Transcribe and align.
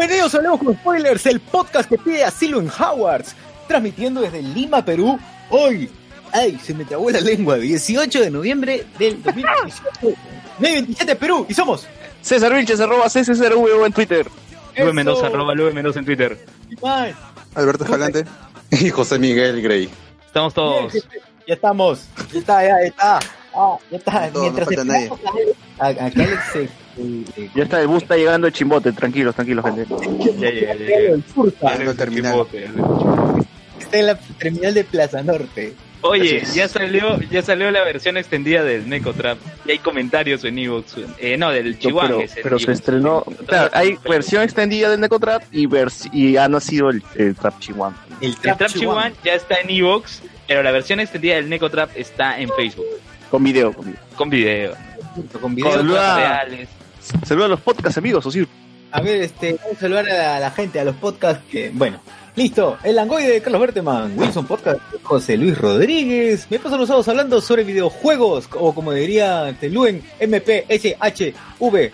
Bienvenidos 0.00 0.34
a 0.34 0.38
Hablemos 0.38 0.60
con 0.60 0.74
Spoilers, 0.74 1.26
el 1.26 1.40
podcast 1.40 1.86
que 1.86 1.98
pide 1.98 2.24
asilo 2.24 2.58
en 2.58 2.70
Howards, 2.70 3.36
transmitiendo 3.68 4.22
desde 4.22 4.40
Lima, 4.40 4.82
Perú, 4.82 5.20
hoy. 5.50 5.90
¡Ay! 6.32 6.58
Se 6.58 6.72
me 6.72 6.86
trabó 6.86 7.10
la 7.10 7.20
lengua. 7.20 7.58
18 7.58 8.22
de 8.22 8.30
noviembre 8.30 8.86
del 8.98 9.22
2017. 9.22 10.16
27 10.58 11.16
Perú. 11.16 11.44
Y 11.50 11.52
somos. 11.52 11.86
César 12.22 12.54
Vilches, 12.54 12.80
arroba 12.80 13.10
CCRVO 13.10 13.84
en 13.84 13.92
Twitter. 13.92 14.26
Lube 14.78 14.94
Mendoza, 14.94 15.26
arroba 15.26 15.54
Lube 15.54 15.74
Mendoza 15.74 15.98
en 15.98 16.06
Twitter. 16.06 16.46
Alberto 17.54 17.84
Escalante 17.84 18.24
y 18.70 18.88
José 18.88 19.18
Miguel 19.18 19.60
Grey. 19.60 19.90
Estamos 20.24 20.54
todos. 20.54 20.94
Ya 21.46 21.52
estamos. 21.52 22.06
Ya 22.32 22.38
está, 22.38 22.66
ya 22.66 22.80
está. 22.80 23.20
Ah, 23.54 23.76
ya 23.90 23.96
está. 23.98 24.30
No, 24.32 24.40
Mientras 24.42 24.68
no 24.70 24.76
falta 24.76 24.84
nadie. 24.92 25.10
a, 25.78 25.86
a 25.86 25.88
Alex 25.88 26.40
se. 26.52 26.62
eh, 26.64 26.68
eh, 27.36 27.50
Ya 27.54 27.62
está, 27.64 27.80
el 27.80 27.88
bus 27.88 28.02
está 28.02 28.16
llegando 28.16 28.46
el 28.46 28.52
chimbote, 28.52 28.92
tranquilos, 28.92 29.34
tranquilos, 29.34 29.64
gente. 29.64 29.86
Ya 30.38 30.50
llega, 30.50 30.74
ya 30.74 30.98
llega. 31.78 31.94
terminal. 31.94 32.46
Está 33.78 33.98
en 33.98 34.06
la 34.06 34.14
terminal 34.38 34.74
de 34.74 34.84
Plaza 34.84 35.22
Norte. 35.22 35.72
Oye, 36.02 36.42
ya 36.54 36.66
salió, 36.66 37.20
ya 37.30 37.42
salió 37.42 37.70
la 37.70 37.84
versión 37.84 38.16
extendida 38.16 38.64
del 38.64 38.88
Necotrap. 38.88 39.36
Y 39.66 39.72
hay 39.72 39.78
comentarios 39.78 40.44
en 40.44 40.58
Evox. 40.58 40.94
Eh, 41.18 41.36
no, 41.36 41.50
del 41.50 41.72
No, 41.72 41.78
Chihuahua. 41.78 42.24
pero, 42.42 42.58
se 42.58 42.72
estrenó. 42.72 43.22
Claro, 43.46 43.68
hay 43.74 43.98
versión 44.08 44.42
extendida 44.42 44.88
del 44.88 45.00
Necotrap 45.00 45.42
y, 45.52 45.68
y 46.12 46.36
ha 46.38 46.48
nacido 46.48 46.88
el, 46.88 47.02
el 47.16 47.34
Trap 47.34 47.58
Chihuahua. 47.58 47.94
El 48.22 48.28
El 48.30 48.36
Trap 48.36 48.66
Chihuahua 48.72 49.12
ya 49.24 49.34
está 49.34 49.56
en 49.56 49.68
Evox, 49.70 50.22
pero 50.48 50.62
la 50.62 50.70
versión 50.70 51.00
extendida 51.00 51.34
del 51.34 51.50
Necotrap 51.50 51.90
está 51.94 52.40
en 52.40 52.48
Facebook. 52.56 52.86
Con 53.30 53.44
video, 53.44 53.72
con 53.72 53.84
video. 53.86 54.00
Con 54.16 54.30
video. 54.30 54.74
Con 55.40 55.54
video. 55.54 55.72
Saluda. 55.72 56.16
reales. 56.16 56.68
Saludos 57.24 57.46
a 57.46 57.48
los 57.48 57.60
podcast 57.60 57.98
amigos, 57.98 58.26
Osir. 58.26 58.48
A 58.92 59.00
ver, 59.00 59.22
este, 59.22 59.54
vamos 59.54 59.76
a 59.76 59.80
saludar 59.80 60.08
a 60.10 60.14
la, 60.14 60.36
a 60.36 60.40
la 60.40 60.50
gente, 60.50 60.80
a 60.80 60.84
los 60.84 60.96
podcasts 60.96 61.44
que, 61.50 61.70
bueno, 61.72 62.00
listo, 62.34 62.76
el 62.82 62.96
langoide 62.96 63.34
de 63.34 63.40
Carlos 63.40 63.60
Berteman, 63.60 64.18
Wilson 64.18 64.46
Podcast, 64.46 64.80
de 64.90 64.98
José 65.00 65.36
Luis 65.36 65.56
Rodríguez, 65.56 66.48
me 66.50 66.58
paso 66.58 66.76
los 66.76 66.88
sábados 66.88 67.06
hablando 67.06 67.40
sobre 67.40 67.62
videojuegos, 67.62 68.48
o 68.52 68.74
como 68.74 68.92
diría 68.92 69.54
Teluen, 69.60 70.02
MPSHV, 70.20 71.34
V. 71.60 71.92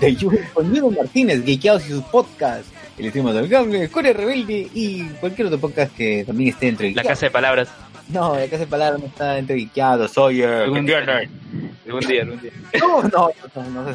de 0.00 0.14
Juven 0.14 0.48
con 0.52 0.70
Diego 0.70 0.90
Martínez, 0.90 1.42
Geekeados 1.44 1.86
y 1.86 1.88
sus 1.88 2.04
podcasts, 2.04 2.70
el 2.98 3.06
Encima 3.06 3.32
del 3.32 3.48
Cable, 3.48 3.88
Corea 3.88 4.12
Rebelde 4.12 4.68
y 4.74 5.04
cualquier 5.20 5.46
otro 5.46 5.58
podcast 5.58 5.94
que 5.96 6.24
también 6.26 6.50
esté 6.50 6.68
entre 6.68 6.88
La 6.88 7.02
Geekeados. 7.02 7.08
casa 7.18 7.26
de 7.26 7.30
palabras. 7.30 7.68
No, 8.08 8.34
la 8.36 8.46
casa 8.46 8.58
de 8.58 8.66
palabras 8.66 9.00
no 9.00 9.06
está 9.06 9.34
Geekeados, 9.42 10.16
oye, 10.16 10.46
Algún 10.46 10.86
día, 10.86 10.98
algún 10.98 12.00
día, 12.06 12.22
algún 12.22 12.40
día. 12.40 12.52
No, 12.80 13.02
no, 13.02 13.30
no, 13.54 13.62
no, 13.70 13.82
no, 13.82 13.92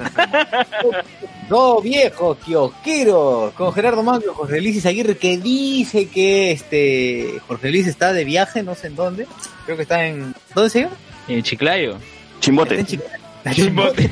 Dos 1.49 1.83
viejos 1.83 2.37
kiosqueros 2.37 3.53
con 3.53 3.73
Gerardo 3.73 4.03
Manco 4.03 4.25
y 4.31 4.35
Jorge 4.35 4.61
Luis 4.61 4.85
Aguirre 4.85 5.17
que 5.17 5.37
dice 5.37 6.07
que 6.09 6.51
este 6.51 7.39
Jorge 7.47 7.71
Luis 7.71 7.87
está 7.87 8.13
de 8.13 8.23
viaje, 8.23 8.61
no 8.61 8.75
sé 8.75 8.87
en 8.87 8.95
dónde. 8.95 9.27
Creo 9.65 9.77
que 9.77 9.83
está 9.83 10.05
en. 10.05 10.35
¿Dónde 10.53 10.69
se 10.69 10.79
iba? 10.81 10.91
En 11.27 11.41
Chiclayo. 11.41 11.97
Chimbote. 12.39 12.79
en 12.79 12.85
Chiclayo. 12.85 13.17
Chimbote. 13.51 14.11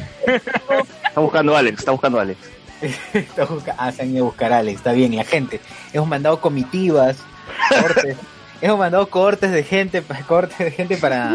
Está 1.05 1.21
buscando 1.21 1.55
a 1.55 1.59
Alex, 1.59 1.79
está 1.79 1.91
buscando 1.91 2.17
a 2.19 2.23
Alex. 2.23 2.39
Está 3.13 3.47
Ah, 3.77 3.91
se 3.91 4.01
han 4.01 4.09
ido 4.15 4.25
a 4.25 4.27
buscar 4.29 4.51
a 4.51 4.59
Alex, 4.59 4.77
está 4.77 4.93
bien, 4.93 5.15
la 5.15 5.23
gente. 5.23 5.59
Hemos 5.93 6.07
mandado 6.07 6.41
comitivas, 6.41 7.17
cortes. 7.69 8.17
Hemos 8.61 8.77
mandado 8.77 9.09
cortes 9.09 9.51
de 9.51 9.63
gente, 9.63 10.03
cortes 10.27 10.57
de 10.59 10.71
gente 10.71 10.97
para 10.97 11.33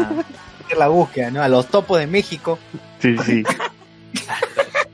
hacer 0.63 0.77
la 0.77 0.87
búsqueda, 0.87 1.29
¿no? 1.29 1.41
A 1.41 1.49
los 1.49 1.67
topos 1.67 1.99
de 1.99 2.07
México. 2.07 2.57
Sí, 2.99 3.15
sí. 3.25 3.43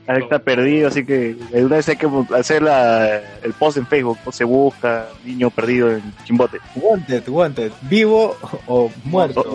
Alex 0.06 0.24
está 0.24 0.38
perdido, 0.38 0.88
así 0.88 1.04
que 1.06 1.34
de 1.34 1.64
una 1.64 1.76
vez 1.76 1.88
hay 1.88 1.96
que 1.96 2.08
hacer 2.36 2.62
la, 2.62 3.20
el 3.42 3.52
post 3.54 3.78
en 3.78 3.86
Facebook. 3.86 4.18
Se 4.32 4.44
busca 4.44 5.08
niño 5.24 5.50
perdido 5.50 5.92
en 5.92 6.02
Chimbote. 6.24 6.58
Wanted, 6.74 7.28
wanted. 7.28 7.72
Vivo 7.82 8.36
o 8.66 8.90
muerto. 9.04 9.54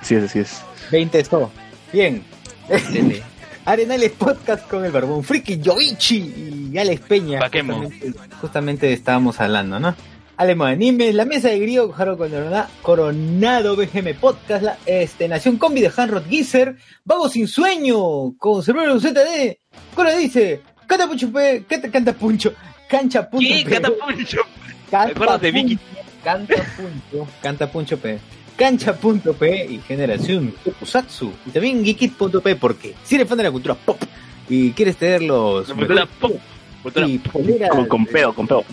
Sí, 0.00 0.14
es, 0.14 0.24
así 0.24 0.38
es. 0.40 0.62
20 0.90 1.24
so. 1.24 1.50
Bien. 1.92 2.24
Arenales 3.66 4.12
Podcast 4.12 4.68
con 4.68 4.84
el 4.84 4.92
Barbón 4.92 5.24
Friki, 5.24 5.58
Yoichi 5.58 6.70
y 6.72 6.78
Alex 6.78 7.00
Peña. 7.02 7.40
Justamente, 7.40 8.12
justamente 8.40 8.92
estábamos 8.92 9.40
hablando, 9.40 9.80
¿no? 9.80 9.94
Alemo 10.36 10.64
Animes, 10.64 11.14
La 11.14 11.24
Mesa 11.24 11.48
de 11.48 11.58
Grillo, 11.58 11.92
Jaro 11.92 12.18
Coronado, 12.82 13.76
BGM 13.76 14.14
Podcast, 14.20 14.62
la, 14.62 14.78
este, 14.86 15.28
Nación 15.28 15.58
Combi 15.58 15.80
de 15.80 15.92
Hanrod 15.96 16.24
Geyser, 16.28 16.76
Vago 17.04 17.28
Sin 17.28 17.46
Sueño, 17.46 18.36
con 18.38 18.62
Cerebro 18.62 18.98
ZD, 18.98 19.58
Cora 19.94 20.16
dice, 20.16 20.62
Canta 20.86 21.06
Puncho 21.06 21.32
P, 21.32 21.64
Canta, 21.68 21.90
canta 21.90 22.12
Puncho, 22.12 22.54
Cancha 22.88 23.28
Puncho 23.28 23.54
¿Qué? 23.54 23.64
Canta 23.64 23.90
¿Te 24.90 24.96
acuerdas 24.96 25.40
de 25.40 25.50
Vicky? 25.52 25.76
Puncho, 25.76 25.94
Canta 26.24 26.54
punto, 26.76 27.28
canta 27.42 27.70
punto 27.70 27.96
P. 27.98 28.18
Cancha.p 28.56 29.66
y 29.66 29.78
Generación 29.80 30.54
Tokusatsu. 30.64 31.32
Y 31.46 31.50
también 31.50 31.84
Geekit.p 31.84 32.56
porque 32.56 32.94
si 33.04 33.16
eres 33.16 33.28
fan 33.28 33.38
de 33.38 33.44
la 33.44 33.50
cultura 33.50 33.74
pop 33.74 34.00
y 34.48 34.70
quieres 34.72 34.96
tener 34.96 35.22
los 35.22 35.68
La 35.68 35.74
cultura 35.74 36.06
pop. 36.06 36.40
Cultura 36.84 37.08
y 37.08 37.18
poleras, 37.18 37.70
Con, 37.70 37.86
con 37.88 38.06
pedo, 38.06 38.32
con 38.34 38.46
pedo. 38.46 38.64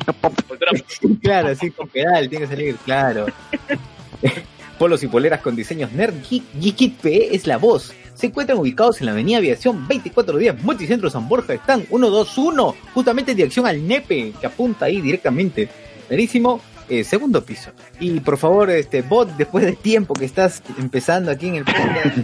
claro, 1.24 1.48
así 1.48 1.72
con 1.72 1.88
pedal, 1.88 2.30
tiene 2.30 2.46
que 2.46 2.56
salir, 2.56 2.76
claro. 2.86 3.26
Polos 4.78 5.02
y 5.04 5.08
poleras 5.08 5.42
con 5.42 5.56
diseños 5.56 5.92
nerd, 5.92 6.14
Geek- 6.30 6.44
Geekit.pe 6.60 7.36
es 7.36 7.48
la 7.48 7.58
voz. 7.58 7.94
Se 8.16 8.28
encuentran 8.28 8.58
ubicados 8.60 9.00
en 9.00 9.06
la 9.08 9.14
avenida 9.14 9.38
Aviación 9.38 9.88
24 9.88 10.38
días, 10.38 10.62
Multicentro 10.64 11.10
San 11.10 11.28
Borja, 11.28 11.54
están 11.54 11.84
121, 11.88 12.76
justamente 12.94 13.32
en 13.32 13.38
dirección 13.38 13.66
al 13.66 13.88
NEPE, 13.88 14.34
que 14.40 14.46
apunta 14.48 14.86
ahí 14.86 15.02
directamente. 15.02 15.70
Verísimo, 16.10 16.60
eh, 17.00 17.04
segundo 17.04 17.44
piso. 17.44 17.72
Y 18.00 18.20
por 18.20 18.38
favor, 18.38 18.70
este 18.70 19.02
bot, 19.02 19.30
después 19.38 19.66
de 19.66 19.74
tiempo 19.74 20.14
que 20.14 20.26
estás 20.26 20.62
empezando 20.78 21.32
aquí 21.32 21.48
en 21.48 21.56
el 21.56 21.66
podcast, 21.66 22.18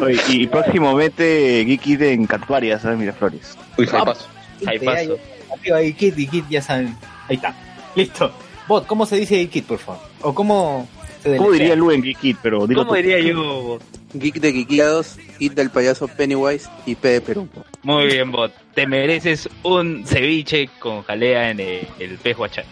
Oye, 0.02 0.20
y 0.28 0.46
próximamente 0.46 1.64
Geekid 1.66 2.02
en 2.02 2.26
Cantuaria, 2.26 2.78
¿sabes? 2.78 2.98
Miraflores. 2.98 3.56
Uy, 3.78 3.88
Ah, 3.92 4.04
paso. 4.04 4.26
Ahí 4.66 4.76
este, 4.76 4.86
paso. 4.86 5.16
ahí- 5.74 5.92
Geekit 5.92 6.18
y 6.18 6.26
Geekit, 6.26 6.48
ya 6.48 6.62
saben. 6.62 6.96
Ahí 7.28 7.36
está. 7.36 7.54
Listo. 7.94 8.32
Bot, 8.68 8.86
¿cómo 8.86 9.06
se 9.06 9.16
dice 9.16 9.36
Geekit, 9.36 9.64
por 9.66 9.78
favor? 9.78 10.00
O 10.22 10.34
cómo 10.34 10.88
se 11.22 11.36
¿Cómo 11.36 11.52
diría 11.52 11.76
Lu 11.76 11.90
en 11.92 12.02
Geekid? 12.02 12.36
Pero 12.42 12.60
¿Cómo 12.60 12.86
tú. 12.86 12.94
diría 12.94 13.18
yo? 13.20 13.78
Geek 14.14 14.36
de 14.36 14.52
Geekiados, 14.52 15.18
Hit 15.38 15.52
del 15.52 15.68
payaso 15.70 16.08
Pennywise 16.08 16.68
y 16.86 16.94
P 16.94 17.08
de 17.08 17.20
Perú. 17.20 17.48
Muy 17.82 18.06
bien, 18.06 18.30
bot. 18.32 18.52
Te 18.74 18.86
mereces 18.86 19.48
un 19.62 20.06
ceviche 20.06 20.70
con 20.78 21.02
jalea 21.02 21.50
en 21.50 21.60
el, 21.60 21.86
el 21.98 22.16
pez 22.16 22.36
guachán. 22.36 22.64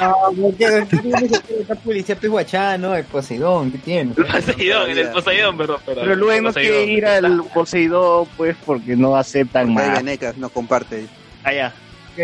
Ah, 0.00 0.12
porque 0.40 0.84
¿qué 0.90 0.96
tiene 0.98 1.28
que 1.28 1.74
policía 1.84 2.16
pehuachá, 2.16 2.76
no? 2.76 2.94
El 2.96 3.04
Poseidón, 3.04 3.70
¿qué 3.70 3.78
tiene? 3.78 4.12
El 4.16 4.24
Poseidón, 4.26 4.90
en 4.90 4.98
el 4.98 5.08
Poseidón, 5.10 5.56
perdón. 5.56 5.76
perdón. 5.86 6.04
Pero 6.04 6.16
Lu 6.16 6.42
no 6.42 6.52
quiere 6.52 6.84
ir 6.86 7.06
al 7.06 7.44
Poseidón, 7.54 8.26
pues, 8.36 8.56
porque 8.66 8.96
no 8.96 9.14
aceptan 9.16 9.72
más. 9.72 9.98
venecas, 9.98 10.36
no 10.36 10.48
comparte. 10.48 11.06
Allá. 11.44 11.72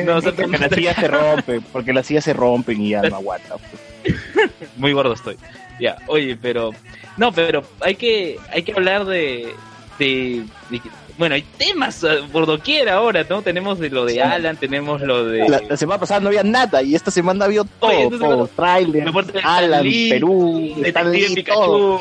No, 0.05 0.21
¿Qué- 0.21 0.23
son- 0.23 0.35
Porque 0.37 0.59
las 0.59 0.71
sillas 0.73 0.97
se 0.97 1.09
rompen, 1.09 1.63
porque 1.73 1.93
las 1.93 2.07
sillas 2.07 2.25
se 2.25 2.33
rompen 2.33 2.81
y 2.81 2.91
ya 2.91 3.03
no 3.03 3.17
aguanta. 3.17 3.55
pues. 3.57 4.17
Muy 4.77 4.93
gordo 4.93 5.13
estoy. 5.15 5.37
Ya, 5.81 5.97
oye, 6.09 6.37
pero. 6.37 6.71
No, 7.17 7.33
pero 7.33 7.63
hay 7.81 7.95
que, 7.95 8.39
hay 8.53 8.63
que 8.63 8.73
hablar 8.73 9.05
de, 9.05 9.53
de, 9.99 10.45
de- 10.71 10.81
bueno, 11.19 11.35
hay 11.35 11.43
temas 11.57 12.03
eh, 12.05 12.21
por 12.33 12.47
doquier 12.47 12.89
ahora, 12.89 13.25
¿no? 13.29 13.43
Tenemos 13.43 13.79
de 13.79 13.91
lo 13.91 14.05
de 14.05 14.23
Alan, 14.23 14.57
tenemos 14.57 15.01
lo 15.01 15.25
de 15.25 15.49
La, 15.49 15.61
la 15.69 15.77
semana 15.77 15.99
pasada 16.01 16.21
no 16.21 16.29
había 16.29 16.43
nada 16.43 16.83
y 16.83 16.95
esta 16.95 17.11
semana 17.11 17.45
había 17.47 17.63
todo, 17.65 17.91
Oye, 17.91 18.05
todo. 18.19 18.19
semana- 18.19 19.23
de 19.33 19.41
Alan, 19.43 19.71
Stan 19.71 19.83
Lee, 19.85 20.11
Perú, 20.11 20.75
Stan 20.85 21.13
Detective 21.13 21.29
Lee, 21.29 21.35
Pikachu, 21.35 21.61
todo. 21.61 21.99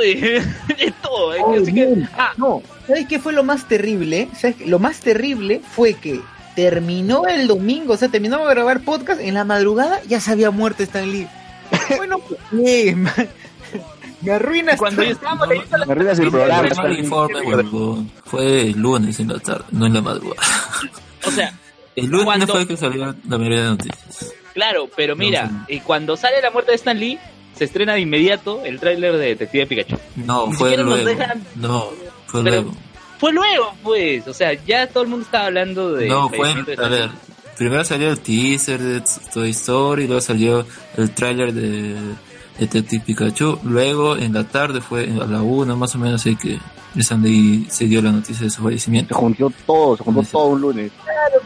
de, 0.00 0.14
de 0.78 0.94
todo. 1.02 1.34
¿eh? 1.34 1.40
Oye, 1.44 1.62
Así 1.62 1.66
que- 1.74 1.86
bien. 1.86 2.08
ah, 2.16 2.32
No, 2.36 2.62
¿sabes 2.86 3.06
qué 3.08 3.18
fue 3.18 3.32
lo 3.32 3.42
más 3.44 3.66
terrible? 3.68 4.28
¿Sabes 4.38 4.56
qué? 4.56 4.66
Lo 4.66 4.78
más 4.78 5.00
terrible 5.00 5.60
fue 5.74 5.94
que 5.94 6.20
terminó 6.56 7.26
el 7.26 7.46
domingo, 7.48 7.94
o 7.94 7.96
sea, 7.96 8.08
terminamos 8.08 8.46
de 8.48 8.54
grabar 8.54 8.80
podcast, 8.82 9.20
en 9.20 9.34
la 9.34 9.44
madrugada 9.44 10.00
ya 10.06 10.20
se 10.20 10.30
había 10.32 10.50
muerto 10.50 10.82
Stan 10.82 11.10
Lee. 11.10 11.26
Bueno, 11.96 12.18
pues, 12.18 12.38
me 14.22 14.32
arruinas 14.32 14.78
cuando 14.78 15.02
ya 15.02 15.10
estábamos 15.10 15.48
leyendo 15.48 15.76
la 15.78 15.86
Me 15.86 15.92
arruinas 15.92 16.18
el 16.18 16.30
programa. 16.30 16.68
Fue 16.68 16.82
mal 16.82 16.98
informe. 16.98 17.40
Fue 18.24 18.60
el 18.62 18.78
lunes 18.78 19.20
en 19.20 19.28
la 19.28 19.38
tarde, 19.38 19.64
no 19.72 19.86
en 19.86 19.94
la 19.94 20.00
madrugada. 20.02 20.42
O 21.26 21.30
sea, 21.30 21.52
El 21.96 22.06
lunes 22.06 22.24
Cuando- 22.24 22.46
fue 22.46 22.66
que 22.66 22.76
salió 22.76 23.14
la 23.28 23.36
mayoría 23.38 23.64
de 23.64 23.68
noticias. 23.70 24.32
claro, 24.54 24.88
pero 24.96 25.14
mira, 25.14 25.46
No, 25.48 25.64
eh, 25.68 25.82
cuando 25.84 26.16
sale 26.16 26.40
la 26.40 26.50
muerte 26.50 26.70
de 26.70 26.76
Stan 26.76 26.98
Lee, 26.98 27.18
se 27.54 27.64
estrena 27.64 27.92
de 27.92 28.00
inmediato 28.00 28.62
el 28.64 28.80
tráiler 28.80 29.18
de 29.18 29.26
Detective 29.26 29.66
Pikachu. 29.66 29.98
No, 30.16 30.46
Ni 30.46 30.54
fue 30.54 30.74
luego. 30.78 30.96
dejan- 31.04 31.42
No, 31.56 31.90
fue 32.26 32.42
Pero- 32.44 32.62
luego. 32.62 32.76
Fue 33.18 33.32
luego, 33.32 33.74
pues, 33.84 34.26
o 34.26 34.32
sea, 34.34 34.52
ya 34.64 34.86
todo 34.88 35.02
el 35.04 35.10
mundo 35.10 35.26
estaba 35.26 35.46
hablando 35.46 35.92
de... 35.92 36.08
No, 36.08 36.28
fue, 36.30 36.54
de 36.64 36.82
a 36.82 36.88
ver, 36.88 37.10
primero 37.58 37.84
salió 37.84 38.08
el 38.10 38.18
teaser 38.20 38.80
de 38.80 39.02
Toy 39.32 39.50
Story, 39.50 40.06
luego 40.06 40.20
salió 40.22 40.66
el 40.96 41.10
tráiler 41.14 41.52
de 41.52 41.94
Detective 42.58 43.02
Pikachu, 43.06 43.58
luego 43.64 44.16
en 44.16 44.34
la 44.34 44.44
tarde 44.44 44.80
fue 44.80 45.04
a 45.04 45.26
la 45.26 45.42
una 45.42 45.74
más 45.74 45.94
o 45.94 45.98
menos 45.98 46.24
ahí 46.26 46.36
que 46.36 46.58
Sandy 47.02 47.66
se 47.70 47.86
dio 47.86 48.02
la 48.02 48.12
noticia 48.12 48.44
de 48.44 48.50
su 48.50 48.56
Se 48.56 48.62
fallecimiento. 48.62 49.14
juntó 49.14 49.50
todo, 49.66 49.96
se 49.96 50.04
juntó 50.04 50.22
Sí. 50.22 50.32
todo 50.32 50.46
un 50.48 50.60
lunes. 50.60 50.92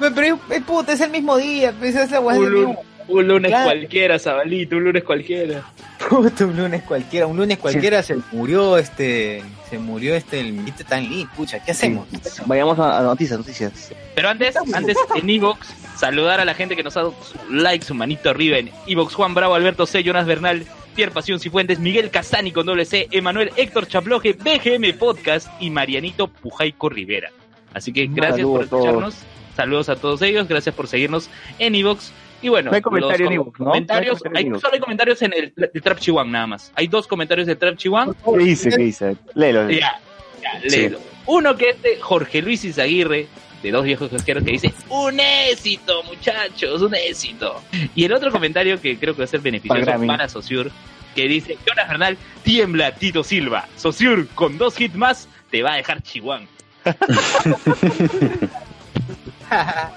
Pero, 0.01 0.15
pero, 0.15 0.39
eh, 0.51 0.61
puta, 0.67 0.93
es 0.93 1.01
el 1.01 1.11
mismo 1.11 1.37
día, 1.37 1.73
pues 1.79 1.95
guay 2.21 2.39
Un, 2.39 2.51
lu- 2.51 2.75
un 3.09 3.29
lunes 3.29 3.51
Claro. 3.53 3.67
cualquiera, 3.71 4.19
Sabalito, 4.19 4.77
un 4.77 4.85
lunes 4.85 5.05
cualquiera. 5.05 5.63
Puta, 6.11 6.45
un 6.45 6.57
lunes 6.57 6.83
cualquiera, 6.83 7.27
un 7.27 7.37
lunes 7.37 7.59
cualquiera 7.59 8.03
se 8.03 8.17
murió 8.33 8.77
este, 8.77 9.43
se 9.71 9.79
murió 9.79 10.15
este 10.15 10.41
el. 10.41 10.73
Tan 10.89 11.09
Lee, 11.09 11.27
pucha, 11.37 11.61
¿qué 11.65 11.71
hacemos? 11.73 12.07
Vayamos 12.47 12.79
a, 12.79 12.99
a 12.99 13.03
noticias, 13.03 13.39
noticias. 13.39 13.93
Pero 14.15 14.29
antes, 14.29 14.55
antes 14.75 14.97
en 15.15 15.31
Evox, 15.31 15.67
saludar 15.97 16.41
a 16.41 16.45
la 16.45 16.55
gente 16.55 16.77
que 16.77 16.83
nos 16.83 16.97
ha 16.97 17.01
dado 17.01 17.15
su 17.23 17.53
like, 17.53 17.85
su 17.85 17.95
manito 17.95 18.29
arriba 18.31 18.59
en 18.59 18.71
Evox, 18.87 19.15
Juan 19.15 19.35
Bravo, 19.35 19.55
Alberto 19.55 19.87
C, 19.87 20.03
Jonas 20.05 20.27
Bernal, 20.27 20.65
Pierre 20.97 21.13
Pasión 21.13 21.39
Cifuentes, 21.39 21.79
Miguel 21.79 22.11
Casani 22.11 22.51
con 22.53 22.67
doble 22.67 22.85
C, 22.87 23.07
Emanuel 23.11 23.53
Héctor 23.57 23.87
Chaploje, 23.87 24.33
BGM 24.33 24.99
Podcast 24.99 25.47
y 25.61 25.71
Marianito 25.71 26.27
Pujaico 26.29 26.89
Rivera. 26.89 27.31
Así 27.75 27.93
que 27.93 28.07
gracias 28.07 28.37
Saludos 28.41 28.67
por 28.69 28.79
escucharnos, 28.79 29.15
saludos 29.55 29.89
a 29.91 29.97
todos 29.97 30.23
ellos, 30.23 30.49
gracias 30.49 30.75
por 30.75 30.89
seguirnos 30.89 31.29
en 31.59 31.75
Evox. 31.75 32.13
Y 32.43 32.49
bueno, 32.49 32.71
No 32.71 32.77
hay 32.77 32.83
comentario 32.83 33.27
los 33.27 33.33
en 33.33 33.39
com- 33.39 33.47
iVoox, 33.47 33.61
¿no? 33.61 33.65
No 33.67 33.71
hay 33.73 33.75
comentarios, 33.81 34.19
comentario 34.19 34.49
en 34.49 34.55
hay- 34.55 34.61
solo 34.61 34.75
hay 34.75 34.81
comentarios 34.81 35.23
en 35.23 35.33
el 35.35 35.83
Trap 35.83 35.99
Chihuahua 35.99 36.31
nada 36.31 36.47
más. 36.47 36.73
Hay 36.75 36.87
dos 36.89 37.07
comentarios 37.07 37.47
de 37.47 37.57
Trap 37.57 37.77
Chihuahua 37.77 38.15
¿Qué 38.39 38.45
dice? 38.45 38.71
¿Qué 38.71 38.77
dice? 38.83 39.17
Léelo. 39.35 39.71
ya, 39.71 40.01
ya, 40.43 40.59
léelo. 40.65 40.99
Uno 41.27 41.57
que 41.57 41.71
es 41.71 41.83
de 41.83 41.97
Jorge 42.01 42.41
Luis 42.41 42.65
Izaguirre, 42.65 43.27
de 43.63 43.71
dos 43.71 43.85
viejos 43.85 44.11
casqueros, 44.11 44.45
que 44.45 44.53
dice, 44.53 44.73
un 44.89 45.19
éxito, 45.19 46.03
muchachos, 46.05 46.83
un 46.83 46.95
éxito. 46.95 47.63
Y 47.95 48.05
el 48.05 48.13
otro 48.13 48.31
comentario 48.31 48.81
que 48.81 48.99
creo 48.99 49.15
que 49.15 49.21
va 49.21 49.25
a 49.25 49.29
ser 49.29 49.41
beneficioso 49.41 49.85
Para 49.85 50.07
para 50.07 50.29
Sociur, 50.29 50.71
que 51.15 51.29
dice, 51.29 51.59
Jonas 51.67 51.89
Bernal, 51.89 52.19
tiembla 52.43 52.93
Tito 52.93 53.25
Silva. 53.25 53.67
Sociur, 53.77 54.29
con 54.29 54.59
dos 54.59 54.81
hits 54.81 54.95
más, 54.95 55.29
te 55.51 55.63
va 55.63 55.73
a 55.73 55.77
dejar 55.77 56.03
Chihuahua. 56.03 56.47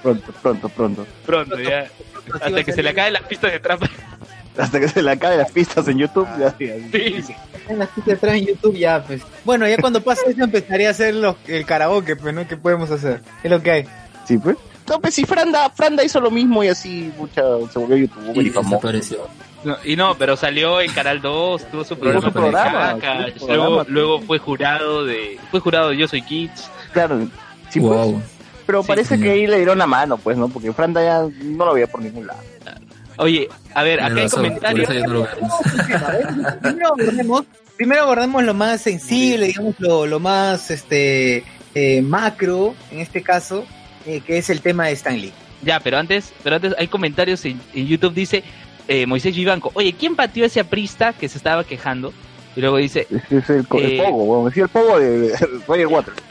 Pronto, 0.02 0.32
pronto, 0.42 0.68
pronto. 0.68 1.06
Pronto, 1.26 1.60
ya. 1.60 1.88
Hasta 2.40 2.64
que 2.64 2.72
se 2.72 2.82
le 2.82 2.90
acaben 2.90 3.14
las 3.14 3.22
pistas 3.22 3.52
de 3.52 3.60
trap. 3.60 3.82
Hasta 4.58 4.80
que 4.80 4.88
se 4.88 5.02
le 5.02 5.10
acaben 5.12 5.38
las 5.38 5.50
pistas 5.52 5.86
en 5.88 5.98
YouTube. 5.98 6.26
Ya, 6.38 6.54
ya. 6.58 6.74
Sí. 6.92 7.34
En 7.68 7.78
las 7.78 7.88
pistas 7.90 8.14
atrás 8.14 8.34
en 8.34 8.46
YouTube 8.46 8.76
ya, 8.76 9.02
pues. 9.04 9.22
Bueno, 9.44 9.66
ya 9.68 9.76
cuando 9.78 10.02
pase 10.02 10.22
eso 10.30 10.42
empezaré 10.44 10.86
a 10.86 10.90
hacer 10.90 11.14
los, 11.14 11.36
el 11.46 11.64
karaoke, 11.64 12.16
pues, 12.16 12.34
¿no? 12.34 12.46
¿Qué 12.48 12.56
podemos 12.56 12.90
hacer? 12.90 13.22
Es 13.42 13.50
lo 13.50 13.62
que 13.62 13.70
hay. 13.70 13.84
Sí, 14.26 14.38
pues. 14.38 14.56
No, 14.88 15.00
pues 15.00 15.14
si 15.14 15.24
Franda, 15.24 15.70
Franda 15.70 16.02
hizo 16.02 16.20
lo 16.20 16.30
mismo 16.32 16.64
y 16.64 16.68
así 16.68 17.12
mucha, 17.16 17.42
se 17.72 17.78
volvió 17.78 17.96
youtuber 17.96 18.36
y, 18.36 18.40
Y 18.48 18.50
famoso. 18.50 18.74
desapareció. 18.76 19.18
No, 19.62 19.76
y 19.84 19.94
no, 19.94 20.16
pero 20.16 20.36
salió 20.36 20.80
en 20.80 20.90
Canal 20.92 21.20
2, 21.20 21.70
tuvo 21.70 21.84
su 21.84 21.96
programa, 21.98 22.26
su 22.26 22.32
con 22.32 22.44
el 22.46 22.50
programa, 22.50 22.98
Cacas, 22.98 23.34
tuvo 23.34 23.38
su 23.40 23.46
luego, 23.46 23.64
programa. 23.76 23.84
luego 23.88 24.20
fue 24.22 24.38
jurado 24.38 25.04
de 25.04 25.38
fue 25.50 25.60
jurado 25.60 25.90
de 25.90 25.96
Yo 25.98 26.08
Soy 26.08 26.22
Kids. 26.22 26.70
Claro. 26.92 27.28
Sí, 27.68 27.78
pues. 27.78 27.92
wow. 27.92 28.22
Pero 28.66 28.82
Sí, 28.82 28.88
parece 28.88 29.08
señor. 29.10 29.24
que 29.26 29.30
ahí 29.32 29.46
le 29.46 29.56
dieron 29.58 29.78
la 29.78 29.86
mano, 29.86 30.16
pues, 30.16 30.36
¿no? 30.38 30.48
Porque 30.48 30.72
Franda 30.72 31.02
ya 31.02 31.22
no 31.44 31.64
lo 31.66 31.74
veía 31.74 31.86
por 31.86 32.00
ningún 32.02 32.26
lado. 32.26 32.40
Oye, 33.20 33.48
a 33.74 33.82
ver, 33.82 34.00
acá 34.00 34.18
hay 34.22 34.28
comentarios. 34.28 34.88
primero 36.62 36.88
abordemos, 36.88 37.44
primero 37.76 38.02
abordemos 38.02 38.42
lo 38.44 38.54
más 38.54 38.80
sensible, 38.80 39.48
digamos, 39.48 39.74
lo, 39.78 40.06
lo 40.06 40.18
más 40.20 40.70
este 40.70 41.44
eh, 41.74 42.00
macro, 42.00 42.74
en 42.90 43.00
este 43.00 43.22
caso, 43.22 43.66
eh, 44.06 44.22
que 44.26 44.38
es 44.38 44.48
el 44.48 44.62
tema 44.62 44.86
de 44.86 44.92
Stanley. 44.92 45.32
Ya, 45.62 45.80
pero 45.80 45.98
antes, 45.98 46.32
pero 46.42 46.56
antes 46.56 46.74
hay 46.78 46.88
comentarios 46.88 47.44
en, 47.44 47.60
en 47.74 47.86
YouTube 47.86 48.14
dice 48.14 48.42
eh, 48.88 49.04
Moisés 49.04 49.36
Vivanco, 49.36 49.70
oye, 49.74 49.92
¿quién 49.92 50.16
pateó 50.16 50.44
a 50.44 50.46
ese 50.46 50.58
aprista 50.58 51.12
que 51.12 51.28
se 51.28 51.36
estaba 51.36 51.64
quejando? 51.64 52.14
Y 52.56 52.60
luego 52.60 52.76
dice, 52.78 53.06
Ese 53.10 53.38
es 53.38 53.50
el, 53.50 53.66
Eh. 53.74 54.02
pogo, 54.04 54.24
weón. 54.24 54.44
Decía 54.46 54.64
el 54.64 54.68
pogo 54.68 54.98
de, 54.98 55.18
de 55.28 55.36
Roger 55.66 55.86
Waters. 55.86 56.16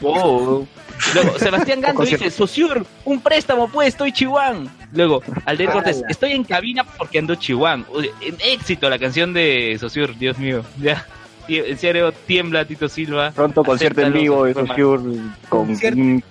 Luego, 1.14 1.38
Sebastián 1.38 1.80
Gando 1.80 1.96
Concierto. 1.98 2.24
dice, 2.26 2.36
Sociur, 2.36 2.84
un 3.06 3.20
préstamo 3.20 3.68
pues, 3.68 3.88
estoy 3.88 4.12
Chihuahua. 4.12 4.64
Luego, 4.92 5.22
Alder 5.46 5.70
Cortés, 5.70 6.02
estoy 6.08 6.32
en 6.32 6.44
cabina 6.44 6.84
porque 6.84 7.18
ando 7.18 7.34
Chihuahua. 7.36 7.84
Oye, 7.92 8.10
En 8.20 8.36
éxito 8.44 8.90
la 8.90 8.98
canción 8.98 9.32
de 9.32 9.76
Sociur, 9.80 10.16
Dios 10.18 10.38
mío. 10.38 10.62
Ya, 10.80 11.06
en 11.48 11.78
serio, 11.78 12.12
tiembla 12.12 12.64
Tito 12.64 12.88
Silva. 12.88 13.32
Pronto 13.32 13.64
concierto 13.64 14.02
en 14.02 14.12
vivo 14.12 14.44
de 14.44 14.54
Sociur 14.54 15.02
con, 15.48 15.74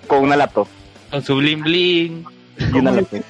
con 0.06 0.18
una 0.22 0.36
laptop. 0.36 0.66
Con 1.10 1.22
su 1.22 1.36
bling 1.36 1.62
bling. 1.62 2.24
Y 2.58 2.78
una 2.78 2.92
laptop. 2.92 3.20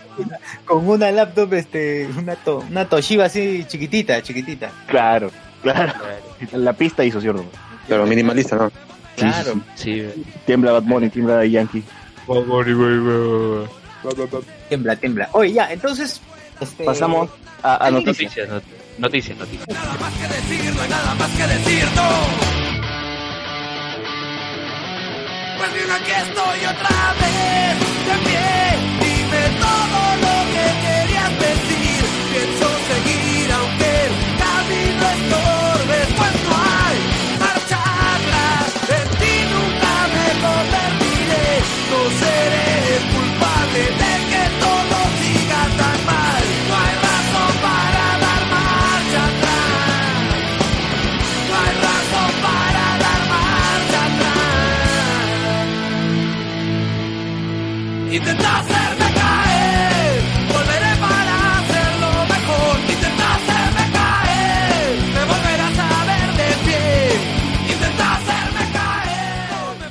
Con 0.67 0.89
una 0.89 1.11
laptop, 1.11 1.53
este, 1.55 2.07
una, 2.17 2.37
to- 2.37 2.63
una 2.71 2.85
Toshiba 2.85 3.25
así 3.25 3.65
chiquitita, 3.67 4.23
chiquitita. 4.23 4.71
Claro, 4.87 5.31
claro. 5.63 5.93
La 6.53 6.73
pista 6.73 7.05
y 7.05 7.11
Sociur. 7.11 7.35
¿no? 7.37 7.45
Pero 7.89 8.07
minimalista, 8.07 8.57
¿no? 8.57 8.71
Claro. 9.17 9.61
Sí, 9.75 10.07
Tiembla 10.47 10.73
Bad 10.73 10.83
Bunny, 10.85 11.11
tiembla 11.11 11.45
Yankee. 11.45 11.83
Tiembla, 14.69 14.97
tiembla. 14.97 15.29
Oye, 15.33 15.53
ya, 15.53 15.73
entonces, 15.73 16.21
este, 16.61 16.85
Pasamos 16.85 17.29
a, 17.63 17.87
a 17.87 17.91
noticias. 17.91 18.33
Noticias, 18.37 18.49
not- 18.49 18.65
noticias, 18.99 19.39
noticias. 19.39 19.69
Nada 19.69 19.95
más 20.01 20.13
que 20.15 20.29
decir, 20.29 20.75
no 20.75 20.83
hay 20.83 20.89
nada 20.89 21.15
más 21.17 21.31
que 21.31 21.47
decir, 21.47 21.85
no. 21.97 22.09
Pues 25.59 25.75
bien, 25.75 25.91
aquí 25.91 26.11
estoy 26.11 26.59
otra 26.65 27.15
vez, 27.21 27.77
de 28.07 28.17
pie. 28.25 28.51
Dime 29.05 29.43
todo 29.61 30.03
lo 30.25 30.35
que 30.55 30.67
querías 30.85 31.33
decir. 31.45 32.01
Pienso 32.33 32.69
seguir, 32.89 33.00
Intenta 58.13 58.59
hacerme 58.59 59.15
caer, 59.15 60.23
volveré 60.53 60.97
para 60.97 61.59
hacerlo 61.61 62.09
mejor. 62.29 62.81
Intenta 62.91 63.35
hacerme 63.37 63.93
caer, 63.93 64.99
me 65.15 65.25
volverás 65.27 65.79
a 65.79 66.05
ver 66.07 66.29
de 66.41 66.49
pie. 66.65 67.73
Intenta 67.73 68.15
hacerme 68.15 68.73
caer, 68.73 69.79
me 69.79 69.89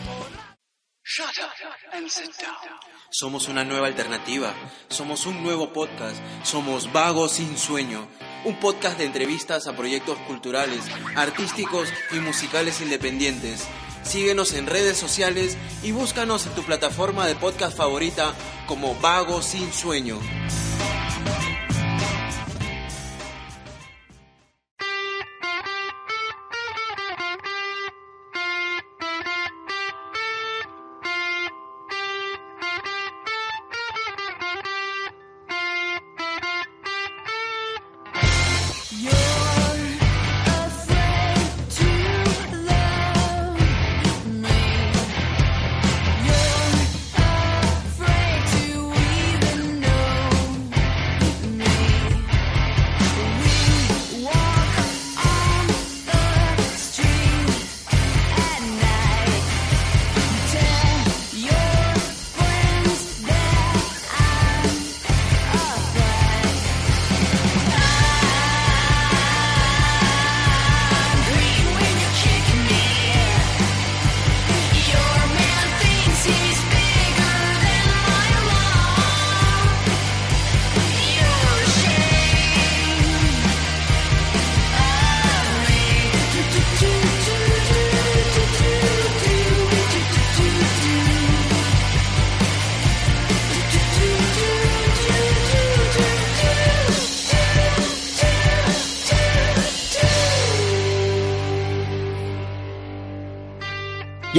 Somos 3.09 3.47
una 3.47 3.63
nueva 3.63 3.87
alternativa, 3.87 4.53
somos 4.89 5.25
un 5.25 5.41
nuevo 5.41 5.71
podcast, 5.71 6.17
somos 6.43 6.91
Vagos 6.91 7.31
sin 7.31 7.57
Sueño, 7.57 8.05
un 8.43 8.59
podcast 8.59 8.97
de 8.97 9.05
entrevistas 9.05 9.65
a 9.67 9.77
proyectos 9.77 10.17
culturales, 10.27 10.83
artísticos 11.15 11.87
y 12.11 12.15
musicales 12.15 12.81
independientes. 12.81 13.65
Síguenos 14.03 14.53
en 14.53 14.65
redes 14.65 14.97
sociales 14.97 15.57
y 15.83 15.91
búscanos 15.91 16.45
en 16.45 16.53
tu 16.53 16.63
plataforma 16.63 17.27
de 17.27 17.35
podcast 17.35 17.77
favorita 17.77 18.33
como 18.67 18.95
Vagos 18.95 19.45
sin 19.45 19.71
Sueño. 19.71 20.19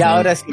Y 0.01 0.03
ahora 0.03 0.35
sí, 0.35 0.45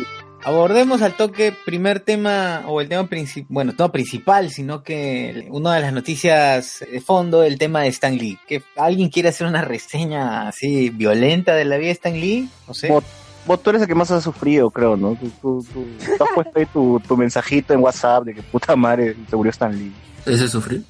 abordemos 0.45 1.03
al 1.03 1.15
toque 1.15 1.55
primer 1.65 2.01
tema, 2.01 2.65
o 2.67 2.81
el 2.81 2.89
tema 2.89 3.07
principal, 3.07 3.47
bueno, 3.51 3.73
no 3.79 3.91
principal, 3.93 4.51
sino 4.51 4.83
que 4.83 5.47
una 5.51 5.75
de 5.75 5.81
las 5.81 5.93
noticias 5.93 6.85
de 6.91 7.01
fondo, 7.01 7.43
el 7.43 7.59
tema 7.59 7.83
de 7.83 7.89
Stan 7.89 8.17
Lee. 8.17 8.39
que 8.47 8.63
¿Alguien 8.77 9.09
quiere 9.09 9.31
hacer 9.31 9.47
una 9.47 9.63
reseña 9.63 10.49
así 10.49 10.91
violenta 10.91 11.55
de 11.55 11.65
la 11.65 11.77
vida 11.77 11.87
de 11.89 11.93
Stan 11.93 12.13
Lee? 12.19 12.49
No 12.67 12.75
sé. 12.75 12.89
Vos, 12.89 13.05
vos 13.47 13.63
tú 13.63 13.71
eres 13.71 13.83
el 13.83 13.89
que 13.89 13.95
más 13.95 14.11
has 14.11 14.23
sufrido, 14.25 14.71
creo, 14.71 14.97
¿no? 14.97 15.15
Tú, 15.17 15.31
tú, 15.41 15.67
tú- 15.73 15.87
tú 16.17 16.25
has 16.25 16.31
puesto 16.35 16.59
ahí 16.59 16.67
tu, 16.67 17.01
tu 17.07 17.17
mensajito 17.17 17.73
en 17.75 17.81
WhatsApp 17.81 18.25
de 18.25 18.35
que 18.35 18.43
puta 18.43 18.77
madre 18.77 19.17
se 19.29 19.37
murió 19.37 19.51
Stan 19.51 19.77
Lee. 19.77 19.93
¿Ese 20.27 20.47
sufrir? 20.49 20.83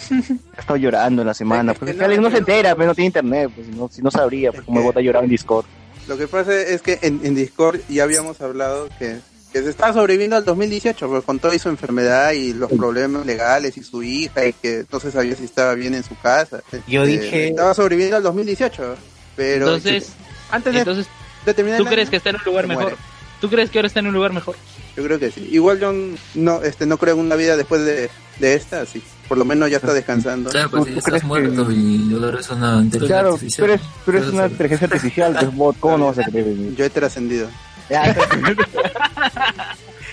He 0.10 0.60
estado 0.60 0.76
llorando 0.76 1.22
en 1.22 1.28
la 1.28 1.34
semana. 1.34 1.74
Pues, 1.74 1.94
no, 1.96 2.08
no 2.22 2.30
se 2.30 2.38
entera, 2.38 2.74
pero 2.74 2.88
no 2.88 2.94
tiene 2.94 3.06
internet. 3.06 3.50
Pues, 3.54 3.66
si, 3.66 3.72
no, 3.74 3.88
si 3.88 4.02
no 4.02 4.10
sabría, 4.10 4.50
pues 4.50 4.60
Es 4.62 4.66
como 4.66 4.82
bota 4.82 5.00
lloraba 5.00 5.24
en 5.24 5.30
Discord. 5.30 5.66
Lo 6.08 6.16
que 6.18 6.26
pasa 6.26 6.54
es 6.60 6.82
que 6.82 6.98
en, 7.02 7.20
en 7.24 7.34
Discord 7.34 7.80
ya 7.88 8.02
habíamos 8.04 8.40
hablado 8.40 8.88
que, 8.98 9.18
que 9.52 9.62
se 9.62 9.70
estaba 9.70 9.92
sobreviviendo 9.92 10.36
al 10.36 10.44
2018, 10.44 11.08
pues, 11.08 11.24
con 11.24 11.38
toda 11.38 11.56
su 11.58 11.68
enfermedad 11.68 12.32
y 12.32 12.52
los 12.52 12.70
problemas 12.72 13.24
legales 13.26 13.76
y 13.76 13.82
su 13.84 14.02
hija 14.02 14.46
y 14.46 14.52
que 14.52 14.84
no 14.90 14.98
se 15.00 15.10
sabía 15.12 15.36
si 15.36 15.44
estaba 15.44 15.74
bien 15.74 15.94
en 15.94 16.02
su 16.02 16.18
casa. 16.18 16.62
Yo 16.88 17.04
Eh, 17.04 17.06
dije- 17.06 17.48
Estaba 17.50 17.74
sobreviviendo 17.74 18.16
al 18.16 18.22
2018, 18.24 18.96
pero 19.36 19.66
Entonces, 19.66 20.08
antes 20.50 20.72
de, 20.72 20.78
entonces 20.80 21.06
de 21.46 21.54
terminar 21.54 21.78
¿tú 21.78 21.84
crees 21.86 22.00
año, 22.08 22.10
que 22.10 22.16
está 22.16 22.30
en 22.30 22.36
un 22.36 22.42
lugar 22.44 22.66
mejor? 22.66 22.82
muere. 22.84 22.96
¿Tú 23.40 23.48
crees 23.48 23.70
que 23.70 23.78
ahora 23.78 23.86
está 23.88 24.00
en 24.00 24.06
un 24.08 24.14
lugar 24.14 24.32
mejor? 24.32 24.56
Yo 24.96 25.04
creo 25.04 25.18
que 25.18 25.30
sí. 25.30 25.48
Igual 25.50 25.78
yo 25.80 25.94
no, 26.34 26.62
este, 26.62 26.84
no 26.86 26.98
creo 26.98 27.14
en 27.14 27.20
una 27.20 27.36
vida 27.36 27.56
después 27.56 27.82
de, 27.84 28.10
de 28.38 28.54
esta, 28.54 28.82
así. 28.82 29.02
Por 29.30 29.38
lo 29.38 29.44
menos 29.44 29.70
ya 29.70 29.76
está 29.76 29.94
descansando. 29.94 30.50
Claro, 30.50 30.70
pues 30.70 30.82
¿Tú- 30.82 30.86
si 30.88 30.92
tú 30.94 30.98
estás 30.98 31.10
crees 31.12 31.22
que- 31.22 31.28
muerto 31.28 31.70
y 31.70 32.12
ahora 32.20 32.40
es 32.40 32.50
una 32.50 32.80
inteligencia 32.82 33.06
Claro, 33.06 33.28
artificial. 33.34 33.70
eres 33.70 33.80
Puedes 34.04 34.26
una 34.26 34.46
inteligencia 34.48 34.86
artificial, 34.88 35.36
pues 35.38 35.54
bot, 35.54 35.78
¿cómo 35.78 35.98
no 35.98 36.06
vas 36.06 36.18
a 36.18 36.24
creer 36.24 36.48
en 36.48 36.66
mí? 36.70 36.74
Yo 36.76 36.84
he 36.84 36.90
trascendido. 36.90 37.48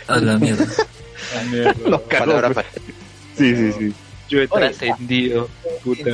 A 0.07 0.17
la 0.19 0.37
mierda. 0.37 0.65
Los 1.85 2.01
cagó, 2.01 2.25
Palabra 2.25 2.49
pues. 2.53 2.65
fa- 2.65 2.71
Sí, 3.37 3.55
sí, 3.55 3.71
sí. 3.77 3.93
Yo 4.29 4.41
he 4.41 4.47
trascendido. 4.47 5.47
Puta. 5.83 6.11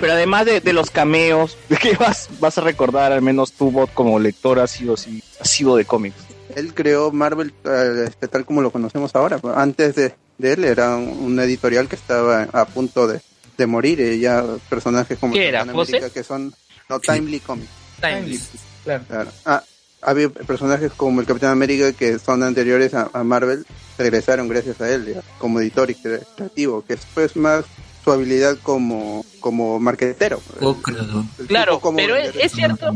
Pero 0.00 0.12
además 0.12 0.46
de, 0.46 0.60
de 0.60 0.72
los 0.72 0.90
cameos, 0.90 1.56
¿de 1.68 1.76
qué 1.76 1.94
vas, 1.96 2.28
vas 2.40 2.58
a 2.58 2.62
recordar 2.62 3.12
al 3.12 3.22
menos 3.22 3.52
tu 3.52 3.70
bot 3.70 3.92
como 3.94 4.18
lector 4.18 4.58
ha 4.60 4.66
sido, 4.66 4.94
así, 4.94 5.22
ha 5.40 5.44
sido 5.44 5.76
de 5.76 5.84
cómics? 5.84 6.16
Él 6.56 6.72
creó 6.74 7.12
Marvel 7.12 7.52
eh, 7.64 8.10
tal 8.30 8.44
como 8.44 8.62
lo 8.62 8.70
conocemos 8.70 9.14
ahora. 9.14 9.38
Antes 9.54 9.94
de, 9.94 10.14
de 10.38 10.52
él 10.52 10.64
era 10.64 10.96
un, 10.96 11.08
un 11.08 11.40
editorial 11.40 11.88
que 11.88 11.96
estaba 11.96 12.44
a 12.52 12.64
punto 12.64 13.06
de, 13.06 13.20
de 13.56 13.66
morir. 13.66 14.00
Y 14.00 14.20
ya 14.20 14.44
personajes 14.70 15.18
como 15.18 15.34
¿Qué 15.34 15.48
era, 15.48 15.60
Capitán 15.60 15.80
América, 15.80 16.10
que 16.10 16.22
son 16.24 16.54
no 16.88 17.00
Timely 17.00 17.40
Comics. 17.40 17.70
Timeless. 18.00 18.48
Claro. 18.84 19.04
Claro. 19.08 19.30
Ah, 19.44 19.62
había 20.00 20.28
personajes 20.30 20.92
como 20.96 21.20
el 21.20 21.26
Capitán 21.26 21.50
América 21.50 21.92
que 21.92 22.18
son 22.20 22.42
anteriores 22.42 22.94
a, 22.94 23.10
a 23.12 23.24
Marvel, 23.24 23.66
regresaron 23.98 24.48
gracias 24.48 24.80
a 24.80 24.88
él 24.90 25.12
ya, 25.14 25.20
como 25.38 25.60
editor 25.60 25.90
y 25.90 25.94
cre- 25.94 26.22
creativo, 26.36 26.84
que 26.86 26.94
es 26.94 27.00
pues 27.12 27.34
más 27.36 27.64
su 28.04 28.12
habilidad 28.12 28.56
como, 28.62 29.26
como 29.40 29.78
marquetero. 29.80 30.40
Oh, 30.60 30.74
claro. 30.80 31.24
El 31.40 31.46
Claro, 31.48 31.72
tipo 31.72 31.80
como 31.80 31.96
pero 31.96 32.14
es, 32.16 32.52
cierto, 32.52 32.92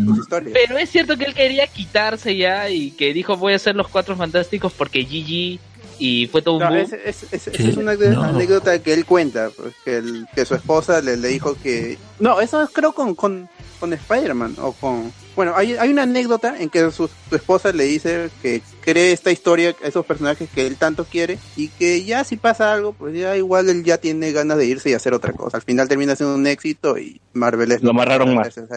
pero 0.52 0.78
es 0.78 0.90
cierto 0.90 1.16
que 1.18 1.24
él 1.24 1.34
quería 1.34 1.66
quitarse 1.66 2.36
ya 2.36 2.70
y 2.70 2.92
que 2.92 3.12
dijo 3.12 3.36
voy 3.36 3.52
a 3.54 3.56
hacer 3.56 3.74
los 3.74 3.88
cuatro 3.88 4.16
fantásticos 4.16 4.72
porque 4.72 5.02
GG 5.02 5.58
y 5.98 6.26
fue 6.28 6.42
todo 6.42 6.54
un 6.56 6.60
No, 6.62 6.68
boom. 6.70 6.78
es, 6.78 6.92
es- 6.92 7.32
es- 7.32 7.50
¿Qué? 7.56 7.68
es 7.68 7.76
una 7.76 7.94
No. 7.94 8.22
anécdota 8.22 8.78
que 8.82 8.92
él 8.92 9.04
cuenta, 9.06 9.50
pues, 9.56 9.74
que, 9.84 9.96
el- 9.98 10.26
que 10.34 10.44
su 10.44 10.54
esposa 10.54 11.00
le, 11.00 11.16
le 11.16 11.28
dijo 11.28 11.56
que... 11.62 11.98
No, 12.20 12.40
eso 12.40 12.62
es 12.62 12.70
creo 12.70 12.92
con, 12.92 13.14
con, 13.14 13.48
con 13.82 13.92
Spider-Man 13.92 14.54
o 14.60 14.70
con... 14.74 15.12
Bueno, 15.34 15.54
hay, 15.56 15.72
hay 15.72 15.90
una 15.90 16.02
anécdota 16.04 16.56
en 16.60 16.70
que 16.70 16.88
su, 16.92 17.08
su 17.28 17.34
esposa 17.34 17.72
le 17.72 17.82
dice 17.84 18.28
que 18.42 18.62
cree 18.80 19.10
esta 19.10 19.32
historia, 19.32 19.74
esos 19.82 20.06
personajes 20.06 20.48
que 20.54 20.66
él 20.68 20.76
tanto 20.76 21.04
quiere 21.04 21.38
y 21.56 21.66
que 21.68 22.04
ya 22.04 22.22
si 22.22 22.36
pasa 22.36 22.72
algo, 22.72 22.92
pues 22.92 23.12
ya 23.16 23.36
igual 23.36 23.68
él 23.68 23.82
ya 23.82 23.98
tiene 23.98 24.30
ganas 24.30 24.56
de 24.58 24.66
irse 24.66 24.90
y 24.90 24.92
hacer 24.94 25.14
otra 25.14 25.32
cosa. 25.32 25.56
Al 25.56 25.64
final 25.64 25.88
termina 25.88 26.14
siendo 26.14 26.36
un 26.36 26.46
éxito 26.46 26.96
y 26.96 27.20
Marvel 27.32 27.72
es 27.72 27.82
Lo 27.82 27.90
amarraron 27.90 28.36
más. 28.36 28.54
Claro, 28.54 28.68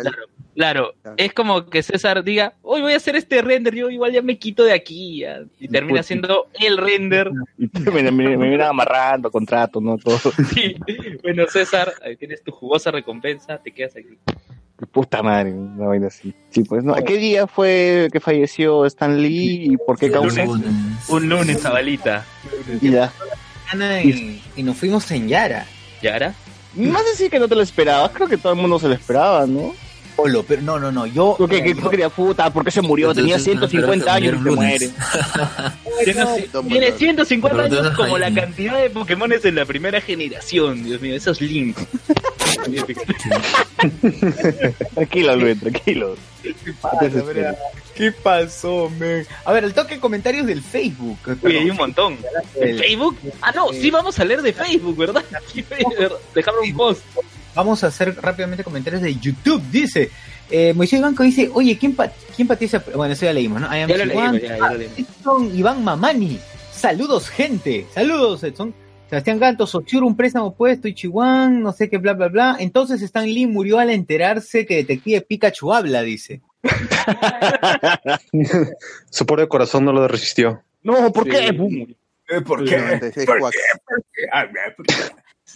claro, 0.55 0.93
Claro. 1.03 1.15
es 1.17 1.33
como 1.33 1.69
que 1.69 1.83
César 1.83 2.23
diga, 2.23 2.53
hoy 2.63 2.81
voy 2.81 2.93
a 2.93 2.97
hacer 2.97 3.15
este 3.15 3.43
render, 3.43 3.75
yo 3.75 3.91
igual 3.91 4.11
ya 4.13 4.23
me 4.23 4.39
quito 4.39 4.63
de 4.63 4.73
aquí 4.73 5.19
ya", 5.19 5.41
y 5.59 5.67
termina 5.67 5.97
Pues, 5.97 6.05
haciendo 6.07 6.47
el 6.59 6.77
render. 6.77 7.29
Y 7.59 7.69
me, 7.91 8.01
me, 8.03 8.11
me 8.11 8.37
vienen 8.37 8.61
amarrando, 8.61 9.29
contratos, 9.29 9.83
¿no? 9.83 9.99
Todo. 9.99 10.17
Sí. 10.53 10.75
Bueno, 11.21 11.43
César, 11.47 11.93
ahí 12.03 12.15
tienes 12.15 12.41
tu 12.41 12.51
jugosa 12.51 12.89
recompensa, 12.89 13.57
te 13.59 13.71
quedas 13.71 13.95
aquí. 13.97 14.17
Puta 14.91 15.23
madre, 15.23 15.53
una 15.53 15.87
vaina 15.87 16.07
así. 16.07 16.33
Sí, 16.49 16.63
pues, 16.63 16.83
¿no? 16.83 16.95
¿Qué 16.95 17.17
día 17.17 17.47
fue 17.47 18.09
que 18.11 18.19
falleció 18.19 18.85
Stan 18.85 19.21
Lee 19.21 19.71
y 19.71 19.77
por 19.77 19.97
qué 19.97 20.11
causa? 20.11 20.43
Lunes. 20.43 20.69
Un 21.07 21.29
lunes, 21.29 21.61
Zabalita. 21.61 22.25
Y 22.81 22.91
ya. 22.91 23.11
Y, 24.03 24.41
y 24.57 24.63
nos 24.63 24.77
fuimos 24.77 25.09
en 25.11 25.29
Yara. 25.29 25.65
¿Yara? 26.01 26.33
Sé 26.75 27.15
si 27.15 27.29
que 27.29 27.39
no 27.39 27.47
te 27.47 27.55
lo 27.55 27.61
esperabas, 27.61 28.11
creo 28.11 28.27
que 28.27 28.37
todo 28.37 28.53
el 28.53 28.59
mundo 28.59 28.79
se 28.79 28.89
lo 28.89 28.93
esperaba, 28.95 29.45
¿no? 29.47 29.73
Polo, 30.15 30.43
pero 30.43 30.61
no, 30.61 30.79
no, 30.79 30.91
no, 30.91 31.05
yo... 31.05 31.35
Porque 31.37 31.61
que, 31.61 31.75
tú 31.75 31.89
querías 31.89 32.11
puta, 32.11 32.51
¿por 32.51 32.63
qué 32.63 32.71
se 32.71 32.81
murió? 32.81 33.13
Tenía 33.13 33.35
Entonces, 33.35 33.69
150 33.69 34.13
años 34.13 34.33
y 34.33 34.37
se 34.37 34.43
lunes. 34.43 34.55
muere. 34.55 34.89
Tiene, 36.05 36.21
Dumbledore. 36.51 36.67
tiene 36.69 36.91
150 36.91 37.63
Pero 37.63 37.81
años 37.81 37.95
como 37.95 38.17
la 38.17 38.33
cantidad 38.33 38.77
de 38.81 38.89
Pokémones 38.89 39.41
de 39.43 39.51
la 39.51 39.65
primera 39.65 39.99
generación. 40.01 40.83
Dios 40.83 41.01
mío, 41.01 41.15
esos 41.15 41.41
links. 41.41 41.81
Tranquilo, 44.93 45.35
Luis, 45.35 45.59
tranquilo. 45.59 46.15
¿Qué 47.95 48.11
pasó, 48.11 48.89
man? 48.99 49.25
A 49.45 49.53
ver, 49.53 49.63
el 49.65 49.73
toque 49.73 49.95
de 49.95 49.99
comentarios 50.01 50.45
del 50.45 50.61
Facebook. 50.61 51.17
Uy, 51.41 51.55
hay 51.57 51.69
un 51.69 51.77
montón. 51.77 52.17
¿En 52.55 52.69
El- 52.69 52.79
Facebook? 52.79 53.17
Ah, 53.41 53.51
no, 53.55 53.71
sí 53.73 53.89
vamos 53.91 54.19
a 54.19 54.25
leer 54.25 54.41
de 54.41 54.53
Facebook, 54.53 54.97
¿verdad? 54.97 55.23
Sí, 55.53 55.63
Dejarlo 56.33 56.61
un 56.61 56.73
post. 56.75 57.01
Vamos 57.55 57.83
a 57.83 57.87
hacer 57.87 58.15
rápidamente 58.21 58.63
comentarios 58.63 59.01
de 59.01 59.15
YouTube. 59.15 59.61
Dice, 59.71 60.11
eh, 60.51 60.73
Moisés 60.73 61.01
Banco 61.01 61.23
dice, 61.23 61.49
oye, 61.53 61.77
¿quién, 61.77 61.95
pa 61.95 62.11
quién 62.35 62.47
patiza? 62.47 62.83
Bueno, 62.93 63.13
eso 63.13 63.25
ya 63.25 63.33
leímos, 63.33 63.61
¿no? 63.61 63.67
I 63.75 63.81
am 63.81 63.89
Ya 63.89 63.97
lo 63.97 64.03
Chihuahua. 64.03 64.31
leímos, 64.31 64.49
ya, 64.49 64.57
ya 64.57 64.71
lo 64.71 64.77
leímos. 64.77 64.99
Edson 64.99 65.57
Iván 65.57 65.83
Mamani. 65.83 66.39
Saludos, 66.71 67.29
gente. 67.29 67.87
Saludos, 67.93 68.43
Edson. 68.43 68.73
Sebastián 69.09 69.39
Ganto, 69.39 69.67
Sochur, 69.67 70.03
un 70.03 70.15
préstamo 70.15 70.53
puesto, 70.55 70.87
y 70.87 70.93
Chihuahua, 70.95 71.47
no 71.49 71.71
sé 71.71 71.89
qué, 71.89 71.97
bla, 71.97 72.13
bla, 72.13 72.27
bla. 72.27 72.57
Entonces 72.59 73.01
Stan 73.01 73.25
Lee 73.25 73.47
murió 73.47 73.79
al 73.79 73.89
enterarse 73.91 74.65
que 74.65 74.77
Detective 74.77 75.21
Pikachu 75.21 75.73
habla, 75.73 76.01
dice. 76.01 76.41
Su 79.09 79.25
pobre 79.25 79.47
corazón 79.47 79.85
no 79.85 79.93
lo 79.93 80.07
resistió. 80.07 80.63
No, 80.81 81.11
¿por 81.11 81.29
qué? 81.29 81.53
¿Por 82.45 82.63
96 82.63 83.27
Quacks. 83.39 83.57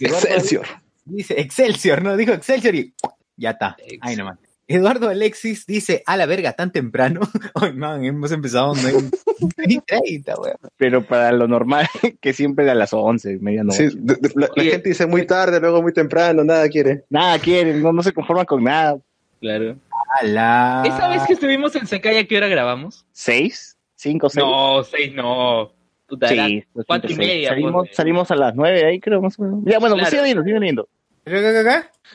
Excelsior. 0.00 0.66
Dice 1.10 1.40
Excelsior, 1.40 2.02
¿no? 2.02 2.16
Dijo 2.16 2.32
Excelsior 2.32 2.74
y 2.74 2.94
ya 3.36 3.50
está. 3.50 3.76
Ahí 4.00 4.16
nomás. 4.16 4.38
Eduardo 4.66 5.08
Alexis 5.08 5.66
dice, 5.66 6.04
a 6.06 6.16
la 6.16 6.26
verga, 6.26 6.52
tan 6.52 6.70
temprano. 6.70 7.20
Ay, 7.54 7.72
man, 7.72 8.04
hemos 8.04 8.30
empezado 8.30 8.72
a 8.74 8.76
30, 8.76 10.34
weón. 10.40 10.56
Pero 10.76 11.02
para 11.04 11.32
lo 11.32 11.48
normal, 11.48 11.86
que 12.20 12.32
siempre 12.32 12.70
a 12.70 12.74
las 12.76 12.92
11, 12.92 13.38
medianoche. 13.40 13.90
Sí, 13.90 13.98
la, 14.36 14.48
la 14.54 14.62
gente 14.64 14.88
dice 14.90 15.06
muy 15.06 15.26
tarde, 15.26 15.58
luego 15.60 15.82
muy 15.82 15.92
temprano, 15.92 16.44
nada 16.44 16.68
quiere. 16.68 17.04
Nada 17.10 17.38
quieren, 17.40 17.82
no, 17.82 17.92
no 17.92 18.02
se 18.02 18.12
conforman 18.12 18.46
con 18.46 18.62
nada. 18.62 18.96
Claro. 19.40 19.76
Ala. 20.20 20.82
¿Esa 20.86 21.08
vez 21.08 21.22
que 21.26 21.32
estuvimos 21.32 21.74
en 21.74 21.86
Secaya, 21.88 22.24
qué 22.26 22.36
hora 22.36 22.46
grabamos? 22.48 23.04
¿Seis? 23.12 23.76
¿Cinco, 23.96 24.28
seis? 24.28 24.44
No, 24.44 24.84
seis 24.84 25.12
no. 25.14 25.72
Puta, 26.06 26.28
Sí, 26.28 26.64
pues, 26.72 26.86
cuatro 26.86 27.10
y 27.10 27.14
media. 27.16 27.48
Salimos, 27.50 27.86
pues. 27.86 27.96
salimos 27.96 28.30
a 28.30 28.36
las 28.36 28.54
nueve 28.54 28.84
ahí, 28.84 29.00
creo, 29.00 29.20
más 29.20 29.38
o 29.38 29.42
menos. 29.42 29.60
Ya, 29.64 29.78
bueno, 29.78 29.94
pues 29.96 30.08
Claro. 30.08 30.10
sigan 30.10 30.24
viendo, 30.24 30.42
sigan 30.44 30.60
viendo. 30.60 30.88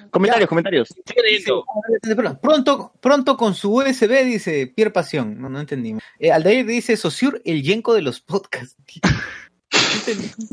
Comentarios, 0.10 0.50
comentarios. 0.50 0.94
Leyendo. 1.24 1.66
Pronto, 2.42 2.94
pronto 3.00 3.38
con 3.38 3.54
su 3.56 3.74
USB, 3.74 4.26
dice 4.26 4.68
Pierre 4.68 4.92
Pasión. 4.92 5.40
No, 5.40 5.50
no 5.50 5.60
entendimos. 5.60 6.04
Eh, 6.20 6.32
Aldair 6.32 6.66
dice, 6.66 6.98
Sociur, 6.98 7.42
el 7.46 7.64
yenko 7.64 7.94
de 7.94 8.02
los 8.02 8.22
podcasts. 8.22 8.76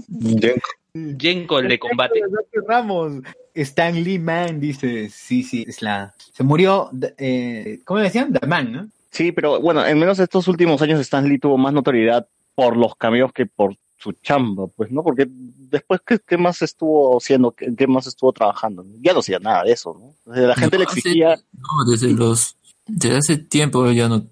Yenko. 0.09 0.69
Yenko, 0.95 1.59
el 1.59 1.69
de 1.69 1.79
combate. 1.79 2.21
Ramos. 2.67 3.23
Stan 3.55 4.03
Lee 4.03 4.19
Man 4.19 4.61
dice, 4.61 5.11
sí, 5.11 5.43
sí, 5.43 5.65
es 5.67 5.83
la... 5.83 6.15
Se 6.33 6.43
murió, 6.43 6.91
eh, 7.19 7.81
¿cómo 7.85 7.99
le 7.99 8.05
decían? 8.05 8.33
The 8.33 8.47
Man, 8.47 8.73
¿no? 8.73 8.89
Sí, 9.11 9.31
pero 9.33 9.61
bueno, 9.61 9.81
al 9.81 9.97
menos 9.97 10.19
estos 10.19 10.49
últimos 10.49 10.81
años 10.81 10.99
Stan 11.01 11.29
Lee 11.29 11.39
tuvo 11.39 11.59
más 11.59 11.75
notoriedad 11.75 12.27
por 12.55 12.77
los 12.77 12.97
cameos 12.97 13.33
que 13.33 13.45
por 13.45 13.77
su 14.03 14.13
chamba, 14.13 14.67
pues, 14.69 14.91
¿no? 14.91 15.03
Porque 15.03 15.27
después, 15.29 16.01
¿qué, 16.07 16.19
qué 16.27 16.37
más 16.37 16.61
estuvo 16.63 17.17
haciendo? 17.19 17.53
¿Qué, 17.53 17.73
qué 17.77 17.87
más 17.87 18.07
estuvo 18.07 18.33
trabajando? 18.33 18.85
Ya 19.01 19.13
no 19.13 19.21
hacía 19.21 19.39
nada 19.39 19.63
de 19.65 19.73
eso, 19.73 19.97
¿no? 19.99 20.15
O 20.31 20.35
sea, 20.35 20.43
la 20.49 20.57
gente 20.57 20.79
le 20.79 20.85
No, 20.85 20.91
sí, 20.91 20.99
exigía... 20.99 21.37
No, 21.53 21.91
desde 21.91 22.13
los. 22.13 22.57
Desde 22.87 23.17
hace 23.17 23.37
tiempo 23.39 23.91
ya 23.93 24.09
no, 24.09 24.27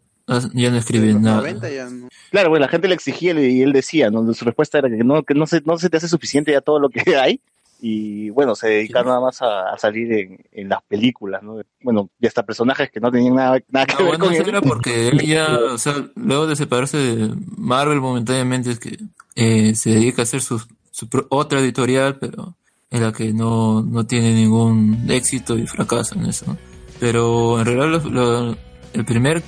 ya 0.55 0.71
no 0.71 0.77
escribe 0.77 1.15
nada. 1.15 1.37
90 1.37 1.71
ya 1.71 1.89
no. 1.89 2.09
Claro, 2.31 2.49
bueno, 2.51 2.65
la 2.67 2.71
gente 2.71 2.89
le 2.89 2.95
exigía 2.95 3.33
y 3.41 3.63
él 3.63 3.73
decía, 3.73 4.11
¿no? 4.11 4.33
Su 4.35 4.45
respuesta 4.45 4.79
era 4.79 4.89
que 4.89 5.05
no, 5.05 5.23
que 5.23 5.35
no 5.35 5.47
se, 5.47 5.61
no 5.65 5.79
se 5.79 5.89
te 5.89 5.97
hace 5.99 6.09
suficiente 6.09 6.51
ya 6.53 6.61
todo 6.61 6.79
lo 6.81 6.89
que 6.91 7.01
hay. 7.17 7.41
y 7.81 8.29
bueno, 8.31 8.55
se 8.57 8.69
dedicaron 8.69 9.09
nada 9.09 9.21
más 9.21 9.41
a, 9.41 9.71
a 9.73 9.79
salir 9.79 10.13
en, 10.13 10.39
en 10.53 10.69
las 10.69 10.83
películas, 10.83 11.43
¿no? 11.43 11.63
Bueno, 11.83 12.11
y 12.21 12.27
hasta 12.27 12.43
personajes 12.45 12.91
que 12.91 13.01
no 13.01 13.11
tenían 13.11 13.37
nada, 13.37 13.59
nada 13.71 13.87
que 13.87 13.95
No, 13.95 13.99
ver 14.05 14.19
bueno, 14.19 14.25
con 14.27 14.35
eso 14.35 14.43
él. 14.43 14.49
era 14.51 14.61
porque 14.61 15.09
él 15.09 15.21
ya, 15.27 15.47
o 15.73 15.79
sea, 15.79 15.95
luego 16.17 16.47
de 16.47 16.57
separarse 16.57 16.99
de 16.99 17.35
Marvel 17.57 18.01
momentáneamente, 18.01 18.71
es 18.73 18.79
que 18.81 18.99
eh, 19.37 19.75
se 19.75 19.91
dedica 19.91 20.23
a 20.23 20.25
hacer 20.25 20.41
su, 20.43 20.61
su 20.91 21.09
pro- 21.09 21.27
otra 21.31 21.61
editorial, 21.61 22.19
pero 22.19 22.57
en 22.91 23.03
la 23.03 23.13
que 23.13 23.33
no, 23.33 23.83
no 23.83 24.05
tiene 24.07 24.35
ningún 24.35 25.07
éxito 25.09 25.57
y 25.57 25.67
fracasa 25.67 26.17
en 26.17 26.27
eso. 26.27 26.45
¿no? 26.49 26.57
Pero 26.99 27.59
en 27.61 27.67
realidad, 27.67 28.03
lo- 28.05 28.11
lo- 28.51 28.57
el 28.93 29.05
primer, 29.05 29.43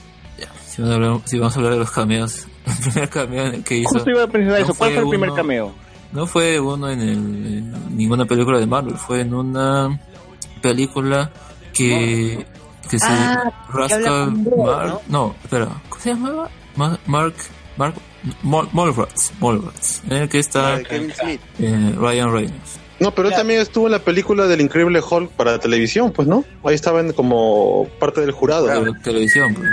si, 0.67 0.81
vamos 0.83 0.93
a 0.93 0.95
hablar, 0.95 1.21
si 1.25 1.39
vamos 1.39 1.55
a 1.55 1.59
hablar 1.59 1.73
de 1.75 1.79
los 1.81 1.91
cameos, 1.91 2.47
el 2.67 2.91
primer 2.93 3.09
cameo 3.11 3.47
en 3.47 3.55
el 3.57 3.65
que 3.65 3.79
hizo. 3.79 3.91
Justo 3.91 4.11
iba 4.11 4.23
a 4.23 4.27
mencionar 4.27 4.61
no 4.61 4.65
eso, 4.67 4.75
¿cuál 4.75 4.93
fue 4.93 5.03
el 5.03 5.09
primer 5.09 5.29
uno- 5.31 5.37
cameo? 5.37 5.75
No 6.13 6.27
fue 6.27 6.61
uno 6.61 6.91
en, 6.91 7.01
el, 7.01 7.09
en 7.17 7.97
ninguna 7.97 8.25
película 8.27 8.59
de 8.61 8.67
Marvel, 8.67 8.97
fue 8.97 9.23
en 9.23 9.33
una 9.35 9.99
película 10.61 11.31
que, 11.73 12.47
que 12.91 12.99
se 12.99 13.07
Ah, 13.09 13.33
habla 13.33 13.65
Rascal 13.73 14.31
Bro, 14.33 14.57
Mark, 14.65 15.01
no, 15.09 15.35
espera, 15.43 15.69
¿cómo 15.89 16.03
se 16.03 16.11
llamaba? 16.11 16.51
Ma- 16.77 16.99
Mark, 17.07 17.35
Mark, 17.77 17.95
Mallrats, 18.43 19.33
Mallrats, 19.41 20.03
en 20.09 20.17
el 20.19 20.29
que 20.29 20.39
está 20.39 20.81
eh, 20.81 21.95
Ryan 21.97 22.33
Reynolds. 22.33 22.79
No, 23.01 23.11
pero 23.13 23.29
él 23.29 23.35
también 23.35 23.61
estuvo 23.61 23.87
en 23.87 23.93
la 23.93 23.99
película 23.99 24.47
del 24.47 24.61
Increíble 24.61 25.01
Hulk 25.01 25.31
para 25.33 25.59
televisión, 25.59 26.13
pues, 26.13 26.29
¿no? 26.29 26.45
Ahí 26.65 26.75
estaba 26.75 27.01
en- 27.01 27.13
como 27.13 27.89
parte 27.99 28.21
del 28.21 28.31
jurado. 28.31 28.67
de 28.67 28.93
la 28.93 28.99
televisión, 29.01 29.55
pues. 29.55 29.69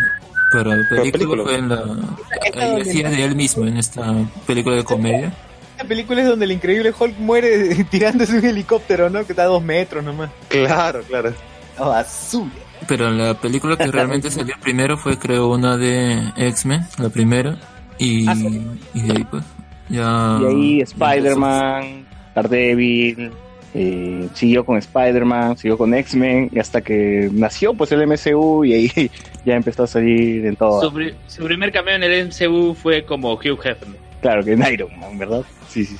pero 0.51 0.73
la 0.75 0.89
película, 0.89 1.11
película. 1.11 1.43
fue 1.43 1.55
en 1.55 1.69
la, 1.69 3.09
de 3.09 3.23
él 3.23 3.35
mismo 3.35 3.65
en 3.67 3.77
esta 3.77 4.13
película 4.47 4.77
de 4.77 4.83
comedia. 4.83 5.31
La 5.77 5.83
película 5.85 6.21
es 6.21 6.27
donde 6.27 6.45
el 6.45 6.51
increíble 6.53 6.91
Hulk 6.97 7.19
muere 7.19 7.83
tirándose 7.91 8.39
un 8.39 8.45
helicóptero, 8.45 9.09
¿no? 9.11 9.23
Que 9.25 9.33
está 9.33 9.43
a 9.43 9.47
dos 9.47 9.63
metros 9.63 10.03
nomás. 10.03 10.31
Claro, 10.47 11.01
claro. 11.07 11.33
A 11.77 11.83
basura. 11.85 12.49
Pero 12.87 13.11
la 13.11 13.35
película 13.39 13.77
que 13.77 13.87
realmente 13.91 14.31
salió 14.31 14.55
primero 14.59 14.97
fue 14.97 15.19
creo 15.19 15.49
una 15.49 15.77
de 15.77 16.33
X-Men, 16.35 16.85
la 16.97 17.09
primera, 17.09 17.57
y, 17.99 18.27
Ah, 18.27 18.35
sí. 18.35 18.61
y 18.95 19.01
de 19.01 19.11
ahí 19.13 19.23
pues 19.29 19.43
ya... 19.89 20.39
Y 20.41 20.45
ahí 20.45 20.81
Spider-Man, 20.81 22.05
Daredevil, 22.35 23.31
eh, 23.73 24.27
siguió 24.33 24.65
con 24.65 24.77
Spider-Man, 24.77 25.57
siguió 25.57 25.77
con 25.77 25.93
X-Men, 25.93 26.49
y 26.51 26.59
hasta 26.59 26.81
que 26.81 27.29
nació 27.31 27.73
pues 27.73 27.91
el 27.91 28.05
MCU 28.07 28.65
y 28.65 28.73
ahí 28.73 29.11
ya 29.45 29.55
empezó 29.55 29.83
a 29.83 29.87
salir 29.87 30.45
en 30.45 30.55
todo. 30.55 30.81
Su, 30.81 30.91
pri- 30.93 31.13
su 31.27 31.43
primer 31.43 31.71
cameo 31.71 31.95
en 31.95 32.03
el 32.03 32.27
MCU 32.27 32.73
fue 32.73 33.03
como 33.05 33.33
Hugh 33.33 33.59
Hefner. 33.63 33.99
Claro, 34.21 34.43
que 34.43 34.53
en 34.53 34.63
Iron 34.73 34.99
Man, 34.99 35.17
¿verdad? 35.17 35.43
Sí, 35.69 35.85
sí, 35.85 35.95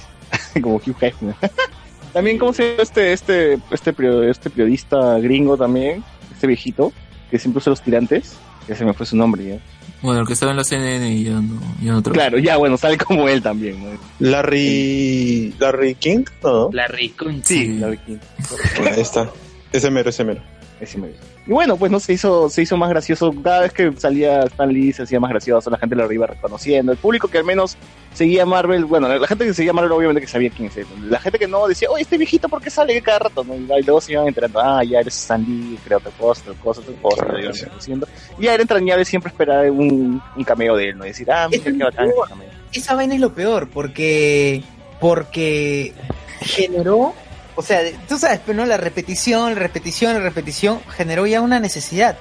sí. 0.54 0.62
como 0.62 0.76
Hugh 0.78 0.96
Hefner. 1.00 1.36
también, 2.14 2.38
¿cómo 2.38 2.54
se 2.54 2.72
llama 2.72 2.84
este, 2.84 3.14
este, 3.14 3.54
este, 3.72 3.92
este 4.30 4.50
periodista 4.50 5.20
gringo 5.20 5.58
también? 5.58 6.04
Este 6.34 6.48
viejito, 6.48 6.92
que 7.30 7.38
siempre 7.40 7.60
usa 7.60 7.72
los 7.72 7.82
tirantes. 7.82 8.38
Ya 8.68 8.76
se 8.76 8.86
me 8.86 8.94
fue 8.94 9.06
su 9.06 9.16
nombre, 9.18 9.44
ya. 9.46 9.56
Bueno, 10.02 10.22
el 10.22 10.28
que 10.28 10.34
estaba 10.34 10.52
en 10.52 10.58
la 10.58 10.64
CNN 10.64 11.12
y 11.14 11.24
ya 11.26 11.32
no, 11.34 11.60
ya 11.82 11.92
no. 11.94 12.04
Claro, 12.04 12.38
ya, 12.38 12.56
bueno, 12.58 12.78
sale 12.78 12.98
como 12.98 13.28
él 13.28 13.42
también, 13.42 13.84
¿no? 13.84 13.90
Larry. 14.20 15.54
Larry 15.60 15.96
King, 15.96 16.24
no. 16.44 16.70
Larry. 16.72 17.14
Sí, 17.20 17.42
Sí. 17.44 17.68
Larry 17.80 17.98
King. 18.00 18.18
Ahí 18.94 19.02
está. 19.02 19.30
Ese 19.72 19.92
mero, 19.92 20.10
ese 20.10 20.24
mero. 20.24 20.42
Ese. 20.80 20.98
Y 21.46 21.52
bueno, 21.52 21.78
pues 21.78 21.92
no 21.92 22.00
se 22.00 22.14
hizo, 22.14 22.50
se 22.50 22.62
hizo 22.62 22.78
más 22.78 22.90
gracioso. 22.90 23.34
Cada 23.44 23.62
vez 23.62 23.74
que 23.74 23.92
salía 23.98 24.44
Stan 24.44 24.72
Lee 24.72 24.94
se 24.94 25.04
hacía 25.04 25.20
más 25.20 25.30
gracioso, 25.32 25.70
la 25.70 25.78
gente 25.78 25.96
lo 25.96 26.12
iba 26.12 26.28
reconociendo. 26.28 26.92
El 26.92 26.98
público 26.98 27.28
que 27.28 27.40
al 27.40 27.44
menos 27.44 27.76
seguía 28.14 28.46
Marvel, 28.46 28.86
bueno, 28.86 29.08
la 29.08 29.28
gente 29.28 29.46
que 29.46 29.54
seguía 29.54 29.74
Marvel 29.74 29.92
obviamente 29.92 30.22
que 30.22 30.28
sabía 30.28 30.50
quién 30.50 30.70
es 30.70 30.78
él. 30.78 30.88
La 31.10 31.20
gente 31.20 31.38
que 31.38 31.48
no 31.48 31.68
decía, 31.68 31.90
oye, 31.90 32.04
este 32.04 32.18
viejito, 32.18 32.48
¿por 32.48 32.62
qué 32.62 32.70
sale 32.70 33.02
cada 33.02 33.20
rato? 33.20 33.44
¿no? 33.44 33.56
Y 33.56 33.84
luego 33.84 34.00
se 34.00 34.14
iban 34.14 34.28
enterando, 34.28 34.60
ah, 34.60 34.84
ya 34.84 35.00
eres 35.00 35.18
Stan 35.18 35.44
Lee, 35.44 35.78
crea 35.84 35.98
otra 35.98 36.12
cosa, 36.12 36.44
otra 36.50 36.62
cosa, 36.62 36.82
otra 36.82 36.94
cosa, 37.02 37.26
reconociendo. 37.26 38.08
Y 38.38 38.44
ya 38.44 38.54
era 38.54 38.62
entrañable 38.62 39.04
siempre 39.04 39.30
esperar 39.30 39.70
un, 39.72 40.22
un 40.36 40.44
cameo 40.44 40.76
de 40.76 40.90
él, 40.90 40.98
¿no? 40.98 41.06
Y 41.06 41.10
decir, 41.10 41.30
ah, 41.32 41.48
mira 41.50 41.64
qué 41.64 41.72
bacán 41.72 42.08
este 42.08 42.22
cameo. 42.30 42.50
Esa 42.72 42.96
vaina 42.96 43.16
es 43.16 43.22
lo 43.22 43.34
peor, 43.34 43.70
porque. 43.70 44.64
Porque 45.00 45.94
generó. 46.42 47.14
O 47.60 47.62
sea, 47.62 47.82
tú 48.08 48.18
sabes, 48.18 48.40
pero 48.46 48.58
no, 48.60 48.66
la 48.66 48.78
repetición, 48.78 49.54
la 49.54 49.60
repetición, 49.60 50.14
la 50.14 50.22
repetición 50.22 50.80
generó 50.96 51.28
ya 51.28 51.42
una 51.42 51.60
necesidad. 51.60 52.18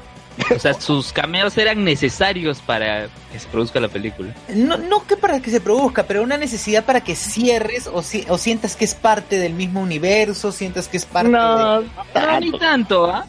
O 0.54 0.58
sea, 0.58 0.74
sus 0.74 1.12
cameos 1.12 1.56
eran 1.58 1.82
necesarios 1.84 2.60
para 2.60 3.08
que 3.32 3.38
se 3.38 3.46
produzca 3.48 3.78
la 3.80 3.88
película. 3.88 4.34
No, 4.54 4.76
no 4.76 5.04
que 5.06 5.16
para 5.16 5.40
que 5.40 5.50
se 5.50 5.60
produzca, 5.60 6.04
pero 6.04 6.22
una 6.22 6.36
necesidad 6.36 6.84
para 6.84 7.00
que 7.02 7.14
cierres 7.16 7.88
o, 7.92 8.02
si- 8.02 8.24
o 8.28 8.36
sientas 8.38 8.74
que 8.76 8.84
es 8.84 8.94
parte 8.94 9.36
del 9.38 9.52
mismo 9.54 9.80
universo, 9.80 10.50
sientas 10.52 10.86
que 10.88 10.96
es 10.96 11.06
parte 11.06 11.30
No, 11.30 11.80
No, 11.82 11.86
ni 12.40 12.50
tanto, 12.58 13.06
¿ah? 13.06 13.26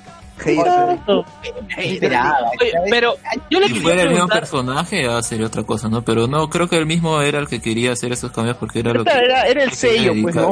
pero 2.89 3.15
yo 3.49 3.59
le 3.59 3.67
Si 3.67 3.75
fuera 3.75 4.03
el 4.03 4.09
mismo 4.11 4.27
personaje, 4.27 5.03
ya 5.03 5.21
sería 5.21 5.47
otra 5.47 5.63
cosa, 5.63 5.89
¿no? 5.89 6.03
Pero 6.03 6.27
no, 6.27 6.49
creo 6.49 6.67
que 6.69 6.77
él 6.77 6.85
mismo 6.85 7.21
era 7.21 7.39
el 7.39 7.47
que 7.47 7.59
quería 7.61 7.91
hacer 7.91 8.11
esos 8.13 8.31
cambios 8.31 8.57
porque 8.57 8.79
era 8.79 8.93
lo 8.93 9.03
que... 9.03 9.11
Era, 9.11 9.21
era, 9.21 9.43
era 9.47 9.63
el 9.63 9.73
sello, 9.73 10.13
pues, 10.21 10.35
¿no? 10.35 10.51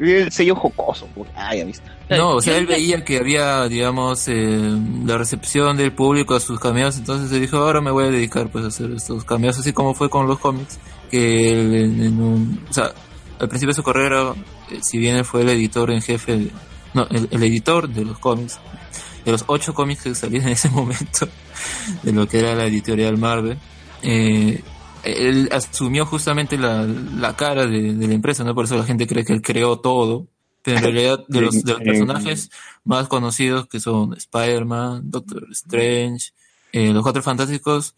El 0.00 0.30
sello 0.32 0.54
jocoso. 0.54 1.08
Ah, 1.34 1.54
ya 1.54 1.64
viste. 1.64 1.88
No, 2.10 2.36
o 2.36 2.40
sea, 2.40 2.56
él 2.56 2.66
veía 2.66 3.04
que 3.04 3.18
había, 3.18 3.68
digamos, 3.68 4.28
eh, 4.28 4.58
la 5.04 5.18
recepción 5.18 5.76
del 5.76 5.92
público 5.92 6.34
a 6.34 6.40
sus 6.40 6.58
cameos, 6.58 6.96
entonces 6.96 7.28
se 7.30 7.38
dijo, 7.40 7.58
ahora 7.58 7.80
me 7.80 7.90
voy 7.90 8.04
a 8.04 8.10
dedicar 8.10 8.48
pues 8.48 8.64
a 8.64 8.68
hacer 8.68 8.90
estos 8.92 9.24
cameos, 9.24 9.58
así 9.58 9.72
como 9.74 9.94
fue 9.94 10.08
con 10.08 10.26
los 10.26 10.38
cómics, 10.38 10.78
que 11.10 11.50
él 11.52 11.74
en, 11.74 12.02
en 12.02 12.22
un, 12.22 12.64
o 12.70 12.72
sea, 12.72 12.92
al 13.38 13.48
principio 13.48 13.72
de 13.72 13.76
su 13.76 13.82
carrera, 13.82 14.32
eh, 14.70 14.78
si 14.82 14.98
bien 14.98 15.16
él 15.16 15.24
fue 15.24 15.42
el 15.42 15.50
editor 15.50 15.90
en 15.90 16.00
jefe, 16.00 16.36
de- 16.38 16.50
no, 16.94 17.06
el, 17.10 17.28
el 17.30 17.42
editor 17.42 17.88
de 17.88 18.04
los 18.06 18.18
cómics, 18.18 18.58
de 19.26 19.32
los 19.32 19.44
ocho 19.48 19.74
cómics 19.74 20.02
que 20.04 20.14
salían 20.14 20.44
en 20.44 20.48
ese 20.54 20.70
momento, 20.70 21.28
de 22.02 22.12
lo 22.12 22.26
que 22.26 22.38
era 22.38 22.54
la 22.54 22.64
editorial 22.64 23.18
Marvel, 23.18 23.58
eh, 24.02 24.62
él 25.04 25.48
asumió 25.52 26.06
justamente 26.06 26.58
la, 26.58 26.84
la 26.84 27.36
cara 27.36 27.66
de, 27.66 27.94
de 27.94 28.08
la 28.08 28.14
empresa, 28.14 28.44
¿no? 28.44 28.54
Por 28.54 28.64
eso 28.64 28.76
la 28.76 28.84
gente 28.84 29.06
cree 29.06 29.24
que 29.24 29.32
él 29.32 29.42
creó 29.42 29.78
todo. 29.78 30.26
Pero 30.62 30.78
en 30.78 30.82
realidad, 30.84 31.24
de 31.28 31.40
los, 31.40 31.62
de 31.62 31.72
los 31.72 31.82
personajes 31.82 32.50
más 32.84 33.08
conocidos 33.08 33.66
que 33.66 33.80
son 33.80 34.14
Spider-Man, 34.14 35.10
Doctor 35.10 35.46
Strange, 35.52 36.32
eh, 36.72 36.92
los 36.92 37.02
Cuatro 37.02 37.22
Fantásticos, 37.22 37.94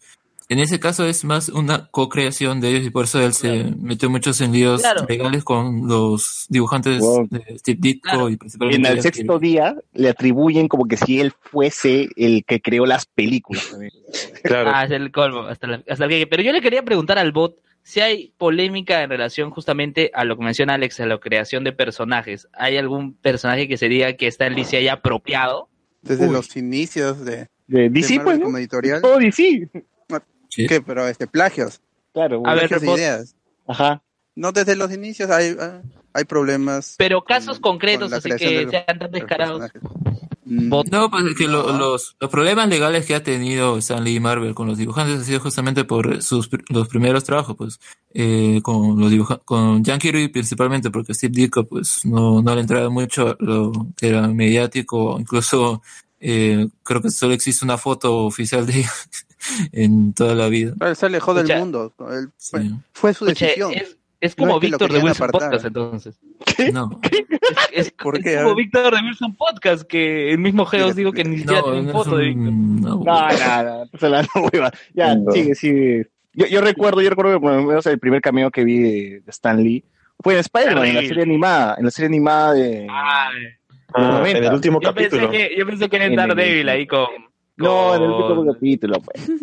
en 0.51 0.59
ese 0.59 0.79
caso 0.81 1.05
es 1.07 1.23
más 1.23 1.47
una 1.49 1.87
co-creación 1.91 2.59
de 2.59 2.69
ellos 2.69 2.85
y 2.87 2.89
por 2.89 3.05
eso 3.05 3.21
él 3.21 3.33
se 3.33 3.63
metió 3.79 4.09
muchos 4.09 4.41
en 4.41 4.51
líos 4.51 4.81
Claro. 4.81 5.05
legales 5.07 5.43
con 5.45 5.87
los 5.87 6.45
dibujantes 6.49 6.99
Wow. 6.99 7.27
de 7.29 7.57
Steve 7.57 7.77
Ditko 7.81 8.09
Claro. 8.09 8.29
y 8.29 8.35
principalmente 8.37 8.89
En 8.89 8.97
el 8.97 9.01
sexto 9.01 9.39
día 9.39 9.75
le 9.93 10.09
atribuyen 10.09 10.67
como 10.67 10.87
que 10.87 10.97
si 10.97 11.21
él 11.21 11.31
fuese 11.39 12.09
el 12.17 12.43
que 12.45 12.61
creó 12.61 12.85
las 12.85 13.05
películas. 13.05 13.75
Claro. 14.43 14.71
Ah, 14.73 14.83
es 14.85 14.91
el 14.91 15.11
colmo, 15.11 15.41
hasta, 15.43 15.67
la- 15.67 15.83
hasta 15.87 16.05
el 16.05 16.27
Pero 16.27 16.43
yo 16.43 16.51
le 16.51 16.61
quería 16.61 16.83
preguntar 16.83 17.17
al 17.17 17.31
bot 17.31 17.55
si 17.83 17.99
hay 17.99 18.33
polémica 18.37 19.01
en 19.03 19.09
relación 19.09 19.49
justamente 19.51 20.11
a 20.13 20.23
lo 20.25 20.37
que 20.37 20.43
menciona 20.43 20.73
Alex, 20.75 20.99
a 20.99 21.05
la 21.05 21.17
creación 21.17 21.63
de 21.63 21.71
personajes. 21.71 22.47
¿Hay 22.53 22.77
algún 22.77 23.13
personaje 23.15 23.67
que 23.67 23.77
se 23.77 23.87
diga 23.87 24.13
que 24.13 24.27
está 24.27 24.47
en 24.47 24.63
se 24.65 24.77
haya 24.77 24.93
apropiado? 24.93 25.69
Desde 26.01 26.27
Uy. 26.27 26.33
los 26.33 26.55
inicios 26.57 27.23
de, 27.25 27.47
De 27.67 27.83
de 27.83 27.89
DC, 27.89 28.17
Marvel 28.17 28.23
pues, 28.25 28.39
¿no? 28.39 28.45
como 28.45 28.57
editorial. 28.57 29.01
Todo 29.01 29.17
DC. 29.17 29.69
Sí. 30.51 30.67
¿Qué? 30.67 30.81
Pero 30.81 31.07
este, 31.07 31.25
plagios. 31.25 31.81
Claro, 32.13 32.43
A 32.45 32.53
ver, 32.53 32.69
ideas. 32.83 33.35
Ajá. 33.67 34.01
No, 34.35 34.51
desde 34.51 34.75
los 34.75 34.91
inicios 34.93 35.29
hay, 35.31 35.55
hay 36.13 36.23
problemas. 36.25 36.95
Pero 36.97 37.23
casos 37.23 37.59
con- 37.59 37.73
concretos, 37.73 38.09
con 38.09 38.17
así 38.17 38.29
que 38.35 38.49
de 38.57 38.61
los- 38.63 38.71
sean 38.71 38.99
tan 38.99 39.11
descarados. 39.11 39.71
No, 40.43 41.09
pues 41.09 41.25
es 41.25 41.35
que 41.37 41.47
lo- 41.47 41.71
los, 41.77 42.17
los 42.19 42.29
problemas 42.29 42.67
legales 42.67 43.05
que 43.05 43.15
ha 43.15 43.23
tenido 43.23 43.77
Stan 43.77 44.03
Lee 44.03 44.15
y 44.15 44.19
Marvel 44.19 44.53
con 44.53 44.67
los 44.67 44.77
dibujantes 44.77 45.21
ha 45.21 45.23
sido 45.23 45.39
justamente 45.39 45.85
por 45.85 46.21
sus 46.21 46.49
los 46.69 46.89
primeros 46.89 47.23
trabajos, 47.23 47.55
pues, 47.55 47.79
eh, 48.13 48.59
con 48.61 48.99
los 48.99 49.09
dibuja 49.09 49.37
con 49.45 49.83
Jan 49.85 49.99
Kirby 49.99 50.27
principalmente, 50.27 50.89
porque 50.89 51.13
Steve 51.13 51.31
Ditko, 51.33 51.63
pues, 51.65 52.03
no, 52.05 52.41
no 52.41 52.55
le 52.55 52.61
entraba 52.61 52.89
mucho 52.89 53.37
lo 53.39 53.71
que 53.95 54.09
era 54.09 54.27
mediático, 54.27 55.17
incluso, 55.19 55.81
eh, 56.19 56.67
creo 56.83 57.01
que 57.01 57.11
solo 57.11 57.33
existe 57.33 57.63
una 57.63 57.77
foto 57.77 58.25
oficial 58.25 58.65
de 58.65 58.83
en 59.71 60.13
toda 60.13 60.35
la 60.35 60.47
vida. 60.47 60.73
Él 60.81 60.95
se 60.95 61.05
alejó 61.05 61.33
del 61.33 61.57
mundo. 61.57 61.93
Él- 62.11 62.29
Sí. 62.37 62.57
fue, 62.93 63.13
su 63.13 63.25
decisión. 63.25 63.71
es, 63.73 63.97
es 64.19 64.37
No 64.37 64.43
como 64.43 64.55
es 64.55 64.61
que 64.61 64.67
Víctor 64.67 64.91
de 64.93 64.99
Wilson 64.99 65.11
apartar. 65.29 65.41
Podcast, 65.49 65.65
entonces. 65.65 66.19
No, 66.73 66.99
Es, 67.03 67.87
es- 67.87 67.91
¿Por 68.03 68.17
es 68.17 68.23
qué? 68.23 68.37
A 68.37 68.43
como. 68.43 68.55
Víctor 68.55 68.95
de 68.95 69.01
Wilson 69.01 69.35
Podcast, 69.35 69.83
que 69.83 70.31
el 70.31 70.37
mismo 70.39 70.65
Geos 70.65 70.95
digo 70.95 71.11
que 71.11 71.23
ni 71.23 71.37
siquiera 71.39 71.61
no, 71.61 71.65
tiene 71.71 71.81
no 71.83 71.89
es 71.89 71.93
foto 71.95 72.17
de 72.17 72.25
Víctor. 72.27 72.53
no, 72.53 72.95
No, 72.97 73.03
nada, 73.03 73.85
se 73.99 74.09
la 74.09 74.21
no, 74.21 74.29
hueva. 74.53 74.71
Ya, 74.93 75.15
No. 75.15 75.31
sigue, 75.31 75.55
sigue. 75.55 76.07
Yo, 76.33 76.45
yo 76.47 76.61
recuerdo, 76.61 77.01
yo 77.01 77.09
recuerdo 77.09 77.33
que 77.33 77.39
por 77.41 77.53
lo 77.53 77.63
menos 77.63 77.85
el 77.87 77.99
primer 77.99 78.21
cameo 78.21 78.51
que 78.51 78.63
vi 78.63 78.77
de, 78.77 79.23
Stan 79.27 79.61
Lee 79.61 79.83
fue 80.23 80.35
en 80.35 80.39
Spider-Man, 80.41 80.85
en 80.85 80.95
la 80.95 81.01
serie 81.01 81.23
animada, 81.23 81.75
en 81.77 81.85
la 81.85 81.91
serie 81.91 82.07
animada 82.07 82.53
de... 82.53 82.87
Ay, 82.89 83.35
Ah, 83.93 84.23
en 84.25 84.37
el 84.37 84.53
último 84.53 84.79
yo, 84.81 84.93
pensé 84.93 85.09
capítulo. 85.17 85.29
que, 85.31 85.53
yo 85.57 85.65
pensé 85.65 85.89
que 85.89 85.95
era 85.97 86.05
En 86.05 86.15
Daredevil 86.15 86.69
ahí 86.69 86.87
con... 86.87 87.07
No, 87.57 87.95
en 87.95 88.01
el 88.03 88.09
último 88.09 88.53
capítulo, 88.53 88.99
pues. 89.01 89.29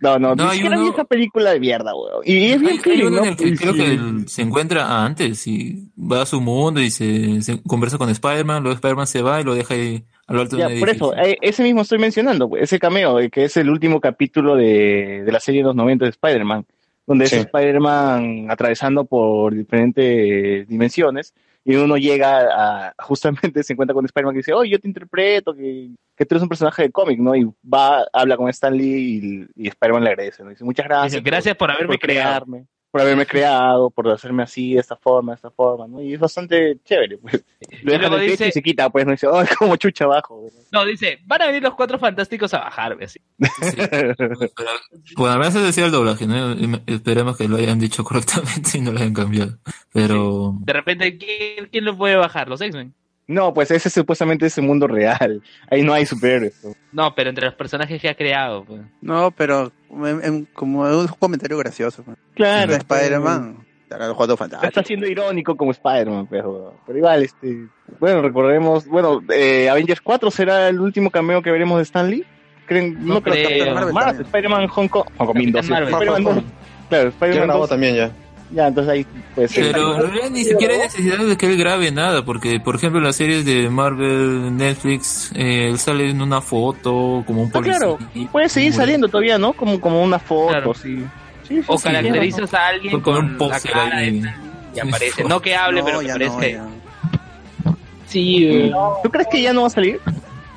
No, 0.00 0.18
no, 0.18 0.34
No, 0.34 0.44
no 0.44 0.50
hay 0.50 0.60
era 0.60 0.78
uno- 0.78 0.92
esa 0.92 1.04
película 1.04 1.50
de 1.52 1.60
mierda, 1.60 1.92
weón. 1.94 2.22
Y 2.24 2.50
es 2.52 2.60
bien 2.60 2.78
Hay, 2.84 2.92
hay 2.92 3.02
uno 3.02 3.16
¿no? 3.16 3.22
en 3.22 3.28
el 3.30 3.36
que 3.36 3.48
Y 3.48 3.56
creo 3.56 3.72
sí. 3.72 3.78
que 3.80 3.92
él 3.94 4.28
se 4.28 4.42
encuentra 4.42 5.04
antes 5.04 5.44
y 5.46 5.88
va 5.98 6.22
a 6.22 6.26
su 6.26 6.40
mundo 6.40 6.80
y 6.80 6.90
se, 6.90 7.40
se 7.42 7.60
conversa 7.62 7.96
con 7.98 8.08
Spider-Man, 8.10 8.62
luego 8.62 8.74
Spider-Man 8.76 9.06
se 9.06 9.22
va 9.22 9.40
y 9.40 9.44
lo 9.44 9.54
deja 9.54 9.74
ahí 9.74 10.04
a 10.26 10.34
lo 10.34 10.40
alto 10.42 10.56
de 10.56 10.62
Ya, 10.62 10.68
un 10.68 10.78
por 10.78 10.90
eso, 10.90 11.16
eh, 11.16 11.38
ese 11.40 11.62
mismo 11.62 11.80
estoy 11.82 11.98
mencionando, 11.98 12.48
pues, 12.48 12.62
ese 12.64 12.78
cameo, 12.78 13.18
eh, 13.18 13.30
que 13.30 13.44
es 13.44 13.56
el 13.56 13.70
último 13.70 13.98
capítulo 14.00 14.54
de, 14.56 15.22
de 15.24 15.32
la 15.32 15.40
serie 15.40 15.62
de 15.62 15.68
los 15.68 15.74
90 15.74 16.04
de 16.04 16.10
Spider-Man, 16.10 16.66
donde 17.06 17.26
Sí. 17.26 17.36
es 17.36 17.46
Spider-Man 17.46 18.48
atravesando 18.50 19.04
por 19.06 19.54
diferentes 19.54 20.68
dimensiones 20.68 21.32
y 21.64 21.76
uno 21.76 21.96
llega 21.96 22.88
a, 22.88 22.94
justamente 22.98 23.62
se 23.62 23.72
encuentra 23.72 23.94
con 23.94 24.04
Spider-Man 24.04 24.34
que 24.34 24.38
dice, 24.38 24.52
oh, 24.52 24.64
yo 24.64 24.78
te 24.78 24.88
interpreto, 24.88 25.54
que, 25.54 25.90
que 26.16 26.24
tú 26.24 26.34
eres 26.34 26.42
un 26.42 26.48
personaje 26.48 26.82
de 26.82 26.90
cómic, 26.90 27.18
¿no? 27.18 27.34
Y 27.34 27.50
va, 27.62 28.06
habla 28.12 28.36
con 28.36 28.48
Stan 28.48 28.76
Lee 28.76 29.46
y, 29.54 29.64
y 29.64 29.68
Spider-Man 29.68 30.04
le 30.04 30.10
agradece, 30.10 30.42
¿no? 30.42 30.50
Dice, 30.50 30.64
muchas 30.64 30.86
gracias. 30.86 31.12
Dice, 31.12 31.22
gracias 31.22 31.56
por 31.56 31.70
haberme 31.70 31.94
por 31.94 32.00
creado. 32.00 32.46
crearme, 32.46 32.66
por 32.90 33.00
haberme 33.02 33.26
creado, 33.26 33.90
por 33.90 34.08
hacerme 34.08 34.42
así, 34.42 34.74
de 34.74 34.80
esta 34.80 34.96
forma, 34.96 35.32
de 35.32 35.36
esta 35.36 35.50
forma, 35.50 35.86
¿no? 35.86 36.00
Y 36.02 36.14
es 36.14 36.20
bastante 36.20 36.78
chévere, 36.84 37.18
pues. 37.18 37.44
Lo 37.82 37.92
deja 37.92 38.06
en 38.06 38.12
el 38.14 38.20
dice- 38.30 38.48
y 38.48 38.52
se 38.52 38.62
quita, 38.62 38.88
pues, 38.90 39.04
no 39.04 39.12
dice, 39.12 39.26
oh, 39.26 39.40
es 39.42 39.54
como 39.56 39.76
chucha 39.76 40.04
abajo. 40.04 40.42
No, 40.72 40.84
dice, 40.84 41.18
van 41.26 41.42
a 41.42 41.46
venir 41.46 41.62
los 41.62 41.74
cuatro 41.74 41.98
fantásticos 41.98 42.52
a 42.54 42.60
bajarme 42.60 43.04
así. 43.04 43.20
Sí. 43.38 43.76
Bueno, 45.16 45.34
a 45.34 45.38
veces 45.38 45.62
decía 45.62 45.86
el 45.86 45.90
doblaje, 45.90 46.26
¿no? 46.26 46.54
Esperemos 46.86 47.36
que 47.36 47.48
lo 47.48 47.56
hayan 47.56 47.78
dicho 47.78 48.04
correctamente 48.04 48.78
y 48.78 48.80
no 48.80 48.92
lo 48.92 48.98
hayan 48.98 49.14
cambiado. 49.14 49.58
Pero 49.92 50.54
De 50.60 50.72
repente, 50.72 51.18
¿quién, 51.18 51.66
quién 51.70 51.84
lo 51.84 51.96
puede 51.96 52.16
bajar? 52.16 52.48
¿Los 52.48 52.60
X-Men? 52.60 52.94
No, 53.28 53.52
pues 53.54 53.70
ese 53.70 53.90
supuestamente 53.90 54.46
es 54.46 54.56
el 54.58 54.64
mundo 54.64 54.86
real. 54.88 55.42
Ahí 55.70 55.82
no 55.82 55.92
hay 55.92 56.06
superhéroes. 56.06 56.66
No, 56.92 57.14
pero 57.14 57.28
entre 57.30 57.44
los 57.44 57.54
personajes 57.54 58.00
que 58.00 58.08
ha 58.08 58.14
creado. 58.16 58.64
pues. 58.64 58.80
No, 59.02 59.30
pero 59.30 59.70
en- 59.90 60.24
en- 60.24 60.44
como 60.46 60.80
un 60.80 61.06
comentario 61.08 61.56
gracioso. 61.58 62.02
pues. 62.02 62.16
Claro. 62.34 62.72
De 62.72 62.78
Spider-Man. 62.78 63.64
Está 64.68 64.82
siendo 64.82 65.06
irónico 65.06 65.56
como 65.56 65.70
Spider-Man, 65.70 66.26
pero, 66.28 66.74
pero 66.86 66.98
igual, 66.98 67.22
este. 67.22 67.68
Bueno, 68.00 68.20
recordemos. 68.22 68.86
Bueno, 68.86 69.22
eh, 69.32 69.68
Avengers 69.70 70.00
4 70.02 70.30
será 70.30 70.68
el 70.68 70.78
último 70.80 71.10
cameo 71.10 71.40
que 71.42 71.50
veremos 71.50 71.76
de 71.78 71.82
Stan 71.84 72.10
Lee. 72.10 72.24
¿Creen? 72.66 72.98
No 73.06 73.14
No, 73.14 73.22
creo 73.22 73.34
creo. 73.46 74.20
Spider-Man 74.20 74.68
Hong 74.68 74.88
Kong. 74.88 75.04
Hong 75.16 75.26
Kong 75.26 75.36
2. 75.36 75.36
Capitán 75.36 75.70
Marvel. 75.70 75.88
Spider-Man 75.94 76.24
Hong 76.24 76.34
2. 76.34 76.34
Kong. 76.34 76.52
Claro, 76.90 77.08
Spider-Man 77.08 77.46
grabó 77.46 77.60
2. 77.60 77.68
también 77.70 77.94
ya. 77.96 78.10
Ya, 78.50 78.68
entonces 78.68 78.90
ahí, 78.92 79.06
pues. 79.34 79.52
Pero 79.54 79.96
en 79.96 80.02
realidad 80.02 80.30
ni 80.30 80.42
siquiera 80.44 80.72
hay 80.74 80.80
necesidad 80.80 81.18
de 81.18 81.36
que 81.36 81.46
él 81.46 81.58
grabe 81.58 81.90
nada, 81.92 82.24
porque 82.24 82.58
por 82.60 82.76
ejemplo 82.76 82.98
en 82.98 83.04
las 83.04 83.16
series 83.16 83.44
de 83.44 83.68
Marvel, 83.68 84.56
Netflix, 84.56 85.30
eh, 85.34 85.68
él 85.68 85.78
sale 85.78 86.08
en 86.10 86.22
una 86.22 86.40
foto 86.40 87.22
como 87.26 87.42
un 87.42 87.48
Ah, 87.48 87.52
policía. 87.52 87.76
claro, 87.78 87.98
puede 88.32 88.48
seguir 88.48 88.72
saliendo 88.72 89.06
todavía, 89.08 89.36
¿no? 89.36 89.52
Como, 89.52 89.78
como 89.80 90.02
una 90.02 90.18
foto, 90.18 90.48
Claro. 90.52 90.74
sí. 90.74 91.04
Sí, 91.46 91.56
sí, 91.56 91.62
O 91.66 91.76
sí, 91.78 91.84
caracterizas 91.84 92.52
a 92.54 92.66
alguien 92.68 92.92
Con 93.00 93.14
con, 93.14 93.24
un 93.24 93.32
la 93.32 93.38
póster 93.38 93.70
cara 93.72 93.96
ahí. 93.98 94.22
y 94.74 94.80
aparece. 94.80 95.24
No 95.24 95.40
que 95.40 95.54
hable, 95.56 95.80
No, 95.80 95.84
pero 95.86 96.00
que 96.00 96.06
no, 96.06 96.12
aparece. 96.12 96.60
Sí, 98.06 98.46
eh, 98.46 98.72
¿Tú 99.02 99.10
crees 99.10 99.28
que 99.30 99.42
ya 99.42 99.52
no 99.52 99.62
va 99.62 99.66
a 99.66 99.70
salir? 99.70 100.00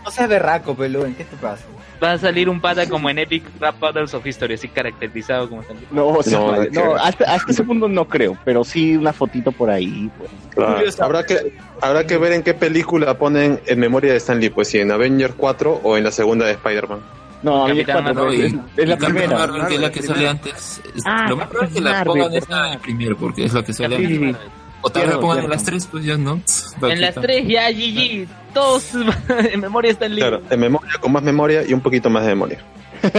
No 0.03 0.11
seas 0.11 0.29
berraco, 0.29 0.75
Pelú, 0.75 1.03
¿qué 1.17 1.23
te 1.23 1.35
pasa? 1.37 1.63
va 2.03 2.13
a 2.13 2.17
salir 2.17 2.49
un 2.49 2.59
pata 2.59 2.89
como 2.89 3.11
en 3.11 3.19
Epic 3.19 3.43
Rap 3.59 3.79
Battles 3.79 4.11
of 4.15 4.25
History, 4.25 4.55
así 4.55 4.67
caracterizado 4.67 5.47
como 5.47 5.61
tal. 5.61 5.77
No, 5.91 6.07
o 6.07 6.23
sea, 6.23 6.39
No, 6.39 6.55
no, 6.71 6.95
hasta, 6.95 7.31
hasta 7.31 7.51
ese 7.51 7.63
punto 7.63 7.87
no 7.87 8.05
creo, 8.07 8.35
pero 8.43 8.63
sí 8.63 8.97
una 8.97 9.13
fotito 9.13 9.51
por 9.51 9.69
ahí. 9.69 10.09
Pues. 10.17 10.31
Claro. 10.55 10.79
Habrá 10.99 11.23
que 11.27 11.53
habrá 11.79 12.07
que 12.07 12.17
ver 12.17 12.33
en 12.33 12.41
qué 12.41 12.55
película 12.55 13.19
ponen 13.19 13.59
en 13.67 13.79
memoria 13.79 14.13
de 14.13 14.17
Stan 14.17 14.39
Lee, 14.39 14.49
pues 14.49 14.69
si 14.69 14.79
en 14.79 14.89
Avengers 14.91 15.35
4 15.37 15.81
o 15.83 15.95
en 15.95 16.03
la 16.03 16.11
segunda 16.11 16.47
de 16.47 16.53
Spider-Man. 16.53 17.01
No, 17.43 17.67
Capitán 17.67 17.97
Avengers 17.97 18.13
4, 18.15 18.23
Marvel, 18.23 18.39
y- 18.39 18.45
es, 18.45 18.53
es 18.77 18.89
la 18.89 18.97
primera. 18.97 19.37
Marvel, 19.37 19.67
que 19.67 19.75
es 19.75 19.81
la 19.81 19.91
que 19.91 19.99
Marvel, 19.99 20.15
sale 20.15 20.27
antes. 20.27 20.81
Es- 20.95 21.03
Ah, 21.05 21.25
lo 21.29 21.37
más 21.37 21.47
probable 21.49 21.69
es 21.69 21.75
que 21.75 21.81
la 21.89 22.03
pongan 22.03 22.33
esta 22.33 22.73
en 22.73 22.79
primero, 22.79 23.15
porque 23.17 23.45
es 23.45 23.53
la 23.53 23.63
que 23.63 23.73
sale 23.73 23.95
antes. 23.95 24.35
O 24.81 24.89
tal 24.89 25.03
vez 25.03 25.11
Cierto, 25.11 25.21
pongan 25.21 25.43
en 25.43 25.49
las 25.49 25.63
tres, 25.63 25.87
pues 25.91 26.03
ya 26.03 26.17
no. 26.17 26.41
En 26.81 27.01
las 27.01 27.15
tres 27.15 27.47
ya 27.47 27.69
GG, 27.71 28.27
todos 28.53 28.89
en 29.51 29.59
memoria 29.59 29.91
están 29.91 30.13
Claro, 30.15 30.37
libres. 30.37 30.51
en 30.51 30.59
memoria, 30.59 30.89
con 30.99 31.11
más 31.11 31.23
memoria 31.23 31.63
y 31.67 31.73
un 31.73 31.81
poquito 31.81 32.09
más 32.09 32.23
de 32.23 32.29
memoria. 32.29 32.59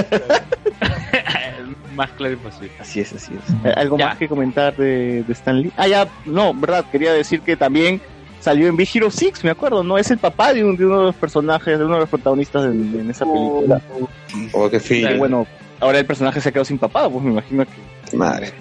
Más 1.94 2.10
claro 2.12 2.38
posible. 2.38 2.72
Así 2.80 3.00
es, 3.00 3.12
así 3.12 3.32
es. 3.34 3.76
¿Algo 3.76 3.98
Ya. 3.98 4.08
más 4.08 4.18
que 4.18 4.26
comentar 4.26 4.74
de, 4.76 5.22
de 5.24 5.32
Stan 5.34 5.60
Lee? 5.60 5.70
Ah, 5.76 5.86
ya, 5.86 6.08
no, 6.24 6.54
verdad, 6.54 6.86
quería 6.90 7.12
decir 7.12 7.42
que 7.42 7.54
también 7.54 8.00
salió 8.40 8.66
en 8.66 8.76
Big 8.76 8.88
Hero 8.94 9.10
6, 9.10 9.44
me 9.44 9.50
acuerdo, 9.50 9.84
¿no? 9.84 9.98
Es 9.98 10.10
el 10.10 10.16
papá 10.18 10.54
de, 10.54 10.64
un- 10.64 10.74
de 10.76 10.86
uno 10.86 11.00
de 11.00 11.04
los 11.06 11.14
personajes, 11.14 11.78
de 11.78 11.84
uno 11.84 11.94
de 11.94 12.00
los 12.00 12.08
protagonistas 12.08 12.64
en, 12.64 12.98
en 12.98 13.10
esa 13.10 13.26
película. 13.26 13.80
O 14.54 14.70
que 14.70 14.78
Y 14.78 14.80
feeling. 14.80 15.18
bueno, 15.18 15.46
ahora 15.80 15.98
el 15.98 16.06
personaje 16.06 16.40
se 16.40 16.48
ha 16.48 16.52
quedado 16.52 16.64
sin 16.64 16.78
papá, 16.78 17.10
pues 17.10 17.22
me 17.22 17.30
imagino 17.32 17.64
que... 17.66 18.16
Madre. 18.16 18.52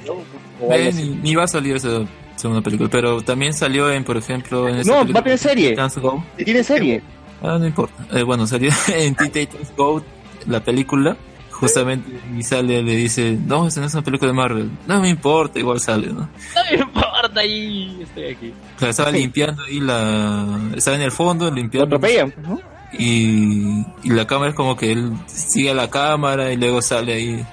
Eh, 0.70 0.92
ni, 0.94 1.10
ni 1.12 1.36
va 1.36 1.46
a 1.46 1.48
salir 1.48 1.78
esa 1.78 2.02
segunda 2.42 2.62
película, 2.62 2.90
pero 2.90 3.22
también 3.22 3.54
salió 3.54 3.92
en, 3.92 4.04
por 4.04 4.18
ejemplo, 4.18 4.68
en 4.68 4.78
esa 4.78 4.92
No, 4.92 5.00
película 5.00 5.14
va 5.14 5.20
a 5.20 5.24
tener 5.24 5.40
serie. 5.40 5.76
Go. 6.02 6.24
Tiene 6.44 6.64
serie. 6.64 7.02
Ah, 7.42 7.58
no 7.60 7.66
importa. 7.66 8.06
Eh, 8.12 8.24
bueno, 8.24 8.46
salió 8.48 8.72
en 8.88 9.16
Teen 9.16 9.32
Titans 9.32 9.72
Go, 9.76 10.04
la 10.48 10.64
película. 10.64 11.16
Justamente, 11.52 12.20
y 12.36 12.42
sale, 12.42 12.82
le 12.82 12.96
dice, 12.96 13.38
no, 13.46 13.68
esta 13.68 13.82
no 13.82 13.86
es 13.86 13.94
una 13.94 14.02
película 14.02 14.32
de 14.32 14.36
Marvel. 14.36 14.72
No 14.88 15.00
me 15.00 15.10
importa, 15.10 15.60
igual 15.60 15.80
sale, 15.80 16.08
¿no? 16.08 16.22
No 16.56 16.62
me 16.72 16.78
importa, 16.82 17.40
ahí 17.40 18.00
estoy 18.02 18.24
aquí. 18.26 18.54
O 18.78 18.80
sea, 18.80 18.90
estaba 18.90 19.12
limpiando 19.12 19.62
ahí 19.64 19.80
la... 19.80 20.60
Estaba 20.76 20.98
en 20.98 21.04
el 21.04 21.12
fondo 21.12 21.46
Lo 21.46 21.56
limpiando. 21.56 21.96
atropellan, 21.98 22.32
pues, 22.32 22.48
¿no? 22.48 22.60
Y, 22.98 23.86
y 24.04 24.10
la 24.10 24.26
cámara 24.26 24.50
es 24.50 24.56
como 24.56 24.76
que 24.76 24.92
él 24.92 25.14
sigue 25.28 25.70
a 25.70 25.76
la 25.76 25.90
cámara 25.92 26.52
y 26.52 26.58
luego 26.58 26.82
sale 26.82 27.14
ahí. 27.14 27.46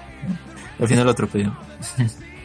Al 0.81 0.89
final 0.89 1.05
lo 1.05 1.11
atropellan. 1.11 1.55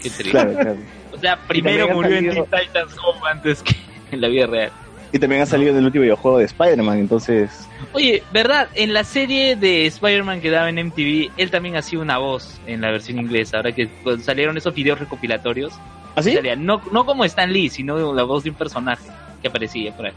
Qué 0.02 0.10
triste. 0.10 0.32
Claro, 0.32 0.54
claro. 0.54 0.76
Sea, 1.24 1.38
primero 1.48 1.88
murió 1.90 2.18
en 2.18 2.26
salido- 2.26 2.46
Teen 2.52 2.66
Titans 2.68 2.96
Go 2.96 3.26
antes 3.26 3.64
que 3.64 3.76
en 4.12 4.20
la 4.22 4.28
vida 4.28 4.46
real. 4.48 4.72
Y 5.14 5.20
también 5.20 5.42
ha 5.44 5.46
salido 5.46 5.72
en 5.72 5.78
el 5.78 5.86
último 5.86 6.02
videojuego 6.02 6.40
de 6.40 6.46
Spider-Man, 6.46 6.98
entonces... 6.98 7.68
Oye, 7.94 8.24
¿verdad? 8.34 8.68
En 8.74 8.94
la 8.94 9.04
serie 9.04 9.56
de 9.56 9.86
Spider-Man 9.86 10.42
que 10.42 10.50
daba 10.50 10.70
en 10.70 10.88
MTV, 10.88 11.32
él 11.38 11.52
también 11.52 11.76
hacía 11.78 12.00
una 12.00 12.18
voz 12.18 12.60
en 12.66 12.82
la 12.82 12.90
versión 12.92 13.20
inglesa. 13.20 13.58
Ahora 13.58 13.72
que 13.72 13.88
pues, 14.04 14.24
salieron 14.24 14.58
esos 14.58 14.74
videos 14.74 15.00
recopilatorios, 15.00 15.72
¿Así? 16.16 16.34
salía 16.34 16.56
no, 16.56 16.82
no 16.92 17.06
como 17.06 17.24
Stan 17.26 17.52
Lee, 17.54 17.70
sino 17.70 18.12
la 18.14 18.24
voz 18.24 18.44
de 18.44 18.50
un 18.50 18.56
personaje 18.56 19.04
que 19.42 19.48
aparecía 19.48 19.96
por 19.96 20.08
ahí. 20.08 20.14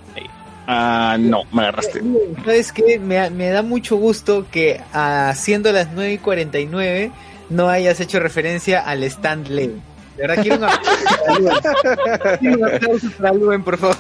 Ah, 0.67 1.17
no, 1.21 1.43
me 1.53 1.63
agarraste. 1.63 2.01
¿Sabes 2.45 2.73
qué? 2.73 2.99
Me, 2.99 3.29
me 3.31 3.49
da 3.51 3.63
mucho 3.63 3.97
gusto 3.97 4.47
que 4.51 4.81
haciendo 4.93 5.71
las 5.73 5.93
9 5.93 6.15
y 6.15 6.19
49 6.19 7.13
no 7.51 7.69
hayas 7.69 8.01
hecho 8.01 8.19
referencia 8.19 8.81
al 8.81 9.05
Stand 9.05 9.49
Lee. 9.49 9.73
De 10.17 10.27
verdad, 10.27 10.43
quiero 10.43 10.57
un 10.57 10.65
aplauso 10.65 11.05
para 11.25 11.39
Luen. 11.39 12.39
Quiero 12.39 12.57
un 12.57 12.65
aplauso 12.65 13.11
para 13.19 13.33
Luen, 13.35 13.63
por 13.63 13.79
favor. 13.79 13.97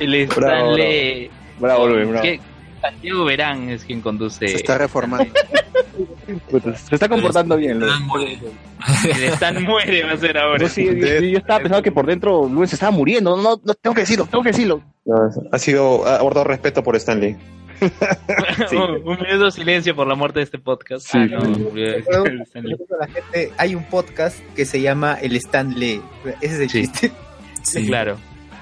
El 0.00 0.14
Stan 0.14 0.40
Bravo, 0.40 0.76
Lee. 0.76 1.30
Bravo, 1.58 1.86
que 2.22 2.40
Santiago 2.80 3.24
Verán 3.24 3.68
es 3.68 3.84
quien 3.84 4.00
conduce. 4.00 4.48
Se 4.48 4.56
está 4.56 4.78
reformando. 4.78 5.32
Se 6.86 6.94
está 6.94 7.08
comportando 7.08 7.56
bien, 7.56 7.78
Luis. 7.78 7.92
Stan 7.92 8.06
muere. 8.06 8.38
El 9.04 9.24
Stan 9.24 9.62
muere 9.62 10.04
va 10.04 10.12
a 10.12 10.16
ser 10.16 10.38
ahora. 10.38 10.58
Yo, 10.58 10.68
sí, 10.68 10.84
yo, 10.84 11.20
yo 11.20 11.38
estaba 11.38 11.60
pensando 11.60 11.82
que 11.82 11.92
por 11.92 12.06
dentro 12.06 12.48
Luis 12.48 12.70
se 12.70 12.76
estaba 12.76 12.90
muriendo. 12.90 13.36
No, 13.36 13.60
no, 13.64 13.74
tengo 13.74 13.94
que 13.94 14.00
decirlo, 14.02 14.26
tengo 14.26 14.42
que 14.42 14.50
decirlo. 14.50 14.82
Ha 15.52 15.58
sido, 15.58 16.06
ha 16.06 16.20
guardado 16.20 16.44
respeto 16.44 16.82
por 16.82 16.96
Stan 16.96 17.20
Lee. 17.20 17.36
Sí. 18.68 18.76
un, 18.76 18.90
un 19.08 19.18
minuto 19.20 19.44
de 19.46 19.50
silencio 19.52 19.94
por 19.96 20.06
la 20.06 20.14
muerte 20.14 20.38
de 20.40 20.44
este 20.44 20.58
podcast. 20.58 21.06
Sí, 21.06 21.18
Ah, 21.18 21.26
no, 21.26 21.40
la 21.40 23.06
gente, 23.08 23.52
hay 23.58 23.74
un 23.74 23.84
podcast 23.84 24.38
que 24.54 24.64
se 24.64 24.80
llama 24.80 25.14
El 25.20 25.36
Stand 25.36 25.76
Lee. 25.76 26.00
Ese 26.40 26.54
es 26.54 26.60
el 26.60 26.70
Sí. 26.70 26.80
chiste. 26.82 27.12
Sí. 27.62 27.86
Claro. 27.86 28.16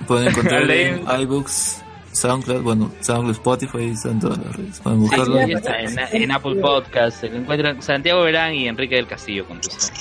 Pueden 0.06 0.28
encontrar 0.28 0.64
Leen. 0.64 1.02
en 1.08 1.20
iBooks, 1.22 1.82
SoundCloud, 2.12 2.62
bueno, 2.62 2.90
SoundCloud, 3.00 3.32
Spotify, 3.32 3.90
están 3.90 4.18
todas 4.20 4.38
las 4.38 4.56
redes. 4.56 4.80
Pueden 4.80 5.00
buscarlo. 5.00 5.44
sí, 5.44 5.52
está 5.52 5.80
en, 5.80 6.22
en 6.22 6.32
Apple 6.32 6.56
Podcast. 6.56 7.20
Se 7.20 7.28
lo 7.28 7.36
encuentran 7.36 7.82
Santiago 7.82 8.22
Verán 8.22 8.54
y 8.54 8.66
Enrique 8.68 8.96
del 8.96 9.06
Castillo. 9.06 9.46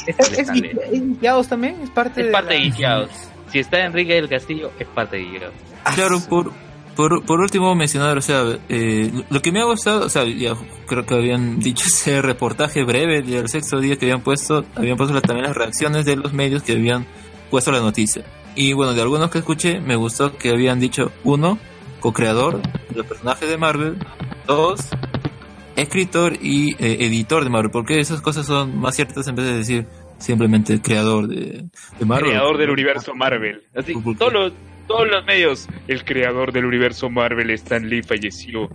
¿Está- 0.07 0.53
el 0.53 0.65
¿Es, 0.79 0.91
guiqueados 0.91 1.47
también? 1.47 1.81
¿Es 1.81 1.89
parte 1.89 2.21
Es 2.21 2.27
de 2.27 2.31
parte 2.33 2.53
la- 2.55 2.59
de 2.59 2.65
Guiqueados. 2.65 3.09
Si 3.51 3.59
está 3.59 3.83
Enrique 3.85 4.13
del 4.15 4.29
Castillo, 4.29 4.71
es 4.79 4.87
parte 4.87 5.17
de 5.17 5.23
Guiqueados. 5.23 5.53
Claro, 5.95 6.19
por, 6.29 6.51
por, 6.99 7.23
por 7.23 7.39
último 7.39 7.73
mencionar, 7.75 8.17
o 8.17 8.21
sea, 8.21 8.43
eh, 8.67 9.09
lo 9.29 9.41
que 9.41 9.53
me 9.53 9.61
ha 9.61 9.63
gustado, 9.63 10.05
o 10.05 10.09
sea, 10.09 10.25
ya 10.25 10.53
creo 10.85 11.05
que 11.05 11.13
habían 11.15 11.57
dicho 11.61 11.85
ese 11.87 12.21
reportaje 12.21 12.83
breve 12.83 13.21
del 13.21 13.47
sexto 13.47 13.79
día 13.79 13.95
que 13.95 14.03
habían 14.07 14.19
puesto, 14.19 14.65
habían 14.75 14.97
puesto 14.97 15.13
la- 15.15 15.21
también 15.21 15.47
las 15.47 15.55
reacciones 15.55 16.03
de 16.03 16.17
los 16.17 16.33
medios 16.33 16.61
que 16.61 16.73
habían 16.73 17.05
puesto 17.49 17.71
la 17.71 17.79
noticia. 17.79 18.25
Y 18.53 18.73
bueno, 18.73 18.93
de 18.93 19.01
algunos 19.01 19.31
que 19.31 19.37
escuché, 19.37 19.79
me 19.79 19.95
gustó 19.95 20.35
que 20.37 20.49
habían 20.49 20.81
dicho, 20.81 21.09
uno, 21.23 21.57
co-creador 22.01 22.61
del 22.93 23.05
personaje 23.05 23.45
de 23.45 23.57
Marvel, 23.57 23.95
dos, 24.45 24.81
escritor 25.77 26.33
y 26.41 26.71
eh, 26.83 27.05
editor 27.05 27.45
de 27.45 27.49
Marvel, 27.49 27.71
porque 27.71 27.97
esas 28.01 28.19
cosas 28.21 28.45
son 28.45 28.77
más 28.77 28.93
ciertas 28.97 29.25
en 29.29 29.35
vez 29.35 29.45
de 29.45 29.53
decir 29.55 29.87
simplemente 30.17 30.81
creador 30.81 31.27
de, 31.29 31.63
de 31.97 32.05
Marvel. 32.05 32.31
Creador 32.31 32.57
del 32.57 32.71
universo 32.71 33.15
Marvel. 33.15 33.63
Así, 33.73 33.93
todos 34.17 34.33
los, 34.33 34.51
todos 34.89 35.07
los 35.07 35.23
medios. 35.25 35.67
El 35.87 36.03
creador 36.03 36.51
del 36.51 36.65
universo 36.65 37.09
Marvel, 37.09 37.49
Stan 37.51 37.87
Lee, 37.87 38.03
falleció. 38.03 38.69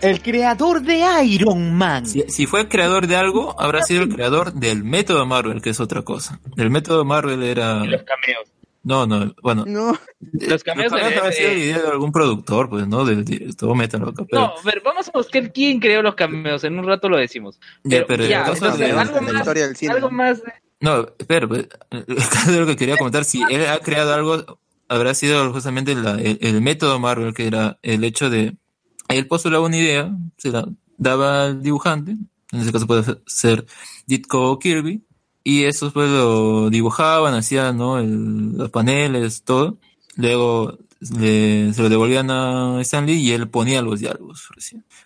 El 0.00 0.22
creador 0.22 0.82
de 0.82 1.02
Iron 1.24 1.74
Man. 1.74 2.06
Si, 2.06 2.22
si 2.28 2.46
fue 2.46 2.68
creador 2.68 3.08
de 3.08 3.16
algo, 3.16 3.60
habrá 3.60 3.82
sido 3.82 4.02
el 4.04 4.10
creador 4.14 4.52
del 4.52 4.84
método 4.84 5.26
Marvel, 5.26 5.60
que 5.60 5.70
es 5.70 5.80
otra 5.80 6.02
cosa. 6.02 6.38
El 6.56 6.70
método 6.70 7.04
Marvel 7.04 7.42
era... 7.42 7.82
Y 7.84 7.88
los 7.88 8.02
cameos. 8.02 8.44
No, 8.86 9.06
no, 9.06 9.34
bueno. 9.42 9.64
No. 9.66 9.98
Los 10.32 10.62
cameos 10.62 10.92
Los 10.92 11.00
de- 11.00 11.06
habrá 11.16 11.32
sido 11.32 11.48
de- 11.50 11.58
idea 11.58 11.78
de 11.80 11.88
algún 11.88 12.12
productor, 12.12 12.68
pues, 12.68 12.86
¿no? 12.86 13.06
Del 13.06 13.24
director, 13.24 13.74
métalo 13.74 14.10
acá. 14.10 14.24
Pero, 14.30 14.42
No, 14.42 14.46
a 14.48 14.62
ver, 14.62 14.82
vamos 14.84 15.08
a 15.08 15.10
buscar 15.12 15.50
quién 15.54 15.80
creó 15.80 16.02
los 16.02 16.14
cameos. 16.14 16.62
En 16.64 16.78
un 16.78 16.86
rato 16.86 17.08
lo 17.08 17.16
decimos. 17.16 17.58
Ya, 17.82 18.04
pero 18.06 18.26
ya, 18.26 18.42
el 18.44 18.52
entonces, 18.52 18.78
de- 18.78 18.92
algo 18.92 19.20
más. 19.22 19.34
historia 19.36 19.66
del 19.66 19.76
cine. 19.76 19.92
Algo 19.94 20.10
más. 20.10 20.42
No, 20.80 21.06
pero 21.26 21.48
pues, 21.48 21.66
el 21.90 22.04
caso 22.28 22.52
de 22.52 22.60
lo 22.60 22.66
que 22.66 22.76
quería 22.76 22.98
comentar, 22.98 23.24
si 23.24 23.42
él 23.48 23.66
ha 23.66 23.78
creado 23.78 24.12
algo, 24.12 24.60
habrá 24.88 25.14
sido 25.14 25.52
justamente 25.52 25.94
la- 25.94 26.20
el, 26.20 26.60
método 26.60 26.98
Marvel, 26.98 27.34
que 27.34 27.46
era 27.46 27.78
el 27.82 28.04
hecho 28.04 28.30
de, 28.30 28.56
él 29.08 29.26
postulaba 29.26 29.66
una 29.66 29.76
idea, 29.76 30.16
se 30.36 30.50
la 30.50 30.66
daba 30.98 31.46
al 31.46 31.62
dibujante, 31.62 32.12
en 32.52 32.60
ese 32.60 32.72
caso 32.72 32.86
puede 32.86 33.02
ser 33.26 33.66
Ditko 34.06 34.50
o 34.52 34.58
Kirby, 34.58 35.02
y 35.42 35.64
esos 35.64 35.92
pues 35.92 36.08
lo 36.10 36.70
dibujaban, 36.70 37.34
hacían 37.34 37.76
¿no? 37.76 38.00
Los 38.00 38.70
paneles, 38.70 39.42
todo, 39.42 39.78
luego 40.16 40.78
le- 41.18 41.72
se 41.74 41.82
lo 41.82 41.88
devolvían 41.88 42.30
a 42.30 42.80
Stanley 42.80 43.16
y 43.16 43.32
él 43.32 43.48
ponía 43.48 43.82
los 43.82 44.00
diálogos. 44.00 44.48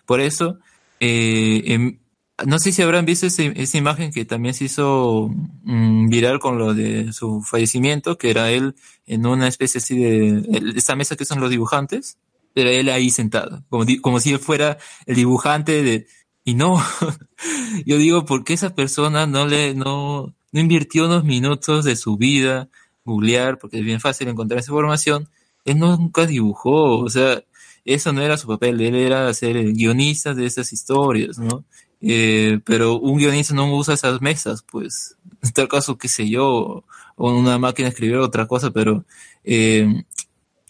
Por 0.05 0.21
eso, 0.21 0.59
eh, 0.99 1.61
em- 1.65 1.99
no 2.45 2.59
sé 2.59 2.71
si 2.71 2.81
habrán 2.81 3.05
visto 3.05 3.25
ese- 3.27 3.53
esa 3.55 3.77
imagen 3.77 4.11
que 4.11 4.25
también 4.25 4.53
se 4.53 4.65
hizo 4.65 5.29
mm, 5.63 6.09
viral 6.09 6.39
con 6.39 6.57
lo 6.57 6.73
de 6.73 7.11
su 7.13 7.41
fallecimiento, 7.43 8.17
que 8.17 8.29
era 8.31 8.51
él 8.51 8.75
en 9.05 9.25
una 9.25 9.47
especie 9.47 9.79
así 9.79 9.97
de 9.97 10.43
esta 10.75 10.95
mesa 10.95 11.15
que 11.15 11.25
son 11.25 11.39
los 11.41 11.49
dibujantes, 11.49 12.17
pero 12.53 12.69
él 12.69 12.89
ahí 12.89 13.09
sentado, 13.11 13.63
como, 13.69 13.85
como 14.01 14.19
si 14.19 14.31
él 14.31 14.39
fuera 14.39 14.77
el 15.05 15.15
dibujante 15.15 15.83
de 15.83 16.07
y 16.43 16.55
no, 16.55 16.81
yo 17.85 17.97
digo, 17.97 18.25
¿por 18.25 18.43
qué 18.43 18.53
esa 18.53 18.73
persona 18.75 19.25
no 19.27 19.45
le 19.47 19.75
no, 19.75 20.33
no 20.51 20.59
invirtió 20.59 21.05
unos 21.05 21.23
minutos 21.23 21.85
de 21.85 21.95
su 21.95 22.17
vida 22.17 22.69
googlear, 23.05 23.57
porque 23.59 23.79
es 23.79 23.83
bien 23.85 23.99
fácil 23.99 24.27
encontrar 24.27 24.59
esa 24.59 24.71
información? 24.71 25.29
Él 25.65 25.79
nunca 25.79 26.25
dibujó, 26.25 26.99
o 26.99 27.09
sea, 27.09 27.43
eso 27.85 28.13
no 28.13 28.21
era 28.21 28.37
su 28.37 28.47
papel, 28.47 28.79
él 28.81 28.95
era 28.95 29.33
ser 29.33 29.57
el 29.57 29.73
guionista 29.73 30.33
de 30.33 30.45
esas 30.45 30.73
historias, 30.73 31.37
¿no? 31.39 31.65
Eh, 32.01 32.59
pero 32.65 32.97
un 32.97 33.17
guionista 33.17 33.53
no 33.53 33.73
usa 33.75 33.93
esas 33.93 34.21
mesas, 34.21 34.63
pues, 34.63 35.15
en 35.43 35.51
tal 35.51 35.67
caso, 35.67 35.97
qué 35.97 36.07
sé 36.07 36.29
yo, 36.29 36.83
o 37.15 37.31
una 37.33 37.57
máquina 37.57 37.89
escribir 37.89 38.15
otra 38.17 38.47
cosa, 38.47 38.71
pero 38.71 39.03
eh, 39.43 40.03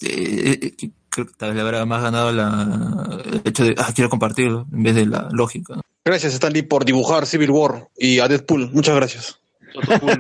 eh, 0.02 0.60
eh, 0.82 0.90
creo 1.10 1.28
que 1.28 1.34
tal 1.38 1.50
vez 1.50 1.56
le 1.58 1.62
habrá 1.62 1.86
más 1.86 2.02
ganado 2.02 2.32
la, 2.32 3.22
el 3.32 3.42
hecho 3.46 3.64
de, 3.64 3.76
ah, 3.78 3.92
quiero 3.94 4.10
compartirlo, 4.10 4.66
en 4.74 4.84
vez 4.84 4.96
de 4.96 5.06
la 5.06 5.30
lógica. 5.32 5.76
¿no? 5.76 5.82
Gracias, 6.06 6.34
Stanley, 6.34 6.64
por 6.64 6.86
dibujar 6.86 7.26
Civil 7.28 7.52
War 7.52 7.88
y 7.98 8.20
a 8.20 8.28
Deadpool. 8.28 8.72
Muchas 8.72 8.96
gracias. 8.96 9.40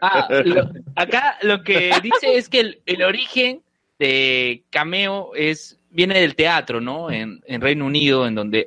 Ah, 0.00 0.28
lo- 0.44 0.70
acá 0.94 1.36
lo 1.42 1.62
que 1.64 1.90
dice 2.02 2.36
es 2.36 2.48
que 2.48 2.60
el, 2.60 2.80
el 2.86 3.02
origen 3.02 3.62
de 3.98 4.62
cameo 4.70 5.34
es 5.34 5.77
viene 5.90 6.20
del 6.20 6.34
teatro, 6.34 6.80
¿no? 6.80 7.10
En, 7.10 7.40
en 7.46 7.60
Reino 7.60 7.86
Unido, 7.86 8.26
en 8.26 8.34
donde 8.34 8.66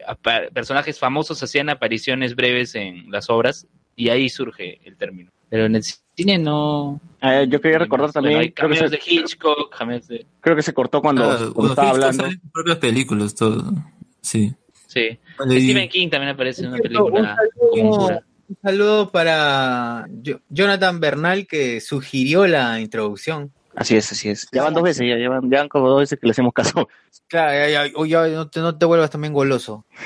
personajes 0.54 0.98
famosos 1.00 1.42
hacían 1.44 1.70
apariciones 1.70 2.36
breves 2.36 2.76
en 2.76 3.10
las 3.12 3.30
obras 3.30 3.68
y 3.96 4.10
ahí 4.10 4.30
surge 4.30 4.80
el 4.86 4.96
término. 4.98 5.30
Pero 5.50 5.66
en 5.66 5.76
el 5.76 5.84
cine 5.84 6.38
no. 6.38 7.00
Ah, 7.20 7.44
yo 7.44 7.60
quería 7.60 7.78
recordar 7.80 8.08
Bueno, 8.08 8.14
también, 8.14 8.40
hay 8.40 8.52
creo, 8.52 8.70
que 8.70 8.76
cameos 8.76 8.90
se, 8.92 8.98
de 8.98 9.04
Hitchcock, 9.06 9.76
de. 10.08 10.26
creo 10.40 10.56
que 10.56 10.62
se 10.62 10.74
cortó 10.74 11.02
cuando, 11.02 11.30
Ah, 11.30 11.38
cuando 11.54 11.74
estaba 11.74 11.88
Hitchcock 11.90 12.04
hablando. 12.06 12.24
sale 12.24 12.34
en 12.36 12.42
sus 12.42 12.52
propias 12.52 12.78
películas, 12.78 13.36
todo. 13.36 13.74
Sí. 14.22 14.54
Sí. 14.88 15.20
Y- 15.50 15.62
Stephen 15.62 15.90
King 15.90 16.10
también 16.10 16.34
aparece 16.34 16.62
en 16.62 16.68
una 16.70 16.78
Un 16.78 16.82
película. 16.84 17.36
saludo, 17.36 18.22
un 18.50 18.58
saludo 18.62 19.12
para 19.12 20.08
Jo- 20.26 20.40
Jonathan 20.50 21.00
Bernal 21.00 21.48
que 21.48 21.82
sugirió 21.82 22.48
la 22.48 22.80
introducción. 22.80 23.52
Así 23.76 23.96
es, 23.96 24.12
así 24.12 24.30
es. 24.30 24.48
Ya 24.52 24.64
van 24.64 24.74
dos 24.74 24.84
veces, 24.84 25.08
ya, 25.08 25.18
ya 25.18 25.30
van, 25.30 25.50
ya 25.50 25.60
van 25.60 25.70
como 25.70 25.88
dos 25.90 26.02
veces 26.02 26.20
que 26.20 26.28
le 26.28 26.32
hacemos 26.32 26.54
caso. 26.54 26.88
Claro, 27.28 27.52
ya, 27.70 27.88
ya, 27.88 28.06
ya 28.08 28.28
no, 28.36 28.50
te, 28.50 28.60
no 28.60 28.78
te 28.78 28.86
vuelvas 28.86 29.10
también 29.10 29.34
goloso. 29.34 29.86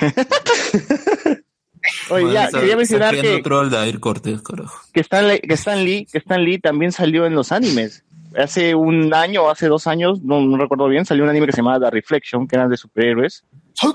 Oye, 2.10 2.22
Bueno, 2.22 2.32
ya, 2.32 2.44
está- 2.46 2.60
quería 2.60 2.76
mencionar 2.76 3.14
que, 3.20 3.40
troll 3.42 3.70
de 3.70 3.76
Air 3.76 4.00
Cortés, 4.00 4.42
carajo. 4.42 4.80
que, 4.92 5.00
Stan 5.00 5.26
Lee, 5.28 5.40
que, 5.40 5.54
Stan 5.54 5.84
Lee, 5.84 6.06
que 6.10 6.18
Stan 6.18 6.42
Lee 6.42 6.58
también 6.58 6.90
salió 6.92 7.26
en 7.26 7.34
los 7.34 7.52
animes. 7.52 8.04
Hace 8.36 8.74
un 8.74 9.14
año 9.14 9.44
o 9.44 9.50
hace 9.50 9.66
dos 9.68 9.86
años, 9.86 10.20
no, 10.22 10.40
no 10.40 10.56
recuerdo 10.58 10.88
bien, 10.88 11.04
salió 11.04 11.24
un 11.24 11.30
anime 11.30 11.46
que 11.46 11.52
se 11.52 11.58
llamaba 11.58 11.86
The 11.86 11.90
Reflection, 11.90 12.46
que 12.48 12.56
era 12.56 12.66
de 12.68 12.76
superhéroes, 12.76 13.44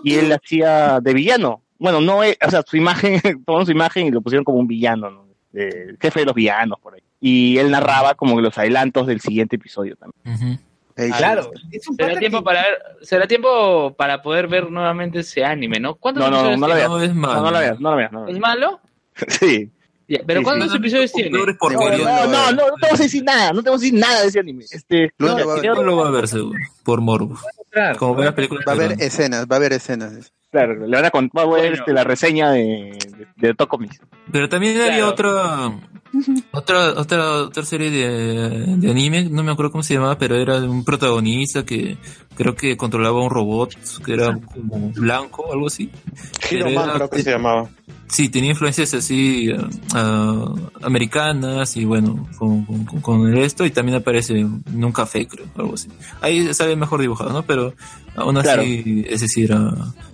y 0.04 0.16
él 0.16 0.32
hacía 0.32 1.00
de 1.02 1.14
villano. 1.14 1.64
Bueno, 1.80 2.00
no, 2.02 2.24
es- 2.24 2.38
o 2.46 2.50
sea, 2.50 2.64
su 2.66 2.78
imagen, 2.78 3.20
tomaron 3.46 3.66
su 3.66 3.72
imagen 3.74 4.08
y 4.08 4.12
lo 4.12 4.22
pusieron 4.22 4.46
como 4.46 4.58
un 4.60 4.68
villano, 4.68 5.10
¿no? 5.10 5.31
Jefe 5.54 6.20
de 6.22 6.26
los 6.26 6.36
villanos, 6.36 6.80
por 6.80 6.94
ahí. 6.96 7.02
Y 7.20 7.58
él 7.58 7.70
narraba 7.72 8.16
como 8.16 8.36
que 8.36 8.42
los 8.42 8.58
adelantos 8.58 9.06
del 9.08 9.22
siguiente 9.22 9.56
episodio 9.58 9.96
también. 9.96 10.60
Sí. 10.98 11.12
Claro, 11.18 11.50
es 11.72 11.88
un 11.88 11.96
Será 11.96 12.20
tiempo 12.20 12.40
que- 12.40 12.44
para 12.44 12.62
ver, 12.64 12.78
será 13.02 13.28
tiempo 13.28 13.94
para 13.98 14.22
poder 14.22 14.48
ver 14.48 14.70
nuevamente 14.70 15.20
ese 15.20 15.44
anime, 15.44 15.80
¿no? 15.80 15.96
¿Cuántos 15.96 16.24
No, 16.24 16.30
no, 16.30 16.38
episodios 16.52 16.60
no 16.60 16.66
tiene? 16.68 16.80
veas. 16.80 16.90
No 16.90 17.02
es 17.02 17.16
malo. 17.16 17.34
No, 17.36 17.42
no 17.46 17.52
la 17.52 17.60
veas, 17.60 17.80
no 17.80 17.90
la 17.92 17.96
veas. 17.96 18.12
No 18.12 18.28
¿Es 18.28 18.40
malo? 18.40 18.80
Sí. 19.40 19.72
¿Pero 20.28 20.42
Sí, 20.42 20.44
cuántos 20.44 20.72
sí. 20.72 20.78
episodios 20.78 21.12
tiene? 21.14 21.30
No, 21.30 21.46
no, 21.46 22.28
no, 22.28 22.28
no, 22.28 22.52
no 22.52 22.66
te 22.76 22.86
vamos 22.88 23.00
a 23.00 23.04
decir 23.04 23.24
nada, 23.24 23.54
no 23.54 23.64
te 23.64 23.70
vamos 23.70 23.82
a 23.82 23.86
decir 23.86 23.98
nada 24.00 24.22
de 24.22 24.28
ese 24.28 24.40
anime. 24.42 24.66
Este, 24.70 25.10
No, 25.18 25.28
lo 25.40 25.48
va 25.48 26.08
a 26.08 26.12
ver 26.12 26.28
seguro, 26.28 26.58
por 26.84 27.00
morbo. 27.00 27.38
Claro. 27.70 27.98
Como 27.98 28.16
ver 28.16 28.26
las 28.26 28.34
películas. 28.34 28.66
Va 28.68 28.74
a 28.74 28.76
haber 28.76 29.02
escenas, 29.02 29.46
va 29.50 29.56
a 29.56 29.58
haber 29.60 29.72
escenas. 29.72 30.34
Claro, 30.52 30.86
le 30.86 30.96
van 30.96 31.06
a 31.06 31.12
contar, 31.12 31.38
va 31.46 31.50
a 31.50 31.54
ver 31.56 31.62
Bueno. 31.70 31.76
este, 31.78 31.94
la 31.94 32.04
reseña 32.04 32.52
de, 32.52 32.98
de, 33.38 33.48
de 33.48 33.54
Tokomis. 33.56 34.00
Pero 34.32 34.48
también 34.50 34.76
había 34.80 34.96
Claro. 34.98 35.08
otra, 35.10 35.72
otra, 36.52 36.90
otra, 37.00 37.34
otra 37.44 37.64
serie 37.66 37.90
de, 37.90 38.76
de 38.78 38.92
anime, 38.92 39.30
no 39.30 39.44
me 39.44 39.52
acuerdo 39.52 39.72
cómo 39.72 39.84
se 39.84 39.94
llamaba, 39.96 40.18
pero 40.18 40.36
era 40.36 40.60
de 40.60 40.68
un 40.68 40.84
protagonista 40.84 41.66
que 41.66 41.98
creo 42.36 42.56
que 42.56 42.76
controlaba 42.78 43.24
un 43.24 43.30
robot 43.30 43.76
que 44.06 44.14
era 44.14 44.38
como 44.38 44.90
blanco 44.92 45.44
o 45.44 45.54
algo 45.54 45.68
así. 45.68 45.90
Hero 46.50 46.66
Man 46.66 46.84
era- 46.86 46.94
creo 46.94 47.10
que 47.10 47.24
se 47.24 47.32
llamaba. 47.32 47.70
Sí, 48.08 48.28
tenía 48.28 48.50
influencias 48.50 48.94
así 48.94 49.50
ah, 49.96 50.54
americanas 50.84 51.78
y 51.78 51.86
bueno, 51.86 52.28
con, 52.38 52.66
con, 52.66 52.84
con- 53.02 53.38
esto 53.38 53.66
y 53.66 53.72
también 53.72 54.00
aparece 54.00 54.38
en 54.40 54.84
un 54.84 54.92
café, 54.92 55.26
creo, 55.26 55.46
algo 55.56 55.76
así. 55.76 55.88
Ahí 56.20 56.54
sale 56.54 56.76
mejor 56.76 57.00
dibujado, 57.00 57.32
¿no? 57.32 57.44
Pero 57.44 57.74
aún 58.18 58.36
así, 58.38 58.44
Claro. 58.44 58.64
ese 59.16 59.28
sí 59.30 59.44
era... 59.46 59.72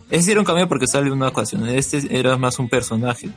Ese 0.10 0.24
sí 0.24 0.32
era 0.32 0.40
un 0.40 0.46
cambio 0.46 0.68
porque 0.68 0.88
sale 0.88 1.08
en 1.08 1.14
una 1.14 1.28
ocasión. 1.30 1.68
Este 1.68 2.02
era 2.18 2.38
más 2.38 2.60
un 2.60 2.70
personaje 2.70 3.30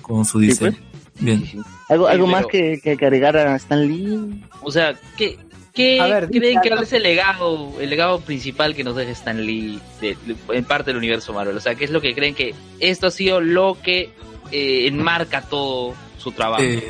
con 0.00 0.24
su 0.24 0.40
Sí, 0.40 0.46
diseño. 0.46 0.76
Bien. 1.20 1.44
¿Algo, 1.88 2.06
Sí, 2.06 2.12
algo 2.12 2.26
pero- 2.26 2.26
más 2.26 2.46
que, 2.46 2.80
que, 2.82 2.96
que 2.96 3.04
agregar 3.06 3.36
a 3.36 3.56
Stan 3.56 3.86
Lee? 3.86 4.42
O 4.62 4.70
sea, 4.72 4.94
¿qué, 5.16 5.38
qué 5.74 6.00
ver, 6.00 6.28
creen 6.30 6.60
que 6.62 6.68
es 6.70 6.92
el 6.92 7.02
legado, 7.02 7.72
el 7.80 7.90
legado 7.90 8.20
principal 8.20 8.74
que 8.74 8.82
nos 8.84 8.96
deja 8.96 9.10
Stan 9.12 9.44
Lee 9.44 9.78
de- 10.00 10.16
de- 10.26 10.56
en 10.56 10.64
parte 10.64 10.90
del 10.90 10.96
universo 10.98 11.32
Marvel? 11.32 11.56
O 11.56 11.60
sea, 11.60 11.74
¿qué 11.74 11.84
es 11.84 11.90
lo 11.90 12.00
que 12.00 12.14
creen 12.14 12.34
que 12.34 12.54
esto 12.80 13.08
ha 13.08 13.10
sido 13.10 13.40
lo 13.40 13.76
que 13.82 14.12
eh, 14.50 14.86
enmarca 14.86 15.42
todo 15.42 15.94
su 16.18 16.32
trabajo? 16.32 16.62
Eh, 16.62 16.82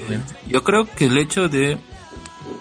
yo 0.49 0.63
creo 0.63 0.87
que 0.95 1.07
el 1.07 1.17
hecho 1.19 1.49
de 1.49 1.79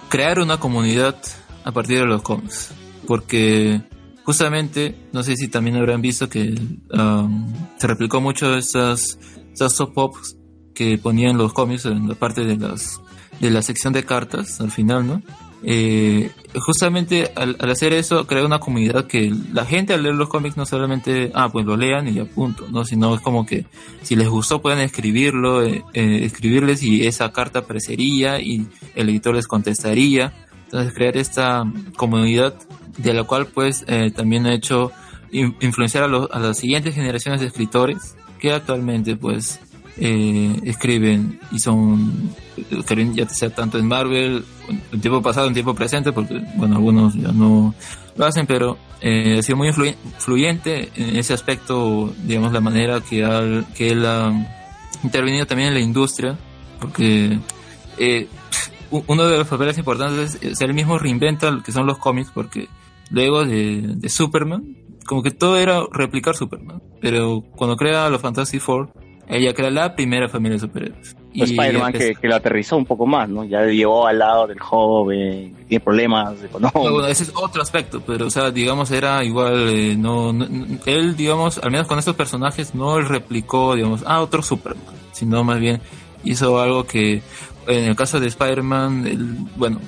crear 0.10 0.40
una 0.40 0.60
comunidad 0.60 1.16
a 1.64 1.72
partir 1.72 2.00
de 2.00 2.06
los 2.06 2.22
cómics, 2.22 2.74
porque 3.08 3.82
justamente, 4.32 4.96
no 5.12 5.24
sé 5.24 5.36
si 5.36 5.50
también 5.50 5.76
habrán 5.76 6.02
visto 6.02 6.30
que 6.30 6.58
um, 6.94 7.54
se 7.76 7.86
replicó 7.86 8.22
mucho 8.22 8.56
esas, 8.56 9.20
esas 9.52 9.76
soap 9.76 9.98
ops 9.98 10.38
que 10.74 10.98
ponían 10.98 11.38
los 11.38 11.52
cómics 11.52 11.84
en 11.84 12.08
la 12.08 12.16
parte 12.16 12.46
de 12.46 12.56
las 12.56 13.02
de 13.42 13.50
la 13.52 13.62
sección 13.62 13.92
de 13.92 14.06
cartas 14.06 14.62
al 14.62 14.72
final, 14.72 15.06
¿no? 15.06 15.22
Eh, 15.64 16.32
justamente 16.56 17.30
al, 17.36 17.58
al 17.60 17.72
hacer 17.72 17.92
eso 17.92 18.26
crea 18.26 18.46
una 18.46 18.60
comunidad 18.60 19.06
que 19.06 19.34
la 19.52 19.66
gente 19.66 19.94
al 19.94 20.04
leer 20.04 20.16
los 20.16 20.30
cómics 20.30 20.56
no 20.56 20.66
solamente 20.66 21.32
ah 21.36 21.50
pues 21.52 21.66
lo 21.66 21.76
lean 21.76 22.08
y 22.08 22.14
ya 22.14 22.26
punto 22.26 22.68
no 22.72 22.84
sino 22.84 23.14
es 23.14 23.22
como 23.22 23.46
que 23.46 23.66
si 24.02 24.16
les 24.16 24.28
gustó 24.28 24.60
pueden 24.60 24.80
escribirlo 24.80 25.64
eh, 25.64 25.84
eh, 25.94 26.22
escribirles 26.24 26.82
y 26.82 27.06
esa 27.06 27.32
carta 27.32 27.60
aparecería 27.60 28.40
y 28.40 28.66
el 28.96 29.10
editor 29.10 29.36
les 29.36 29.46
contestaría 29.46 30.34
entonces 30.64 30.94
crear 30.96 31.16
esta 31.18 31.64
comunidad 31.96 32.56
de 32.98 33.14
la 33.14 33.24
cual 33.24 33.48
pues 33.48 33.84
eh, 33.88 34.12
también 34.16 34.46
ha 34.46 34.54
hecho 34.54 34.92
in- 35.32 35.56
influenciar 35.62 36.04
a, 36.04 36.08
los- 36.08 36.30
las 36.30 36.58
siguientes 36.58 36.96
generaciones 36.96 37.42
de 37.42 37.48
escritores 37.48 38.16
que 38.40 38.52
actualmente 38.52 39.16
pues 39.16 39.60
eh, 39.98 40.60
escriben 40.64 41.40
y 41.52 41.60
son 41.60 42.32
escriben 42.72 43.14
ya 43.14 43.28
sea 43.30 43.50
tanto 43.50 43.78
en 43.78 43.88
Marvel 43.88 44.44
en 44.92 45.02
tiempo 45.02 45.22
pasado 45.22 45.48
en 45.48 45.54
tiempo 45.54 45.74
presente 45.76 46.12
porque 46.12 46.42
bueno 46.56 46.76
algunos 46.76 47.14
ya 47.16 47.32
no 47.32 47.74
lo 48.16 48.26
hacen 48.26 48.46
pero 48.48 48.78
eh, 49.02 49.38
ha 49.40 49.42
sido 49.44 49.58
muy 49.58 49.68
influen- 49.70 49.96
influyente 50.06 50.90
en 50.96 51.16
ese 51.18 51.34
aspecto 51.34 52.14
digamos 52.24 52.54
la 52.54 52.62
manera 52.62 53.02
que, 53.02 53.24
ha- 53.26 53.64
que 53.76 53.90
él 53.90 54.06
ha 54.06 54.32
intervenido 55.04 55.46
también 55.46 55.70
en 55.70 55.74
la 55.76 55.82
industria 55.82 56.38
porque 56.80 57.38
eh, 57.98 58.28
uno 59.08 59.26
de 59.28 59.38
los 59.38 59.48
papeles 59.48 59.78
importantes 59.78 60.36
es, 60.42 60.52
es 60.54 60.62
él 60.62 60.74
mismo 60.74 60.98
reinventa 61.00 61.50
lo 61.52 61.62
que 61.64 61.72
son 61.72 61.86
los 61.86 61.98
cómics 61.98 62.32
porque 62.34 62.68
luego 63.12 63.46
de, 63.46 63.82
de 63.96 64.10
Superman, 64.10 64.76
como 65.06 65.22
que 65.22 65.32
todo 65.32 65.58
era 65.58 65.84
replicar 65.92 66.36
Superman. 66.36 66.82
Pero 67.00 67.44
cuando 67.56 67.76
crea 67.76 68.10
los 68.10 68.22
Fantastic 68.22 68.62
Four, 68.62 68.90
ella 69.28 69.54
crea 69.54 69.70
la 69.70 69.96
primera 69.96 70.28
familia 70.28 70.56
de 70.56 70.60
superhéroes. 70.60 71.16
Pues 71.38 71.50
Spider-Man 71.52 71.94
que, 71.94 72.16
que 72.16 72.28
lo 72.28 72.36
aterrizó 72.36 72.76
un 72.76 72.86
poco 72.86 73.06
más, 73.06 73.30
¿no? 73.30 73.46
Ya 73.46 73.64
llevó 73.66 74.06
al 74.06 74.20
lado 74.20 74.48
del 74.48 74.60
joven, 74.60 75.56
que 75.56 75.64
tiene 75.66 75.84
problemas 75.84 76.36
No, 76.60 76.70
bueno, 76.74 77.06
ese 77.08 77.24
es 77.24 77.32
otro 77.34 77.62
aspecto, 77.62 78.02
pero 78.06 78.26
o 78.26 78.30
sea, 78.30 78.52
digamos, 78.52 78.92
era 78.92 79.24
igual, 79.24 79.70
eh, 79.70 79.96
no, 79.98 80.34
no- 80.34 80.46
él, 80.86 81.16
digamos, 81.16 81.58
al 81.60 81.72
menos 81.72 81.88
con 81.88 81.98
estos 82.00 82.16
personajes, 82.18 82.76
no 82.76 83.00
replicó, 83.00 83.76
digamos, 83.76 84.04
ah, 84.06 84.20
otro 84.22 84.42
Superman, 84.44 84.84
sino 85.14 85.42
más 85.46 85.60
bien 85.62 85.80
hizo 86.26 86.60
algo 86.60 86.86
que, 86.86 87.22
en 87.68 87.84
el 87.86 87.96
caso 87.96 88.20
de 88.20 88.28
Spider-Man, 88.28 89.50
bueno, 89.56 89.80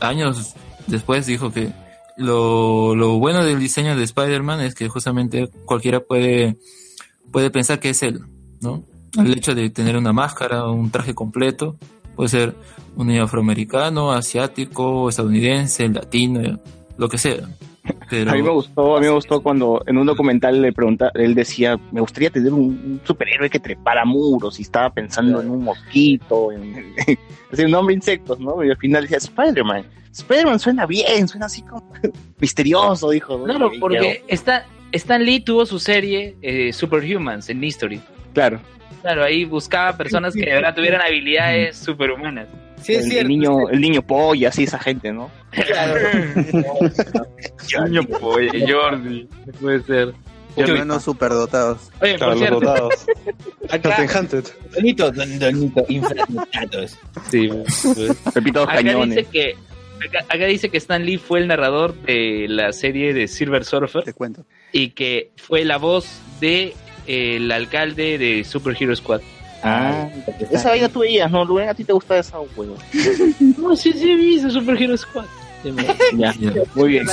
años 0.00 0.54
después 0.88 1.26
dijo 1.26 1.52
que 1.52 1.70
lo, 2.16 2.94
lo 2.94 3.18
bueno 3.18 3.44
del 3.44 3.58
diseño 3.58 3.96
de 3.96 4.04
Spider-Man 4.04 4.60
es 4.60 4.74
que 4.74 4.88
justamente 4.88 5.48
cualquiera 5.64 6.00
puede, 6.00 6.58
puede 7.32 7.50
pensar 7.50 7.80
que 7.80 7.90
es 7.90 8.02
él, 8.02 8.20
¿no? 8.60 8.84
El 9.16 9.32
hecho 9.32 9.54
de 9.54 9.70
tener 9.70 9.96
una 9.96 10.12
máscara, 10.12 10.68
un 10.68 10.90
traje 10.90 11.14
completo, 11.14 11.76
puede 12.16 12.28
ser 12.28 12.56
un 12.96 13.06
niño 13.06 13.24
afroamericano, 13.24 14.12
asiático, 14.12 15.08
estadounidense, 15.08 15.88
latino, 15.88 16.60
lo 16.96 17.08
que 17.08 17.18
sea. 17.18 17.48
Pero, 18.08 18.30
A 18.30 18.34
mí 18.34 18.42
me 18.42 18.50
gustó, 18.50 18.96
a 18.96 19.00
mí 19.00 19.06
me 19.06 19.12
gustó 19.12 19.42
cuando 19.42 19.82
en 19.86 19.98
un 19.98 20.06
documental 20.06 20.62
le 20.62 20.72
pregunta, 20.72 21.10
él 21.14 21.34
decía, 21.34 21.78
me 21.92 22.00
gustaría 22.00 22.30
tener 22.30 22.52
un, 22.52 22.60
un 22.60 23.00
superhéroe 23.04 23.50
que 23.50 23.58
trepara 23.58 24.04
muros 24.04 24.58
y 24.58 24.62
estaba 24.62 24.90
pensando 24.90 25.40
en 25.40 25.50
un 25.50 25.64
mosquito, 25.64 26.52
en, 26.52 26.94
así, 27.52 27.64
un 27.64 27.74
hombre 27.74 27.94
insectos, 27.94 28.38
¿no? 28.40 28.64
Y 28.64 28.70
al 28.70 28.76
final 28.78 29.02
decía, 29.02 29.18
Spider-Man, 29.18 29.84
Spider-Man 30.12 30.58
suena 30.58 30.86
bien, 30.86 31.28
suena 31.28 31.46
así 31.46 31.62
como 31.62 31.92
misterioso, 32.40 33.10
dijo. 33.10 33.38
¿no? 33.38 33.44
Claro, 33.44 33.70
Y 33.74 33.78
porque 33.78 34.24
está, 34.28 34.66
Stan 34.92 35.22
Lee 35.22 35.40
tuvo 35.40 35.66
su 35.66 35.78
serie 35.78 36.36
eh, 36.40 36.72
Superhumans 36.72 37.48
en 37.50 37.62
History. 37.62 38.00
Claro, 38.32 38.60
Claro, 39.04 39.22
ahí 39.22 39.44
buscaba 39.44 39.94
personas 39.98 40.32
que 40.32 40.46
de 40.46 40.54
verdad 40.54 40.74
tuvieran 40.74 41.02
habilidades 41.02 41.76
superhumanas. 41.76 42.48
Sí, 42.84 42.94
es 42.94 43.04
el, 43.04 43.10
cierto. 43.10 43.20
el 43.22 43.28
niño, 43.28 43.68
el 43.70 43.80
niño 43.80 44.02
polla, 44.02 44.48
así 44.50 44.64
esa 44.64 44.78
gente, 44.78 45.12
¿no? 45.12 45.30
Claro. 45.50 45.94
Niño 47.86 48.02
polla, 48.04 48.52
Jordi. 48.72 49.28
No 49.46 49.52
puede 49.60 49.82
ser. 49.82 50.12
Hermanos 50.56 51.02
superdotados. 51.02 51.90
Oye, 52.00 52.14
Claro, 52.16 52.18
por 52.18 52.28
los 52.30 52.38
cierto, 52.38 52.60
dotados. 52.60 53.06
acá, 53.70 53.80
Captain 53.90 54.08
Hunted. 54.24 54.44
Donito, 54.74 55.10
don, 55.10 55.38
donito, 55.38 55.84
infradotados. 55.88 56.96
sí, 57.30 57.48
pues. 57.48 58.16
Pepito 58.32 58.62
acá 58.62 58.74
Cañones. 58.76 59.16
dice 59.16 59.28
que 59.32 59.54
acá, 60.06 60.24
acá 60.28 60.44
dice 60.46 60.68
que 60.68 60.76
Stan 60.78 61.04
Lee 61.04 61.18
fue 61.18 61.40
el 61.40 61.48
narrador 61.48 61.94
de 62.02 62.46
la 62.48 62.72
serie 62.72 63.12
de 63.14 63.26
Silver 63.26 63.64
Surfer 63.64 64.04
Te 64.04 64.12
cuento. 64.12 64.44
y 64.70 64.90
que 64.90 65.32
fue 65.36 65.64
la 65.64 65.78
voz 65.78 66.06
de 66.40 66.72
eh, 67.08 67.36
el 67.36 67.50
alcalde 67.50 68.16
de 68.18 68.44
Super 68.44 68.76
Hero 68.78 68.94
Squad. 68.94 69.22
Ah, 69.66 70.08
esa 70.50 70.68
vaina 70.68 70.88
tú 70.90 71.00
veías, 71.00 71.30
¿no? 71.30 71.42
Luen, 71.44 71.68
a 71.70 71.74
ti 71.74 71.84
te 71.84 71.92
gusta 71.94 72.18
esa 72.18 72.38
huevo. 72.38 72.76
No, 73.58 73.74
sí, 73.74 73.92
sí, 73.92 74.14
vi 74.14 74.36
ese 74.36 74.50
Super 74.50 74.80
Hero 74.80 74.96
Squad. 74.96 75.24
Ya, 76.12 76.34
Ya. 76.38 76.52
muy 76.74 76.88
bien. 76.90 77.06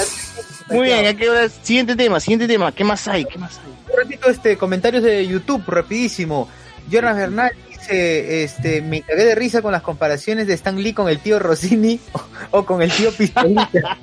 Muy 0.70 0.84
bien, 0.88 1.06
¿a 1.06 1.14
qué 1.14 1.30
hora? 1.30 1.48
Siguiente 1.48 1.96
tema, 1.96 2.20
siguiente 2.20 2.48
tema. 2.48 2.72
¿Qué 2.74 2.84
más 2.84 3.08
hay? 3.08 3.24
¿Qué 3.26 3.38
más 3.38 3.58
hay? 3.60 3.72
Un 3.94 4.00
ratito, 4.04 4.30
este, 4.30 4.58
comentarios 4.58 5.04
de 5.04 5.26
YouTube, 5.26 5.64
rapidísimo. 5.68 6.50
Jonas 6.90 7.16
Bernal 7.16 7.52
dice, 7.70 8.44
este, 8.44 8.82
me 8.82 9.02
cagué 9.02 9.24
de 9.24 9.36
risa 9.36 9.62
con 9.62 9.72
las 9.72 9.82
comparaciones 9.82 10.48
de 10.48 10.54
Stan 10.56 10.82
Lee 10.82 10.92
con 10.94 11.08
el 11.08 11.20
tío 11.20 11.40
Rossini 11.40 12.00
o, 12.12 12.22
o 12.60 12.66
con 12.66 12.82
el 12.82 12.92
tío 12.92 13.12
Pistolita. 13.14 13.98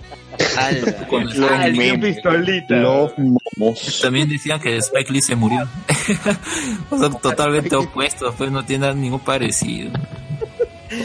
Con 1.09 1.23
el- 1.23 1.45
Ah, 1.45 1.67
el 1.67 1.79
tío 1.79 2.01
pistolita. 2.01 2.77
Los 2.77 3.13
momos. 3.19 4.01
También 4.03 4.29
decían 4.29 4.61
que 4.61 4.77
Spike 4.79 5.13
Lee 5.13 5.21
se 5.23 5.37
murió. 5.37 5.69
o 6.91 6.99
sea, 6.99 7.11
totalmente 7.11 7.75
opuestos, 7.77 8.35
pues 8.37 8.51
no 8.51 8.65
tiene 8.65 8.95
ningún 8.95 9.21
parecido. 9.21 9.91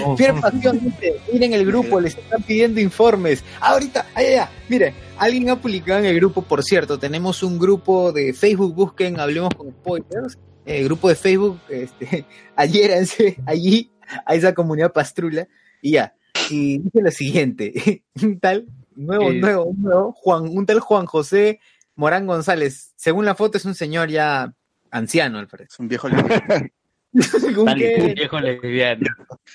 Oh, 0.06 0.16
Fier 0.16 0.32
son- 0.32 0.42
Pasión 0.42 0.80
dice, 0.80 1.16
miren 1.32 1.54
el 1.54 1.66
grupo, 1.66 2.00
les 2.00 2.18
están 2.18 2.42
pidiendo 2.44 2.80
informes. 2.80 3.44
Ahorita, 3.60 4.06
allá, 4.16 4.28
allá, 4.30 4.52
mire, 4.70 4.94
alguien 5.18 5.50
ha 5.50 5.60
publicado 5.60 6.00
en 6.00 6.06
el 6.06 6.16
grupo, 6.16 6.42
por 6.42 6.64
cierto, 6.64 6.98
tenemos 6.98 7.44
un 7.44 7.60
grupo 7.60 8.12
de 8.14 8.34
Facebook, 8.34 8.74
busquen, 8.74 9.20
hablemos 9.20 9.54
con 9.56 9.72
spoilers, 9.72 10.38
el 10.66 10.86
grupo 10.86 11.10
de 11.10 11.16
Facebook, 11.16 11.60
este, 11.70 12.26
adhiéranse 12.56 13.38
allí, 13.46 13.92
a 14.26 14.36
esa 14.36 14.54
comunidad 14.54 14.94
pastrula, 14.94 15.48
y 15.82 15.92
ya. 15.92 16.14
Y 16.50 16.78
dice 16.80 17.02
lo 17.02 17.12
siguiente, 17.12 18.04
tal, 18.42 18.66
nuevo, 18.96 19.32
Eh. 19.32 19.40
nuevo, 19.40 19.64
un 19.66 19.82
nuevo, 19.82 20.12
Juan, 20.14 20.44
un 20.50 20.66
tal 20.66 20.80
Juan 20.80 21.06
José 21.06 21.60
Morán 21.96 22.26
González, 22.28 22.94
según 22.96 23.26
la 23.26 23.36
foto 23.36 23.58
es 23.58 23.66
un 23.66 23.76
señor 23.76 24.10
ya 24.10 24.54
anciano, 24.92 25.40
al 25.40 25.48
parecer. 25.48 25.70
Es 25.72 25.80
un 25.80 25.88
viejo 25.88 26.08
lesbiano. 26.10 26.70
Que- 27.78 28.14
Viejo 28.16 28.40
lesbiano. 28.40 29.06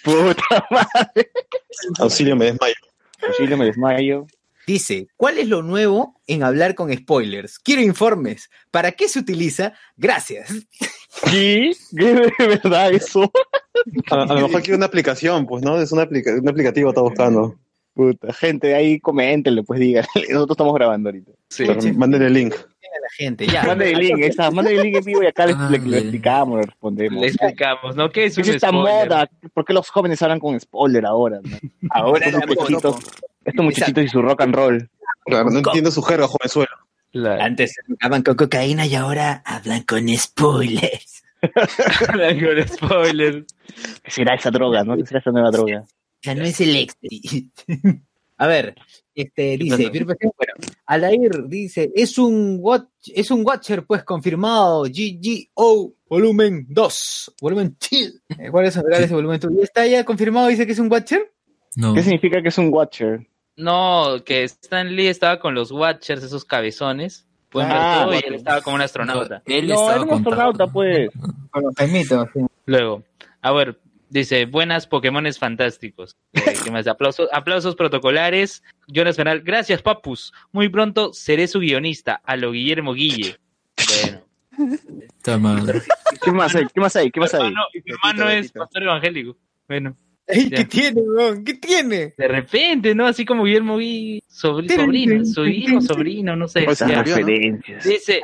Puta 0.04 0.64
madre. 0.70 1.30
Auxilio, 1.98 2.36
me 2.36 2.44
desmayo. 2.44 2.74
Posible 3.26 3.56
me 3.56 3.64
desmayo. 3.64 4.26
Dice, 4.64 5.08
¿cuál 5.16 5.38
es 5.38 5.48
lo 5.48 5.62
nuevo 5.62 6.20
en 6.28 6.44
hablar 6.44 6.74
con 6.76 6.92
spoilers? 6.94 7.58
Quiero 7.58 7.82
informes. 7.82 8.48
¿Para 8.70 8.92
qué 8.92 9.08
se 9.08 9.18
utiliza? 9.18 9.72
Gracias. 9.96 10.50
¿Qué? 11.30 11.72
¿Qué 11.96 12.04
de 12.14 12.32
verdad 12.46 12.92
eso? 12.92 13.28
A, 14.10 14.22
a 14.22 14.26
lo 14.34 14.42
mejor 14.46 14.60
quiere 14.62 14.76
una 14.76 14.86
aplicación, 14.86 15.46
pues, 15.46 15.64
¿no? 15.64 15.80
Es 15.80 15.90
una 15.90 16.02
aplica 16.02 16.32
un 16.34 16.48
aplicativo 16.48 16.90
está 16.90 17.00
buscando. 17.00 17.58
Puta, 17.98 18.32
gente, 18.32 18.76
ahí 18.76 19.00
coméntenle, 19.00 19.64
pues 19.64 19.80
digan. 19.80 20.04
Nosotros 20.30 20.54
estamos 20.54 20.72
grabando 20.74 21.08
ahorita. 21.08 21.32
Sí. 21.48 21.64
Pero 21.66 21.80
mándenle 21.98 22.26
el 22.28 22.32
link. 22.32 22.54
A 22.54 23.00
la 23.02 23.08
gente, 23.16 23.44
ya. 23.48 23.64
Manden 23.64 23.88
el 23.88 23.98
link, 23.98 24.18
esa, 24.20 24.50
manden 24.52 24.76
el 24.76 24.82
link 24.84 24.96
en 24.98 25.04
vivo 25.04 25.22
y 25.24 25.26
acá 25.26 25.46
le, 25.46 25.54
Ah, 25.56 25.68
le- 25.68 25.78
le 25.78 25.84
bien. 25.84 25.94
explicamos, 25.98 26.60
le 26.60 26.66
respondemos. 26.66 27.20
Le 27.20 27.26
explicamos, 27.26 27.96
¿no? 27.96 28.08
¿Qué 28.10 28.26
es 28.26 28.36
¿Qué 28.36 28.42
un 28.42 28.48
es 28.50 28.54
esta 28.54 28.68
spoiler? 28.68 29.08
moda? 29.08 29.30
¿Por 29.52 29.64
qué 29.64 29.72
los 29.72 29.90
jóvenes 29.90 30.22
hablan 30.22 30.38
con 30.38 30.58
spoiler 30.60 31.04
ahora? 31.06 31.40
no? 31.42 31.58
Ahora 31.90 32.26
Estos 32.26 32.46
muchachitos, 32.46 32.96
estos 33.44 33.64
muchachitos 33.64 34.04
y 34.04 34.08
su 34.08 34.22
rock 34.22 34.42
and 34.42 34.54
roll. 34.54 34.88
Claro, 35.26 35.50
no 35.50 35.58
entiendo 35.58 35.90
su 35.90 36.00
jerga, 36.02 36.28
jovenzuelo. 36.28 36.70
La- 37.10 37.44
Antes 37.44 37.74
hablaban 38.00 38.22
con 38.22 38.36
cocaína 38.36 38.86
y 38.86 38.94
ahora 38.94 39.42
hablan 39.44 39.82
con 39.82 40.08
spoilers. 40.16 41.24
con 42.06 42.68
spoilers. 42.68 43.46
¿Qué 44.04 44.10
será 44.10 44.34
esa 44.34 44.50
droga, 44.52 44.84
no? 44.84 44.96
¿Qué 44.96 45.04
será 45.04 45.18
esa 45.20 45.30
nueva 45.32 45.50
droga? 45.50 45.84
Ya 46.22 46.34
no 46.34 46.44
es 46.44 46.60
el 46.60 46.76
ecstasy. 46.76 47.50
A 48.40 48.46
ver, 48.46 48.76
este 49.16 49.58
dice, 49.58 49.90
bueno, 49.90 50.52
Alair 50.86 51.48
dice, 51.48 51.90
es 51.92 52.18
un 52.18 52.58
watch, 52.60 52.86
es 53.12 53.32
un 53.32 53.44
Watcher 53.44 53.84
pues 53.84 54.04
confirmado, 54.04 54.84
GGO 54.84 55.92
volumen 56.08 56.64
2, 56.68 57.34
volumen 57.40 57.76
2. 57.80 57.92
Eh, 58.38 58.50
¿Cuál 58.52 58.66
es 58.66 58.76
ese 58.76 59.14
volumen 59.14 59.40
2? 59.40 59.50
¿Ya 59.56 59.62
está 59.64 59.86
ya 59.88 60.04
confirmado? 60.04 60.46
Dice 60.46 60.66
que 60.66 60.72
es 60.72 60.78
un 60.78 60.90
Watcher. 60.90 61.32
No. 61.74 61.94
¿Qué 61.94 62.02
significa 62.02 62.40
que 62.42 62.48
es 62.48 62.58
un 62.58 62.72
watcher? 62.72 63.26
No, 63.56 64.22
que 64.24 64.44
Stan 64.44 64.94
Lee 64.94 65.08
estaba 65.08 65.38
con 65.38 65.54
los 65.54 65.70
Watchers, 65.70 66.22
esos 66.22 66.44
cabezones. 66.44 67.26
Pueden 67.50 67.70
ver 67.70 67.78
Ah, 67.80 68.02
todo 68.04 68.14
y 68.14 68.22
él 68.26 68.34
estaba 68.34 68.60
como 68.62 68.76
un 68.76 68.82
astronauta. 68.82 69.42
Él 69.46 69.68
No, 69.68 69.74
estaba 69.74 69.92
era 69.94 70.02
un 70.02 70.10
astronauta, 70.12 70.66
pues. 70.66 71.08
Con 71.50 71.62
los 71.64 71.74
sí. 71.76 72.40
Luego, 72.66 73.02
a 73.40 73.52
ver, 73.52 73.80
dice, 74.10 74.46
buenas 74.46 74.86
Pokémones 74.86 75.38
fantásticos. 75.38 76.16
Eh, 76.32 76.40
¿Qué 76.64 76.70
más? 76.70 76.86
Aplausos, 76.86 77.28
aplausos 77.32 77.76
protocolares. 77.76 78.62
Jonas 78.88 79.16
Bernal, 79.16 79.40
gracias 79.42 79.82
papus. 79.82 80.32
Muy 80.52 80.68
pronto 80.68 81.12
seré 81.12 81.46
su 81.46 81.60
guionista, 81.60 82.20
a 82.24 82.36
lo 82.36 82.52
Guillermo 82.52 82.94
Guille. 82.94 83.36
Bueno, 84.02 84.24
Está 85.18 85.38
mal. 85.38 85.82
¿Qué 86.22 86.32
más 86.32 86.54
hay? 86.56 86.64
¿Qué 86.74 86.80
más 86.80 86.96
hay? 86.96 87.10
¿Qué 87.10 87.20
más 87.20 87.32
hay? 87.34 87.46
hermano, 87.46 87.66
mi 87.74 87.92
hermano 87.92 88.30
es 88.30 88.50
pastor 88.52 88.82
evangélico. 88.82 89.36
Bueno, 89.68 89.96
Ey. 90.26 90.50
¿Qué 90.50 90.64
tiene, 90.66 91.00
weón? 91.00 91.42
¿Qué 91.44 91.54
tiene? 91.54 92.12
de 92.18 92.28
repente, 92.28 92.94
¿no? 92.94 93.06
Así 93.06 93.24
como 93.24 93.44
Guillermo 93.44 93.78
Guille, 93.78 94.20
sobri- 94.28 94.68
sobrino, 94.74 95.24
su 95.24 95.46
hijo, 95.46 95.80
sobrino, 95.80 96.36
no 96.36 96.48
sé. 96.48 96.66
Ya. 96.66 96.72
Esas 96.72 96.90
referencias. 96.90 97.84
Dice, 97.84 98.20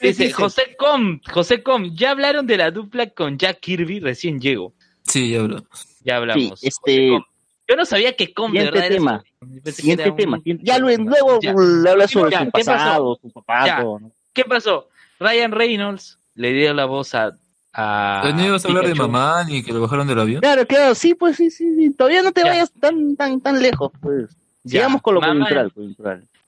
dice, 0.00 0.24
Dice, 0.24 0.32
José 0.32 0.76
Com, 0.76 1.20
José 1.32 1.62
Com, 1.62 1.94
ya 1.94 2.10
hablaron 2.10 2.46
de 2.46 2.58
la 2.58 2.70
dupla 2.70 3.08
con 3.10 3.38
Jack 3.38 3.60
Kirby, 3.60 4.00
recién 4.00 4.38
llego. 4.38 4.74
Sí, 5.06 5.30
ya 5.30 5.40
hablamos. 5.40 5.68
Ya 6.04 6.16
hablamos. 6.16 6.60
Sí, 6.60 6.68
este- 6.68 7.10
José. 7.10 7.24
Yo 7.68 7.74
no 7.74 7.84
sabía 7.84 8.14
que 8.14 8.32
Com 8.32 8.52
de 8.52 8.60
Siguiente 8.60 8.70
verdad 8.78 8.86
era 8.86 8.96
tema. 8.96 9.72
Siguiente 9.72 10.02
era 10.04 10.14
tema. 10.14 10.40
Ya 10.44 10.78
luego, 10.78 11.02
luego 11.04 11.40
Ya. 11.42 11.52
le 11.52 11.90
habla 11.90 12.06
sobre 12.06 12.30
Ya, 12.30 12.38
su 12.38 12.44
¿qué 12.46 12.50
pasó? 12.52 12.70
pasado, 12.72 13.18
su 13.20 13.30
papá. 13.32 13.84
¿Qué 14.32 14.44
pasó? 14.44 14.88
Ryan 15.18 15.50
Reynolds 15.50 16.18
le 16.34 16.52
dio 16.52 16.72
la 16.74 16.84
voz 16.84 17.14
a. 17.16 17.32
a 17.72 18.32
¿No 18.36 18.46
ibas 18.46 18.64
a 18.64 18.68
hablar 18.68 18.86
de 18.86 18.94
mamá 18.94 19.42
ni 19.44 19.64
que 19.64 19.72
lo 19.72 19.80
bajaron 19.80 20.06
del 20.06 20.20
avión? 20.20 20.40
Claro, 20.42 20.64
claro, 20.66 20.94
sí, 20.94 21.14
pues 21.14 21.36
sí, 21.36 21.50
sí, 21.50 21.74
sí. 21.74 21.90
Todavía 21.92 22.22
no 22.22 22.30
te 22.30 22.42
Ya. 22.42 22.48
vayas 22.48 22.72
tan, 22.72 23.16
tan, 23.16 23.40
tan 23.40 23.60
lejos, 23.60 23.90
pues. 24.00 24.36
Sigamos 24.64 25.02
con 25.02 25.14
lo 25.14 25.20
coyuntural. 25.20 25.72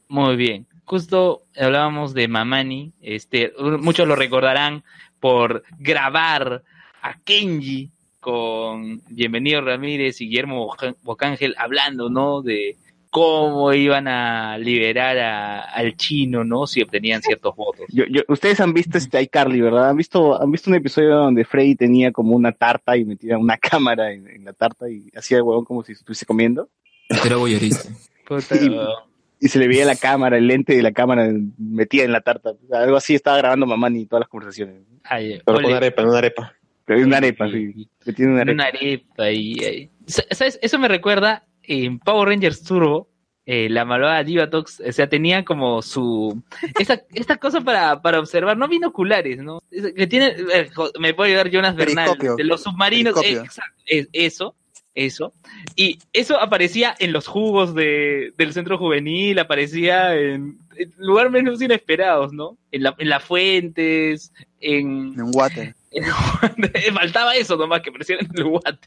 Muy 0.09 0.37
bien. 0.37 0.67
Justo 0.85 1.43
hablábamos 1.57 2.15
de 2.15 2.29
Mamani. 2.29 2.93
Este, 3.03 3.53
muchos 3.81 4.07
lo 4.07 4.15
recordarán 4.17 4.85
por 5.21 5.65
grabar 5.79 6.63
a 7.03 7.19
Kenji 7.25 7.91
con 8.21 9.01
Bienvenido 9.11 9.61
Ramírez 9.61 10.21
y 10.21 10.29
Guillermo 10.29 10.75
Bocángel 11.03 11.55
hablando, 11.59 12.11
¿no? 12.11 12.43
De 12.43 12.77
cómo 13.11 13.73
iban 13.73 14.07
a 14.07 14.59
liberar 14.59 15.19
a- 15.19 15.63
al 15.63 15.97
chino, 15.97 16.45
¿no? 16.45 16.67
Si 16.67 16.83
obtenían 16.83 17.23
ciertos 17.23 17.57
votos. 17.57 17.87
Yo, 17.89 18.05
yo- 18.11 18.23
ustedes 18.29 18.61
han 18.61 18.75
visto 18.75 18.99
este 18.99 19.23
iCarly, 19.23 19.61
¿verdad? 19.63 19.89
¿Han 19.91 19.97
visto, 19.97 20.41
han 20.41 20.51
visto 20.51 20.69
un 20.69 20.77
episodio 20.77 21.17
donde 21.17 21.45
Freddy 21.45 21.75
tenía 21.75 22.13
como 22.13 22.37
una 22.37 22.53
tarta 22.53 22.97
y 22.97 23.05
metía 23.05 23.39
una 23.39 23.57
cámara 23.97 24.13
en, 24.13 24.29
en 24.29 24.45
la 24.45 24.53
tarta 24.53 24.91
y 24.91 25.11
hacía 25.17 25.39
el 25.39 25.43
huevón 25.45 25.65
como 25.65 25.83
si 25.83 25.93
estuviese 25.93 26.27
comiendo? 26.27 26.69
Era 27.25 27.37
boyerista. 27.37 27.89
Puta, 28.27 28.57
Y 29.41 29.49
se 29.49 29.59
le 29.59 29.69
veía 29.69 29.87
la 29.87 29.97
cámara, 29.97 30.37
el 30.37 30.47
lente 30.47 30.75
de 30.77 30.83
la 30.83 30.93
cámara 30.93 31.33
metida 31.57 32.05
en 32.05 32.13
la 32.13 32.21
tarta. 32.21 32.51
Algo 32.73 32.97
así 32.97 33.15
estaba 33.15 33.39
grabando 33.39 33.65
Mamani 33.65 34.05
todas 34.05 34.21
las 34.23 34.29
conversaciones. 34.29 34.83
ay, 35.05 35.41
Pero 35.47 35.57
con 35.57 35.65
una 35.65 35.77
arepa, 35.79 36.03
una 36.03 36.19
arepa. 36.19 36.53
Es 36.89 37.05
una 37.05 37.19
arepa, 37.19 37.49
sí. 37.51 37.89
En 38.07 38.31
una 38.31 38.41
arepa. 38.43 38.53
una 38.55 38.65
arepa 38.65 39.31
y, 39.31 39.53
y- 39.53 39.91
¿sabes? 40.07 40.59
Eso 40.63 40.79
me 40.79 40.89
recuerda 40.89 41.47
en 41.63 41.99
Power 41.99 42.29
Rangers 42.31 42.63
Turbo, 42.63 43.09
eh, 43.45 43.69
la 43.71 43.85
malvada 43.85 44.23
Divatox, 44.25 44.81
o 44.87 44.93
sea, 44.93 45.09
tenía 45.09 45.45
como 45.45 45.81
su 45.83 46.43
esa, 46.79 47.03
esta 47.15 47.37
cosa 47.37 47.61
para, 47.63 48.01
para 48.03 48.21
observar, 48.21 48.57
no 48.59 48.69
binoculares, 48.69 49.39
¿no? 49.39 49.61
Es- 49.71 49.93
Que 49.95 50.07
tiene, 50.07 50.29
eh, 50.55 50.69
me 51.01 51.15
puede 51.15 51.31
ayudar 51.31 51.51
Jonas 51.51 51.75
Bernal, 51.77 52.07
Periscopio. 52.07 52.37
de 52.37 52.45
los 52.45 52.63
submarinos, 52.63 53.15
Periscopio. 53.15 53.45
exacto, 53.45 53.83
es- 53.87 54.09
eso, 54.13 54.55
eso, 54.95 55.33
y 55.77 55.99
eso 56.13 56.39
aparecía 56.41 56.95
en 56.99 57.13
los 57.13 57.27
jugos 57.27 57.75
de, 57.75 58.33
del 58.37 58.53
centro 58.53 58.77
juvenil, 58.79 59.39
aparecía 59.39 60.15
en, 60.15 60.59
en 60.77 60.93
lugares 60.99 61.31
menos 61.33 61.63
inesperados, 61.63 62.33
¿no? 62.33 62.59
En, 62.73 62.83
la, 62.83 62.95
en 62.99 63.09
las 63.09 63.23
fuentes, 63.25 64.33
en, 64.61 65.15
En 65.17 65.31
water. 65.35 65.75
Faltaba 66.95 67.35
eso 67.35 67.57
nomás, 67.57 67.81
que 67.83 67.91
apareciera 67.91 68.23
en 68.23 68.31
el 68.37 68.45
water. 68.45 68.79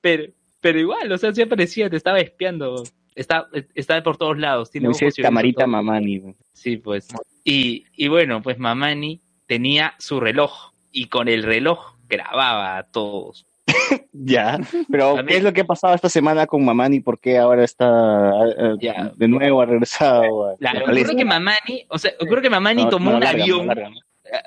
Pero, 0.00 0.24
pero 0.60 0.78
igual, 0.80 1.10
o 1.12 1.18
sea, 1.18 1.32
sí 1.34 1.42
aparecía, 1.42 1.88
te 1.90 1.96
estaba 1.96 2.18
espiando. 2.20 2.82
Está, 3.14 3.48
está 3.74 4.02
por 4.02 4.16
todos 4.16 4.38
lados. 4.38 4.70
Tiene 4.70 4.88
ojos 4.88 5.14
Camarita. 5.20 5.66
Mamani. 5.66 6.34
Sí, 6.52 6.76
pues. 6.76 7.08
Y, 7.44 7.84
y 7.94 8.08
bueno, 8.08 8.42
pues 8.42 8.58
Mamani 8.58 9.20
tenía 9.46 9.94
su 9.98 10.20
reloj. 10.20 10.72
Y 10.92 11.06
con 11.08 11.28
el 11.28 11.42
reloj 11.42 11.94
grababa 12.08 12.78
a 12.78 12.82
todos. 12.84 13.46
Ya, 14.18 14.58
pero 14.90 15.14
También- 15.16 15.26
¿qué 15.26 15.36
es 15.36 15.42
lo 15.44 15.52
que 15.52 15.60
ha 15.60 15.64
pasado 15.66 15.94
esta 15.94 16.08
semana 16.08 16.46
con 16.46 16.64
Mamani? 16.64 17.00
¿Por 17.00 17.20
qué 17.20 17.36
ahora 17.36 17.62
está 17.64 18.30
eh, 18.58 18.74
Ya. 18.80 19.12
de 19.14 19.28
nuevo 19.28 19.60
ha 19.60 19.66
regresado? 19.66 20.48
a- 20.48 20.56
Claro, 20.56 20.80
a 20.86 20.90
ocurre 20.90 21.14
que 21.16 21.24
Mamani, 21.24 21.86
o 21.88 21.98
sea, 21.98 22.12
ocurre 22.18 22.40
que 22.42 22.48
Mamani 22.50 22.84
No, 22.84 22.88
tomó 22.88 23.10
no, 23.10 23.16
un 23.18 23.22
larga, 23.22 23.42
avión. 23.42 23.68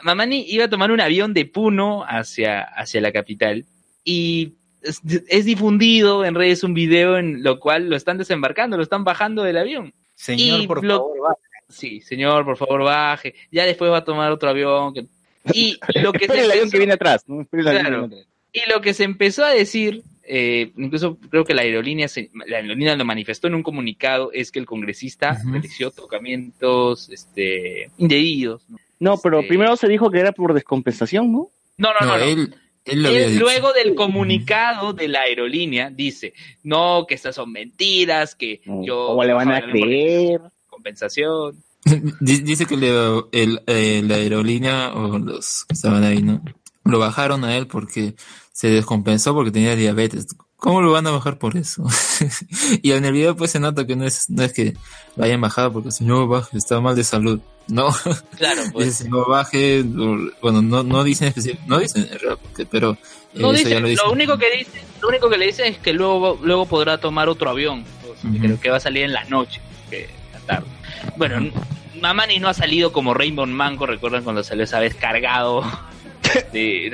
Mamani 0.04 0.46
iba 0.48 0.66
a 0.66 0.70
tomar 0.70 0.92
un 0.92 1.02
avión 1.02 1.34
de 1.34 1.46
Puno 1.46 2.04
hacia, 2.08 2.62
hacia 2.62 3.02
la 3.02 3.12
capital 3.12 3.66
y 4.04 4.54
es, 4.82 5.02
es 5.28 5.46
difundido 5.46 6.24
en 6.26 6.36
redes 6.36 6.64
un 6.64 6.74
video 6.74 7.18
en 7.18 7.44
lo 7.44 7.60
cual 7.60 7.90
lo 7.90 7.96
están 7.96 8.18
desembarcando, 8.18 8.78
lo 8.78 8.84
están 8.84 9.04
bajando 9.04 9.44
del 9.44 9.58
avión. 9.58 9.94
Señor, 10.16 10.62
Y 10.62 10.68
por 10.68 10.84
lo- 10.84 10.98
favor, 10.98 11.18
va. 11.32 11.36
Sí, 11.70 12.02
señor, 12.02 12.46
por 12.46 12.58
favor 12.58 12.84
baje. 12.84 13.36
Ya 13.52 13.66
después 13.66 13.92
va 13.92 13.98
a 13.98 14.04
tomar 14.06 14.32
otro 14.32 14.50
avión. 14.50 14.94
que- 14.94 15.06
Y 15.54 15.78
lo 16.02 16.12
que 16.12 16.28
se 16.28 16.34
el 16.42 16.52
avión 16.52 16.66
empezó- 16.66 16.72
que 16.72 16.78
viene 16.78 16.94
atrás, 16.94 17.24
¿no? 17.28 17.46
Claro. 17.50 18.10
y 18.52 18.62
lo 18.70 18.82
que 18.82 18.94
se 18.94 19.04
empezó 19.04 19.46
a 19.46 19.52
decir, 19.52 20.02
eh, 20.24 20.72
incluso 20.78 21.18
creo 21.30 21.44
que 21.46 21.54
la 21.54 21.62
aerolínea, 21.62 22.08
se- 22.08 22.30
la 22.48 22.58
aerolínea 22.58 22.96
lo 22.96 23.06
manifestó 23.06 23.48
en 23.48 23.56
un 23.56 23.64
comunicado, 23.64 24.32
es 24.34 24.52
que 24.52 24.60
el 24.60 24.66
congresista 24.66 25.38
realizó 25.46 25.92
tocamientos 25.92 27.10
este, 27.10 27.90
indebidos. 27.98 28.64
¿no? 28.70 28.78
No, 29.00 29.18
pero 29.18 29.40
Este- 29.40 29.48
primero 29.48 29.76
se 29.78 29.88
dijo 29.88 30.12
que 30.12 30.20
era 30.20 30.32
por 30.32 30.54
descompensación, 30.54 31.32
¿no? 31.32 31.50
No, 31.78 31.90
no, 32.00 32.06
no. 32.06 32.06
No, 32.14 32.18
no. 32.18 32.24
él, 32.24 32.56
él 32.86 33.02
lo 33.04 33.10
había 33.10 33.26
Él, 33.26 33.32
dicho. 33.34 33.44
luego 33.44 33.72
del 33.74 33.96
comunicado 33.96 34.94
de 34.94 35.08
la 35.08 35.22
aerolínea 35.22 35.90
dice, 35.90 36.34
no, 36.64 37.06
que 37.08 37.16
estas 37.16 37.36
son 37.36 37.52
mentiras, 37.52 38.36
que 38.36 38.62
yo... 38.66 39.08
¿Cómo 39.08 39.24
le 39.24 39.34
van 39.34 39.52
a 39.52 39.60
el 39.60 39.72
creer? 39.72 40.42
Compensación. 40.70 41.56
Di- 42.20 42.42
Dice 42.42 42.66
que 42.66 42.76
le- 42.78 43.24
el- 43.32 43.62
eh, 43.68 44.02
la 44.06 44.16
aerolínea 44.16 44.94
o 44.94 45.18
los 45.18 45.66
que 45.66 45.74
estaban 45.74 46.04
ahí, 46.04 46.22
¿no? 46.22 46.42
Lo 46.84 47.00
bajaron 47.00 47.44
a 47.46 47.56
él 47.56 47.68
porque 47.68 48.16
se 48.52 48.70
descompensó 48.70 49.34
porque 49.34 49.52
tenía 49.52 49.76
diabetes. 49.76 50.28
¿Cómo 50.58 50.82
lo 50.82 50.92
van 50.92 51.08
a 51.08 51.12
bajar 51.12 51.38
por 51.38 51.56
eso? 51.56 51.86
y 52.82 52.92
en 52.92 53.06
el 53.06 53.14
video 53.14 53.36
pues 53.36 53.52
se 53.52 53.60
nota 53.62 53.86
que 53.88 53.96
no 53.96 54.06
es, 54.06 54.30
no 54.30 54.44
es 54.44 54.52
que 54.52 54.74
lo 55.16 55.24
hayan 55.24 55.40
bajado 55.40 55.72
porque 55.72 55.92
si 55.92 56.04
no 56.04 56.28
baje, 56.28 56.58
está 56.58 56.82
mal 56.82 56.96
de 56.96 57.04
salud. 57.04 57.40
No, 57.70 57.90
Claro, 58.38 58.62
pues. 58.74 59.06
no 59.08 59.26
baje, 59.26 59.84
bueno, 60.42 60.62
no, 60.62 60.84
no 60.84 61.04
dicen 61.04 61.34
no 61.68 61.80
dicen 61.80 62.10
pero 62.70 62.92
eh, 62.92 62.98
No 63.36 63.54
ya 63.54 63.80
lo 63.80 63.88
dicen. 63.88 64.10
único 64.12 64.38
que 64.38 64.58
dice, 64.58 64.82
lo 65.02 65.08
único 65.10 65.30
que 65.30 65.38
le 65.38 65.46
dice 65.48 65.68
es 65.68 65.78
que 65.78 65.94
luego, 65.94 66.40
luego 66.42 66.66
podrá 66.66 66.98
tomar 66.98 67.30
otro 67.30 67.50
avión, 67.50 67.86
creo 68.42 68.60
que 68.60 68.70
va 68.70 68.78
a 68.78 68.82
salir 68.82 69.04
en 69.04 69.14
la 69.14 69.24
noche, 69.26 69.62
que 69.90 70.10
la 70.34 70.40
tarde. 70.40 70.68
Bueno, 71.16 71.52
Mamani 72.02 72.40
no 72.40 72.48
ha 72.50 72.54
salido 72.54 72.92
como 72.92 73.14
Rainbow 73.14 73.46
Manco, 73.46 73.86
recuerdan 73.86 74.24
cuando 74.24 74.44
salió 74.44 74.64
esa 74.64 74.80
vez 74.80 74.96
cargado. 74.96 75.64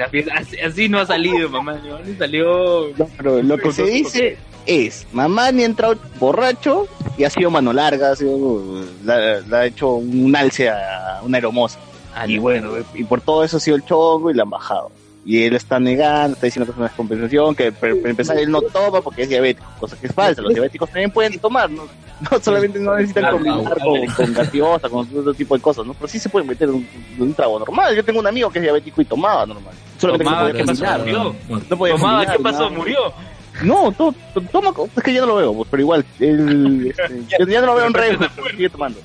Fiesta? 0.10 0.34
así, 0.36 0.58
así 0.60 0.90
no 0.90 1.00
ha 1.00 1.06
salido 1.06 1.50
Mamani, 1.50 1.90
Mamani 1.90 2.16
salió 2.16 2.88
No, 2.98 3.10
pero 3.18 3.42
lo 3.44 3.58
que 3.58 3.72
se 3.72 3.84
dice 3.84 4.38
es, 4.66 5.06
Mamani 5.14 5.64
ha 5.64 5.66
entrado 5.66 5.96
borracho 6.20 6.88
y 7.18 7.24
ha 7.24 7.30
sido 7.30 7.50
mano 7.52 7.72
larga, 7.74 8.12
ha 8.12 8.16
sido, 8.16 8.84
la- 9.04 9.42
ha 9.52 9.66
hecho 9.66 9.94
un 9.96 10.36
alce 10.36 10.70
a 10.70 11.22
una 11.24 11.38
aeromoza. 11.38 11.80
Ah, 12.14 12.26
Y 12.28 12.36
no. 12.38 12.42
bueno, 12.44 12.72
y 12.94 13.04
por 13.04 13.22
todo 13.22 13.44
eso 13.44 13.58
ha 13.58 13.60
sido 13.60 13.76
el 13.76 13.84
chongo 13.86 14.32
y 14.32 14.34
la 14.34 14.44
han 14.44 14.50
bajado. 14.50 14.90
Y 15.28 15.42
él 15.44 15.56
está 15.56 15.80
negando, 15.80 16.36
está 16.36 16.46
diciendo 16.46 16.66
que 16.68 16.72
es 16.72 16.78
una 16.78 16.88
descompensación, 16.88 17.56
que 17.56 17.72
para 17.72 17.94
empezar 17.94 18.38
él 18.38 18.52
no 18.52 18.62
toma 18.62 19.02
porque 19.02 19.24
es 19.24 19.30
diabético, 19.30 19.68
cosa 19.80 19.98
que 20.00 20.06
es 20.06 20.14
falsa. 20.14 20.42
Los 20.44 20.54
diabéticos 20.54 20.88
también 20.90 21.10
pueden 21.10 21.40
tomar, 21.40 21.68
no, 21.70 21.88
no 22.32 22.40
solamente 22.40 22.78
no 22.80 22.94
necesitan 22.96 23.24
Claro, 23.24 23.38
combinar 23.38 23.64
claro. 23.76 23.80
con, 23.90 24.06
con 24.26 24.34
gaseosa, 24.36 24.88
con 24.90 25.00
otro 25.18 25.34
tipo 25.34 25.56
de 25.56 25.62
cosas, 25.64 25.84
¿no? 25.86 25.96
Pero 25.96 26.08
sí 26.08 26.20
se 26.20 26.30
pueden 26.30 26.48
meter 26.48 26.70
un, 26.70 26.88
un 27.18 27.34
trago 27.34 27.58
normal. 27.58 27.96
Yo 27.96 28.06
tengo 28.06 28.20
un 28.20 28.28
amigo 28.28 28.52
que 28.52 28.60
es 28.60 28.64
diabético 28.64 29.02
y 29.02 29.06
tomaba 29.06 29.48
normal. 29.48 29.74
Solamente 29.98 30.26
Tomaba, 30.26 30.52
que 30.52 30.64
no 30.64 30.74
¿qué 30.74 30.80
pasó? 30.80 31.00
Murió. 31.00 31.36
No 31.70 31.78
podía 31.78 31.96
Tomaba, 31.96 32.18
combinar, 32.20 32.38
¿qué 32.38 32.44
pasó? 32.44 32.60
nada. 32.66 32.70
¿Murió? 32.78 33.00
No, 33.64 33.92
to- 33.94 34.14
to- 34.34 34.42
toma, 34.52 34.74
es 34.96 35.04
que 35.04 35.14
yo 35.14 35.22
no 35.22 35.28
lo 35.28 35.36
veo, 35.38 35.54
pues, 35.56 35.68
pero 35.72 35.82
igual, 35.82 36.06
él, 36.20 36.94
este, 37.00 37.24
yo 37.40 37.48
ya 37.48 37.62
no 37.62 37.68
lo 37.68 37.76
veo 37.76 37.88
en 37.88 37.94
red, 37.94 38.18
pero 38.36 38.50
sigue 38.50 38.70
tomando. 38.70 39.00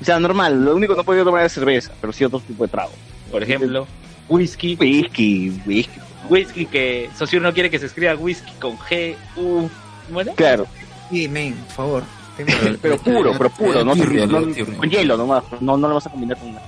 O 0.00 0.04
sea, 0.04 0.18
normal, 0.20 0.64
lo 0.64 0.74
único 0.76 0.94
que 0.94 0.98
no 0.98 1.04
podía 1.04 1.24
tomar 1.24 1.44
es 1.44 1.52
cerveza, 1.52 1.92
pero 2.00 2.12
sí 2.12 2.24
otro 2.24 2.40
tipo 2.40 2.64
de 2.64 2.68
trago. 2.70 2.92
Por 3.30 3.42
ejemplo, 3.42 3.86
whisky. 4.28 4.76
Whisky, 4.80 5.60
whisky. 5.66 6.00
Whisky 6.28 6.66
que 6.66 7.10
Socio 7.16 7.38
no 7.40 7.52
quiere 7.52 7.70
que 7.70 7.78
se 7.78 7.86
escriba 7.86 8.14
whisky 8.14 8.52
con 8.60 8.78
G, 8.78 9.14
U. 9.36 9.68
Bueno, 10.10 10.32
Claro, 10.36 10.66
Sí, 11.10 11.28
men, 11.28 11.54
por 11.54 11.70
favor. 11.74 12.02
Tengo- 12.36 12.50
Pero- 12.60 12.78
pero 12.82 12.98
puro, 12.98 13.32
pero 13.38 13.50
puro, 13.50 13.84
no, 13.84 13.94
no- 13.94 14.76
con 14.78 14.90
hielo 14.90 15.16
nomás, 15.16 15.44
no, 15.60 15.76
no 15.76 15.86
lo 15.88 15.94
vas 15.94 16.06
a 16.06 16.10
combinar 16.10 16.36
con 16.38 16.52
nada. 16.52 16.66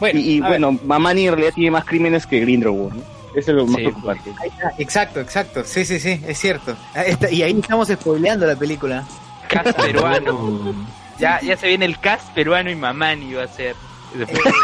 Bueno, 0.00 0.18
Y, 0.20 0.40
bueno, 0.40 0.78
Mamani 0.84 1.26
en 1.28 1.34
realidad 1.34 1.54
tiene 1.54 1.70
más 1.70 1.84
crímenes 1.84 2.26
que 2.26 2.40
Grindelwald, 2.40 2.94
¿no? 2.94 3.02
Eso 3.34 3.50
es 3.52 3.56
lo 3.56 3.66
más 3.66 3.76
Sí, 3.76 3.82
preocupante. 3.82 4.30
Está, 4.30 4.72
Exacto, 4.78 5.20
exacto. 5.20 5.62
Sí, 5.64 5.84
sí, 5.84 6.00
sí, 6.00 6.20
es 6.26 6.38
cierto. 6.38 6.76
Está- 6.94 7.30
y 7.30 7.42
ahí 7.42 7.58
estamos 7.60 7.88
spoileando 7.88 8.46
la 8.46 8.56
película. 8.56 9.04
cast 9.48 9.76
peruano. 9.78 10.74
Ya, 11.18 11.40
ya 11.40 11.56
se 11.56 11.66
viene 11.66 11.84
el 11.84 11.98
cast 11.98 12.28
peruano 12.32 12.70
y 12.70 12.76
Mamani 12.76 13.32
va 13.34 13.42
a 13.42 13.48
ser. 13.48 13.74
Después- 14.14 14.54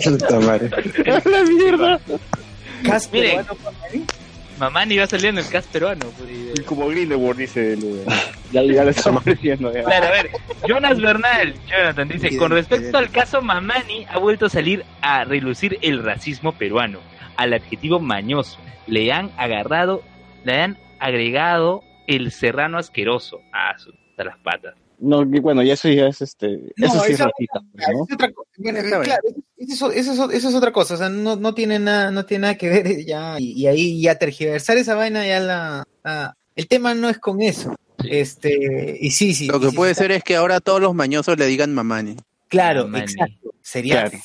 Puta 0.04 0.40
madre. 0.40 0.70
¡La 1.24 1.42
mierda! 1.44 2.00
Cas 2.84 3.10
Miren. 3.12 3.44
peruano, 3.46 3.56
Mamani 4.58 4.98
va 4.98 5.04
a 5.04 5.06
salir 5.08 5.26
en 5.26 5.38
el 5.38 5.48
cast 5.48 5.70
peruano. 5.72 6.06
pues, 6.16 6.30
y- 6.30 6.62
Como 6.62 6.86
Grindelwald, 6.88 7.38
dice 7.38 7.72
el... 7.74 8.04
Ya, 8.52 8.62
ya 8.62 8.84
lo 8.84 8.90
estamos 8.90 9.24
diciendo. 9.24 9.72
ya. 9.74 9.82
Claro, 9.82 10.06
a 10.06 10.10
ver, 10.10 10.30
Jonas 10.68 11.00
Bernal, 11.00 11.54
Jonathan 11.68 12.06
dice, 12.08 12.36
con 12.36 12.52
respecto 12.52 12.98
al 12.98 13.10
caso 13.10 13.42
Mamani, 13.42 14.06
ha 14.08 14.18
vuelto 14.18 14.46
a 14.46 14.48
salir 14.50 14.84
a 15.00 15.24
relucir 15.24 15.76
el 15.82 16.04
racismo 16.04 16.52
peruano, 16.52 17.00
al 17.36 17.52
adjetivo 17.52 17.98
mañoso. 17.98 18.60
Le 18.86 19.12
han 19.12 19.32
agarrado, 19.36 20.02
le 20.44 20.60
han 20.62 20.78
agregado 21.00 21.82
el 22.06 22.30
serrano 22.30 22.78
asqueroso. 22.78 23.40
Ah, 23.52 23.74
su, 23.76 23.90
hasta 24.10 24.22
las 24.24 24.38
patas. 24.38 24.74
No, 25.04 25.24
bueno, 25.42 25.62
y 25.62 25.70
eso 25.70 25.88
ya 25.88 26.06
es 26.08 26.20
este... 26.22 26.72
No, 26.76 26.86
eso 26.86 27.00
sí 27.04 27.12
es 27.12 27.18
pues, 27.18 27.48
¿no? 27.92 28.04
Es 28.06 28.12
otra 28.14 28.32
co- 28.32 28.46
bueno, 28.58 28.78
Está 28.78 28.98
bien. 28.98 29.02
claro, 29.04 29.22
eso, 29.56 29.90
eso, 29.92 30.12
eso, 30.12 30.30
eso 30.30 30.48
es 30.48 30.54
otra 30.54 30.72
cosa, 30.72 30.94
o 30.94 30.96
sea, 30.96 31.08
no, 31.08 31.36
no 31.36 31.54
tiene 31.54 31.78
nada, 31.78 32.10
no 32.10 32.24
tiene 32.24 32.42
nada 32.42 32.54
que 32.56 32.68
ver 32.68 33.04
ya, 33.06 33.36
y, 33.38 33.52
y 33.52 33.66
ahí 33.66 34.02
ya 34.02 34.16
tergiversar 34.18 34.76
esa 34.78 34.94
vaina 34.94 35.26
ya 35.26 35.40
la, 35.40 35.84
la- 36.02 36.36
el 36.56 36.66
tema 36.68 36.94
no 36.94 37.08
es 37.08 37.18
con 37.18 37.42
eso. 37.42 37.74
Este, 38.04 38.98
y 39.00 39.10
sí, 39.10 39.34
sí. 39.34 39.46
Lo 39.46 39.58
que 39.60 39.70
sí, 39.70 39.76
puede 39.76 39.94
ser 39.94 40.10
es 40.12 40.22
que 40.22 40.36
ahora 40.36 40.60
todos 40.60 40.80
los 40.80 40.94
mañosos 40.94 41.38
le 41.38 41.46
digan 41.46 41.72
mamani. 41.74 42.16
Claro, 42.48 42.84
Mamani. 42.84 43.04
exacto. 43.04 43.50
Sería 43.62 44.10
Claro. 44.10 44.18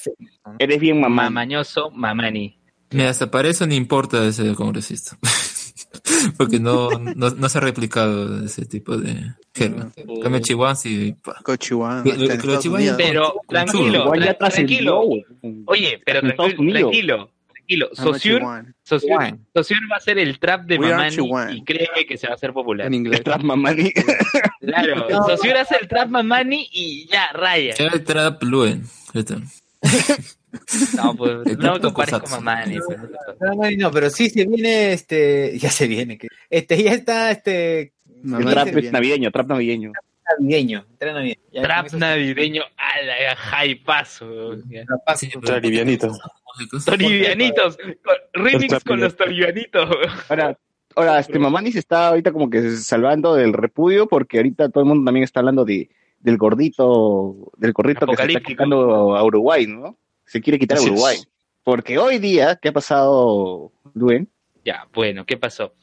Eres 0.60 0.80
bien 0.80 1.00
mamá. 1.00 1.24
Mamañoso, 1.24 1.90
Mamani. 1.92 2.60
Mira, 2.92 3.10
hasta 3.10 3.32
para 3.32 3.48
eso 3.48 3.66
no 3.66 3.74
importa 3.74 4.26
ese 4.28 4.54
congresista. 4.56 5.18
Porque 6.38 6.60
no, 6.60 6.90
no, 6.90 7.30
no 7.30 7.50
se 7.50 7.58
ha 7.58 7.62
replicado 7.62 8.44
ese 8.46 8.66
tipo 8.66 8.98
de 8.98 9.16
jerga. 9.54 9.90
En 9.96 10.22
cambio, 10.22 10.42
Chihuahua 10.42 10.76
sí. 10.76 11.16
pa. 11.24 11.36
Cochihuán. 11.44 12.04
Lo- 12.06 12.12
está 12.12 12.18
lo- 12.18 12.24
en 12.24 12.28
lo 12.28 12.34
Estados 12.36 12.64
Chihuahua- 12.64 12.78
Unidos. 12.80 12.98
Pero 12.98 13.34
tranquilo, 13.48 14.06
tra- 14.14 14.38
tranquilo. 14.38 15.02
Oye, 15.66 16.02
pero 16.06 16.20
tranquilo, 16.22 16.72
tranquilo, 16.72 17.32
tranquilo. 17.54 17.92
Ah. 17.92 18.02
Saussure 18.84 19.80
va 19.92 19.98
a 19.98 20.00
ser 20.00 20.18
el 20.18 20.40
trap 20.40 20.66
de 20.66 20.78
We 20.80 20.90
Mamani 20.90 21.16
y 21.56 21.64
créeme 21.64 22.06
que 22.08 22.18
se 22.18 22.26
va 22.28 22.34
a 22.34 22.36
hacer 22.36 22.52
popular. 22.52 22.88
En 22.88 22.94
inglés. 22.96 23.24
Trap 23.24 23.42
Mamani. 23.44 23.92
Claro, 24.62 25.08
Saussure 25.28 25.60
hace 25.60 25.76
el 25.80 25.88
trap 25.88 26.10
Mamani 26.10 26.68
y 26.72 27.08
ya, 27.08 27.32
raya. 27.34 27.76
Ya 27.76 27.88
el 27.88 28.04
trap 28.04 28.42
Luen. 28.44 28.84
No, 30.96 31.16
pues 31.16 31.32
no 31.36 31.44
me 31.46 31.56
trap 31.56 31.82
compares 31.82 32.12
con 32.12 32.20
Tokusatsu. 32.22 32.36
Mamani. 32.36 32.78
pues, 32.86 32.98
no. 33.00 33.56
No, 33.56 33.70
no, 33.70 33.78
no, 33.78 33.92
pero 33.92 34.10
sí 34.10 34.30
se 34.30 34.46
viene, 34.46 34.94
este, 34.94 35.58
ya 35.60 35.70
se 35.70 35.88
viene, 35.88 36.18
que, 36.18 36.28
este, 36.50 36.82
ya 36.82 36.92
está, 36.94 37.30
este, 37.32 37.94
trap 38.24 38.68
es 38.70 38.76
bien. 38.76 38.92
navideño, 38.92 39.32
trap 39.32 39.48
navideño. 39.48 39.92
navideño, 40.40 40.86
entra 40.92 41.14
navideño. 41.14 41.42
Ya, 41.52 41.62
Trap 41.62 41.86
eso- 41.86 41.98
navideño 41.98 42.64
a 42.78 43.02
la 43.04 43.66
hypazo. 43.66 44.56
ya. 44.70 44.86
Trapazo. 44.86 45.20
Sí, 45.26 45.32
Ultra 45.36 45.60
livianito. 45.60 46.08
músicos. 46.08 46.86
Tolivianitos, 46.86 47.78
con- 47.78 48.16
remix 48.44 48.68
trap 48.70 48.84
con 48.84 49.00
los 49.02 49.16
tolivianitos. 49.16 49.88
Ahora, 50.30 50.58
ahora 50.96 51.20
este 51.20 51.38
Mamani 51.40 51.72
se 51.72 51.80
está 51.80 52.08
ahorita 52.10 52.32
como 52.32 52.50
que 52.50 52.72
salvando 52.78 53.36
del 53.36 53.54
repudio 53.54 54.08
porque 54.08 54.38
ahorita 54.38 54.70
todo 54.70 54.84
el 54.84 54.90
mundo 54.90 55.06
también 55.06 55.24
está 55.24 55.40
hablando 55.42 55.64
de 55.64 55.90
del 56.20 56.38
gordito, 56.38 57.52
del 57.58 57.74
gordito 57.74 58.06
que 58.08 58.16
se 58.16 58.26
está 58.26 58.42
quitando 58.42 59.16
a 59.16 59.24
Uruguay, 59.24 59.68
¿no? 59.68 59.98
Se 60.26 60.42
quiere 60.42 60.60
quitar 60.60 60.78
a 60.78 60.82
es. 60.82 60.88
Uruguay. 60.88 61.18
Porque 61.64 61.98
hoy 61.98 62.20
día, 62.20 62.58
¿qué 62.62 62.70
ha 62.70 62.74
pasado, 62.74 63.72
Luen? 63.94 64.30
Ya, 64.66 64.88
bueno, 64.94 65.26
¿qué 65.26 65.38
pasó? 65.38 65.74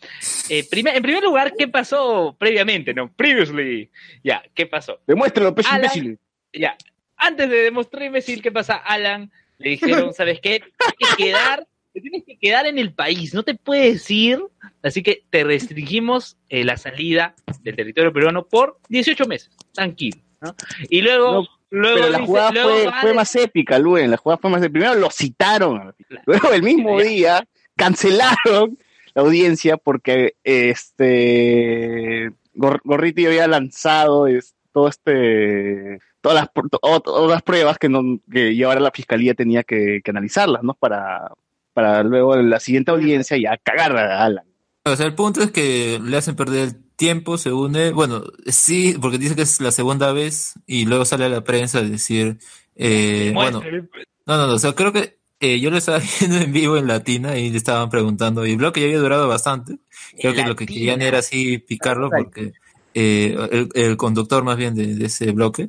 Eh, 0.48 0.66
en 0.70 1.02
primer 1.02 1.22
lugar, 1.22 1.54
¿qué 1.56 1.66
pasó 1.68 2.36
previamente? 2.38 2.92
No, 2.94 3.10
previously. 3.12 3.90
Ya, 4.22 4.42
¿qué 4.54 4.66
pasó? 4.66 5.00
Demuéstralo, 5.06 5.54
Alan. 5.64 5.76
imbécil. 5.76 6.18
Ya, 6.52 6.76
antes 7.16 7.48
de 7.48 7.56
demostrar 7.56 8.04
imbécil 8.04 8.42
qué 8.42 8.52
pasa, 8.52 8.76
Alan, 8.76 9.30
le 9.58 9.70
dijeron, 9.70 10.12
¿sabes 10.14 10.40
qué? 10.40 10.60
Tienes 10.60 11.16
que 11.16 11.24
quedar, 11.24 11.66
te 11.92 12.00
tienes 12.00 12.24
que 12.24 12.38
quedar 12.38 12.66
en 12.66 12.78
el 12.78 12.92
país, 12.92 13.34
no 13.34 13.42
te 13.42 13.54
puedes 13.54 14.10
ir, 14.10 14.40
así 14.82 15.02
que 15.02 15.24
te 15.30 15.44
restringimos 15.44 16.36
eh, 16.48 16.64
la 16.64 16.76
salida 16.76 17.34
del 17.62 17.76
territorio 17.76 18.12
peruano 18.12 18.46
por 18.46 18.78
18 18.88 19.26
meses, 19.26 19.50
tranquilo, 19.72 20.20
¿no? 20.46 20.54
Y 20.88 21.02
luego, 21.02 21.42
No, 21.42 21.48
luego 21.70 21.96
Pero 21.96 22.08
la 22.10 22.18
dice- 22.18 22.26
jugada 22.26 22.50
luego 22.52 22.90
fue, 23.00 23.14
más 23.14 23.36
épica, 23.36 23.78
Luen. 23.78 24.10
La 24.10 24.16
jugada 24.16 24.38
fue 24.40 24.50
más 24.50 24.62
épica. 24.62 24.72
Primero 24.72 24.94
lo 25.00 25.10
citaron. 25.10 25.94
Luego 26.26 26.52
el 26.52 26.62
mismo 26.62 27.00
día 27.00 27.46
cancelaron 27.76 28.78
la 29.14 29.22
audiencia 29.22 29.76
porque 29.76 30.34
este 30.44 32.30
Gor- 32.54 32.80
Gorriti 32.84 33.26
había 33.26 33.46
lanzado 33.48 34.26
es- 34.26 34.54
todo 34.72 34.88
este 34.88 35.98
todas 36.20 36.36
las, 36.40 36.52
pr- 36.52 36.68
to- 36.70 37.00
todas 37.00 37.30
las 37.30 37.42
pruebas 37.42 37.78
que, 37.78 37.88
no, 37.88 38.18
que 38.30 38.52
la 38.54 38.90
fiscalía 38.90 39.32
tenía 39.34 39.62
que, 39.62 40.00
que 40.04 40.10
analizarlas, 40.10 40.62
¿no? 40.64 40.74
Para, 40.74 41.30
para 41.72 42.02
luego 42.02 42.34
en 42.36 42.50
la 42.50 42.58
siguiente 42.58 42.90
audiencia 42.90 43.36
ya 43.36 43.56
cagar 43.58 43.96
a 43.96 44.24
Alan. 44.24 44.44
O 44.84 44.96
sea, 44.96 45.06
el 45.06 45.14
punto 45.14 45.40
es 45.42 45.50
que 45.52 46.00
le 46.02 46.16
hacen 46.16 46.34
perder 46.36 46.68
el 46.68 46.74
tiempo, 46.96 47.38
según 47.38 47.76
él. 47.76 47.92
Bueno, 47.92 48.24
sí, 48.46 48.96
porque 49.00 49.18
dice 49.18 49.36
que 49.36 49.42
es 49.42 49.60
la 49.60 49.70
segunda 49.70 50.12
vez 50.12 50.54
y 50.66 50.86
luego 50.86 51.04
sale 51.04 51.26
a 51.26 51.28
la 51.28 51.44
prensa 51.44 51.78
a 51.78 51.82
decir, 51.82 52.38
eh, 52.74 53.30
bueno, 53.34 53.62
no, 54.26 54.36
no, 54.36 54.46
no, 54.46 54.54
o 54.54 54.58
sea, 54.58 54.74
creo 54.74 54.92
que 54.92 55.18
eh, 55.40 55.60
yo 55.60 55.70
lo 55.70 55.76
estaba 55.76 56.00
viendo 56.20 56.38
en 56.38 56.52
vivo 56.52 56.76
en 56.76 56.86
Latina 56.86 57.38
y 57.38 57.50
le 57.50 57.58
estaban 57.58 57.90
preguntando, 57.90 58.46
y 58.46 58.52
el 58.52 58.56
bloque 58.56 58.80
ya 58.80 58.86
había 58.86 58.98
durado 58.98 59.28
bastante. 59.28 59.78
Creo 60.18 60.34
que 60.34 60.44
lo 60.44 60.56
que 60.56 60.66
querían 60.66 61.02
era 61.02 61.18
así 61.18 61.58
picarlo 61.58 62.10
porque 62.10 62.52
eh, 62.94 63.36
el, 63.50 63.68
el 63.74 63.96
conductor 63.96 64.42
más 64.42 64.56
bien 64.56 64.74
de, 64.74 64.94
de 64.94 65.06
ese 65.06 65.30
bloque, 65.32 65.68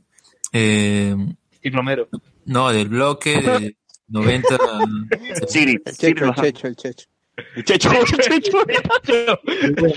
eh, 0.53 1.15
Steve 1.57 1.75
Romero. 1.75 2.07
no, 2.45 2.71
del 2.71 2.87
bloque 2.87 3.41
de 3.41 3.75
90... 4.07 4.47
Siri, 5.47 5.81
El 5.83 5.97
checho, 5.97 6.67
el 6.67 6.75
checho, 6.75 7.07
checho. 7.63 7.91
El 7.91 8.05
Checho, 8.05 8.57
Checho. 8.65 9.39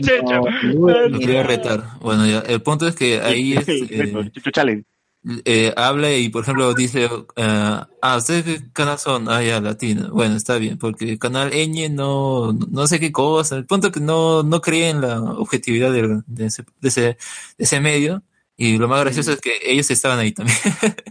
Checho. 0.01 0.43
Lo 1.09 1.19
quería 1.19 1.43
retar. 1.43 1.85
Bueno, 2.01 2.27
ya, 2.27 2.41
el 2.41 2.63
punto 2.63 2.87
es 2.89 2.95
que 2.95 3.21
ahí 3.21 3.55
es, 3.55 3.69
eh, 3.69 4.31
Checho 4.33 4.51
Challenge. 4.51 4.85
eh, 5.45 5.73
habla 5.77 6.15
y, 6.17 6.29
por 6.31 6.43
ejemplo, 6.43 6.73
dice, 6.75 7.05
eh, 7.05 7.11
ah, 8.03 8.17
¿ustedes 8.17 8.45
qué 8.45 8.61
canal 8.73 8.99
son? 8.99 9.29
Ah, 9.29 9.43
ya, 9.43 9.61
Latina. 9.61 10.09
Bueno, 10.13 10.37
está 10.37 10.57
bien, 10.59 10.79
porque 10.79 11.11
el 11.13 11.19
canal 11.19 11.51
Ñ 11.53 11.91
no, 11.91 12.53
no 12.53 12.87
sé 12.87 12.99
qué 13.01 13.13
cosa. 13.13 13.57
El 13.57 13.67
punto 13.67 13.89
es 13.89 13.93
que 13.93 14.01
no, 14.01 14.43
no 14.43 14.61
cree 14.61 14.89
en 14.91 15.01
la 15.01 15.21
objetividad 15.23 15.93
del- 15.93 16.23
de, 16.27 16.47
ese, 16.47 16.65
de, 16.81 16.89
ese, 16.89 17.01
de 17.03 17.17
ese 17.59 17.81
medio. 17.81 18.23
Y 18.57 18.77
lo 18.77 18.89
más 18.89 19.01
gracioso 19.01 19.33
es 19.33 19.41
que 19.41 19.53
ellos 19.65 19.91
estaban 19.91 20.19
ahí 20.19 20.33
también. 20.33 20.59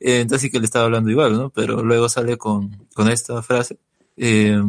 Eh, 0.00 0.20
Entonces 0.20 0.42
sí 0.42 0.50
que 0.50 0.58
le 0.58 0.66
estaba 0.66 0.84
hablando 0.84 1.10
igual, 1.10 1.32
¿no? 1.32 1.48
Pero 1.50 1.82
luego 1.82 2.08
sale 2.10 2.36
con, 2.36 2.86
con 2.92 3.08
esta 3.10 3.40
frase, 3.42 3.78
eh, 4.18 4.60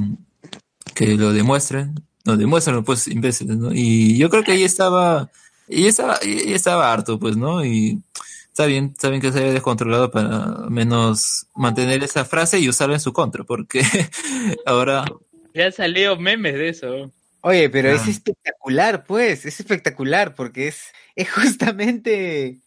que 0.95 1.15
lo 1.15 1.33
demuestren. 1.33 1.93
No, 2.25 2.35
demuéstrenlo, 2.37 2.83
pues, 2.83 3.07
imbéciles, 3.07 3.55
¿no? 3.57 3.69
Y 3.71 4.17
yo 4.17 4.31
creo 4.31 4.43
que 4.43 4.53
ahí 4.53 4.63
estaba, 4.63 5.29
y 5.67 5.85
estaba, 5.85 6.17
y 6.23 6.53
estaba 6.53 6.91
harto, 6.91 7.19
pues, 7.19 7.37
¿no? 7.37 7.63
Y 7.63 8.01
está 8.47 8.65
bien, 8.65 8.91
está 8.95 9.09
bien 9.09 9.21
que 9.21 9.31
se 9.31 9.39
haya 9.43 9.53
descontrolado 9.53 10.09
para 10.09 10.67
menos 10.69 11.45
mantener 11.53 12.03
esa 12.03 12.25
frase 12.25 12.59
y 12.59 12.67
usarla 12.69 12.95
en 12.95 12.99
su 13.01 13.13
contra, 13.13 13.43
porque 13.43 13.81
ahora, 14.65 15.05
Ya 15.53 15.71
salió 15.71 16.17
memes 16.17 16.55
de 16.55 16.69
eso. 16.69 17.11
Oye, 17.41 17.69
pero 17.69 17.89
es 17.91 18.01
Ah. 18.07 18.09
espectacular, 18.09 19.03
pues, 19.05 19.45
es 19.45 19.59
espectacular, 19.59 20.33
porque 20.33 20.69
es, 20.69 20.81
es 21.15 21.29
justamente, 21.31 22.57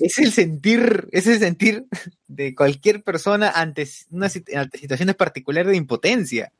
es 0.00 0.18
el 0.18 0.32
sentir, 0.32 1.06
es 1.12 1.28
el 1.28 1.38
sentir 1.38 1.84
de 2.26 2.52
cualquier 2.56 3.04
persona 3.04 3.48
ante, 3.50 3.88
una, 4.10 4.26
ante 4.56 4.78
situaciones 4.78 5.14
particulares 5.14 5.70
de 5.70 5.76
impotencia. 5.76 6.50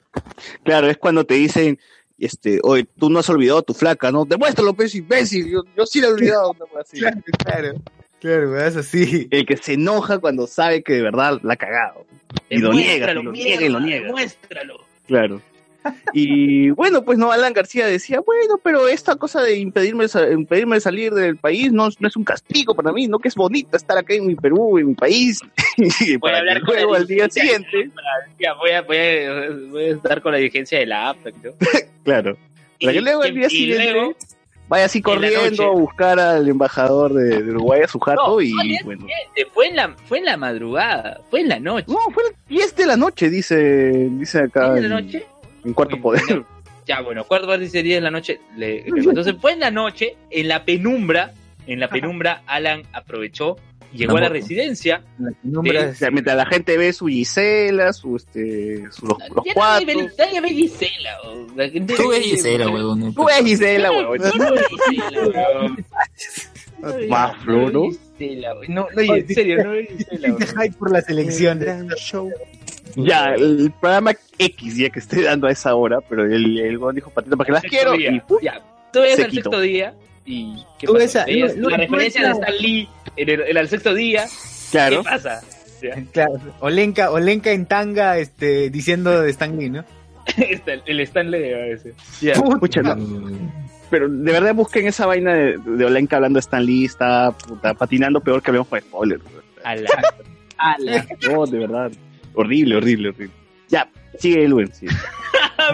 Claro, 0.62 0.88
es 0.88 0.96
cuando 0.96 1.24
te 1.24 1.34
dicen, 1.34 1.78
este, 2.18 2.60
oye, 2.62 2.86
tú 2.98 3.10
no 3.10 3.18
has 3.18 3.28
olvidado 3.28 3.58
a 3.58 3.62
tu 3.62 3.74
flaca, 3.74 4.10
¿no? 4.10 4.24
Demuéstralo, 4.24 4.74
pues, 4.74 4.94
imbécil. 4.94 5.50
Yo, 5.50 5.62
yo 5.76 5.86
sí 5.86 6.00
la 6.00 6.08
he 6.08 6.12
olvidado. 6.12 6.56
así. 6.80 6.98
Claro, 6.98 7.20
claro, 7.38 7.74
claro, 8.20 8.60
es 8.66 8.76
así. 8.76 9.28
El 9.30 9.46
que 9.46 9.56
se 9.56 9.74
enoja 9.74 10.18
cuando 10.18 10.46
sabe 10.46 10.82
que 10.82 10.94
de 10.94 11.02
verdad 11.02 11.40
la 11.42 11.54
ha 11.54 11.56
cagado. 11.56 12.06
Y 12.48 12.58
lo 12.58 12.72
niega, 12.72 13.12
y 13.12 13.14
lo 13.14 13.32
niega, 13.32 13.64
y 13.64 13.68
lo 13.68 13.80
niega. 13.80 14.06
Demuéstralo. 14.06 14.80
Claro. 15.06 15.40
Y 16.12 16.70
bueno, 16.70 17.04
pues 17.04 17.18
no, 17.18 17.32
Alan 17.32 17.52
García 17.52 17.86
decía, 17.86 18.20
bueno, 18.20 18.58
pero 18.62 18.88
esta 18.88 19.16
cosa 19.16 19.42
de 19.42 19.58
impedirme, 19.58 20.06
impedirme 20.32 20.80
salir 20.80 21.12
del 21.12 21.36
país 21.36 21.72
no, 21.72 21.88
no 21.98 22.08
es 22.08 22.16
un 22.16 22.24
castigo 22.24 22.74
para 22.74 22.92
mí, 22.92 23.08
no 23.08 23.18
que 23.18 23.28
es 23.28 23.34
bonito 23.34 23.76
estar 23.76 23.98
acá 23.98 24.14
en 24.14 24.26
mi 24.26 24.34
Perú, 24.34 24.78
en 24.78 24.88
mi 24.88 24.94
país. 24.94 25.40
Y 25.76 26.16
Voy 26.16 26.30
a 26.30 26.38
hablar 26.38 26.62
con 26.62 26.76
la 26.76 26.96
al 26.96 27.06
día 27.06 27.28
siguiente, 27.28 27.90
voy 28.60 28.70
a, 28.70 28.82
voy 28.82 28.96
a, 28.96 29.50
voy 29.70 29.84
a 29.86 29.90
estar 29.90 30.22
con 30.22 30.30
la 30.30 30.38
dirigencia 30.38 30.78
de 30.78 30.86
la 30.86 31.10
app. 31.10 31.18
¿no? 31.26 31.50
claro, 32.04 32.36
que 32.78 33.00
luego 33.00 33.22
al 33.22 33.34
día 33.34 33.48
siguiente 33.50 33.92
luego- 33.92 34.14
vaya 34.68 34.84
así 34.84 35.02
corriendo 35.02 35.64
a 35.64 35.70
buscar 35.70 36.18
al 36.20 36.48
embajador 36.48 37.12
de, 37.12 37.42
de 37.42 37.50
Uruguay, 37.50 37.82
a 37.84 37.88
su 37.88 37.98
jato, 37.98 38.22
No, 38.26 38.40
y 38.40 38.52
no, 38.52 38.62
bueno. 38.84 39.06
Fue 39.52 39.68
en, 39.68 39.76
la, 39.76 39.96
fue 40.06 40.18
en 40.18 40.24
la 40.26 40.36
madrugada, 40.36 41.20
fue 41.28 41.40
en 41.40 41.48
la 41.48 41.58
noche. 41.58 41.86
No, 41.88 41.98
fue 42.12 42.22
las 42.24 42.48
10 42.48 42.76
de 42.76 42.86
la 42.86 42.96
noche, 42.96 43.30
dice, 43.30 44.08
dice 44.12 44.38
acá 44.40 44.68
¿Fue 44.68 44.78
en 44.78 44.88
la 44.88 45.00
noche? 45.00 45.26
En 45.64 45.72
Cuarto 45.72 45.96
Uy, 45.96 46.02
Poder. 46.02 46.22
bueno. 46.28 46.46
Ya, 46.86 47.00
bueno, 47.00 47.24
cuarto 47.24 47.46
bar 47.46 47.58
dice 47.60 47.82
10 47.82 47.96
de 47.96 48.00
la 48.02 48.10
noche. 48.10 48.40
le- 48.56 48.82
le- 48.82 49.00
entonces 49.00 49.34
fue 49.40 49.52
en 49.52 49.60
la 49.60 49.70
noche, 49.70 50.16
en 50.30 50.48
la 50.48 50.64
penumbra, 50.66 51.32
en 51.66 51.80
la 51.80 51.88
penumbra, 51.88 52.42
Alan 52.46 52.82
aprovechó, 52.92 53.56
llegó 53.90 54.18
a 54.18 54.20
la 54.20 54.28
residencia. 54.28 55.02
La 55.18 55.30
penumbra 55.42 55.88
O 55.90 55.94
sea, 55.94 56.10
mientras 56.10 56.36
la 56.36 56.44
gente 56.44 56.76
ve 56.76 56.92
su 56.92 57.06
Gisela, 57.06 57.90
su, 57.94 58.16
este, 58.16 58.84
su- 58.92 59.06
los, 59.06 59.16
los 59.34 59.44
cuatro. 59.54 59.86
nadie 59.86 60.02
ve, 60.04 60.10
nadie 60.18 60.40
ve 60.42 60.48
Gisela. 60.50 61.10
o- 61.24 61.46
la 61.56 61.70
gente 61.70 61.94
tú 61.94 62.08
ve- 62.10 62.18
ves 62.18 62.26
Gisela, 62.26 62.68
huevón. 62.70 63.14
Tú 63.14 63.24
ves 63.24 63.36
Gisela, 63.44 63.90
huevón. 63.90 64.18
Más 67.08 67.46
veo 67.46 67.70
¿no? 67.70 67.90
Gisela, 68.18 68.54
weón. 68.54 68.74
No, 68.74 68.86
no, 68.94 69.14
en 69.14 69.28
serio, 69.28 69.64
no 69.64 69.70
veo 69.70 69.86
Gisela. 69.86 70.28
Este 70.28 70.46
hype 70.46 70.76
por 70.76 70.92
las 70.92 71.08
elecciones. 71.08 71.64
Gran 71.64 71.88
show. 71.96 72.30
Ya, 72.96 73.34
el 73.34 73.72
programa 73.80 74.12
X 74.38 74.76
ya 74.76 74.90
que 74.90 74.98
estoy 75.00 75.22
dando 75.22 75.46
a 75.46 75.50
esa 75.52 75.74
hora, 75.74 76.00
pero 76.08 76.24
el, 76.24 76.58
el 76.60 76.78
weón 76.78 76.94
dijo 76.94 77.10
patito 77.10 77.36
para 77.36 77.46
que 77.46 77.52
las 77.52 77.62
quiero. 77.62 77.92
día. 77.92 78.12
Y 78.12 78.20
¡pum! 78.20 78.38
Ya, 78.42 78.60
tú 78.92 79.00
ves 79.00 79.16
se 79.16 79.26
quitó. 79.28 79.42
sexto 79.50 79.60
día 79.60 79.94
y 80.26 80.56
¿qué 80.78 80.86
Tú 80.86 80.92
pasa? 80.94 81.04
ves 81.04 81.16
a- 81.16 81.24
Veías 81.26 81.56
no, 81.56 81.68
la 81.70 81.76
no, 81.78 81.82
referencia 81.84 82.20
no, 82.22 82.26
de. 82.28 82.32
Stan 82.40 82.56
Lee 82.58 82.88
en 83.16 83.28
el, 83.30 83.40
en 83.42 83.56
el 83.56 83.68
sexto 83.68 83.94
día. 83.94 84.24
claro. 84.70 84.98
¿Qué 84.98 85.04
pasa? 85.04 85.40
Claro, 86.12 86.32
Olenka, 86.60 87.10
Olenka 87.10 87.50
en 87.52 87.66
tanga, 87.66 88.16
este, 88.16 88.70
diciendo 88.70 89.20
de 89.20 89.28
Stan 89.30 89.54
Lee, 89.58 89.68
¿no? 89.68 89.84
está 90.38 90.72
el, 90.72 90.82
el 90.86 91.00
Stan 91.00 91.30
Lee 91.30 91.52
a 91.52 91.58
veces. 91.58 91.94
Ya. 92.22 92.32
Escucha, 92.32 92.80
no, 92.80 92.96
pero 93.90 94.08
de 94.08 94.32
verdad 94.32 94.54
busquen 94.54 94.86
esa 94.86 95.04
vaina 95.04 95.34
de, 95.34 95.58
de 95.58 95.84
Olenka 95.84 96.16
hablando 96.16 96.38
de 96.38 96.40
Stan 96.40 96.64
Lee, 96.64 96.86
está 96.86 97.32
puta, 97.32 97.74
patinando 97.74 98.22
peor 98.22 98.40
que 98.42 98.50
hablamos 98.50 98.68
con 98.68 98.80
spoiler. 98.80 99.20
A 99.62 99.76
la- 99.76 101.06
No, 101.30 101.44
de 101.44 101.58
verdad. 101.58 101.92
Horrible, 102.34 102.76
horrible, 102.76 103.08
horrible. 103.10 103.34
Ya, 103.68 103.88
sigue 104.18 104.48
Luen. 104.48 104.72
Sí. 104.72 104.86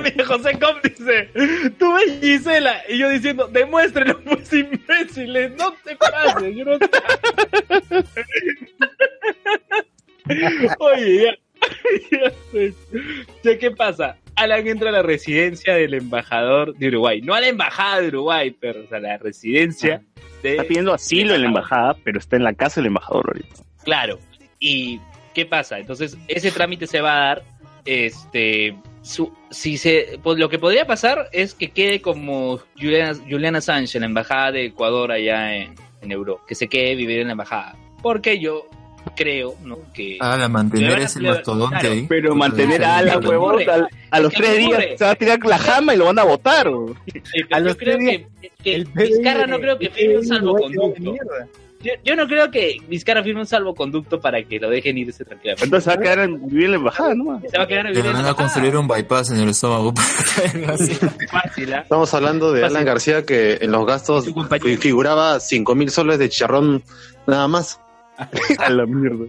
Mira, 0.02 0.24
José 0.24 0.58
Comp 0.58 0.82
dice, 0.84 1.30
¿tú 1.78 1.94
ves 1.94 2.18
Gisela, 2.20 2.82
y 2.88 2.98
yo 2.98 3.08
diciendo, 3.08 3.46
demuéstrenlo, 3.48 4.20
pues 4.24 4.52
imbéciles, 4.52 5.52
no 5.56 5.72
te 5.84 5.96
pases, 5.96 6.56
yo 6.56 6.64
no 6.64 6.72
Oye, 10.78 11.24
ya, 11.24 11.34
ya, 12.10 12.32
sé. 12.52 12.72
Ya, 13.42 13.58
¿qué 13.58 13.70
pasa? 13.72 14.16
Alan 14.36 14.64
entra 14.66 14.90
a 14.90 14.92
la 14.92 15.02
residencia 15.02 15.74
del 15.74 15.94
embajador 15.94 16.76
de 16.76 16.88
Uruguay, 16.88 17.20
no 17.20 17.34
a 17.34 17.40
la 17.40 17.48
embajada 17.48 18.00
de 18.00 18.08
Uruguay, 18.08 18.56
pero 18.58 18.84
o 18.84 18.86
sea, 18.86 18.98
a 18.98 19.00
la 19.00 19.18
residencia 19.18 20.02
de... 20.42 20.52
Está 20.52 20.64
pidiendo 20.64 20.94
asilo 20.94 21.34
en 21.34 21.42
la 21.42 21.48
embajada, 21.48 21.94
pero 22.04 22.18
está 22.18 22.36
en 22.36 22.44
la 22.44 22.54
casa 22.54 22.80
del 22.80 22.86
embajador 22.86 23.26
ahorita. 23.28 23.56
Claro. 23.82 24.18
¿Y 24.58 24.98
qué 25.34 25.46
pasa? 25.46 25.78
Entonces, 25.78 26.16
ese 26.28 26.50
trámite 26.50 26.86
se 26.86 27.00
va 27.00 27.16
a 27.16 27.20
dar. 27.26 27.42
Este. 27.84 28.76
Su, 29.02 29.32
si 29.50 29.78
se, 29.78 30.18
pues 30.22 30.38
lo 30.38 30.50
que 30.50 30.58
podría 30.58 30.86
pasar 30.86 31.28
es 31.32 31.54
que 31.54 31.70
quede 31.70 32.02
como 32.02 32.60
Juliana, 32.78 33.18
Juliana 33.28 33.60
Sánchez 33.62 33.94
en 33.94 34.00
la 34.02 34.06
embajada 34.08 34.52
de 34.52 34.66
Ecuador 34.66 35.10
allá 35.10 35.56
en, 35.56 35.74
en 36.02 36.12
Europa, 36.12 36.42
que 36.46 36.54
se 36.54 36.68
quede 36.68 36.94
vivir 36.94 37.20
en 37.20 37.28
la 37.28 37.32
embajada. 37.32 37.74
Porque 38.02 38.38
yo 38.38 38.66
creo, 39.16 39.54
¿no? 39.64 39.78
Que 39.94 40.18
Ah, 40.20 40.36
la 40.36 40.50
mantener 40.50 40.98
a- 40.98 41.04
ese 41.04 41.20
mastodonte 41.20 41.78
claro, 41.80 41.94
ahí. 41.94 42.06
Pero 42.06 42.34
mantener 42.34 42.84
a 42.84 43.02
¿qué 43.18 43.26
huevón, 43.26 43.62
a 44.10 44.20
los 44.20 44.30
¿Qué 44.32 44.36
tres 44.36 44.58
días 44.58 44.84
se 44.98 45.04
va 45.06 45.10
a 45.12 45.14
tirar 45.14 45.38
la 45.46 45.56
jama 45.58 45.94
y 45.94 45.96
lo 45.96 46.04
van 46.04 46.18
a 46.18 46.24
votar. 46.24 46.66
A 46.68 47.58
yo 47.58 47.64
los 47.64 47.76
creo 47.76 47.96
tres 47.96 48.26
que, 48.42 48.50
que 48.62 48.74
El 48.74 48.84
Vizcarra 48.84 49.46
no 49.46 49.58
creo 49.58 49.78
que 49.78 49.88
firme 49.88 50.18
un 50.18 50.26
salvoconducto. 50.26 51.14
Yo, 51.82 51.92
yo 52.04 52.14
no 52.14 52.26
creo 52.26 52.50
que 52.50 52.76
Vizcarra 52.88 53.22
firme 53.22 53.40
un 53.40 53.46
salvoconducto 53.46 54.20
para 54.20 54.42
que 54.44 54.58
lo 54.60 54.68
dejen 54.68 54.98
irse 54.98 55.24
tranquilamente. 55.24 55.64
Entonces 55.64 55.84
se 55.84 55.90
va 55.90 55.96
a 55.96 56.02
quedar 56.02 56.18
en, 56.28 56.46
vivir 56.46 56.64
en 56.66 56.70
la 56.72 56.76
embajada, 56.76 57.14
¿no? 57.14 57.40
Se 57.50 57.56
va 57.56 57.64
a 57.64 57.66
quedar 57.66 57.86
a 57.86 57.90
Le 57.90 57.96
vivir 57.96 58.06
en 58.06 58.12
van 58.12 58.22
la 58.22 58.28
a 58.28 58.30
embajada. 58.32 58.34
construir 58.52 58.76
un 58.76 58.86
bypass 58.88 59.30
en 59.30 59.40
el 59.40 59.48
estómago. 59.48 59.94
Fácil, 61.30 61.72
¿ah? 61.74 61.80
Estamos 61.80 62.12
hablando 62.14 62.52
de 62.52 62.60
Fácil. 62.60 62.76
Alan 62.76 62.86
García 62.86 63.24
que 63.24 63.58
en 63.62 63.72
los 63.72 63.86
gastos 63.86 64.26
figuraba 64.80 65.40
5 65.40 65.74
mil 65.74 65.90
soles 65.90 66.18
de 66.18 66.28
chicharrón 66.28 66.82
nada 67.26 67.48
más. 67.48 67.80
A 68.58 68.68
la 68.70 68.84
mierda. 68.86 69.24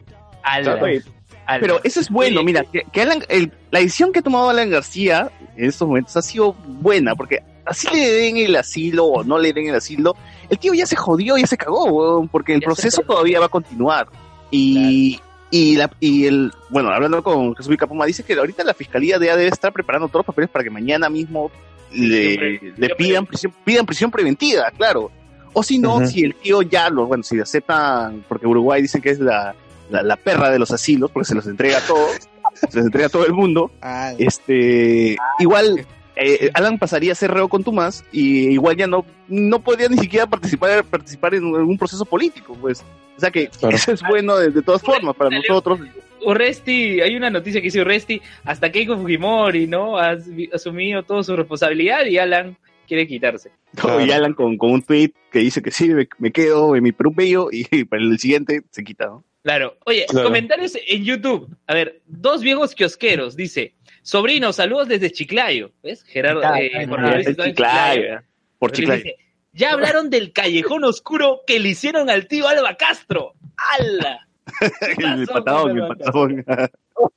Pero 1.60 1.80
eso 1.84 2.00
es 2.00 2.10
bueno, 2.10 2.38
Oye, 2.40 2.46
mira, 2.46 2.64
que, 2.64 2.84
que 2.92 3.02
Alan, 3.02 3.24
el- 3.30 3.52
la 3.72 3.80
decisión 3.80 4.12
que 4.12 4.20
ha 4.20 4.22
tomado 4.22 4.50
Alan 4.50 4.70
García 4.70 5.32
en 5.58 5.66
estos 5.66 5.88
momentos 5.88 6.16
ha 6.18 6.22
sido 6.22 6.54
buena, 6.54 7.16
porque 7.16 7.40
así 7.66 7.88
le 7.94 8.12
den 8.12 8.38
el 8.38 8.56
asilo 8.56 9.06
o 9.06 9.24
no 9.24 9.38
le 9.38 9.54
den 9.54 9.68
el 9.68 9.76
asilo, 9.76 10.16
el 10.50 10.58
tío 10.60 10.74
ya 10.74 10.86
se 10.86 10.96
jodió, 10.96 11.38
ya 11.38 11.48
se 11.48 11.58
cagó, 11.58 11.86
weón, 11.86 12.28
porque 12.28 12.54
el 12.54 12.62
Ya 12.62 12.66
proceso 12.66 13.02
todavía 13.02 13.40
va 13.40 13.46
a 13.48 13.50
continuar. 13.50 14.08
Y, 14.50 15.20
y, 15.50 15.76
la, 15.78 15.90
y 16.00 16.26
el, 16.26 16.52
bueno, 16.70 16.90
hablando 16.90 17.24
con 17.24 17.56
Jesús 17.56 17.70
Vicapoma, 17.70 18.06
dice 18.06 18.24
que 18.24 18.34
ahorita 18.34 18.64
la 18.64 18.74
fiscalía 18.74 19.18
ya 19.20 19.36
debe 19.36 19.50
estar 19.50 19.72
preparando 19.72 20.08
todos 20.08 20.20
los 20.20 20.26
papeles 20.28 20.50
para 20.50 20.64
que 20.64 20.70
mañana 20.70 21.10
mismo 21.10 21.52
le, 21.94 22.38
Prisión 22.38 22.74
le 22.78 22.90
pidan 22.96 23.26
prisión, 23.26 23.54
pidan 23.64 23.86
prisión 23.86 24.12
preventiva, 24.12 24.70
claro. 24.78 25.12
O 25.54 25.64
si 25.64 25.78
no, 25.80 25.98
Ujú. 25.98 26.08
si 26.08 26.24
el 26.24 26.36
tío 26.36 26.62
ya 26.62 26.90
lo, 26.90 27.06
bueno, 27.08 27.24
si 27.24 27.40
aceptan, 27.40 28.24
porque 28.28 28.48
Uruguay 28.48 28.82
dicen 28.82 29.02
que 29.02 29.10
es 29.10 29.20
la, 29.20 29.54
la, 29.90 30.02
la 30.02 30.16
perra 30.16 30.50
de 30.50 30.60
los 30.60 30.72
asilos, 30.72 31.12
porque 31.12 31.28
se 31.28 31.36
los 31.36 31.46
entrega 31.48 31.80
a 31.80 31.82
todos, 31.82 32.12
se 32.70 32.78
los 32.78 32.86
entrega 32.86 33.08
a 33.08 33.10
todo 33.10 33.26
el 33.26 33.34
mundo, 33.34 33.70
Ah, 33.82 34.14
este, 34.18 35.18
igual 35.40 35.86
eh, 36.24 36.52
Alan 36.54 36.78
pasaría 36.80 37.12
a 37.12 37.16
ser 37.16 37.32
reo 37.32 37.48
con 37.50 37.64
Tomás 37.64 38.04
y 38.12 38.50
igual 38.52 38.76
ya 38.78 38.88
no, 38.88 39.06
no 39.28 39.60
podría 39.62 39.88
ni 39.90 39.98
siquiera 39.98 40.26
participar, 40.28 40.84
participar 40.86 41.36
en 41.36 41.46
algún 41.56 41.78
proceso 41.78 42.06
político, 42.06 42.56
pues. 42.60 42.84
O 43.18 43.20
sea 43.20 43.30
que 43.32 43.48
Claro. 43.50 43.76
eso 43.76 43.92
es 43.92 44.02
bueno 44.02 44.38
de, 44.38 44.50
de 44.50 44.62
todas 44.62 44.82
formas 44.82 45.16
para 45.16 45.30
nosotros. 45.30 45.80
Urresti, 46.26 47.02
hay 47.02 47.16
una 47.16 47.30
noticia 47.30 47.62
que 47.62 47.66
dice 47.68 47.82
Urresti, 47.82 48.22
hasta 48.44 48.72
Keiko 48.72 48.98
Fujimori, 48.98 49.68
¿no? 49.68 49.98
Ha 49.98 50.12
asumido- 50.12 50.54
asumido 50.56 51.04
toda 51.04 51.24
su 51.24 51.36
responsabilidad 51.36 52.06
y 52.06 52.18
Alan 52.18 52.58
quiere 52.88 53.08
quitarse. 53.08 53.52
Claro. 53.76 54.06
Y 54.06 54.12
Alan 54.12 54.34
con, 54.34 54.58
con 54.58 54.72
un 54.72 54.82
tweet 54.84 55.12
que 55.32 55.40
dice 55.40 55.62
que 55.62 55.72
sí, 55.72 55.90
me, 55.90 56.08
me 56.20 56.32
quedo 56.32 56.76
en 56.76 56.84
mi 56.84 56.92
Perú 56.92 57.12
bello 57.16 57.48
y 57.52 57.64
para 57.86 58.02
el 58.04 58.18
siguiente 58.20 58.62
se 58.72 58.84
quita, 58.84 59.08
¿no? 59.08 59.24
Claro. 59.44 59.76
Oye, 59.86 60.06
Claro. 60.08 60.28
comentarios 60.28 60.78
en 60.88 61.04
YouTube. 61.04 61.48
A 61.66 61.74
ver, 61.74 62.02
dos 62.06 62.44
viejos 62.44 62.76
kiosqueros, 62.76 63.36
dice, 63.36 63.74
sobrino, 64.02 64.54
saludos 64.54 64.88
desde 64.88 65.12
Chiclayo. 65.12 65.72
¿Ves? 65.84 66.04
Gerardo, 66.04 66.42
eh, 66.56 66.72
Chiclayo, 66.88 67.44
Chiclayo. 67.44 68.22
por 68.60 68.72
Chiclayo. 68.72 69.04
dice, 69.04 69.16
ya 69.54 69.72
hablaron 69.74 70.10
del 70.10 70.32
callejón 70.34 70.84
oscuro 70.84 71.42
que 71.46 71.60
le 71.60 71.70
hicieron 71.70 72.10
al 72.10 72.28
tío 72.28 72.48
Alba 72.48 72.76
Castro. 72.76 73.34
¡Hala! 73.58 74.28
patadón, 75.32 75.88
patadón. 75.88 76.46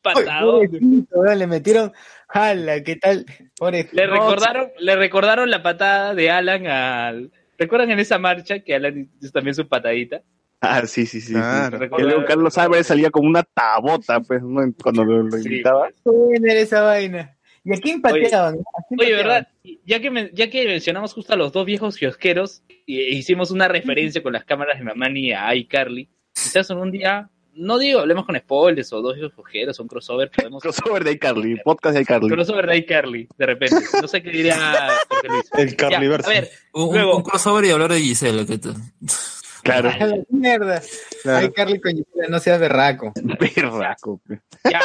Patadón. 0.02 1.06
Le 1.36 1.46
metieron. 1.46 1.92
Jala, 2.28 2.82
¿qué 2.82 2.96
tal? 2.96 3.26
Pobre- 3.58 3.88
Le 3.92 4.06
no, 4.06 4.12
recordaron, 4.14 4.70
le 4.78 4.96
recordaron 4.96 5.50
la 5.50 5.62
patada 5.62 6.14
de 6.14 6.30
Alan 6.30 6.66
al. 6.66 7.30
¿Recuerdan 7.58 7.90
en 7.92 8.00
esa 8.00 8.18
marcha 8.18 8.60
que 8.60 8.74
Alan 8.74 9.08
hizo 9.20 9.30
también 9.30 9.54
su 9.54 9.68
patadita? 9.68 10.22
Ah, 10.64 10.86
sí, 10.86 11.06
sí, 11.06 11.20
sí. 11.20 11.28
sí. 11.28 11.32
Claro. 11.34 11.78
Que 11.78 12.02
luego 12.02 12.24
Carlos 12.24 12.56
Álvarez 12.58 12.86
salía 12.86 13.10
como 13.10 13.28
una 13.28 13.42
tabota, 13.42 14.20
pues, 14.20 14.42
¿no? 14.42 14.60
cuando 14.82 15.04
lo, 15.04 15.22
lo 15.22 15.30
Sí, 15.38 15.62
pues. 15.62 16.42
esa 16.56 16.82
vaina. 16.82 17.36
¿Y 17.66 17.72
a 17.72 17.80
quién 17.80 18.02
pateaban? 18.02 18.54
¿A 18.56 18.82
quién 18.88 19.00
Oye, 19.00 19.10
pateaban? 19.16 19.24
¿verdad? 19.26 19.48
Ya 19.86 20.00
que, 20.00 20.30
ya 20.34 20.50
que 20.50 20.66
mencionamos 20.66 21.14
justo 21.14 21.32
a 21.32 21.36
los 21.36 21.52
dos 21.52 21.64
viejos 21.64 21.96
kiosqueros, 21.96 22.62
y 22.86 23.00
e 23.00 23.10
hicimos 23.14 23.50
una 23.50 23.68
referencia 23.68 24.22
con 24.22 24.34
las 24.34 24.44
cámaras 24.44 24.78
de 24.78 24.84
Mamani 24.84 25.32
a 25.32 25.54
iCarly, 25.54 26.10
quizás 26.34 26.68
en 26.68 26.76
un 26.76 26.90
día, 26.90 27.30
no 27.54 27.78
digo, 27.78 28.00
hablemos 28.00 28.26
con 28.26 28.36
spoilers 28.36 28.92
o 28.92 29.00
dos 29.00 29.14
viejos 29.14 29.32
kiosqueros, 29.32 29.80
un 29.80 29.88
crossover, 29.88 30.30
podemos... 30.30 30.62
Crossover 30.62 31.04
de 31.04 31.12
iCarly, 31.12 31.56
podcast 31.64 31.94
de 31.96 32.02
iCarly. 32.02 32.28
crossover 32.28 32.66
de 32.66 32.76
iCarly, 32.76 33.28
de 33.38 33.46
repente. 33.46 33.76
No 34.02 34.08
sé 34.08 34.22
qué 34.22 34.30
diría 34.30 34.56
Jorge 35.08 35.28
Luis. 35.28 35.50
El 35.56 35.70
Ya, 35.70 35.76
Carliverso. 35.76 36.28
a 36.28 36.32
ver, 36.34 36.50
Un, 36.74 36.94
Luego- 36.94 37.16
un 37.16 37.22
crossover 37.22 37.64
y 37.64 37.70
hablar 37.70 37.92
de 37.92 38.00
Gisela, 38.00 38.44
¿qué 38.44 38.58
tal? 38.58 38.74
Claro, 39.64 39.88
A 39.90 40.06
la 40.06 40.18
mierda. 40.28 40.82
Claro. 41.22 41.38
Ay, 41.38 41.52
Carly 41.52 41.80
con 41.80 41.92
Gisela, 41.92 42.28
no 42.28 42.38
seas 42.38 42.60
berraco. 42.60 43.12
perraco. 43.38 44.20
pues. 44.26 44.40
ya. 44.70 44.80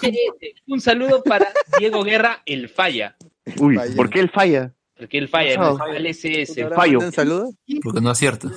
CS, 0.00 0.54
un 0.68 0.80
saludo 0.80 1.22
para 1.22 1.48
Diego 1.78 2.02
Guerra, 2.04 2.42
el 2.46 2.68
falla. 2.68 3.16
Uy, 3.58 3.76
Falla. 3.76 3.96
¿por 3.96 4.10
qué 4.10 4.20
él 4.20 4.30
falla? 4.30 4.72
Porque 4.96 5.16
él 5.18 5.28
falla, 5.28 5.56
Pasado. 5.56 5.78
¿no? 5.78 5.84
Ale 5.84 6.12
CS. 6.12 6.58
¿Ahora 6.62 6.76
fallo. 6.76 7.10
saludos? 7.10 7.54
Porque 7.82 8.00
no 8.02 8.10
acierta. 8.10 8.48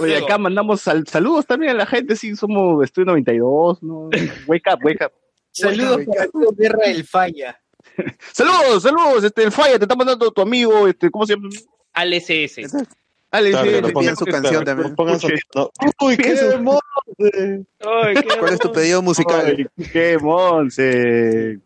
Oye, 0.00 0.16
acá 0.18 0.36
mandamos 0.36 0.80
sal- 0.80 1.06
saludos 1.06 1.46
también 1.46 1.70
a 1.72 1.74
la 1.74 1.86
gente, 1.86 2.16
sí, 2.16 2.34
somos 2.34 2.82
Estudio 2.84 3.06
92, 3.06 3.82
¿no? 3.84 4.10
Wake 4.48 4.64
up, 4.74 4.80
wake 4.84 5.04
up. 5.06 5.12
Saludos 5.52 6.00
para 6.06 6.26
tu 6.28 6.54
guerra 6.56 6.86
el 6.86 7.04
falla. 7.04 7.58
Saludos, 8.32 8.82
saludos, 8.84 9.22
este, 9.24 9.42
el 9.44 9.52
falla, 9.52 9.76
te 9.78 9.84
está 9.84 9.94
mandando 9.96 10.30
tu 10.30 10.40
amigo, 10.40 10.86
este, 10.88 11.10
¿cómo 11.10 11.26
se 11.26 11.34
llama? 11.34 11.48
Ale 11.92 12.20
CS. 12.20 12.72
Ale, 13.32 13.50
Claro, 13.50 13.70
sí, 13.70 13.82
que 13.82 13.92
pongan- 13.92 14.16
su 14.16 14.24
canción 14.26 14.64
también. 14.64 14.94
pongan. 14.94 15.18
Uy, 16.00 16.16
qué 16.16 16.34
qué 16.34 17.64
¿Cuál 18.38 18.52
es 18.52 18.58
tu 18.58 18.72
pedido 18.72 19.00
musical? 19.02 19.54
Ay, 19.56 19.66
qué 19.92 20.18
monse. 20.18 21.58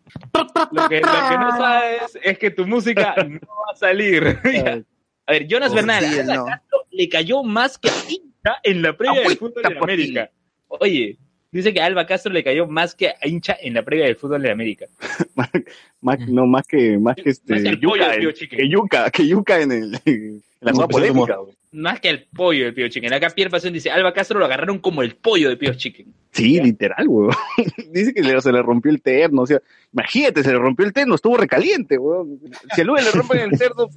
Lo 0.71 0.89
que, 0.89 1.01
lo 1.01 1.29
que 1.29 1.39
no 1.39 1.57
sabes 1.59 2.19
es 2.23 2.39
que 2.39 2.51
tu 2.53 2.67
música 2.67 3.15
no 3.29 3.41
va 3.41 3.73
a 3.73 3.77
salir. 3.77 4.39
A 5.29 5.33
ver, 5.33 5.49
Jonas 5.49 5.73
Oh, 5.73 5.75
Bernal, 5.75 6.05
no. 6.27 6.45
Castro 6.47 6.87
le 6.93 7.09
cayó 7.09 7.43
más 7.43 7.79
que 7.79 7.89
a 7.89 7.93
hincha 8.09 8.59
en 8.63 8.81
la 8.83 8.97
previa 8.97 9.23
del 9.23 9.37
fútbol 9.37 9.65
de 9.65 9.77
América. 9.77 10.31
Oye, 10.69 11.19
dice 11.51 11.75
que 11.75 11.81
a 11.81 11.87
Alba 11.87 12.07
Castro 12.07 12.33
le 12.33 12.45
cayó 12.45 12.69
más 12.69 12.95
que 12.95 13.09
a 13.09 13.17
hincha 13.27 13.57
en 13.61 13.75
la 13.75 13.83
previa 13.83 14.05
del 14.07 14.15
fútbol 14.15 14.41
de 14.43 14.53
América. 14.53 14.87
Más, 16.07 16.21
no, 16.29 16.47
más 16.47 16.67
que, 16.67 16.99
más 16.99 17.17
que 17.17 17.31
este, 17.31 17.53
Más 17.55 17.63
que 17.63 17.69
el 17.69 17.81
pollo 17.81 17.97
yuca, 17.97 18.11
del 18.13 18.21
Pío 18.21 18.29
en- 18.31 18.35
Chicken. 18.37 18.59
que 18.59 18.69
yuca, 18.69 19.11
que 19.11 19.27
yuca 19.29 19.61
en, 19.61 19.73
el, 19.73 20.01
en 20.05 20.43
la 20.61 20.73
zona. 20.73 21.37
Más 21.73 22.01
que 22.01 22.09
el 22.09 22.25
pollo 22.35 22.65
del 22.65 22.75
Pío 22.75 22.89
Chicken. 22.89 23.13
Acá 23.13 23.29
Pierre 23.31 23.51
Pasión 23.51 23.73
dice, 23.75 23.91
Alba 23.91 24.15
Castro 24.15 24.39
lo 24.39 24.45
agarraron 24.47 24.79
como 24.79 25.03
el 25.03 25.15
pollo 25.17 25.49
de 25.51 25.57
Pío 25.57 25.75
Chicken. 25.75 26.07
Sí, 26.33 26.61
literal, 26.61 27.07
güey. 27.09 27.31
Dice 27.93 28.13
que 28.15 28.23
le- 28.23 28.41
se 28.41 28.53
le 28.53 28.63
rompió 28.63 28.91
el 28.93 29.01
terno, 29.03 29.43
o 29.43 29.47
sea, 29.47 29.61
imagínate, 29.93 30.43
se 30.43 30.53
le 30.53 30.59
rompió 30.59 30.85
el 30.87 30.93
terno, 30.93 31.15
estuvo 31.15 31.37
recaliente, 31.39 31.97
güey. 31.97 32.27
Si 32.75 32.83
a 32.83 32.85
Luis 32.85 33.05
le 33.05 33.11
rompen 33.11 33.41
el 33.41 33.59
terno, 33.59 33.89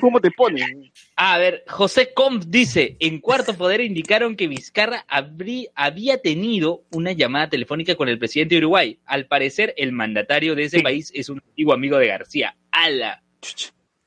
¿cómo 0.00 0.20
te 0.20 0.30
ponen? 0.30 0.90
Ah, 1.16 1.34
A 1.34 1.38
ver, 1.38 1.64
José 1.68 2.12
Comp 2.14 2.44
dice, 2.44 2.96
en 3.00 3.20
cuarto 3.20 3.54
poder 3.54 3.80
indicaron 3.82 4.36
que 4.36 4.48
Vizcarra 4.48 5.04
habrí- 5.08 5.68
había 5.74 6.18
tenido 6.20 6.82
una 6.92 7.12
llamada 7.12 7.48
telefónica 7.50 7.94
con 7.94 8.08
el 8.08 8.18
presidente 8.18 8.54
de 8.54 8.60
Uruguay. 8.60 8.98
Al 9.04 9.26
parecer, 9.26 9.74
el 9.76 9.92
mandatario 9.92 10.54
de 10.54 10.64
ese 10.64 10.78
Sí. 10.78 10.82
País 10.88 11.10
es 11.14 11.28
un 11.28 11.38
antiguo 11.46 11.74
amigo 11.74 11.98
de 11.98 12.06
García. 12.06 12.56
¡Ala! 12.70 13.22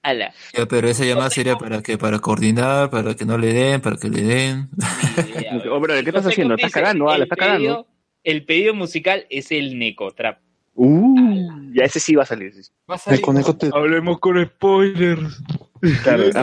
¡Ala! 0.03 0.34
Ya, 0.57 0.65
pero 0.65 0.88
esa 0.89 1.05
llamada 1.05 1.29
sería 1.29 1.55
para 1.57 1.82
que 1.84 1.97
para 1.97 2.17
coordinar, 2.19 2.89
para 2.89 3.13
que 3.15 3.23
no 3.25 3.38
le 3.38 3.53
den, 3.53 3.82
para 3.82 3.97
que 3.97 4.09
le 4.09 4.21
den. 4.23 4.69
Ni 5.17 5.29
idea, 5.32 5.61
Oh, 5.71 5.79
bro, 5.79 5.93
¿qué 5.93 6.09
estás 6.09 6.25
haciendo? 6.25 6.55
Estás 6.55 6.71
cagando, 6.71 7.05
la 7.05 7.15
el 7.17 7.21
estás 7.23 7.38
cagando. 7.38 7.59
pedido- 7.59 7.88
El 8.23 8.45
pedido 8.45 8.73
musical 8.73 9.25
es 9.29 9.51
el 9.51 9.77
Necotrap. 9.77 10.39
Uh, 10.73 11.73
ya 11.73 11.84
ese 11.84 11.99
sí 11.99 12.15
va 12.15 12.23
a 12.23 12.25
salir. 12.25 12.51
Va 12.89 12.95
a 12.95 12.95
El 12.95 12.99
salir- 13.01 13.21
conejo 13.21 13.55
te... 13.55 13.69
Hablemos 13.73 14.19
con 14.19 14.43
spoilers. 14.43 15.43
Claro, 16.03 16.23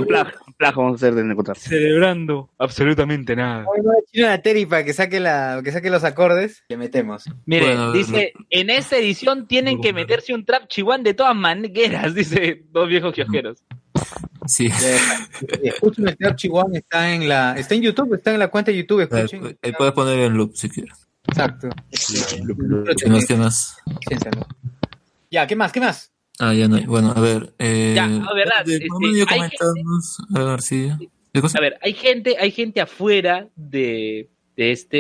plazo 0.59 0.81
vamos 0.81 0.93
a 1.03 1.07
hacer 1.07 1.15
de 1.15 1.23
encontrar. 1.23 1.57
Celebrando 1.57 2.51
absolutamente 2.59 3.35
nada. 3.35 3.65
Bueno, 3.65 3.93
chino 4.13 4.29
a 4.29 4.39
Terry 4.39 4.67
para 4.67 4.85
que 4.85 4.93
saque 4.93 5.21
la, 5.21 5.63
que 5.65 5.73
saque 5.73 5.89
los 5.89 6.05
acordes, 6.05 6.65
le 6.69 6.77
metemos. 6.77 7.25
Mire, 7.47 7.67
Bueno, 7.67 7.93
dice, 7.93 8.33
en 8.51 8.69
esta 8.69 8.99
edición 8.99 9.47
tienen 9.47 9.81
que 9.81 9.93
meterse 9.93 10.35
un 10.35 10.45
trap 10.45 10.69
chihuán 10.69 11.03
de 11.03 11.15
todas 11.15 11.37
maneras, 11.37 12.15
dice 12.15 12.65
dos 12.71 12.89
viejos 12.89 13.15
kiosqueros. 13.15 13.63
Sí. 14.47 14.71
Escuchen 15.63 16.09
el 16.09 16.17
Trap 16.17 16.37
Chihuahua, 16.37 16.71
está 16.73 17.13
en 17.13 17.29
la, 17.29 17.55
está 17.55 17.75
en 17.75 17.83
YouTube, 17.83 18.15
está 18.15 18.33
en 18.33 18.39
la 18.39 18.49
cuenta 18.49 18.71
de 18.71 18.79
YouTube, 18.79 19.01
escuchen. 19.03 19.45
Ahí 19.45 19.57
ahí 19.63 19.73
puedes 19.73 19.93
poner 19.93 20.19
en 20.21 20.35
loop 20.35 20.55
si 20.55 20.71
quieres. 20.71 21.07
Exacto. 21.27 21.69
¿Qué 21.91 23.09
más? 23.11 23.27
¿Qué 23.27 23.37
más? 23.37 23.77
Ya, 25.31 25.47
¿qué 25.47 25.57
más? 25.57 25.73
¿Qué 25.73 25.81
más? 25.81 26.13
Ah, 26.39 26.55
ya 26.55 26.69
no 26.69 26.77
hay. 26.77 26.87
Bueno, 26.87 27.13
a 27.15 27.21
ver. 27.21 27.53
Eh, 27.59 27.93
Ya, 27.97 28.07
no, 28.07 28.35
verdad, 28.35 28.65
de- 28.65 28.75
este, 28.75 28.87
vamos 28.91 29.11
a 29.11 29.17
hay 29.19 29.25
comentarnos. 29.41 30.19
A 30.35 30.45
ver, 30.45 30.63
sí. 30.63 30.89
¿Qué 31.33 31.41
cosa? 31.41 31.59
A 31.59 31.61
ver, 31.61 31.79
hay 31.83 31.93
gente, 31.93 32.37
hay 32.39 32.51
gente 32.51 32.81
afuera 32.81 33.49
de, 33.57 34.29
de 34.57 34.73
este, 34.73 34.97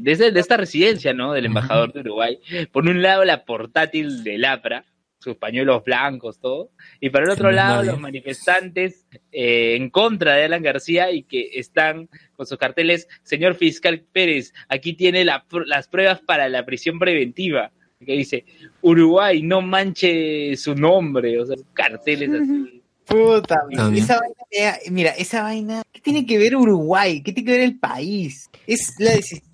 de, 0.00 0.30
de 0.32 0.40
esta 0.40 0.56
residencia, 0.56 1.12
¿no? 1.12 1.32
Del 1.32 1.46
embajador 1.46 1.92
de 1.92 2.00
Uruguay. 2.00 2.38
Por 2.72 2.84
un 2.88 3.02
lado 3.02 3.24
la 3.24 3.44
portátil 3.44 4.22
del 4.22 4.44
APRA, 4.44 4.84
sus 5.18 5.36
pañuelos 5.36 5.82
blancos, 5.82 6.38
todo. 6.38 6.70
Y 7.00 7.10
por 7.10 7.22
el 7.24 7.30
otro 7.30 7.50
lado 7.50 7.76
nadie. 7.78 7.90
los 7.90 8.00
manifestantes 8.00 9.06
eh, 9.32 9.74
en 9.76 9.90
contra 9.90 10.34
de 10.36 10.44
Alan 10.44 10.62
García 10.62 11.10
y 11.10 11.24
que 11.24 11.50
están 11.54 12.08
con 12.36 12.46
sus 12.46 12.58
carteles, 12.58 13.08
señor 13.22 13.54
fiscal 13.56 14.04
Pérez, 14.12 14.52
aquí 14.68 14.92
tiene 14.92 15.24
la 15.24 15.44
las 15.66 15.88
pruebas 15.88 16.20
para 16.20 16.48
la 16.48 16.64
prisión 16.64 16.98
preventiva. 16.98 17.72
Que 18.04 18.12
dice, 18.12 18.44
Uruguay, 18.82 19.42
no 19.42 19.62
manche 19.62 20.54
su 20.56 20.74
nombre, 20.74 21.40
o 21.40 21.46
sea, 21.46 21.56
carteles 21.72 22.30
así. 22.30 22.82
Puta, 23.06 23.60
bien. 23.68 23.94
esa 23.94 24.18
vaina, 24.18 24.78
mira, 24.90 25.10
esa 25.12 25.42
vaina, 25.42 25.82
¿qué 25.92 26.00
tiene 26.00 26.26
que 26.26 26.38
ver 26.38 26.56
Uruguay? 26.56 27.22
¿Qué 27.22 27.32
tiene 27.32 27.46
que 27.46 27.52
ver 27.56 27.60
el 27.62 27.78
país? 27.78 28.50
Es 28.66 28.94
la 28.98 29.12
decisión, 29.12 29.44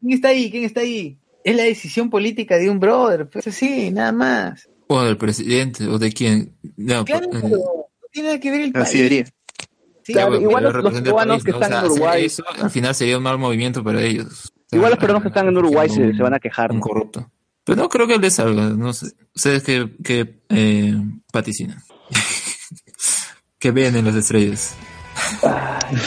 ¿quién 0.00 0.12
está 0.12 0.28
ahí? 0.28 0.50
¿Quién 0.50 0.64
está 0.64 0.80
ahí? 0.80 1.16
Es 1.44 1.54
la 1.56 1.62
decisión 1.62 2.10
política 2.10 2.56
de 2.58 2.68
un 2.68 2.80
brother, 2.80 3.28
pues 3.28 3.46
así, 3.46 3.92
nada 3.92 4.10
más. 4.10 4.68
O 4.88 5.00
del 5.02 5.16
presidente, 5.16 5.86
o 5.86 5.98
de 6.00 6.10
quién. 6.12 6.52
No, 6.76 7.04
Claro, 7.04 7.28
pues, 7.30 7.44
no 7.44 7.48
eh, 7.56 7.60
tiene 8.10 8.28
nada 8.30 8.40
que 8.40 8.50
ver 8.50 8.60
el 8.62 8.72
país. 8.72 8.86
Así 8.88 9.02
diría. 9.02 9.24
Sí, 10.02 10.12
ya, 10.12 10.14
Claro, 10.14 10.28
bueno, 10.30 10.42
igual 10.48 10.64
los- 10.64 10.74
los 10.74 10.82
país, 10.92 11.44
que 11.44 11.50
¿no? 11.52 11.60
están 11.60 11.72
en 11.84 11.90
Uruguay- 11.90 12.24
eso, 12.24 12.44
al 12.60 12.70
final 12.70 12.94
sería 12.94 13.16
un 13.18 13.22
mal 13.22 13.38
movimiento 13.38 13.84
para 13.84 14.02
ellos. 14.02 14.52
Igual 14.72 14.90
los 14.90 14.98
peruanos 14.98 15.22
que 15.22 15.28
están 15.28 15.46
en 15.46 15.56
Uruguay 15.56 15.88
se, 15.88 16.02
Un- 16.02 16.16
se 16.16 16.22
van 16.24 16.34
a 16.34 16.40
quejar. 16.40 16.72
Un 16.72 16.78
¿no? 16.78 16.82
corrupto. 16.82 17.30
Pero 17.66 17.82
no 17.82 17.88
creo 17.88 18.06
que 18.06 18.16
le 18.16 18.30
salga, 18.30 18.70
no 18.70 18.92
sé. 18.92 19.08
Ustedes 19.34 19.64
que, 19.64 19.90
que 20.04 20.40
eh, 20.48 20.94
vaticinan. 21.32 21.82
que 23.58 23.72
ven 23.72 23.96
en 23.96 24.04
las 24.04 24.14
estrellas. 24.14 24.76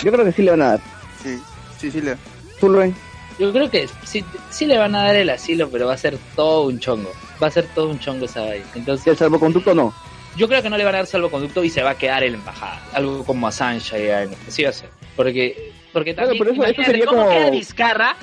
Yo 0.01 0.11
creo 0.11 0.23
que 0.23 0.31
sí 0.31 0.41
le 0.41 0.51
van 0.51 0.61
a 0.61 0.65
dar. 0.69 0.81
Sí, 1.21 1.37
sí, 1.77 1.91
sí. 1.91 1.99
Le... 1.99 2.15
¿Tú 2.61 2.69
lo 2.69 2.79
ven? 2.79 2.95
Yo 3.37 3.51
creo 3.51 3.69
que 3.69 3.89
sí, 4.05 4.23
sí 4.49 4.65
le 4.65 4.77
van 4.77 4.95
a 4.95 5.03
dar 5.03 5.17
el 5.17 5.29
asilo, 5.29 5.69
pero 5.69 5.87
va 5.87 5.95
a 5.95 5.97
ser 5.97 6.17
todo 6.33 6.65
un 6.67 6.79
chongo. 6.79 7.11
Va 7.43 7.47
a 7.47 7.51
ser 7.51 7.67
todo 7.75 7.89
un 7.89 7.99
chongo 7.99 8.23
esa 8.23 8.41
vaina. 8.41 8.65
¿Y 8.73 8.79
Entonces, 8.79 9.05
el 9.07 9.17
salvoconducto 9.17 9.75
no? 9.75 9.93
yo 10.37 10.47
creo 10.47 10.61
que 10.61 10.69
no 10.69 10.77
le 10.77 10.85
van 10.85 10.95
a 10.95 10.99
dar 10.99 11.07
salvoconducto 11.07 11.63
y 11.63 11.69
se 11.69 11.83
va 11.83 11.91
a 11.91 11.97
quedar 11.97 12.23
en 12.23 12.33
la 12.33 12.37
embajada. 12.37 12.81
Algo 12.93 13.25
como 13.25 13.47
Assange 13.47 13.95
allá 13.95 14.23
en 14.23 14.31
sí 14.47 14.63
va 14.63 14.69
a 14.69 14.73
ser. 14.73 14.89
Porque, 15.17 15.73
porque 15.93 16.13
Claro, 16.13 16.29
también, 16.29 16.55
pero 16.55 16.63
eso- 16.63 16.71
eso 16.71 16.83
sería 16.83 17.05
cómo 17.05 17.23
como- 17.25 17.31
queda 17.37 17.49
Vizcarra. 17.49 18.15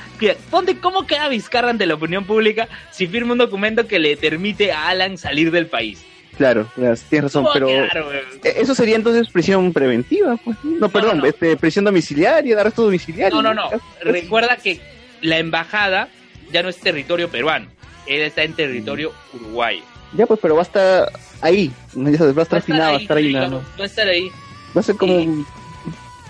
Ponte 0.51 0.79
cómo 0.79 1.07
queda 1.07 1.29
Vizcarra 1.29 1.71
ante 1.71 1.87
la 1.87 1.95
opinión 1.95 2.25
pública 2.25 2.69
si 2.91 3.07
firma 3.07 3.33
un 3.33 3.39
documento 3.39 3.87
que 3.87 3.99
le 3.99 4.17
permite 4.17 4.73
a 4.73 4.89
Alan 4.89 5.19
salir 5.19 5.51
del 5.51 5.67
país. 5.67 6.05
Claro, 6.37 6.67
claro, 6.75 6.95
tienes 7.09 7.25
razón, 7.33 7.45
¿Cómo 7.45 7.49
va 7.49 7.55
pero 7.55 7.67
quedar, 7.67 7.97
eh, 8.45 8.55
eso 8.57 8.75
sería 8.75 8.95
entonces 8.97 9.29
prisión 9.31 9.73
preventiva, 9.73 10.37
pues. 10.45 10.57
No, 10.65 10.91
perdón, 10.91 11.17
no, 11.17 11.23
no. 11.23 11.29
este 11.29 11.57
prisión 11.57 11.87
domiciliaria, 11.87 12.61
arresto 12.61 12.83
domiciliario. 12.83 13.41
No, 13.41 13.55
no, 13.55 13.71
no. 13.71 13.71
Recuerda 14.03 14.57
que 14.59 14.79
la 15.23 15.39
embajada 15.39 16.09
ya 16.53 16.63
no 16.63 16.69
es 16.69 16.77
territorio 16.77 17.31
peruano. 17.31 17.69
Él 18.07 18.21
está 18.21 18.43
en 18.43 18.53
territorio 18.53 19.13
uruguayo. 19.33 19.83
Ya 20.13 20.27
pues, 20.27 20.39
pero 20.41 20.55
va 20.55 20.61
a 20.61 20.65
estar 20.65 21.11
ahí, 21.41 21.73
va 21.97 22.09
a 22.09 22.13
estar 22.13 22.37
Va 22.37 22.41
a 22.41 22.43
estar 22.43 22.59
afinado, 22.59 22.93
va 22.93 22.99
a 22.99 23.01
estar 23.01 23.17
ahí 23.17 23.31
claro, 23.31 23.63
va 23.79 23.83
a 23.83 23.87
estar 23.87 24.07
ahí. 24.07 24.29
Va 24.77 24.81
a 24.81 24.83
ser 24.85 24.97
como 24.97 25.17
un 25.17 25.47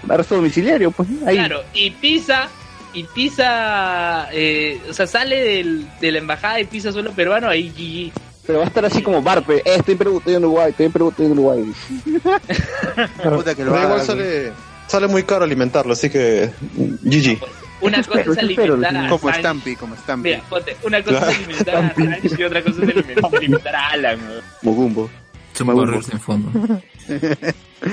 arresto 0.09 0.37
domiciliario, 0.37 0.91
pues, 0.91 1.09
ahí. 1.27 1.37
Claro, 1.37 1.63
y 1.75 1.91
pisa, 1.91 2.49
y 2.93 3.05
pisa, 3.05 4.29
eh, 4.33 4.81
o 4.89 4.93
sea, 4.93 5.07
sale 5.07 5.41
del, 5.43 5.87
de 6.01 6.13
la 6.13 6.19
embajada 6.19 6.61
y 6.61 6.65
pisa 6.65 6.93
suelo 6.93 7.13
peruano, 7.13 7.49
ahí 7.49 7.71
GG. 7.71 8.13
Pero 8.47 8.59
va 8.61 8.65
a 8.65 8.69
estar 8.69 8.85
así 8.85 9.03
como 9.03 9.23
Barpe, 9.23 9.57
eh, 9.59 9.63
estoy 9.77 9.93
en 9.93 9.99
Perú, 9.99 10.19
estoy 10.19 10.35
en 10.35 10.45
Uruguay, 10.45 10.71
estoy 10.71 10.87
en 10.87 10.93
Perú, 10.93 11.09
estoy 11.09 11.27
en 11.27 11.33
Uruguay. 11.33 11.73
Puta 12.05 13.55
que 13.55 13.65
lo 13.65 13.73
Pero 13.73 13.77
haga, 13.77 13.85
igual 13.85 14.01
sale, 14.03 14.53
sale 14.87 15.07
muy 15.09 15.25
caro 15.25 15.45
alimentarlo, 15.45 15.93
así 15.93 16.09
que 16.09 16.51
GG. 16.77 17.39
Una 17.81 18.03
cosa 18.03 18.21
espero, 18.21 18.33
es 18.33 18.39
alimentar 18.39 18.97
a 18.97 19.09
Como. 19.09 19.33
Stampy, 19.33 19.77
como 19.77 19.97
Stampy. 19.97 20.31
Mira, 20.31 20.43
ponte, 20.49 20.77
una 20.83 21.03
cosa 21.03 21.31
es 21.31 21.39
alimentar 21.39 21.77
a 21.77 21.87
Assange 21.89 22.31
y 22.39 22.43
otra 22.45 22.63
cosa 22.63 22.83
es 22.83 22.89
alimentar, 22.89 23.37
alimentar 23.37 23.77
a 23.77 23.89
Alan. 23.89 24.21
weón. 24.29 24.45
Mogumbo. 24.63 25.11
En 25.59 26.21
fondo. 26.21 26.81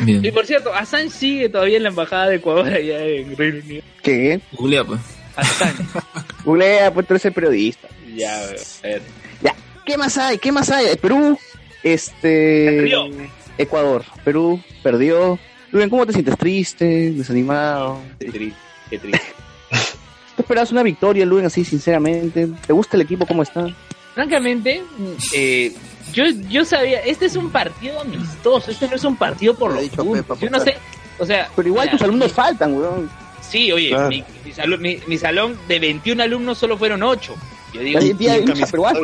Bien. 0.04 0.24
Y 0.24 0.32
por 0.32 0.46
cierto, 0.46 0.74
Assange 0.74 1.10
sigue 1.10 1.50
todavía 1.50 1.78
en 1.78 1.84
la 1.84 1.90
embajada 1.90 2.30
de 2.30 2.38
Ecuador 2.38 2.68
allá 2.68 3.04
en 3.04 3.36
Reino 3.36 3.60
Unido. 3.64 3.84
¿Qué? 4.02 4.40
Googlea, 4.54 4.84
pues. 4.84 5.00
Assange. 5.36 5.84
Googlea, 6.46 6.94
pues 6.94 7.08
tú 7.08 7.14
eres 7.14 7.26
el 7.26 7.34
periodista. 7.34 7.88
ya, 8.16 8.40
a 8.40 8.48
ver. 8.48 9.02
¿Qué 9.86 9.98
más 9.98 10.18
hay? 10.18 10.38
¿Qué 10.38 10.52
más 10.52 10.70
hay? 10.70 10.96
Perú, 10.96 11.38
este... 11.84 12.66
Perdió. 12.78 13.10
Ecuador. 13.58 14.06
Perú 14.24 14.62
perdió. 14.82 15.38
Rubén, 15.72 15.90
¿cómo 15.90 16.06
te 16.06 16.14
sientes? 16.14 16.38
¿Triste? 16.38 17.12
¿Desanimado? 17.12 18.00
Qué 18.20 18.30
triste, 18.32 18.60
qué 18.90 19.00
triste. 19.00 19.22
¿Te 20.36 20.42
esperabas 20.42 20.72
una 20.72 20.84
victoria, 20.84 21.26
Luen, 21.26 21.46
así 21.46 21.66
sinceramente? 21.66 22.48
¿Te 22.66 22.74
gusta 22.74 22.96
el 22.96 23.02
equipo? 23.02 23.26
¿Cómo 23.26 23.44
está? 23.44 23.68
Francamente, 24.14 24.84
eh, 25.36 25.74
yo, 26.14 26.24
yo 26.50 26.64
sabía, 26.66 27.00
este 27.02 27.26
es 27.26 27.36
un 27.36 27.50
partido 27.52 28.00
amistoso, 28.02 28.72
este 28.72 28.88
no 28.88 28.96
es 28.96 29.04
un 29.04 29.16
partido 29.16 29.56
por 29.56 29.70
Lo 29.72 29.76
los 29.76 29.84
dicho. 29.84 30.12
Pepa, 30.12 30.36
Yo 30.40 30.50
no 30.50 30.60
sé, 30.60 30.78
o 31.20 31.26
sea, 31.26 31.50
Pero 31.56 31.68
igual 31.68 31.86
mira, 31.88 31.98
tus 31.98 32.02
alumnos 32.04 32.32
faltan, 32.32 32.74
weón. 32.76 33.10
Sí, 33.42 33.72
oye, 33.72 33.90
Claro. 33.90 34.08
mi, 34.10 34.24
mi 34.46 34.52
salón, 34.54 34.82
mi- 34.82 35.00
mi 35.08 35.18
salón 35.18 35.58
de 35.68 35.80
21 35.80 36.24
alumnos 36.24 36.58
solo 36.58 36.78
fueron 36.78 37.04
8. 37.04 37.36
Yo 37.74 37.82
digo, 37.82 38.00
día 38.00 38.34
de 38.40 38.66
peruano. 38.68 39.00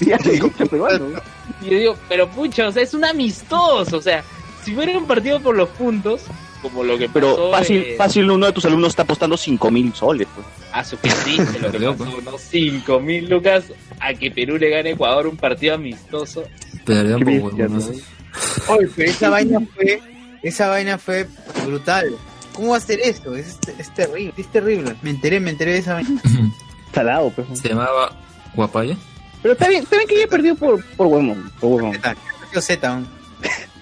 Día 0.00 0.16
de 0.18 0.66
peruano. 0.68 1.06
yo 1.62 1.70
digo, 1.78 1.96
pero 2.08 2.28
pucha, 2.28 2.68
o 2.68 2.72
sea, 2.72 2.82
es 2.82 2.92
un 2.94 3.04
amistoso, 3.04 3.96
o 3.98 4.02
sea, 4.02 4.24
si 4.64 4.74
fuera 4.74 4.96
un 4.98 5.06
partido 5.06 5.40
por 5.40 5.54
los 5.54 5.68
puntos, 5.70 6.22
como 6.64 6.82
lo 6.82 6.98
que 6.98 7.08
Pero 7.08 7.50
fácil, 7.50 7.76
eh, 7.76 7.94
fácil 7.96 8.30
uno 8.30 8.46
de 8.46 8.52
tus 8.52 8.64
alumnos 8.64 8.90
está 8.90 9.02
apostando 9.02 9.36
5 9.36 9.70
mil 9.70 9.94
soles. 9.94 10.26
Pues. 10.34 10.46
a 10.72 10.82
su 10.82 10.98
que 10.98 11.10
triste 11.10 11.58
lo 11.60 11.70
que 11.70 11.78
pasó, 11.78 12.20
¿no? 12.24 12.38
5 12.38 13.00
mil 13.00 13.28
lucas 13.28 13.66
a 14.00 14.14
que 14.14 14.30
Perú 14.30 14.56
le 14.56 14.70
gane 14.70 14.90
a 14.90 14.92
Ecuador 14.92 15.26
un 15.26 15.36
partido 15.36 15.74
amistoso. 15.74 16.44
Sé. 17.80 18.02
Oye, 18.68 18.88
pero 18.96 19.10
esa 19.10 19.30
vaina 19.30 19.60
fue, 19.74 20.02
esa 20.42 20.68
vaina 20.68 20.98
fue 20.98 21.28
brutal. 21.64 22.16
¿Cómo 22.54 22.70
va 22.70 22.78
a 22.78 22.80
ser 22.80 23.00
esto? 23.00 23.36
Es, 23.36 23.58
es 23.78 23.94
terrible, 23.94 24.32
es 24.36 24.46
terrible. 24.50 24.96
Me 25.02 25.10
enteré, 25.10 25.40
me 25.40 25.50
enteré 25.50 25.72
de 25.72 25.78
esa 25.78 25.94
vaina. 25.94 26.20
Salado, 26.94 27.30
pues. 27.30 27.46
Se 27.60 27.68
llamaba 27.68 28.16
Guapaya. 28.54 28.96
Pero 29.42 29.52
está 29.52 29.68
bien, 29.68 29.82
está 29.82 29.96
bien 29.96 30.08
que 30.08 30.16
haya 30.16 30.28
perdido 30.28 30.56
por, 30.56 30.84
por 30.96 31.06
huevón. 31.06 31.52
Por. 31.60 31.82
Yo 32.52 32.60
Z. 32.60 33.02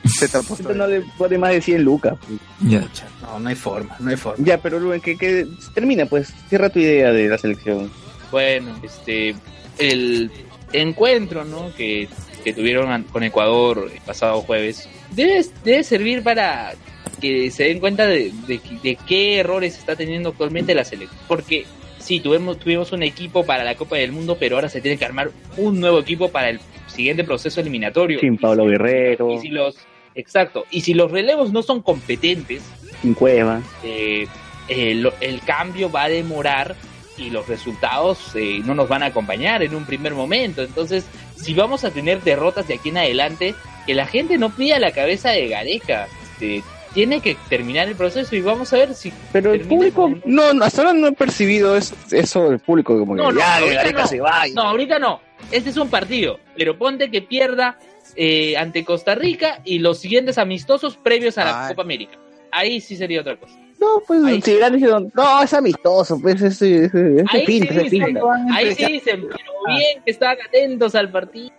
Se 0.05 0.29
te 0.29 0.39
apostó. 0.39 0.63
Esto 0.63 0.75
no 0.75 0.87
le 0.87 1.03
pone 1.17 1.39
más 1.39 1.51
de 1.53 1.61
100 1.61 1.83
lucas. 1.83 2.15
Ya. 2.61 2.87
No, 3.21 3.39
no 3.39 3.49
hay 3.49 3.55
forma, 3.55 3.97
no 4.01 4.11
hay 4.11 4.17
forma. 4.17 4.45
Ya, 4.45 4.59
pero 4.59 4.79
Rubén, 4.79 5.01
que, 5.01 5.17
que 5.17 5.47
termina, 5.75 6.07
pues. 6.07 6.33
Cierra 6.49 6.69
tu 6.71 6.79
idea 6.79 7.13
de 7.13 7.29
la 7.29 7.39
selección. 7.39 7.91
Bueno, 8.31 8.75
este, 8.83 9.35
el 9.79 10.31
encuentro, 10.73 11.45
¿no? 11.45 11.73
Que, 11.77 12.09
que 12.43 12.53
tuvieron 12.53 13.05
con 13.05 13.23
Ecuador 13.23 13.91
el 13.93 14.01
pasado 14.01 14.41
jueves, 14.41 14.89
debe, 15.11 15.45
debe 15.65 15.85
servir 15.85 16.23
para 16.23 16.73
que 17.21 17.51
se 17.51 17.65
den 17.65 17.79
cuenta 17.79 18.07
de, 18.07 18.33
de, 18.47 18.61
de 18.83 18.99
qué 19.07 19.39
errores 19.39 19.79
está 19.79 19.95
teniendo 19.95 20.31
actualmente 20.31 20.75
la 20.75 20.85
selección. 20.85 21.21
Porque 21.29 21.67
sí, 21.99 22.21
tuvimos, 22.21 22.59
tuvimos 22.59 22.93
un 22.93 23.03
equipo 23.03 23.45
para 23.45 23.65
la 23.65 23.77
Copa 23.77 23.97
del 23.97 24.13
Mundo, 24.13 24.37
pero 24.39 24.57
ahora 24.57 24.69
se 24.69 24.81
tiene 24.81 24.99
que 24.99 25.05
armar 25.05 25.31
un 25.57 25.81
nuevo 25.81 26.01
equipo 26.01 26.31
para 26.31 26.51
el 26.51 26.61
siguiente 26.87 27.25
proceso 27.25 27.61
eliminatorio. 27.61 28.19
Sin 28.19 28.37
Pablo 28.37 28.67
Guerrero, 28.67 29.35
Y 29.35 29.39
si 29.39 29.49
los, 29.49 29.77
exacto, 30.15 30.65
y 30.71 30.81
si 30.83 30.95
los 30.95 31.11
relevos 31.11 31.53
no 31.53 31.63
son 31.63 31.83
competentes, 31.83 32.63
sin 33.01 33.15
Cueva. 33.15 33.61
eh, 33.83 34.27
el 34.69 35.41
cambio 35.45 35.91
va 35.91 36.05
a 36.05 36.09
demorar 36.09 36.75
y 37.19 37.31
los 37.31 37.47
resultados 37.49 38.35
eh, 38.35 38.61
no 38.65 38.75
nos 38.75 38.89
van 38.89 39.03
a 39.03 39.07
acompañar 39.07 39.63
en 39.63 39.75
un 39.75 39.85
primer 39.85 40.15
momento. 40.15 40.63
Entonces, 40.63 41.05
si 41.37 41.53
vamos 41.55 41.85
a 41.85 41.91
tener 41.91 42.23
derrotas 42.23 42.67
de 42.69 42.75
aquí 42.75 42.89
en 42.89 42.99
adelante, 42.99 43.55
que 43.87 43.95
la 43.95 44.07
gente 44.07 44.39
no 44.39 44.51
pida 44.51 44.79
la 44.79 44.93
cabeza 44.93 45.31
de 45.31 45.49
Gareca. 45.49 46.07
Este, 46.33 46.63
tiene 46.95 47.21
que 47.21 47.37
terminar 47.49 47.89
el 47.89 47.97
proceso 47.97 48.37
y 48.37 48.41
vamos 48.43 48.73
a 48.73 48.77
ver 48.77 48.95
si... 48.95 49.13
Pero 49.33 49.53
el 49.55 49.63
público, 49.63 50.03
con- 50.03 50.23
no, 50.27 50.53
no, 50.53 50.65
hasta 50.65 50.83
ahora 50.83 50.93
no 50.93 51.07
he 51.09 51.13
percibido 51.13 51.75
eso, 51.77 51.95
eso 52.11 52.51
del 52.51 52.59
público, 52.59 52.99
como 52.99 53.17
que 53.17 53.23
No, 53.23 53.33
ya, 53.33 53.61
Gareca 53.61 54.03
no. 54.03 54.07
se 54.07 54.21
vaya. 54.21 54.55
No, 54.55 54.63
ahorita 54.63 54.99
no. 54.99 55.21
Este 55.51 55.71
es 55.71 55.77
un 55.79 55.89
partido, 55.89 56.39
pero 56.57 56.77
ponte 56.79 57.11
que 57.11 57.23
pierda 57.23 57.79
eh, 58.17 58.57
ante 58.57 58.85
Costa 58.85 59.15
Rica 59.15 59.61
y 59.65 59.79
los 59.79 59.99
siguientes 59.99 60.39
amistosos 60.39 60.97
previos 60.97 61.39
a 61.39 61.45
la 61.45 61.63
Ay. 61.67 61.69
Copa 61.75 61.83
América. 61.83 62.19
ahí 62.51 62.81
sí 62.81 62.97
sería 62.97 63.21
otra 63.21 63.37
cosa. 63.37 63.59
No, 63.81 64.01
pues 64.07 64.23
Ahí 64.25 64.41
si 64.41 64.53
hubieran 64.53 64.77
dicho, 64.77 65.01
no, 65.15 65.43
es 65.43 65.53
amistoso, 65.55 66.19
pues 66.21 66.41
es, 66.41 66.63
es, 66.63 66.95
es, 66.95 66.95
es 66.95 67.25
Ahí 67.31 67.41
sí, 67.41 67.47
pinta, 67.47 67.75
es 67.75 67.91
dicen, 67.91 68.05
pinta. 68.07 68.23
ahí 68.53 68.75
sí 68.77 68.87
dicen, 68.93 69.21
pero 69.29 69.75
bien 69.77 70.03
que 70.05 70.11
estaban 70.13 70.37
atentos 70.47 70.95
al 70.95 71.11
partido. 71.11 71.51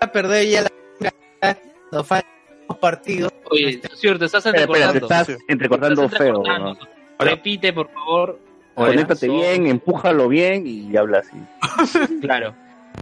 a 0.00 0.12
perder 0.12 0.48
ya 0.48 0.62
la 0.62 1.58
nos 1.90 2.06
faltan 2.06 2.30
dos 2.68 2.78
partidos. 2.78 3.30
Oye, 3.50 3.80
es 3.82 4.00
cierto, 4.00 4.24
estás 4.24 4.46
Espera, 4.46 4.62
espera, 4.64 4.92
te 4.92 4.98
entrecortando. 4.98 5.32
estás 5.32 5.44
entrecortando 5.48 6.04
Estás 6.04 6.18
feo. 6.18 6.36
entrecortando. 6.36 6.74
¿no? 6.74 7.24
Repite, 7.26 7.72
por 7.74 7.90
favor. 7.92 8.40
Conéctate 8.74 9.28
bien, 9.28 9.66
empújalo 9.66 10.28
bien 10.28 10.66
y 10.66 10.96
habla 10.96 11.18
así. 11.18 12.08
Claro. 12.22 12.54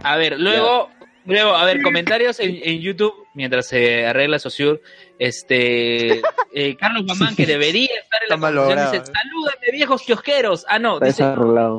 A 0.03 0.17
ver, 0.17 0.37
luego, 0.37 0.89
luego, 1.25 1.55
a 1.55 1.65
ver, 1.65 1.81
comentarios 1.81 2.39
en, 2.39 2.59
en 2.63 2.79
YouTube 2.79 3.13
mientras 3.33 3.67
se 3.67 4.05
arregla 4.05 4.39
Sociur. 4.39 4.81
Este, 5.19 6.21
eh, 6.53 6.75
Carlos 6.77 7.05
Mamán, 7.05 7.35
que 7.35 7.45
debería 7.45 7.89
estar 8.01 8.21
en 8.23 8.29
la 8.29 8.49
conversación, 8.49 9.01
dice: 9.01 9.13
Salúdame, 9.13 9.71
viejos 9.71 10.01
kiosqueros. 10.03 10.65
Ah, 10.67 10.79
no, 10.79 10.99
Está 11.01 11.35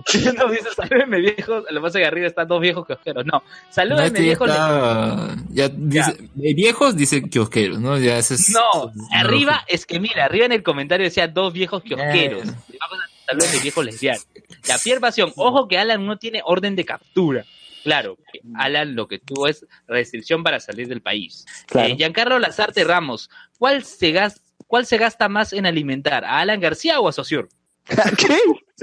dice, 0.07 0.33
no, 0.39 0.49
dice, 0.49 0.69
salúdame, 0.75 1.21
viejos. 1.21 1.65
Lo 1.71 1.81
que 1.81 1.83
pasa 1.83 1.99
es 1.99 2.03
que 2.03 2.07
arriba 2.07 2.27
están 2.27 2.49
dos 2.49 2.61
viejos 2.61 2.87
kiosqueros. 2.87 3.25
No, 3.27 3.33
No, 3.33 3.43
salúdame, 3.71 4.07
este 4.07 4.19
ya 4.19 4.25
viejos. 4.25 4.49
está, 4.49 5.37
ya 5.51 5.69
dice, 5.69 6.11
eh, 6.43 6.55
viejos 6.55 6.97
dice 6.97 7.23
kiosqueros, 7.23 7.81
¿no? 7.81 7.99
Ya 7.99 8.19
ese 8.19 8.35
es, 8.35 8.51
No, 8.51 8.93
arriba 9.13 9.65
es 9.67 9.87
que 9.87 9.99
mira, 9.99 10.25
arriba 10.25 10.47
en 10.47 10.53
el 10.53 10.63
comentario 10.63 11.05
decía 11.05 11.29
dos 11.29 11.53
viejos 11.53 11.83
kiosqueros. 11.83 12.49
Eh. 12.49 12.53
Vamos 12.81 12.99
a 13.05 13.13
saludos 13.27 13.53
de 13.53 13.61
viejos 13.61 13.85
lesbianos. 13.85 14.27
La 14.69 14.79
Pierre 14.79 15.01
Pasión, 15.01 15.33
ojo 15.37 15.67
que 15.67 15.79
Alan 15.79 16.05
no 16.07 16.17
tiene 16.19 16.43
orden 16.45 16.77
de 16.77 16.85
captura. 16.85 17.45
Claro, 17.83 18.17
que 18.33 18.41
Alan 18.55 18.95
lo 18.95 19.09
que 19.09 19.19
tuvo 19.19 19.49
es 19.49 19.67
restricción 19.87 20.43
para 20.43 20.61
salir 20.61 20.89
del 20.89 21.03
país. 21.03 21.45
Claro. 21.67 21.89
Eh, 21.89 21.97
Giancarlo 21.97 22.39
Lazarte 22.39 22.85
Ramos, 22.85 23.31
¿cuál 23.59 23.85
se, 23.85 24.13
gasta, 24.13 24.41
¿cuál 24.67 24.87
se 24.87 24.99
gasta 24.99 25.29
más 25.29 25.53
en 25.53 25.67
alimentar? 25.67 26.25
¿A 26.25 26.39
Alan 26.41 26.61
García 26.61 27.01
o 27.01 27.09
a 27.09 27.13
Sociur? 27.13 27.49
¿Qué? 27.85 28.39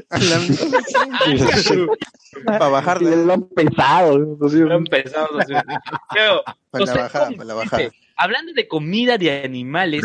Para 2.46 2.68
bajarle. 2.68 3.16
Lo 3.26 3.34
han 3.34 3.44
pensado. 3.50 4.16
a 4.16 4.50
Sociur. 4.50 4.70
Luego, 4.70 4.84
Para 6.72 6.86
la 6.86 6.94
bajada, 6.94 7.32
para 7.32 7.46
la 7.46 7.54
bajada. 7.56 7.90
Hablando 8.16 8.54
de 8.54 8.68
comida 8.68 9.18
de 9.18 9.44
animales 9.44 10.04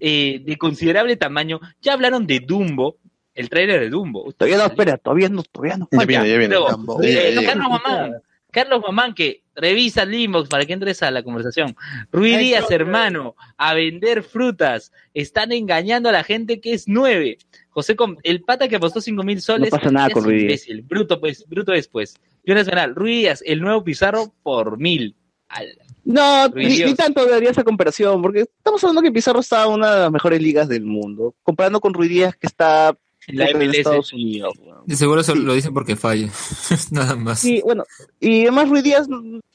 eh, 0.00 0.40
de 0.44 0.58
considerable 0.58 1.16
tamaño, 1.16 1.60
ya 1.80 1.94
hablaron 1.94 2.26
de 2.26 2.40
Dumbo, 2.40 2.98
el 3.34 3.48
trailer 3.48 3.80
de 3.80 3.90
Dumbo. 3.90 4.32
Todavía 4.32 4.58
no, 4.58 4.66
espera, 4.66 4.96
todavía 4.98 5.28
no, 5.28 5.42
todavía 5.42 5.78
no. 5.78 5.88
Ya 5.90 6.04
viene, 6.04 6.28
ya 6.28 6.38
viene. 6.38 6.54
Luego, 6.54 7.02
eh, 7.02 7.12
Ya, 7.12 7.30
ya, 7.30 7.40
ya. 7.40 7.48
Carlos 7.48 7.68
Mamán, 7.70 8.22
Carlos 8.54 8.80
Mamán, 8.86 9.12
que 9.14 9.42
revisa 9.56 10.04
el 10.04 10.14
inbox 10.14 10.48
para 10.48 10.64
que 10.64 10.72
entres 10.72 11.02
a 11.02 11.10
la 11.10 11.22
conversación. 11.22 11.76
Rui 12.12 12.36
Díaz, 12.36 12.70
hermano, 12.70 13.34
a 13.56 13.74
vender 13.74 14.22
frutas. 14.22 14.92
Están 15.12 15.52
engañando 15.52 16.08
a 16.08 16.12
la 16.12 16.24
gente 16.24 16.60
que 16.60 16.72
es 16.72 16.88
nueve. 16.88 17.38
José, 17.70 17.96
Com- 17.96 18.16
el 18.22 18.42
pata 18.42 18.68
que 18.68 18.76
apostó 18.76 19.00
cinco 19.00 19.22
mil 19.24 19.40
soles. 19.40 19.72
No 19.72 19.78
pasa 19.78 19.90
nada 19.90 20.10
con 20.10 20.24
Rui 20.24 20.46
Díaz. 20.46 20.66
Bruto, 20.84 21.20
pues, 21.20 21.44
bruto 21.48 21.72
después. 21.72 22.14
Jonas 22.46 22.66
Bernal, 22.66 22.94
Rui 22.94 23.16
Díaz, 23.18 23.42
el 23.44 23.60
nuevo 23.60 23.82
Pizarro 23.82 24.32
por 24.42 24.78
mil. 24.78 25.16
Al- 25.48 25.76
No, 26.04 26.48
ni, 26.48 26.78
ni 26.78 26.94
tanto 26.94 27.24
debería 27.24 27.50
esa 27.50 27.64
comparación, 27.64 28.20
porque 28.22 28.40
estamos 28.40 28.82
hablando 28.84 29.02
que 29.02 29.10
Pizarro 29.12 29.40
está 29.40 29.64
en 29.64 29.72
una 29.72 29.94
de 29.94 30.00
las 30.02 30.12
mejores 30.12 30.40
ligas 30.40 30.68
del 30.68 30.84
mundo, 30.84 31.34
comparando 31.42 31.80
con 31.80 31.94
Ruiz 31.94 32.10
Díaz 32.10 32.36
que 32.36 32.46
está 32.46 32.96
la. 33.28 33.44
Estados 33.46 34.12
Unidos. 34.12 34.54
De 34.86 34.96
seguro 34.96 35.20
eso 35.20 35.32
Sí. 35.34 35.40
lo 35.40 35.54
dicen 35.54 35.72
porque 35.74 35.96
falla. 35.96 36.28
Nada 36.90 37.16
más. 37.16 37.40
Sí, 37.40 37.60
bueno, 37.64 37.84
y 38.20 38.42
además 38.42 38.68
Ruiz 38.68 38.84
Díaz 38.84 39.06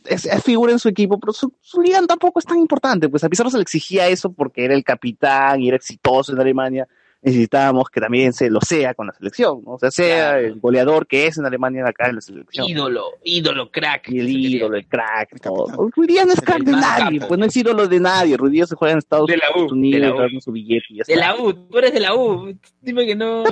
es, 0.05 0.25
es 0.25 0.43
figura 0.43 0.71
en 0.71 0.79
su 0.79 0.89
equipo, 0.89 1.19
pero 1.19 1.33
su, 1.33 1.53
su 1.61 1.81
liga 1.81 2.01
tampoco 2.07 2.39
es 2.39 2.45
tan 2.45 2.57
importante, 2.57 3.09
pues 3.09 3.23
a 3.23 3.29
Pizarro 3.29 3.49
se 3.49 3.57
le 3.57 3.63
exigía 3.63 4.07
eso 4.07 4.31
porque 4.31 4.65
era 4.65 4.73
el 4.75 4.83
capitán 4.83 5.61
y 5.61 5.67
era 5.67 5.77
exitoso 5.77 6.33
en 6.33 6.39
Alemania, 6.39 6.87
necesitábamos 7.21 7.89
que 7.89 7.99
también 7.99 8.31
se 8.33 8.49
lo 8.49 8.61
sea 8.61 8.93
con 8.93 9.07
la 9.07 9.13
selección, 9.13 9.61
¿no? 9.65 9.71
o 9.73 9.79
sea, 9.79 9.91
sea 9.91 10.29
Claro. 10.31 10.47
el 10.47 10.59
goleador 10.59 11.05
que 11.07 11.27
es 11.27 11.37
en 11.37 11.45
Alemania 11.45 11.83
acá 11.87 12.07
en 12.09 12.15
la 12.15 12.21
selección. 12.21 12.67
Ídolo, 12.67 13.03
ídolo, 13.23 13.69
crack. 13.71 14.09
Y 14.09 14.19
el 14.19 14.29
ídolo, 14.29 14.77
el 14.77 14.87
crack, 14.87 15.33
El 15.33 15.41
todo. 15.41 15.89
Díaz 16.07 16.25
no 16.27 16.33
es 16.33 16.41
crack 16.41 16.63
de 16.63 16.71
nadie, 16.71 17.19
capo. 17.19 17.27
pues 17.29 17.39
no 17.39 17.45
es 17.45 17.55
ídolo 17.57 17.87
de 17.87 17.99
nadie. 17.99 18.37
Ruiz 18.37 18.51
Díaz 18.53 18.69
se 18.69 18.75
juega 18.75 18.93
en 18.93 18.97
Estados 18.99 19.27
De 19.27 19.37
la 19.37 19.45
U, 19.55 19.67
Unidos, 19.71 20.01
de 20.01 20.07
la 20.29 20.37
U. 20.37 20.41
su 20.41 20.51
billete 20.51 20.85
y 20.89 20.97
ya 20.97 21.03
De 21.07 21.15
la 21.15 21.35
U, 21.35 21.53
tú 21.53 21.77
eres 21.77 21.93
de 21.93 21.99
la 21.99 22.15
U. 22.15 22.53
Dime 22.81 23.05
que 23.05 23.15
no. 23.15 23.43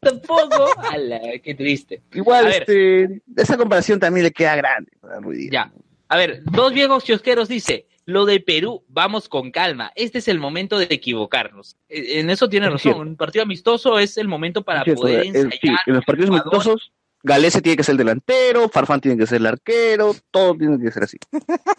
Tampoco. 0.00 0.66
Ala, 0.90 1.20
qué 1.42 1.54
triste. 1.54 2.02
Igual, 2.14 2.46
A 2.46 2.48
ver. 2.48 2.62
este, 2.68 3.22
esa 3.36 3.56
comparación 3.56 3.98
también 3.98 4.24
le 4.24 4.30
queda 4.32 4.54
grande 4.56 4.92
a 5.02 5.18
Ruiz 5.20 5.38
Díaz. 5.38 5.52
Ya. 5.52 5.72
A 6.08 6.16
ver, 6.16 6.42
dos 6.44 6.72
viejos 6.72 7.04
kiosqueros 7.04 7.48
dice, 7.48 7.86
lo 8.08 8.24
de 8.24 8.40
Perú, 8.40 8.84
vamos 8.88 9.28
con 9.28 9.50
calma. 9.50 9.92
Este 9.94 10.16
es 10.18 10.28
el 10.28 10.38
momento 10.38 10.78
de 10.78 10.86
equivocarnos. 10.88 11.76
Eh, 11.90 12.20
En 12.20 12.30
eso 12.30 12.48
tiene 12.48 12.70
razón. 12.70 13.06
Un 13.06 13.16
partido 13.16 13.42
amistoso 13.42 13.98
es 13.98 14.16
el 14.16 14.26
momento 14.28 14.62
para 14.64 14.82
poder 14.82 15.26
ensayar. 15.26 15.52
sí, 15.52 15.68
en 15.86 15.94
los 15.94 16.04
partidos 16.06 16.30
jugador. 16.30 16.54
amistosos, 16.54 16.92
Galese 17.22 17.60
tiene 17.60 17.76
que 17.76 17.82
ser 17.82 17.92
el 17.92 17.98
delantero, 17.98 18.70
Farfán 18.70 19.02
tiene 19.02 19.18
que 19.18 19.26
ser 19.26 19.36
el 19.42 19.46
arquero, 19.46 20.14
todo 20.30 20.54
tiene 20.56 20.78
que 20.82 20.90
ser 20.90 21.02
así. 21.02 21.18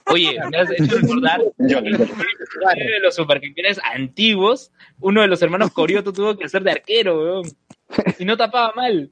Oye, 0.06 0.38
me 0.52 0.58
has 0.60 0.70
hecho 0.70 0.98
recordar 0.98 1.42
uno 1.58 1.82
de 1.82 3.00
los 3.02 3.16
supercampeones 3.16 3.80
antiguos, 3.96 4.72
uno 5.00 5.22
de 5.22 5.28
los 5.30 5.42
hermanos 5.42 5.72
Corioto 5.72 6.14
tuvo 6.14 6.38
que 6.38 6.46
hacer 6.46 6.62
de 6.62 6.72
arquero, 6.72 7.18
weón. 7.24 7.52
Y 8.20 8.26
no 8.26 8.38
tapaba 8.38 8.72
mal. 8.76 9.10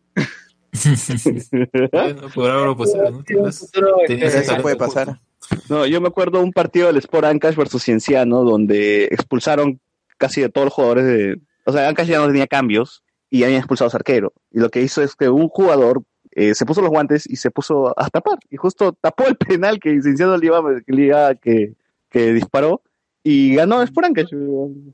Bueno, 1.91 2.29
por 2.35 2.51
ahora 2.51 2.65
lo 2.67 2.77
posible, 2.77 3.09
¿no? 3.09 3.23
Tenías 3.23 4.35
Eso 4.35 4.57
puede 4.61 4.75
justo. 4.75 4.77
pasar. 4.77 5.19
No, 5.69 5.85
yo 5.85 6.01
me 6.01 6.07
acuerdo 6.07 6.41
un 6.41 6.51
partido 6.53 6.87
del 6.87 6.97
Sport 6.97 7.25
Ancash 7.25 7.55
versus 7.55 7.83
Cienciano 7.83 8.43
donde 8.43 9.05
expulsaron 9.05 9.79
casi 10.17 10.41
de 10.41 10.49
todos 10.49 10.65
los 10.65 10.73
jugadores 10.73 11.05
de... 11.05 11.39
O 11.65 11.71
sea, 11.71 11.87
Ancash 11.89 12.07
ya 12.07 12.19
no 12.19 12.27
tenía 12.27 12.47
cambios 12.47 13.03
y 13.29 13.43
habían 13.43 13.59
expulsado 13.59 13.87
a 13.87 13.91
su 13.91 13.97
arquero. 13.97 14.33
Y 14.51 14.59
lo 14.59 14.69
que 14.69 14.81
hizo 14.81 15.01
es 15.01 15.15
que 15.15 15.29
un 15.29 15.47
jugador 15.49 16.03
eh, 16.31 16.53
se 16.55 16.65
puso 16.65 16.81
los 16.81 16.89
guantes 16.89 17.29
y 17.29 17.35
se 17.35 17.51
puso 17.51 17.93
a 17.99 18.09
tapar. 18.09 18.39
Y 18.49 18.57
justo 18.57 18.93
tapó 18.93 19.25
el 19.27 19.35
penal 19.37 19.79
que 19.79 20.01
Cienciano 20.01 20.37
le 20.37 20.45
iba, 20.45 20.61
que, 20.85 20.91
le 20.93 21.01
iba- 21.03 21.35
que, 21.35 21.73
que 22.09 22.33
disparó 22.33 22.81
y 23.23 23.55
ganó 23.55 23.81
Sport 23.81 24.07
Ancash. 24.07 24.29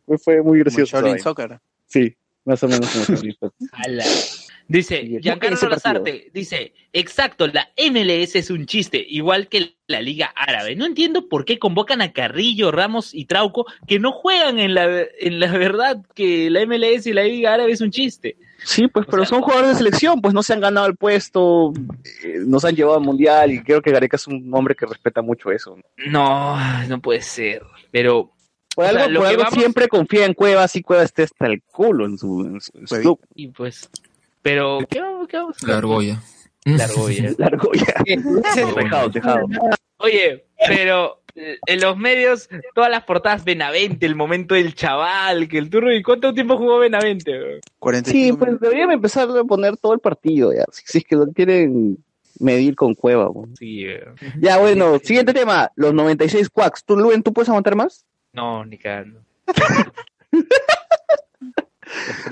Fue, 0.06 0.18
fue 0.18 0.41
muy 0.41 0.60
gracioso. 0.60 0.97
Soccer. 1.20 1.60
Sí, 1.88 2.16
más 2.45 2.62
o 2.64 2.68
menos 2.68 2.89
como. 2.89 3.51
Dice, 4.68 5.20
Giancarlo. 5.22 5.70
Lazarte, 5.70 6.32
dice, 6.34 6.74
exacto, 6.93 7.47
la 7.47 7.70
MLS 7.78 8.36
es 8.38 8.49
un 8.49 8.66
chiste, 8.66 9.05
igual 9.07 9.47
que 9.49 9.76
la 9.88 10.01
Liga 10.01 10.28
Árabe. 10.36 10.76
No 10.76 10.86
entiendo 10.86 11.28
por 11.28 11.43
qué 11.45 11.59
convocan 11.59 12.01
a 12.01 12.14
Carrillo, 12.14 12.72
Ramos 12.72 13.14
y 13.14 13.26
Trauco, 13.26 13.66
que 13.88 13.99
no 13.99 14.11
juegan 14.14 14.59
en 14.59 14.74
la, 14.74 15.03
en 15.20 15.39
la 15.39 15.51
verdad 15.51 16.01
que 16.16 16.49
la 16.49 16.66
MLS 16.66 17.05
y 17.07 17.14
la 17.14 17.24
Liga 17.24 17.53
Árabe 17.53 17.72
es 17.74 17.82
un 17.82 17.91
chiste. 17.91 18.38
Sí, 18.64 18.88
pues, 18.88 19.05
O 19.07 19.11
pero 19.11 19.24
sea- 19.26 19.30
son 19.36 19.41
jugadores 19.41 19.72
de 19.72 19.76
selección, 19.76 20.22
pues 20.22 20.34
no 20.34 20.41
se 20.41 20.53
han 20.53 20.61
ganado 20.61 20.88
el 20.88 20.95
puesto, 20.95 21.74
eh, 22.24 22.38
nos 22.45 22.64
han 22.64 22.76
llevado 22.76 22.97
al 22.97 23.03
mundial 23.03 23.51
y 23.51 23.61
creo 23.61 23.82
que 23.82 23.91
Gareca 23.91 24.16
es 24.16 24.26
un 24.28 24.49
hombre 24.55 24.74
que 24.76 24.86
respeta 24.86 25.22
mucho 25.22 25.51
eso. 25.51 25.76
¿no? 25.76 26.11
No, 26.57 26.88
no 26.88 27.01
puede 27.01 27.22
ser. 27.22 27.61
Pero, 27.91 28.32
Por 28.74 28.86
sea, 28.88 29.03
algo, 29.03 29.20
por 29.20 29.28
algo 29.28 29.43
vamos- 29.43 29.59
siempre 29.59 29.88
confía 29.89 30.26
en 30.26 30.34
Cuevas 30.34 30.76
y 30.78 30.82
Cuevas 30.82 31.05
esté 31.05 31.24
hasta 31.24 31.47
el 31.47 31.61
culo 31.61 32.05
en 32.05 32.18
su, 32.18 32.41
en 32.45 32.61
su- 32.61 32.72
en 32.78 32.88
su 32.88 32.89
Pues, 32.89 33.01
club. 33.01 33.20
y 33.36 33.47
pues, 33.49 33.89
pero, 34.44 34.80
¿qué 34.88 35.02
vamos, 35.02 35.28
qué 35.28 35.38
vamos 35.38 35.58
a 35.64 35.68
La 35.68 35.78
argolla. 35.80 36.22
La 36.66 36.84
argolla. 36.86 37.32
Largo 37.39 37.72
ya. 37.74 37.94
Dejado, 38.76 39.10
dejado. 39.10 39.48
Oye, 39.98 40.46
pero 40.68 41.22
eh, 41.36 41.58
en 41.66 41.82
los 41.82 41.98
medios, 41.98 42.48
todas 42.76 42.89
las 42.91 43.04
portadas 43.04 43.44
Benavente, 43.44 44.06
el 44.06 44.16
momento 44.16 44.54
del 44.56 44.76
chaval, 44.76 45.48
que 45.48 45.58
el 45.58 45.70
turno, 45.70 45.91
¿y 45.91 46.04
cuánto 46.04 46.34
tiempo 46.34 46.58
jugó 46.58 46.78
Benavente? 46.80 47.32
weón? 47.32 47.60
45 47.80 48.12
Sí, 48.12 48.32
pues 48.34 48.48
minutos. 48.50 48.62
deberían 48.62 48.91
empezar 48.91 49.28
a 49.30 49.44
poner 49.44 49.76
todo 49.78 49.94
el 49.94 50.00
partido 50.00 50.54
ya. 50.54 50.66
Si, 50.72 50.84
si 50.86 50.98
es 51.00 51.04
que 51.04 51.16
lo 51.16 51.26
quieren 51.34 51.98
medir 52.39 52.76
con 52.76 52.94
Cueva. 52.96 53.26
¿no? 53.34 53.48
Sí, 53.58 53.86
weón. 53.88 54.16
Ya, 54.39 54.58
bueno, 54.58 55.00
siguiente 55.04 55.34
tema, 55.34 55.72
los 55.76 55.94
96 55.94 56.50
quacks. 56.50 56.84
¿Tú, 56.86 56.96
Luen, 56.98 57.24
tú 57.24 57.34
puedes 57.34 57.50
aguantar 57.50 57.76
más? 57.76 58.06
no, 58.34 58.64
ni 58.66 58.78
cagando. 58.78 59.20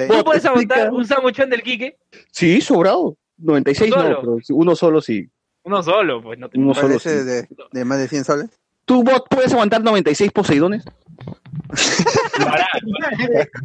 ¿Tú 0.08 0.24
puedes 0.24 0.46
aguantar 0.46 0.92
un 0.92 1.06
sanguchón 1.06 1.50
del 1.50 1.62
Quique? 1.64 1.98
Sí, 2.32 2.62
sobrado. 2.62 3.18
96 3.38 3.90
¿Solo? 3.94 4.10
no, 4.10 4.20
pero 4.22 4.38
uno 4.50 4.76
solo 4.76 5.02
sí. 5.02 5.28
Uno 5.64 5.82
solo, 5.84 6.22
pues 6.22 6.38
no 6.40 6.50
te 6.50 6.58
Uno 6.60 6.74
solo 6.74 7.00
sí. 7.00 7.10
de, 7.10 7.48
de 7.72 7.86
más 7.86 8.00
de 8.00 8.08
100 8.08 8.24
soles. 8.26 8.50
¿Tú, 8.86 9.04
bot, 9.04 9.26
puedes 9.30 9.52
aguantar 9.54 9.82
96 9.84 10.32
poseidones? 10.32 10.84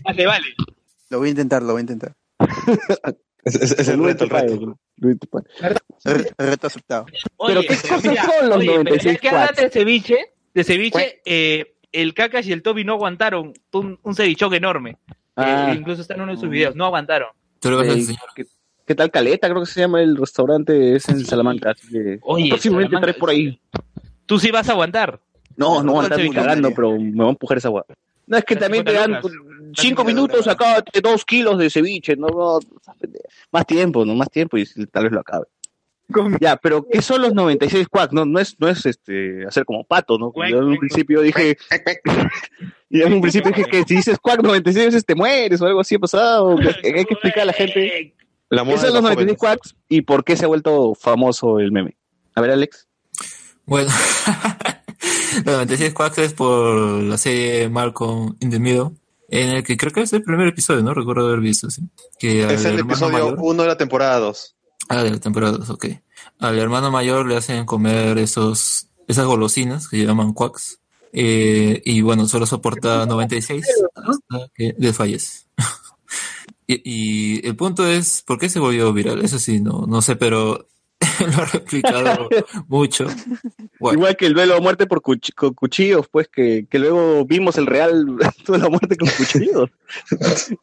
Vale, 0.04 0.26
vale. 0.26 0.46
Lo 1.10 1.18
voy 1.18 1.28
a 1.28 1.30
intentar, 1.30 1.62
lo 1.62 1.72
voy 1.72 1.80
a 1.80 1.82
intentar. 1.82 2.14
Es, 3.46 3.54
es- 3.54 3.78
es 3.78 3.86
el 3.86 4.02
reto, 4.02 4.24
el 4.24 4.30
reto. 4.30 4.58
paga, 4.60 4.74
Luen 4.96 5.18
te 5.20 5.26
paga. 5.28 5.44
Re- 6.04 6.32
reto 6.36 6.66
aceptado. 6.66 7.06
Oye, 7.36 7.60
¿qué 7.60 7.76
cosas 7.76 8.04
mira, 8.04 8.24
son 8.24 8.48
los 8.48 8.58
oye, 8.58 8.66
pero 8.66 8.78
96 8.82 9.14
ya 9.14 9.20
que 9.20 9.28
hablas 9.28 9.46
quacks? 9.50 9.62
de 9.62 9.70
ceviche, 9.70 10.16
de 10.52 10.64
ceviche, 10.64 11.20
eh, 11.24 11.76
el 11.92 12.12
Cacas 12.14 12.44
y 12.48 12.52
el 12.52 12.62
Toby 12.62 12.82
no 12.82 12.94
aguantaron 12.94 13.52
un, 13.72 14.00
un 14.02 14.14
cevichón 14.16 14.52
enorme. 14.52 14.98
Ah. 15.36 15.72
Eh, 15.72 15.76
incluso 15.78 16.00
está 16.02 16.14
en 16.14 16.22
uno 16.22 16.32
de 16.32 16.38
sus 16.38 16.48
videos, 16.48 16.74
no 16.74 16.86
aguantaron. 16.86 17.28
Tú 17.60 17.70
le 17.70 17.76
vas 17.76 17.88
a 17.88 17.92
Eh, 17.92 17.94
enseñar. 17.94 18.22
¿qué, 18.34 18.46
qué 18.86 18.94
tal 18.94 19.10
Caleta? 19.10 19.48
Creo 19.48 19.60
que 19.60 19.66
se 19.70 19.80
llama 19.80 20.00
el 20.02 20.16
restaurante, 20.16 20.96
es 20.96 21.08
en 21.08 21.18
Sí. 21.20 21.24
Salamanca. 21.26 21.70
Así 21.70 21.88
que 21.88 22.18
Oye, 22.22 22.48
próximamente 22.48 22.94
Salamanca, 22.96 23.18
por 23.20 23.30
ahí. 23.30 23.60
Tú 24.26 24.38
sí 24.38 24.50
vas 24.50 24.68
a 24.68 24.72
augandar. 24.72 25.20
No, 25.56 25.82
no, 25.82 25.92
¿Cuánto 25.92 26.14
andar 26.14 26.28
ni 26.28 26.34
cagando, 26.34 26.70
pero 26.74 26.98
me 26.98 27.22
va 27.22 27.26
a 27.26 27.30
empujar 27.30 27.58
esa 27.58 27.68
agua. 27.68 27.86
No, 28.26 28.36
es 28.36 28.44
que 28.44 28.56
también 28.56 28.84
te 28.84 28.90
50 28.90 29.12
dan, 29.20 29.22
lucas. 29.22 29.38
cinco 29.80 30.04
minutos 30.04 30.48
acá 30.48 30.82
dos 31.02 31.24
kilos 31.24 31.58
de 31.58 31.70
ceviche, 31.70 32.16
no, 32.16 32.26
no, 32.28 32.58
más 33.52 33.66
tiempo, 33.66 34.04
no 34.04 34.14
más 34.16 34.28
tiempo 34.30 34.58
y 34.58 34.66
tal 34.90 35.04
vez 35.04 35.12
lo 35.12 35.20
acabe. 35.20 35.46
Ya, 36.40 36.56
pero 36.56 36.86
¿qué 36.90 37.02
son 37.02 37.22
los 37.22 37.34
96 37.34 37.88
quacks? 37.88 38.12
No, 38.12 38.24
no 38.24 38.38
es, 38.38 38.56
no 38.60 38.68
es 38.68 38.86
este 38.86 39.44
hacer 39.46 39.64
como 39.64 39.84
pato, 39.84 40.18
¿no? 40.18 40.32
Yo 40.48 40.58
en 40.58 40.64
un 40.64 40.78
principio 40.78 41.20
dije, 41.20 41.56
y 42.90 43.02
en 43.02 43.12
un 43.12 43.20
principio 43.20 43.50
dije 43.50 43.64
que 43.68 43.84
si 43.84 43.96
dices 43.96 44.18
quack 44.20 44.42
96 44.42 44.86
veces 44.86 45.04
te 45.04 45.14
mueres 45.14 45.60
o 45.60 45.66
algo 45.66 45.80
así 45.80 45.96
ha 45.96 45.98
pasado. 45.98 46.56
Hay 46.84 46.92
que 46.92 47.00
explicar 47.14 47.40
a 47.40 47.46
la 47.46 47.52
gente 47.52 48.14
La 48.50 48.64
qué 48.64 48.76
son 48.76 48.84
los 48.86 48.94
los 48.94 49.02
96 49.02 49.16
jóvenes. 49.16 49.38
quacks 49.38 49.76
y 49.88 50.02
por 50.02 50.24
qué 50.24 50.36
se 50.36 50.44
ha 50.44 50.48
vuelto 50.48 50.94
famoso 50.94 51.58
el 51.58 51.72
meme. 51.72 51.96
A 52.34 52.40
ver, 52.40 52.50
Alex. 52.52 52.86
Bueno, 53.64 53.90
los 55.44 55.54
96 55.54 55.92
Quacks 55.92 56.18
es 56.18 56.32
por 56.34 56.76
la 57.02 57.18
serie 57.18 57.68
Malcolm 57.68 58.36
in 58.40 58.50
the 58.50 58.60
Middle, 58.60 58.90
en 59.28 59.48
el 59.50 59.64
que 59.64 59.76
creo 59.76 59.92
que 59.92 60.02
es 60.02 60.12
el 60.12 60.22
primer 60.22 60.46
episodio, 60.46 60.82
¿no? 60.82 60.94
Recuerdo 60.94 61.26
haber 61.26 61.40
visto, 61.40 61.68
sí. 61.70 61.82
Que 62.18 62.44
Es 62.44 62.64
el 62.64 62.78
episodio 62.78 63.12
mayor- 63.12 63.38
1 63.40 63.62
de 63.62 63.68
la 63.68 63.76
temporada 63.76 64.18
2. 64.20 64.55
Ah, 64.88 65.02
de 65.02 65.10
la 65.10 65.18
temporada 65.20 65.58
2, 65.58 65.70
ok. 65.70 65.86
Al 66.38 66.58
hermano 66.58 66.90
mayor 66.90 67.26
le 67.26 67.36
hacen 67.36 67.64
comer 67.66 68.18
esos, 68.18 68.88
esas 69.08 69.26
golosinas 69.26 69.88
que 69.88 69.98
se 70.00 70.06
llaman 70.06 70.32
quacks. 70.32 70.80
Eh, 71.12 71.82
y 71.84 72.02
bueno, 72.02 72.26
solo 72.28 72.46
soporta 72.46 73.06
96 73.06 73.64
hasta 73.94 74.48
que 74.54 74.74
desfallece. 74.76 75.46
y, 76.66 76.82
y 76.84 77.46
el 77.46 77.56
punto 77.56 77.86
es, 77.86 78.22
¿por 78.26 78.38
qué 78.38 78.48
se 78.48 78.58
volvió 78.58 78.92
viral? 78.92 79.24
Eso 79.24 79.38
sí, 79.38 79.60
no, 79.60 79.86
no 79.88 80.02
sé, 80.02 80.16
pero 80.16 80.68
lo 81.20 81.42
ha 81.42 81.46
replicado 81.46 82.28
mucho. 82.68 83.06
Bueno, 83.80 83.98
Igual 83.98 84.16
que 84.16 84.26
el 84.26 84.34
duelo 84.34 84.56
a 84.56 84.60
muerte 84.60 84.86
por 84.86 85.00
cuch- 85.00 85.34
con 85.34 85.54
cuchillos, 85.54 86.06
pues 86.10 86.28
que, 86.28 86.66
que 86.70 86.78
luego 86.78 87.24
vimos 87.24 87.56
el 87.58 87.66
real 87.66 88.04
duelo 88.46 88.66
a 88.66 88.70
muerte 88.70 88.96
con 88.96 89.08
cuchillos 89.08 89.70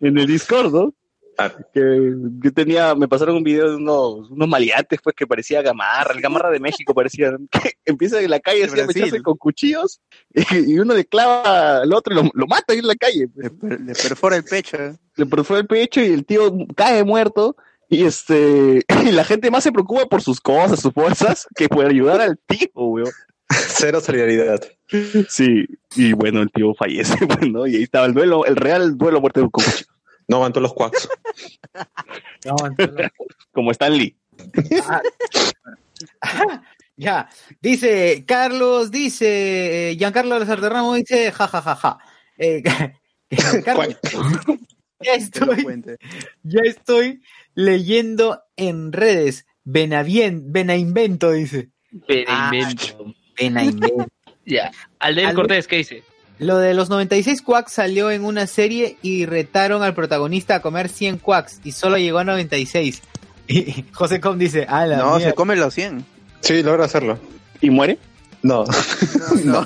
en 0.02 0.18
el 0.18 0.28
Discord, 0.28 0.72
¿no? 0.74 0.94
Ah. 1.38 1.52
Que, 1.74 2.14
que 2.42 2.52
tenía, 2.52 2.94
me 2.96 3.08
pasaron 3.08 3.36
un 3.38 3.44
video 3.44 3.70
de 3.72 3.76
unos, 3.78 4.30
unos 4.30 4.48
maleantes, 4.48 5.00
pues 5.04 5.16
que 5.16 5.26
parecía 5.26 5.62
gamarra, 5.62 6.14
el 6.14 6.22
gamarra 6.22 6.52
de 6.52 6.60
México 6.60 6.94
parecía, 6.94 7.32
que 7.52 7.74
empieza 7.86 8.22
en 8.22 8.30
la 8.30 8.40
calle 8.40 8.66
así 8.66 8.80
a 8.80 8.86
mecharse 8.86 9.22
con 9.22 9.36
cuchillos 9.38 10.02
y, 10.34 10.74
y 10.74 10.80
uno 10.80 10.94
le 10.94 11.06
clava 11.06 11.78
al 11.82 11.94
otro 11.94 12.14
y 12.14 12.24
lo, 12.24 12.30
lo 12.34 12.48
mata 12.48 12.74
ahí 12.74 12.80
en 12.80 12.88
la 12.88 12.96
calle. 12.96 13.28
pues. 13.28 13.46
Le, 13.46 13.50
per- 13.50 13.82
le 13.82 13.94
perfora 13.94 14.36
el 14.36 14.44
pecho. 14.44 14.78
¿eh? 14.78 14.96
Le 15.16 15.26
perfora 15.26 15.60
el 15.62 15.68
pecho 15.68 16.02
y 16.02 16.06
el 16.08 16.26
tío 16.26 16.52
cae 16.76 17.04
muerto. 17.04 17.56
Y 17.90 18.06
este, 18.06 18.82
y 19.06 19.12
la 19.12 19.24
gente 19.24 19.52
más 19.52 19.64
se 19.64 19.72
preocupa 19.72 20.06
por 20.08 20.22
sus 20.22 20.40
cosas, 20.40 20.80
sus 20.80 20.94
bolsas, 20.94 21.48
que 21.56 21.68
por 21.70 21.86
ayudar 21.86 22.22
al 22.22 22.40
tío, 22.48 22.70
weón. 22.76 23.12
Cero 23.50 24.02
solidaridad. 24.02 24.62
Sí, 25.30 25.66
y 25.96 26.14
bueno, 26.14 26.42
el 26.42 26.52
tío 26.52 26.74
fallece, 26.74 27.18
bueno, 27.40 27.68
y 27.68 27.76
ahí 27.76 27.84
estaba 27.84 28.06
el 28.08 28.14
duelo, 28.14 28.46
el 28.46 28.56
real 28.56 28.98
duelo 28.98 29.22
muerte 29.22 29.42
con 29.42 29.50
cuchillo, 29.52 29.86
No 30.28 30.38
aguantó 30.38 30.60
los 30.60 30.74
quacks. 30.74 31.10
No, 32.46 32.56
entonces- 32.68 33.10
como 33.52 33.72
Stan 33.72 33.96
Lee. 33.98 34.16
Ya, 36.96 37.30
dice 37.62 38.24
Carlos, 38.28 38.92
dice 38.92 39.92
eh, 39.92 39.96
Giancarlo 39.98 40.38
Lazarderramo, 40.38 40.94
dice 40.94 41.32
ja 41.32 41.48
ja 41.48 41.62
ja 41.62 41.76
ja. 41.76 41.98
Eh, 42.38 42.62
Carlos, 43.66 43.98
ya 45.00 45.14
estoy, 45.16 45.66
ya 46.44 46.62
estoy 46.64 47.22
leyendo 47.56 48.42
en 48.56 48.92
redes. 48.92 49.46
Benavien, 49.64 50.52
Benainvento, 50.52 51.32
dice. 51.32 51.70
Pero 52.06 52.26
Ah, 52.30 52.52
invento. 52.54 53.14
Benainvento. 53.40 54.06
Ya. 54.46 54.72
Alden 55.00 55.28
Al- 55.28 55.36
Cortés, 55.36 55.68
¿qué 55.68 55.78
dice? 55.78 56.04
Lo 56.40 56.58
de 56.58 56.74
los 56.74 56.90
96 56.90 57.42
quacks 57.42 57.74
salió 57.74 58.12
en 58.12 58.26
una 58.26 58.48
serie 58.48 58.98
y 59.02 59.26
retaron 59.26 59.84
al 59.84 59.94
protagonista 59.94 60.56
a 60.56 60.62
comer 60.62 60.90
100 60.90 61.20
quacks 61.20 61.60
y 61.64 61.72
solo 61.72 61.98
llegó 61.98 62.20
a 62.20 62.24
96. 62.24 63.02
Y 63.48 63.84
José 63.92 64.22
Com 64.22 64.38
dice, 64.38 64.66
ah, 64.70 64.86
la 64.86 64.98
No, 64.98 65.16
mierda". 65.16 65.30
se 65.32 65.34
come 65.36 65.56
los 65.58 65.74
100. 65.74 66.06
Sí, 66.40 66.64
logra 66.64 66.86
hacerlo. 66.86 67.18
¿Y 67.62 67.70
muere? 67.70 67.98
No. 68.44 68.66
No, 69.46 69.66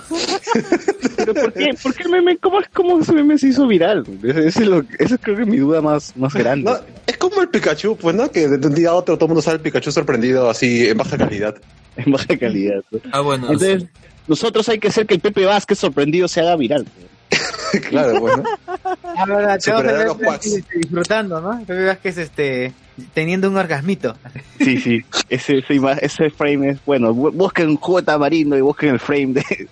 ¿Pero 1.16 1.34
por 1.34 1.52
qué? 1.54 1.74
¿Por 1.82 1.96
qué 1.96 2.04
el 2.04 2.10
meme? 2.10 2.38
¿Cómo, 2.38 2.60
cómo 2.74 3.00
ese 3.00 3.12
meme 3.12 3.38
se 3.40 3.48
hizo 3.48 3.66
viral? 3.66 4.04
Ese, 4.24 4.48
ese 4.48 4.62
es 4.64 4.68
lo, 4.68 4.84
esa 5.00 5.18
creo 5.18 5.36
que 5.36 5.42
es 5.42 5.48
mi 5.48 5.58
duda 5.58 5.82
más, 5.82 6.16
más 6.16 6.32
grande. 6.36 6.70
No, 6.72 6.78
es 7.08 7.18
como 7.18 7.42
el 7.42 7.50
Pikachu, 7.50 7.98
pues, 7.98 8.16
¿no? 8.16 8.30
Que 8.32 8.48
de 8.48 8.68
un 8.68 8.76
día 8.76 8.90
a 8.90 8.94
otro 8.94 9.16
todo 9.16 9.26
el 9.26 9.30
mundo 9.30 9.42
sabe 9.42 9.56
el 9.58 9.62
Pikachu 9.64 9.92
sorprendido 9.92 10.48
así 10.50 10.88
en 10.90 10.98
baja 10.98 11.18
calidad. 11.18 11.56
En 11.98 12.12
baja 12.12 12.38
calidad. 12.38 12.84
ah, 13.12 13.22
bueno, 13.22 13.46
Entonces, 13.52 13.86
nosotros 14.28 14.68
hay 14.70 14.80
que 14.80 14.90
hacer 14.90 15.06
que 15.06 15.16
el 15.16 15.20
Pepe 15.20 15.46
Vázquez 15.46 15.80
sorprendido 15.80 16.28
se 16.28 16.42
haga 16.42 16.56
viral. 16.56 16.86
claro, 17.90 18.20
pues, 18.20 18.38
¿no? 18.38 18.44
Ah, 19.04 19.26
verdad, 19.26 19.60
te 19.60 19.72
vas 19.72 19.80
a 19.82 19.82
Superar 19.82 19.96
a 19.96 19.98
ver 19.98 20.08
los 20.08 20.18
quacks. 20.18 20.46
este, 20.48 20.78
disfrutando, 20.80 21.42
¿no? 21.42 21.60
Pepe 21.60 21.86
Vázquez, 21.86 22.18
este, 22.18 22.74
teniendo 23.14 23.50
un 23.50 23.58
orgasmito. 23.58 24.16
Sí, 24.60 24.78
sí. 24.80 25.02
Ese, 25.30 25.64
ese, 26.02 26.30
frame 26.30 26.70
es 26.72 26.86
bueno. 26.86 27.14
Bu- 27.14 27.32
Busquen 27.34 27.76
jugo 27.76 28.00
de 28.00 28.06
tamarindo 28.06 28.58
y 28.58 28.62
busquen 28.62 28.90
el 28.90 29.00
frame 29.00 29.34
de. 29.34 29.42
de 29.42 29.68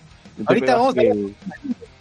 Ahorita 0.45 0.75
vamos 0.75 0.95
a 0.97 1.01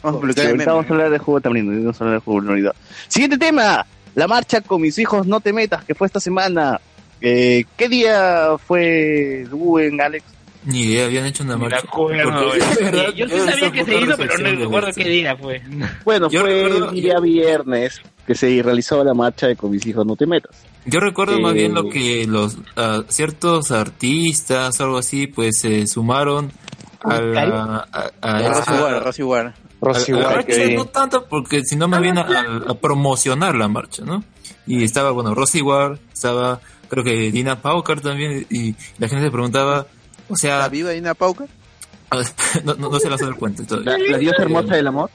vamos 0.03 0.23
ahorita 0.37 0.73
vamos 0.73 0.87
a 0.91 0.93
hablar 0.93 1.11
de 1.11 1.19
jugo 1.19 1.41
tamarindo. 1.41 1.73
Vamos 1.73 2.01
a 2.01 2.05
hablar 2.05 2.21
de 2.21 2.25
jugo 2.25 2.41
de 2.41 2.47
tamarindo. 2.47 2.75
Siguiente 3.09 3.39
tema. 3.39 3.87
La 4.15 4.29
marcha 4.29 4.61
con 4.61 4.81
mis 4.81 4.97
hijos, 4.99 5.27
no 5.27 5.41
te 5.41 5.53
metas, 5.53 5.85
que 5.85 5.95
fue 5.95 6.07
esta 6.07 6.21
semana. 6.21 6.81
Eh, 7.21 7.65
¿Qué 7.77 7.89
día 7.89 8.51
fue 8.65 9.45
Rubén, 9.51 10.01
Alex? 10.01 10.25
Ni 10.65 10.83
idea, 10.83 11.07
habían 11.07 11.27
hecho 11.27 11.43
una 11.45 11.57
marcha. 11.57 11.79
acuerdo, 11.79 12.53
Yo 13.17 13.29
sí 13.29 13.39
sabía 13.41 13.71
que 13.73 13.85
se 13.85 14.01
hizo, 14.01 14.17
pero 14.17 14.39
no 14.39 14.51
recuerdo 14.65 14.89
qué 14.95 15.09
día 15.09 15.37
fue. 15.37 15.63
Bueno, 16.05 16.29
Yo 16.31 16.41
fue 16.41 16.51
recuerdo- 16.65 16.89
el 16.91 16.95
día 17.03 17.21
viernes 17.21 18.01
que 18.27 18.35
se 18.35 18.63
realizó 18.63 19.05
la 19.05 19.13
marcha 19.15 19.47
de 19.47 19.57
con 19.57 19.71
mis 19.71 19.85
hijos, 19.87 20.07
no 20.07 20.17
te 20.17 20.27
metas. 20.27 20.57
Yo 20.87 21.01
recuerdo 21.01 21.39
más 21.41 21.53
Eh, 21.53 21.57
bien 21.57 21.75
lo 21.75 21.89
que 21.89 22.27
los 22.27 22.57
ah, 22.77 23.03
ciertos 23.09 23.71
artistas 23.71 24.81
o 24.81 24.85
algo 24.85 24.99
así, 24.99 25.27
pues 25.27 25.59
se 25.61 25.87
sumaron 25.87 26.51
a 27.03 27.21
la, 27.21 27.89
a, 27.93 28.11
a 28.23 28.49
Rosy 28.49 28.61
esa- 28.63 28.83
War, 28.83 29.05
Rosy 29.05 29.23
War. 29.23 29.55
Rosy 29.81 30.13
a 30.13 30.17
la 30.17 30.23
War, 30.27 30.37
marcha, 30.37 30.47
que- 30.57 30.77
no 30.77 30.87
tanto 30.87 31.27
porque 31.29 31.63
sino 31.65 31.87
más 31.89 32.01
bien 32.01 32.17
a, 32.17 32.23
a- 32.23 32.71
a 32.71 32.75
promocionar 32.75 33.55
la 33.55 33.69
marcha, 33.69 34.03
¿no? 34.05 34.25
Y 34.67 34.83
estaba, 34.85 35.11
bueno, 35.11 35.35
Rosy 35.35 35.61
War, 35.61 35.99
estaba 36.13 36.61
creo 36.89 37.05
que 37.05 37.31
Dina 37.31 37.61
Paucar 37.61 38.01
también, 38.01 38.47
y 38.51 38.75
la 38.99 39.09
gente 39.09 39.25
se 39.25 39.31
preguntaba, 39.31 39.87
o 40.29 40.35
¿Está 40.35 40.37
sea, 40.61 40.69
viva 40.69 40.91
Dina 40.91 41.15
Pauca? 41.15 41.47
no, 42.65 42.75
no, 42.75 42.89
no 42.91 43.01
se 43.01 43.11
las 43.11 43.21
da 43.21 43.27
el 43.29 43.35
cuento 43.37 43.65
todavía. 43.65 43.99
La, 43.99 43.99
la 44.13 44.19
diosa 44.19 44.43
hermosa 44.43 44.75
del 44.75 44.87
amor. 44.87 45.11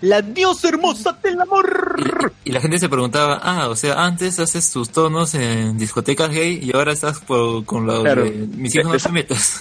La 0.00 0.22
diosa 0.22 0.68
hermosa 0.68 1.18
del 1.22 1.40
amor. 1.40 2.32
Y 2.44 2.50
la 2.52 2.60
gente 2.60 2.78
se 2.78 2.88
preguntaba, 2.88 3.40
ah, 3.42 3.68
o 3.68 3.76
sea, 3.76 4.04
antes 4.04 4.38
haces 4.38 4.70
tus 4.70 4.90
tonos 4.90 5.34
en 5.34 5.76
discotecas 5.78 6.30
gay 6.30 6.58
y 6.62 6.74
ahora 6.74 6.92
estás 6.92 7.20
por- 7.20 7.64
con 7.64 7.86
lo 7.86 8.02
Claro. 8.02 8.24
de 8.24 8.30
mis 8.30 8.74
hijos 8.74 8.92
no 8.92 8.98
te 8.98 9.08
metas. 9.12 9.58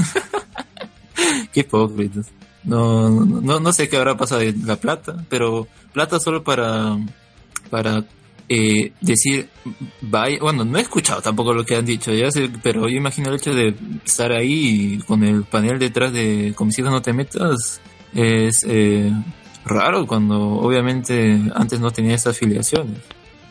Qué 1.54 1.62
hipócritas. 1.62 2.28
No, 2.64 3.10
no, 3.10 3.42
no, 3.42 3.60
no 3.60 3.74
sé 3.74 3.88
qué 3.88 3.96
habrá 3.98 4.18
pasado 4.18 4.42
de 4.42 4.54
la 4.66 4.76
plata, 4.78 5.16
pero 5.30 5.68
plata 5.94 6.20
solo 6.20 6.44
para, 6.44 6.98
para 7.70 8.04
eh, 8.48 8.92
decir, 9.02 9.50
bueno, 10.02 10.66
no 10.66 10.78
he 10.78 10.82
escuchado 10.82 11.22
tampoco 11.22 11.54
lo 11.54 11.66
que 11.66 11.76
han 11.76 11.86
dicho, 11.86 12.14
ya 12.14 12.30
pero 12.62 12.88
yo 12.88 12.98
imagino 12.98 13.30
el 13.30 13.36
hecho 13.36 13.54
de 13.54 13.76
estar 14.06 14.32
ahí 14.32 15.00
con 15.08 15.24
el 15.24 15.44
panel 15.44 15.80
detrás 15.80 16.14
de 16.14 16.54
con 16.56 16.68
mis 16.68 16.78
hijos 16.78 16.92
no 16.92 17.02
te 17.02 17.14
metas, 17.14 17.82
es 18.14 18.64
eh, 18.68 19.12
raro 19.66 20.06
cuando 20.06 20.40
obviamente 20.40 21.42
antes 21.56 21.80
no 21.80 21.92
tenía 21.92 22.16
esas 22.16 22.36
afiliaciones, 22.36 23.00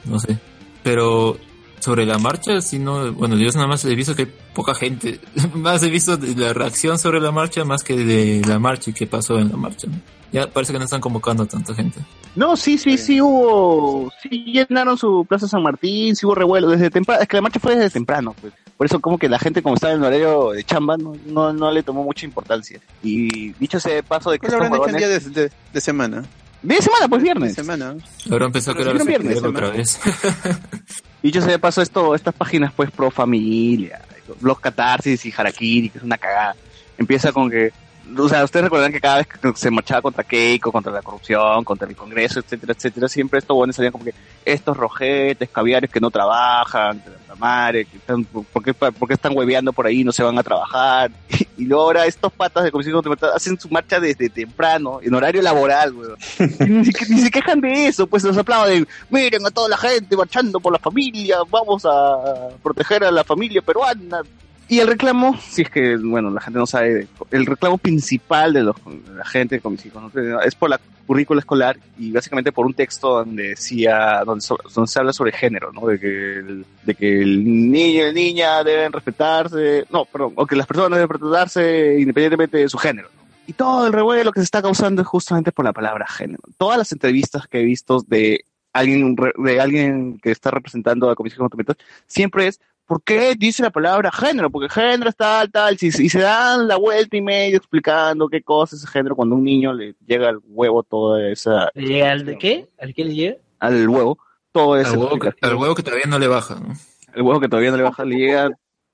no 0.04 0.18
sé. 0.18 0.38
Pero 0.82 1.38
sobre 1.84 2.06
la 2.06 2.16
marcha, 2.18 2.62
si 2.62 2.78
no, 2.78 3.12
bueno, 3.12 3.36
yo 3.36 3.46
nada 3.54 3.66
más 3.66 3.84
he 3.84 3.94
visto 3.94 4.14
que 4.14 4.22
hay 4.22 4.32
poca 4.54 4.74
gente, 4.74 5.20
más 5.54 5.82
he 5.82 5.90
visto 5.90 6.16
de 6.16 6.34
la 6.34 6.54
reacción 6.54 6.98
sobre 6.98 7.20
la 7.20 7.30
marcha 7.30 7.62
más 7.64 7.82
que 7.84 7.94
de 7.96 8.40
la 8.48 8.58
marcha 8.58 8.90
y 8.90 8.94
qué 8.94 9.06
pasó 9.06 9.38
en 9.38 9.50
la 9.50 9.56
marcha. 9.58 9.86
¿no? 9.88 10.00
Ya 10.32 10.48
parece 10.50 10.72
que 10.72 10.78
no 10.78 10.86
están 10.86 11.02
convocando 11.02 11.42
a 11.42 11.46
tanta 11.46 11.74
gente. 11.74 12.00
No, 12.34 12.56
sí, 12.56 12.78
sí, 12.78 12.96
sí 12.96 13.20
hubo, 13.20 14.10
sí 14.22 14.44
llenaron 14.46 14.96
su 14.96 15.26
Plaza 15.28 15.46
San 15.46 15.62
Martín, 15.62 16.16
sí 16.16 16.24
hubo 16.24 16.34
revuelo 16.34 16.68
desde 16.70 16.88
temprano, 16.90 17.20
es 17.22 17.28
que 17.28 17.36
la 17.36 17.42
marcha 17.42 17.60
fue 17.60 17.74
desde 17.76 17.90
temprano, 17.90 18.34
pues. 18.40 18.52
Por 18.78 18.86
eso 18.86 18.98
como 19.00 19.18
que 19.18 19.28
la 19.28 19.38
gente 19.38 19.62
como 19.62 19.74
estaba 19.76 19.92
en 19.92 20.00
el 20.00 20.06
horario 20.06 20.50
de 20.52 20.64
chamba 20.64 20.96
no, 20.96 21.12
no, 21.26 21.52
no 21.52 21.70
le 21.70 21.82
tomó 21.84 22.02
mucha 22.02 22.24
importancia. 22.26 22.80
Y 23.04 23.52
dicho 23.52 23.76
ese 23.76 24.02
paso 24.02 24.30
de 24.32 24.38
que 24.40 24.46
¿Qué 24.48 24.52
lo 24.56 24.64
estos 24.64 24.78
habrán 24.78 24.94
huevones- 24.94 24.98
día 24.98 25.08
de, 25.08 25.42
de- 25.42 25.52
de 25.72 25.80
semana? 25.80 26.24
de 26.62 26.76
semana, 26.80 27.06
pues 27.08 27.20
De 27.20 27.24
viernes. 27.24 27.54
semana. 27.54 27.94
Ahora 28.30 28.46
empezó 28.46 28.70
a 28.70 28.74
Pero 28.74 28.94
la 28.94 29.04
viernes, 29.04 29.42
otra 29.42 29.68
vez. 29.70 30.00
Dicho 31.24 31.40
sea 31.40 31.52
de 31.52 31.58
paso, 31.58 31.80
esto, 31.80 32.14
estas 32.14 32.34
páginas 32.34 32.70
pues 32.76 32.90
pro 32.90 33.10
familia, 33.10 34.02
Blog 34.42 34.60
Catarsis 34.60 35.24
y 35.24 35.32
Harakiri, 35.34 35.88
que 35.88 35.96
es 35.96 36.04
una 36.04 36.18
cagada. 36.18 36.54
Empieza 36.98 37.32
con 37.32 37.50
que, 37.50 37.72
o 38.18 38.28
sea, 38.28 38.44
ustedes 38.44 38.64
recordarán 38.64 38.92
que 38.92 39.00
cada 39.00 39.16
vez 39.18 39.26
que 39.26 39.38
se 39.54 39.70
marchaba 39.70 40.02
contra 40.02 40.24
Keiko, 40.24 40.70
contra 40.72 40.92
la 40.92 41.02
corrupción, 41.02 41.64
contra 41.64 41.88
el 41.88 41.96
Congreso, 41.96 42.40
etcétera, 42.40 42.72
etcétera, 42.76 43.08
siempre 43.08 43.38
estos 43.38 43.56
buenos 43.56 43.76
salían 43.76 43.92
como 43.92 44.04
que 44.04 44.14
estos 44.44 44.76
rojetes, 44.76 45.48
caviares 45.50 45.90
que 45.90 46.00
no 46.00 46.10
trabajan, 46.10 47.02
la 47.28 47.34
madre, 47.36 47.84
que 47.86 47.96
están, 47.96 48.24
¿por, 48.24 48.62
qué, 48.62 48.74
¿por 48.74 49.10
están 49.12 49.36
hueveando 49.36 49.72
por 49.72 49.86
ahí 49.86 50.04
no 50.04 50.12
se 50.12 50.22
van 50.22 50.38
a 50.38 50.42
trabajar? 50.42 51.10
Y 51.56 51.66
luego 51.66 51.84
ahora 51.84 52.04
estos 52.04 52.32
patas 52.32 52.64
de 52.64 52.72
Comisión 52.72 53.00
hacen 53.32 53.60
su 53.60 53.68
marcha 53.68 54.00
desde 54.00 54.28
temprano, 54.28 54.98
en 55.00 55.14
horario 55.14 55.40
laboral, 55.40 55.92
weón. 55.94 56.16
Ni, 56.58 56.84
se- 56.86 57.30
quejan 57.30 57.60
de 57.60 57.86
eso, 57.86 58.08
pues 58.08 58.24
los 58.24 58.36
aplauden. 58.36 58.88
Miren 59.08 59.46
a 59.46 59.50
toda 59.52 59.68
la 59.68 59.76
gente 59.76 60.16
marchando 60.16 60.58
por 60.58 60.72
la 60.72 60.80
familia, 60.80 61.38
vamos 61.48 61.84
a 61.86 62.48
proteger 62.60 63.04
a 63.04 63.12
la 63.12 63.22
familia 63.22 63.62
peruana. 63.62 64.22
Y 64.68 64.80
el 64.80 64.88
reclamo, 64.88 65.38
si 65.38 65.62
es 65.62 65.70
que, 65.70 65.96
bueno, 65.96 66.30
la 66.30 66.40
gente 66.40 66.58
no 66.58 66.66
sabe, 66.66 67.06
el 67.30 67.46
reclamo 67.46 67.76
principal 67.76 68.52
de, 68.52 68.62
los, 68.62 68.76
de 68.84 69.14
la 69.14 69.24
gente 69.26 69.56
de 69.56 69.60
contra 69.60 69.90
la 69.92 70.08
Libertad 70.08 70.46
es 70.46 70.54
por 70.54 70.70
la 70.70 70.80
currícula 71.06 71.40
escolar 71.40 71.76
y 71.98 72.10
básicamente 72.12 72.50
por 72.50 72.64
un 72.64 72.72
texto 72.72 73.10
donde 73.10 73.50
decía, 73.50 74.22
donde, 74.24 74.44
donde 74.74 74.90
se 74.90 74.98
habla 74.98 75.12
sobre 75.12 75.32
género, 75.32 75.70
¿no? 75.70 75.86
De 75.86 76.00
que 76.00 76.38
el, 76.38 76.66
de 76.82 76.94
que 76.94 77.20
el 77.20 77.44
niño 77.44 78.02
y 78.02 78.06
la 78.06 78.12
niña 78.12 78.64
deben 78.64 78.92
respetarse, 78.92 79.84
no, 79.90 80.06
perdón, 80.06 80.32
o 80.36 80.46
que 80.46 80.56
las 80.56 80.66
personas 80.66 80.98
deben 80.98 81.08
respetarse 81.08 82.00
independientemente 82.00 82.58
de 82.58 82.68
su 82.68 82.78
género. 82.78 83.08
Y 83.46 83.52
todo 83.52 83.86
el 83.86 83.92
revuelo 83.92 84.32
que 84.32 84.40
se 84.40 84.44
está 84.44 84.62
causando 84.62 85.02
es 85.02 85.08
justamente 85.08 85.52
por 85.52 85.66
la 85.66 85.74
palabra 85.74 86.06
género. 86.06 86.42
Todas 86.56 86.78
las 86.78 86.90
entrevistas 86.92 87.46
que 87.46 87.60
he 87.60 87.64
visto 87.64 88.02
de 88.06 88.44
alguien, 88.72 89.14
de 89.14 89.60
alguien 89.60 90.18
que 90.18 90.30
está 90.30 90.50
representando 90.50 91.06
a 91.06 91.10
la 91.10 91.14
Comisión 91.14 91.46
Libertad 91.52 91.76
siempre 92.06 92.46
es 92.46 92.60
¿Por 92.86 93.02
qué 93.02 93.34
dice 93.38 93.62
la 93.62 93.70
palabra 93.70 94.12
género? 94.12 94.50
Porque 94.50 94.68
género 94.68 95.08
es 95.08 95.16
tal, 95.16 95.50
tal, 95.50 95.78
si- 95.78 95.86
y 95.86 96.08
se 96.10 96.20
dan 96.20 96.68
la 96.68 96.76
vuelta 96.76 97.16
y 97.16 97.22
medio 97.22 97.56
explicando 97.56 98.28
qué 98.28 98.42
cosa 98.42 98.76
es 98.76 98.86
género 98.86 99.16
cuando 99.16 99.34
a 99.34 99.38
un 99.38 99.44
niño 99.44 99.72
le 99.72 99.94
llega 100.06 100.28
al 100.28 100.38
huevo 100.44 100.82
toda 100.82 101.26
esa, 101.30 101.70
¿Le 101.74 101.86
llega 101.86 102.12
al 102.12 102.26
de 102.26 102.36
qué? 102.38 102.68
¿Al 102.78 102.92
qué 102.94 103.04
le 103.04 103.14
llega? 103.14 103.36
al 103.60 103.88
huevo, 103.88 104.18
todo 104.52 104.76
esa 104.76 104.90
Al 104.90 104.98
huevo, 104.98 105.18
que, 105.18 105.28
explicación. 105.28 105.50
al 105.50 105.56
huevo 105.62 105.74
que 105.74 105.82
todavía 105.82 106.06
no 106.06 106.18
le 106.18 106.26
baja, 106.28 106.56
¿no? 106.56 106.74
El 107.14 107.22
huevo 107.22 107.40
que 107.40 107.48
todavía 107.48 107.70
no 107.70 107.76
le 107.78 107.82
baja, 107.84 108.04
le 108.04 108.16
llega, 108.16 108.50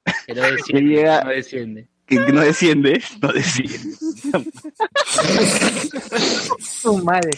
Que 0.26 0.34
no 0.34 0.42
desciende. 0.42 0.82
le 0.82 0.88
llega, 0.96 1.24
No 1.24 1.30
desciende. 1.30 1.88
que, 2.06 2.24
que 2.24 2.32
no 2.32 2.40
desciende, 2.42 3.02
no 3.20 3.32
desciende. 3.32 3.78
Su 6.60 6.98
madre. 6.98 7.30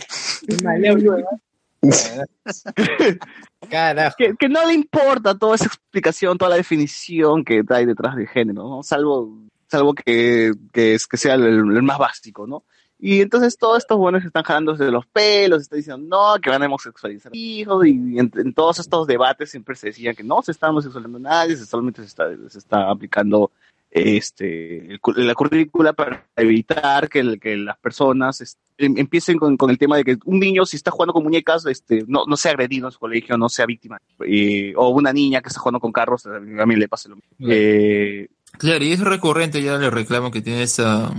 Maleable, 0.63 1.09
¿verdad? 1.11 1.27
Carajo. 3.71 4.15
que, 4.17 4.35
que 4.39 4.49
no 4.49 4.67
le 4.67 4.75
importa 4.75 5.37
toda 5.37 5.57
esa 5.57 5.67
explicación, 5.67 6.39
toda 6.39 6.51
la 6.51 6.57
definición 6.57 7.45
que 7.45 7.63
hay 7.69 7.87
detrás 7.87 8.17
del 8.17 8.29
género, 8.29 8.63
¿no? 8.69 8.83
Salvo, 8.83 9.39
salvo 9.69 9.95
que, 9.95 10.53
que, 10.73 10.95
es, 10.95 11.07
que 11.07 11.17
sea 11.17 11.35
el, 11.35 11.45
el 11.45 11.83
más 11.83 11.99
básico, 11.99 12.47
¿no? 12.47 12.65
Y 13.05 13.21
entonces 13.21 13.59
todos 13.59 13.79
estos 13.79 13.99
buenos 13.99 14.25
están 14.25 14.45
jalándose 14.45 14.85
de 14.85 14.93
los 14.93 15.05
pelos, 15.07 15.63
están 15.63 15.79
diciendo 15.79 16.07
no, 16.07 16.41
que 16.41 16.51
van 16.51 16.63
a 16.63 16.67
homosexualizar 16.67 17.35
hijos, 17.35 17.85
y 17.85 17.91
en, 18.17 18.31
en 18.33 18.55
todos 18.55 18.79
estos 18.79 19.09
debates 19.09 19.51
siempre 19.51 19.75
se 19.75 19.89
decía 19.89 20.15
que 20.15 20.23
no 20.23 20.41
se 20.41 20.53
está 20.53 20.71
homosexualizando 20.71 21.19
a 21.19 21.33
nadie, 21.33 21.57
se 21.57 21.67
solamente 21.67 22.03
se 22.03 22.07
está, 22.07 22.29
se 22.49 22.59
está 22.59 22.89
aplicando 22.89 23.51
este 23.95 24.95
el 24.95 25.01
la 25.17 25.35
currícula 25.35 25.93
para 25.93 26.27
evitar 26.37 27.09
que, 27.09 27.21
el- 27.21 27.39
que 27.39 27.57
las 27.57 27.79
personas 27.79 28.57
em- 28.79 28.97
empiecen 28.97 29.37
con, 29.39 29.57
con 29.57 29.69
el 29.71 29.77
tema 29.79 29.97
de 29.99 30.05
que 30.05 30.17
un 30.25 30.41
niño 30.41 30.65
si 30.65 30.77
está 30.77 30.91
jugando 30.91 31.13
con 31.13 31.23
muñecas 31.25 31.67
este 31.67 32.05
no, 32.09 32.25
no 32.27 32.37
sea 32.37 32.53
agredido 32.53 32.89
en 32.89 32.93
su 32.93 32.99
colegio, 32.99 33.37
no 33.37 33.49
sea 33.49 33.67
víctima. 33.67 33.99
Eh, 34.27 34.73
o 34.77 34.89
una 34.89 35.13
niña 35.13 35.43
que 35.43 35.49
está 35.49 35.61
jugando 35.61 35.79
con 35.81 35.93
carros, 35.93 36.25
a 36.27 36.41
mí 36.41 36.77
le 36.77 36.89
pasa 36.89 37.09
lo 37.11 37.17
mismo. 37.17 37.31
Eh, 37.49 38.29
Claro, 38.59 38.85
y 38.85 38.93
es 38.93 39.01
recurrente 39.01 39.63
ya 39.63 39.75
el 39.77 39.91
reclamo 39.91 40.31
que 40.31 40.43
tiene 40.43 40.63
esa, 40.63 41.11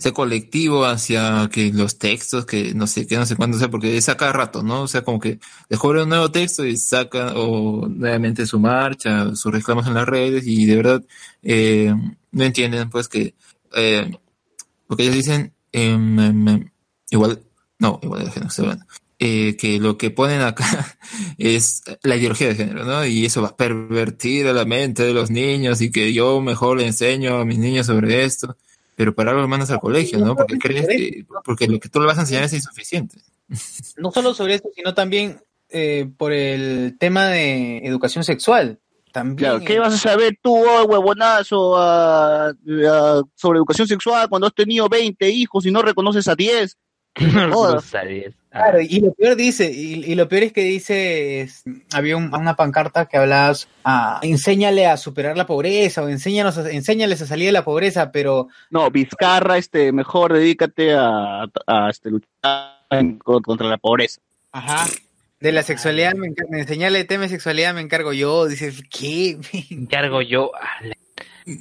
ese 0.00 0.12
colectivo 0.12 0.84
hacia 0.84 1.48
que 1.52 1.72
los 1.72 1.98
textos, 1.98 2.46
que 2.46 2.74
no 2.74 2.86
sé 2.86 3.06
qué, 3.06 3.16
no 3.16 3.26
sé 3.26 3.36
cuándo, 3.36 3.58
sea, 3.58 3.70
porque 3.70 3.96
es 3.96 4.08
a 4.08 4.16
cada 4.16 4.32
rato, 4.32 4.62
¿no? 4.62 4.82
O 4.82 4.88
sea, 4.88 5.02
como 5.02 5.20
que 5.20 5.38
descubren 5.68 6.04
un 6.04 6.08
nuevo 6.10 6.30
texto 6.30 6.64
y 6.66 6.76
sacan 6.76 7.32
o 7.36 7.86
nuevamente 7.88 8.46
su 8.46 8.58
marcha, 8.58 9.34
sus 9.36 9.52
reclamos 9.52 9.86
en 9.86 9.94
las 9.94 10.06
redes 10.08 10.46
y 10.46 10.66
de 10.66 10.76
verdad 10.76 11.04
eh, 11.42 11.94
no 12.32 12.44
entienden 12.44 12.90
pues 12.90 13.08
que 13.08 13.34
eh, 13.76 14.10
porque 14.86 15.04
ellos 15.04 15.14
dicen 15.14 15.52
em, 15.70 16.68
igual, 17.10 17.40
no, 17.78 18.00
igual 18.02 18.24
de 18.24 18.30
género. 18.32 18.50
Eh, 19.22 19.54
que 19.56 19.78
lo 19.78 19.98
que 19.98 20.10
ponen 20.10 20.40
acá 20.40 20.96
es 21.38 21.82
la 22.02 22.16
ideología 22.16 22.48
de 22.48 22.54
género, 22.56 22.84
¿no? 22.84 23.04
Y 23.04 23.26
eso 23.26 23.42
va 23.42 23.48
a 23.48 23.56
pervertir 23.56 24.48
a 24.48 24.54
la 24.54 24.64
mente 24.64 25.02
de 25.04 25.12
los 25.12 25.30
niños 25.30 25.82
y 25.82 25.90
que 25.92 26.12
yo 26.14 26.40
mejor 26.40 26.78
le 26.78 26.86
enseño 26.86 27.36
a 27.36 27.44
mis 27.44 27.58
niños 27.58 27.86
sobre 27.86 28.24
esto, 28.24 28.56
pero 29.00 29.14
para 29.14 29.30
algo 29.30 29.40
lo 29.40 29.48
mandas 29.48 29.70
al 29.70 29.80
colegio, 29.80 30.18
¿no? 30.18 30.36
Porque 30.36 30.58
crees 30.58 30.86
que, 30.86 31.24
porque 31.42 31.66
lo 31.66 31.80
que 31.80 31.88
tú 31.88 32.00
le 32.00 32.06
vas 32.06 32.18
a 32.18 32.20
enseñar 32.20 32.44
es 32.44 32.52
insuficiente. 32.52 33.16
No 33.96 34.10
solo 34.12 34.34
sobre 34.34 34.56
eso, 34.56 34.68
sino 34.76 34.92
también 34.92 35.40
eh, 35.70 36.06
por 36.18 36.34
el 36.34 36.98
tema 36.98 37.28
de 37.28 37.78
educación 37.78 38.24
sexual. 38.24 38.78
También. 39.10 39.36
claro, 39.38 39.60
¿qué 39.64 39.78
vas 39.78 39.94
a 39.94 39.96
saber 39.96 40.38
tú, 40.42 40.54
oh, 40.54 40.84
huevonazo, 40.84 41.78
a- 41.78 42.48
a- 42.50 43.22
sobre 43.36 43.56
educación 43.56 43.88
sexual 43.88 44.28
cuando 44.28 44.48
has 44.48 44.54
tenido 44.54 44.86
20 44.90 45.30
hijos 45.30 45.64
y 45.64 45.70
no 45.70 45.80
reconoces 45.80 46.28
a 46.28 46.34
10? 46.34 46.76
No 47.18 47.80
sabes. 47.80 48.34
Ah, 48.52 48.62
Claro, 48.64 48.80
y 48.80 48.98
lo 49.00 49.12
peor 49.12 49.36
dice, 49.36 49.70
y, 49.70 50.04
y 50.04 50.14
lo 50.16 50.28
peor 50.28 50.42
es 50.44 50.52
que 50.52 50.62
dice, 50.64 51.42
es- 51.42 51.62
había 51.92 52.16
un- 52.16 52.34
una 52.34 52.56
pancarta 52.56 53.06
que 53.06 53.16
hablaba, 53.16 53.54
ah, 53.84 54.18
enséñale 54.22 54.86
a 54.86 54.96
superar 54.96 55.36
la 55.36 55.46
pobreza, 55.46 56.02
o 56.02 56.08
enséñanos 56.08 56.58
a- 56.58 56.68
enséñales 56.70 57.22
a 57.22 57.26
salir 57.26 57.46
de 57.46 57.52
la 57.52 57.64
pobreza, 57.64 58.10
pero 58.10 58.48
No, 58.70 58.90
Vizcarra, 58.90 59.56
este, 59.56 59.92
mejor 59.92 60.32
dedícate 60.32 60.94
a, 60.94 61.44
a, 61.66 61.90
este, 61.90 62.10
luchar 62.10 62.78
en- 62.90 63.18
contra 63.18 63.68
la 63.68 63.78
pobreza. 63.78 64.20
Ajá. 64.50 64.86
De 65.38 65.52
la 65.52 65.62
sexualidad, 65.62 66.12
me 66.14 66.26
el 66.98 67.06
tema 67.06 67.22
de 67.22 67.28
sexualidad 67.28 67.72
me 67.72 67.80
encargo 67.82 68.12
yo. 68.12 68.46
Dices, 68.46 68.82
¿qué? 68.90 69.38
encargo 69.70 70.22
yo. 70.22 70.50
a 70.56 70.84
la- 70.86 70.96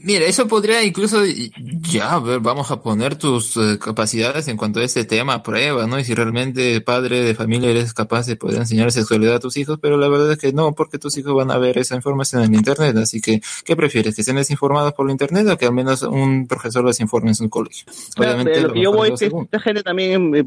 Mira, 0.04 0.26
eso 0.26 0.48
podría 0.48 0.84
incluso, 0.84 1.24
ya, 1.26 2.14
a 2.14 2.20
ver, 2.20 2.40
vamos 2.40 2.70
a 2.72 2.82
poner 2.82 3.16
tus 3.16 3.58
eh, 3.58 3.80
capacidades 3.80 4.48
en 4.48 4.58
cuanto 4.58 4.80
a 4.80 4.84
este 4.84 5.06
tema 5.06 5.36
a 5.36 5.44
prueba, 5.44 5.88
¿no? 5.88 6.00
Y 6.00 6.04
si 6.04 6.14
realmente 6.14 6.80
padre 6.82 7.22
de 7.22 7.34
familia 7.34 7.70
eres 7.70 7.94
capaz 7.94 8.28
de 8.28 8.36
poder 8.36 8.60
enseñar 8.60 8.92
sexualidad 8.92 9.36
a 9.36 9.40
tus 9.40 9.58
hijos, 9.58 9.80
pero 9.82 9.98
la 9.98 10.08
verdad 10.08 10.32
es 10.32 10.38
que 10.38 10.54
no, 10.54 10.74
porque 10.74 11.00
tus 11.00 11.18
hijos 11.18 11.34
van 11.34 11.52
a 11.52 11.58
ver 11.58 11.78
esa 11.78 11.96
información 11.96 12.44
en 12.44 12.54
internet, 12.54 12.96
así 12.98 13.20
que, 13.22 13.42
¿qué 13.66 13.76
prefieres? 13.76 14.16
¿Que 14.16 14.22
estén 14.22 14.36
desinformados 14.36 14.94
por 14.94 15.10
internet 15.10 15.48
o 15.48 15.58
que 15.58 15.66
al 15.66 15.74
menos 15.74 16.04
un 16.04 16.48
profesor 16.48 16.86
les 16.86 17.00
informe 17.00 17.30
en 17.30 17.36
su 17.36 17.50
colegio? 17.50 17.86
Claro, 18.16 18.44
pero 18.44 18.68
lo 18.68 18.74
que 18.74 18.82
yo 18.82 18.92
voy 18.92 19.12
es 19.14 19.20
que 19.20 19.26
esta 19.28 19.60
gente 19.60 19.84
también 19.84 20.36
eh, 20.36 20.44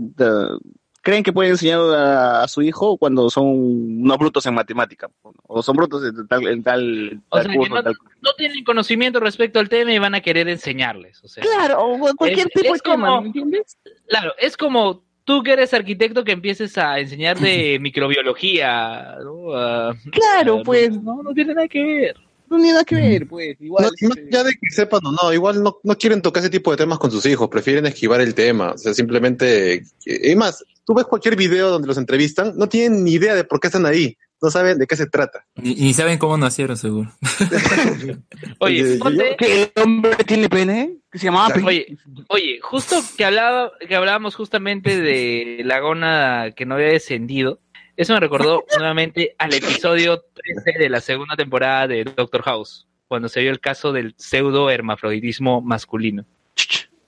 creen 1.03 1.23
que 1.23 1.33
pueden 1.33 1.53
enseñar 1.53 1.81
a, 1.81 2.43
a 2.43 2.49
su 2.49 2.63
hijo 2.63 2.97
cuando 2.97 3.29
son 3.29 3.45
unos 3.47 4.19
brutos 4.19 4.47
en 4.47 4.55
matemática, 4.55 5.11
o 5.47 5.63
son 5.63 5.77
brutos 5.77 6.03
en 6.05 6.27
tal, 6.29 6.47
en 6.47 6.63
tal, 6.63 7.21
O 7.29 7.37
tal 7.37 7.43
sea, 7.45 7.53
que 7.53 7.59
curso, 7.59 7.75
no, 7.75 7.83
tal- 7.83 7.97
no 8.23 8.33
tienen 8.39 8.65
conocimiento 8.65 9.21
respecto 9.21 9.59
al 9.61 9.69
tema 9.69 9.93
y 9.93 9.99
van 9.99 10.15
a 10.15 10.21
querer 10.21 10.49
enseñarles. 10.49 11.23
O 11.25 11.29
sea, 11.29 11.43
Claro, 11.43 11.83
o 11.85 12.15
cualquier 12.17 12.47
Es- 12.47 12.53
tipo 12.55 12.75
es 12.75 12.83
de 12.83 12.91
tema, 12.91 13.07
como- 13.09 13.21
¿me 13.21 13.27
entiendes? 13.27 13.77
Claro, 14.09 14.33
es 14.39 14.57
como 14.57 15.03
tú 15.25 15.43
que 15.43 15.53
eres 15.53 15.75
arquitecto 15.75 16.25
que 16.25 16.33
empieces 16.33 16.77
a 16.79 16.99
enseñar 16.99 17.39
de 17.39 17.79
microbiología, 17.81 19.17
¿no? 19.23 19.55
A- 19.55 19.95
Claro, 20.11 20.59
a- 20.59 20.63
pues, 20.63 21.01
No, 21.03 21.23
no 21.23 21.33
tiene 21.35 21.55
nada 21.55 21.69
que 21.69 21.83
ver. 21.83 22.17
No 22.53 22.59
tiene 22.59 22.73
nada 22.73 22.85
que 22.85 22.95
ver, 22.95 23.27
pues, 23.27 23.57
igual. 23.61 23.85
No, 23.85 23.91
no, 24.09 24.15
este, 24.15 24.29
ya 24.31 24.45
de 24.45 24.53
que 24.53 24.71
sepan 24.71 25.01
o 25.05 25.13
no, 25.13 25.33
igual 25.33 25.63
no, 25.63 25.79
no 25.83 25.99
quieren 25.99 26.23
tocar 26.23 26.41
ese 26.43 26.51
tipo 26.51 26.71
de 26.71 26.77
temas 26.77 26.99
con 26.99 27.11
sus 27.11 27.25
hijos, 27.27 27.49
prefieren 27.49 27.87
esquivar 27.87 28.21
el 28.21 28.35
tema. 28.35 28.73
O 28.73 28.79
sea, 28.79 28.95
simplemente. 28.95 29.83
Es 30.05 30.37
más, 30.37 30.65
tú 30.85 30.95
ves 30.95 31.07
cualquier 31.07 31.37
video 31.37 31.71
donde 31.71 31.89
los 31.89 31.99
entrevistan, 31.99 32.53
no 32.57 32.69
tienen 32.69 33.05
ni 33.05 33.13
idea 33.13 33.35
de 33.35 33.45
por 33.45 33.61
qué 33.61 33.69
están 33.69 33.87
ahí, 33.87 34.17
no 34.41 34.51
saben 34.51 34.79
de 34.79 34.87
qué 34.87 34.97
se 34.97 35.07
trata. 35.07 35.45
Ni, 35.57 35.75
ni 35.75 35.95
saben 35.95 36.19
cómo 36.19 36.37
nacieron, 36.37 36.77
seguro. 36.77 37.13
Oye, 38.59 38.83
Oye, 38.85 38.99
ponte- 38.99 39.37
¿Que 39.39 39.63
el 39.63 39.73
hombre 39.83 40.17
tiene 40.27 40.49
pene? 40.49 40.97
Que 41.11 41.19
se 41.19 41.27
llamaba? 41.27 41.55
Oye, 41.67 41.97
oye, 42.29 42.59
justo 42.63 42.97
que 43.17 43.25
hablaba, 43.25 43.73
que 43.87 43.95
hablábamos 43.95 44.35
justamente 44.35 45.01
de 45.01 45.61
la 45.65 45.81
gona 45.81 46.53
que 46.57 46.65
no 46.65 46.75
había 46.77 46.89
descendido, 46.89 47.61
eso 47.97 48.15
me 48.15 48.21
recordó 48.21 48.65
nuevamente 48.79 49.35
al 49.39 49.55
episodio 49.55 50.25
13 50.35 50.79
de 50.79 50.89
la 50.89 51.01
segunda 51.01 51.37
temporada 51.37 51.89
de 51.89 52.05
Doctor 52.05 52.43
House, 52.43 52.87
cuando 53.09 53.29
se 53.29 53.41
vio 53.41 53.51
el 53.51 53.61
caso 53.61 53.93
del 53.93 54.15
pseudo 54.17 54.71
hermafroditismo 54.71 55.61
masculino, 55.61 56.25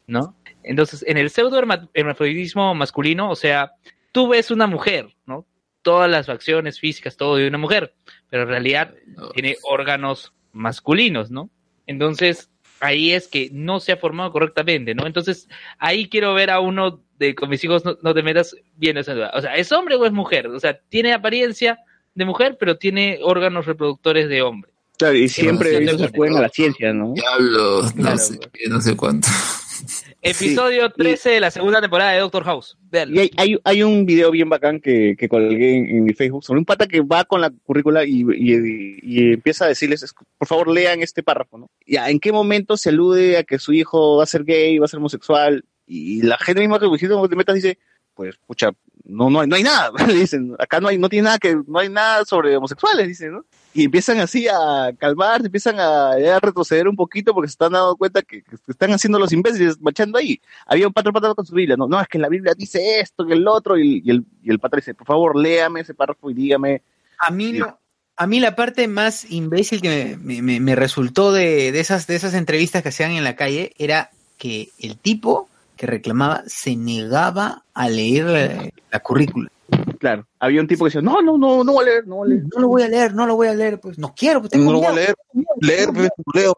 ¿no? 0.06 0.36
Entonces, 0.62 1.04
en 1.06 1.18
el 1.18 1.30
pseudo 1.30 1.58
herma- 1.60 1.88
hermafroditismo 1.92 2.74
masculino, 2.74 3.30
o 3.30 3.36
sea, 3.36 3.72
tú 4.12 4.28
ves 4.28 4.50
una 4.50 4.66
mujer, 4.66 5.14
¿no? 5.26 5.46
Todas 5.82 6.10
las 6.10 6.26
facciones 6.26 6.80
físicas, 6.80 7.16
todo 7.16 7.36
de 7.36 7.46
una 7.48 7.58
mujer, 7.58 7.94
pero 8.30 8.44
en 8.44 8.48
realidad 8.48 8.94
tiene 9.34 9.56
órganos 9.62 10.32
masculinos, 10.52 11.30
¿no? 11.30 11.50
Entonces, 11.86 12.50
ahí 12.80 13.12
es 13.12 13.28
que 13.28 13.50
no 13.52 13.80
se 13.80 13.92
ha 13.92 13.96
formado 13.98 14.32
correctamente, 14.32 14.94
¿no? 14.94 15.06
Entonces, 15.06 15.48
ahí 15.78 16.08
quiero 16.08 16.32
ver 16.32 16.50
a 16.50 16.60
uno 16.60 17.03
de 17.18 17.34
con 17.34 17.48
mis 17.50 17.62
hijos, 17.64 17.84
no, 17.84 17.96
no 18.02 18.14
te 18.14 18.22
metas 18.22 18.56
bien 18.76 18.96
esa 18.98 19.14
duda. 19.14 19.30
O 19.34 19.40
sea, 19.40 19.56
¿es 19.56 19.70
hombre 19.72 19.94
o 19.96 20.04
es 20.06 20.12
mujer? 20.12 20.46
O 20.48 20.58
sea, 20.60 20.78
tiene 20.88 21.12
apariencia 21.12 21.78
de 22.14 22.24
mujer, 22.24 22.56
pero 22.58 22.76
tiene 22.76 23.18
órganos 23.22 23.66
reproductores 23.66 24.28
de 24.28 24.42
hombre. 24.42 24.70
Claro, 24.96 25.14
y 25.16 25.28
siempre 25.28 25.70
Sí, 25.78 25.84
eso 25.84 25.98
sí, 25.98 26.04
se 26.04 26.10
juega 26.16 26.38
a 26.38 26.42
la 26.42 26.48
ciencia, 26.48 26.92
¿no? 26.92 27.12
Diablo, 27.14 27.82
no 27.82 27.90
Claro, 27.92 28.18
sé, 28.18 28.38
pues. 28.38 28.68
no 28.68 28.80
sé 28.80 28.96
cuánto. 28.96 29.26
Episodio 30.22 30.88
13 30.90 31.30
de 31.30 31.40
la 31.40 31.50
segunda 31.50 31.80
temporada 31.80 32.12
de 32.12 32.20
Doctor 32.20 32.44
House. 32.44 32.78
Véanlo. 32.90 33.16
Y 33.16 33.18
hay, 33.18 33.30
hay, 33.36 33.56
hay 33.64 33.82
un 33.82 34.06
video 34.06 34.30
bien 34.30 34.48
bacán 34.48 34.80
que, 34.80 35.16
que 35.18 35.28
colgué 35.28 35.76
en, 35.76 35.86
en 35.86 36.04
mi 36.04 36.14
Facebook 36.14 36.44
sobre 36.44 36.58
un 36.60 36.64
pata 36.64 36.86
que 36.86 37.00
va 37.02 37.24
con 37.24 37.40
la 37.40 37.50
currícula 37.50 38.04
y, 38.04 38.22
y- 38.34 38.98
y 39.02 39.32
empieza 39.34 39.64
a 39.66 39.68
decirles, 39.68 40.02
es- 40.02 40.14
por 40.38 40.48
favor, 40.48 40.68
lean 40.70 41.02
este 41.02 41.22
párrafo, 41.22 41.58
¿no? 41.58 41.68
Ya, 41.86 42.08
¿en 42.08 42.20
qué 42.20 42.32
momento 42.32 42.76
se 42.76 42.88
alude 42.90 43.36
a 43.36 43.42
que 43.44 43.58
su 43.58 43.72
hijo 43.74 44.16
va 44.18 44.22
a 44.22 44.26
ser 44.26 44.44
gay, 44.44 44.78
va 44.78 44.86
a 44.86 44.88
ser 44.88 44.98
homosexual? 44.98 45.64
Y 45.86 46.22
la 46.22 46.38
gente 46.38 46.60
misma 46.60 46.78
que 46.80 46.88
visita 46.88 47.14
de 47.14 47.36
metas 47.36 47.54
dice, 47.54 47.78
pues, 48.14 48.36
pucha, 48.46 48.70
no, 49.04 49.28
no 49.28 49.40
hay, 49.40 49.48
no 49.48 49.56
hay 49.56 49.62
nada, 49.62 49.90
dicen, 50.08 50.54
acá 50.58 50.80
no 50.80 50.88
hay, 50.88 50.98
no 50.98 51.08
tiene 51.08 51.24
nada 51.24 51.38
que, 51.38 51.56
no 51.66 51.78
hay 51.78 51.88
nada 51.88 52.24
sobre 52.24 52.56
homosexuales, 52.56 53.06
dicen, 53.08 53.32
¿no? 53.32 53.44
Y 53.74 53.84
empiezan 53.84 54.20
así 54.20 54.46
a 54.46 54.92
calmar, 54.96 55.44
empiezan 55.44 55.80
a, 55.80 56.12
retroceder 56.40 56.86
un 56.86 56.94
poquito 56.94 57.34
porque 57.34 57.48
se 57.48 57.54
están 57.54 57.72
dando 57.72 57.96
cuenta 57.96 58.22
que, 58.22 58.42
que 58.42 58.54
están 58.68 58.92
haciendo 58.92 59.18
los 59.18 59.32
imbéciles 59.32 59.80
marchando 59.80 60.16
ahí. 60.16 60.40
Había 60.64 60.86
un 60.86 60.92
patrón 60.92 61.12
patrón 61.12 61.34
con 61.34 61.44
su 61.44 61.54
Biblia, 61.56 61.76
no, 61.76 61.88
no, 61.88 62.00
es 62.00 62.06
que 62.06 62.18
en 62.18 62.22
la 62.22 62.28
Biblia 62.28 62.54
dice 62.56 63.00
esto, 63.00 63.26
que 63.26 63.32
el 63.34 63.46
otro, 63.48 63.76
y, 63.76 64.00
y 64.04 64.10
el, 64.10 64.24
y 64.44 64.50
el 64.50 64.60
patrón 64.60 64.78
dice, 64.78 64.94
por 64.94 65.08
favor, 65.08 65.36
léame 65.36 65.80
ese 65.80 65.92
párrafo 65.92 66.30
y 66.30 66.34
dígame. 66.34 66.82
A 67.18 67.30
mí, 67.32 67.54
lo- 67.54 67.78
a 68.16 68.26
mí 68.28 68.38
la 68.38 68.54
parte 68.54 68.86
más 68.86 69.28
imbécil 69.28 69.82
que 69.82 70.16
me, 70.20 70.40
me- 70.40 70.60
me 70.60 70.76
resultó 70.76 71.32
de, 71.32 71.72
de 71.72 71.80
esas, 71.80 72.06
de 72.06 72.14
esas 72.14 72.34
entrevistas 72.34 72.84
que 72.84 72.90
hacían 72.90 73.10
en 73.10 73.24
la 73.24 73.34
calle 73.34 73.72
era 73.76 74.10
que 74.38 74.70
el 74.78 74.96
tipo 74.98 75.48
que 75.76 75.86
reclamaba 75.86 76.42
se 76.46 76.76
negaba 76.76 77.64
a 77.74 77.88
leer 77.88 78.24
la, 78.26 78.70
la 78.90 79.00
currícula. 79.00 79.50
Claro, 79.98 80.26
había 80.38 80.60
un 80.60 80.66
tipo 80.68 80.84
que 80.84 80.88
decía, 80.88 81.00
no, 81.00 81.22
no, 81.22 81.38
no, 81.38 81.64
no 81.64 81.72
voy 81.72 81.84
a 81.84 81.88
leer, 81.88 82.06
no 82.06 82.16
voy 82.16 82.26
a 82.26 82.34
leer. 82.34 82.44
No 82.54 82.60
lo 82.60 82.68
voy 82.68 82.82
a 82.82 82.88
leer, 82.88 83.14
no 83.14 83.26
lo 83.26 83.36
voy 83.36 83.48
a 83.48 83.54
leer, 83.54 83.80
pues 83.80 83.98
no 83.98 84.14
quiero, 84.14 84.40
pues 84.40 84.50
tengo 84.52 84.66
No 84.66 84.72
lo 84.72 84.78
voy 84.78 84.86
a 84.88 84.92
leer. 84.92 85.14
Leer, 85.60 85.88
pues, 85.92 86.10
leo. 86.34 86.56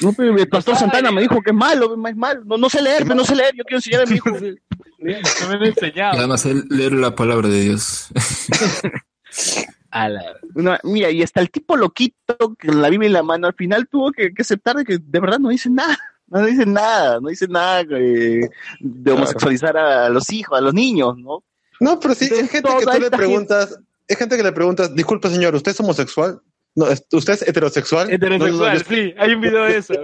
No, 0.00 0.12
pero 0.12 0.36
el 0.36 0.48
pastor 0.48 0.76
Santana 0.76 1.10
me 1.10 1.20
dijo 1.22 1.42
que 1.42 1.50
es 1.50 1.56
malo, 1.56 1.92
es 2.06 2.16
malo, 2.16 2.42
no, 2.44 2.56
no 2.56 2.70
sé 2.70 2.80
leer, 2.80 3.02
pero 3.02 3.16
no 3.16 3.24
sé 3.24 3.34
leer, 3.34 3.52
yo 3.56 3.64
quiero 3.64 3.78
enseñar 3.78 4.02
a 4.02 4.06
mi 4.06 4.16
hijo. 4.16 4.30
No 4.30 4.38
me 5.48 5.54
han 5.56 5.64
Y 5.64 5.68
enseñado. 5.68 6.18
además 6.18 6.44
leer 6.70 6.92
la 6.92 7.14
palabra 7.14 7.48
de 7.48 7.60
Dios. 7.60 8.08
A 9.90 10.08
la- 10.08 10.80
mira, 10.82 11.10
y 11.10 11.22
hasta 11.22 11.40
el 11.40 11.50
tipo 11.50 11.76
loquito 11.76 12.54
que 12.58 12.68
la 12.72 12.88
Biblia 12.88 13.06
en 13.06 13.12
la 13.12 13.22
mano 13.22 13.46
al 13.46 13.54
final 13.54 13.86
tuvo 13.88 14.10
que, 14.10 14.32
que 14.34 14.42
aceptar 14.42 14.76
de 14.76 14.84
que 14.84 14.98
de 14.98 15.20
verdad 15.20 15.38
no 15.38 15.50
dice 15.50 15.70
nada. 15.70 15.96
No 16.34 16.46
dice 16.46 16.66
nada, 16.66 17.20
no 17.20 17.28
dice 17.28 17.46
nada 17.46 17.82
eh, 17.82 18.50
de 18.80 19.12
homosexualizar 19.12 19.76
a 19.76 20.08
los 20.08 20.32
hijos, 20.32 20.58
a 20.58 20.60
los 20.60 20.74
niños, 20.74 21.16
¿no? 21.16 21.44
No, 21.78 22.00
pero 22.00 22.14
sí, 22.14 22.24
Entonces, 22.24 22.46
es 22.46 22.50
gente 22.50 22.70
que 22.76 22.86
tú 22.86 23.00
le 23.00 23.10
preguntas, 23.10 23.78
es 24.08 24.18
gente 24.18 24.36
que 24.36 24.42
le 24.42 24.52
preguntas, 24.52 24.92
disculpe 24.96 25.30
señor, 25.30 25.54
¿usted 25.54 25.70
es 25.70 25.78
homosexual? 25.78 26.40
No, 26.74 26.86
¿usted 27.12 27.34
es 27.34 27.42
heterosexual? 27.42 28.08
No, 28.10 28.18
no, 28.18 28.28
no, 28.28 28.34
Heterosexual, 28.34 28.78
yo, 28.78 28.84
sí, 28.88 29.14
hay 29.16 29.34
un 29.34 29.40
video 29.40 29.62
de 29.62 29.76
eso. 29.76 29.94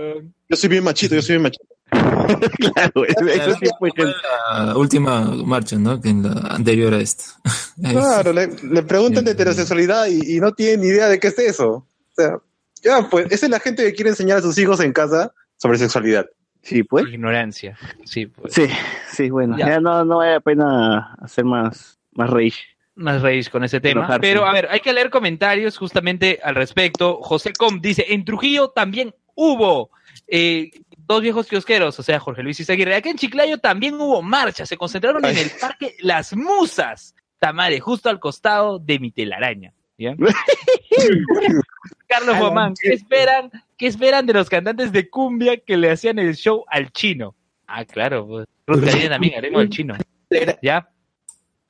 yo 0.49 0.57
soy 0.57 0.69
bien 0.69 0.85
machito, 0.85 1.17
yo 1.17 1.23
soy 1.23 1.35
bien 1.35 1.43
machito. 1.43 1.65
claro, 2.75 3.05
ese, 3.07 3.51
ese 3.51 3.55
tipo 3.59 3.87
de 3.87 3.91
gente. 3.97 4.15
La 4.53 4.77
última 4.77 5.23
marcha, 5.45 5.77
¿no? 5.77 6.01
Que 6.01 6.11
en 6.11 6.23
la 6.23 6.55
anterior 6.55 6.95
a 6.95 7.01
esta. 7.01 7.25
Claro, 7.83 8.33
le, 8.33 8.47
le 8.47 8.83
preguntan 8.83 9.25
de 9.25 9.33
heterosexualidad 9.33 10.07
y, 10.07 10.37
y 10.37 10.41
no 10.41 10.53
tienen 10.53 10.83
ni 10.83 10.89
idea 10.89 11.09
de 11.09 11.19
qué 11.19 11.29
es 11.29 11.39
eso. 11.41 11.71
O 11.71 12.15
sea, 12.15 12.39
ya, 12.83 13.09
pues, 13.11 13.27
esa 13.31 13.47
es 13.47 13.51
la 13.51 13.59
gente 13.59 13.83
que 13.83 13.95
quiere 13.95 14.11
enseñar 14.11 14.39
a 14.39 14.43
sus 14.43 14.57
hijos 14.59 14.79
en 14.81 14.93
casa 14.93 15.33
sobre 15.61 15.79
sexualidad. 15.79 16.27
Sí, 16.63 16.83
pues. 16.83 17.07
Ignorancia. 17.09 17.77
Sí, 18.05 18.27
pues. 18.27 18.53
Sí, 18.55 18.67
sí, 19.09 19.31
bueno, 19.31 19.57
Ya. 19.57 19.69
ya, 19.69 19.81
no, 19.81 20.05
no 20.05 20.19
vale 20.19 20.33
la 20.33 20.41
pena 20.41 21.15
hacer 21.21 21.45
más, 21.45 21.99
más 22.13 22.31
rage. 22.31 22.59
más 22.95 23.23
raíz 23.23 23.49
con 23.49 23.65
ese 23.65 23.81
tema. 23.81 24.01
Enojarse. 24.03 24.21
Pero 24.21 24.45
a 24.47 24.53
ver, 24.53 24.69
hay 24.71 24.81
que 24.81 24.93
leer 24.93 25.11
comentarios 25.11 25.79
justamente 25.79 26.39
al 26.43 26.55
respecto. 26.55 27.21
José 27.23 27.53
Com 27.53 27.81
dice, 27.81 28.07
en 28.09 28.25
Trujillo 28.25 28.71
también 28.71 29.15
hubo 29.35 29.91
eh, 30.27 30.71
dos 30.99 31.23
viejos 31.23 31.47
kiosqueros, 31.47 31.99
o 31.99 32.03
sea, 32.03 32.21
Jorge 32.21 32.43
Luis 32.43 32.61
Izaguirre. 32.61 32.95
Acá 32.95 33.09
en 33.11 33.17
Chiclayo 33.17 33.59
también 33.59 33.95
hubo 33.95 34.21
marchas, 34.23 34.69
se 34.69 34.77
concentraron 34.77 35.25
en 35.25 35.39
el 35.39 35.51
parque 35.61 35.97
Las 36.01 36.37
Musas, 36.37 37.15
Tamare, 37.39 37.81
justo 37.81 38.11
al 38.11 38.21
costado 38.21 38.79
de 38.79 38.99
mi 38.99 39.11
telaraña. 39.13 39.73
¿ya? 39.97 40.15
Carlos 42.07 42.39
Guamán, 42.39 42.75
¿qué 42.81 42.93
esperan, 42.93 43.51
¿qué 43.81 43.87
esperan 43.87 44.27
de 44.27 44.35
los 44.35 44.51
cantantes 44.51 44.93
de 44.93 45.09
cumbia 45.09 45.57
que 45.57 45.79
le 45.79 45.91
hacían 45.91 46.19
el 46.19 46.37
show 46.37 46.65
al 46.69 46.93
chino? 46.93 47.35
Ah, 47.67 47.83
claro, 47.87 48.27
pues. 48.27 48.47
Ruth 48.67 48.85
también 49.09 49.39
haremos 49.39 49.63
el 49.63 49.71
chino. 49.71 49.97
¿Ya? 50.63 50.87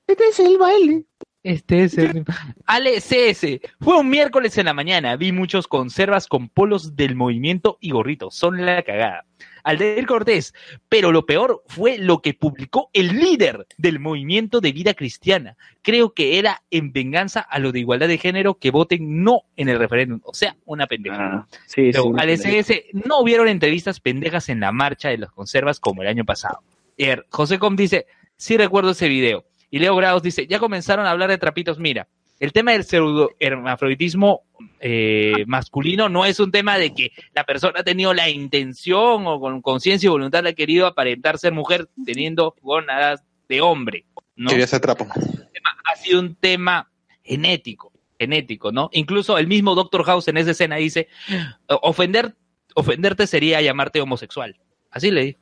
Este 0.08 0.24
es 0.24 0.40
el 0.40 0.58
baile. 0.58 1.04
Este 1.42 1.84
es 1.84 1.96
el... 1.96 2.24
Ale 2.66 3.00
CS. 3.00 3.60
Fue 3.80 3.98
un 3.98 4.10
miércoles 4.10 4.56
en 4.58 4.66
la 4.66 4.74
mañana. 4.74 5.16
Vi 5.16 5.32
muchos 5.32 5.66
conservas 5.66 6.26
con 6.26 6.48
polos 6.48 6.96
del 6.96 7.14
movimiento 7.14 7.78
y 7.80 7.90
gorritos. 7.90 8.34
Son 8.34 8.64
la 8.64 8.82
cagada. 8.82 9.24
Aldair 9.64 10.06
Cortés. 10.06 10.54
Pero 10.88 11.12
lo 11.12 11.24
peor 11.26 11.62
fue 11.66 11.98
lo 11.98 12.20
que 12.20 12.34
publicó 12.34 12.90
el 12.92 13.18
líder 13.18 13.66
del 13.78 14.00
movimiento 14.00 14.60
de 14.60 14.72
vida 14.72 14.94
cristiana. 14.94 15.56
Creo 15.82 16.12
que 16.12 16.38
era 16.38 16.62
en 16.70 16.92
venganza 16.92 17.40
a 17.40 17.58
lo 17.58 17.72
de 17.72 17.80
igualdad 17.80 18.08
de 18.08 18.18
género 18.18 18.54
que 18.54 18.70
voten 18.70 19.22
no 19.22 19.42
en 19.56 19.68
el 19.68 19.78
referéndum. 19.78 20.20
O 20.24 20.34
sea, 20.34 20.56
una 20.66 20.86
pendeja. 20.86 21.16
Ah, 21.18 21.46
sí, 21.66 21.90
Pero 21.92 22.04
sí. 22.04 22.10
al 22.18 22.30
SS 22.30 22.84
no 22.92 23.20
hubieron 23.20 23.48
entrevistas 23.48 24.00
pendejas 24.00 24.48
en 24.48 24.60
la 24.60 24.72
marcha 24.72 25.08
de 25.08 25.18
los 25.18 25.32
conservas 25.32 25.80
como 25.80 26.02
el 26.02 26.08
año 26.08 26.24
pasado. 26.24 26.62
Er, 26.98 27.26
José 27.30 27.58
Com 27.58 27.76
dice, 27.76 28.06
sí 28.36 28.58
recuerdo 28.58 28.90
ese 28.90 29.08
video. 29.08 29.44
Y 29.70 29.78
Leo 29.78 29.96
Grados 29.96 30.22
dice, 30.22 30.46
ya 30.46 30.58
comenzaron 30.58 31.06
a 31.06 31.10
hablar 31.10 31.30
de 31.30 31.38
trapitos. 31.38 31.78
Mira, 31.78 32.08
el 32.40 32.52
tema 32.52 32.72
del 32.72 32.84
pseudo 32.84 33.30
hermafroditismo 33.38 34.42
eh, 34.80 35.44
masculino 35.46 36.08
no 36.08 36.24
es 36.24 36.40
un 36.40 36.50
tema 36.50 36.78
de 36.78 36.94
que 36.94 37.12
la 37.34 37.44
persona 37.44 37.80
ha 37.80 37.84
tenido 37.84 38.14
la 38.14 38.30
intención 38.30 39.26
o 39.26 39.38
con 39.38 39.60
conciencia 39.60 40.06
y 40.06 40.10
voluntad 40.10 40.46
ha 40.46 40.54
querido 40.54 40.86
aparentar 40.86 41.38
ser 41.38 41.52
mujer 41.52 41.88
teniendo 42.04 42.56
gónadas 42.62 43.22
de 43.48 43.60
hombre. 43.60 44.06
¿no? 44.36 44.48
Quería 44.48 44.64
hacer 44.64 44.80
trapo. 44.80 45.06
ha 45.84 45.96
sido 45.96 46.20
un 46.20 46.34
tema 46.34 46.90
genético, 47.22 47.92
genético, 48.18 48.72
¿no? 48.72 48.88
Incluso 48.92 49.36
el 49.36 49.46
mismo 49.46 49.74
Doctor 49.74 50.04
House 50.04 50.28
en 50.28 50.38
esa 50.38 50.52
escena 50.52 50.76
dice, 50.76 51.08
ofender, 51.68 52.34
ofenderte 52.74 53.26
sería 53.26 53.60
llamarte 53.60 54.00
homosexual. 54.00 54.58
Así 54.90 55.10
le 55.10 55.24
dijo. 55.24 55.40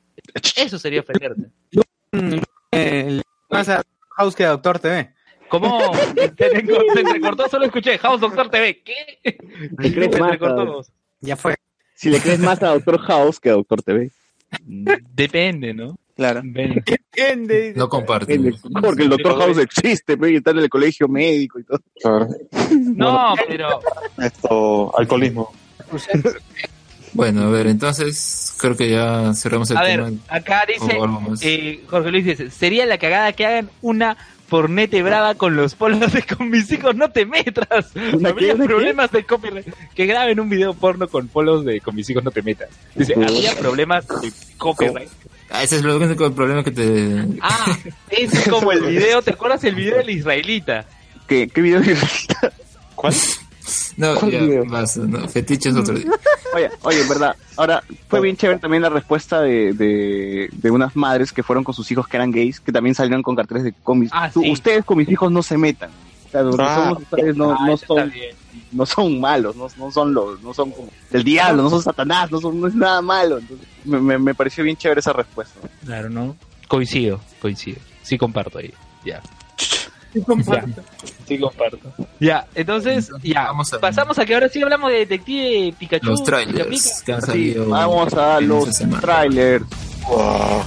Eso 0.56 0.78
sería 0.78 1.00
ofenderte. 1.00 1.50
Eh, 2.72 3.22
a 3.50 3.82
House 4.18 4.34
que 4.34 4.44
a 4.44 4.50
Doctor 4.50 4.78
TV. 4.80 5.10
¿Cómo? 5.48 5.94
Se, 5.94 6.26
entrecor- 6.28 6.92
se 6.92 7.00
entrecortó, 7.00 7.48
solo 7.48 7.64
escuché 7.66 7.96
House 7.98 8.20
Doctor 8.20 8.50
TV. 8.50 8.82
¿Qué? 8.82 9.20
¿Te 9.22 9.38
crees 9.94 10.12
Se 10.14 10.20
más. 10.20 10.92
Ya 11.20 11.36
fue. 11.36 11.54
Si 11.94 12.10
le 12.10 12.20
crees 12.20 12.38
más 12.40 12.62
a 12.62 12.68
Doctor 12.74 12.98
House 13.00 13.40
que 13.40 13.50
a 13.50 13.54
Doctor 13.54 13.82
TV. 13.82 14.10
Depende, 14.66 15.72
¿no? 15.72 15.96
Claro. 16.16 16.42
Depende. 16.44 17.74
No 17.76 17.88
comparten. 17.88 18.54
Porque 18.82 19.04
el 19.04 19.08
Doctor 19.10 19.38
House 19.38 19.58
existe, 19.58 20.16
pe, 20.16 20.32
y 20.32 20.36
está 20.36 20.50
en 20.50 20.58
el 20.58 20.68
colegio 20.68 21.06
médico 21.08 21.60
y 21.60 21.64
todo. 21.64 21.78
Claro. 22.02 22.28
No, 22.76 23.34
pero 23.46 23.80
Esto, 24.20 24.98
alcoholismo. 24.98 25.52
Bueno, 27.18 27.42
a 27.42 27.50
ver, 27.50 27.66
entonces 27.66 28.54
creo 28.58 28.76
que 28.76 28.90
ya 28.90 29.34
cerramos 29.34 29.68
el 29.72 29.76
a 29.76 29.84
tema. 29.84 30.04
ver, 30.04 30.14
acá 30.28 30.64
dice, 30.68 30.96
eh, 31.42 31.84
Jorge 31.90 32.12
Luis 32.12 32.24
dice, 32.24 32.48
sería 32.52 32.86
la 32.86 32.96
cagada 32.96 33.32
que 33.32 33.44
hagan 33.44 33.70
una 33.82 34.16
fornete 34.46 35.02
brava 35.02 35.34
con 35.34 35.56
los 35.56 35.74
polos 35.74 36.12
de 36.12 36.22
con 36.22 36.48
mis 36.48 36.70
hijos, 36.70 36.94
no 36.94 37.10
te 37.10 37.26
metas. 37.26 37.90
¿Una 38.12 38.28
Habría 38.28 38.54
problemas 38.54 39.10
de 39.10 39.24
copyright. 39.24 39.66
Que 39.96 40.06
graben 40.06 40.38
un 40.38 40.48
video 40.48 40.74
porno 40.74 41.08
con 41.08 41.26
polos 41.26 41.64
de 41.64 41.80
con 41.80 41.96
mis 41.96 42.08
hijos, 42.08 42.22
no 42.22 42.30
te 42.30 42.40
metas. 42.42 42.68
Dice, 42.94 43.14
había 43.14 43.52
problemas 43.56 44.06
de 44.06 44.32
copyright. 44.56 45.10
Ah, 45.50 45.64
ese 45.64 45.78
es 45.78 45.82
lo 45.82 45.96
único 45.96 46.32
problema 46.32 46.62
que 46.62 46.70
te... 46.70 47.26
Ah, 47.42 47.76
es 48.10 48.48
como 48.48 48.70
el 48.70 48.82
video, 48.82 49.22
¿te 49.22 49.32
acuerdas 49.32 49.64
el 49.64 49.74
video 49.74 49.96
del 49.96 50.10
israelita? 50.10 50.84
¿Qué, 51.26 51.48
qué 51.48 51.60
video? 51.62 51.82
¿Cuál? 52.94 53.12
No, 53.96 54.14
¿Cuál 54.14 54.30
ya 54.30 54.40
basta, 54.68 55.00
no, 55.00 55.28
fetiches 55.28 55.74
otro 55.76 55.94
día. 55.94 56.10
Oye, 56.54 56.70
oye, 56.82 57.02
en 57.02 57.08
verdad. 57.10 57.36
Ahora, 57.56 57.82
fue 58.08 58.20
bien 58.22 58.34
chévere 58.36 58.58
también 58.58 58.82
la 58.82 58.88
respuesta 58.88 59.42
de, 59.42 59.74
de, 59.74 60.48
de 60.50 60.70
unas 60.70 60.96
madres 60.96 61.30
que 61.32 61.42
fueron 61.42 61.62
con 61.62 61.74
sus 61.74 61.90
hijos 61.90 62.08
que 62.08 62.16
eran 62.16 62.30
gays, 62.30 62.58
que 62.60 62.72
también 62.72 62.94
salieron 62.94 63.22
con 63.22 63.36
carteles 63.36 63.64
de 63.64 63.74
cómics. 63.82 64.12
Ah, 64.14 64.30
sí. 64.30 64.50
Ustedes 64.50 64.82
con 64.84 64.96
mis 64.96 65.08
hijos 65.10 65.30
no 65.30 65.42
se 65.42 65.58
metan. 65.58 65.90
O 66.26 66.30
sea, 66.30 66.40
Ah. 66.58 66.84
somos 66.88 67.02
ustedes 67.02 67.36
no, 67.36 67.52
Ah, 67.52 67.66
no 67.66 67.76
son 67.76 68.10
bien. 68.10 68.34
no 68.72 68.86
son 68.86 69.20
malos, 69.20 69.56
no, 69.56 69.68
no 69.76 69.90
son 69.90 70.14
los, 70.14 70.42
no 70.42 70.54
son 70.54 70.70
como 70.70 70.88
del 71.10 71.22
diablo, 71.24 71.62
no 71.62 71.68
son 71.70 71.82
Satanás, 71.82 72.30
no 72.32 72.40
son 72.40 72.58
no 72.60 72.66
es 72.66 72.74
nada 72.74 73.02
malo. 73.02 73.38
Entonces, 73.38 73.66
me, 73.84 74.00
me, 74.00 74.18
me 74.18 74.34
pareció 74.34 74.64
bien 74.64 74.76
chévere 74.76 75.00
esa 75.00 75.12
respuesta. 75.12 75.60
Claro, 75.84 76.08
¿no? 76.08 76.34
Coincido, 76.66 77.20
coincido. 77.42 77.78
Sí 78.02 78.16
comparto 78.16 78.56
ahí. 78.58 78.72
Ya. 79.04 79.20
Sí, 80.12 80.22
comparto. 80.22 80.82
Sí 81.26 81.38
comparto. 81.38 81.78
Ya, 82.18 82.46
entonces, 82.54 83.10
ya. 83.22 83.44
vamos 83.44 83.72
a- 83.74 83.78
Pasamos 83.80 84.18
a 84.18 84.24
que 84.24 84.34
ahora 84.34 84.48
sí 84.48 84.62
hablamos 84.62 84.90
de 84.90 84.98
Detective 84.98 85.74
Pikachu. 85.78 86.06
Los 86.06 86.20
Pica 86.22 86.36
trailers 86.36 87.02
que 87.04 87.12
han 87.12 87.20
Sí, 87.20 87.26
salido. 87.26 87.68
vamos 87.68 88.14
a 88.14 88.40
los 88.40 88.68
trailers. 89.00 89.64
Wow. 90.08 90.62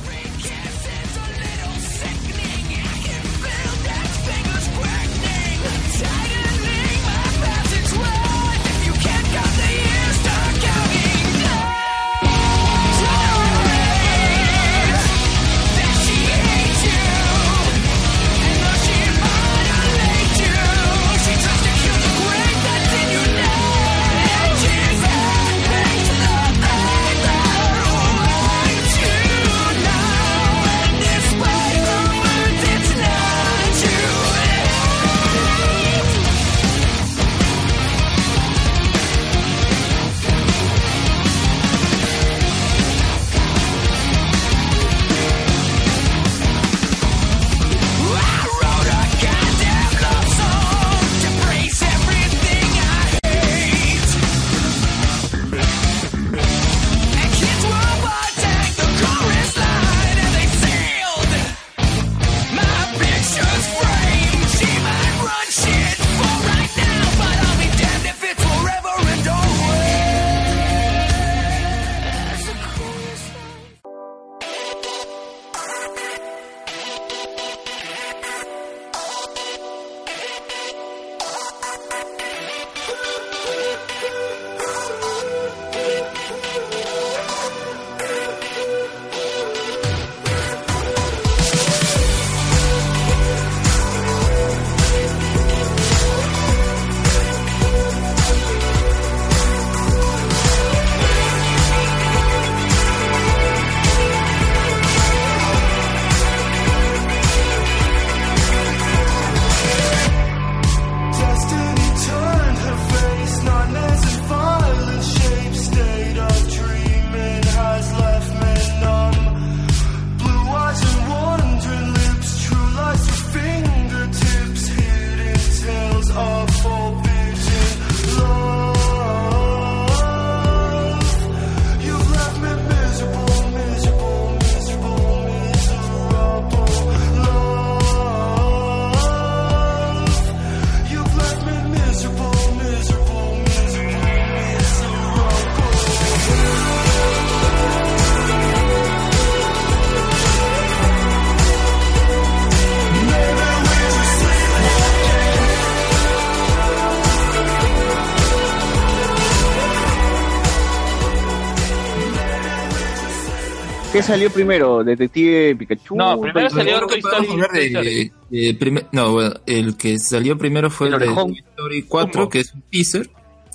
¿Qué 164.02 164.08
salió 164.08 164.32
primero? 164.32 164.84
¿Detective 164.84 165.56
Pikachu? 165.56 165.96
No, 165.96 166.20
primero 166.20 166.50
salió 166.50 166.74
Story? 166.76 167.02
Toy 167.02 167.12
Story. 167.12 167.28
hablar 167.32 167.52
de- 167.52 167.72
Toy 167.72 168.12
de 168.32 168.54
primer- 168.56 168.88
no, 168.92 169.12
bueno, 169.14 169.34
el 169.46 169.78
que 169.78 170.00
salió 170.00 170.38
primero 170.38 170.70
fue 170.72 170.88
el, 170.88 170.94
El 170.96 171.00
de 171.02 171.06
Story 171.06 171.84
4, 171.84 172.30
que 172.30 172.40
es 172.40 172.54
un 172.54 172.62
teaser, 172.64 173.10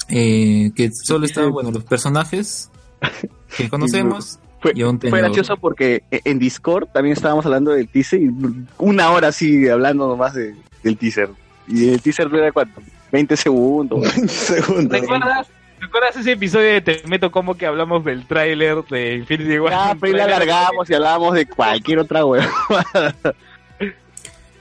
eh, 0.08 0.70
que 0.76 0.90
solo 0.92 1.26
están, 1.26 1.50
bueno, 1.50 1.72
los 1.72 1.82
personajes 1.84 2.70
que 3.56 3.68
conocemos. 3.70 4.38
Fue, 4.60 4.72
y 4.74 4.82
un 4.84 5.00
fue 5.00 5.10
tenedor. 5.10 5.20
gracioso 5.30 5.56
porque 5.56 6.04
e- 6.10 6.20
en 6.24 6.38
Discord 6.38 6.86
también 6.94 7.12
estábamos 7.14 7.44
hablando 7.44 7.72
del 7.72 7.88
teaser 7.88 8.22
y 8.22 8.30
una 8.78 9.10
hora 9.10 9.28
así 9.28 9.68
hablando 9.68 10.06
nomás 10.08 10.34
de- 10.34 10.54
del 10.84 10.96
teaser. 10.96 11.28
Y 11.68 11.88
el 11.88 12.00
teaser 12.00 12.28
dura 12.30 12.52
cuánto? 12.52 12.80
20 13.10 13.36
segundos. 13.36 14.08
Segundo. 14.28 14.94
¿Recuerdas, 14.96 15.48
¿Recuerdas 15.80 16.16
ese 16.16 16.32
episodio 16.32 16.72
de 16.72 16.80
Te 16.80 17.02
Meto 17.06 17.30
Como 17.30 17.56
que 17.56 17.66
hablamos 17.66 18.04
del 18.04 18.26
tráiler 18.26 18.82
de 18.84 19.14
Infinity 19.16 19.58
War? 19.58 19.72
Ya, 19.72 19.96
pero 20.00 20.12
ahí 20.12 20.18
la 20.18 20.24
alargamos 20.24 20.88
y 20.90 20.94
hablábamos 20.94 21.34
de 21.34 21.46
cualquier 21.46 21.98
otra 21.98 22.24
hueá. 22.24 22.48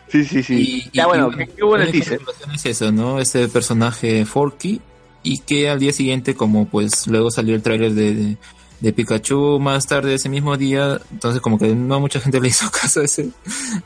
sí, 0.09 0.23
sí, 0.25 0.43
sí. 0.43 0.55
Y, 0.85 0.97
ya 0.97 1.03
y- 1.03 1.05
bueno, 1.05 1.29
y 1.33 1.37
¿qué, 1.37 1.47
qué 1.47 1.63
hubo 1.63 1.75
en 1.75 1.81
el 1.81 1.87
la 1.87 1.91
teaser? 1.91 2.19
información 2.19 2.51
es 2.55 2.65
eso, 2.65 2.91
¿no? 2.91 3.19
Ese 3.19 3.47
personaje 3.47 4.25
Forky 4.25 4.81
y 5.23 5.39
que 5.39 5.69
al 5.69 5.79
día 5.79 5.91
siguiente, 5.93 6.35
como 6.35 6.67
pues 6.67 7.07
luego 7.07 7.31
salió 7.31 7.55
el 7.55 7.63
tráiler 7.63 7.93
de, 7.93 8.13
de, 8.13 8.37
de 8.81 8.93
Pikachu 8.93 9.59
más 9.59 9.87
tarde 9.87 10.13
ese 10.13 10.29
mismo 10.29 10.55
día, 10.57 10.99
entonces 11.11 11.41
como 11.41 11.57
que 11.57 11.73
no 11.73 11.99
mucha 11.99 12.19
gente 12.19 12.39
le 12.39 12.49
hizo 12.49 12.69
caso 12.81 12.99
a 13.01 13.05
ese, 13.05 13.29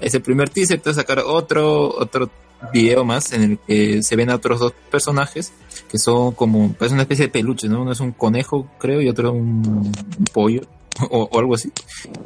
a 0.01 0.03
ese 0.06 0.19
primer 0.19 0.49
teaser, 0.49 0.77
entonces 0.77 1.01
sacar 1.01 1.19
otro, 1.26 1.89
otro 1.95 2.30
video 2.73 3.03
más 3.06 3.31
en 3.34 3.44
el 3.44 3.60
que 3.60 4.03
se 4.03 4.15
ven 4.15 4.30
a 4.30 4.36
otros 4.36 4.60
dos 4.60 4.73
personajes 4.91 5.53
que 5.90 5.98
son 5.98 6.34
como, 6.34 6.73
parece 6.73 6.94
una 6.94 7.03
especie 7.03 7.26
de 7.26 7.31
peluche, 7.31 7.68
¿no? 7.68 7.81
Uno 7.81 7.91
es 7.91 7.99
un 7.99 8.11
conejo, 8.11 8.69
creo, 8.77 9.02
y 9.02 9.10
otro 9.10 9.31
un, 9.31 9.91
pollo. 10.34 10.61
O, 11.11 11.30
algo 11.40 11.56
así. 11.56 11.72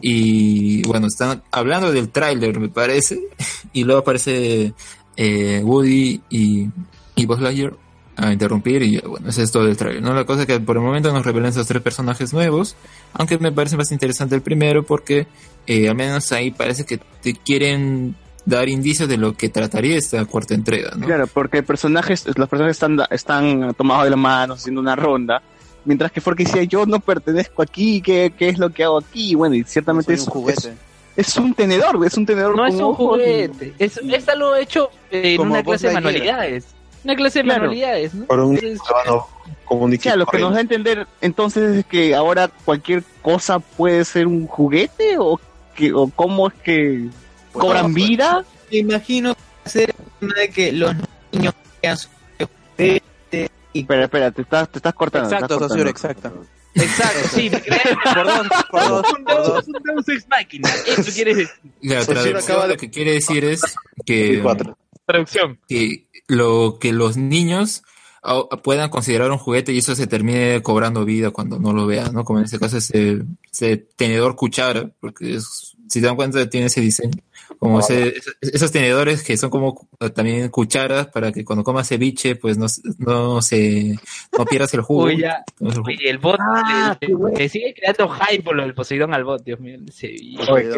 Y 0.02 0.82
bueno, 0.88 1.06
están 1.06 1.44
hablando 1.52 1.92
del 1.92 2.10
tráiler, 2.10 2.60
me 2.60 2.70
parece. 2.70 3.20
Y 3.74 3.84
luego 3.84 4.02
aparece 4.02 4.74
eh, 5.16 5.62
Woody 5.64 6.22
y, 6.30 6.70
y 7.16 7.26
Buzz 7.26 7.40
Lightyear 7.40 7.74
a 8.16 8.32
interrumpir 8.32 8.84
y 8.84 9.00
bueno, 9.00 9.30
es 9.30 9.52
todo 9.52 9.68
el 9.68 9.78
trailer, 9.78 10.02
¿no? 10.02 10.14
La 10.14 10.26
cosa 10.26 10.42
es 10.42 10.48
que 10.48 10.60
por 10.60 10.76
el 10.76 10.84
momento 10.84 11.12
nos 11.12 11.26
revelan 11.26 11.50
esos 11.50 11.68
tres 11.68 11.82
personajes 11.82 12.34
nuevos, 12.34 12.76
aunque 13.14 13.38
me 13.40 13.52
parece 13.52 13.78
más 13.78 13.92
interesante 13.92 14.36
el 14.36 14.42
primero 14.42 14.84
porque 14.84 15.28
eh, 15.66 15.90
al 15.90 15.96
menos 15.96 16.32
ahí 16.32 16.52
parece 16.52 16.86
que 16.86 17.00
te 17.22 17.34
quieren 17.34 18.16
dar 18.46 18.68
indicios 18.68 19.08
de 19.08 19.18
lo 19.18 19.34
que 19.34 19.50
trataría 19.50 19.98
esta 19.98 20.24
cuarta 20.26 20.54
entrega, 20.54 20.92
¿no? 20.98 21.06
Claro, 21.06 21.28
porque 21.28 21.64
personajes, 21.64 22.26
los 22.36 22.50
personajes 22.50 22.76
están, 22.76 23.00
están 23.10 23.74
tomados 23.76 24.04
de 24.04 24.10
la 24.10 24.16
mano, 24.18 24.56
haciendo 24.56 24.82
una 24.82 24.96
ronda, 24.96 25.42
mientras 25.86 26.12
que 26.12 26.20
Forky 26.22 26.44
decía, 26.44 26.64
yo 26.64 26.86
no 26.86 27.00
pertenezco 27.00 27.62
aquí, 27.62 28.02
¿qué, 28.02 28.34
qué 28.38 28.50
es 28.50 28.58
lo 28.60 28.70
que 28.70 28.84
hago 28.84 28.98
aquí? 29.00 29.32
Y 29.32 29.36
bueno, 29.36 29.56
y 29.56 29.64
ciertamente 29.64 30.14
es 30.14 30.22
un 30.28 30.34
juguete. 30.34 30.74
Es, 31.16 31.28
es 31.30 31.38
un 31.38 31.54
tenedor, 31.54 32.06
es 32.06 32.18
un 32.18 32.26
tenedor 32.26 32.56
No 32.56 32.64
con 32.64 32.68
es 32.74 32.82
un 32.82 32.94
juguete, 32.96 33.74
es, 33.80 33.98
es 33.98 34.28
algo 34.30 34.56
hecho 34.56 34.90
en 35.12 35.38
Como 35.38 35.52
una 35.54 35.64
clase 35.64 35.88
de 35.88 35.94
manualidades. 35.94 36.66
Una 37.04 37.16
clase 37.16 37.40
de 37.40 37.44
Claro. 37.46 37.60
manualidades, 37.62 38.14
¿no? 38.14 38.26
Por 38.26 38.40
un 38.40 38.56
Entonces, 38.56 38.80
comunicativo. 39.66 40.12
sea, 40.12 40.16
lo 40.18 40.26
que 40.26 40.38
nos 40.40 40.52
da 40.52 40.58
a 40.58 40.62
entender 40.62 41.08
entonces 41.22 41.78
es 41.78 41.86
que 41.86 42.16
ahora 42.16 42.50
cualquier 42.66 43.04
cosa 43.22 43.60
puede 43.60 44.04
ser 44.06 44.28
un 44.28 44.48
juguete 44.48 45.18
o 45.18 45.40
que 45.76 45.94
o 45.94 46.08
cómo 46.08 46.48
es 46.48 46.54
que 46.64 47.08
Pues 47.54 47.62
cobran 47.66 47.88
no, 47.88 47.94
vida. 47.94 48.46
Me 48.72 48.78
imagino 48.80 49.36
hacer 49.64 49.94
una 50.20 50.34
de 50.34 50.50
que 50.50 50.72
los 50.74 50.94
niños 51.32 51.54
vean 51.82 51.98
su 51.98 52.10
Espera, 53.74 54.04
espera, 54.04 54.32
te 54.32 54.42
estás, 54.44 54.70
te 54.72 54.78
estás 54.80 54.94
cortando. 54.94 55.30
Exacto, 55.30 55.54
estás 55.56 55.70
cortando. 55.70 55.90
exacto. 55.90 56.46
Exacto, 56.76 57.30
sí. 57.34 57.50
Por 57.50 58.26
dos, 58.26 58.48
por 58.70 58.88
dos, 58.88 59.06
Un 59.18 59.26
Deus, 59.26 59.48
dos. 59.48 59.68
un 59.68 59.84
Deus 59.84 60.10
Ex 60.10 60.28
Machina. 60.30 60.70
Eso 60.88 61.12
quiere 61.12 61.36
decir. 61.36 61.50
La 61.82 62.06
traducción 62.06 62.70
lo 62.70 62.78
que 62.78 62.90
quiere 62.90 63.14
decir 63.14 63.46
es 63.46 63.62
que. 64.06 64.44
Traducción. 65.06 65.60
que 65.68 66.08
lo 66.28 66.78
que 66.80 66.94
los 66.94 67.18
niños 67.18 67.84
ah, 68.24 68.44
puedan 68.64 68.90
considerar 68.90 69.30
un 69.32 69.38
juguete 69.38 69.74
y 69.74 69.80
eso 69.80 69.96
se 69.96 70.08
termine 70.08 70.62
cobrando 70.64 71.04
vida 71.04 71.32
cuando 71.32 71.60
no 71.60 71.74
lo 71.74 71.86
vean, 71.88 72.14
¿no? 72.14 72.24
Como 72.24 72.40
en 72.40 72.46
este 72.46 72.58
caso 72.60 72.78
ese, 72.78 73.22
ese 73.52 73.78
tenedor 73.78 74.36
cuchara, 74.36 74.90
porque 75.00 75.36
es- 75.36 75.76
si 75.90 76.00
te 76.00 76.08
dan 76.08 76.16
cuenta 76.16 76.50
tiene 76.50 76.68
ese 76.68 76.82
diseño, 76.82 77.12
como 77.60 77.80
ese- 77.80 78.14
esos, 78.42 78.72
tenedores 78.72 79.24
que 79.24 79.38
son 79.38 79.50
como 79.50 79.88
eh, 80.00 80.10
también 80.10 80.50
cucharas 80.50 81.08
para 81.08 81.32
que 81.32 81.46
cuando 81.46 81.64
comas 81.64 81.88
ceviche 81.88 82.36
pues 82.36 82.58
no, 82.58 82.68
se- 82.68 82.82
no 82.98 83.42
se 83.42 83.98
no 84.38 84.46
pierdas 84.46 84.74
el 84.74 84.82
jugo. 84.82 85.06
Uy, 85.06 85.20
ya. 85.20 85.44
Oye, 85.60 86.10
el 86.10 86.18
bot 86.18 86.40
Ah, 86.40 86.98
le, 87.00 87.08
le 87.38 87.50
sigue 87.50 87.74
creando 87.74 88.10
hype 88.10 88.44
por 88.44 88.56
lo 88.56 88.64
del 88.64 88.74
Poseidón 88.74 89.14
al 89.14 89.24
bot, 89.24 89.44
Dios 89.44 89.60
mío. 89.60 89.80
Oye. 90.50 90.70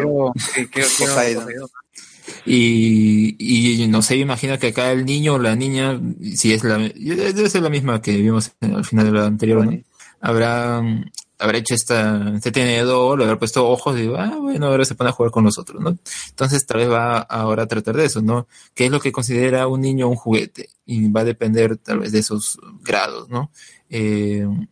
Y, 2.44 3.36
y 3.84 3.86
no 3.88 4.02
sé, 4.02 4.16
imagino 4.16 4.58
que 4.58 4.68
acá 4.68 4.90
el 4.92 5.04
niño 5.04 5.34
o 5.34 5.38
la 5.38 5.54
niña, 5.56 6.00
si 6.34 6.52
es 6.52 6.64
la, 6.64 6.78
debe 6.78 7.48
ser 7.48 7.62
la 7.62 7.70
misma 7.70 8.02
que 8.02 8.16
vimos 8.16 8.52
al 8.60 8.84
final 8.84 9.06
de 9.06 9.12
la 9.12 9.26
anterior, 9.26 9.64
¿no? 9.64 9.70
Habrá, 10.20 10.82
habrá 11.38 11.58
hecho 11.58 11.74
esta, 11.74 12.32
este 12.34 12.50
tenedor, 12.52 13.18
le 13.18 13.24
habrá 13.24 13.38
puesto 13.38 13.68
ojos 13.68 13.96
y 13.96 14.02
digo, 14.02 14.16
ah, 14.16 14.36
bueno, 14.40 14.66
ahora 14.66 14.84
se 14.84 14.94
pone 14.94 15.10
a 15.10 15.12
jugar 15.12 15.30
con 15.32 15.44
los 15.44 15.58
otros, 15.58 15.80
¿no? 15.82 15.96
Entonces 16.30 16.64
tal 16.66 16.78
vez 16.78 16.90
va 16.90 17.18
ahora 17.18 17.64
a 17.64 17.66
tratar 17.66 17.96
de 17.96 18.06
eso, 18.06 18.22
¿no? 18.22 18.46
¿Qué 18.74 18.86
es 18.86 18.90
lo 18.90 19.00
que 19.00 19.12
considera 19.12 19.66
un 19.68 19.80
niño 19.82 20.08
un 20.08 20.16
juguete? 20.16 20.68
Y 20.86 21.10
va 21.10 21.20
a 21.20 21.24
depender 21.24 21.76
tal 21.76 21.98
vez 22.00 22.12
de 22.12 22.20
esos 22.20 22.58
grados, 22.82 23.28
¿no? 23.28 23.50
Eh, 23.90 24.46
Oye, 24.46 24.68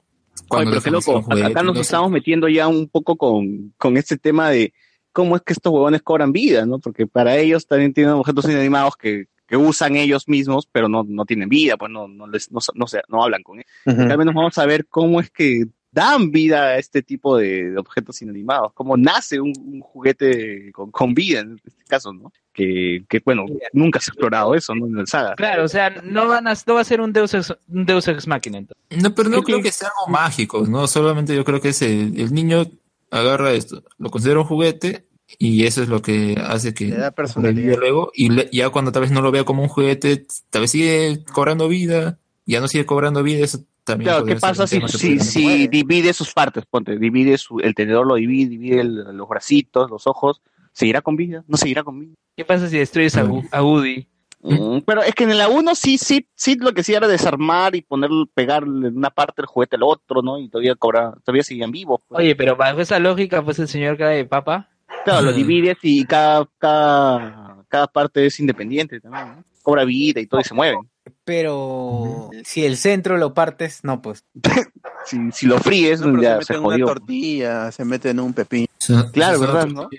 cuando 0.49 0.71
pero 0.73 0.83
qué 0.83 0.91
loco, 0.91 1.23
juguete, 1.23 1.47
acá 1.47 1.63
nos 1.63 1.73
no 1.73 1.75
sé. 1.77 1.81
estamos 1.83 2.11
metiendo 2.11 2.49
ya 2.49 2.69
un 2.69 2.89
poco 2.89 3.17
con, 3.17 3.73
con 3.79 3.97
este 3.97 4.17
tema 4.19 4.51
de 4.51 4.73
cómo 5.13 5.37
es 5.37 5.43
que 5.43 5.53
estos 5.53 5.73
huevones 5.73 6.03
cobran 6.03 6.33
vida, 6.33 6.67
¿no? 6.67 6.79
Porque 6.79 7.07
para 7.07 7.37
ellos 7.37 7.67
también 7.67 7.95
tienen 7.95 8.15
objetos 8.15 8.47
inanimados 8.47 8.97
que, 8.97 9.27
que 9.47 9.57
usan 9.57 9.97
ellos 9.97 10.29
mismos, 10.29 10.67
pero 10.71 10.89
no, 10.89 11.05
no 11.07 11.25
tienen 11.25 11.49
vida, 11.49 11.77
pues 11.77 11.91
no, 11.93 12.09
no, 12.09 12.27
les, 12.27 12.51
no, 12.51 12.59
no, 12.75 12.87
se- 12.87 13.03
no 13.09 13.23
hablan 13.23 13.43
con 13.43 13.59
ellos. 13.59 13.71
Ujú. 13.87 14.01
Al 14.11 14.19
menos 14.19 14.35
vamos 14.35 14.59
a 14.59 14.67
ver 14.67 14.87
cómo 14.87 15.21
es 15.21 15.31
que 15.31 15.67
dan 15.95 16.31
vida 16.33 16.65
a 16.65 16.79
este 16.79 17.03
tipo 17.03 17.37
de, 17.39 17.71
de 17.71 17.79
objetos 17.79 18.21
inanimados, 18.21 18.73
cómo 18.75 18.97
nace 18.97 19.41
un, 19.41 19.53
un 19.65 19.81
juguete 19.81 20.73
con, 20.73 20.91
con 20.91 21.15
vida 21.15 21.41
en 21.41 21.61
este 21.65 21.85
caso, 21.87 22.13
¿no? 22.13 22.33
Que, 22.53 23.05
que 23.09 23.21
bueno, 23.25 23.47
nunca 23.73 24.01
se 24.01 24.11
ha 24.11 24.13
explorado 24.13 24.55
eso, 24.55 24.75
¿no? 24.75 24.87
En 24.87 24.99
el 24.99 25.07
saga. 25.07 25.35
Claro, 25.37 25.65
o 25.65 25.69
sea, 25.69 25.91
no, 26.03 26.27
van 26.29 26.47
a, 26.49 26.55
no 26.67 26.75
va 26.75 26.81
a 26.81 26.85
ser 26.85 27.01
un 27.01 27.13
Deus 27.13 27.33
Ex, 27.35 27.55
un 27.69 27.87
Deus 27.87 28.07
Ex 28.09 28.27
Machina. 28.27 28.59
entonces. 28.59 29.03
No, 29.03 29.15
pero 29.15 29.29
no 29.29 29.39
¿Qué 29.39 29.45
creo 29.53 29.63
que 29.63 29.73
sea 29.73 29.89
algo 29.89 30.13
mágico, 30.13 30.67
¿no? 30.67 30.87
Solamente 30.87 31.35
yo 31.35 31.45
creo 31.45 31.61
que 31.61 31.69
es 31.71 31.83
el, 31.83 32.19
el 32.21 32.33
niño 32.35 32.65
agarra 33.11 33.53
esto, 33.53 33.83
lo 33.99 34.11
considera 34.11 34.41
un 34.41 34.47
juguete 34.47 35.07
y 35.39 35.65
eso 35.67 35.83
es 35.83 35.89
lo 35.89 36.03
que 36.03 36.37
hace 36.45 36.75
que 36.75 36.87
Le 36.87 36.97
da 36.97 37.11
personalidad. 37.13 37.77
luego 37.79 38.11
y 38.15 38.29
le- 38.31 38.49
ya 38.53 38.71
cuando 38.71 38.91
tal 38.93 39.03
vez 39.03 39.11
no 39.13 39.21
lo 39.23 39.31
vea 39.31 39.45
como 39.45 39.63
un 39.63 39.69
juguete, 39.69 40.27
tal 40.51 40.63
vez 40.63 40.71
sigue 40.73 41.25
cobrando 41.33 41.69
vida, 41.69 42.19
ya 42.47 42.61
no 42.61 42.67
sigue 42.69 42.85
cobrando 42.87 43.23
vida, 43.23 43.45
eso 43.45 43.65
también 43.85 44.11
Claro, 44.11 44.25
¿qué 44.27 44.37
pasa 44.37 44.67
si, 44.67 44.81
que 44.81 45.19
si, 45.21 45.69
divide 45.69 46.13
sus 46.13 46.33
partes? 46.33 46.65
Ponte, 46.67 46.99
divide 46.99 47.37
su, 47.39 47.61
el 47.61 47.75
tenedor 47.75 48.07
lo 48.07 48.15
divide, 48.17 48.51
divide 48.51 48.81
el- 48.81 49.17
los 49.17 49.29
bracitos, 49.29 49.91
los 49.91 50.07
ojos. 50.07 50.41
¿Seguirá 50.73 51.03
con 51.03 51.15
vida? 51.17 51.45
¿No 51.47 51.57
seguirá 51.57 51.85
con 51.85 52.01
vida? 52.01 52.15
¿Qué 52.37 52.45
pasa 52.45 52.69
si 52.69 52.79
destruyes 52.79 53.17
a, 53.17 53.25
Gu- 53.25 53.49
a 53.53 53.63
Woody? 53.63 54.09
Mm, 54.43 54.79
pero 54.85 55.03
es 55.03 55.15
que 55.15 55.25
en 55.25 55.39
la 55.39 55.49
1 55.49 55.75
sí, 55.75 55.97
sí, 55.97 56.27
sí, 56.35 56.57
lo 56.57 56.73
que 56.75 56.83
sí 56.83 56.93
era 56.93 57.09
desarmar 57.09 57.75
y 57.77 57.81
poner, 57.83 58.11
pegarle 58.35 58.89
en 58.89 58.97
una 58.97 59.09
parte 59.11 59.41
del 59.41 59.47
juguete 59.47 59.77
al 59.77 59.85
otro, 59.85 60.21
¿no? 60.21 60.39
Y 60.39 60.49
todavía 60.51 60.75
cobra, 60.75 61.15
todavía 61.25 61.43
seguían 61.45 61.71
vivos. 61.71 62.03
pues. 62.09 62.19
Oye, 62.21 62.35
pero 62.37 62.55
bajo 62.57 62.81
esa 62.81 62.99
lógica, 62.99 63.43
pues 63.43 63.59
el 63.59 63.69
señor 63.69 63.97
cara 63.97 64.11
de 64.11 64.25
papa. 64.27 64.69
Claro, 65.05 65.23
lo 65.23 65.33
divides 65.33 65.79
y 65.83 66.05
cada, 66.05 66.47
cada, 66.59 67.65
cada 67.69 67.87
parte 67.87 68.27
es 68.27 68.39
independiente 68.41 69.01
también, 69.01 69.29
¿no? 69.37 69.45
Cobra 69.63 69.85
vida 69.85 70.21
y 70.21 70.27
todo 70.27 70.41
y 70.41 70.45
se 70.45 70.53
mueven. 70.55 70.79
Pero 71.25 72.31
si 72.45 72.65
el 72.65 72.77
centro 72.77 73.17
lo 73.17 73.35
partes, 73.35 73.81
no, 73.83 74.03
pues. 74.03 74.25
Si, 75.07 75.19
si 75.33 75.45
lo 75.45 75.59
fríes, 75.59 76.01
No, 76.01 76.23
ya 76.23 76.39
se 76.41 76.45
se 76.47 76.53
mete 76.55 76.61
en 76.61 76.65
una 76.65 76.87
tortilla, 76.87 77.73
se 77.73 77.85
mete 77.85 78.09
en 78.09 78.21
un 78.21 78.33
pepino. 78.33 78.67
O 78.71 78.83
sea, 78.83 79.11
Claro, 79.13 79.39
¿verdad, 79.39 79.67
no? 79.67 79.87
y 79.93 79.99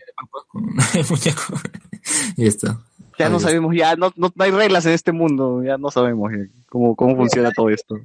ya 2.42 2.48
está. 2.48 2.80
Ya 3.20 3.30
no 3.30 3.40
sabemos, 3.40 3.76
ya 3.76 3.96
no, 3.96 4.12
no, 4.16 4.34
no 4.36 4.44
hay 4.44 4.50
reglas 4.50 4.84
en 4.88 4.94
este 4.94 5.12
mundo, 5.12 5.62
ya 5.64 5.78
no 5.78 5.92
sabemos 5.92 6.32
ya 6.32 6.46
cómo, 6.70 6.96
cómo 6.96 7.16
funciona 7.16 7.52
todo 7.52 7.70
esto. 7.70 8.00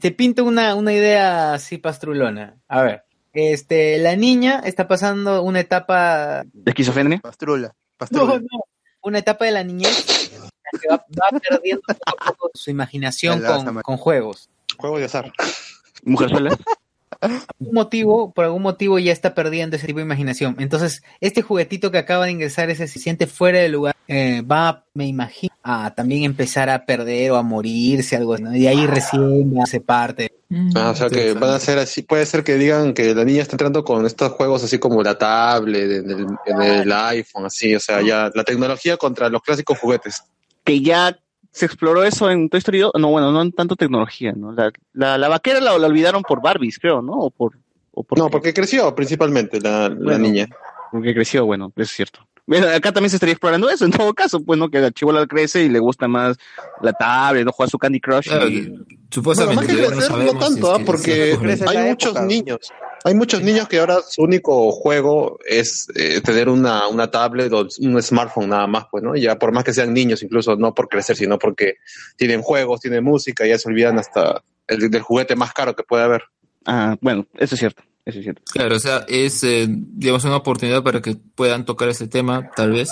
Te 0.00 0.10
pinto 0.10 0.42
una, 0.44 0.74
una 0.74 0.92
idea 0.92 1.54
así 1.54 1.78
pastrulona. 1.78 2.56
A 2.66 2.82
ver, 2.82 3.04
este, 3.32 3.98
la 3.98 4.16
niña 4.16 4.60
está 4.64 4.88
pasando 4.88 5.42
una 5.42 5.60
etapa, 5.60 6.42
¿De 6.52 6.70
esquizofrenia? 6.72 7.20
Pastrula. 7.20 7.68
no, 7.68 7.74
Pastrula. 7.98 8.38
no, 8.40 8.64
una 9.02 9.18
etapa 9.20 9.44
de 9.44 9.52
la 9.52 9.62
niñez 9.62 10.32
que 10.80 10.88
va, 10.88 10.96
va 10.96 11.38
perdiendo 11.38 11.82
poco 11.86 12.00
a 12.16 12.32
poco 12.32 12.50
su 12.54 12.70
imaginación 12.70 13.42
con, 13.82 13.96
juegos. 13.96 14.48
Juego 14.76 14.98
de 14.98 15.04
azar. 15.04 15.32
¿Mujerzuela? 16.04 16.56
Por 17.18 17.30
algún 17.30 17.74
motivo, 17.74 18.32
por 18.32 18.44
algún 18.44 18.62
motivo 18.62 18.98
ya 18.98 19.12
está 19.12 19.34
perdiendo 19.34 19.76
ese 19.76 19.86
tipo 19.86 19.98
de 19.98 20.04
imaginación. 20.04 20.56
Entonces, 20.58 21.02
este 21.20 21.42
juguetito 21.42 21.90
que 21.90 21.98
acaba 21.98 22.26
de 22.26 22.32
ingresar, 22.32 22.68
ese 22.68 22.88
se 22.88 22.98
siente 22.98 23.26
fuera 23.26 23.58
de 23.58 23.68
lugar, 23.68 23.96
eh, 24.08 24.42
va, 24.42 24.84
me 24.92 25.06
imagino, 25.06 25.54
a 25.62 25.94
también 25.94 26.24
empezar 26.24 26.68
a 26.68 26.84
perder 26.84 27.30
o 27.32 27.36
a 27.36 27.42
morirse, 27.42 28.16
algo 28.16 28.34
así, 28.34 28.42
¿no? 28.42 28.54
Y 28.54 28.66
ahí 28.66 28.86
recién 28.86 29.54
hace 29.62 29.80
parte. 29.80 30.32
Ah, 30.76 30.90
o 30.90 30.94
sea 30.94 31.10
que 31.10 31.32
van 31.32 31.50
a 31.50 31.58
ser 31.58 31.78
así, 31.78 32.02
puede 32.02 32.24
ser 32.24 32.44
que 32.44 32.54
digan 32.54 32.94
que 32.94 33.14
la 33.14 33.24
niña 33.24 33.42
está 33.42 33.54
entrando 33.54 33.82
con 33.82 34.06
estos 34.06 34.30
juegos 34.32 34.62
así 34.62 34.78
como 34.78 35.02
la 35.02 35.18
tablet, 35.18 36.04
en 36.04 36.10
el, 36.10 36.26
en 36.46 36.62
el 36.62 36.92
iPhone, 36.92 37.46
así, 37.46 37.74
o 37.74 37.80
sea, 37.80 38.00
ya 38.00 38.30
la 38.32 38.44
tecnología 38.44 38.96
contra 38.96 39.28
los 39.28 39.42
clásicos 39.42 39.78
juguetes. 39.78 40.22
Que 40.66 40.80
ya 40.82 41.18
se 41.52 41.64
exploró 41.64 42.04
eso 42.04 42.30
en 42.30 42.50
Toy 42.50 42.58
Story 42.58 42.80
2. 42.80 42.92
No, 42.98 43.08
bueno, 43.08 43.32
no 43.32 43.40
en 43.40 43.52
tanto 43.52 43.76
tecnología, 43.76 44.32
¿no? 44.36 44.52
La, 44.52 44.70
la, 44.92 45.16
la 45.16 45.28
vaquera 45.28 45.60
la, 45.60 45.78
la 45.78 45.86
olvidaron 45.86 46.22
por 46.22 46.42
Barbies, 46.42 46.78
creo, 46.78 47.00
¿no? 47.00 47.12
O 47.14 47.30
por, 47.30 47.56
o 47.92 48.02
por 48.02 48.18
No, 48.18 48.28
porque 48.28 48.52
creció 48.52 48.94
principalmente 48.94 49.58
la, 49.60 49.88
la 49.88 49.94
Bueno, 49.94 50.18
niña. 50.18 50.46
Porque 50.92 51.14
creció, 51.14 51.46
bueno, 51.46 51.72
eso 51.76 51.82
es 51.84 51.90
cierto. 51.90 52.20
Bueno, 52.46 52.68
acá 52.68 52.92
también 52.92 53.10
se 53.10 53.16
estaría 53.16 53.32
explorando 53.32 53.68
eso, 53.70 53.84
en 53.86 53.90
todo 53.90 54.12
caso, 54.14 54.40
pues, 54.44 54.56
¿no? 54.58 54.68
Que 54.68 54.78
la 54.80 54.90
chivola 54.92 55.26
crece 55.26 55.64
y 55.64 55.68
le 55.68 55.78
gusta 55.80 56.06
más 56.06 56.36
la 56.80 56.92
tablet, 56.92 57.44
no 57.44 57.52
juega 57.52 57.70
su 57.70 57.78
Candy 57.78 58.00
Crush. 58.00 58.28
Claro, 58.28 58.48
y- 58.48 58.68
Bueno, 58.68 58.84
Supuestamente 59.10 59.56
más 59.56 59.66
que 59.66 59.82
no 59.82 59.90
no 60.32 60.32
si 60.32 60.38
tanto, 60.38 60.66
es 60.68 60.74
¿ah? 60.74 60.78
que 60.78 60.84
porque 60.84 61.58
hay 61.66 61.88
muchos 61.88 62.10
época. 62.10 62.24
niños. 62.26 62.58
Hay 63.06 63.14
muchos 63.14 63.40
niños 63.40 63.68
que 63.68 63.78
ahora 63.78 63.98
su 64.02 64.22
único 64.22 64.72
juego 64.72 65.38
es 65.48 65.86
eh, 65.94 66.20
tener 66.22 66.48
una, 66.48 66.88
una 66.88 67.08
tablet 67.08 67.52
o 67.52 67.64
un 67.80 68.02
smartphone 68.02 68.48
nada 68.48 68.66
más, 68.66 68.86
pues, 68.90 69.04
¿no? 69.04 69.14
Ya 69.14 69.38
por 69.38 69.52
más 69.52 69.62
que 69.62 69.72
sean 69.72 69.94
niños, 69.94 70.24
incluso 70.24 70.56
no 70.56 70.74
por 70.74 70.88
crecer, 70.88 71.14
sino 71.16 71.38
porque 71.38 71.74
tienen 72.16 72.42
juegos, 72.42 72.80
tienen 72.80 73.04
música, 73.04 73.46
ya 73.46 73.58
se 73.58 73.68
olvidan 73.68 73.96
hasta 74.00 74.42
el, 74.66 74.90
del 74.90 75.02
juguete 75.02 75.36
más 75.36 75.52
caro 75.52 75.76
que 75.76 75.84
puede 75.84 76.02
haber. 76.02 76.24
Ah, 76.64 76.96
bueno, 77.00 77.26
eso 77.38 77.54
es 77.54 77.60
cierto, 77.60 77.84
eso 78.04 78.18
es 78.18 78.24
cierto. 78.24 78.42
Claro, 78.52 78.74
o 78.74 78.80
sea, 78.80 79.04
es, 79.06 79.44
eh, 79.44 79.66
digamos, 79.68 80.24
una 80.24 80.36
oportunidad 80.38 80.82
para 80.82 81.00
que 81.00 81.14
puedan 81.36 81.64
tocar 81.64 81.88
ese 81.88 82.08
tema, 82.08 82.50
tal 82.56 82.72
vez. 82.72 82.90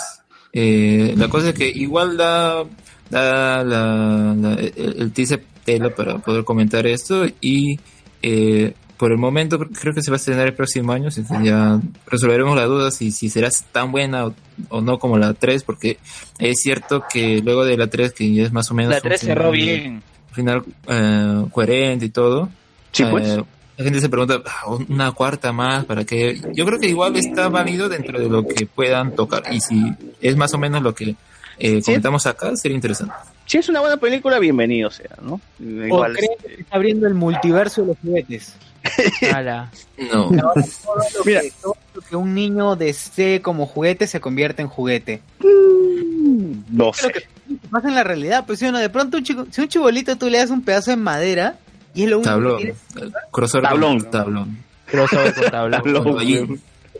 Eh, 0.52 1.14
la 1.16 1.28
cosa 1.28 1.48
es 1.48 1.54
que 1.56 1.68
igual 1.68 2.16
da, 2.16 2.62
da 3.10 3.64
la, 3.64 4.32
la- 4.38 4.54
el, 4.54 4.94
el 5.02 5.12
teaser 5.12 5.42
tela 5.64 5.92
para 5.92 6.18
poder 6.18 6.44
comentar 6.44 6.86
esto 6.86 7.26
y 7.40 7.80
eh, 8.22 8.74
por 9.04 9.12
el 9.12 9.18
momento 9.18 9.58
cre- 9.58 9.78
creo 9.78 9.92
que 9.92 10.00
se 10.00 10.10
va 10.10 10.14
a 10.14 10.16
estrenar 10.16 10.46
el 10.46 10.54
próximo 10.54 10.92
año, 10.92 11.10
que 11.10 11.22
ya 11.44 11.78
resolveremos 12.06 12.56
la 12.56 12.64
duda 12.64 12.90
si, 12.90 13.12
si 13.12 13.28
será 13.28 13.50
tan 13.70 13.92
buena 13.92 14.24
o, 14.28 14.34
o 14.70 14.80
no 14.80 14.98
como 14.98 15.18
la 15.18 15.34
3, 15.34 15.62
porque 15.62 15.98
es 16.38 16.60
cierto 16.62 17.04
que 17.12 17.42
luego 17.44 17.66
de 17.66 17.76
la 17.76 17.88
3, 17.88 18.14
que 18.14 18.32
ya 18.32 18.44
es 18.44 18.52
más 18.52 18.70
o 18.70 18.74
menos... 18.74 18.92
La 18.92 18.96
un 18.96 19.02
3 19.02 19.20
cerró 19.20 19.52
final- 19.52 19.52
bien. 19.52 20.02
final 20.32 20.62
eh, 20.88 21.44
coherente 21.52 22.06
y 22.06 22.08
todo. 22.08 22.48
Sí, 22.92 23.04
pues. 23.04 23.28
Eh, 23.28 23.44
la 23.76 23.84
gente 23.84 24.00
se 24.00 24.08
pregunta, 24.08 24.40
"Ah, 24.46 24.70
una 24.88 25.12
cuarta 25.12 25.52
más, 25.52 25.84
¿para 25.84 26.04
qué? 26.06 26.40
Yo 26.54 26.64
creo 26.64 26.78
que 26.80 26.88
igual 26.88 27.14
está 27.16 27.50
válido 27.50 27.90
dentro 27.90 28.18
de 28.18 28.30
lo 28.30 28.46
que 28.46 28.64
puedan 28.64 29.14
tocar. 29.14 29.42
Y 29.52 29.60
si 29.60 29.82
es 30.22 30.34
más 30.34 30.54
o 30.54 30.58
menos 30.58 30.80
lo 30.80 30.94
que 30.94 31.14
eh, 31.58 31.82
comentamos 31.84 32.26
acá, 32.26 32.56
sería 32.56 32.74
interesante. 32.76 33.12
Si 33.46 33.58
es 33.58 33.68
una 33.68 33.80
buena 33.80 33.96
película, 33.98 34.38
bienvenido 34.38 34.90
sea, 34.90 35.10
¿no? 35.22 35.34
¿O 35.34 35.64
Igual, 35.86 36.14
creen 36.14 36.32
que 36.42 36.62
está 36.62 36.76
abriendo 36.76 37.06
el 37.06 37.14
multiverso 37.14 37.82
de 37.82 37.88
los 37.88 37.98
juguetes? 37.98 38.54
Ala. 39.34 39.70
No. 40.12 40.28
Todo 40.28 40.36
lo, 40.42 41.24
Mira. 41.24 41.40
que, 41.42 41.52
todo 41.62 41.76
lo 41.94 42.00
que 42.02 42.16
un 42.16 42.34
niño 42.34 42.76
desee 42.76 43.40
como 43.42 43.66
juguete 43.66 44.06
se 44.06 44.20
convierte 44.20 44.62
en 44.62 44.68
juguete. 44.68 45.20
no 45.40 46.90
Es 46.90 47.02
lo 47.02 47.08
sé. 47.08 47.12
que 47.12 47.22
pasa 47.70 47.88
en 47.88 47.94
la 47.94 48.04
realidad, 48.04 48.44
pues 48.46 48.58
si 48.58 48.66
uno 48.66 48.78
de 48.78 48.88
pronto 48.90 49.18
un 49.18 49.24
chico, 49.24 49.46
si 49.50 49.60
un 49.60 49.68
chibolito 49.68 50.16
tú 50.16 50.28
le 50.30 50.38
das 50.38 50.50
un 50.50 50.62
pedazo 50.62 50.90
de 50.90 50.96
madera 50.96 51.56
y 51.94 52.04
es 52.04 52.10
lo 52.10 52.16
único 52.18 52.30
Tablón. 52.30 52.58
que 52.58 52.74
tiene, 52.94 53.10
Crossover 53.30 53.62
con 53.70 53.80
Tablón. 53.80 54.10
tablón. 54.10 54.58
Crossover 54.86 55.34
con 55.34 55.50
tablón. 55.50 55.82
Tablón, 55.82 56.04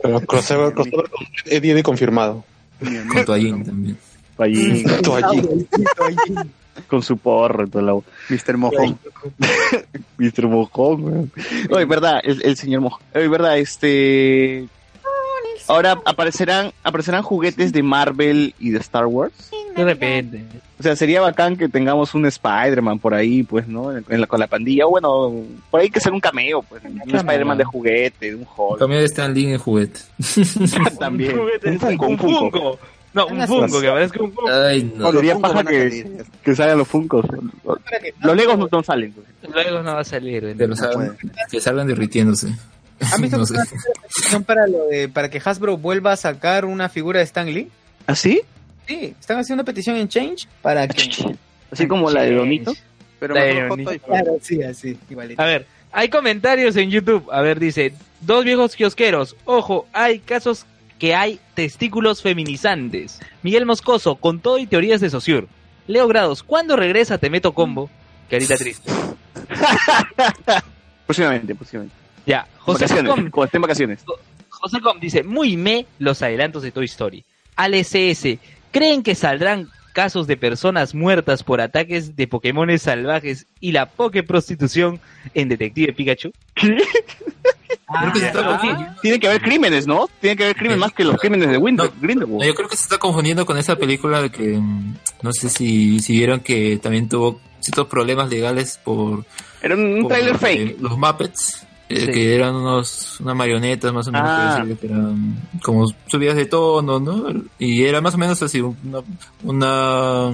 Con 0.03 0.21
crossover, 0.27 0.73
crossover 0.75 1.11
con 1.11 1.25
Eddie 1.47 1.73
Eddie 1.73 1.83
confirmado. 1.83 2.45
Con 3.13 3.25
toallín 3.25 3.65
también. 3.65 3.99
Allí, 4.39 4.85
Tú 5.03 5.15
allí. 5.15 5.43
con 6.89 7.03
su 7.03 7.17
porro 7.17 7.65
y 7.67 7.71
todo 7.71 7.83
la... 7.83 7.95
Mr. 8.35 8.57
Mojón. 8.57 8.99
Mr. 10.19 10.47
Mojón. 10.49 11.31
No, 11.71 11.79
es 11.79 11.89
verdad, 11.89 12.21
el, 12.25 12.43
el 12.45 12.57
señor 12.57 12.81
Mojón. 12.83 13.01
Es 13.13 13.31
verdad, 13.31 13.59
este... 13.59 14.67
Ahora 15.67 15.99
aparecerán, 16.05 16.73
aparecerán 16.83 17.23
juguetes 17.23 17.73
de 17.73 17.83
Marvel 17.83 18.55
y 18.59 18.71
de 18.71 18.79
Star 18.81 19.07
Wars. 19.07 19.51
De 19.75 19.83
repente. 19.83 20.45
O 20.79 20.83
sea, 20.83 20.95
sería 20.95 21.23
bacán 21.23 21.57
que 21.57 21.71
tengamos 21.71 22.13
un 22.15 22.27
Spider-Man 22.27 22.99
por 22.99 23.15
ahí, 23.15 23.43
pues, 23.45 23.67
¿no? 23.67 23.91
En 23.97 24.21
la- 24.21 24.27
con 24.27 24.39
la 24.41 24.47
pandilla. 24.47 24.87
O 24.87 24.91
bueno, 24.91 25.33
por 25.71 25.81
ahí 25.81 25.87
hay 25.87 25.91
que 25.91 26.01
ser 26.01 26.13
un 26.13 26.21
cameo, 26.21 26.63
pues. 26.63 26.83
Un 26.85 27.15
Spider-Man 27.15 27.57
de 27.57 27.65
juguete, 27.65 28.31
de 28.31 28.35
un 28.37 28.47
Hulk. 28.57 28.79
Cambio 28.79 28.99
de 28.99 29.05
Stan 29.07 29.33
Lee 29.33 29.53
en 29.53 29.59
juguete. 29.59 30.01
También. 30.99 31.39
juguete, 31.39 31.71
Un 31.71 31.81
Funko, 31.81 32.07
un 32.07 32.13
un 32.13 32.19
Funko. 32.19 32.79
No, 33.15 33.27
un 33.29 33.47
Funko, 33.47 33.81
que 33.81 33.89
parezca 33.89 34.23
un 34.23 34.33
Funko. 34.33 34.51
Ay, 34.51 34.93
no. 34.97 35.05
Los 35.13 35.15
Sería 35.15 35.39
paja 35.39 35.65
que- 35.65 36.55
salgan 36.57 36.79
los 36.79 36.89
Funkos. 36.89 37.25
Los 38.21 38.37
Legos 38.37 38.59
no, 38.59 38.69
no 38.71 38.83
salen. 38.83 39.13
pues. 39.13 39.27
Luego 39.53 39.83
no 39.83 39.95
va 39.95 40.01
a 40.01 40.05
salir. 40.05 40.55
Pero 40.59 40.75
salgan- 40.75 41.17
que 41.51 41.61
salgan 41.61 41.87
derritiéndose. 41.87 42.49
¿Han 43.13 43.23
visto 43.23 43.39
No 43.39 43.47
sé. 43.47 43.55
para 44.47 44.67
lo 44.67 44.87
de 44.87 45.09
para 45.09 45.29
que 45.31 45.41
Hasbro 45.45 45.77
vuelva 45.77 46.13
a 46.13 46.17
sacar 46.17 46.65
una 46.65 46.89
figura 46.89 47.19
de 47.21 47.25
Stan 47.25 47.47
Lee? 47.53 47.69
¿Ah, 48.07 48.15
sí? 48.15 48.43
Sí, 48.87 49.15
están 49.19 49.39
haciendo 49.39 49.63
una 49.63 49.65
petición 49.67 49.97
en 49.97 50.09
Change 50.09 50.47
para 50.61 50.87
que 50.89 51.11
Así 51.71 51.87
como 51.89 52.11
la 52.11 52.23
de 52.23 52.35
Donito. 52.35 52.73
Pero 53.19 53.35
La 53.35 53.43
de 53.45 53.69
foto 53.69 53.81
y 53.83 53.99
foto. 53.99 54.07
Claro, 54.07 54.33
sí, 54.43 54.63
así, 54.63 54.99
igualito. 55.09 55.41
A 55.41 55.47
ver, 55.47 55.67
hay 55.93 56.09
comentarios 56.09 56.77
en 56.77 56.91
YouTube. 56.91 57.29
A 57.33 57.41
ver, 57.41 57.59
dice, 57.59 57.95
dos 58.21 58.45
viejos 58.45 58.77
kiosqueros. 58.77 59.35
Ojo, 59.45 59.87
hay 59.93 60.19
casos 60.19 60.67
que 60.99 61.15
hay 61.15 61.41
testículos 61.55 62.23
feminizantes. 62.23 63.21
Miguel 63.43 63.67
Moscoso, 63.67 64.17
con 64.17 64.41
todo 64.41 64.59
y 64.59 64.67
teorías 64.67 65.01
de 65.01 65.11
Sociur. 65.11 65.49
Leo 65.87 66.09
Grados, 66.09 66.43
¿cuándo 66.43 66.77
regresa 66.77 67.19
Te 67.19 67.31
Meto 67.31 67.53
Combo? 67.53 67.91
Carita 68.31 68.57
triste. 68.57 68.91
Próximamente, 71.07 71.55
próximamente. 71.55 71.95
Ya, 72.27 72.47
José. 72.59 72.87
Com, 73.31 73.47
en 73.53 73.61
vacaciones. 73.61 74.05
José 74.49 74.81
Com 74.81 74.99
dice, 74.99 75.23
muy 75.23 75.57
me 75.57 75.87
los 75.99 76.23
adelantos 76.23 76.63
de 76.63 76.73
Toy 76.73 76.87
Story. 76.87 77.25
Al 77.57 77.75
SS, 77.75 78.39
¿creen 78.71 79.03
que 79.03 79.15
saldrán 79.15 79.69
casos 79.93 80.27
de 80.27 80.37
personas 80.37 80.95
muertas 80.95 81.43
por 81.43 81.61
ataques 81.61 82.17
de 82.17 82.27
Pokémones 82.27 82.83
salvajes 82.83 83.47
y 83.61 83.73
la 83.73 83.87
prostitución 83.87 85.01
en 85.35 85.49
Detective 85.51 85.93
Pikachu? 85.93 86.33
Creo 88.01 88.13
que 88.13 88.21
se 88.21 88.27
está 88.27 88.41
Ah, 88.41 88.49
confundiendo. 88.59 88.95
Tiene 89.03 89.21
que 89.21 89.27
haber 89.29 89.43
crímenes, 89.43 89.87
¿no? 89.87 90.09
Tiene 90.21 90.37
que 90.37 90.45
haber 90.45 90.57
crímenes 90.57 90.79
más 90.81 90.93
que 90.93 91.05
los 91.05 91.17
crímenes 91.17 91.49
de 91.51 91.57
Winter, 91.59 91.87
No, 91.87 92.01
Grindelwald. 92.01 92.41
No, 92.41 92.47
yo 92.47 92.55
creo 92.55 92.69
que 92.69 92.77
se 92.77 92.83
está 92.85 92.99
confundiendo 92.99 93.45
con 93.47 93.57
esa 93.59 93.77
película 93.77 94.21
de 94.23 94.31
que 94.31 94.59
mm, 94.59 94.95
no 95.23 95.33
sé 95.33 95.49
si, 95.49 96.01
si 96.01 96.13
vieron 96.15 96.41
que 96.41 96.79
también 96.83 97.09
tuvo 97.09 97.41
ciertos 97.61 97.87
problemas 97.87 98.29
legales 98.31 98.79
por, 98.85 99.25
Era 99.63 99.75
un, 99.75 100.03
por, 100.03 100.09
trailer 100.13 100.35
eh, 100.35 100.39
fake. 100.39 100.81
los 100.81 100.99
Muppets, 100.99 101.67
eh, 101.89 102.01
Sí. 102.07 102.13
que 102.13 102.35
eran 102.35 102.55
unas 102.55 103.21
unas 103.21 103.37
marionetas 103.37 103.93
más 103.93 104.07
o 104.09 104.13
menos 104.13 104.29
Ah. 104.31 104.65
que 104.81 104.87
eran 104.87 105.37
como 105.63 105.87
subidas 106.07 106.37
de 106.37 106.47
tono, 106.47 106.99
¿no? 107.01 107.27
Y 107.59 107.85
era 107.85 108.01
más 108.01 108.15
o 108.15 108.19
menos 108.19 108.43
así, 108.43 108.61
una, 108.61 109.01
una 109.43 110.31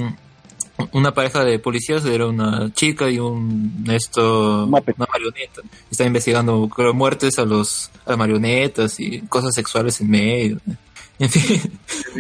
una 0.93 1.13
pareja 1.13 1.45
de 1.45 1.59
policías, 1.59 2.05
era 2.05 2.27
una 2.27 2.73
chica 2.73 3.09
y 3.11 3.19
un 3.19 3.85
esto 3.91 4.67
Muppet. 4.69 4.97
una 4.97 5.07
marioneta. 5.13 5.63
Está 5.91 6.05
investigando 6.05 6.69
creo, 6.69 6.95
muertes 6.95 7.39
a 7.39 7.45
los 7.45 7.91
a 8.07 8.11
las 8.11 8.19
marionetas 8.19 8.99
y 9.01 9.21
cosas 9.23 9.55
sexuales 9.55 10.01
en 10.01 10.11
medio. 10.11 10.59
En 11.21 11.29
fin, 11.29 11.61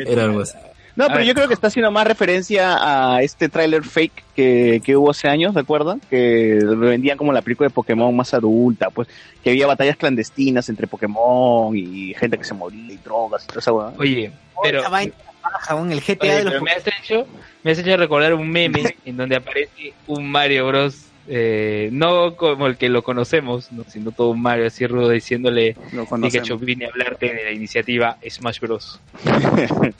era 0.06 0.24
algo 0.24 0.42
así. 0.42 0.52
No, 0.96 1.06
pero 1.08 1.22
yo 1.22 1.34
creo 1.34 1.48
que 1.48 1.54
está 1.54 1.68
haciendo 1.68 1.90
más 1.90 2.06
referencia 2.06 2.76
a 3.14 3.22
este 3.22 3.48
tráiler 3.48 3.82
fake 3.82 4.24
que, 4.36 4.82
que 4.84 4.94
hubo 4.94 5.10
hace 5.10 5.28
años, 5.28 5.54
¿recuerdan? 5.54 6.02
Que 6.10 6.58
lo 6.60 6.76
vendían 6.76 7.16
como 7.16 7.32
la 7.32 7.40
película 7.40 7.68
de 7.68 7.74
Pokémon 7.74 8.14
más 8.14 8.34
adulta, 8.34 8.90
pues 8.90 9.08
que 9.42 9.48
había 9.48 9.66
batallas 9.66 9.96
clandestinas 9.96 10.68
entre 10.68 10.86
Pokémon 10.86 11.74
y 11.74 12.12
gente 12.14 12.36
que 12.36 12.44
se 12.44 12.52
moría 12.52 12.92
y 12.92 12.98
drogas 12.98 13.44
y 13.44 13.46
toda 13.46 13.60
esa 13.60 13.72
hueá. 13.72 13.92
Oye, 13.98 14.32
pero, 14.62 14.82
weón, 15.70 15.92
el 15.92 16.00
GTA 16.00 16.18
oye, 16.20 16.34
de 16.34 16.44
los 16.44 16.52
pero 16.52 16.64
me, 16.64 16.72
has 16.72 16.86
hecho, 16.86 17.26
me 17.62 17.70
has 17.72 17.78
hecho 17.78 17.96
recordar 17.96 18.34
un 18.34 18.50
meme 18.50 18.96
en 19.04 19.16
donde 19.16 19.36
aparece 19.36 19.92
un 20.06 20.30
Mario 20.30 20.66
Bros. 20.66 21.06
eh, 21.28 21.90
no 21.92 22.34
como 22.36 22.66
el 22.66 22.76
que 22.76 22.88
lo 22.88 23.02
conocemos, 23.02 23.70
no, 23.72 23.84
sino 23.84 24.10
todo 24.10 24.30
un 24.30 24.42
Mario 24.42 24.66
así 24.66 24.86
rudo 24.86 25.10
diciéndole 25.10 25.76
Pikachu 26.22 26.58
vine 26.58 26.86
a 26.86 26.88
hablarte 26.88 27.32
de 27.32 27.44
la 27.44 27.52
iniciativa 27.52 28.16
Smash 28.28 28.60
Bros. 28.60 29.00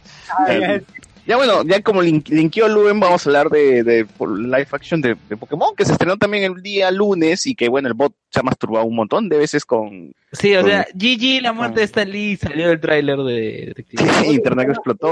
Ya 1.26 1.36
bueno, 1.36 1.62
ya 1.64 1.80
como 1.82 2.02
link, 2.02 2.28
linkeó 2.28 2.66
Luen, 2.66 2.98
vamos 2.98 3.24
a 3.24 3.28
hablar 3.28 3.50
de, 3.50 3.84
de 3.84 4.06
live 4.18 4.66
action 4.72 5.00
de, 5.00 5.16
de 5.28 5.36
Pokémon, 5.36 5.76
que 5.76 5.84
se 5.84 5.92
estrenó 5.92 6.16
también 6.16 6.44
el 6.44 6.62
día 6.62 6.90
lunes 6.90 7.46
y 7.46 7.54
que 7.54 7.68
bueno, 7.68 7.86
el 7.88 7.94
bot 7.94 8.14
se 8.30 8.40
ha 8.40 8.42
masturbado 8.42 8.86
un 8.86 8.96
montón 8.96 9.28
de 9.28 9.38
veces 9.38 9.64
con 9.64 10.12
Sí, 10.32 10.56
o 10.56 10.64
sea, 10.64 10.86
GG, 10.94 11.42
la 11.42 11.52
muerte 11.52 11.80
de 11.80 11.86
Stan 11.86 12.10
Lee, 12.10 12.36
salió 12.36 12.68
del 12.68 12.80
tráiler 12.80 13.18
de 13.18 13.66
Detective. 13.66 14.02
internet 14.32 14.70
explotó. 14.70 15.10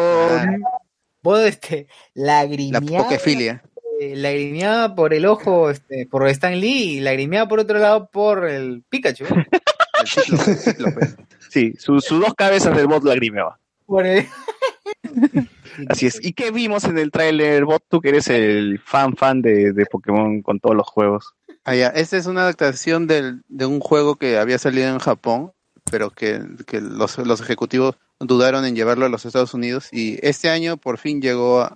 Vos, 1.23 1.41
este, 1.41 1.89
La 2.15 2.47
pokefilia. 2.81 3.63
eh, 4.01 4.15
lagrimeaba 4.17 4.95
por 4.95 5.13
el 5.15 5.27
ojo, 5.27 5.71
este, 5.71 6.07
por 6.07 6.27
Stan 6.29 6.59
Lee 6.59 6.97
y 6.97 7.01
lagrimeaba 7.01 7.49
por 7.49 7.59
otro 7.61 7.79
lado 7.79 8.09
por 8.11 8.49
el 8.49 8.83
Pikachu. 8.89 9.25
¿eh? 9.25 9.47
El 10.01 10.07
cíclope, 10.07 10.51
el 10.53 10.57
cíclope. 10.59 11.07
Sí, 11.51 11.75
sus 11.77 12.05
sus 12.05 12.21
dos 12.21 12.33
cabezas 12.35 12.77
del 12.77 12.87
bot 12.87 13.03
lagrimeaba. 13.03 13.59
Por 13.85 14.07
el... 14.07 14.27
Así 15.89 16.07
es. 16.07 16.25
¿Y 16.25 16.33
qué 16.35 16.51
vimos 16.53 16.85
en 16.85 16.99
el 16.99 17.11
tráiler, 17.11 17.65
bot? 17.65 17.83
Tú 17.89 18.01
que 18.01 18.11
eres 18.11 18.29
el 18.29 18.81
fan 18.85 19.17
fan 19.17 19.43
de, 19.43 19.73
de 19.73 19.87
Pokémon 19.87 20.41
con 20.43 20.61
todos 20.61 20.77
los 20.77 20.87
juegos. 20.89 21.35
Ah, 21.65 21.75
ya. 21.75 21.89
Esta 21.89 22.17
es 22.17 22.27
una 22.27 22.43
adaptación 22.43 23.09
del, 23.09 23.43
de 23.49 23.67
un 23.67 23.81
juego 23.81 24.15
que 24.17 24.39
había 24.39 24.59
salido 24.59 24.89
en 24.89 24.99
Japón, 25.01 25.53
pero 25.91 26.11
que, 26.11 26.41
que 26.67 26.81
los, 26.81 27.19
los 27.19 27.41
ejecutivos 27.41 27.97
dudaron 28.21 28.65
en 28.65 28.75
llevarlo 28.75 29.07
a 29.07 29.09
los 29.09 29.25
Estados 29.25 29.55
Unidos 29.55 29.89
y 29.93 30.19
este 30.23 30.49
año 30.51 30.77
por 30.77 30.99
fin 30.99 31.21
llegó 31.23 31.69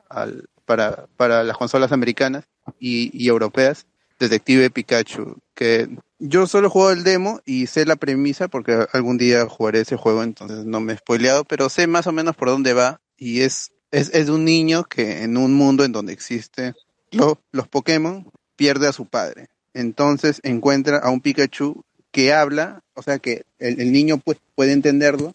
para, 0.64 1.06
para 1.16 1.44
las 1.44 1.56
consolas 1.56 1.92
americanas 1.92 2.44
y, 2.78 3.10
y 3.12 3.28
europeas, 3.28 3.86
Detective 4.18 4.70
Pikachu, 4.70 5.38
que 5.54 5.88
yo 6.18 6.46
solo 6.46 6.70
juego 6.70 6.90
el 6.90 7.02
demo 7.04 7.40
y 7.44 7.66
sé 7.66 7.84
la 7.86 7.96
premisa 7.96 8.48
porque 8.48 8.86
algún 8.92 9.18
día 9.18 9.46
jugaré 9.48 9.80
ese 9.80 9.96
juego, 9.96 10.22
entonces 10.22 10.64
no 10.64 10.80
me 10.80 10.92
he 10.92 10.96
spoileado, 10.96 11.44
pero 11.44 11.68
sé 11.68 11.86
más 11.86 12.06
o 12.06 12.12
menos 12.12 12.36
por 12.36 12.48
dónde 12.48 12.72
va 12.72 13.00
y 13.16 13.40
es, 13.40 13.72
es, 13.90 14.10
es 14.14 14.28
un 14.28 14.44
niño 14.44 14.84
que 14.84 15.22
en 15.22 15.36
un 15.36 15.54
mundo 15.54 15.84
en 15.84 15.92
donde 15.92 16.12
existe 16.12 16.74
lo- 17.10 17.40
los 17.50 17.66
Pokémon 17.68 18.30
pierde 18.56 18.86
a 18.86 18.92
su 18.92 19.06
padre. 19.06 19.48
Entonces 19.74 20.40
encuentra 20.44 20.98
a 20.98 21.10
un 21.10 21.20
Pikachu 21.20 21.84
que 22.12 22.32
habla, 22.32 22.82
o 22.94 23.02
sea 23.02 23.18
que 23.18 23.44
el, 23.58 23.80
el 23.80 23.90
niño 23.90 24.18
pues, 24.18 24.38
puede 24.54 24.72
entenderlo 24.72 25.34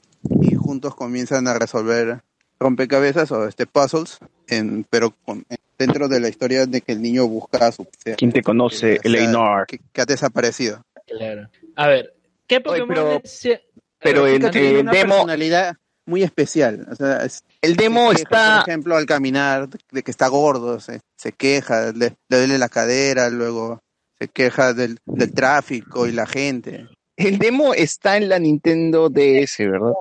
juntos 0.68 0.96
comienzan 0.96 1.48
a 1.48 1.58
resolver 1.58 2.22
rompecabezas 2.60 3.32
o 3.32 3.48
este 3.48 3.66
puzzles, 3.68 4.18
en, 4.48 4.86
pero 4.90 5.12
con- 5.26 5.46
dentro 5.78 6.08
de 6.08 6.20
la 6.20 6.28
historia 6.28 6.66
de 6.66 6.82
que 6.82 6.92
el 6.94 7.02
niño 7.02 7.28
busca 7.28 7.68
a 7.68 7.72
su 7.72 7.88
¿Quién 8.18 8.32
te 8.32 8.42
conoce? 8.42 8.94
sea, 8.94 9.00
Eleanor. 9.04 9.68
que, 9.68 9.80
que 9.94 10.02
ha 10.02 10.06
desaparecido. 10.06 10.82
Claro. 11.06 11.50
A 11.76 11.88
ver, 11.88 12.14
¿qué 12.48 12.60
Pokémon 12.62 12.88
pero- 12.90 13.22
es- 13.24 13.48
pero 14.00 14.24
ver, 14.24 14.34
el- 14.36 14.42
Pikachu- 14.42 14.56
el 14.56 14.78
una 14.82 14.92
demo- 14.92 15.14
personalidad 15.16 15.78
muy 16.06 16.24
especial. 16.24 16.88
O 16.92 16.96
sea, 16.96 17.24
es- 17.26 17.44
El 17.62 17.76
demo 17.76 18.10
se 18.12 18.18
queja, 18.18 18.24
está... 18.24 18.62
Por 18.64 18.70
ejemplo, 18.70 18.96
al 18.98 19.06
caminar, 19.06 19.70
de 19.92 20.04
que 20.04 20.12
está 20.12 20.28
gordo, 20.28 20.80
se, 20.80 21.00
se 21.16 21.32
queja, 21.34 21.92
le, 21.92 22.16
le 22.30 22.38
duele 22.38 22.58
la 22.58 22.70
cadera, 22.70 23.30
luego 23.30 23.80
se 24.20 24.28
queja 24.30 24.74
del, 24.74 24.98
del 25.06 25.32
tráfico 25.34 26.08
y 26.08 26.12
la 26.12 26.26
gente. 26.26 26.88
El 27.16 27.38
demo 27.40 27.74
está 27.74 28.18
en 28.18 28.30
la 28.30 28.40
Nintendo 28.40 29.10
DS, 29.10 29.58
¿verdad? 29.60 29.94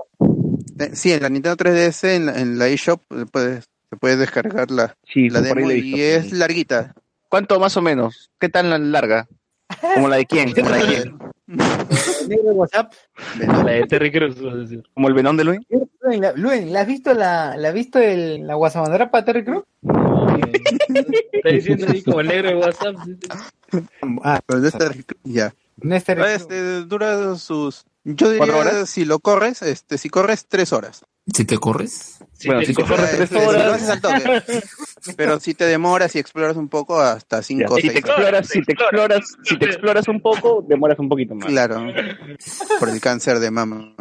Sí, 0.93 1.13
en 1.13 1.23
la 1.23 1.29
Nintendo 1.29 1.57
3DS, 1.57 2.05
en 2.09 2.27
la, 2.27 2.39
en 2.41 2.59
la 2.59 2.69
eShop, 2.69 3.01
eh, 3.13 3.25
puedes, 3.31 3.65
se 3.91 3.97
puede 3.97 4.17
descargar 4.17 4.71
la, 4.71 4.95
Sí, 5.11 5.29
la 5.31 5.41
demo 5.41 5.71
y 5.71 5.81
visto. 5.81 5.99
es 6.01 6.33
larguita. 6.33 6.95
¿Cuánto 7.29 7.59
más 7.59 7.77
o 7.77 7.83
menos? 7.83 8.31
¿Qué 8.39 8.49
tan 8.49 8.93
larga? 8.93 9.27
¿Como 9.95 10.09
la 10.09 10.17
de 10.17 10.27
quién? 10.27 10.53
¿Como 10.53 10.71
la 10.71 10.77
de 10.77 10.87
quién? 10.87 11.19
Negro 12.29 12.45
de 12.45 12.51
WhatsApp. 12.53 12.93
La 13.39 13.73
de 13.73 13.85
Terry 13.87 14.11
Cruz, 14.13 14.41
vas 14.41 14.55
a 14.55 14.57
decir. 14.59 14.83
¿Como 14.95 15.09
el 15.09 15.15
venón 15.15 15.37
de 15.37 15.45
Luis? 15.45 15.61
Luen, 16.01 16.21
la- 16.21 16.33
Luen, 16.33 16.73
¿la 16.73 16.81
has 16.83 16.87
visto 16.87 17.15
la, 17.15 17.57
la 17.57 17.69
has 17.69 17.75
visto 17.75 17.99
el, 18.01 18.47
la 18.47 18.55
guasamandrapa 18.55 19.25
Terry 19.25 19.45
Cruz? 19.45 19.65
Está 21.33 21.49
diciendo 21.51 21.87
ahí 21.89 22.03
como 22.03 22.21
el 22.21 22.29
negro 22.29 22.49
de 22.51 22.57
WhatsApp. 22.57 22.97
Ah, 24.23 24.41
Pero 24.47 24.61
no 24.61 24.69
está 24.69 24.89
rico. 24.89 25.15
Ya. 25.25 25.55
no 25.79 25.95
es 25.95 26.05
Terry 26.05 26.21
Cruz. 26.23 26.33
Este, 26.33 26.81
dura 26.85 27.37
sus... 27.37 27.85
Yo 28.09 28.31
diría, 28.31 28.39
¿Cuatro 28.53 28.59
horas? 28.61 28.89
si 28.91 29.05
lo 29.05 29.19
corres, 29.19 29.63
este, 29.63 29.99
si 29.99 30.09
corres, 30.09 30.47
tres 30.47 30.73
horas. 30.73 31.05
Si 31.35 31.45
te 31.45 31.59
corres. 31.59 32.19
Bueno, 32.45 32.61
te- 32.61 32.67
si 32.67 32.75
te 32.75 32.85
corres 32.85 33.11
tres 33.17 33.29
si 33.31 33.35
lo 33.35 33.49
horas... 33.49 33.73
haces 33.83 33.89
al 33.89 34.01
toque. 34.01 34.43
Pero 35.17 35.41
si 35.41 35.55
te 35.55 35.65
demoras 35.65 36.15
y 36.15 36.21
exploras 36.21 36.57
un 36.57 36.69
poco, 36.69 37.01
hasta 37.01 37.43
cinco 37.43 37.75
o 37.75 37.77
Si 37.79 37.89
te 37.89 37.95
seis 37.95 38.05
horas. 38.05 38.17
exploras, 38.17 38.49
si 38.49 38.63
te 38.63 38.73
exploras, 38.73 39.37
si 39.43 39.59
te 39.59 39.65
exploras 39.67 40.09
un 40.09 40.21
poco, 40.21 40.65
demoras 40.69 40.99
un 41.01 41.09
poquito 41.09 41.35
más. 41.35 41.49
Claro. 41.49 41.85
Por 42.79 42.89
el 42.91 43.01
cáncer 43.01 43.41
de 43.41 43.51
mama. 43.51 43.95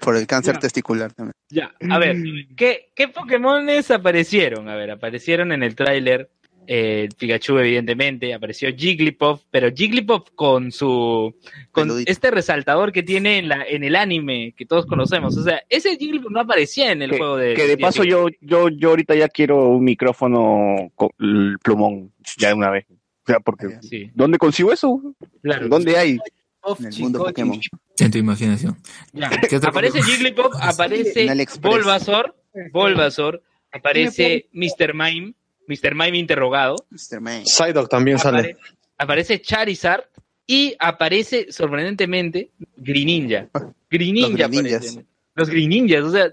Por 0.00 0.16
el 0.16 0.26
cáncer 0.26 0.58
testicular 0.58 1.12
también. 1.12 1.32
Ya, 1.50 1.72
a 1.90 1.98
ver, 1.98 2.16
¿qué, 2.56 2.92
qué 2.94 3.08
Pokémones 3.08 3.90
aparecieron? 3.90 4.68
A 4.68 4.76
ver, 4.76 4.90
aparecieron 4.90 5.52
en 5.52 5.62
el 5.62 5.74
tráiler 5.74 6.30
eh, 6.70 7.08
Pikachu, 7.16 7.56
evidentemente, 7.56 8.34
apareció 8.34 8.68
Jigglypuff, 8.76 9.40
pero 9.50 9.70
Jigglypuff 9.74 10.28
con 10.34 10.70
su 10.70 11.34
con 11.72 11.84
Peludito. 11.88 12.12
este 12.12 12.30
resaltador 12.30 12.92
que 12.92 13.02
tiene 13.02 13.38
en 13.38 13.48
la 13.48 13.64
en 13.64 13.84
el 13.84 13.96
anime 13.96 14.52
que 14.54 14.66
todos 14.66 14.84
conocemos, 14.84 15.34
o 15.38 15.42
sea, 15.42 15.62
ese 15.70 15.96
Jigglypuff 15.96 16.30
no 16.30 16.40
aparecía 16.40 16.92
en 16.92 17.00
el 17.00 17.10
Que, 17.12 17.16
juego 17.16 17.36
de 17.38 17.54
que 17.54 17.66
de 17.66 17.78
paso 17.78 18.04
yo, 18.04 18.26
yo, 18.42 18.68
yo 18.68 18.90
ahorita 18.90 19.14
ya 19.14 19.28
quiero 19.28 19.70
un 19.70 19.82
micrófono 19.84 20.92
con 20.94 21.08
el 21.18 21.56
plumón, 21.62 22.12
ya 22.36 22.48
de 22.48 22.54
una 22.54 22.70
vez. 22.70 22.84
O 22.90 23.30
sea, 23.30 23.40
porque 23.40 23.78
sí, 23.80 24.10
¿dónde 24.14 24.36
consigo 24.36 24.70
eso? 24.70 25.00
claro. 25.42 25.68
¿Dónde 25.68 25.96
hay? 25.96 26.18
Off, 26.60 26.80
En 26.80 26.86
el 26.92 26.98
mundo 26.98 27.20
Pokémon. 27.24 27.58
En 27.98 28.10
tu 28.10 28.18
imaginación. 28.18 28.76
Ya. 29.14 29.30
¿Qué 29.48 29.56
otro 29.56 29.70
Aparece? 29.70 30.02
Jigglypuff, 30.02 30.54
aparece. 30.60 31.26
Bulbasaur, 31.62 32.34
Bulbasaur, 32.72 33.42
aparece 33.72 34.48
Mr. 34.52 34.92
Mime, 34.92 35.34
Mr. 35.68 35.94
Mime 35.94 36.18
interrogado, 36.18 36.74
Mr. 36.90 37.20
Man. 37.20 37.46
Psyduck 37.46 37.88
también 37.88 38.18
sale. 38.18 38.38
apare- 38.38 38.56
aparece 38.98 39.40
Charizard 39.40 40.04
y 40.46 40.74
aparece 40.78 41.52
sorprendentemente 41.52 42.50
Greninja. 42.76 43.48
Greninja 43.90 44.28
Los 44.30 44.36
Greninjas. 44.50 44.76
aparecen. 44.76 45.06
Los 45.34 45.50
Greninjas, 45.50 46.02
o 46.04 46.10
sea, 46.10 46.30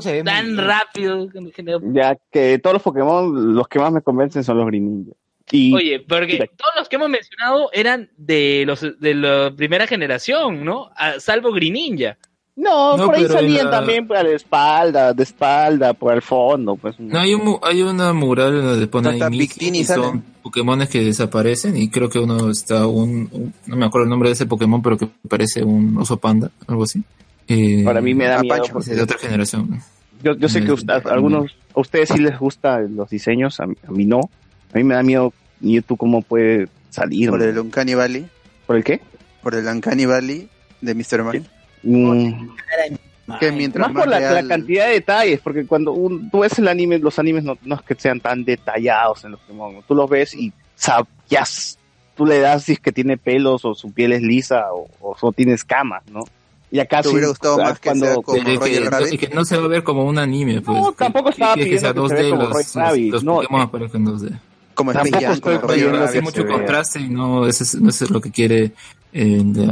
se 0.00 0.12
ve 0.12 0.24
tan 0.24 0.56
rápido. 0.56 1.28
Ya 1.92 2.16
que 2.30 2.58
todos 2.58 2.74
los 2.74 2.82
Pokémon, 2.82 3.54
los 3.54 3.68
que 3.68 3.78
más 3.78 3.92
me 3.92 4.02
convencen 4.02 4.42
son 4.44 4.56
los 4.58 4.66
Greninja. 4.66 5.12
Y 5.50 5.74
Oye, 5.74 6.00
porque 6.00 6.50
todos 6.56 6.72
los 6.76 6.88
que 6.90 6.96
hemos 6.96 7.08
mencionado 7.08 7.70
eran 7.72 8.10
de 8.18 8.64
los 8.66 8.80
de 9.00 9.14
la 9.14 9.50
primera 9.56 9.86
generación, 9.86 10.62
¿no? 10.64 10.90
A- 10.94 11.20
salvo 11.20 11.52
Greninja. 11.52 12.18
No, 12.58 12.96
No, 12.96 13.06
por 13.06 13.14
ahí 13.14 13.26
salían 13.28 13.66
la- 13.66 13.70
también 13.70 14.06
por 14.06 14.16
la 14.22 14.30
espalda, 14.30 15.12
de 15.14 15.22
espalda, 15.22 15.94
por 15.94 16.12
el 16.14 16.22
fondo, 16.22 16.76
pues. 16.76 16.98
No, 16.98 17.18
hay, 17.18 17.34
un, 17.34 17.44
mu- 17.44 17.58
hay 17.62 17.82
una 17.82 18.12
mural 18.12 18.62
donde 18.62 18.86
pone 18.88 19.10
Hasta 19.10 19.26
ahí 19.26 19.38
Mickey 19.38 19.68
y 19.68 19.84
son. 19.84 20.22
Pokémones 20.42 20.88
que 20.88 21.04
desaparecen 21.04 21.76
y 21.76 21.88
creo 21.90 22.08
que 22.08 22.18
uno 22.18 22.50
está 22.50 22.86
un, 22.86 23.28
un- 23.32 23.54
no 23.66 23.76
me 23.76 23.86
acuerdo 23.86 24.04
el 24.04 24.10
nombre 24.10 24.30
de 24.30 24.32
ese 24.32 24.46
Pokémon, 24.46 24.82
pero 24.82 24.96
que 24.98 25.08
parece 25.28 25.62
un 25.62 25.96
oso 25.98 26.16
panda, 26.16 26.50
algo 26.66 26.84
así. 26.84 27.02
Eh, 27.46 27.82
Para 27.84 28.00
mí 28.00 28.14
me 28.14 28.24
da 28.26 28.40
miedo 28.40 28.54
Apache. 28.54 28.72
porque 28.72 28.90
es 28.90 28.96
de 28.96 29.02
otra 29.02 29.18
generación. 29.18 29.80
yo, 30.22 30.34
yo 30.36 30.48
sé 30.48 30.64
que 30.64 30.72
usted- 30.72 30.92
a 31.06 31.12
algunos, 31.12 31.54
a 31.74 31.80
ustedes 31.80 32.08
sí 32.08 32.18
les 32.18 32.38
gustan 32.38 32.96
los 32.96 33.08
diseños, 33.10 33.60
a, 33.60 33.66
mí- 33.66 33.76
a 33.86 33.90
mí 33.92 34.04
no. 34.04 34.20
A 34.74 34.78
mí 34.78 34.84
me 34.84 34.94
da 34.94 35.02
miedo 35.02 35.32
YouTube 35.60 35.96
cómo 35.98 36.22
puede 36.22 36.68
salir. 36.90 37.30
Por 37.30 37.42
el 37.42 37.58
Uncanny 37.58 37.94
Valley. 37.94 38.26
¿Por 38.66 38.76
el 38.76 38.84
qué? 38.84 39.00
Por 39.42 39.54
el 39.54 39.66
Uncanny 39.66 40.04
Valley 40.06 40.48
de 40.80 40.94
Mr. 40.94 41.22
Man. 41.24 41.46
Mm, 41.82 42.48
Que 43.40 43.52
mientras 43.52 43.88
más 43.92 44.04
por 44.04 44.08
la, 44.10 44.18
real- 44.20 44.34
la 44.36 44.48
cantidad 44.48 44.86
de 44.86 44.92
detalles, 44.94 45.40
porque 45.44 45.66
cuando 45.66 45.92
un- 45.92 46.30
tú 46.30 46.40
ves 46.40 46.58
el 46.58 46.66
anime, 46.68 46.98
los 46.98 47.18
animes 47.18 47.44
no, 47.44 47.58
no 47.62 47.74
es 47.74 47.82
que 47.82 47.94
sean 47.94 48.20
tan 48.20 48.42
detallados 48.44 49.24
en 49.24 49.32
los 49.32 49.40
Pokémon. 49.40 49.74
¿no? 49.74 49.82
Tú 49.86 49.94
los 49.94 50.08
ves 50.08 50.32
y 50.34 50.50
sabes, 50.74 51.06
ya 51.28 51.40
s- 51.40 51.76
tú 52.16 52.24
le 52.24 52.40
das 52.40 52.64
si 52.64 52.72
es 52.72 52.80
que 52.80 52.90
tiene 52.90 53.18
pelos 53.18 53.64
o 53.66 53.74
su 53.74 53.92
piel 53.92 54.12
es 54.14 54.22
lisa 54.22 54.72
o, 54.72 54.88
o 55.00 55.16
solo 55.18 55.32
tiene 55.32 55.52
escamas, 55.52 56.02
¿no? 56.10 56.24
Y 56.70 56.80
acá 56.80 57.02
¿Te 57.02 57.08
sí, 57.08 57.14
hubiera 57.14 57.28
gustado 57.28 57.54
o 57.54 57.56
sea, 57.58 57.68
más 57.68 57.78
que 57.80 57.94
sea 57.94 58.14
como 58.16 58.34
que, 58.44 58.56
Roger 58.56 58.90
Rabbit? 58.90 59.12
y 59.14 59.18
que 59.18 59.28
no 59.28 59.44
se 59.44 59.56
va 59.58 59.64
a 59.64 59.68
ver 59.68 59.82
como 59.84 60.04
un 60.04 60.18
anime, 60.18 60.60
pues. 60.62 60.78
No, 60.78 60.90
que- 60.92 60.96
tampoco 60.96 61.24
que- 61.26 61.30
estaba 61.32 61.54
que, 61.54 61.78
sea 61.78 61.92
pidiendo 61.92 62.02
que 62.04 62.08
se 62.08 62.14
2D, 62.14 62.20
vea 62.22 62.30
como 62.30 62.42
los, 62.42 62.52
Roger 62.52 62.64
los- 62.66 62.74
Rabbit, 62.74 63.12
los 63.12 63.24
no, 63.24 63.34
Pokémon 63.36 63.60
aparecen 63.62 64.04
2D. 64.06 64.38
Como 64.74 64.92
Tampoco 64.92 65.08
Space 65.16 65.24
Jam, 65.26 65.34
estoy 65.34 65.54
como 65.56 65.62
Roger 65.68 65.76
pidiendo 65.76 65.98
Rabbit. 65.98 66.08
hace 66.08 66.18
que 66.18 66.24
mucho 66.24 66.42
se 66.42 66.48
contraste 66.48 67.00
y 67.00 67.08
no 67.08 67.46
eso 67.46 67.64
es, 67.64 67.74
no 67.74 67.88
eso 67.90 68.04
es 68.04 68.10
lo 68.10 68.20
que 68.22 68.30
quiere 68.30 68.72
eh, 69.12 69.40
de, 69.44 69.66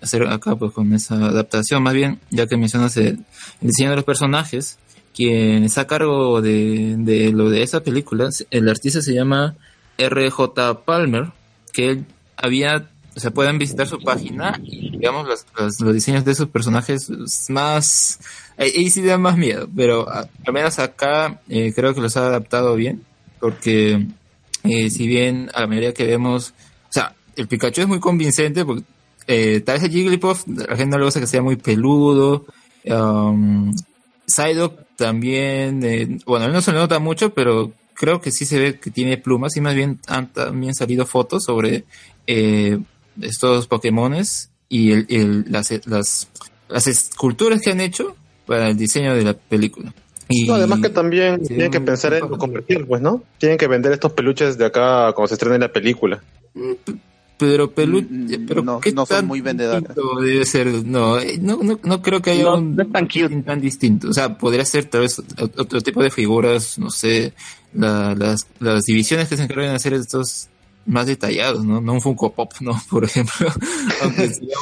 hacer 0.00 0.26
acá 0.26 0.56
pues 0.56 0.72
con 0.72 0.92
esa 0.92 1.14
adaptación 1.14 1.82
más 1.82 1.94
bien 1.94 2.20
ya 2.30 2.46
que 2.46 2.56
mencionas 2.56 2.96
el, 2.96 3.24
diseño 3.60 3.90
de 3.90 3.96
los 3.96 4.04
personajes 4.04 4.78
quien 5.14 5.64
está 5.64 5.82
a 5.82 5.86
cargo 5.86 6.40
de, 6.40 6.96
de 6.98 7.32
lo 7.32 7.50
de 7.50 7.62
esa 7.62 7.82
película 7.82 8.28
el 8.50 8.68
artista 8.68 9.00
se 9.00 9.14
llama 9.14 9.56
R.J. 9.98 10.84
Palmer 10.84 11.32
que 11.72 11.90
él 11.90 12.06
había 12.36 12.90
o 13.16 13.20
sea 13.20 13.30
pueden 13.30 13.58
visitar 13.58 13.86
su 13.86 13.98
página 14.00 14.60
y 14.62 14.90
digamos 14.90 15.26
los, 15.26 15.46
los, 15.80 15.94
diseños 15.94 16.24
de 16.24 16.32
esos 16.32 16.48
personajes 16.48 17.10
es 17.10 17.50
más 17.50 18.20
ahí, 18.56 18.88
sí 18.90 19.02
da 19.02 19.18
más 19.18 19.36
miedo 19.36 19.68
pero 19.74 20.08
al 20.08 20.52
menos 20.52 20.78
acá 20.78 21.40
eh, 21.48 21.72
creo 21.74 21.94
que 21.94 22.00
los 22.00 22.16
ha 22.16 22.26
adaptado 22.26 22.76
bien 22.76 23.04
porque 23.40 24.06
eh, 24.62 24.90
si 24.90 25.06
bien 25.06 25.50
a 25.54 25.60
la 25.60 25.66
mayoría 25.66 25.94
que 25.94 26.04
vemos, 26.04 26.50
o 26.50 26.92
sea, 26.92 27.14
el 27.36 27.48
Pikachu 27.48 27.80
es 27.82 27.88
muy 27.88 28.00
convincente, 28.00 28.64
porque 28.64 28.84
eh, 29.32 29.60
tal 29.60 29.76
vez 29.76 29.84
el 29.84 29.90
Jigglypuff, 29.92 30.44
la 30.48 30.76
gente 30.76 30.92
no 30.92 30.98
le 30.98 31.04
gusta 31.04 31.20
que 31.20 31.26
sea 31.26 31.40
muy 31.42 31.56
peludo, 31.56 32.44
um, 32.84 33.72
Psyduck 34.26 34.74
también, 34.96 35.82
eh, 35.84 36.18
bueno, 36.26 36.46
él 36.46 36.52
no 36.52 36.60
se 36.60 36.72
le 36.72 36.78
nota 36.78 36.98
mucho, 36.98 37.32
pero 37.32 37.72
creo 37.94 38.20
que 38.20 38.30
sí 38.30 38.44
se 38.44 38.58
ve 38.58 38.78
que 38.78 38.90
tiene 38.90 39.18
plumas 39.18 39.56
y 39.56 39.60
más 39.60 39.74
bien 39.74 39.98
han 40.06 40.32
también 40.32 40.74
salido 40.74 41.04
fotos 41.06 41.44
sobre 41.44 41.84
eh, 42.26 42.78
estos 43.20 43.66
Pokémones 43.66 44.50
y 44.68 44.92
el, 44.92 45.06
el- 45.08 45.44
las, 45.50 45.70
las, 45.86 46.28
las 46.68 46.86
esculturas 46.86 47.60
que 47.60 47.70
han 47.70 47.80
hecho 47.80 48.16
para 48.46 48.68
el 48.68 48.76
diseño 48.76 49.14
de 49.14 49.24
la 49.24 49.34
película. 49.34 49.92
Y, 50.28 50.46
No, 50.46 50.54
además 50.54 50.78
que 50.80 50.90
también 50.90 51.42
tienen 51.44 51.70
que 51.72 51.80
pensar 51.80 52.14
en 52.14 52.28
convertir, 52.28 52.86
pues, 52.86 53.02
¿no? 53.02 53.22
Tienen 53.38 53.58
que 53.58 53.66
vender 53.66 53.90
estos 53.92 54.12
peluches 54.12 54.56
de 54.56 54.66
acá 54.66 55.12
cuando 55.12 55.26
se 55.28 55.34
estrene 55.34 55.58
la 55.58 55.72
película. 55.72 56.22
Pero 57.40 57.70
pelu 57.72 58.02
Mm, 58.02 58.46
pero 58.46 58.62
no- 58.62 58.80
¿qué 58.80 58.92
no 58.92 59.04
son 59.06 59.26
muy 59.26 59.40
vendedoras. 59.40 59.96
Debe 60.20 60.44
ser, 60.44 60.66
no, 60.84 61.18
eh, 61.18 61.38
no, 61.40 61.58
no, 61.62 61.80
no 61.82 62.02
creo 62.02 62.20
que 62.22 62.30
haya 62.32 62.44
No, 62.44 62.58
un 62.58 62.76
no 62.76 62.82
es 62.82 62.92
tan 62.92 63.06
cute. 63.08 63.42
tan 63.42 63.60
distinto. 63.60 64.08
O 64.10 64.12
sea, 64.12 64.36
podría 64.38 64.64
ser 64.64 64.84
tal 64.84 65.00
vez 65.02 65.18
ot- 65.18 65.52
otro 65.58 65.80
tipo 65.80 66.02
de 66.02 66.10
figuras, 66.10 66.78
no 66.78 66.90
sé, 66.90 67.32
la- 67.72 68.14
las, 68.14 68.46
las 68.60 68.82
divisiones 68.84 69.28
que 69.28 69.36
se 69.36 69.44
encargan 69.44 69.70
de 69.70 69.74
hacer 69.76 69.94
estos 69.94 70.48
más 70.86 71.06
detallados, 71.06 71.64
¿no? 71.64 71.80
No 71.80 71.92
un 71.94 72.00
Funko 72.00 72.32
Pop, 72.32 72.52
¿no? 72.60 72.72
Por 72.90 73.04
ejemplo, 73.04 73.48
aunque 74.02 74.28
sería 74.28 74.56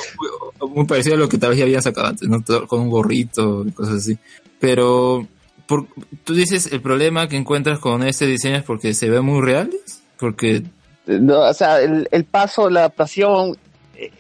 muy, 0.61 0.71
muy 0.71 0.87
parecido 0.87 1.17
a 1.17 1.19
lo 1.19 1.29
que 1.29 1.39
tal 1.39 1.51
vez 1.51 1.59
ya 1.59 1.65
habían 1.65 1.83
sacado 1.83 2.07
antes, 2.09 2.29
¿no? 2.29 2.41
Todo 2.43 2.67
Con 2.67 2.81
un 2.81 2.91
gorrito 2.91 3.65
y 3.67 3.73
cosas 3.73 3.95
así. 3.97 4.19
Pero, 4.61 5.27
por, 5.67 5.87
tú 6.25 6.35
dices, 6.35 6.69
el 6.73 6.81
problema 6.81 7.29
que 7.29 7.37
encuentras 7.37 7.79
con 7.79 8.03
este 8.03 8.27
diseño 8.27 8.57
es 8.57 8.63
porque 8.65 8.95
se 8.95 9.09
ven 9.11 9.25
muy 9.25 9.41
reales, 9.41 10.03
porque 10.19 10.63
No, 11.09 11.41
o 11.41 11.55
sea, 11.55 11.81
el, 11.81 12.07
el 12.11 12.25
paso, 12.25 12.69
la 12.69 12.81
adaptación, 12.81 13.57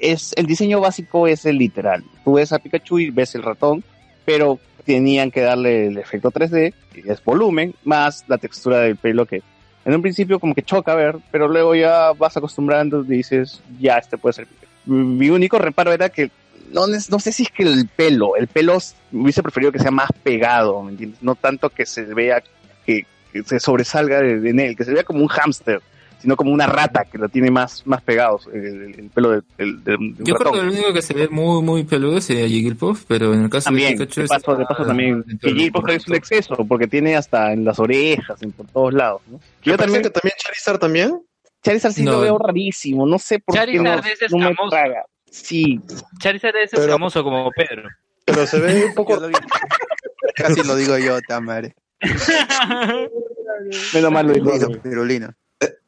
es 0.00 0.32
el 0.36 0.46
diseño 0.46 0.80
básico 0.80 1.26
es 1.26 1.44
el 1.46 1.58
literal. 1.58 2.02
Tú 2.24 2.34
ves 2.34 2.52
a 2.52 2.58
Pikachu 2.58 2.98
y 2.98 3.10
ves 3.10 3.34
el 3.34 3.42
ratón, 3.42 3.84
pero 4.24 4.58
tenían 4.84 5.30
que 5.30 5.42
darle 5.42 5.86
el 5.86 5.98
efecto 5.98 6.30
3D, 6.30 6.72
que 6.92 7.12
es 7.12 7.22
volumen, 7.22 7.74
más 7.84 8.24
la 8.26 8.38
textura 8.38 8.80
del 8.80 8.96
pelo 8.96 9.26
que 9.26 9.42
en 9.84 9.94
un 9.94 10.02
principio 10.02 10.38
como 10.38 10.54
que 10.54 10.62
choca 10.62 10.94
ver, 10.94 11.16
pero 11.30 11.48
luego 11.48 11.74
ya 11.74 12.12
vas 12.12 12.36
acostumbrando 12.36 13.02
y 13.02 13.18
dices, 13.18 13.62
ya, 13.78 13.96
este 13.96 14.18
puede 14.18 14.34
ser 14.34 14.46
Pikachu. 14.46 14.72
Mi 14.86 15.30
único 15.30 15.58
reparo 15.58 15.92
era 15.92 16.08
que 16.08 16.30
no, 16.72 16.86
no 16.86 17.18
sé 17.18 17.32
si 17.32 17.44
es 17.44 17.50
que 17.50 17.62
el 17.62 17.88
pelo, 17.88 18.36
el 18.36 18.48
pelo 18.48 18.78
hubiese 19.12 19.42
preferido 19.42 19.72
que 19.72 19.78
sea 19.78 19.90
más 19.90 20.10
pegado. 20.22 20.86
No 21.22 21.34
tanto 21.36 21.70
que 21.70 21.86
se 21.86 22.02
vea, 22.02 22.42
que, 22.84 23.06
se 23.46 23.60
sobresalga 23.60 24.20
en 24.20 24.60
él, 24.60 24.76
que 24.76 24.84
se 24.84 24.92
vea 24.92 25.04
como 25.04 25.20
un 25.20 25.28
hámster 25.28 25.80
sino 26.20 26.36
como 26.36 26.50
una 26.52 26.66
rata 26.66 27.04
que 27.04 27.16
lo 27.18 27.28
tiene 27.28 27.50
más, 27.50 27.86
más 27.86 28.02
pegados, 28.02 28.48
el, 28.52 28.64
el- 28.66 28.94
el 29.00 29.10
pelo 29.10 29.30
de 29.30 29.38
un 29.96 30.16
yo 30.18 30.34
creo 30.34 30.52
que 30.52 30.58
el 30.60 30.68
único 30.70 30.92
que 30.92 31.02
se 31.02 31.14
ve 31.14 31.28
muy, 31.28 31.62
muy 31.62 31.84
peludo 31.84 32.20
sería 32.20 32.46
Jigglypuff, 32.48 33.04
pero 33.06 33.32
en 33.34 33.42
el 33.44 33.50
caso 33.50 33.66
También, 33.66 33.96
de 33.96 34.04
Pikachu 34.06 34.20
de 34.20 34.24
es- 34.24 34.30
paso, 34.30 34.56
de 34.56 34.64
paso 34.66 34.82
ah, 34.82 34.86
también. 34.86 35.24
Jigglypuff 35.40 35.88
es 35.90 36.08
un 36.08 36.14
exceso, 36.16 36.56
porque 36.66 36.86
tiene 36.88 37.16
hasta 37.16 37.52
en 37.52 37.64
las 37.64 37.78
orejas, 37.78 38.42
en 38.42 38.52
por 38.52 38.66
todos 38.66 38.92
lados. 38.94 39.22
¿no? 39.28 39.38
Yo 39.62 39.76
también, 39.76 40.02
que 40.02 40.10
también 40.10 40.34
Charizard 40.38 40.78
también. 40.78 41.22
Charizard 41.62 41.92
sí 41.92 42.02
No. 42.04 42.12
lo 42.12 42.20
veo 42.20 42.38
rarísimo, 42.38 43.06
no 43.06 43.18
sé 43.18 43.38
por 43.40 43.54
Charizard 43.54 44.02
qué 44.02 44.12
es 44.26 44.32
no, 44.32 44.38
no 44.38 44.50
me 44.50 44.56
traga. 44.70 45.04
Sí, 45.30 45.80
Charizard 46.20 46.56
es 46.56 46.70
Pero- 46.70 46.92
famoso 46.92 47.22
como 47.22 47.50
Pedro. 47.52 47.88
Pero 48.24 48.46
se 48.46 48.58
ve 48.60 48.84
un 48.86 48.94
poco. 48.94 49.18
Casi 50.36 50.62
lo 50.66 50.76
digo 50.76 50.98
yo, 50.98 51.20
Tamare. 51.22 51.74
menos 53.94 54.12
mal 54.12 54.26
lo 54.26 54.32
digo. 54.34 54.46
Pirulino, 54.52 54.82
pirulino. 54.82 55.28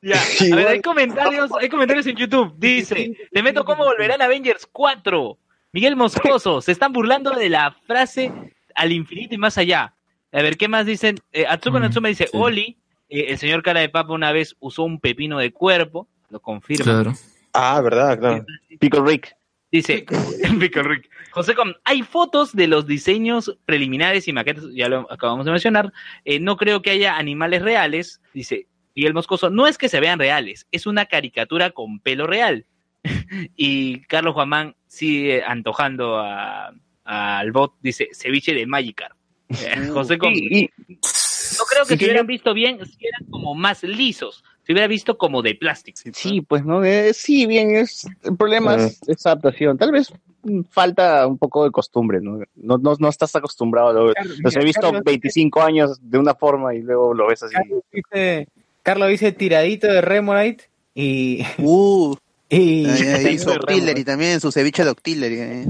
Ya, 0.03 0.17
a 0.53 0.57
ver, 0.57 0.69
hay 0.69 0.81
comentarios, 0.81 1.51
hay 1.61 1.69
comentarios 1.69 2.07
en 2.07 2.17
YouTube. 2.17 2.55
Dice, 2.59 3.13
te 3.31 3.43
meto 3.43 3.65
cómo 3.65 3.85
volverán 3.85 4.23
Avengers 4.23 4.67
4. 4.71 5.39
Miguel 5.73 5.95
Moscoso, 5.95 6.61
se 6.61 6.73
están 6.73 6.93
burlando 6.93 7.31
de 7.31 7.49
la 7.49 7.71
frase 7.87 8.33
al 8.75 8.93
infinito 8.93 9.35
y 9.35 9.39
más 9.39 9.57
allá. 9.59 9.95
A 10.33 10.43
ver, 10.43 10.57
¿qué 10.57 10.69
más 10.69 10.87
dicen? 10.87 11.17
Eh, 11.33 11.47
Atsuko 11.47 11.79
Mm, 11.79 11.83
Natsume 11.83 12.09
dice, 12.09 12.27
sí. 12.27 12.37
Oli, 12.37 12.79
eh, 13.09 13.27
el 13.29 13.39
señor 13.39 13.63
cara 13.63 13.81
de 13.81 13.89
papa 13.89 14.13
una 14.13 14.33
vez 14.33 14.57
usó 14.59 14.83
un 14.85 14.99
pepino 14.99 15.39
de 15.39 15.53
cuerpo, 15.53 16.09
lo 16.31 16.41
confirma. 16.41 16.85
Claro. 16.85 17.13
Ah, 17.53 17.81
verdad, 17.81 18.19
claro. 18.19 18.45
Pico 18.79 19.05
Rick. 19.05 19.37
Dice, 19.71 20.05
Pickle 20.61 20.83
Rick. 20.83 21.09
José 21.31 21.55
Com, 21.55 21.73
hay 21.85 22.03
fotos 22.03 22.55
de 22.55 22.67
los 22.67 22.87
diseños 22.87 23.57
preliminares 23.67 24.27
y 24.27 24.33
maquetas, 24.33 24.65
ya 24.73 24.89
lo 24.89 25.07
acabamos 25.13 25.47
de 25.47 25.53
mencionar. 25.53 25.93
Eh, 26.25 26.41
no 26.41 26.57
creo 26.57 26.83
que 26.83 26.91
haya 26.91 27.17
animales 27.17 27.63
reales. 27.63 28.21
Dice 28.35 28.67
Miguel 28.95 29.15
Moscoso, 29.15 29.51
no 29.51 29.67
es 29.67 29.79
que 29.79 29.89
se 29.89 30.01
vean 30.01 30.19
reales, 30.19 30.67
es 30.73 30.87
una 30.87 31.07
caricatura 31.07 31.71
con 31.71 32.01
pelo 32.01 32.27
real. 32.27 32.67
y 33.57 34.01
Carlos 34.03 34.35
Guamán 34.35 34.75
sigue 34.87 35.43
antojando 35.43 36.19
a- 36.19 36.73
al 37.05 37.51
bot, 37.53 37.75
dice 37.81 38.09
ceviche 38.13 38.53
de 38.55 38.67
Magikarp. 38.67 39.17
Eh, 39.49 39.89
José 39.93 40.19
Com, 40.19 40.33
Y, 40.33 40.59
y- 40.65 40.71
no 40.79 41.65
creo 41.69 41.85
que 41.87 41.95
y 41.95 41.99
se 41.99 42.05
hubieran 42.05 42.27
visto 42.27 42.55
bien 42.55 42.79
si 42.87 43.07
eran 43.07 43.29
como 43.31 43.55
más 43.55 43.83
lisos. 43.83 44.45
Se 44.63 44.73
hubiera 44.73 44.87
visto 44.87 45.19
como 45.19 45.43
de 45.43 45.55
plástico. 45.57 45.99
sí, 46.13 46.41
pues 46.43 46.65
no, 46.65 46.85
Eh, 46.85 47.13
sí, 47.13 47.47
bien, 47.47 47.75
es 47.75 48.07
el 48.23 48.37
problema 48.37 48.77
es 48.77 49.01
esa 49.09 49.31
adaptación. 49.33 49.77
Tal 49.77 49.91
vez 49.91 50.13
mm, 50.45 50.61
falta 50.71 51.27
un 51.27 51.39
poco 51.39 51.65
de 51.65 51.73
costumbre, 51.73 52.21
¿no? 52.21 52.39
No, 52.55 52.79
no, 52.79 52.95
no 52.99 53.09
estás 53.09 53.35
acostumbrado 53.35 53.89
a 53.89 53.93
Los 53.93 54.15
he 54.55 54.59
mira, 54.59 54.63
visto 54.65 54.81
Carlos- 54.83 55.03
25 55.05 55.63
años 55.63 55.99
de 56.01 56.19
una 56.19 56.35
forma 56.35 56.75
y 56.75 56.83
luego 56.83 57.13
lo 57.15 57.27
ves 57.27 57.43
así. 57.43 57.55
Carlos 57.55 57.83
dice, 57.91 58.47
Carlos 58.83 59.09
dice 59.11 59.33
tiradito 59.33 59.87
de 59.87 60.01
Remorite 60.01 60.71
y, 60.95 61.45
Uh, 61.59 62.15
y 62.49 62.87
Sí, 62.87 63.39
su 63.39 63.51
sí, 63.51 63.57
Octillery 63.57 64.05
también, 64.05 64.41
su 64.41 64.51
ceviche 64.53 64.85
de 64.85 64.91
Octillery. 64.91 65.37
eh. 65.41 65.67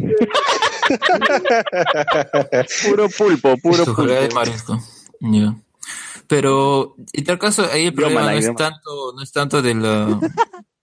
Puro 2.88 3.08
pulpo, 3.08 3.56
puro 3.58 3.84
Su 3.84 3.94
jalea 3.94 4.20
de 4.22 4.26
pulpo. 4.28 4.34
marisco. 4.40 4.78
Ya. 5.20 5.54
Pero 6.26 6.94
en 7.12 7.24
tal 7.24 7.38
caso 7.38 7.66
ahí 7.72 7.86
el 7.86 7.94
problema 7.94 8.22
no 8.22 8.30
es 8.30 8.46
tanto, 8.54 9.12
no 9.14 9.22
es 9.22 9.32
tanto 9.32 9.62
de 9.62 9.74
la 9.74 10.18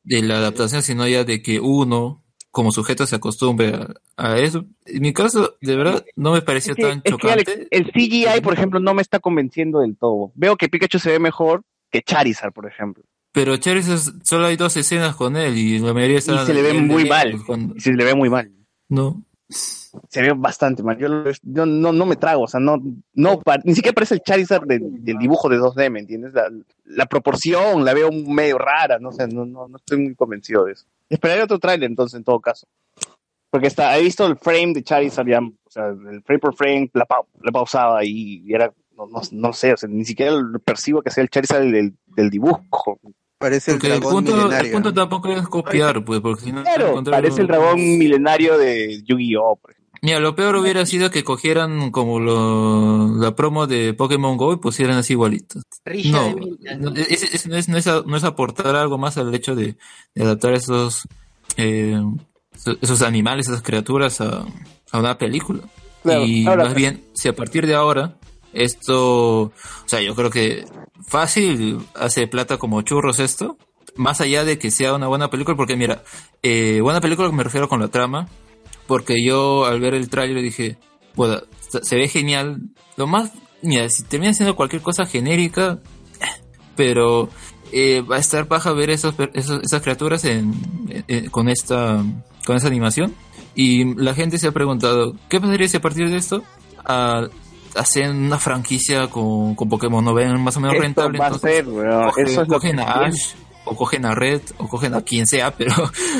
de 0.03 0.21
la 0.21 0.37
adaptación, 0.37 0.81
sino 0.81 1.07
ya 1.07 1.23
de 1.23 1.41
que 1.41 1.59
uno 1.59 2.23
como 2.51 2.71
sujeto 2.71 3.05
se 3.05 3.15
acostumbre 3.17 3.73
a, 3.75 3.93
a 4.31 4.37
eso. 4.39 4.65
En 4.85 5.01
mi 5.01 5.13
caso, 5.13 5.55
de 5.61 5.75
verdad, 5.75 6.05
no 6.15 6.31
me 6.31 6.41
pareció 6.41 6.71
Es 6.73 6.77
que, 6.77 6.81
tan 6.83 6.97
es 6.97 7.03
que, 7.03 7.09
chocante. 7.11 7.51
Alex, 7.51 7.67
el 7.71 7.91
CGI, 7.91 8.41
por 8.41 8.53
ejemplo, 8.53 8.79
no 8.79 8.93
me 8.93 9.01
está 9.01 9.19
convenciendo 9.19 9.79
del 9.81 9.95
todo. 9.97 10.31
Veo 10.35 10.55
que 10.57 10.69
Pikachu 10.69 10.97
se 10.99 11.11
ve 11.11 11.19
mejor 11.19 11.63
que 11.91 12.01
Charizard, 12.01 12.51
por 12.53 12.65
ejemplo. 12.67 13.03
Pero 13.31 13.55
Charizard 13.57 14.21
solo 14.23 14.47
hay 14.47 14.55
dos 14.55 14.75
escenas 14.77 15.15
con 15.15 15.35
él 15.37 15.57
y 15.57 15.79
la 15.79 15.93
mayoría 15.93 16.15
Y 16.15 16.19
está 16.19 16.45
se 16.45 16.53
le 16.53 16.61
ve 16.61 16.73
muy 16.73 17.05
mal. 17.07 17.35
cuando- 17.45 17.75
Y 17.75 17.79
se 17.81 17.93
le 17.93 18.03
ve 18.03 18.15
muy 18.15 18.29
mal. 18.29 18.51
No. 18.89 19.21
Se 19.49 20.21
ve 20.21 20.33
bastante 20.35 20.83
mal. 20.83 20.97
Yo, 20.97 21.07
no, 21.65 21.91
no 21.93 22.05
me 22.05 22.15
trago, 22.17 22.43
o 22.43 22.47
sea, 22.47 22.59
no, 22.59 22.77
no 23.13 23.41
ni 23.63 23.73
siquiera 23.75 23.93
parece 23.95 24.15
el 24.15 24.21
Charizard 24.21 24.65
del, 24.67 25.03
del 25.03 25.17
dibujo 25.17 25.47
de 25.49 25.57
2D, 25.57 25.89
¿me 25.89 25.99
entiendes? 26.01 26.33
La, 26.33 26.49
la 26.85 27.05
proporción 27.05 27.85
la 27.85 27.93
veo 27.93 28.11
medio 28.11 28.57
rara, 28.57 28.99
no 28.99 29.11
sé, 29.13 29.27
no, 29.27 29.45
no, 29.45 29.67
no 29.69 29.77
estoy 29.77 29.99
muy 29.99 30.15
convencido 30.15 30.65
de 30.65 30.73
eso. 30.73 30.85
Esperaré 31.09 31.43
otro 31.43 31.59
tráiler 31.59 31.89
entonces, 31.89 32.17
en 32.17 32.23
todo 32.25 32.39
caso. 32.41 32.67
Porque 33.49 33.67
está, 33.67 33.97
he 33.97 34.01
visto 34.03 34.25
el 34.27 34.35
frame 34.37 34.73
de 34.73 34.83
Charizard 34.83 35.27
ya, 35.27 35.39
o 35.39 35.69
sea, 35.69 35.87
el 35.87 36.21
frame 36.23 36.39
por 36.39 36.53
frame, 36.55 36.89
la, 36.93 37.07
la 37.41 37.51
pausaba 37.51 38.03
y, 38.03 38.43
y 38.45 38.53
era, 38.53 38.73
no, 38.97 39.05
no, 39.07 39.21
no 39.31 39.53
sé, 39.53 39.73
o 39.73 39.77
sea, 39.77 39.87
ni 39.89 40.03
siquiera 40.05 40.33
percibo 40.65 41.01
que 41.01 41.11
sea 41.11 41.23
el 41.23 41.29
Charizard 41.29 41.61
del, 41.71 41.93
del 42.15 42.29
dibujo. 42.29 42.99
Parece 43.37 43.71
el 43.71 43.77
Porque 43.77 43.93
el 43.93 43.99
dragón 43.99 44.13
punto, 44.25 44.31
el 44.35 44.43
milenario. 44.45 44.71
punto 44.73 44.93
tampoco 44.93 45.29
es 45.31 45.47
copiar, 45.47 46.03
pues, 46.03 46.19
porque 46.21 46.41
si 46.45 46.51
no, 46.51 46.63
parece 47.05 47.41
el 47.41 47.47
dragón 47.47 47.75
milenario 47.97 48.57
de 48.57 49.03
Yu-Gi-Oh! 49.03 49.57
por 49.61 49.71
ejemplo. 49.71 49.87
Mira, 50.01 50.19
lo 50.19 50.35
peor 50.35 50.55
hubiera 50.55 50.85
sido 50.85 51.09
que 51.11 51.23
cogieran 51.23 51.89
como 51.91 52.19
lo, 52.19 53.15
la 53.17 53.35
promo 53.35 53.65
de 53.67 53.93
Pokémon 53.93 54.37
Go 54.37 54.53
y 54.53 54.57
pusieran 54.57 54.97
así 54.97 55.13
igualitos. 55.13 55.63
No, 56.05 56.35
no, 56.79 56.93
es, 56.95 57.23
es- 57.33 57.47
no, 57.47 57.55
es, 57.55 57.67
no, 57.69 57.77
es, 57.77 57.87
a- 57.87 58.03
no 58.05 58.15
es 58.17 58.23
aportar 58.23 58.75
algo 58.75 58.97
más 58.97 59.17
al 59.17 59.33
hecho 59.33 59.55
de, 59.55 59.75
de 60.15 60.23
adaptar 60.23 60.53
esos, 60.53 61.07
eh, 61.57 61.99
esos- 62.55 62.77
esos 62.81 63.01
animales, 63.01 63.47
esas 63.47 63.61
criaturas 63.63 64.21
a, 64.21 64.45
a 64.91 64.99
una 64.99 65.17
película. 65.17 65.61
Claro, 66.03 66.23
y 66.25 66.45
ahora- 66.47 66.65
más 66.65 66.75
bien, 66.75 67.03
si 67.13 67.27
a 67.27 67.35
partir 67.35 67.65
de 67.65 67.73
ahora 67.75 68.17
esto, 68.53 69.41
o 69.43 69.51
sea, 69.85 70.01
yo 70.01 70.15
creo 70.15 70.29
que 70.29 70.65
fácil 71.07 71.79
hace 71.95 72.27
plata 72.27 72.57
como 72.57 72.81
churros 72.81 73.19
esto, 73.19 73.57
más 73.95 74.21
allá 74.21 74.43
de 74.45 74.57
que 74.59 74.71
sea 74.71 74.93
una 74.93 75.07
buena 75.07 75.29
película, 75.29 75.55
porque 75.57 75.75
mira, 75.75 76.03
eh, 76.43 76.79
buena 76.81 77.01
película 77.01 77.31
me 77.31 77.43
refiero 77.43 77.67
con 77.67 77.79
la 77.79 77.87
trama, 77.87 78.27
porque 78.87 79.23
yo 79.23 79.65
al 79.65 79.79
ver 79.79 79.93
el 79.93 80.09
tráiler 80.09 80.43
dije, 80.43 80.77
bueno, 81.15 81.41
se- 81.81 81.95
ve 81.95 82.07
genial, 82.07 82.61
lo 82.95 83.07
más, 83.07 83.31
mira, 83.61 83.89
si 83.89 84.03
termina 84.03 84.33
siendo 84.33 84.55
cualquier 84.55 84.81
cosa 84.81 85.05
genérica, 85.05 85.79
pero 86.75 87.29
eh, 87.71 88.01
va 88.01 88.17
a 88.17 88.19
estar 88.19 88.47
paja 88.47 88.71
ver 88.71 88.89
esos, 88.91 89.15
esas 89.33 89.81
criaturas 89.81 90.23
en, 90.25 90.53
con 91.31 91.49
esta 91.49 92.03
con 92.45 92.55
esa 92.55 92.67
animación. 92.67 93.13
Y 93.55 93.95
la 93.95 94.13
gente 94.13 94.37
se 94.37 94.47
ha 94.47 94.51
preguntado 94.51 95.15
qué 95.29 95.41
pasaría 95.41 95.67
si 95.67 95.77
a 95.77 95.81
partir 95.81 96.09
de 96.09 96.17
esto 96.17 96.43
hacen 97.77 98.15
una 98.25 98.39
franquicia 98.39 99.07
con, 99.07 99.55
con 99.55 99.69
Pokémon 99.69 100.03
no 100.03 100.13
ven 100.13 100.39
más 100.41 100.57
o 100.57 100.59
menos 100.59 100.75
Esto 100.75 100.83
rentable 100.83 101.19
va 101.19 101.27
a 101.27 101.33
ser, 101.39 101.67
weón, 101.67 102.03
coge- 102.09 102.23
eso 102.23 102.41
es 102.41 102.47
lo 102.47 102.53
cogen 102.55 102.75
que 102.77 102.81
a 102.81 102.91
Ash 103.05 103.33
o 103.65 103.75
cogen 103.75 104.05
a 104.05 104.15
Red 104.15 104.41
o 104.57 104.67
cogen 104.67 104.93
a 104.93 105.01
quien 105.01 105.25
sea 105.25 105.51
pero 105.57 105.73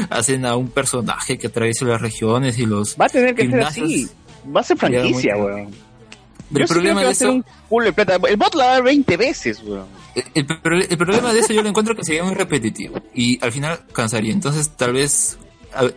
hacen 0.10 0.46
a 0.46 0.56
un 0.56 0.68
personaje 0.70 1.38
que 1.38 1.48
atraviesa 1.48 1.86
las 1.86 2.02
regiones 2.02 2.58
y 2.60 2.66
los 2.66 2.96
Va 3.00 3.06
a 3.06 3.10
tener 3.10 3.34
que 3.36 3.50
ser 3.50 3.62
así. 3.62 4.10
Va 4.56 4.62
a 4.62 4.64
ser 4.64 4.78
franquicia, 4.78 5.36
weón. 5.38 5.60
el 5.60 5.68
Yo 5.68 5.72
sí 5.72 6.52
creo 6.52 6.68
problema 6.68 6.96
va 7.02 7.06
de 7.08 7.12
a 7.12 7.16
ser 7.16 7.28
eso 7.28 7.36
un 7.36 7.46
culo 7.70 7.86
de 7.88 7.94
plata. 7.94 8.18
El 8.28 8.38
bot 8.38 8.56
la 8.56 8.66
va 8.66 8.72
a 8.72 8.74
dar 8.76 8.84
20 8.84 9.18
veces, 9.18 9.62
weón. 9.64 9.86
El, 10.16 10.24
el 10.34 10.46
pro- 10.46 10.80
el 10.80 10.98
problema 10.98 11.32
de 11.34 11.40
eso 11.42 11.54
yo 11.54 11.62
lo 11.62 11.70
encuentro 11.70 11.96
que 11.96 12.04
sería 12.04 12.24
muy 12.24 12.34
repetitivo 12.34 13.00
y 13.14 13.44
al 13.44 13.52
final 13.52 13.80
cansaría. 13.94 14.32
Entonces 14.34 14.70
tal 14.76 14.94
vez 14.94 15.38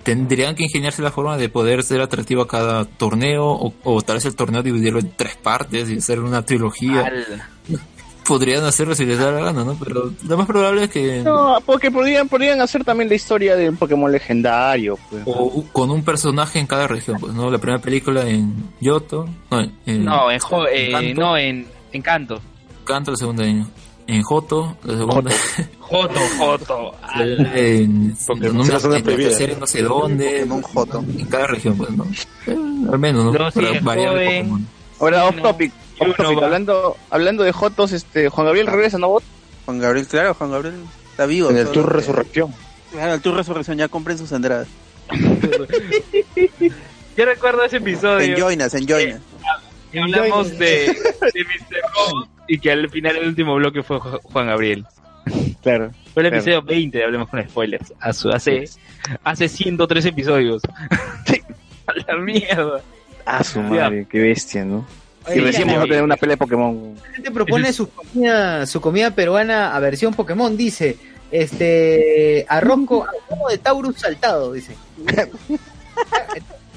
tendrían 0.02 0.54
que 0.54 0.64
ingeniarse 0.64 1.02
la 1.02 1.10
forma 1.10 1.36
de 1.36 1.48
poder 1.48 1.82
ser 1.82 2.00
atractivo 2.00 2.42
a 2.42 2.48
cada 2.48 2.84
torneo 2.84 3.44
o, 3.46 3.74
o 3.84 4.02
tal 4.02 4.16
vez 4.16 4.24
el 4.26 4.34
torneo 4.36 4.62
dividirlo 4.62 5.00
en 5.00 5.10
tres 5.16 5.36
partes 5.36 5.88
y 5.90 5.98
hacer 5.98 6.20
una 6.20 6.44
trilogía. 6.44 7.06
Al- 7.06 7.42
Podrían 8.26 8.62
hacerlo 8.64 8.94
si 8.94 9.04
les 9.06 9.18
da 9.18 9.32
la 9.32 9.40
gana, 9.46 9.64
¿no? 9.64 9.76
Pero 9.82 10.12
lo 10.28 10.36
más 10.38 10.46
probable 10.46 10.84
es 10.84 10.90
que 10.90 11.20
No, 11.24 11.58
porque 11.66 11.90
podrían, 11.90 12.28
podrían 12.28 12.60
hacer 12.60 12.84
también 12.84 13.08
la 13.08 13.16
historia 13.16 13.56
de 13.56 13.68
un 13.70 13.76
Pokémon 13.76 14.12
legendario, 14.12 14.96
pues. 15.08 15.22
o 15.26 15.64
con 15.72 15.90
un 15.90 16.04
personaje 16.04 16.60
en 16.60 16.66
cada 16.68 16.86
región, 16.86 17.16
pues, 17.18 17.32
¿no? 17.32 17.50
La 17.50 17.58
primera 17.58 17.80
película 17.82 18.28
en 18.28 18.54
Yoto, 18.80 19.28
no, 19.50 19.60
en, 19.84 20.04
No, 20.04 20.30
en, 20.30 20.38
jo- 20.38 20.66
eh, 20.68 20.90
Encanto. 20.90 21.20
no, 21.20 21.36
en 21.36 21.66
Encanto. 21.92 22.40
Canto 22.84 23.10
el 23.10 23.16
segundo 23.16 23.42
año. 23.42 23.68
En 24.14 24.22
Joto, 24.22 24.76
la 24.84 24.96
segunda 24.96 25.30
Joto, 25.80 26.20
Joto. 26.38 26.94
en, 27.16 27.46
en 27.56 28.16
zona 28.16 28.46
en 28.48 28.58
la 28.58 29.00
prohibida. 29.02 29.28
tercera 29.28 29.52
en 29.52 29.60
no 29.60 29.66
sé 29.66 29.82
dónde, 29.82 30.30
Pokémon 30.30 30.62
Joto. 30.62 30.98
en 31.18 31.26
cada 31.26 31.46
región, 31.46 31.76
pues, 31.76 31.90
¿no? 31.90 32.04
Eh, 32.46 32.56
al 32.92 32.98
menos, 32.98 33.24
¿no? 33.26 33.32
Luego 33.32 33.50
Para 33.50 33.68
sigue 33.68 33.80
variar. 33.80 34.12
Pokémon. 34.14 34.66
Ahora, 35.00 35.24
off 35.26 35.36
topic. 35.42 35.72
off 36.00 36.16
topic. 36.16 36.38
va. 36.40 36.44
Hablando, 36.46 36.96
hablando 37.10 37.42
de 37.42 37.52
Jotos, 37.52 37.92
este, 37.92 38.28
Juan 38.28 38.46
Gabriel 38.46 38.66
regresa, 38.66 38.98
¿no, 38.98 39.08
bot? 39.08 39.22
Juan 39.64 39.78
Gabriel, 39.78 40.06
claro, 40.06 40.34
Juan 40.34 40.50
Gabriel 40.50 40.74
está 41.10 41.26
vivo. 41.26 41.50
En 41.50 41.56
el 41.58 41.68
Tour 41.68 41.86
que- 41.86 41.92
Resurrección. 41.94 42.54
Claro, 42.92 43.14
el 43.14 43.20
Tour 43.20 43.36
Resurrección, 43.36 43.78
ya 43.78 43.88
compren 43.88 44.18
sus 44.18 44.32
entradas. 44.32 44.66
Yo 47.16 47.24
recuerdo 47.24 47.64
ese 47.64 47.78
episodio. 47.78 48.34
En 48.34 48.36
Joinas, 48.40 48.74
en 48.74 48.86
Joinas. 48.86 49.20
que 49.92 50.00
hablamos 50.00 50.50
de, 50.58 50.86
de 50.86 51.44
Mr. 51.44 51.80
Robot 51.94 52.28
y 52.52 52.58
que 52.58 52.72
al 52.72 52.88
final 52.90 53.16
el 53.16 53.28
último 53.28 53.54
bloque 53.54 53.82
fue 53.82 53.98
Ju- 53.98 54.20
Juan 54.22 54.46
Gabriel. 54.48 54.84
Claro. 55.62 55.90
Fue 56.14 56.22
el 56.22 56.28
Claro. 56.30 56.36
episodio 56.36 56.62
20 56.62 56.98
de 56.98 57.04
Hablemos 57.04 57.28
con 57.28 57.42
Spoilers. 57.48 57.92
A 58.00 58.12
su- 58.12 58.30
hace, 58.30 58.64
hace 59.22 59.48
103 59.48 60.04
episodios. 60.06 60.62
A 61.86 61.92
la 62.12 62.16
mierda. 62.18 62.80
Ah, 63.26 63.44
su 63.44 63.60
madre, 63.60 64.06
qué 64.10 64.18
bestia, 64.20 64.64
¿no? 64.64 64.86
Oye, 65.26 65.36
Y 65.36 65.40
recién 65.40 65.68
vamos 65.68 65.82
a 65.84 65.86
tener 65.86 66.02
una 66.02 66.16
pelea 66.16 66.34
de 66.34 66.38
Pokémon. 66.38 66.94
La 67.06 67.14
gente 67.14 67.30
propone 67.30 67.72
su 67.72 67.88
comida, 67.90 68.66
su 68.66 68.80
comida 68.80 69.10
peruana 69.14 69.76
a 69.76 69.80
versión 69.80 70.14
Pokémon, 70.14 70.56
dice. 70.56 70.96
Este 71.30 72.44
arroz 72.48 72.80
con 72.86 73.06
como 73.28 73.48
de 73.48 73.58
Taurus 73.58 73.98
saltado, 73.98 74.52
dice. 74.52 74.74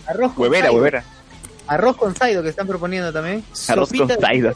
arroz 0.08 0.34
con 0.34 0.44
Huevera, 0.44 0.66
Saido. 0.68 0.78
huevera. 0.80 1.04
Arroz 1.68 1.95
con 1.95 2.16
Saido 2.16 2.44
que 2.44 2.50
están 2.50 2.68
proponiendo 2.68 3.12
también. 3.14 3.44
Arroz 3.68 3.90
con 3.90 3.98
Sopita 4.00 4.14
de-. 4.30 4.54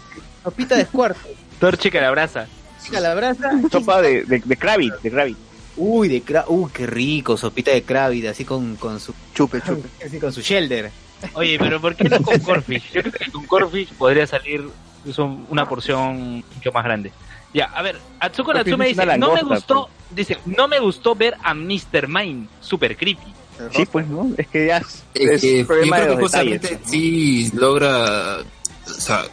Sopita 0.48 0.76
de 0.76 0.84
escuarto. 0.84 1.19
Torche 1.60 1.91
Calabraza. 1.91 2.48
Calabraza. 2.90 3.52
Sopa 3.69 4.02
de, 4.02 4.24
de, 4.24 4.40
de 4.45 4.56
Kravit, 4.56 4.94
de 5.03 5.11
Kravit. 5.11 5.38
Uy, 5.76 6.07
de 6.07 6.22
cra 6.22 6.45
Uy, 6.48 6.72
qué 6.74 6.88
rico, 6.88 7.36
sopita 7.36 7.72
de 7.72 7.84
Kravit, 7.84 8.28
así 8.28 8.45
con, 8.45 8.78
con 8.78 8.98
su 9.02 9.14
Chupe, 9.36 9.60
chupe. 9.61 9.90
así 10.06 10.19
con 10.19 10.32
su 10.32 10.40
shelter. 10.41 10.90
Oye, 11.34 11.60
pero 11.60 11.82
¿por 11.82 11.95
qué 11.95 12.06
no 12.06 12.22
con 12.22 12.40
Corfish? 12.40 12.94
Yo 12.94 13.02
creo 13.02 13.11
que 13.11 13.30
con 13.32 13.45
Corfish 13.45 13.90
podría 13.94 14.26
salir 14.26 14.69
incluso 14.99 15.26
una 15.49 15.68
porción 15.68 16.45
mucho 16.56 16.72
más 16.72 16.84
grande. 16.86 17.11
Ya, 17.53 17.65
a 17.65 17.82
ver, 17.82 17.99
Atsuko 18.22 18.53
Natsume 18.53 18.88
dice, 18.88 19.06
no 19.18 19.34
me 19.34 19.41
gustó, 19.44 19.90
dice, 20.11 20.38
no 20.45 20.68
me 20.69 20.80
gustó 20.80 21.14
ver 21.14 21.36
a 21.44 21.53
Mr. 21.53 22.07
Mime, 22.07 22.48
super 22.61 22.95
creepy. 22.95 23.34
Sí, 23.74 23.86
pues, 23.91 24.07
¿no? 24.07 24.32
Es 24.38 24.48
que 24.48 24.68
ya 24.68 24.78
es, 24.78 25.03
Es 25.14 25.30
es 25.32 25.41
que 25.41 25.57
yo 25.60 25.68
problema 25.68 25.98
de 25.98 26.03
creo 26.06 26.15
que 26.15 26.22
los 26.22 26.32
detalles. 26.32 26.61
justamente 26.61 26.90
sí 26.90 27.52
logra, 27.53 28.38
o 28.86 28.90
sea, 28.91 29.24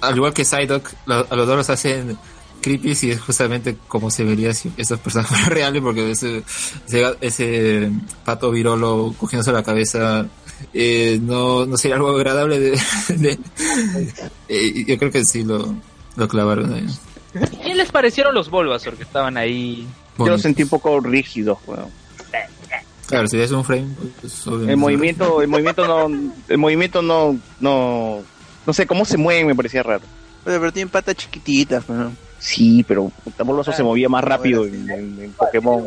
al 0.00 0.16
igual 0.16 0.32
que 0.32 0.44
Psyduck, 0.44 0.88
lo- 1.06 1.26
a 1.30 1.36
los 1.36 1.46
dos 1.46 1.56
los 1.56 1.70
hacen 1.70 2.16
creepy 2.60 2.96
y 3.02 3.10
es 3.12 3.20
justamente 3.20 3.76
como 3.86 4.10
se 4.10 4.24
vería 4.24 4.52
si 4.52 4.72
estos 4.76 4.98
personajes 4.98 5.36
fueran 5.38 5.50
reales 5.54 5.82
porque 5.82 6.10
ese, 6.10 6.42
ese, 6.88 7.16
ese 7.20 7.90
pato 8.24 8.50
virolo 8.50 9.14
cogiéndose 9.18 9.52
la 9.52 9.62
cabeza 9.62 10.26
eh, 10.74 11.20
no, 11.22 11.66
no 11.66 11.76
sería 11.76 11.96
algo 11.96 12.10
agradable 12.16 12.58
de, 12.58 12.80
de- 13.16 13.38
eh, 14.48 14.84
yo 14.86 14.98
creo 14.98 15.10
que 15.12 15.24
sí 15.24 15.44
lo, 15.44 15.74
lo 16.16 16.28
clavaron 16.28 16.72
ahí. 16.72 16.86
¿Qué 17.62 17.74
les 17.74 17.92
parecieron 17.92 18.34
los 18.34 18.50
Bulbasaur 18.50 18.96
que 18.96 19.02
estaban 19.04 19.36
ahí? 19.36 19.86
Yo 20.18 20.26
lo 20.26 20.38
sentí 20.38 20.64
un 20.64 20.68
poco 20.70 20.98
rígido, 20.98 21.60
weón. 21.66 21.86
Claro, 23.06 23.26
si 23.28 23.38
es 23.40 23.50
un 23.52 23.64
frame, 23.64 23.86
pues, 24.20 24.44
El 24.46 24.76
movimiento, 24.76 25.40
el 25.40 25.48
movimiento 25.48 25.86
no, 25.86 26.32
el 26.48 26.58
movimiento 26.58 27.00
no, 27.00 27.38
no, 27.60 28.22
no 28.68 28.72
sé 28.74 28.86
cómo 28.86 29.04
se 29.06 29.16
mueve, 29.16 29.46
me 29.46 29.54
parecía 29.56 29.82
raro. 29.82 30.02
Pero, 30.44 30.60
pero 30.60 30.72
tienen 30.72 30.90
patas 30.90 31.16
chiquititas, 31.16 31.88
¿no? 31.88 32.12
Sí, 32.38 32.84
pero 32.86 33.10
Bulbasaur 33.44 33.74
se 33.74 33.82
movía 33.82 34.08
más 34.10 34.22
rápido 34.22 34.64
en, 34.66 34.88
en- 34.90 35.18
en 35.22 35.32
Pokémon. 35.32 35.84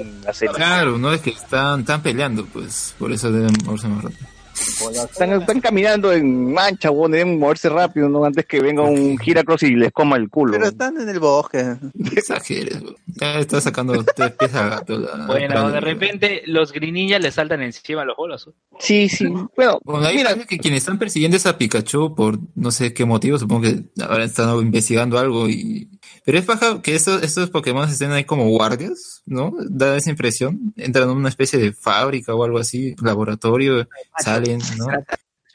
Claro, 0.56 0.98
no 0.98 1.14
es 1.14 1.22
que 1.22 1.30
están, 1.30 1.82
están 1.82 2.02
peleando, 2.02 2.46
pues, 2.48 2.94
por 3.00 3.12
eso 3.14 3.32
deben 3.32 3.54
moverse 3.64 3.88
más 3.88 4.04
rápido. 4.04 4.28
Están, 4.56 5.32
están 5.34 5.62
caminando 5.62 6.12
en 6.12 6.52
mancha, 6.54 6.92
weón, 6.92 7.12
deben 7.12 7.40
moverse 7.40 7.70
rápido, 7.70 8.10
¿no? 8.10 8.26
Antes 8.26 8.46
que 8.46 8.60
venga 8.62 8.84
un 8.84 9.18
Heracross 9.26 9.64
y 9.64 9.76
les 9.76 9.92
coma 9.92 10.18
el 10.18 10.30
culo. 10.30 10.54
Pero 10.54 10.66
están 10.68 11.00
en 11.00 11.08
el 11.10 11.20
bosque. 11.20 11.76
Exageres. 12.16 12.82
Ya 13.08 13.40
está 13.40 13.62
sacando 13.62 14.04
tres 14.16 14.32
pies 14.32 14.54
a 14.56 14.68
gato. 14.70 14.98
la- 14.98 15.26
Bueno, 15.28 15.72
de 15.72 15.80
repente 15.80 16.44
los 16.48 16.72
Grinillas 16.72 17.22
le 17.22 17.32
saltan 17.32 17.62
encima 17.62 18.02
a 18.02 18.06
los 18.06 18.18
Bulbasaur. 18.18 18.56
Sí, 18.80 19.08
sí. 19.10 19.28
Bueno, 19.56 19.80
Bueno, 19.84 20.08
ahí 20.08 20.24
parece 20.24 20.46
que 20.48 20.58
quienes 20.58 20.80
están 20.80 20.98
persiguiendo 21.00 21.38
es 21.38 21.46
a 21.46 21.58
Pikachu 21.58 22.16
por 22.16 22.40
no 22.56 22.72
sé 22.72 22.94
qué 22.94 23.06
motivo, 23.06 23.38
supongo 23.38 23.62
que 23.64 23.84
ahora 24.04 24.24
están 24.24 24.50
investigando 24.60 25.20
algo 25.20 25.48
y... 25.50 25.88
Pero 26.24 26.38
es 26.38 26.46
paja 26.46 26.82
que 26.82 26.96
estos, 26.96 27.24
estos 27.24 27.50
Pokémon 27.50 27.90
estén 27.90 28.12
ahí 28.12 28.26
como 28.26 28.48
guardias, 28.50 29.24
¿no? 29.26 29.54
Da 29.70 29.98
esa 29.98 30.12
impresión. 30.12 30.74
Entran 30.78 31.10
en 31.10 31.18
una 31.18 31.30
especie 31.30 31.58
de 31.58 31.74
fábrica 31.74 32.36
o 32.36 32.44
algo 32.44 32.60
así, 32.60 32.96
laboratorio, 33.02 33.88
salen, 34.20 34.60
¿no? 34.78 34.88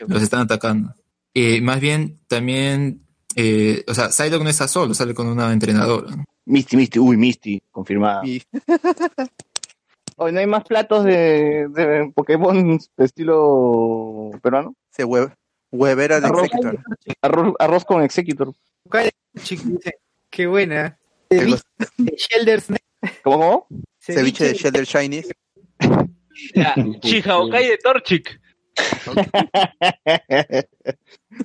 Los 0.07 0.23
están 0.23 0.41
atacando. 0.41 0.95
Eh, 1.35 1.61
más 1.61 1.81
bien, 1.81 2.19
también, 2.27 3.03
eh, 3.37 3.85
o 3.87 3.95
sea, 3.95 4.11
Psylocke 4.11 4.43
no 4.43 4.51
está 4.51 4.67
solo, 4.67 4.95
sale 4.95 5.15
con 5.15 5.29
una 5.29 5.53
entrenadora. 5.53 6.09
Misty, 6.47 6.77
Misty, 6.77 6.99
uy, 6.99 7.17
Misty, 7.17 7.63
confirmada. 7.71 8.23
Hoy 10.19 10.33
no 10.33 10.41
hay 10.41 10.47
más 10.47 10.65
platos 10.65 11.05
de, 11.05 11.69
de 11.69 12.11
Pokémon 12.15 12.79
de 12.79 13.05
estilo 13.05 14.31
peruano. 14.43 14.75
se 14.91 15.05
hue 15.05 15.31
huevera 15.71 16.21
de 16.21 16.27
Arroz. 16.27 16.45
Executor. 16.45 16.79
Arroz, 17.21 17.55
arroz 17.59 17.85
con 17.85 18.03
Executor. 18.03 18.55
Dice, 19.35 19.99
qué 20.31 20.47
buena. 20.47 20.99
Ceviche 21.31 21.63
de 21.97 22.17
Shelter. 22.17 22.63
¿Cómo, 23.23 23.39
cómo? 23.39 23.67
Ceviche 23.99 24.45
de 24.45 24.55
Shelter 24.55 24.85
Shinies. 24.85 25.29
La 26.55 26.75
Chihaokai 27.01 27.69
de 27.69 27.79
Torchic. 27.79 28.41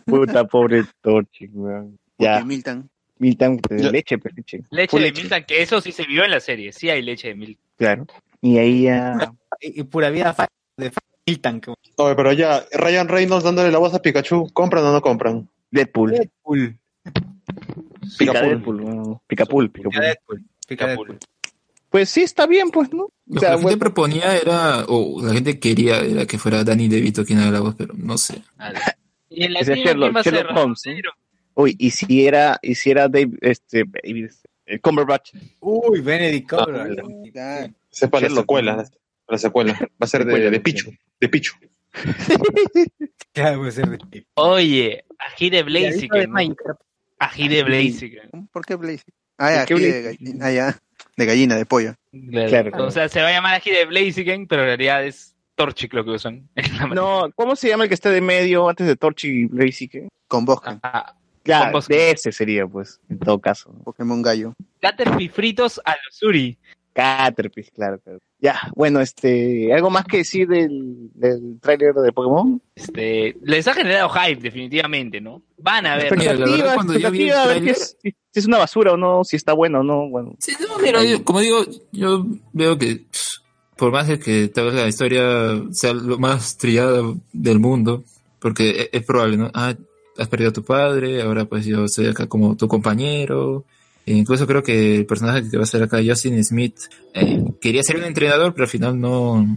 Puta, 0.05 0.45
pobre 0.45 0.83
Torchic, 1.01 1.49
weón. 1.53 1.97
Ya. 2.17 2.39
Ya, 2.39 2.45
Milton. 2.45 2.89
Milton, 3.17 3.59
de 3.69 3.83
Ya. 3.83 3.91
leche, 3.91 4.17
pues, 4.17 4.35
leche. 4.35 4.61
Leche 4.69 4.99
de 4.99 5.11
Milton, 5.11 5.43
que 5.47 5.61
eso 5.61 5.79
sí 5.79 5.91
se 5.91 6.05
vio 6.05 6.23
en 6.23 6.31
la 6.31 6.39
serie. 6.39 6.71
Sí 6.71 6.89
hay 6.89 7.01
leche 7.01 7.29
de 7.29 7.35
Milton. 7.35 7.65
Claro. 7.77 8.05
Y 8.41 8.57
ahí 8.57 8.83
ya... 8.83 9.33
Y, 9.59 9.81
y 9.81 9.83
pura 9.83 10.09
vida 10.09 10.35
de 10.77 10.91
Milton. 11.27 11.61
Oye, 11.97 12.15
pero 12.15 12.33
ya, 12.33 12.65
Ryan 12.73 13.07
Reynolds 13.07 13.43
dándole 13.43 13.71
la 13.71 13.77
voz 13.77 13.93
a 13.93 14.01
Pikachu, 14.01 14.49
¿compran 14.53 14.83
o 14.83 14.91
no 14.91 15.01
compran? 15.01 15.47
Deadpool. 15.69 16.11
Deadpool. 16.11 16.77
Pica 18.17 18.31
Picapul. 18.33 19.19
Picapul, 19.27 19.69
Pica 19.71 19.89
Picapul. 20.67 21.17
Pues 21.89 22.09
sí, 22.09 22.21
está 22.21 22.47
bien, 22.47 22.71
pues, 22.71 22.91
¿no? 22.93 23.09
Lo 23.25 23.37
O 23.37 23.39
sea, 23.39 23.39
que 23.39 23.45
la 23.45 23.51
gente 23.53 23.63
bueno, 23.63 23.79
proponía 23.79 24.37
era, 24.37 24.85
o 24.87 25.21
la 25.21 25.33
gente 25.33 25.59
quería 25.59 25.99
era 25.99 26.25
que 26.25 26.37
fuera 26.37 26.63
Danny 26.63 26.87
DeVito 26.87 27.25
quien 27.25 27.39
haga 27.39 27.51
la 27.51 27.59
voz, 27.59 27.75
pero 27.75 27.93
no 27.95 28.17
sé. 28.17 28.41
Y 29.33 29.45
en 29.45 29.53
¿quién 29.53 29.77
Sherlock- 29.79 30.13
va 30.15 30.19
a 30.19 30.23
ser? 30.23 30.33
Sherlock 30.33 30.57
Holmes. 30.57 30.83
Uy, 31.53 31.75
y 31.79 31.91
si 31.91 32.25
era, 32.25 32.59
y 32.61 32.75
si 32.75 32.91
era 32.91 33.07
Dave, 33.07 33.31
este, 33.39 33.85
David, 33.85 34.29
el 34.65 34.81
Cumberbatch. 34.81 35.31
Uy, 35.61 36.01
Benedict 36.01 36.49
Cumberbatch. 36.49 36.99
Ah, 37.37 37.65
Ese 37.89 38.05
es 38.05 38.11
para 38.11 38.27
la 38.27 38.35
secuela, 38.35 38.85
la 39.29 39.37
secuela. 39.37 39.73
Va 39.79 39.87
a 40.01 40.07
ser 40.07 40.25
de, 40.25 40.49
de 40.51 40.59
Pichu, 40.59 40.91
de 41.19 41.29
Pichu. 41.29 41.53
Claro, 43.33 43.59
puede 43.59 43.71
ser 43.71 43.89
de- 43.89 44.25
Oye, 44.33 45.05
ají 45.17 45.49
de. 45.49 45.63
¿no? 45.63 46.33
Minecraft. 46.33 46.81
Ají 47.21 47.47
de 47.47 47.63
Blaziken. 47.63 48.47
¿Por 48.51 48.65
qué 48.65 48.75
Blaze? 48.75 49.03
Ah, 49.37 49.51
ya, 49.51 49.57
¿Por 49.59 49.67
qué 49.67 49.73
aquí 49.75 49.83
de 49.83 50.01
Blaze? 50.01 50.17
gallina. 50.17 50.45
Ah, 50.45 50.51
ya. 50.51 50.79
De 51.17 51.25
gallina, 51.25 51.55
de 51.55 51.65
pollo. 51.65 51.95
Claro. 52.29 52.49
Claro. 52.71 52.85
O 52.85 52.91
sea, 52.91 53.09
se 53.09 53.21
va 53.21 53.27
a 53.27 53.31
llamar 53.31 53.55
ají 53.55 53.71
de 53.71 53.85
Blaziken, 53.85 54.47
pero 54.47 54.63
en 54.63 54.67
realidad 54.69 55.05
es 55.05 55.35
Torchic 55.55 55.93
lo 55.93 56.03
que 56.03 56.11
usan. 56.11 56.49
No, 56.93 57.29
¿cómo 57.35 57.55
se 57.55 57.67
llama 57.69 57.83
el 57.83 57.89
que 57.89 57.93
está 57.95 58.09
de 58.09 58.21
medio 58.21 58.67
antes 58.69 58.87
de 58.87 58.95
Torch 58.95 59.25
y 59.25 59.45
Blaziken? 59.45 60.07
Con 60.27 60.45
Bosque. 60.45 60.71
Ah, 60.83 61.15
Claro, 61.43 61.79
de 61.87 62.11
ese 62.11 62.31
sería, 62.31 62.67
pues, 62.67 62.99
en 63.09 63.17
todo 63.17 63.39
caso. 63.39 63.73
Pokémon 63.83 64.21
Gallo. 64.21 64.53
Caterpie 64.79 65.27
fritos 65.29 65.81
a 65.85 65.95
los 66.05 66.21
Uri. 66.21 66.57
Caterpie, 66.93 67.63
claro, 67.73 67.99
claro. 67.99 68.19
Ya, 68.39 68.59
bueno, 68.75 68.99
este, 69.01 69.71
¿algo 69.73 69.89
más 69.89 70.03
que 70.05 70.17
decir 70.17 70.47
del, 70.47 71.09
del 71.13 71.59
tráiler 71.61 71.93
de 71.93 72.11
Pokémon? 72.11 72.61
Este, 72.75 73.35
les 73.43 73.67
ha 73.67 73.73
generado 73.73 74.09
hype, 74.09 74.41
definitivamente, 74.41 75.21
¿no? 75.21 75.41
Van 75.57 75.85
a 75.85 75.95
ver. 75.95 76.15
Mira, 76.17 76.33
la 76.33 76.39
verdad, 76.39 76.47
Expectativa, 76.47 76.73
cuando 76.73 76.93
yo 76.97 77.11
vi 77.11 77.21
el 77.21 77.27
expectativa, 77.29 77.43
a 77.43 77.59
ver 77.59 77.69
es- 77.69 77.97
si, 78.01 78.09
si 78.11 78.39
es 78.39 78.45
una 78.47 78.57
basura 78.57 78.93
o 78.93 78.97
no, 78.97 79.23
si 79.23 79.35
está 79.35 79.53
bueno 79.53 79.79
o 79.81 79.83
no, 79.83 80.09
bueno. 80.09 80.33
Sí, 80.39 80.53
no, 80.59 80.79
mira, 80.79 81.03
yo- 81.03 81.23
como 81.23 81.39
digo, 81.39 81.63
yo 81.91 82.25
veo 82.53 82.77
que 82.77 83.05
por 83.77 83.91
más 83.91 84.07
de 84.07 84.19
que 84.19 84.47
tal 84.47 84.65
vez 84.65 84.73
la 84.75 84.87
historia 84.87 85.63
sea 85.71 85.93
lo 85.93 86.17
más 86.19 86.57
trillada 86.57 87.01
del 87.33 87.59
mundo, 87.59 88.03
porque 88.39 88.69
e- 88.71 88.89
es, 88.91 89.05
probable, 89.05 89.37
¿no? 89.37 89.51
Ah, 89.53 89.75
has 90.17 90.27
perdido 90.27 90.49
a 90.49 90.53
tu 90.53 90.63
padre, 90.63 91.21
ahora 91.21 91.45
pues 91.45 91.65
yo 91.65 91.87
soy 91.87 92.07
acá 92.07 92.27
como 92.27 92.55
tu 92.57 92.67
compañero. 92.67 93.65
E 94.11 94.17
incluso 94.17 94.45
creo 94.45 94.61
que 94.61 94.97
el 94.97 95.05
personaje 95.05 95.49
que 95.49 95.55
va 95.55 95.63
a 95.63 95.65
ser 95.65 95.83
acá, 95.83 95.99
Justin 96.05 96.43
Smith, 96.43 96.75
eh, 97.13 97.41
quería 97.61 97.81
ser 97.81 97.95
un 97.95 98.03
entrenador, 98.03 98.53
pero 98.53 98.65
al 98.65 98.69
final 98.69 98.99
no, 98.99 99.47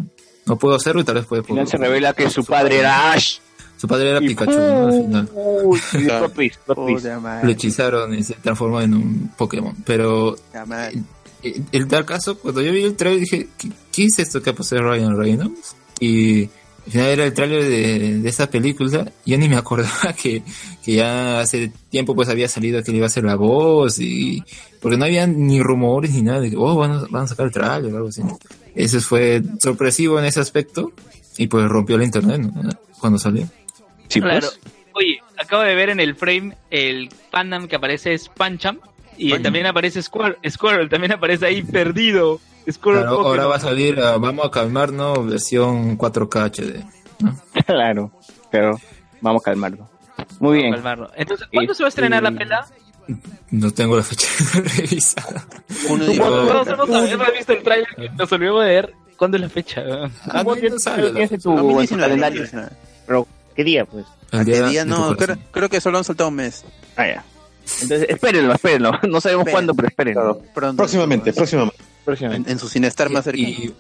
no 0.47 0.59
pudo 0.59 0.77
hacerlo 0.77 1.01
y 1.01 1.05
tal 1.05 1.17
vez 1.17 1.27
puede 1.27 1.41
Al 1.41 1.47
final 1.47 1.67
se 1.67 1.77
revela 1.77 2.13
que 2.13 2.31
su 2.31 2.45
padre 2.45 2.79
era 2.79 3.13
Ash. 3.13 3.39
Su 3.77 3.89
padre 3.89 4.11
era 4.11 4.21
Pikachu, 4.21 4.53
¿no? 4.53 4.87
Al 4.87 4.93
final. 4.93 5.31
Uy, 5.35 5.81
twist. 6.35 6.61
Puta 6.65 7.41
Lo 7.43 7.51
hechizaron 7.51 8.15
y 8.15 8.23
se 8.23 8.35
transformó 8.35 8.81
en 8.81 8.95
un 8.95 9.33
Pokémon. 9.37 9.75
Pero 9.85 10.37
en 10.53 11.05
en 11.43 11.89
tal 11.89 12.05
caso, 12.05 12.39
cuando 12.39 12.63
yo 12.63 12.73
vi 12.73 12.85
el 12.85 12.95
trailer 12.95 13.21
dije, 13.21 13.49
¿qué, 13.59 13.71
qué 13.91 14.05
es 14.05 14.19
esto 14.21 14.41
que 14.41 14.51
ha 14.51 14.55
pasado 14.55 14.83
Ryan 14.83 15.19
Reynolds? 15.19 15.75
Y 15.99 16.49
al 16.87 16.93
final 16.93 17.07
era 17.09 17.25
el 17.25 17.33
tráiler 17.35 17.63
de, 17.65 18.19
de 18.21 18.29
esa 18.29 18.51
película. 18.51 19.11
Yo 19.25 19.39
ni 19.39 19.49
me 19.49 19.57
acordaba 19.57 20.13
que, 20.23 20.43
que 20.85 20.95
ya 20.95 21.41
hace 21.41 21.73
tiempo 21.91 22.15
pues 22.15 22.29
había 22.29 22.49
salido 22.49 22.83
que 22.83 22.91
él 22.91 22.99
iba 22.99 23.07
a 23.07 23.11
ser 23.11 23.25
la 23.25 23.37
voz 23.37 23.99
y 24.01 24.43
porque 24.81 24.97
no 24.99 25.05
había 25.07 25.27
ni 25.27 25.63
rumores 25.63 26.13
ni 26.13 26.23
nada 26.23 26.41
de 26.41 26.51
que 26.51 26.57
oh 26.57 26.75
van 26.77 26.93
a, 26.93 27.05
van 27.09 27.25
a 27.25 27.27
sacar 27.29 27.47
el 27.47 27.53
tráiler 27.53 27.93
o 27.93 27.97
algo 27.97 28.09
así. 28.09 28.23
Eso 28.75 29.01
fue 29.01 29.43
sorpresivo 29.63 30.19
en 30.19 30.27
ese 30.27 30.41
aspecto 30.41 30.93
y 31.39 31.47
pues 31.47 31.67
rompió 31.69 31.97
el 31.97 32.03
internet 32.03 32.41
¿no? 32.41 32.71
cuando 33.01 33.19
salió. 33.19 33.49
Sí, 34.09 34.21
Claro. 34.21 34.47
pues. 34.63 34.75
Oye, 34.97 35.19
acabo 35.39 35.63
de 35.63 35.75
ver 35.75 35.89
en 35.91 35.99
el 36.01 36.15
frame 36.15 36.55
el 36.71 37.09
Pandam 37.31 37.67
que 37.67 37.77
aparece 37.77 38.15
es 38.15 38.29
Pancham 38.29 38.79
y 39.17 39.39
también 39.43 39.67
aparece 39.67 40.03
Squirrel, 40.03 40.37
Squirrel, 40.49 40.89
también 40.89 41.13
aparece 41.13 41.47
ahí 41.47 41.63
perdido. 41.63 42.41
Squirrel 42.71 43.03
Claro, 43.03 43.21
ahora 43.27 43.47
va 43.47 43.57
a 43.57 43.61
salir 43.61 44.01
ah, 44.01 44.17
Vamos 44.17 44.47
a 44.47 44.51
calmarnos 44.51 45.27
versión 45.27 45.99
4K 45.99 46.51
HD. 46.51 46.85
¿no? 47.21 47.39
Claro, 47.67 48.11
pero 48.51 48.81
vamos 49.21 49.43
a 49.43 49.45
calmarlo. 49.45 49.89
Muy 50.41 50.59
bien. 50.59 50.73
Calmarlo. 50.73 51.11
Entonces, 51.17 51.47
¿cuándo 51.53 51.75
se 51.75 51.83
va 51.83 51.87
a 51.87 51.91
estrenar 51.91 52.23
la 52.23 52.33
pela? 52.33 52.67
No 53.51 53.71
tengo 53.71 53.97
la 53.97 54.03
fecha 54.03 54.27
revisada. 54.55 55.45
Uno 55.89 56.07
pon- 56.07 56.17
Todos 56.17 56.69
hemos, 56.69 57.11
hemos 57.11 57.33
visto 57.33 57.53
el 57.53 57.63
trailer, 57.63 57.89
nos 58.17 58.33
olvidamos 58.33 58.65
de 58.65 58.71
ver 58.71 58.95
cuándo 59.17 59.37
es 59.37 59.43
la 59.43 59.49
fecha. 59.49 59.83
Ah, 60.29 60.43
no, 60.43 60.55
no 60.57 60.79
sale 60.79 61.11
Tienes 61.11 61.33
en 61.33 61.41
tu, 61.41 61.51
en 61.51 61.57
tu 61.57 61.63
2019, 61.63 62.03
calendario. 62.03 62.41
2019. 62.43 62.77
Pero, 63.07 63.29
¿qué 63.55 63.65
día, 63.65 63.85
pues? 63.85 64.07
¿A 64.33 64.45
qué 64.45 64.63
día 64.63 64.85
de 64.85 64.91
No, 64.91 65.15
creo, 65.17 65.37
creo 65.51 65.69
que 65.69 65.81
solo 65.81 65.99
han 65.99 66.05
soltado 66.05 66.31
un 66.31 66.37
mes. 66.37 66.65
Ah, 66.97 67.07
ya. 67.07 67.25
Entonces, 67.83 68.07
espérenlo, 68.09 68.53
espérenlo. 68.55 68.93
No 69.09 69.21
sabemos 69.21 69.43
Esperen. 69.43 69.53
cuándo, 69.53 69.75
pero 69.75 69.89
espérenlo. 69.89 70.21
Claro. 70.39 70.43
Pronto. 70.55 70.77
Próximamente, 70.77 71.33
próximamente. 71.33 71.77
En, 72.21 72.45
en 72.49 72.59
su 72.59 72.69
Cinestar 72.69 73.11
más 73.11 73.25
cercano. 73.25 73.49
Y, 73.49 73.75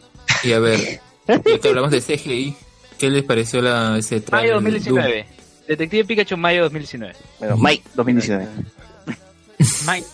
y 0.45 0.53
a 0.53 0.59
ver, 0.59 1.01
ya 1.29 1.41
que 1.41 1.69
hablamos 1.69 1.91
de 1.91 2.01
CGI, 2.01 2.57
¿qué 2.99 3.11
les 3.11 3.23
pareció 3.25 3.61
la, 3.61 3.99
ese 3.99 4.17
Mayo 4.17 4.25
trailer? 4.25 4.49
de 4.49 4.55
2019. 4.55 5.27
Detective 5.69 6.05
Pikachu, 6.05 6.37
mayo 6.37 6.63
2019. 6.65 7.15
Bueno, 7.39 7.57
Mike 7.59 7.85
2019. 7.95 8.49
Mike. 9.87 10.07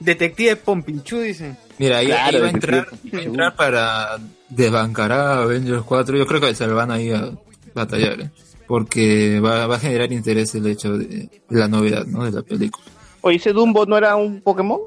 Detective 0.00 0.56
Pompinchu, 0.56 1.18
dicen. 1.20 1.56
Mira, 1.78 1.98
ahí 1.98 2.06
Claro, 2.06 2.38
iba 2.38 2.46
a 2.46 2.50
entrar, 2.50 2.86
que- 2.88 2.96
iba 3.08 3.18
a 3.18 3.22
entrar 3.24 3.56
para 3.56 4.18
desbancar 4.48 5.12
a 5.12 5.42
Avengers 5.42 5.82
4. 5.82 6.16
Yo 6.16 6.26
creo 6.26 6.40
que 6.40 6.54
se 6.54 6.66
lo 6.66 6.74
van 6.74 6.90
a 6.90 7.00
ir 7.00 7.14
a 7.14 7.30
batallar, 7.74 8.20
¿eh? 8.20 8.30
Porque 8.68 9.40
va, 9.40 9.66
va 9.66 9.76
a 9.76 9.80
generar 9.80 10.12
interés 10.12 10.54
el 10.54 10.66
hecho 10.66 10.96
de, 10.96 11.06
de 11.06 11.58
la 11.58 11.66
novedad 11.66 12.04
¿no? 12.06 12.24
de 12.24 12.30
la 12.30 12.42
película. 12.42 12.84
Oye, 13.22 13.38
¿ese 13.38 13.52
Dumbo 13.52 13.84
no 13.86 13.96
era 13.96 14.14
un 14.14 14.40
Pokémon? 14.42 14.78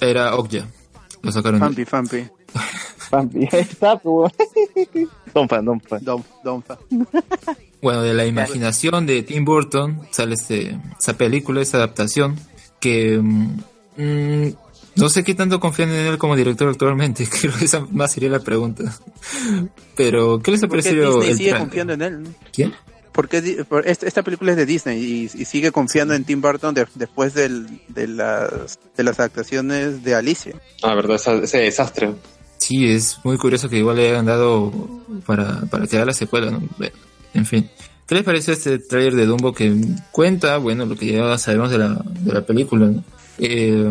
Era 0.00 0.34
Okja, 0.34 0.66
lo 1.22 1.30
sacaron 1.30 1.60
de 1.74 1.86
Fampi, 1.86 2.26
Fampi. 2.96 3.48
Ahí 3.52 3.60
está, 3.60 3.96
pues. 3.98 4.32
Don 5.34 5.48
fan, 5.48 5.64
don 5.64 5.80
fan. 5.80 6.02
Don, 6.02 6.24
don 6.42 6.62
fa. 6.62 6.76
Bueno, 7.82 8.02
de 8.02 8.14
la 8.14 8.24
imaginación 8.26 9.06
de 9.06 9.22
Tim 9.22 9.44
Burton 9.44 10.00
sale 10.10 10.34
este, 10.34 10.76
esa 10.98 11.12
película, 11.12 11.60
esa 11.60 11.76
adaptación, 11.76 12.34
que 12.80 13.18
mm, 13.22 13.58
mm, 13.98 14.54
no 14.96 15.08
sé 15.10 15.22
qué 15.22 15.34
tanto 15.34 15.60
confían 15.60 15.90
en 15.90 16.06
él 16.06 16.18
como 16.18 16.34
director 16.34 16.68
actualmente, 16.68 17.28
creo 17.30 17.52
que 17.56 17.66
esa 17.66 17.86
más 17.92 18.12
sería 18.12 18.30
la 18.30 18.40
pregunta. 18.40 18.84
Pero, 19.94 20.40
¿qué 20.40 20.52
les 20.52 20.64
ha 20.64 20.68
¿Por 20.68 20.78
qué 20.78 20.88
parecido 20.88 21.20
Disney 21.20 21.30
el 21.30 21.36
sigue 21.36 21.50
trailer? 21.50 21.68
confiando 21.68 21.92
en 21.92 22.02
él? 22.02 22.22
no? 22.22 22.30
¿Quién? 22.52 22.72
Porque 23.16 23.64
esta, 23.86 24.06
esta 24.06 24.22
película 24.22 24.52
es 24.52 24.56
de 24.58 24.66
Disney 24.66 25.02
y, 25.02 25.22
y 25.24 25.44
sigue 25.46 25.72
confiando 25.72 26.12
en 26.14 26.24
Tim 26.24 26.40
Burton 26.42 26.74
de- 26.74 26.86
después 26.94 27.32
del, 27.34 27.66
de, 27.88 28.06
las, 28.06 28.78
de 28.96 29.02
las 29.02 29.18
actuaciones 29.18 30.04
de 30.04 30.14
Alicia. 30.14 30.54
Ah, 30.82 30.94
verdad, 30.94 31.16
ese 31.42 31.58
desastre. 31.58 32.12
Sí, 32.58 32.86
es 32.88 33.18
muy 33.24 33.38
curioso 33.38 33.68
que 33.68 33.78
igual 33.78 33.96
le 33.96 34.10
hayan 34.10 34.26
dado 34.26 34.70
para, 35.26 35.62
para 35.62 35.86
que 35.86 35.96
haga 35.96 36.06
la 36.06 36.12
secuela, 36.12 36.50
¿no? 36.50 36.62
Bueno, 36.78 36.94
En 37.34 37.46
fin. 37.46 37.68
¿Qué 38.06 38.14
les 38.14 38.22
pareció 38.22 38.52
este 38.52 38.78
tráiler 38.78 39.14
de 39.16 39.26
Dumbo 39.26 39.52
que 39.52 39.74
cuenta, 40.12 40.58
bueno, 40.58 40.86
lo 40.86 40.94
que 40.94 41.06
ya 41.12 41.36
sabemos 41.38 41.70
de 41.72 41.78
la, 41.78 42.00
de 42.20 42.32
la 42.32 42.46
película? 42.46 42.86
¿no? 42.86 43.02
Eh, 43.38 43.84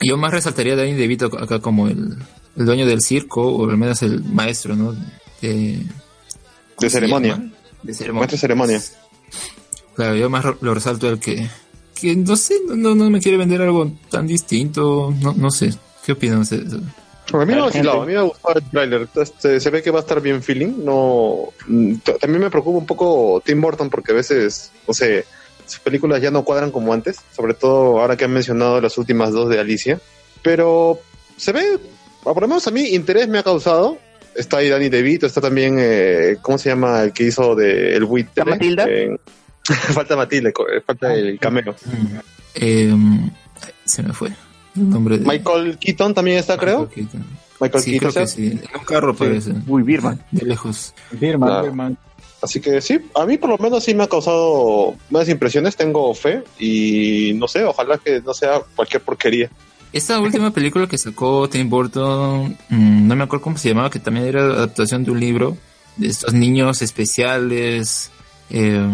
yo 0.00 0.16
más 0.16 0.32
resaltaría 0.32 0.72
a 0.72 0.76
Danny 0.76 0.94
DeVito 0.94 1.26
acá 1.26 1.58
como 1.60 1.88
el, 1.88 2.16
el 2.56 2.64
dueño 2.64 2.86
del 2.86 3.02
circo, 3.02 3.42
o 3.42 3.68
al 3.68 3.76
menos 3.76 4.02
el 4.02 4.22
maestro, 4.24 4.74
¿no? 4.74 4.92
De, 5.42 5.82
¿cómo 5.82 6.80
De 6.80 6.88
se 6.88 6.90
ceremonia. 6.90 7.34
llama? 7.36 7.52
De 7.82 7.94
ceremonia. 7.94 8.20
Maestro 8.20 8.36
de 8.36 8.40
ceremonia. 8.40 8.80
Claro, 9.94 10.14
yo 10.16 10.30
más 10.30 10.44
lo 10.60 10.74
resalto 10.74 11.08
el 11.08 11.18
que, 11.18 11.48
que 11.94 12.16
no 12.16 12.36
sé, 12.36 12.56
no, 12.66 12.74
no, 12.76 12.94
no 12.94 13.10
me 13.10 13.20
quiere 13.20 13.36
vender 13.38 13.60
algo 13.62 13.90
tan 14.10 14.26
distinto, 14.26 15.12
no, 15.20 15.34
no 15.34 15.50
sé. 15.50 15.74
¿Qué 16.04 16.12
opinan 16.12 16.38
ustedes? 16.40 16.72
A 17.32 17.44
mí, 17.44 17.52
gente- 17.70 17.88
a 18.02 18.06
mí 18.06 18.12
me 18.12 18.18
ha 18.18 18.22
gustado 18.22 18.58
el 18.58 18.70
tráiler. 18.70 19.08
Este, 19.14 19.60
se 19.60 19.70
ve 19.70 19.82
que 19.82 19.90
va 19.90 19.98
a 19.98 20.02
estar 20.02 20.20
bien 20.20 20.42
feeling. 20.42 20.72
No, 20.84 21.50
también 22.20 22.40
me 22.42 22.50
preocupa 22.50 22.78
un 22.78 22.86
poco 22.86 23.40
Tim 23.44 23.60
Burton 23.60 23.88
porque 23.90 24.12
a 24.12 24.16
veces, 24.16 24.72
no 24.88 24.94
sé, 24.94 25.24
sus 25.66 25.78
películas 25.80 26.20
ya 26.22 26.30
no 26.32 26.42
cuadran 26.44 26.72
como 26.72 26.92
antes. 26.92 27.18
Sobre 27.36 27.54
todo 27.54 28.00
ahora 28.00 28.16
que 28.16 28.24
han 28.24 28.32
mencionado 28.32 28.80
las 28.80 28.96
últimas 28.98 29.30
dos 29.32 29.48
de 29.48 29.60
Alicia. 29.60 30.00
Pero 30.42 30.98
se 31.36 31.52
ve, 31.52 31.78
por 32.24 32.40
lo 32.40 32.48
menos 32.48 32.66
a 32.66 32.70
mí, 32.72 32.80
interés 32.88 33.28
me 33.28 33.38
ha 33.38 33.42
causado. 33.44 33.98
Está 34.40 34.56
ahí 34.58 34.68
Danny 34.68 34.88
DeVito, 34.88 35.26
está 35.26 35.40
también, 35.40 35.76
eh, 35.78 36.36
¿cómo 36.42 36.56
se 36.58 36.70
llama? 36.70 37.02
El 37.02 37.12
que 37.12 37.24
hizo 37.24 37.54
de 37.54 37.94
El 37.94 38.04
Buitre. 38.04 38.30
¿Está 38.40 38.44
Matilda? 38.44 38.86
Eh, 38.88 39.16
falta 39.92 40.16
Matilde, 40.16 40.52
co- 40.52 40.68
eh, 40.68 40.80
falta 40.80 41.12
el 41.14 41.38
cameo. 41.38 41.74
Eh, 42.54 42.94
se 43.84 44.02
me 44.02 44.12
fue 44.12 44.28
el 44.76 44.88
nombre 44.88 45.18
de 45.18 45.26
Michael 45.26 45.78
Keaton 45.78 46.14
también 46.14 46.38
está, 46.38 46.56
creo. 46.56 46.80
Michael 46.88 47.08
Keaton. 47.08 47.26
Michael 47.60 47.84
Sí, 47.84 47.90
Keaton. 47.92 48.10
creo 48.12 48.24
que 48.24 48.30
¿sí? 48.30 48.46
En 48.46 48.78
un 48.78 48.84
carro 48.86 49.14
parece, 49.14 49.52
Uy, 49.66 49.82
Birman. 49.82 50.24
de 50.30 50.46
lejos. 50.46 50.94
Birman, 51.12 51.48
Claro. 51.48 51.64
Birman. 51.64 51.98
Así 52.42 52.58
que 52.60 52.80
sí, 52.80 52.98
a 53.14 53.26
mí 53.26 53.36
por 53.36 53.50
lo 53.50 53.58
menos 53.58 53.84
sí 53.84 53.92
me 53.94 54.04
ha 54.04 54.08
causado 54.08 54.94
buenas 55.10 55.28
impresiones, 55.28 55.76
tengo 55.76 56.14
fe 56.14 56.42
y 56.58 57.32
no 57.34 57.46
sé, 57.46 57.64
ojalá 57.64 57.98
que 57.98 58.22
no 58.22 58.32
sea 58.32 58.60
cualquier 58.74 59.02
porquería. 59.02 59.50
Esta 59.92 60.20
última 60.20 60.52
película 60.52 60.86
que 60.86 60.98
sacó 60.98 61.48
Tim 61.48 61.68
Burton, 61.68 62.56
mm, 62.68 63.08
no 63.08 63.16
me 63.16 63.24
acuerdo 63.24 63.42
cómo 63.42 63.58
se 63.58 63.70
llamaba, 63.70 63.90
que 63.90 63.98
también 63.98 64.26
era 64.26 64.42
adaptación 64.42 65.02
de 65.02 65.10
un 65.10 65.18
libro 65.18 65.56
de 65.96 66.08
estos 66.08 66.32
niños 66.32 66.80
especiales 66.82 68.10
eh, 68.50 68.88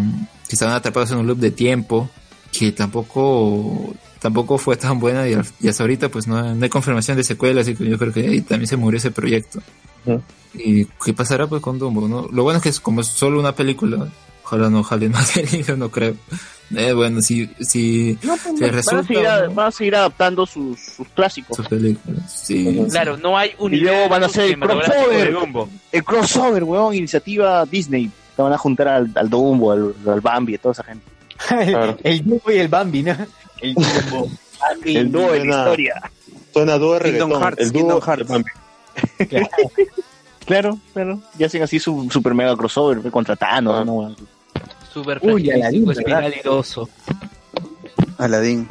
que 0.47 0.53
estaban 0.55 0.75
atrapados 0.75 1.11
en 1.11 1.19
un 1.19 1.27
loop 1.27 1.37
de 1.37 1.51
tiempo, 1.51 2.09
que 2.51 2.71
tampoco 2.71 3.93
tampoco 4.19 4.57
fue 4.57 4.75
tan 4.75 4.99
buena 4.99 5.27
y, 5.29 5.33
hasta 5.33 5.83
ahorita 5.83 6.09
pues 6.09 6.27
no, 6.27 6.55
no 6.55 6.63
hay 6.63 6.69
confirmación 6.69 7.17
de 7.17 7.23
secuela, 7.23 7.61
así 7.61 7.75
que 7.75 7.87
yo 7.87 7.97
creo 7.97 8.11
que 8.11 8.21
ahí 8.21 8.41
también 8.41 8.67
se 8.67 8.77
murió 8.77 8.97
ese 8.97 9.11
proyecto. 9.11 9.61
¿Y 10.53 10.85
qué 10.85 11.13
pasará 11.13 11.47
pues 11.47 11.61
con 11.61 11.77
Dumbo? 11.77 12.07
¿no? 12.07 12.27
Lo 12.31 12.43
bueno 12.43 12.57
es 12.57 12.63
que 12.63 12.69
es 12.69 12.79
como 12.79 13.03
solo 13.03 13.39
una 13.39 13.53
película, 13.53 14.07
ojalá 14.43 14.69
no 14.69 14.83
jalen 14.83 15.11
más 15.11 15.35
libro, 15.53 15.77
no 15.77 15.89
creo. 15.91 16.15
Eh, 16.75 16.91
bueno, 16.93 17.21
si, 17.21 17.47
si 17.61 18.17
No, 18.23 18.35
se 18.35 18.51
van, 18.51 18.63
a 18.63 18.67
resulta 18.67 19.03
seguir, 19.07 19.27
a- 19.27 19.45
no, 19.47 19.53
van 19.53 19.67
a 19.67 19.71
seguir 19.71 19.95
adaptando 19.95 20.45
sus, 20.45 20.77
sus 20.79 21.07
clásicos. 21.09 21.55
sus 21.55 21.67
películas, 21.67 22.31
sí. 22.31 22.83
Claro, 22.89 23.15
no 23.17 23.37
hay 23.37 23.51
un 23.59 23.73
Y 23.73 23.77
luego 23.77 24.09
van 24.09 24.23
a 24.23 24.25
hacer 24.25 24.51
el 24.51 24.59
crossover. 24.59 25.31
Dumbo. 25.33 25.69
El 25.91 26.03
crossover, 26.03 26.63
weón, 26.63 26.93
iniciativa 26.93 27.65
Disney. 27.65 28.11
Te 28.35 28.41
van 28.41 28.51
a 28.53 28.57
juntar 28.57 28.87
al, 28.89 29.11
al 29.15 29.29
Dumbo, 29.29 29.71
al, 29.71 29.93
al 30.07 30.21
Bambi, 30.21 30.55
a 30.55 30.57
toda 30.57 30.73
esa 30.73 30.83
gente. 30.83 31.05
Claro. 31.47 31.97
El 32.03 32.23
Dumbo 32.25 32.51
y 32.51 32.57
el 32.57 32.67
Bambi, 32.67 33.03
¿no? 33.03 33.15
El 33.61 33.73
Dumbo. 33.73 34.29
El 34.85 35.11
dúo 35.11 35.31
de 35.31 35.45
la 35.45 35.59
historia. 35.59 36.11
Suena 36.51 36.77
dúo 36.77 36.93
de 36.95 36.99
Kingdom 37.11 37.29
reggaetón, 37.29 37.41
Hearts, 37.43 37.61
el 37.61 37.71
dúo 37.71 37.81
Kingdom 37.81 37.99
de 37.99 38.05
Hearts. 38.05 38.27
Bambi. 38.29 38.49
Claro, 40.45 40.79
claro. 40.93 41.19
Y 41.37 41.43
hacen 41.43 41.61
así 41.61 41.77
su 41.77 42.07
super 42.09 42.33
mega 42.33 42.55
crossover 42.55 42.99
ve, 42.99 43.11
contra 43.11 43.35
Thanos. 43.35 43.75
Ah. 43.81 43.83
¿no, 43.85 43.93
weón? 43.95 44.15
Super 44.97 45.19
Uy, 45.21 45.51
Aladín, 45.51 45.85
¿verdad? 45.85 46.01
espiral 46.01 46.33
y 46.43 46.47
oso. 46.47 46.89
Aladín. 48.17 48.67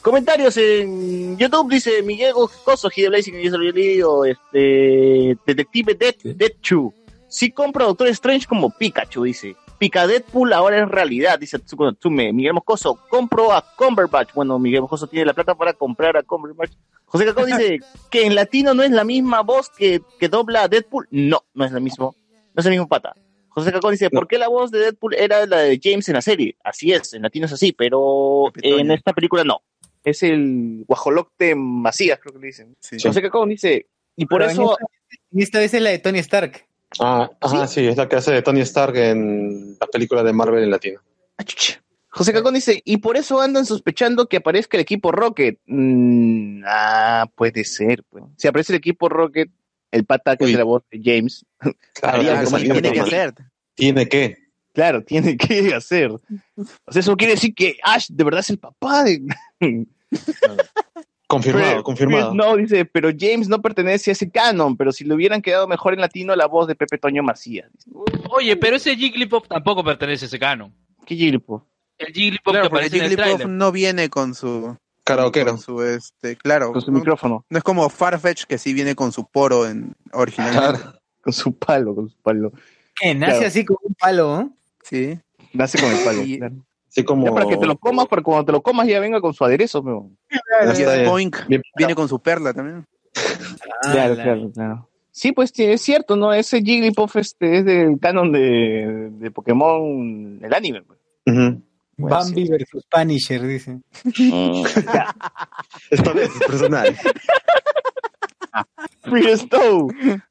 Comentarios 0.00 0.56
en 0.56 1.36
YouTube 1.36 1.70
dice 1.70 2.02
Miguel 2.02 2.32
Coso, 2.64 2.88
Hide 2.94 3.10
Blazing 3.10 3.34
y 3.34 3.46
el 3.46 3.74
lío, 3.74 4.24
este 4.24 5.36
Detective 5.44 5.94
Dead, 5.94 6.14
¿Qué? 6.14 6.32
Deadchu. 6.32 6.94
Sí 7.28 7.50
compra 7.50 7.84
a 7.84 7.88
Doctor 7.88 8.08
Strange 8.08 8.46
como 8.46 8.70
Pikachu, 8.70 9.24
dice. 9.24 9.54
Pica 9.76 10.06
Deadpool 10.06 10.54
ahora 10.54 10.82
es 10.82 10.88
realidad, 10.88 11.38
dice 11.38 11.58
Natsume. 11.78 12.32
Miguel 12.32 12.54
Moscoso, 12.54 12.98
compro 13.10 13.52
a 13.52 13.62
Cumberbatch. 13.76 14.32
Bueno, 14.32 14.58
Miguel 14.58 14.80
Moscoso 14.80 15.06
tiene 15.06 15.26
la 15.26 15.34
plata 15.34 15.54
para 15.54 15.74
comprar 15.74 16.16
a 16.16 16.22
Cumberbatch. 16.22 16.72
José 17.04 17.26
Cacao 17.26 17.44
dice 17.44 17.80
que 18.10 18.24
en 18.24 18.34
latino 18.34 18.72
no 18.72 18.82
es 18.82 18.90
la 18.90 19.04
misma 19.04 19.42
voz 19.42 19.68
que, 19.68 20.00
que 20.18 20.28
dobla 20.28 20.62
a 20.62 20.68
Deadpool. 20.68 21.06
No, 21.10 21.44
no 21.52 21.64
es 21.66 21.72
la 21.72 21.80
misma. 21.80 22.06
No 22.06 22.14
es 22.56 22.64
el 22.64 22.72
mismo 22.72 22.88
pata. 22.88 23.14
José 23.58 23.72
Cacao 23.72 23.90
dice, 23.90 24.10
¿por 24.10 24.28
qué 24.28 24.38
la 24.38 24.48
voz 24.48 24.70
de 24.70 24.78
Deadpool 24.78 25.14
era 25.14 25.46
la 25.46 25.58
de 25.58 25.80
James 25.82 26.08
en 26.08 26.14
la 26.14 26.22
serie? 26.22 26.56
Así 26.64 26.92
es, 26.92 27.12
en 27.14 27.22
latino 27.22 27.46
es 27.46 27.52
así, 27.52 27.72
pero 27.72 28.52
en 28.62 28.90
esta 28.90 29.12
película 29.12 29.44
no. 29.44 29.62
Es 30.04 30.22
el 30.22 30.84
guajolocte 30.86 31.54
Macías, 31.54 32.18
creo 32.20 32.34
que 32.34 32.40
le 32.40 32.46
dicen. 32.46 32.76
Sí. 32.80 32.96
José 33.02 33.20
Cacao 33.20 33.46
dice, 33.46 33.86
y 34.16 34.26
por 34.26 34.40
Pero 34.40 34.50
eso... 34.50 34.62
En 34.62 34.70
esta, 34.70 34.86
en 35.32 35.40
esta 35.42 35.58
vez 35.58 35.74
es 35.74 35.82
la 35.82 35.90
de 35.90 35.98
Tony 35.98 36.18
Stark. 36.18 36.66
Ah, 37.00 37.30
ajá, 37.40 37.66
sí, 37.66 37.86
es 37.86 37.96
la 37.96 38.08
que 38.08 38.16
hace 38.16 38.32
de 38.32 38.42
Tony 38.42 38.60
Stark 38.60 38.96
en 38.96 39.76
la 39.78 39.86
película 39.86 40.22
de 40.22 40.32
Marvel 40.32 40.64
en 40.64 40.70
latino. 40.70 41.00
Ah. 41.36 41.44
José 42.10 42.32
Cacón 42.32 42.54
dice, 42.54 42.80
y 42.84 42.96
por 42.96 43.16
eso 43.16 43.40
andan 43.40 43.66
sospechando 43.66 44.26
que 44.26 44.38
aparezca 44.38 44.76
el 44.76 44.80
equipo 44.80 45.12
Rocket. 45.12 45.58
Mm, 45.66 46.62
ah, 46.66 47.30
puede 47.34 47.64
ser. 47.64 48.02
Pues. 48.08 48.24
Si 48.36 48.48
aparece 48.48 48.72
el 48.72 48.78
equipo 48.78 49.08
Rocket, 49.08 49.50
el 49.90 50.04
pata 50.04 50.36
que 50.36 50.44
Uy. 50.44 50.52
es 50.52 50.58
la 50.58 50.64
voz 50.64 50.82
de 50.90 51.00
James, 51.02 51.44
Claro, 51.94 52.18
haría 52.18 52.30
tiene 52.32 52.38
que 52.40 52.44
como 52.44 52.58
tiene 52.58 52.92
que 52.92 53.00
hacer. 53.00 53.34
Tiene 53.74 54.08
que. 54.08 54.38
Claro, 54.74 55.02
tiene 55.04 55.36
que 55.36 55.74
hacer. 55.74 56.10
O 56.10 56.92
sea, 56.92 57.00
eso 57.00 57.16
quiere 57.16 57.34
decir 57.34 57.54
que 57.54 57.78
Ash 57.82 58.08
de 58.10 58.24
verdad 58.24 58.40
es 58.40 58.50
el 58.50 58.58
papá 58.58 59.02
de... 59.04 59.20
Confirmado, 61.26 61.66
Pero- 61.70 61.82
confirmado. 61.84 62.34
No, 62.34 62.56
dice, 62.56 62.86
pero 62.86 63.10
James 63.16 63.48
no 63.48 63.60
pertenece 63.60 64.10
a 64.10 64.12
ese 64.12 64.30
canon, 64.30 64.76
pero 64.78 64.92
si 64.92 65.04
le 65.04 65.14
hubieran 65.14 65.42
quedado 65.42 65.68
mejor 65.68 65.92
en 65.92 66.00
latino 66.00 66.34
la 66.34 66.46
voz 66.46 66.66
de 66.66 66.74
Pepe 66.74 66.96
Toño 66.96 67.22
Macías. 67.22 67.70
Dice, 67.72 67.90
Oye, 68.30 68.56
pero 68.56 68.76
ese 68.76 68.96
Jigglypuff 68.96 69.46
tampoco 69.46 69.84
pertenece 69.84 70.24
a 70.24 70.28
ese 70.28 70.38
canon. 70.38 70.72
¿Qué 71.04 71.16
Jigglypuff? 71.16 71.62
El 71.98 72.14
Jigglypuff 72.14 72.52
Claro, 72.52 72.62
que 72.62 72.66
aparece 72.68 72.96
en 72.96 73.04
el 73.04 73.10
Jigglypuff 73.10 73.44
no 73.46 73.72
viene 73.72 74.08
con 74.08 74.34
su, 74.34 74.74
Karaokeero. 75.16 75.50
con 75.52 75.58
su 75.60 75.82
este, 75.82 76.36
claro, 76.36 76.72
Con 76.72 76.82
su 76.82 76.90
no, 76.92 76.98
micrófono, 76.98 77.44
no 77.48 77.58
es 77.58 77.64
como 77.64 77.88
Farfetch 77.88 78.44
que 78.44 78.58
sí 78.58 78.72
viene 78.74 78.94
con 78.94 79.12
su 79.12 79.24
poro 79.26 79.66
en 79.66 79.94
originalmente. 80.12 80.78
Claro. 80.80 80.98
con 81.22 81.32
su 81.32 81.56
palo, 81.56 81.94
con 81.94 82.08
su 82.08 82.16
palo. 82.18 82.52
¿Qué? 83.00 83.14
Nace 83.14 83.32
Claro. 83.32 83.46
así 83.48 83.64
como 83.64 83.78
un 83.82 83.94
palo, 83.94 84.36
¿no? 84.40 84.56
Sí. 84.82 85.18
Nace 85.52 85.78
con 85.80 85.90
el 85.90 86.04
palo. 86.04 86.22
Y- 86.22 86.38
claro. 86.38 86.54
Así 86.90 87.04
como. 87.04 87.26
Ya 87.26 87.32
para 87.34 87.46
que 87.46 87.56
te 87.58 87.66
lo 87.66 87.76
comas, 87.76 88.06
para 88.06 88.22
cuando 88.22 88.44
te 88.46 88.52
lo 88.52 88.62
comas 88.62 88.86
ya 88.88 88.98
venga 88.98 89.20
con 89.20 89.34
su 89.34 89.44
aderezo. 89.44 89.84
pero- 89.84 90.10
Y 90.78 90.82
el. 90.82 91.06
Boink 91.06 91.36
viene 91.76 91.94
con 91.94 92.08
su 92.08 92.18
perla 92.20 92.52
también. 92.54 92.86
Claro, 93.82 94.14
la- 94.14 94.22
claro, 94.22 94.50
claro. 94.52 94.88
Sí, 95.10 95.32
pues 95.32 95.50
sí, 95.52 95.64
es 95.64 95.82
cierto, 95.82 96.16
¿no? 96.16 96.32
Ese 96.32 96.60
Jigglypuff 96.62 97.16
este, 97.16 97.58
es 97.58 97.64
del 97.64 97.98
canon 98.00 98.30
de, 98.32 99.08
de 99.12 99.30
Pokémon, 99.32 100.38
el 100.42 100.54
anime. 100.54 100.82
pues. 100.82 100.98
Ujú. 101.98 102.08
Bambi 102.08 102.48
versus 102.48 102.84
Punisher, 102.90 103.42
dice. 103.46 103.80
Esta 105.90 106.12
vez 106.12 106.30
es 106.40 106.46
personal. 106.46 106.96
Pero 109.10 109.36
Stowe. 109.36 109.88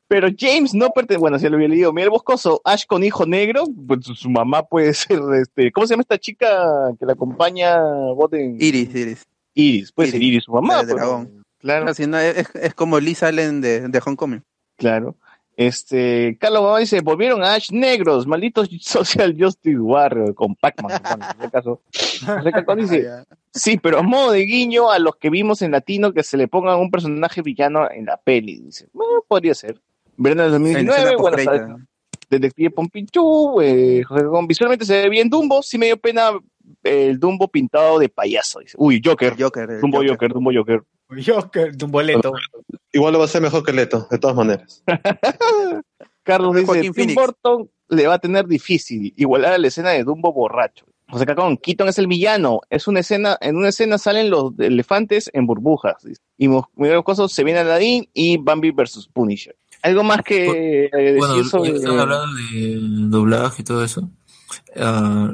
Pero 0.07 0.27
James 0.37 0.73
no 0.73 0.89
pertenece. 0.89 1.19
Bueno, 1.19 1.39
si 1.39 1.49
lo 1.49 1.55
había 1.55 1.67
leído. 1.67 1.91
Miguel 1.93 2.09
Boscoso, 2.09 2.61
Ash 2.63 2.85
con 2.85 3.03
hijo 3.03 3.25
negro. 3.25 3.63
Pues 3.87 4.05
su- 4.05 4.29
mamá 4.29 4.63
puede 4.63 4.93
ser. 4.93 5.19
este 5.41 5.71
¿Cómo 5.71 5.87
se 5.87 5.93
llama 5.93 6.01
esta 6.01 6.17
chica 6.17 6.47
que 6.99 7.05
la 7.05 7.13
acompaña? 7.13 7.79
Voten? 7.81 8.57
Iris, 8.59 8.93
Iris. 8.95 9.25
Iris, 9.53 9.91
puede 9.91 10.11
ser 10.11 10.21
Iris, 10.21 10.43
su 10.43 10.51
mamá. 10.51 10.75
pues. 10.83 10.87
dragón. 10.95 11.43
Claro, 11.59 11.89
Así, 11.89 12.05
no, 12.05 12.19
es, 12.19 12.47
es 12.53 12.73
como 12.75 12.99
Liz 12.99 13.23
Allen 13.23 13.61
de, 13.61 13.87
de 13.87 14.01
Homecoming. 14.05 14.43
claro. 14.77 15.15
Este, 15.57 16.37
Carlos 16.39 16.61
Babá 16.61 16.77
dice, 16.77 17.01
volvieron 17.01 17.43
a 17.43 17.55
Ash 17.55 17.71
negros, 17.71 18.27
malditos 18.27 18.69
Social 18.79 19.35
Justice 19.37 19.79
Warrior, 19.79 20.35
con 20.35 20.55
Pac-Man. 20.55 21.01
bueno, 21.39 21.81
este 22.45 22.75
dice, 22.75 23.09
sí, 23.51 23.77
pero 23.77 23.97
a 23.97 24.03
modo 24.03 24.31
de 24.31 24.43
guiño 24.43 24.91
a 24.91 24.99
los 24.99 25.15
que 25.15 25.31
vimos 25.31 25.63
en 25.63 25.71
latino 25.71 26.13
que 26.13 26.21
se 26.21 26.37
le 26.37 26.47
ponga 26.47 26.77
un 26.77 26.91
personaje 26.91 27.41
villano 27.41 27.89
en 27.89 28.05
la 28.05 28.17
peli, 28.17 28.59
dice. 28.59 28.87
Bueno, 28.93 29.25
podría 29.27 29.55
ser. 29.55 29.81
Verano 30.15 30.43
del 30.43 30.53
En 30.53 30.85
2019, 30.85 31.35
escena 31.35 31.51
bueno, 31.51 31.87
Detective 32.29 32.69
Pompichu, 32.69 33.61
eh, 33.61 34.03
visualmente 34.47 34.85
se 34.85 35.01
ve 35.01 35.09
bien 35.09 35.29
Dumbo, 35.29 35.63
sí 35.63 35.79
me 35.79 35.87
dio 35.87 35.97
pena 35.97 36.31
el 36.83 37.19
Dumbo 37.19 37.47
pintado 37.49 37.99
de 37.99 38.09
payaso, 38.09 38.59
dice. 38.59 38.75
Uy, 38.77 39.01
Joker, 39.03 39.35
Joker. 39.37 39.79
Dumbo 39.79 39.97
Joker. 39.97 40.11
Joker, 40.11 40.33
Dumbo 40.33 40.51
Joker. 40.53 40.83
Joker, 41.25 41.75
de 41.75 41.85
un 41.85 41.91
boleto. 41.91 42.33
Igual 42.91 43.13
lo 43.13 43.19
va 43.19 43.25
a 43.25 43.27
hacer 43.27 43.41
mejor 43.41 43.63
que 43.63 43.73
Leto, 43.73 44.07
de 44.09 44.17
todas 44.17 44.35
maneras. 44.35 44.83
Carlos 46.23 46.53
dice, 46.55 46.65
Joaquín 46.65 46.83
Tim 46.83 46.93
Phoenix. 46.93 47.15
Burton 47.15 47.69
le 47.89 48.07
va 48.07 48.15
a 48.15 48.19
tener 48.19 48.45
difícil 48.47 49.13
igualar 49.15 49.53
a 49.53 49.57
la 49.57 49.67
escena 49.67 49.91
de 49.91 50.03
Dumbo 50.03 50.33
borracho. 50.33 50.85
José 51.09 51.25
Cacón, 51.25 51.55
Keaton 51.55 51.87
es 51.87 51.97
el 51.99 52.07
villano. 52.07 52.59
Es 52.69 52.87
una 52.87 52.99
escena, 52.99 53.37
en 53.39 53.55
una 53.55 53.69
escena 53.69 53.97
salen 53.97 54.29
los 54.29 54.51
elefantes 54.59 55.29
en 55.33 55.45
burbujas. 55.47 56.03
dice. 56.03 56.21
Y 56.37 56.49
Miguel 56.75 57.03
Cosas 57.05 57.31
se 57.31 57.45
viene 57.45 57.61
Aladdin 57.61 58.09
y 58.13 58.37
Bambi 58.37 58.71
versus 58.71 59.07
Punisher. 59.07 59.55
¿Algo 59.83 60.03
más 60.03 60.21
que 60.23 60.89
eh, 60.91 61.15
Bueno, 61.17 61.35
decir 61.35 61.49
sobre... 61.49 61.71
estamos 61.71 62.01
hablando 62.01 62.35
del 62.51 63.09
doblaje 63.09 63.61
y 63.61 63.65
todo 63.65 63.85
eso. 63.85 64.09
Ah, 64.75 65.31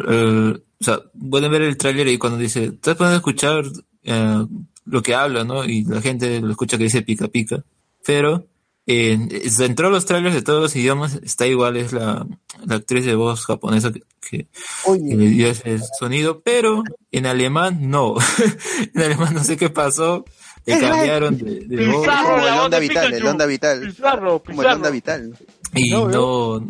o 0.83 0.85
sea, 0.85 0.99
pueden 1.29 1.49
ver 1.49 1.61
el 1.61 1.77
tráiler 1.77 2.09
y 2.09 2.17
cuando 2.17 2.37
dice, 2.37 2.71
ustedes 2.71 2.97
pueden 2.97 3.15
escuchar 3.15 3.63
eh, 4.03 4.45
lo 4.83 5.01
que 5.01 5.15
habla, 5.15 5.45
¿no? 5.45 5.63
Y 5.63 5.85
la 5.85 6.01
gente 6.01 6.41
lo 6.41 6.51
escucha 6.51 6.77
que 6.77 6.83
dice 6.83 7.03
pica 7.03 7.29
pica. 7.29 7.63
Pero 8.05 8.45
eh, 8.85 9.17
dentro 9.57 9.87
de 9.87 9.93
los 9.93 10.05
trailers 10.05 10.35
de 10.35 10.41
todos 10.41 10.61
los 10.61 10.75
idiomas 10.75 11.17
está 11.23 11.47
igual, 11.47 11.77
es 11.77 11.93
la, 11.93 12.27
la 12.65 12.75
actriz 12.75 13.05
de 13.05 13.15
voz 13.15 13.45
japonesa 13.45 13.93
que, 13.93 14.01
que, 14.19 14.47
que 14.85 15.15
le 15.15 15.27
dio 15.29 15.47
ese 15.47 15.79
sonido, 15.97 16.41
pero 16.41 16.83
en 17.09 17.25
alemán 17.25 17.89
no. 17.89 18.17
en 18.93 19.01
alemán 19.01 19.35
no 19.35 19.43
sé 19.45 19.55
qué 19.55 19.69
pasó. 19.69 20.25
Le 20.65 20.81
cambiaron 20.81 21.37
de, 21.37 21.61
de 21.61 21.87
voz. 21.87 22.05
Pizarro, 22.05 22.29
Como 22.29 22.45
la 22.45 22.55
el 22.55 22.59
Onda 22.59 22.79
Vital, 22.79 23.13
el. 23.13 23.25
Onda 23.25 23.45
Vital. 23.45 23.79
Pizarro, 23.81 24.43
Como 24.43 24.61
el 24.61 24.67
Onda 24.67 24.91
Pizarro. 24.91 25.23
Vital. 25.23 25.37
Y 25.75 25.89
No, 25.91 26.07
no, 26.07 26.59
no, 26.59 26.67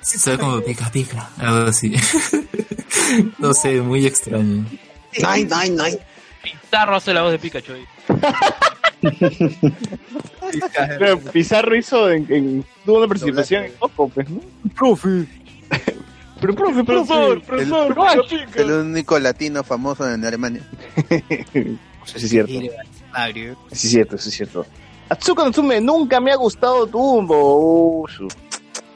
se 0.00 0.30
ve 0.30 0.38
como 0.38 0.60
pica 0.62 0.90
pica, 0.90 1.30
algo 1.38 1.68
así. 1.68 1.92
no 3.38 3.52
sé, 3.52 3.80
muy 3.80 4.06
extraño. 4.06 4.64
Nine, 5.18 5.44
nine, 5.50 5.70
nine. 5.70 5.98
Pizarro 6.42 6.96
hace 6.96 7.12
la 7.12 7.22
voz 7.22 7.32
de 7.32 7.38
Pikachu. 7.38 7.72
ahí. 7.74 7.84
Pero 10.98 11.18
Pizarro 11.32 11.76
hizo 11.76 12.10
en, 12.10 12.26
en- 12.32 12.64
tuvo 12.84 12.98
una 12.98 13.08
participación 13.08 13.64
en 13.64 13.72
Coco, 13.78 14.08
pues, 14.08 14.28
¿no? 14.28 14.40
Profe. 14.76 15.26
Pero 16.40 16.54
profe, 16.56 16.82
profesor, 16.82 17.40
profesor, 17.42 17.86
El- 17.86 17.94
pero 17.94 18.02
Ash. 18.04 18.32
El 18.56 18.70
único 18.72 19.16
latino 19.20 19.62
famoso 19.62 20.12
en 20.12 20.24
Alemania. 20.24 20.68
Sí, 21.08 22.16
es 22.16 22.28
cierto. 22.30 22.50
Sí, 22.52 22.70
es 23.70 23.78
cierto, 23.78 24.18
sí, 24.18 24.28
es 24.30 24.34
cierto. 24.34 24.66
Atsuko 25.12 25.44
Natsume, 25.44 25.78
nunca 25.78 26.20
me 26.20 26.32
ha 26.32 26.36
gustado 26.36 26.86
Dumbo. 26.86 28.08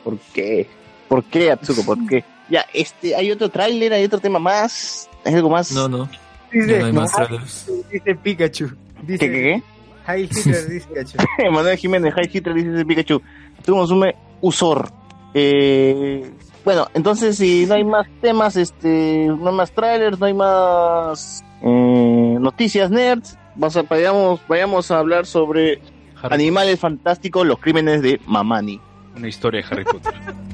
¿Por 0.02 0.18
qué? 0.32 0.66
¿Por 1.08 1.22
qué, 1.24 1.52
Atsuko? 1.52 1.84
¿Por 1.84 2.06
qué? 2.06 2.24
Ya, 2.48 2.64
este, 2.72 3.14
hay 3.14 3.30
otro 3.30 3.50
tráiler, 3.50 3.92
hay 3.92 4.04
otro 4.06 4.18
tema 4.18 4.38
más. 4.38 5.10
¿Hay 5.26 5.34
algo 5.34 5.50
más? 5.50 5.72
No, 5.72 5.88
no, 5.88 6.08
Dice, 6.50 6.78
no 6.78 6.86
hay 6.86 6.92
más 6.92 7.12
trailers. 7.12 7.70
dice 7.92 8.14
Pikachu. 8.14 8.70
Dice, 9.02 9.26
¿Qué, 9.26 9.30
qué, 9.30 9.42
qué? 9.42 9.62
Hi 10.10 10.22
Hitler, 10.22 10.68
dice 10.70 10.86
Pikachu. 10.88 11.18
Manuel 11.52 11.76
Jiménez, 11.76 12.14
High 12.14 12.30
Hitler 12.32 12.54
dice 12.54 12.86
Pikachu. 12.86 13.20
Atsuko 13.58 13.80
Natsume, 13.80 14.14
Usor. 14.40 14.88
Eh, 15.34 16.30
bueno, 16.64 16.86
entonces 16.94 17.36
si 17.36 17.66
no 17.66 17.74
hay 17.74 17.84
más 17.84 18.06
temas, 18.22 18.56
este, 18.56 19.26
no 19.26 19.48
hay 19.50 19.54
más 19.54 19.70
trailers, 19.70 20.18
no 20.18 20.24
hay 20.24 20.34
más 20.34 21.44
eh, 21.60 22.38
noticias 22.40 22.90
nerds, 22.90 23.36
vamos 23.54 23.76
a, 23.76 23.82
vayamos, 23.82 24.40
vayamos 24.48 24.90
a 24.90 24.98
hablar 24.98 25.26
sobre 25.26 25.82
Animales 26.30 26.80
fantásticos, 26.80 27.46
los 27.46 27.58
crímenes 27.58 28.02
de 28.02 28.20
Mamani. 28.26 28.80
Una 29.16 29.28
historia 29.28 29.62
de 29.62 29.66
Harry 29.70 29.84
Potter. 29.84 30.14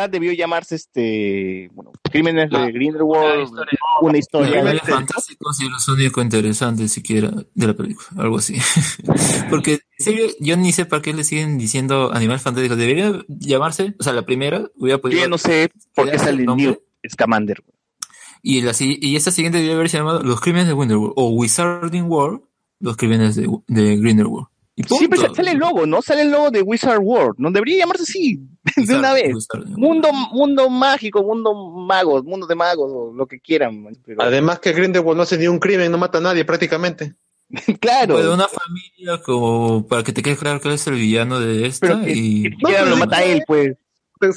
verdad 0.00 0.10
debió 0.10 0.32
llamarse 0.32 0.74
este, 0.76 1.70
bueno, 1.72 1.92
Crímenes 2.10 2.50
Ah, 2.52 2.66
de 2.66 2.72
Grindelwald, 2.72 3.34
una 3.34 3.42
historia. 3.44 3.78
una 4.00 4.18
historia. 4.18 4.52
animales 4.60 4.82
fantásticos 4.82 5.60
y 5.60 5.68
los 5.68 5.88
únicos 5.88 6.24
interesantes 6.24 6.92
siquiera 6.92 7.30
de 7.54 7.66
la 7.66 7.74
película, 7.74 8.08
algo 8.16 8.38
así. 8.38 8.56
Porque 9.50 9.80
en 9.98 10.04
serio, 10.04 10.26
yo 10.40 10.56
ni 10.56 10.72
sé 10.72 10.86
para 10.86 11.02
qué 11.02 11.12
le 11.12 11.24
siguen 11.24 11.58
diciendo 11.58 12.10
animales 12.12 12.42
fantásticos. 12.42 12.78
Debería 12.78 13.24
llamarse, 13.28 13.94
o 13.98 14.02
sea, 14.02 14.12
la 14.12 14.22
primera 14.26 14.70
hubiera 14.76 14.96
Yo 14.98 15.02
podido 15.02 15.20
ya 15.20 15.28
no 15.28 15.38
sé 15.38 15.70
por 15.94 16.10
qué 16.10 16.18
sale 16.18 16.40
el 16.40 16.46
nombre. 16.46 16.66
Newt 16.66 16.78
Scamander. 17.10 17.62
Y, 18.42 18.62
la, 18.62 18.72
y 18.78 19.16
esta 19.16 19.30
siguiente 19.30 19.58
debería 19.58 19.76
haberse 19.76 19.98
llamado 19.98 20.22
Los 20.22 20.40
Crímenes 20.40 20.66
de 20.68 20.74
Grindelwald 20.74 21.12
o 21.16 21.28
Wizarding 21.30 22.04
World, 22.10 22.40
Los 22.80 22.96
Crímenes 22.96 23.36
de, 23.36 23.48
de 23.68 23.96
Grindelwald. 23.96 24.46
Siempre 24.88 25.18
sale 25.34 25.50
el 25.52 25.58
logo, 25.58 25.86
¿no? 25.86 26.02
Sale 26.02 26.22
el 26.22 26.30
logo 26.30 26.50
de 26.50 26.62
Wizard 26.62 27.00
World. 27.00 27.34
No 27.38 27.50
debería 27.50 27.78
llamarse 27.78 28.02
así, 28.04 28.36
de 28.76 28.82
Wizard- 28.82 28.98
una 28.98 29.12
vez. 29.12 29.48
Mundo, 29.76 30.12
mundo 30.32 30.68
mágico, 30.70 31.22
mundo 31.22 31.54
magos, 31.54 32.24
mundo 32.24 32.46
de 32.46 32.54
magos, 32.54 32.90
o 32.94 33.12
lo 33.14 33.26
que 33.26 33.40
quieran. 33.40 33.86
pero- 34.04 34.22
Además 34.22 34.58
que 34.60 34.72
Grindelwald 34.72 35.16
no 35.16 35.22
hace 35.22 35.38
ni 35.38 35.46
un 35.48 35.58
crimen, 35.58 35.90
no 35.92 35.98
mata 35.98 36.18
a 36.18 36.20
nadie 36.20 36.44
prácticamente. 36.44 37.14
claro. 37.80 38.14
Pues 38.14 38.24
de 38.26 38.32
una 38.34 38.46
familia 38.48 39.22
como 39.24 39.86
para 39.86 40.02
que 40.04 40.12
te 40.12 40.22
quede 40.22 40.36
claro 40.36 40.60
que 40.60 40.72
es 40.72 40.86
el 40.86 40.94
villano 40.94 41.40
de 41.40 41.66
esta 41.66 42.00
que, 42.00 42.12
y 42.12 42.42
que 42.44 42.50
siquiera 42.50 42.84
lo 42.84 42.96
mata 42.96 43.22
él, 43.24 43.42
pues. 43.46 43.76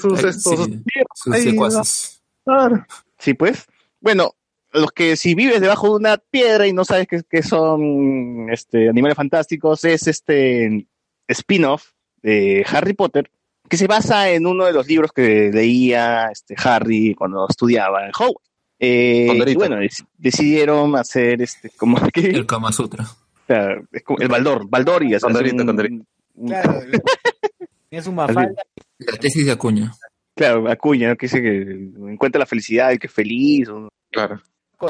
Sus, 0.00 0.18
Ay, 0.24 0.30
estos, 0.30 0.64
sí, 0.64 0.82
sus 1.14 1.34
Ay, 1.34 1.42
secuaces. 1.42 2.22
claro. 2.44 2.86
Sí, 3.18 3.34
pues. 3.34 3.66
Bueno, 4.00 4.34
los 4.74 4.90
que 4.92 5.16
si 5.16 5.34
vives 5.34 5.60
debajo 5.60 5.88
de 5.88 5.94
una 5.96 6.18
piedra 6.18 6.66
y 6.66 6.72
no 6.72 6.84
sabes 6.84 7.06
que, 7.06 7.22
que 7.28 7.42
son 7.42 8.48
este, 8.50 8.88
animales 8.90 9.16
fantásticos, 9.16 9.84
es 9.84 10.06
este 10.06 10.86
spin-off 11.28 11.92
de 12.22 12.66
Harry 12.70 12.92
Potter, 12.92 13.30
que 13.68 13.76
se 13.76 13.86
basa 13.86 14.30
en 14.30 14.46
uno 14.46 14.66
de 14.66 14.72
los 14.72 14.86
libros 14.86 15.12
que 15.12 15.50
leía 15.52 16.28
este, 16.32 16.54
Harry 16.62 17.14
cuando 17.14 17.46
estudiaba 17.48 18.04
en 18.04 18.10
Hogwarts. 18.18 18.50
Eh, 18.80 19.28
y 19.46 19.54
bueno, 19.54 19.76
dec- 19.76 20.04
decidieron 20.18 20.96
hacer 20.96 21.40
este 21.40 21.70
como 21.70 21.96
que 22.12 22.30
El 22.30 22.44
Kama 22.44 22.72
Sutra. 22.72 23.04
o 23.44 23.46
sea, 23.46 23.76
es 23.92 24.02
como 24.02 24.18
el 24.18 24.28
Baldor, 24.28 24.68
Baldor 24.68 25.04
y 25.04 25.14
hacer 25.14 25.30
un- 25.30 26.04
Claro. 26.48 26.80
Tienes 27.88 28.06
un 28.08 28.14
mafalda. 28.16 28.62
La 28.98 29.16
tesis 29.18 29.46
de 29.46 29.52
Acuña. 29.52 29.92
claro, 30.34 30.68
Acuña, 30.68 31.08
¿no? 31.10 31.16
que 31.16 31.26
dice 31.26 31.40
que 31.40 31.62
encuentra 32.10 32.40
la 32.40 32.46
felicidad 32.46 32.90
y 32.90 32.98
que 32.98 33.06
es 33.06 33.12
feliz. 33.12 33.68
o- 33.68 33.88
Claro. 34.10 34.40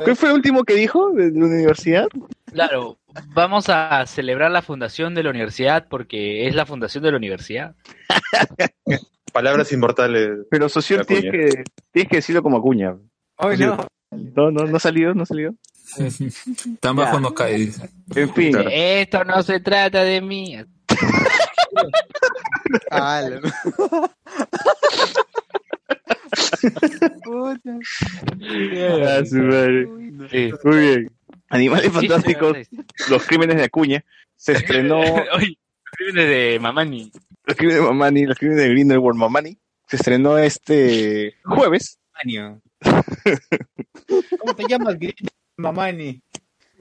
¿Qué 0.05 0.15
fue 0.15 0.29
el 0.31 0.37
último 0.37 0.65
que 0.65 0.75
dijo 0.75 1.11
de 1.13 1.31
la 1.31 1.47
universidad? 1.47 2.07
Claro, 2.53 2.99
vamos 3.35 3.69
a 3.69 4.05
celebrar 4.07 4.51
la 4.51 4.63
fundación 4.63 5.15
de 5.15 5.23
la 5.23 5.31
universidad 5.31 5.87
porque 5.89 6.47
es 6.49 6.55
la 6.55 6.67
fundación 6.67 7.03
de 7.05 7.11
la 7.11 7.17
universidad. 7.17 7.75
Palabras 9.33 9.73
inmortales. 9.73 10.31
Pero 10.51 10.69
socio 10.69 11.01
Acuña. 11.01 11.21
tienes 11.21 11.33
que, 11.55 11.65
tienes 11.91 12.11
que 12.11 12.17
decirlo 12.17 12.43
como 12.43 12.59
Acuña. 12.59 12.97
No. 13.59 13.87
No, 14.11 14.51
no, 14.53 14.67
no 14.67 14.79
salió, 14.79 15.13
no 15.15 15.27
salió. 15.27 15.55
Tan 16.81 16.97
bajo 16.97 17.19
no 17.21 17.35
cae. 17.35 17.55
dice. 17.59 17.91
En 18.15 18.33
fin, 18.33 18.53
Claro. 18.53 18.71
Esto 18.73 19.25
no 19.25 19.43
se 19.43 19.59
trata 19.61 20.05
de 20.05 20.21
mí. 20.21 20.57
Puta. 27.25 27.79
Ah, 29.03 29.25
su 29.25 29.37
madre. 29.37 29.89
Sí. 30.31 30.51
muy 30.65 30.77
bien. 30.81 31.11
Animales 31.51 31.87
Sí, 31.87 31.91
fantásticos, 31.93 32.57
sí, 32.69 32.79
los 33.11 33.27
crímenes 33.27 33.57
de 33.57 33.65
Acuña. 33.65 34.05
Se 34.37 34.53
estrenó 34.53 34.99
Oye, 35.37 35.59
crímenes 35.93 36.29
de 36.29 36.59
Mamani. 36.61 37.13
los 37.45 37.57
crímenes 37.57 37.83
de 37.83 37.87
Mamani, 37.89 38.27
los 38.27 38.39
crímenes 38.39 38.63
de 38.65 38.71
Grindelwald 38.71 39.19
Mamani. 39.19 39.59
Se 39.87 39.97
estrenó 39.97 40.39
este 40.39 41.35
jueves. 41.45 41.99
¿Cómo 44.41 44.55
te 44.57 44.65
llamas? 44.69 44.97
Mamani? 45.57 46.23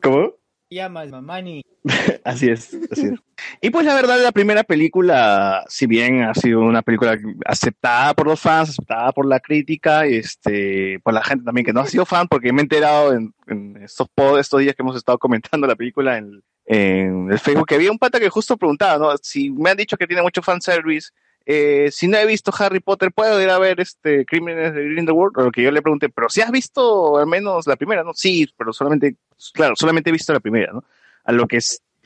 ¿Cómo? 0.01 0.33
¿Te 0.73 0.77
llamas 0.77 1.11
Mamani? 1.11 1.63
Así 2.23 2.49
es, 2.49 2.75
así 2.89 3.07
es. 3.07 3.19
Y 3.61 3.69
pues 3.69 3.85
la 3.85 3.93
verdad, 3.93 4.19
la 4.23 4.31
primera 4.31 4.63
película, 4.63 5.63
si 5.67 5.85
bien 5.85 6.23
ha 6.23 6.33
sido 6.33 6.61
una 6.61 6.81
película 6.81 7.15
aceptada 7.45 8.15
por 8.15 8.25
los 8.25 8.39
fans, 8.39 8.69
aceptada 8.69 9.11
por 9.11 9.27
la 9.27 9.39
crítica, 9.39 10.07
este, 10.07 10.99
por 11.03 11.13
la 11.13 11.23
gente 11.23 11.45
también 11.45 11.63
que 11.63 11.73
no 11.73 11.81
ha 11.81 11.85
sido 11.85 12.07
fan, 12.07 12.27
porque 12.27 12.51
me 12.51 12.61
he 12.61 12.63
enterado 12.63 13.13
en, 13.13 13.35
estos 13.83 14.07
pods, 14.15 14.39
estos 14.39 14.61
días 14.61 14.73
que 14.73 14.81
hemos 14.81 14.95
estado 14.95 15.19
comentando 15.19 15.67
la 15.67 15.75
película 15.75 16.17
en, 16.17 16.41
en 16.65 17.31
el 17.31 17.37
Facebook, 17.37 17.67
que 17.67 17.75
había 17.75 17.91
un 17.91 17.99
pata 17.99 18.19
que 18.19 18.29
justo 18.29 18.57
preguntaba, 18.57 18.97
¿no? 18.97 19.15
Si 19.21 19.51
me 19.51 19.69
han 19.69 19.77
dicho 19.77 19.95
que 19.95 20.07
tiene 20.07 20.23
mucho 20.23 20.41
fanservice, 20.41 21.11
eh, 21.45 21.89
si 21.91 22.07
no 22.07 22.17
he 22.17 22.25
visto 22.25 22.51
Harry 22.57 22.79
Potter, 22.79 23.11
¿puedo 23.11 23.41
ir 23.41 23.49
a 23.49 23.59
ver 23.59 23.79
este 23.79 24.25
Crímenes 24.25 24.73
de 24.73 24.83
Grindelwald? 24.83 25.37
O 25.37 25.43
lo 25.43 25.51
que 25.51 25.61
yo 25.61 25.71
le 25.71 25.81
pregunté, 25.81 26.09
pero 26.09 26.29
si 26.29 26.41
has 26.41 26.51
visto 26.51 27.17
al 27.17 27.27
menos 27.27 27.67
la 27.67 27.75
primera, 27.75 28.03
¿no? 28.03 28.13
Sí, 28.13 28.47
pero 28.57 28.71
solamente, 28.73 29.15
claro, 29.53 29.75
solamente 29.75 30.09
he 30.09 30.13
visto 30.13 30.33
la 30.33 30.39
primera, 30.39 30.71
¿no? 30.73 30.83
A 31.25 31.31
lo 31.31 31.47
que 31.47 31.59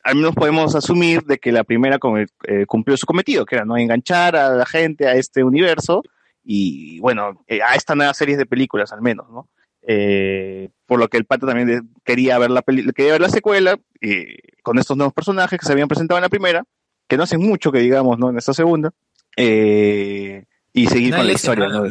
al 0.04 0.16
menos 0.16 0.36
podemos 0.36 0.74
asumir 0.76 1.24
de 1.24 1.38
que 1.38 1.52
la 1.52 1.64
primera 1.64 2.00
eh, 2.48 2.66
cumplió 2.66 2.96
su 2.98 3.06
cometido, 3.06 3.46
que 3.46 3.56
era 3.56 3.66
no 3.66 3.76
enganchar 3.78 4.36
a 4.36 4.50
la 4.50 4.66
gente 4.66 5.08
a 5.08 5.16
este 5.16 5.44
universo 5.44 6.04
y, 6.44 7.00
bueno, 7.02 7.44
eh, 7.48 7.60
a 7.62 7.76
esta 7.76 7.94
nueva 7.94 8.14
serie 8.14 8.38
de 8.38 8.46
películas 8.46 8.94
al 8.94 9.02
menos, 9.02 9.30
¿no? 9.30 9.50
Eh, 9.90 10.70
por 10.86 11.00
lo 11.00 11.08
que 11.08 11.18
el 11.18 11.26
pata 11.26 11.48
también 11.48 11.90
quería 12.04 12.38
ver 12.40 12.52
la 12.52 12.62
peli- 12.62 12.92
quería 12.94 13.14
ver 13.14 13.22
la 13.22 13.30
secuela 13.30 13.78
eh, 14.02 14.38
con 14.62 14.78
estos 14.80 14.98
nuevos 14.98 15.14
personajes 15.14 15.60
que 15.60 15.66
se 15.66 15.72
habían 15.72 15.88
presentado 15.88 16.18
en 16.18 16.24
la 16.24 16.30
primera, 16.30 16.64
que 17.08 17.16
no 17.18 17.24
hacen 17.24 17.42
mucho 17.42 17.72
que 17.72 17.80
digamos, 17.80 18.18
¿no? 18.20 18.30
En 18.30 18.38
esta 18.38 18.54
segunda. 18.54 18.92
Eh, 19.38 20.44
y 20.74 20.88
seguir 20.88 21.12
con 21.16 21.26
la 21.28 21.34
historia. 21.34 21.68
¿no? 21.70 21.84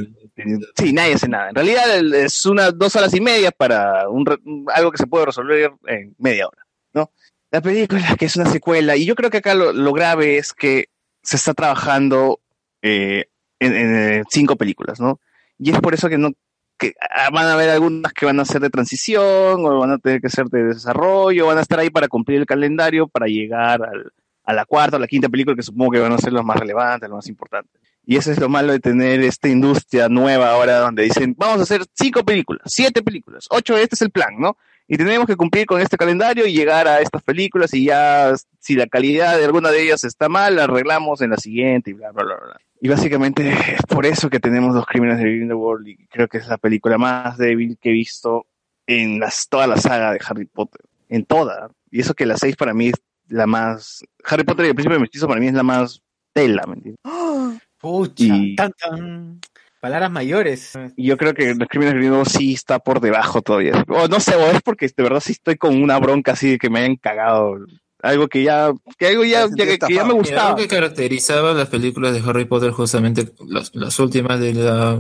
Sí, 0.76 0.92
nadie 0.92 1.14
hace 1.14 1.28
nada. 1.28 1.48
En 1.48 1.54
realidad 1.54 2.14
es 2.14 2.44
unas 2.46 2.76
dos 2.78 2.94
horas 2.96 3.14
y 3.14 3.20
media 3.20 3.50
para 3.50 4.08
un- 4.08 4.66
algo 4.74 4.90
que 4.90 4.98
se 4.98 5.06
puede 5.06 5.26
resolver 5.26 5.72
en 5.86 6.14
media 6.18 6.46
hora, 6.48 6.62
¿no? 6.92 7.10
La 7.50 7.60
película, 7.62 8.16
que 8.18 8.26
es 8.26 8.36
una 8.36 8.46
secuela, 8.50 8.96
y 8.96 9.06
yo 9.06 9.14
creo 9.14 9.30
que 9.30 9.38
acá 9.38 9.54
lo, 9.54 9.72
lo 9.72 9.92
grave 9.92 10.36
es 10.36 10.52
que 10.52 10.86
se 11.22 11.36
está 11.36 11.54
trabajando 11.54 12.40
eh, 12.82 13.26
en, 13.60 13.74
en, 13.74 13.96
eh, 13.96 14.22
cinco 14.30 14.56
películas, 14.56 15.00
¿no? 15.00 15.20
Y 15.58 15.70
es 15.70 15.80
por 15.80 15.94
eso 15.94 16.08
que 16.08 16.18
no 16.18 16.32
que 16.78 16.92
ah, 17.00 17.30
van 17.32 17.46
a 17.46 17.54
haber 17.54 17.70
algunas 17.70 18.12
que 18.12 18.26
van 18.26 18.38
a 18.38 18.44
ser 18.44 18.60
de 18.60 18.68
transición 18.68 19.64
o 19.64 19.78
van 19.80 19.92
a 19.92 19.98
tener 19.98 20.20
que 20.20 20.28
ser 20.28 20.44
de 20.48 20.62
desarrollo, 20.64 21.46
van 21.46 21.56
a 21.56 21.62
estar 21.62 21.78
ahí 21.78 21.88
para 21.88 22.06
cumplir 22.08 22.38
el 22.40 22.44
calendario 22.46 23.08
para 23.08 23.26
llegar 23.26 23.82
al- 23.82 24.12
a 24.46 24.52
la 24.52 24.64
cuarta 24.64 24.96
o 24.96 25.00
la 25.00 25.08
quinta 25.08 25.28
película 25.28 25.56
que 25.56 25.62
supongo 25.62 25.90
que 25.90 25.98
van 25.98 26.12
a 26.12 26.18
ser 26.18 26.32
las 26.32 26.44
más 26.44 26.58
relevantes, 26.58 27.08
las 27.08 27.16
más 27.16 27.28
importantes. 27.28 27.80
Y 28.06 28.16
eso 28.16 28.30
es 28.30 28.38
lo 28.38 28.48
malo 28.48 28.72
de 28.72 28.78
tener 28.78 29.20
esta 29.20 29.48
industria 29.48 30.08
nueva 30.08 30.52
ahora 30.52 30.78
donde 30.78 31.02
dicen, 31.02 31.34
vamos 31.36 31.58
a 31.58 31.62
hacer 31.64 31.82
cinco 31.92 32.24
películas, 32.24 32.62
siete 32.66 33.02
películas, 33.02 33.46
ocho, 33.50 33.76
este 33.76 33.96
es 33.96 34.02
el 34.02 34.10
plan, 34.10 34.38
¿no? 34.38 34.56
Y 34.88 34.96
tenemos 34.96 35.26
que 35.26 35.34
cumplir 35.34 35.66
con 35.66 35.80
este 35.80 35.96
calendario 35.96 36.46
y 36.46 36.52
llegar 36.52 36.86
a 36.86 37.00
estas 37.00 37.20
películas 37.24 37.74
y 37.74 37.86
ya 37.86 38.32
si 38.60 38.76
la 38.76 38.86
calidad 38.86 39.36
de 39.36 39.44
alguna 39.44 39.70
de 39.70 39.82
ellas 39.82 40.04
está 40.04 40.28
mal, 40.28 40.54
la 40.54 40.64
arreglamos 40.64 41.20
en 41.22 41.30
la 41.30 41.36
siguiente 41.38 41.90
y 41.90 41.94
bla, 41.94 42.12
bla, 42.12 42.22
bla, 42.22 42.36
bla. 42.36 42.60
Y 42.80 42.88
básicamente 42.88 43.48
es 43.50 43.82
por 43.88 44.06
eso 44.06 44.30
que 44.30 44.38
tenemos 44.38 44.72
los 44.76 44.86
crímenes 44.86 45.18
de 45.18 45.24
Grindelwald 45.24 45.88
y 45.88 46.06
creo 46.06 46.28
que 46.28 46.38
es 46.38 46.46
la 46.46 46.58
película 46.58 46.98
más 46.98 47.36
débil 47.36 47.76
que 47.80 47.88
he 47.88 47.92
visto 47.92 48.46
en 48.86 49.18
las, 49.18 49.48
toda 49.48 49.66
la 49.66 49.76
saga 49.76 50.12
de 50.12 50.20
Harry 50.24 50.44
Potter. 50.44 50.82
En 51.08 51.24
toda. 51.24 51.70
Y 51.90 52.00
eso 52.00 52.14
que 52.14 52.26
la 52.26 52.36
6 52.36 52.54
para 52.54 52.74
mí 52.74 52.92
la 53.28 53.46
más... 53.46 54.04
Harry 54.24 54.44
Potter 54.44 54.66
y 54.66 54.68
el 54.68 54.74
Príncipe 54.74 54.98
Mestizo 54.98 55.26
para 55.28 55.40
mí 55.40 55.46
es 55.48 55.54
la 55.54 55.62
más 55.62 56.00
tela, 56.32 56.64
¿me 56.66 56.74
entiendes? 56.74 57.00
Pucha, 57.80 58.24
Y- 58.24 58.56
tan, 58.56 58.72
tan. 58.72 59.40
Palabras 59.80 60.10
mayores. 60.10 60.72
Y 60.96 61.06
yo 61.06 61.16
creo 61.16 61.34
que 61.34 61.54
los 61.54 61.68
crímenes 61.68 61.92
de 61.94 61.98
Grindelwald 62.00 62.28
sí 62.28 62.54
está 62.54 62.78
por 62.80 63.00
debajo 63.00 63.42
todavía. 63.42 63.84
O 63.88 64.08
no 64.08 64.18
sé, 64.18 64.34
o 64.34 64.46
es 64.50 64.60
porque 64.62 64.86
de 64.88 65.02
verdad 65.02 65.20
sí 65.20 65.32
estoy 65.32 65.56
con 65.56 65.80
una 65.80 65.98
bronca 65.98 66.32
así 66.32 66.50
de 66.52 66.58
que 66.58 66.70
me 66.70 66.80
hayan 66.80 66.96
cagado. 66.96 67.58
Algo 68.02 68.26
que 68.26 68.42
ya, 68.42 68.72
que 68.98 69.06
algo 69.08 69.22
ya, 69.24 69.46
ya- 69.54 69.64
que, 69.66 69.78
que 69.78 69.94
ya 69.94 70.04
me 70.04 70.14
gustaba. 70.14 70.46
algo 70.48 70.56
que 70.58 70.66
caracterizaba 70.68 71.52
las 71.52 71.68
películas 71.68 72.14
de 72.14 72.28
Harry 72.28 72.46
Potter, 72.46 72.70
justamente 72.72 73.32
las, 73.46 73.72
las 73.74 73.98
últimas 74.00 74.40
de 74.40 74.54
la, 74.54 74.98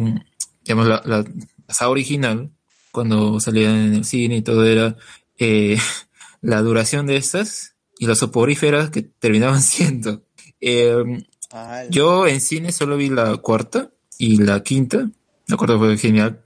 digamos, 0.64 0.86
la, 0.86 1.02
la, 1.04 1.24
la 1.66 1.74
saga 1.74 1.90
original, 1.90 2.50
cuando 2.92 3.40
salían 3.40 3.74
en 3.76 3.94
el 3.94 4.04
cine 4.04 4.36
y 4.36 4.42
todo, 4.42 4.64
era 4.64 4.94
eh, 5.38 5.78
la 6.42 6.60
duración 6.62 7.06
de 7.06 7.16
estas 7.16 7.75
y 7.98 8.06
las 8.06 8.18
soporíferas 8.18 8.90
que 8.90 9.02
terminaban 9.02 9.60
siendo. 9.62 10.22
Eh, 10.60 11.24
la- 11.52 11.88
yo 11.88 12.26
en 12.26 12.40
cine 12.40 12.72
solo 12.72 12.96
vi 12.96 13.08
la 13.08 13.36
cuarta 13.38 13.90
y 14.18 14.42
la 14.42 14.62
quinta. 14.62 15.08
La 15.48 15.56
cuarta 15.56 15.78
fue 15.78 15.96
genial. 15.96 16.40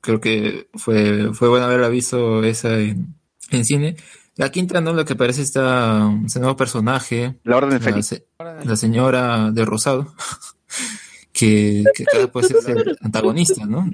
Creo 0.00 0.20
que 0.20 0.68
fue, 0.74 1.32
fue 1.34 1.48
bueno 1.48 1.66
haberla 1.66 1.88
visto 1.88 2.42
esa 2.42 2.78
en, 2.78 3.14
en 3.50 3.64
cine. 3.64 3.96
La 4.36 4.50
quinta, 4.50 4.80
¿no? 4.80 4.94
La 4.94 5.04
que 5.04 5.12
aparece 5.12 5.42
esta, 5.42 6.10
este 6.24 6.40
nuevo 6.40 6.56
personaje. 6.56 7.36
La 7.44 7.58
Orden 7.58 7.72
La, 7.72 7.80
Fénix. 7.80 8.06
se- 8.06 8.26
la 8.64 8.76
señora 8.76 9.50
de 9.50 9.64
Rosado. 9.66 10.14
que, 11.32 11.84
que 11.94 12.04
acá 12.04 12.32
puede 12.32 12.48
ser 12.48 12.78
el 12.78 12.96
antagonista, 13.02 13.66
¿no? 13.66 13.90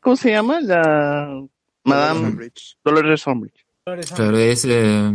¿Cómo 0.00 0.16
se 0.16 0.30
llama? 0.30 0.60
La 0.60 1.42
Madame 1.84 2.28
Umbridge. 2.28 2.76
Dolores 2.84 3.26
Umbridge. 3.26 3.64
Claro, 4.14 4.36
es, 4.38 4.64
eh, 4.68 5.12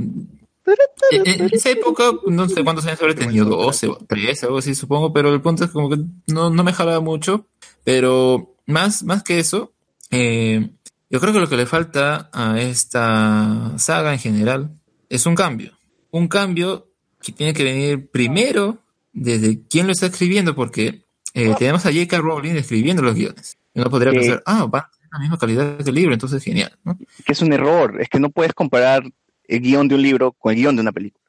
En, 1.11 1.27
en 1.27 1.49
esa 1.51 1.69
época, 1.69 2.11
no 2.27 2.47
sé 2.47 2.63
cuántos 2.63 2.85
años 2.85 3.01
habré 3.01 3.15
tenido, 3.15 3.45
12 3.45 3.87
o 3.87 3.95
13, 3.95 4.45
algo 4.45 4.59
así, 4.59 4.75
supongo, 4.75 5.11
pero 5.11 5.33
el 5.33 5.41
punto 5.41 5.65
es 5.65 5.71
como 5.71 5.89
que 5.89 5.97
no, 6.27 6.49
no 6.49 6.63
me 6.63 6.73
jalaba 6.73 6.99
mucho. 6.99 7.47
Pero 7.83 8.55
más, 8.67 9.03
más 9.03 9.23
que 9.23 9.39
eso, 9.39 9.73
eh, 10.11 10.69
yo 11.09 11.19
creo 11.19 11.33
que 11.33 11.39
lo 11.39 11.49
que 11.49 11.57
le 11.57 11.65
falta 11.65 12.29
a 12.31 12.59
esta 12.61 13.73
saga 13.77 14.13
en 14.13 14.19
general 14.19 14.71
es 15.09 15.25
un 15.25 15.35
cambio. 15.35 15.73
Un 16.11 16.27
cambio 16.27 16.87
que 17.21 17.31
tiene 17.31 17.53
que 17.53 17.63
venir 17.63 18.09
primero 18.09 18.77
desde 19.13 19.61
quién 19.67 19.87
lo 19.87 19.91
está 19.91 20.05
escribiendo, 20.05 20.55
porque 20.55 21.05
eh, 21.33 21.53
tenemos 21.57 21.85
a 21.85 21.91
J.K. 21.91 22.17
Rowling 22.19 22.55
escribiendo 22.55 23.01
los 23.01 23.15
guiones. 23.15 23.57
Uno 23.73 23.89
podría 23.89 24.11
pensar, 24.11 24.43
ah, 24.45 24.65
va 24.65 24.79
a 24.79 24.91
tener 24.91 25.09
la 25.11 25.19
misma 25.19 25.37
calidad 25.37 25.77
que 25.77 25.89
el 25.89 25.95
libro, 25.95 26.13
entonces 26.13 26.43
genial, 26.43 26.77
¿no? 26.83 26.97
Que 27.25 27.33
es 27.33 27.41
un 27.41 27.53
error, 27.53 28.01
es 28.01 28.09
que 28.09 28.19
no 28.19 28.29
puedes 28.29 28.53
comparar 28.53 29.03
el 29.47 29.61
guion 29.61 29.87
de 29.87 29.95
un 29.95 30.01
libro 30.01 30.31
con 30.33 30.53
el 30.53 30.59
guion 30.59 30.75
de 30.75 30.81
una 30.81 30.91
película. 30.91 31.23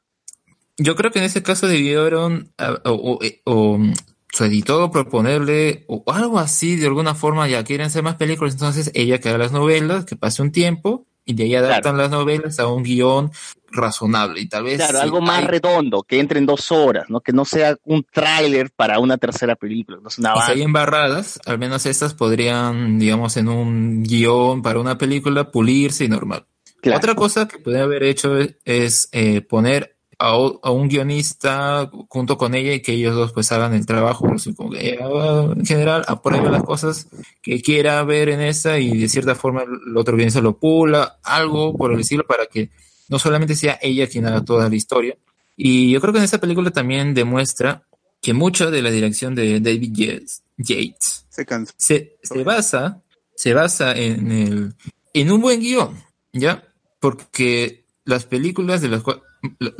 Yo 0.77 0.95
creo 0.95 1.11
que 1.11 1.19
en 1.19 1.25
ese 1.25 1.43
caso 1.43 1.67
debieron 1.67 2.51
o, 2.85 2.91
o- 2.91 3.19
o, 3.45 3.77
mm, 3.77 3.93
su 4.31 4.43
editor 4.45 4.89
proponerle 4.91 5.85
o 5.87 6.03
algo 6.07 6.39
así 6.39 6.75
de 6.75 6.87
alguna 6.87 7.13
forma, 7.13 7.47
ya 7.47 7.63
quieren 7.63 7.85
hacer 7.87 8.01
más 8.03 8.15
películas, 8.15 8.53
entonces 8.53 8.91
ella 8.95 9.19
que 9.19 9.29
haga 9.29 9.37
las 9.37 9.51
novelas, 9.51 10.05
que 10.05 10.15
pase 10.15 10.41
un 10.41 10.51
tiempo 10.51 11.05
y 11.25 11.35
de 11.35 11.43
ahí 11.43 11.55
adaptan 11.55 11.97
las 11.97 12.09
novelas 12.09 12.59
a 12.59 12.67
un 12.67 12.81
guion 12.83 13.31
razonable 13.71 14.41
y 14.41 14.47
tal 14.49 14.63
vez 14.63 14.77
Claro, 14.77 14.97
sí, 14.97 15.03
algo 15.03 15.21
más 15.21 15.39
hay- 15.41 15.45
redondo, 15.47 16.01
que 16.03 16.19
entre 16.19 16.39
en 16.39 16.45
dos 16.47 16.71
horas, 16.71 17.05
¿no? 17.09 17.21
Que 17.21 17.31
no 17.31 17.45
sea 17.45 17.77
un 17.85 18.03
tráiler 18.11 18.71
para 18.71 18.97
una 18.99 19.17
tercera 19.17 19.55
película, 19.55 19.99
no 20.01 20.07
es 20.09 20.17
una 20.17 20.33
y 20.35 20.41
si 20.41 20.51
hay 20.53 20.61
embarradas, 20.63 21.39
al 21.45 21.59
menos 21.59 21.85
estas 21.85 22.13
podrían, 22.15 22.97
digamos, 22.99 23.37
en 23.37 23.47
un 23.49 24.03
guion 24.03 24.61
para 24.63 24.79
una 24.79 24.97
película 24.97 25.51
pulirse 25.51 26.05
y 26.05 26.09
normal. 26.09 26.45
Claro. 26.83 26.97
Otra 26.97 27.15
cosa 27.15 27.47
que 27.47 27.59
podría 27.59 27.83
haber 27.83 28.03
hecho 28.03 28.37
es, 28.37 28.55
es, 28.65 29.07
eh, 29.13 29.39
poner 29.39 29.95
a, 30.19 30.31
a 30.31 30.71
un 30.71 30.89
guionista 30.89 31.89
junto 32.09 32.37
con 32.37 32.55
ella 32.55 32.73
y 32.73 32.81
que 32.81 32.91
ellos 32.91 33.15
dos 33.15 33.31
pues 33.31 33.53
hagan 33.53 33.73
el 33.73 33.85
trabajo, 33.85 34.27
como 34.57 34.69
que 34.69 34.89
ella, 34.89 35.05
en 35.55 35.65
general 35.65 36.03
apruebe 36.09 36.51
las 36.51 36.63
cosas 36.63 37.07
que 37.41 37.61
quiera 37.61 38.03
ver 38.03 38.27
en 38.27 38.41
esa 38.41 38.79
y 38.79 38.97
de 38.97 39.07
cierta 39.07 39.33
forma 39.33 39.63
el 39.63 39.95
otro 39.95 40.17
guionista 40.17 40.41
lo 40.41 40.57
pula, 40.57 41.19
algo 41.23 41.73
por 41.77 41.93
el 41.93 42.01
estilo 42.01 42.25
para 42.27 42.47
que 42.47 42.69
no 43.07 43.17
solamente 43.17 43.55
sea 43.55 43.79
ella 43.81 44.07
quien 44.07 44.25
haga 44.25 44.43
toda 44.43 44.67
la 44.67 44.75
historia. 44.75 45.15
Y 45.55 45.89
yo 45.89 46.01
creo 46.01 46.11
que 46.11 46.19
en 46.19 46.25
esta 46.25 46.41
película 46.41 46.69
también 46.71 47.13
demuestra 47.13 47.83
que 48.21 48.33
mucho 48.33 48.71
de 48.71 48.81
la 48.81 48.91
dirección 48.91 49.35
de 49.35 49.61
David 49.61 49.91
Yates, 49.93 50.43
Se 51.29 51.45
se, 51.77 52.17
se 52.21 52.43
basa, 52.43 53.01
se 53.37 53.53
basa 53.53 53.93
en 53.93 54.31
el, 54.33 54.73
en 55.13 55.31
un 55.31 55.39
buen 55.39 55.61
guion, 55.61 55.97
¿ya? 56.33 56.61
Porque 57.03 57.83
las 58.05 58.23
películas 58.23 58.79
de 58.81 58.87
las 58.87 59.03
cuales, 59.03 59.21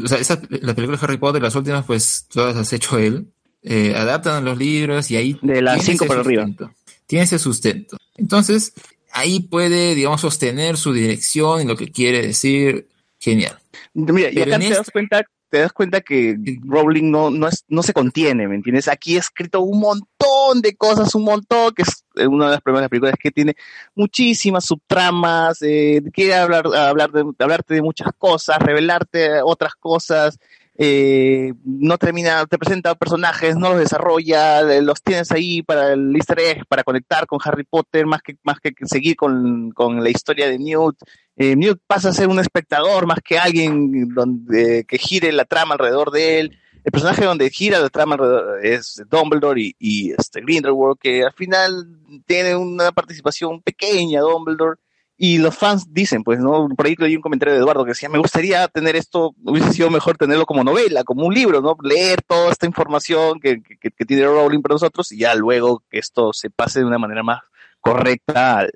o 0.04 0.08
sea, 0.10 0.18
esas, 0.18 0.40
las 0.50 0.76
películas 0.76 1.00
de 1.00 1.06
Harry 1.08 1.16
Potter, 1.18 1.42
las 1.42 1.56
últimas, 1.56 1.86
pues 1.86 2.26
todas 2.30 2.54
las 2.54 2.74
ha 2.74 2.76
hecho 2.76 2.98
él, 2.98 3.28
eh, 3.62 3.94
adaptan 3.96 4.36
a 4.36 4.42
los 4.42 4.58
libros 4.58 5.10
y 5.10 5.16
ahí 5.16 5.40
De 5.42 5.62
las 5.62 5.86
cinco 5.86 6.06
para 6.06 6.20
arriba. 6.20 6.44
sustento, 6.46 6.74
Tiene 7.08 7.24
ese 7.24 7.40
sustento. 7.40 7.96
Entonces, 8.18 8.74
ahí 9.14 9.40
puede, 9.40 9.96
digamos, 9.96 10.20
sostener 10.20 10.76
su 10.76 10.92
dirección 10.92 11.62
y 11.62 11.66
lo 11.66 11.78
que 11.78 11.92
quiere 11.92 12.22
decir. 12.28 12.90
Genial. 13.20 13.58
Mira, 13.94 14.30
y 14.30 14.34
Pero 14.36 14.52
acá 14.52 14.60
te 14.60 14.66
este- 14.66 14.76
das 14.80 14.92
cuenta, 14.92 15.26
te 15.54 15.60
das 15.60 15.72
cuenta 15.72 16.02
que 16.02 16.36
Rowling 16.66 17.12
no, 17.12 17.30
no, 17.30 17.48
es, 17.48 17.64
no 17.68 17.84
se 17.84 17.94
contiene, 17.94 18.48
¿me 18.48 18.56
entiendes? 18.56 18.88
Aquí 18.88 19.18
ha 19.18 19.20
escrito 19.20 19.62
un 19.62 19.82
montón 19.82 20.62
de 20.64 20.76
cosas, 20.76 21.14
un 21.14 21.26
montón, 21.26 21.76
que 21.76 21.84
es 21.84 22.04
eh, 22.16 22.26
una 22.26 22.46
de 22.46 22.52
las 22.54 22.62
primeras 22.62 22.90
películas 22.90 23.14
que 23.22 23.30
tiene 23.30 23.56
muchísimas 23.94 24.66
subtramas, 24.66 25.62
eh, 25.62 26.02
quiere 26.12 26.34
hablar, 26.34 26.66
hablar 26.76 27.12
de, 27.12 27.24
hablarte 27.38 27.76
de 27.76 27.84
muchas 27.84 28.08
cosas, 28.18 28.58
revelarte 28.58 29.44
otras 29.44 29.76
cosas, 29.76 30.40
eh, 30.76 31.54
no 31.64 31.98
termina, 31.98 32.46
te 32.48 32.58
presenta 32.58 32.96
personajes, 32.96 33.56
no 33.56 33.70
los 33.70 33.80
desarrolla, 33.80 34.64
los 34.82 35.04
tienes 35.04 35.32
ahí 35.32 35.62
para 35.62 35.94
el 35.94 36.16
easter 36.16 36.40
egg, 36.40 36.66
para 36.68 36.84
conectar 36.84 37.28
con 37.28 37.40
Harry 37.44 37.64
Potter, 37.64 38.06
más 38.06 38.22
que, 38.22 38.38
más 38.44 38.60
que 38.60 38.74
seguir 38.86 39.16
con, 39.16 39.72
con 39.72 40.04
la 40.04 40.10
historia 40.10 40.50
de 40.50 40.58
Newt. 40.58 40.98
Eh, 41.36 41.56
Newt 41.56 41.80
pasa 41.86 42.10
a 42.10 42.14
ser 42.14 42.28
un 42.28 42.40
espectador 42.40 43.06
más 43.06 43.20
que 43.24 43.38
alguien 43.38 44.10
donde, 44.14 44.86
que 44.88 44.98
gire 44.98 45.32
la 45.32 45.46
trama 45.46 45.74
alrededor 45.74 46.12
de 46.12 46.40
él. 46.40 46.60
El 46.84 46.92
personaje 46.92 47.24
donde 47.24 47.50
gira 47.50 47.80
la 47.80 47.90
trama 47.90 48.16
alrededor 48.16 48.66
es 48.66 49.02
Dumbledore 49.10 49.62
y, 49.62 49.76
y 49.80 50.12
este 50.12 50.42
Grindelwald, 50.42 50.98
que 51.00 51.24
al 51.24 51.34
final 51.34 51.98
tiene 52.26 52.56
una 52.56 52.92
participación 52.92 53.62
pequeña, 53.62 54.22
Dumbledore. 54.22 54.80
Y 55.16 55.38
los 55.38 55.56
fans 55.56 55.94
dicen, 55.94 56.24
pues, 56.24 56.40
¿no? 56.40 56.68
Por 56.76 56.86
ahí 56.86 56.96
leí 56.98 57.16
un 57.16 57.22
comentario 57.22 57.54
de 57.54 57.60
Eduardo 57.60 57.86
que 57.86 57.92
decía, 57.92 58.10
me 58.10 58.18
gustaría 58.18 58.68
tener 58.68 58.96
esto, 58.96 59.36
hubiese 59.44 59.72
sido 59.72 59.90
mejor 59.90 60.18
tenerlo 60.18 60.46
como 60.46 60.64
novela, 60.64 61.04
como 61.04 61.26
un 61.26 61.34
libro, 61.34 61.62
¿no? 61.62 61.78
Leer 61.84 62.22
toda 62.24 62.52
esta 62.52 62.66
información 62.66 63.40
que, 63.40 63.62
que, 63.62 63.92
que 63.92 64.06
tiene 64.06 64.26
Rowling 64.26 64.62
para 64.62 64.74
nosotros 64.74 65.12
y 65.12 65.20
ya 65.20 65.36
luego 65.36 65.84
que 65.90 66.00
esto 66.00 66.34
se 66.34 66.50
pase 66.50 66.80
de 66.80 66.86
una 66.86 66.98
manera 66.98 67.24
más 67.24 67.42
correcta 67.80 68.68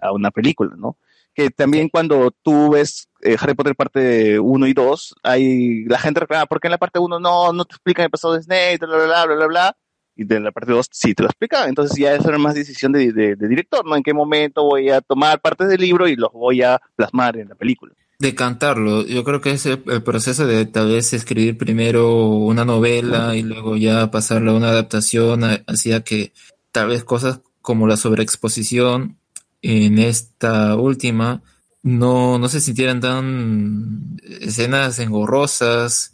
a 0.00 0.12
una 0.12 0.30
película, 0.30 0.74
¿no? 0.76 0.96
que 1.38 1.50
también 1.50 1.88
cuando 1.88 2.32
tú 2.42 2.70
ves 2.70 3.08
eh, 3.22 3.36
Harry 3.38 3.54
Potter 3.54 3.76
parte 3.76 4.40
1 4.40 4.66
y 4.66 4.72
2, 4.72 5.14
hay 5.22 5.84
la 5.84 6.00
gente 6.00 6.18
reclama, 6.18 6.46
¿por 6.46 6.58
qué 6.58 6.66
en 6.66 6.72
la 6.72 6.78
parte 6.78 6.98
1 6.98 7.20
no, 7.20 7.52
no 7.52 7.64
te 7.64 7.74
explican 7.76 8.02
el 8.06 8.10
pasado 8.10 8.34
de 8.34 8.42
Snape, 8.42 8.78
bla, 8.78 8.88
bla, 8.88 9.04
bla, 9.04 9.24
bla, 9.26 9.34
bla, 9.36 9.46
bla? 9.46 9.76
Y 10.18 10.24
de 10.24 10.40
la 10.40 10.50
parte 10.50 10.72
2 10.72 10.86
sí 10.90 11.14
te 11.14 11.22
lo 11.22 11.28
explican, 11.28 11.68
entonces 11.68 11.96
ya 11.96 12.12
eso 12.12 12.28
era 12.28 12.38
más 12.38 12.54
decisión 12.56 12.90
de, 12.92 13.12
de- 13.12 13.36
de 13.36 13.48
director, 13.48 13.86
¿no? 13.86 13.96
En 13.96 14.02
qué 14.02 14.12
momento 14.12 14.64
voy 14.64 14.90
a 14.90 15.00
tomar 15.00 15.40
partes 15.40 15.68
del 15.68 15.80
libro 15.80 16.08
y 16.08 16.16
los 16.16 16.32
voy 16.32 16.60
a 16.62 16.80
plasmar 16.96 17.36
en 17.38 17.48
la 17.48 17.54
película. 17.54 17.94
Decantarlo. 18.18 19.06
Yo 19.06 19.22
creo 19.22 19.40
que 19.40 19.52
es 19.52 19.64
el, 19.64 19.78
proceso 20.02 20.44
de 20.44 20.66
tal 20.66 20.88
vez 20.88 21.12
escribir 21.12 21.56
primero 21.56 22.26
una 22.30 22.64
novela 22.64 23.36
y 23.36 23.42
luego 23.44 23.76
ya 23.76 24.10
pasarlo 24.10 24.50
a 24.50 24.56
una 24.56 24.70
adaptación 24.70 25.44
hacía 25.68 26.02
que 26.02 26.32
tal 26.72 26.88
vez 26.88 27.04
cosas 27.04 27.40
como 27.62 27.86
la 27.86 27.96
sobreexposición 27.96 29.18
en 29.62 30.00
esta 30.00 30.74
última 30.74 31.42
no, 31.84 32.40
no 32.40 32.48
se 32.48 32.60
sintieran 32.60 33.00
tan 33.00 34.16
escenas 34.40 34.98
engorrosas 34.98 36.12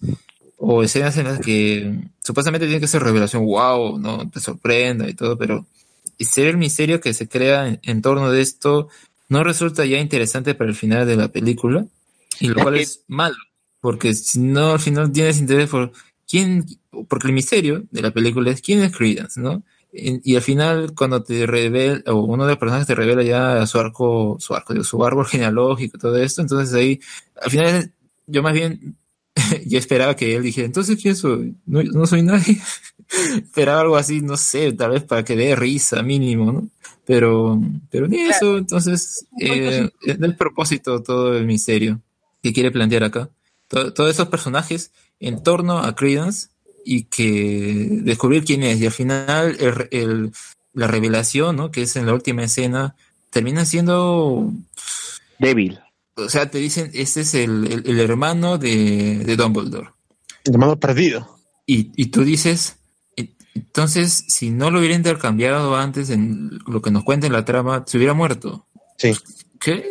o 0.67 0.83
escenas 0.83 1.17
en 1.19 1.25
las 1.25 1.41
que 1.41 2.01
supuestamente 2.23 2.67
tiene 2.67 2.81
que 2.81 2.87
ser 2.87 3.03
revelación 3.03 3.45
wow, 3.45 3.99
no 3.99 4.29
te 4.31 4.41
sorprenda 4.41 5.09
y 5.09 5.15
todo, 5.15 5.37
pero 5.37 5.67
ser 6.19 6.47
el 6.47 6.57
misterio 6.57 7.01
que 7.01 7.13
se 7.13 7.29
crea 7.29 7.69
en, 7.69 7.81
en 7.83 8.03
torno 8.03 8.31
de 8.31 8.41
esto 8.41 8.89
no 9.29 9.45
resulta 9.45 9.85
ya 9.85 9.99
interesante 9.99 10.55
para 10.55 10.71
el 10.71 10.77
final 10.77 11.07
de 11.07 11.17
la 11.17 11.29
película, 11.29 11.87
y 12.41 12.49
lo 12.49 12.63
cual 12.63 12.77
es 12.77 13.05
malo, 13.09 13.37
porque 13.81 14.15
si 14.15 14.39
no 14.39 14.73
al 14.73 14.81
final 14.81 15.13
tienes 15.13 15.39
interés 15.39 15.69
por 15.69 15.93
quién, 16.29 16.65
porque 17.09 17.29
el 17.29 17.35
misterio 17.35 17.85
de 17.91 18.03
la 18.03 18.11
película 18.11 18.51
es 18.51 18.61
quién 18.61 18.83
es 18.83 18.97
Credence, 18.97 19.41
¿no? 19.41 19.63
Y, 19.93 20.33
y 20.33 20.37
al 20.37 20.43
final 20.43 20.95
cuando 20.95 21.23
te 21.23 21.47
revela, 21.47 22.03
o 22.07 22.17
uno 22.23 22.45
de 22.45 22.53
los 22.53 22.59
personajes 22.59 22.87
te 22.87 22.95
revela 22.95 23.23
ya 23.23 23.67
su 23.67 23.79
arco, 23.79 24.37
su 24.41 24.55
arco, 24.55 24.73
digo, 24.73 24.85
su 24.85 25.05
árbol 25.05 25.27
genealógico, 25.27 25.99
todo 25.99 26.17
esto, 26.17 26.43
entonces 26.43 26.75
ahí, 26.75 27.01
al 27.41 27.51
final 27.51 27.93
yo 28.27 28.43
más 28.43 28.55
bien, 28.55 28.97
yo 29.67 29.79
esperaba 29.79 30.17
que 30.17 30.35
él 30.37 30.43
dijera, 30.43 30.67
entonces 30.67 30.99
quién 31.01 31.17
soy, 31.17 31.55
no, 31.67 31.83
no 31.83 32.07
soy 32.07 32.23
nadie, 32.23 32.61
esperaba 33.45 33.81
algo 33.81 33.97
así, 33.97 34.21
no 34.21 34.37
sé, 34.37 34.73
tal 34.73 34.91
vez 34.93 35.03
para 35.03 35.25
que 35.25 35.37
dé 35.37 35.55
risa 35.57 36.03
mínimo, 36.03 36.53
¿no? 36.53 36.69
Pero, 37.07 37.61
pero 37.91 38.09
ni 38.09 38.19
eso, 38.23 38.57
entonces, 38.57 39.27
eh, 39.39 39.91
es 40.03 40.19
del 40.19 40.37
propósito 40.37 41.03
todo 41.03 41.37
el 41.37 41.45
misterio 41.45 42.01
que 42.43 42.53
quiere 42.55 42.71
plantear 42.71 43.05
acá. 43.05 43.29
To- 43.69 43.93
todos 43.93 44.11
esos 44.11 44.29
personajes 44.29 44.91
en 45.21 45.43
torno 45.43 45.79
a 45.79 45.95
Credence 45.95 46.49
y 46.85 47.05
que 47.05 47.89
descubrir 48.03 48.45
quién 48.45 48.63
es. 48.63 48.81
Y 48.81 48.87
al 48.87 48.93
final, 48.93 49.57
el, 49.61 49.75
re- 49.75 49.89
el- 49.91 50.33
la 50.73 50.87
revelación, 50.87 51.57
¿no? 51.57 51.71
Que 51.71 51.83
es 51.83 51.95
en 51.97 52.07
la 52.07 52.15
última 52.15 52.43
escena, 52.43 52.95
termina 53.31 53.67
siendo. 53.67 54.51
Débil. 55.39 55.79
O 56.17 56.29
sea, 56.29 56.51
te 56.51 56.59
dicen, 56.59 56.91
este 56.95 57.23
es 57.23 57.35
el, 57.35 57.67
el- 57.73 57.83
el 57.89 58.01
hermano 58.01 58.57
de, 58.59 59.19
de 59.25 59.37
Dumbledore. 59.37 59.91
Llamado 60.45 60.79
perdido. 60.79 61.39
Y, 61.67 61.91
y 61.97 62.07
tú 62.07 62.23
dices, 62.25 62.77
e- 63.17 63.35
entonces, 63.55 64.25
si 64.29 64.51
no 64.51 64.71
lo 64.71 64.79
hubiera 64.79 64.95
intercambiado 64.95 65.77
antes 65.77 66.11
en 66.11 66.51
lo 66.67 66.81
que 66.83 66.91
nos 66.91 67.05
cuenta 67.05 67.27
en 67.27 67.33
la 67.33 67.45
trama, 67.45 67.85
se 67.87 67.97
hubiera 67.97 68.15
muerto. 68.15 68.67
Sí. 68.99 69.13
¿Qué? 69.59 69.85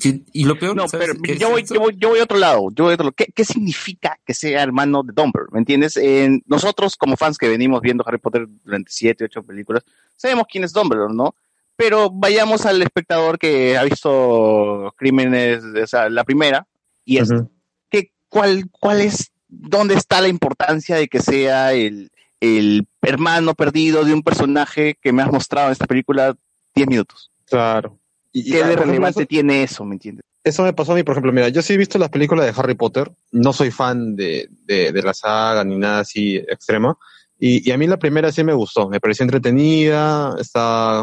¿Qué? 0.00 0.22
Y 0.32 0.44
lo 0.44 0.58
peor, 0.58 0.74
No, 0.76 0.88
¿sabes 0.88 1.08
pero 1.10 1.22
qué 1.22 1.32
es 1.34 1.38
yo 1.38 1.50
voy, 1.50 1.62
esto? 1.62 1.74
yo, 1.74 1.80
voy, 1.80 1.96
yo 1.96 2.08
voy 2.10 2.18
a 2.18 2.24
otro 2.24 2.36
lado. 2.36 2.68
Yo 2.74 2.84
voy 2.84 2.90
a 2.90 2.94
otro 2.94 3.04
lado. 3.04 3.14
¿Qué, 3.16 3.26
qué 3.34 3.44
significa 3.44 4.18
que 4.26 4.34
sea 4.34 4.60
hermano 4.62 5.02
de 5.04 5.12
Dumbledore? 5.14 5.50
¿Me 5.52 5.60
entiendes? 5.60 5.96
En- 5.96 6.42
nosotros, 6.46 6.96
como 6.96 7.16
fans 7.16 7.38
que 7.38 7.48
venimos 7.48 7.80
viendo 7.80 8.02
Harry 8.06 8.18
Potter 8.18 8.48
durante 8.64 8.90
siete, 8.92 9.24
ocho 9.24 9.42
películas, 9.44 9.84
sabemos 10.16 10.46
quién 10.50 10.64
es 10.64 10.72
Dumbledore, 10.72 11.14
¿no? 11.14 11.34
Pero 11.76 12.10
vayamos 12.10 12.66
al 12.66 12.80
espectador 12.82 13.38
que 13.38 13.76
ha 13.76 13.82
visto 13.84 14.92
Crímenes, 14.96 15.62
o 15.64 15.86
sea, 15.86 16.08
la 16.08 16.24
primera, 16.24 16.66
y 17.04 17.18
es, 17.18 17.30
Ujú. 17.30 17.50
¿qué, 17.90 18.10
cuál, 18.28 18.64
¿cuál 18.70 19.00
es, 19.00 19.32
dónde 19.48 19.94
está 19.94 20.20
la 20.20 20.28
importancia 20.28 20.96
de 20.96 21.08
que 21.08 21.20
sea 21.20 21.72
el, 21.72 22.10
el 22.40 22.86
hermano 23.02 23.54
perdido 23.54 24.04
de 24.04 24.14
un 24.14 24.22
personaje 24.22 24.96
que 25.00 25.12
me 25.12 25.22
has 25.22 25.32
mostrado 25.32 25.68
en 25.68 25.72
esta 25.72 25.86
película 25.86 26.36
10 26.74 26.88
minutos? 26.88 27.30
Claro. 27.46 27.98
Y, 28.32 28.50
¿Qué 28.52 28.64
de 28.64 28.76
relevante 28.76 29.20
eso- 29.22 29.28
tiene 29.28 29.62
eso, 29.62 29.84
me 29.84 29.94
entiendes? 29.94 30.24
eso 30.44 30.62
me 30.62 30.74
pasó 30.74 30.92
a 30.92 30.94
mí, 30.96 31.02
por 31.04 31.12
ejemplo, 31.14 31.32
mira, 31.32 31.48
yo 31.48 31.62
sí 31.62 31.72
he 31.72 31.76
visto 31.78 31.98
las 31.98 32.10
películas 32.10 32.44
de 32.44 32.52
Harry 32.60 32.74
Potter, 32.74 33.10
no 33.32 33.54
soy 33.54 33.70
fan 33.70 34.14
de, 34.14 34.46
de, 34.66 34.92
de 34.92 35.02
la 35.02 35.14
saga 35.14 35.64
ni 35.64 35.78
nada 35.78 36.00
así 36.00 36.36
extremo, 36.36 36.98
y, 37.38 37.66
y 37.66 37.72
a 37.72 37.78
mí 37.78 37.86
la 37.86 37.98
primera 37.98 38.30
sí 38.30 38.44
me 38.44 38.52
gustó, 38.52 38.88
me 38.90 39.00
pareció 39.00 39.24
entretenida, 39.24 40.34
está 40.38 41.02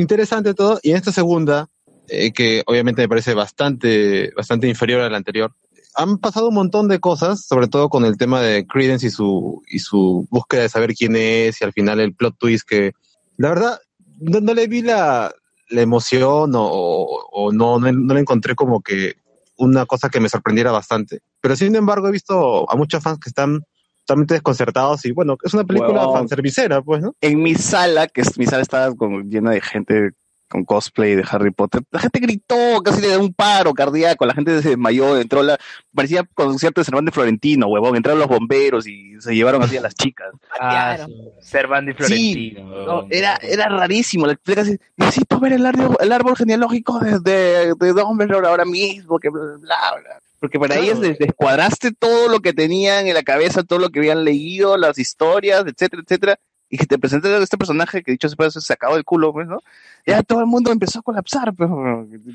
interesante 0.00 0.54
todo, 0.54 0.78
y 0.82 0.90
en 0.90 0.96
esta 0.96 1.12
segunda, 1.12 1.68
eh, 2.08 2.32
que 2.32 2.62
obviamente 2.66 3.02
me 3.02 3.08
parece 3.08 3.34
bastante, 3.34 4.32
bastante 4.36 4.68
inferior 4.68 5.00
a 5.00 5.10
la 5.10 5.16
anterior, 5.16 5.54
han 5.94 6.18
pasado 6.18 6.48
un 6.48 6.54
montón 6.54 6.88
de 6.88 7.00
cosas, 7.00 7.44
sobre 7.44 7.66
todo 7.66 7.88
con 7.88 8.04
el 8.04 8.16
tema 8.16 8.40
de 8.40 8.66
Credence 8.66 9.06
y 9.06 9.10
su, 9.10 9.62
y 9.68 9.80
su 9.80 10.26
búsqueda 10.30 10.62
de 10.62 10.68
saber 10.68 10.94
quién 10.94 11.16
es, 11.16 11.60
y 11.60 11.64
al 11.64 11.72
final 11.72 12.00
el 12.00 12.14
plot 12.14 12.38
twist 12.38 12.68
que, 12.68 12.92
la 13.36 13.50
verdad, 13.50 13.80
no, 14.20 14.54
le 14.54 14.66
vi 14.68 14.82
la, 14.82 15.32
emoción 15.70 16.52
o, 16.54 16.62
o 16.62 17.52
no, 17.52 17.78
no, 17.78 17.92
no 17.92 18.14
le 18.14 18.20
encontré 18.20 18.54
como 18.54 18.80
que 18.80 19.16
una 19.58 19.86
cosa 19.86 20.08
que 20.08 20.20
me 20.20 20.28
sorprendiera 20.28 20.70
bastante. 20.72 21.20
Pero 21.40 21.56
sin 21.56 21.74
embargo 21.76 22.08
he 22.08 22.12
visto 22.12 22.70
a 22.70 22.76
muchos 22.76 23.02
fans 23.02 23.18
que 23.18 23.28
están 23.28 23.64
totalmente 24.08 24.32
desconcertados 24.34 25.04
y 25.04 25.12
bueno, 25.12 25.36
es 25.44 25.52
una 25.52 25.64
película 25.64 26.06
Wow. 26.06 26.14
fanservicera, 26.14 26.80
pues, 26.80 27.02
¿no? 27.02 27.14
En 27.20 27.42
mi 27.42 27.54
sala, 27.54 28.06
que 28.08 28.22
es, 28.22 28.38
mi 28.38 28.46
sala 28.46 28.62
estaba 28.62 28.94
con- 28.94 29.28
llena 29.30 29.50
de 29.50 29.60
gente 29.60 30.12
con 30.48 30.64
cosplay 30.64 31.14
de 31.14 31.26
Harry 31.30 31.50
Potter, 31.50 31.82
la 31.90 32.00
gente 32.00 32.20
gritó, 32.20 32.80
casi 32.82 33.02
le 33.02 33.08
dio 33.08 33.20
un 33.20 33.34
paro 33.34 33.74
cardíaco, 33.74 34.24
la 34.24 34.32
gente 34.32 34.62
se 34.62 34.70
desmayó, 34.70 35.18
entró 35.20 35.42
la, 35.42 35.58
parecía 35.94 36.24
concierto 36.32 36.80
de 36.80 36.86
Cervantes 36.86 37.12
Florentino, 37.12 37.66
huevón, 37.66 37.96
entraron 37.96 38.18
los 38.18 38.28
bomberos 38.28 38.86
y 38.86 39.20
se 39.20 39.34
llevaron 39.36 39.62
así 39.62 39.76
a 39.76 39.82
las 39.82 39.94
chicas. 39.94 40.28
Ah, 40.58 40.96
Cervantes 41.42 41.96
Sí, 41.98 42.04
Florentino. 42.06 42.60
No, 42.86 43.04
era, 43.10 43.38
era 43.42 43.68
rarísimo. 43.68 44.24
La 44.26 44.32
explica 44.32 44.62
así, 44.62 44.78
necesito 44.96 45.38
ver 45.38 45.52
el 45.52 45.66
árbol, 45.66 45.96
el 46.00 46.12
árbol 46.12 46.34
genealógico 46.34 46.98
de, 46.98 47.18
de, 47.20 47.74
de 47.78 47.92
Dumbledore 47.92 48.48
ahora 48.48 48.64
mismo, 48.64 49.18
que 49.18 49.28
bla, 49.28 49.42
bla, 49.42 49.58
bla, 49.58 50.00
bla. 50.00 50.18
Porque 50.40 50.58
para 50.58 50.76
ellos 50.76 50.98
les 51.00 51.18
descuadraste 51.18 51.92
todo 51.92 52.28
lo 52.28 52.40
que 52.40 52.52
tenían 52.52 53.06
en 53.08 53.14
la 53.14 53.22
cabeza, 53.24 53.64
todo 53.64 53.78
lo 53.78 53.90
que 53.90 53.98
habían 53.98 54.24
leído, 54.24 54.76
las 54.76 54.98
historias, 54.98 55.64
etcétera, 55.66 56.02
etcétera, 56.04 56.40
y 56.70 56.76
que 56.78 56.86
te 56.86 56.98
presentan 56.98 57.42
este 57.42 57.56
personaje 57.58 58.02
que 58.02 58.12
dicho 58.12 58.28
se 58.28 58.36
puede 58.36 58.50
se 58.50 58.60
sacado 58.60 58.94
del 58.94 59.04
culo, 59.04 59.32
pues, 59.32 59.48
¿no? 59.48 59.62
Ya 60.06 60.22
todo 60.22 60.40
el 60.40 60.46
mundo 60.46 60.70
empezó 60.70 61.00
a 61.00 61.02
colapsar, 61.02 61.54
pues, 61.54 61.68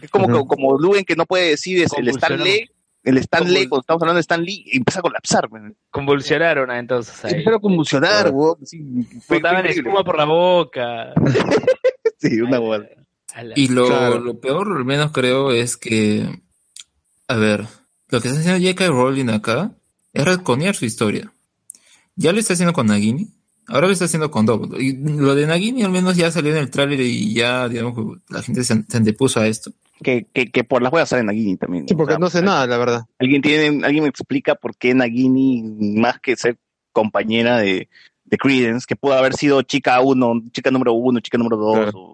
es 0.01 0.09
como, 0.09 0.27
como, 0.27 0.47
como 0.47 0.77
Luen 0.77 1.05
que 1.05 1.15
no 1.15 1.25
puede 1.25 1.49
decir 1.49 1.81
es 1.81 1.93
el 1.93 2.07
Stan 2.09 2.29
Convulsionó. 2.37 2.43
Lee, 2.43 2.69
el 3.03 3.17
Stan 3.19 3.43
Lee, 3.53 3.67
cuando 3.67 3.81
estamos 3.81 4.01
hablando 4.01 4.17
de 4.17 4.21
Stan 4.21 4.43
Lee, 4.43 4.65
empieza 4.73 4.99
a 4.99 5.03
colapsar, 5.03 5.49
pues. 5.49 5.63
Convulsionaron 5.91 6.71
entonces 6.71 7.23
ahí. 7.23 7.31
Empezaron 7.31 7.57
a 7.57 7.61
convulsionar, 7.61 8.31
weón, 8.31 8.65
sí, 8.65 8.81
Botaban 9.29 9.65
espuma 9.65 10.03
por 10.03 10.17
la 10.17 10.25
boca. 10.25 11.13
Sí, 12.19 12.39
una 12.39 12.57
boda. 12.57 12.87
Ala. 13.33 13.53
Y 13.57 13.67
lo, 13.67 13.85
Claro. 13.87 14.19
lo 14.19 14.39
peor, 14.39 14.77
al 14.77 14.85
menos 14.85 15.11
creo, 15.11 15.51
es 15.51 15.75
que, 15.75 16.39
a 17.27 17.35
ver, 17.35 17.65
lo 18.13 18.21
que 18.21 18.27
está 18.29 18.39
haciendo 18.39 18.65
J.K. 18.65 18.87
Rowling 18.87 19.29
acá 19.29 19.71
es 20.13 20.23
retconear 20.25 20.75
su 20.75 20.85
historia. 20.85 21.33
Ya 22.15 22.31
lo 22.31 22.39
está 22.39 22.53
haciendo 22.53 22.73
con 22.73 22.87
Nagini, 22.87 23.27
ahora 23.67 23.87
lo 23.87 23.93
está 23.93 24.05
haciendo 24.05 24.29
con 24.29 24.45
Dumbledore. 24.45 24.83
Y 24.83 24.93
lo 24.97 25.33
de 25.35 25.47
Nagini 25.47 25.83
al 25.83 25.91
menos 25.91 26.15
ya 26.15 26.29
salió 26.31 26.51
en 26.51 26.57
el 26.57 26.69
tráiler 26.69 27.01
y 27.01 27.33
ya, 27.33 27.67
digamos, 27.67 28.19
la 28.29 28.43
gente 28.43 28.63
se, 28.63 28.83
se 28.87 28.97
antepuso 28.97 29.39
a 29.39 29.47
esto. 29.47 29.71
que, 30.01 30.27
que, 30.33 30.51
que 30.51 30.63
por 30.63 30.81
las 30.83 30.93
huevas 30.93 31.09
sale 31.09 31.23
Nagini 31.23 31.57
también. 31.57 31.87
Sí, 31.87 31.95
porque 31.95 32.13
O 32.13 32.15
sea, 32.15 32.19
no 32.19 32.29
sé 32.29 32.41
nada, 32.43 32.67
la 32.67 32.77
verdad. 32.77 33.05
Alguien 33.19 33.41
tiene, 33.41 33.83
alguien 33.85 34.03
me 34.03 34.09
explica 34.09 34.53
por 34.55 34.75
qué 34.77 34.93
Nagini, 34.93 35.63
más 35.99 36.19
que 36.19 36.35
ser 36.35 36.57
compañera 36.91 37.57
de, 37.57 37.89
de 38.25 38.37
Credence, 38.37 38.85
que 38.87 38.95
pudo 38.95 39.13
haber 39.13 39.33
sido 39.33 39.63
chica 39.63 39.99
uno, 40.01 40.39
chica 40.51 40.69
número 40.69 40.93
uno, 40.93 41.19
chica 41.19 41.39
número 41.39 41.57
dos, 41.57 41.75
Claro. 41.77 41.99
o 41.99 42.12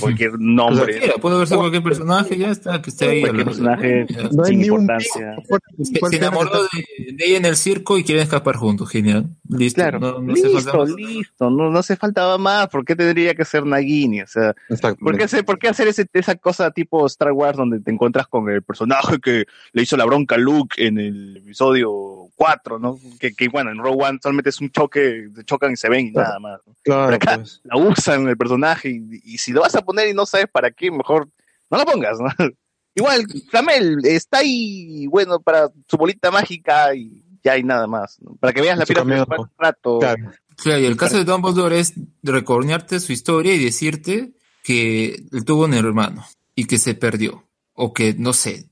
cualquier 0.00 0.32
nombre. 0.38 0.84
Cualquiera, 0.84 1.14
puede 1.20 1.38
verse 1.38 1.56
cualquier 1.56 1.82
personaje, 1.82 2.36
ya 2.38 2.50
está, 2.50 2.82
que 2.82 2.90
esté 2.90 3.08
ahí. 3.08 3.20
cualquier 3.20 3.40
al- 3.40 3.46
personaje. 3.46 4.06
No 4.32 4.44
hay 4.44 4.50
sin 4.50 4.64
importancia. 4.64 5.36
Se, 5.82 6.08
se 6.10 6.16
enamoró 6.16 6.50
de, 6.62 7.12
de 7.14 7.24
ella 7.26 7.36
en 7.38 7.44
el 7.44 7.56
circo 7.56 7.98
y 7.98 8.04
quieren 8.04 8.22
escapar 8.24 8.56
juntos, 8.56 8.90
genial. 8.90 9.26
Listo. 9.48 9.80
Claro, 9.80 9.98
no, 9.98 10.18
no 10.20 10.32
hace 10.32 10.42
listo, 10.48 10.60
falta 10.62 10.78
más. 10.78 10.90
listo, 10.96 11.50
no, 11.50 11.70
no 11.70 11.78
hace 11.78 11.96
falta 11.96 12.38
más, 12.38 12.68
¿por 12.68 12.84
qué 12.84 12.96
tendría 12.96 13.34
que 13.34 13.44
ser 13.44 13.66
Nagini? 13.66 14.22
O 14.22 14.26
sea, 14.26 14.54
Exacto. 14.70 15.04
¿Por 15.04 15.16
qué 15.18 15.24
hacer, 15.24 15.44
por 15.44 15.58
qué 15.58 15.68
hacer 15.68 15.88
ese- 15.88 16.06
esa 16.12 16.34
cosa 16.36 16.70
tipo 16.70 17.06
Star 17.06 17.32
Wars 17.32 17.56
donde 17.58 17.80
te 17.80 17.90
encuentras 17.90 18.26
con 18.26 18.48
el 18.48 18.62
personaje 18.62 19.18
que 19.20 19.44
le 19.72 19.82
hizo 19.82 19.96
la 19.96 20.04
bronca 20.06 20.36
a 20.36 20.38
Luke 20.38 20.84
en 20.86 20.98
el 20.98 21.36
episodio 21.36 22.21
4, 22.36 22.78
¿no? 22.78 22.98
Que, 23.20 23.34
que 23.34 23.48
bueno, 23.48 23.70
en 23.70 23.78
Rogue 23.78 24.04
One 24.04 24.18
solamente 24.22 24.50
es 24.50 24.60
un 24.60 24.70
choque, 24.70 25.28
se 25.34 25.44
chocan 25.44 25.72
y 25.72 25.76
se 25.76 25.88
ven 25.88 26.06
y 26.08 26.12
Claro. 26.12 26.28
nada 26.28 26.40
más. 26.40 26.60
¿no? 26.66 26.74
Claro, 26.82 27.04
Pero 27.06 27.16
acá 27.16 27.36
pues. 27.36 27.60
la 27.64 27.76
usan 27.76 28.26
el 28.28 28.36
personaje 28.36 28.90
y, 28.90 29.20
y 29.24 29.38
si 29.38 29.52
lo 29.52 29.60
vas 29.60 29.74
a 29.74 29.82
poner 29.82 30.08
y 30.08 30.14
no 30.14 30.26
sabes 30.26 30.46
para 30.50 30.70
qué, 30.70 30.90
mejor 30.90 31.28
no 31.70 31.78
lo 31.78 31.84
pongas, 31.84 32.18
¿no? 32.18 32.28
Igual, 32.94 33.24
Flamel 33.50 34.00
está 34.04 34.38
ahí, 34.38 35.06
bueno, 35.06 35.40
para 35.40 35.70
su 35.88 35.96
bolita 35.96 36.30
mágica 36.30 36.94
y 36.94 37.24
ya 37.42 37.52
hay 37.52 37.64
nada 37.64 37.86
más, 37.86 38.20
¿no? 38.20 38.36
Para 38.36 38.52
que 38.52 38.60
veas 38.60 38.76
la 38.78 38.84
filosofal 38.86 39.40
un 39.40 39.50
rato. 39.56 39.98
Claro. 39.98 40.30
Claro, 40.56 40.80
y 40.80 40.84
el 40.84 40.96
caso 40.98 41.16
de 41.16 41.24
Dumbledore 41.24 41.80
es 41.80 41.94
recornearte 42.22 43.00
su 43.00 43.12
historia 43.12 43.54
y 43.54 43.64
decirte 43.64 44.32
que 44.62 45.14
él 45.32 45.44
tuvo 45.46 45.64
un 45.64 45.72
hermano 45.74 46.24
y 46.54 46.66
que 46.66 46.76
se 46.78 46.94
perdió. 46.94 47.48
O 47.72 47.94
que, 47.94 48.14
no 48.14 48.34
sé, 48.34 48.68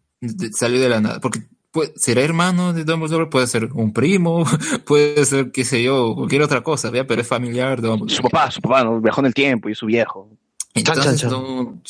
salió 0.53 0.79
de 0.81 0.89
la 0.91 1.01
nada. 1.01 1.21
Porque 1.21 1.41
puede, 1.71 1.93
será 1.97 2.23
hermano 2.23 2.73
de 2.73 2.85
Dumbledore, 2.85 3.27
puede 3.27 3.47
ser 3.47 3.67
un 3.73 3.93
primo, 3.93 4.45
puede 4.87 5.25
ser, 5.25 5.51
qué 5.53 5.65
sé 5.65 5.83
yo, 5.83 6.15
cualquier 6.15 6.43
otra 6.43 6.63
cosa, 6.63 6.91
¿vea? 6.91 7.07
pero 7.07 7.21
es 7.23 7.29
familiar 7.29 7.81
de 7.81 7.89
Dumbledore. 7.89 8.15
Su 8.17 8.23
papá, 8.23 8.51
su 8.51 8.61
papá, 8.61 8.85
¿no? 8.85 9.01
Viajó 9.01 9.21
en 9.21 9.27
el 9.27 9.35
tiempo 9.35 9.69
y 9.69 9.75
su 9.75 9.87
viejo. 9.87 10.29
Entonces, 10.75 11.05
Chan, 11.05 11.17
chan, 11.17 11.31
chan. 11.31 11.31
no- 11.31 11.83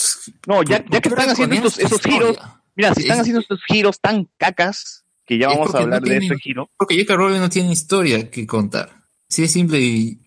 No, 0.47 0.62
ya, 0.62 0.82
¿por 0.82 0.90
ya 0.93 1.01
que 1.01 1.09
están 1.11 1.28
haciendo 1.31 1.55
estos, 1.57 1.78
esos 1.78 2.01
giros, 2.01 2.39
mira, 2.77 2.94
si 2.94 3.02
están 3.02 3.16
Es- 3.16 3.20
haciendo 3.23 3.40
estos 3.40 3.61
giros 3.66 4.01
tan 4.01 4.28
cacas, 4.39 5.05
que 5.27 5.39
ya 5.39 5.48
vamos 5.48 5.69
a 5.74 5.78
no 5.78 5.85
hablar 5.85 6.02
de 6.02 6.16
ese 6.16 6.36
giro. 6.39 6.69
Porque 6.77 6.97
J.K. 6.97 7.15
Rowling 7.15 7.39
no 7.40 7.48
tiene 7.51 7.70
historia 7.73 8.31
que 8.31 8.47
contar. 8.47 8.90
Sí, 9.28 9.44
es 9.44 9.52
simple 9.52 9.78
y 9.81 10.19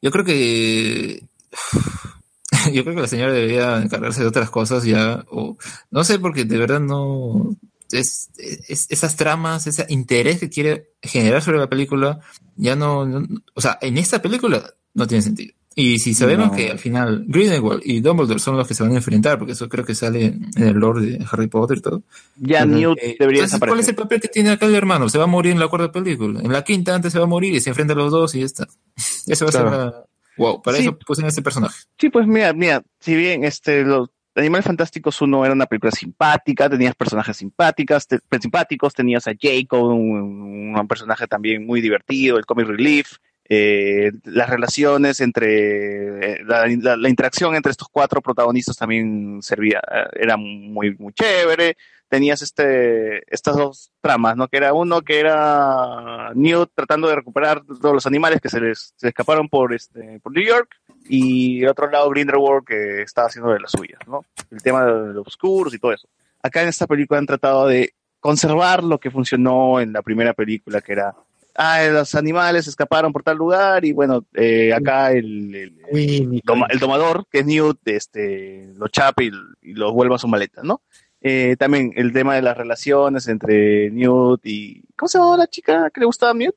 yo 0.00 0.10
creo 0.12 0.24
que 0.24 1.22
yo 2.72 2.82
creo 2.84 2.94
que 2.94 3.00
la 3.02 3.08
señora 3.08 3.32
debería 3.32 3.78
encargarse 3.82 4.20
de 4.20 4.28
otras 4.28 4.50
cosas 4.50 4.84
ya 4.84 5.24
o 5.30 5.56
no 5.90 6.04
sé 6.04 6.18
porque 6.18 6.44
de 6.44 6.58
verdad 6.58 6.78
no 6.80 7.56
es, 7.92 8.30
es- 8.68 8.86
esas 8.90 9.16
tramas, 9.16 9.66
ese 9.66 9.86
interés 9.88 10.40
que 10.40 10.48
quiere 10.50 10.90
generar 11.02 11.42
sobre 11.42 11.58
la 11.58 11.68
película 11.68 12.20
ya 12.56 12.74
no, 12.76 13.04
no- 13.06 13.26
o 13.54 13.60
sea, 13.60 13.78
en 13.80 13.98
esta 13.98 14.20
película 14.22 14.74
no 14.94 15.06
tiene 15.06 15.22
sentido. 15.22 15.52
Y 15.78 15.98
si 15.98 16.14
sabemos 16.14 16.46
No. 16.52 16.56
que 16.56 16.70
al 16.70 16.78
final 16.78 17.24
Grindelwald 17.28 17.82
y 17.84 18.00
Dumbledore 18.00 18.40
son 18.40 18.56
los 18.56 18.66
que 18.66 18.72
se 18.72 18.82
van 18.82 18.92
a 18.92 18.96
enfrentar, 18.96 19.38
porque 19.38 19.52
eso 19.52 19.68
creo 19.68 19.84
que 19.84 19.94
sale 19.94 20.24
en 20.24 20.50
el 20.56 20.72
lore 20.72 21.04
de 21.04 21.26
Harry 21.30 21.48
Potter 21.48 21.76
y 21.76 21.80
todo. 21.82 22.02
Ya 22.36 22.64
Ujú. 22.64 22.74
Newt 22.74 22.98
Eh, 23.02 23.16
debería 23.20 23.42
entonces, 23.44 23.68
¿cuál 23.68 23.80
es 23.80 23.88
el 23.88 23.94
papel 23.94 24.20
que 24.22 24.28
tiene 24.28 24.48
acá 24.50 24.64
el 24.64 24.74
hermano? 24.74 25.10
Se 25.10 25.18
va 25.18 25.24
a 25.24 25.26
morir 25.26 25.52
en 25.52 25.60
la 25.60 25.68
cuarta 25.68 25.92
película. 25.92 26.40
En 26.40 26.50
la 26.50 26.64
quinta 26.64 26.94
antes 26.94 27.12
se 27.12 27.18
va 27.18 27.24
a 27.24 27.28
morir 27.28 27.52
y 27.52 27.60
se 27.60 27.68
enfrenta 27.68 27.92
a 27.92 27.96
los 27.96 28.10
dos 28.10 28.34
y 28.34 28.40
ya 28.40 28.46
está. 28.46 28.66
Eso 29.26 29.44
va 29.44 29.48
a 29.50 29.52
Claro. 29.52 29.70
ser 29.70 29.78
la... 29.78 30.04
Wow, 30.38 30.62
para 30.62 30.76
Sí. 30.78 30.82
eso 30.84 30.98
pusieron 30.98 31.28
este 31.28 31.42
personaje. 31.42 31.78
Sí, 31.98 32.08
pues 32.10 32.26
mira, 32.26 32.52
mira, 32.54 32.82
si 33.00 33.14
bien 33.14 33.44
este 33.44 33.84
los 33.84 34.08
Animales 34.36 34.66
Fantásticos 34.66 35.20
1 35.22 35.44
era 35.44 35.54
una 35.54 35.66
película 35.66 35.90
simpática, 35.90 36.68
tenías 36.68 36.94
personajes 36.94 37.36
simpáticos, 37.36 38.94
tenías 38.94 39.26
a 39.26 39.32
Jacob, 39.40 39.92
un, 39.92 40.86
personaje 40.88 41.26
también 41.26 41.66
muy 41.66 41.80
divertido, 41.80 42.36
el 42.36 42.44
comic 42.44 42.66
relief, 42.66 43.16
eh, 43.48 44.12
las 44.24 44.50
relaciones 44.50 45.20
entre 45.20 46.34
eh, 46.34 46.44
la, 46.44 47.08
interacción 47.08 47.54
entre 47.54 47.70
estos 47.70 47.88
cuatro 47.88 48.20
protagonistas 48.20 48.76
también 48.76 49.38
servía, 49.40 49.80
eh, 49.90 50.04
era 50.20 50.36
muy 50.36 50.96
muy 50.96 51.12
chévere. 51.12 51.76
Tenías 52.08 52.42
este 52.42 53.22
estas 53.32 53.56
dos 53.56 53.92
tramas, 54.00 54.36
¿no? 54.36 54.48
Que 54.48 54.58
era 54.58 54.72
uno 54.74 55.02
que 55.02 55.18
era 55.18 56.32
Newt 56.34 56.70
tratando 56.74 57.08
de 57.08 57.16
recuperar 57.16 57.62
todos 57.64 57.94
los 57.94 58.06
animales 58.06 58.40
que 58.40 58.48
se 58.48 58.60
les 58.60 58.94
escaparon 59.00 59.48
por 59.48 59.74
este 59.74 60.20
por 60.20 60.32
New 60.32 60.44
York 60.44 60.76
y 61.08 61.62
el 61.62 61.68
otro 61.68 61.90
lado 61.90 62.10
Grindelwald 62.10 62.64
que 62.64 63.02
estaba 63.02 63.28
haciendo 63.28 63.50
de 63.52 63.60
las 63.60 63.70
suyas, 63.70 64.00
¿no? 64.06 64.24
El 64.50 64.62
tema 64.62 64.84
de 64.84 65.12
los 65.14 65.26
oscuros 65.26 65.74
y 65.74 65.78
todo 65.78 65.92
eso. 65.92 66.08
Acá 66.42 66.62
en 66.62 66.68
esta 66.68 66.86
película 66.86 67.18
han 67.18 67.26
tratado 67.26 67.66
de 67.66 67.92
conservar 68.20 68.82
lo 68.84 68.98
que 68.98 69.10
funcionó 69.10 69.80
en 69.80 69.92
la 69.92 70.02
primera 70.02 70.32
película, 70.34 70.80
que 70.80 70.92
era, 70.92 71.14
ah, 71.56 71.82
los 71.90 72.14
animales 72.14 72.66
escaparon 72.66 73.12
por 73.12 73.22
tal 73.22 73.36
lugar 73.36 73.84
y 73.84 73.92
bueno, 73.92 74.24
eh, 74.34 74.72
acá 74.74 75.12
el, 75.12 75.54
el- 75.54 75.80
el 75.92 76.42
toma- 76.44 76.66
el 76.70 76.80
tomador, 76.80 77.26
que 77.30 77.40
es 77.40 77.46
Newt, 77.46 77.78
este, 77.86 78.72
lo 78.76 78.88
chapa 78.88 79.22
y, 79.22 79.30
y 79.62 79.74
lo 79.74 79.92
vuelve 79.92 80.14
a 80.14 80.18
su 80.18 80.28
maleta, 80.28 80.62
¿no? 80.62 80.80
Eh, 81.20 81.56
también 81.58 81.92
el 81.96 82.12
tema 82.12 82.34
de 82.36 82.42
las 82.42 82.56
relaciones 82.56 83.26
entre 83.28 83.90
Newt 83.90 84.44
y... 84.44 84.82
¿Cómo 84.96 85.08
se 85.08 85.18
llama 85.18 85.36
la 85.38 85.46
chica 85.46 85.90
que 85.90 86.00
le 86.00 86.06
gustaba 86.06 86.32
a 86.32 86.34
Newt? 86.34 86.54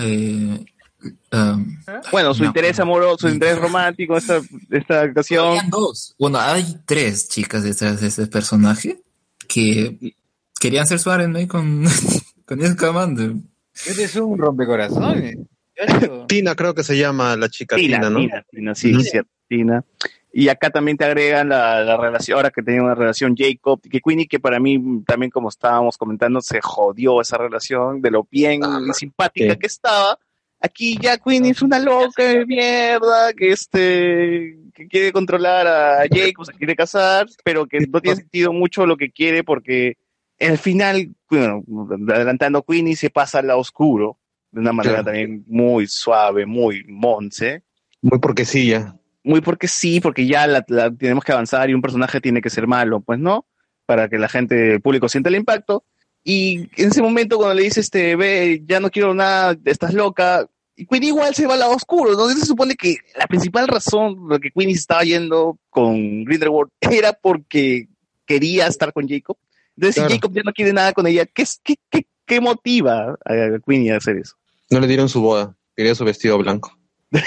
Eh, 0.00 0.64
um, 1.32 1.78
Bueno, 2.10 2.34
su 2.34 2.42
no, 2.42 2.48
interés 2.48 2.78
amoroso, 2.80 3.28
su 3.28 3.34
interés 3.34 3.58
romántico, 3.58 4.16
esta, 4.18 4.40
esta 4.70 5.04
ocasión. 5.04 5.48
Habían 5.48 5.70
dos. 5.70 6.14
Bueno, 6.18 6.38
hay 6.40 6.76
tres 6.86 7.28
chicas 7.28 7.62
detrás 7.62 8.00
de 8.00 8.08
ese 8.08 8.26
personaje 8.26 9.00
que 9.48 10.14
querían 10.58 10.86
ser 10.86 10.98
su 10.98 11.10
R&B 11.10 11.48
con, 11.48 11.84
con 12.46 12.60
Scamander. 12.60 13.32
Este 13.74 14.04
es 14.04 14.16
un 14.16 14.38
rompecorazones. 14.38 15.36
Tina 16.28 16.54
creo 16.54 16.74
que 16.74 16.84
se 16.84 16.96
llama 16.96 17.36
la 17.36 17.48
chica 17.48 17.76
Tina, 17.76 17.98
Tina, 17.98 18.10
¿no? 18.10 18.20
Tina, 18.20 18.44
Tina, 18.50 18.74
sí, 18.74 18.94
cierto, 19.02 19.30
Tina. 19.48 19.84
Y 20.36 20.48
acá 20.48 20.70
también 20.70 20.96
te 20.96 21.04
agregan 21.04 21.48
la, 21.48 21.84
la 21.84 21.96
relación, 21.96 22.36
ahora 22.36 22.50
que 22.50 22.60
tenía 22.60 22.82
una 22.82 22.96
relación 22.96 23.36
Jacob, 23.36 23.80
que 23.80 24.00
Queenie, 24.00 24.26
que 24.26 24.40
para 24.40 24.58
mí 24.58 25.02
también 25.06 25.30
como 25.30 25.48
estábamos 25.48 25.96
comentando, 25.96 26.40
se 26.40 26.60
jodió 26.60 27.20
esa 27.20 27.38
relación 27.38 28.02
de 28.02 28.10
lo 28.10 28.26
bien 28.28 28.60
simpática 28.94 29.52
sí. 29.52 29.58
que 29.58 29.66
estaba. 29.66 30.18
Aquí 30.64 30.96
ya 30.98 31.18
Queenie 31.18 31.50
es 31.50 31.60
una 31.60 31.78
loca 31.78 32.24
de 32.24 32.46
mierda, 32.46 33.34
que 33.34 33.50
este, 33.52 34.56
que 34.72 34.88
quiere 34.88 35.12
controlar 35.12 35.66
a 35.66 35.98
Jacob, 36.10 36.46
se 36.46 36.52
quiere 36.54 36.74
casar, 36.74 37.26
pero 37.44 37.66
que 37.66 37.80
no 37.80 38.00
tiene 38.00 38.16
sentido 38.16 38.50
mucho 38.52 38.86
lo 38.86 38.96
que 38.96 39.10
quiere 39.10 39.44
porque 39.44 39.98
al 40.40 40.56
final, 40.56 41.14
bueno, 41.30 41.62
adelantando 42.08 42.62
Queenie 42.62 42.96
se 42.96 43.10
pasa 43.10 43.40
al 43.40 43.48
lado 43.48 43.58
oscuro, 43.60 44.16
de 44.52 44.60
una 44.60 44.72
manera 44.72 45.02
Claro. 45.02 45.04
también 45.06 45.44
muy 45.48 45.86
suave, 45.86 46.46
muy 46.46 46.82
monce 46.88 47.62
Muy 48.00 48.18
porque 48.18 48.46
sí, 48.46 48.68
ya. 48.68 48.96
muy 49.22 49.42
porque 49.42 49.68
sí, 49.68 50.00
porque 50.00 50.26
ya 50.26 50.46
la, 50.46 50.64
la- 50.68 50.90
tenemos 50.90 51.24
que 51.24 51.32
avanzar 51.32 51.68
y 51.68 51.74
un 51.74 51.82
personaje 51.82 52.20
tiene 52.22 52.40
que 52.40 52.48
ser 52.50 52.66
malo, 52.66 53.00
pues 53.00 53.18
no, 53.18 53.46
para 53.84 54.08
que 54.08 54.16
la 54.18 54.28
gente, 54.30 54.74
el 54.74 54.80
público 54.80 55.10
sienta 55.10 55.28
el 55.28 55.36
impacto. 55.36 55.84
Y 56.26 56.70
en 56.80 56.88
ese 56.88 57.02
momento 57.02 57.36
cuando 57.36 57.54
le 57.54 57.64
dice, 57.64 57.80
este, 57.80 58.16
ve, 58.16 58.62
ya 58.66 58.80
no 58.80 58.90
quiero 58.90 59.12
nada, 59.12 59.54
estás 59.66 59.92
loca, 59.92 60.46
y 60.76 60.86
Queenie 60.86 61.08
igual 61.10 61.34
se 61.34 61.46
va 61.46 61.54
al 61.54 61.60
lado 61.60 61.72
oscuro, 61.74 62.12
¿no? 62.14 62.28
Se 62.30 62.44
supone 62.46 62.74
que 62.74 62.96
la 63.16 63.26
principal 63.26 63.68
razón 63.68 64.16
por 64.16 64.32
la 64.32 64.38
que 64.38 64.50
Queenie 64.50 64.74
se 64.74 64.80
estaba 64.80 65.02
yendo 65.04 65.58
con 65.70 66.24
Grindelwald 66.24 66.70
era 66.80 67.12
porque 67.12 67.88
quería 68.26 68.66
estar 68.66 68.92
con 68.92 69.08
Jacob. 69.08 69.36
Entonces 69.76 69.96
Claro. 69.96 70.08
si 70.10 70.14
Jacob 70.16 70.32
ya 70.34 70.42
no 70.44 70.52
quiere 70.52 70.72
nada 70.72 70.92
con 70.92 71.06
ella, 71.06 71.26
¿qué, 71.26 71.44
qué, 71.62 71.74
qué, 71.90 72.06
qué 72.26 72.40
motiva 72.40 73.16
a 73.24 73.34
Queenie 73.66 73.92
a 73.92 73.96
hacer 73.98 74.16
eso? 74.18 74.36
No 74.70 74.80
le 74.80 74.86
dieron 74.86 75.08
su 75.08 75.20
boda. 75.20 75.54
Quería 75.76 75.94
su 75.94 76.04
vestido 76.04 76.38
blanco. 76.38 76.76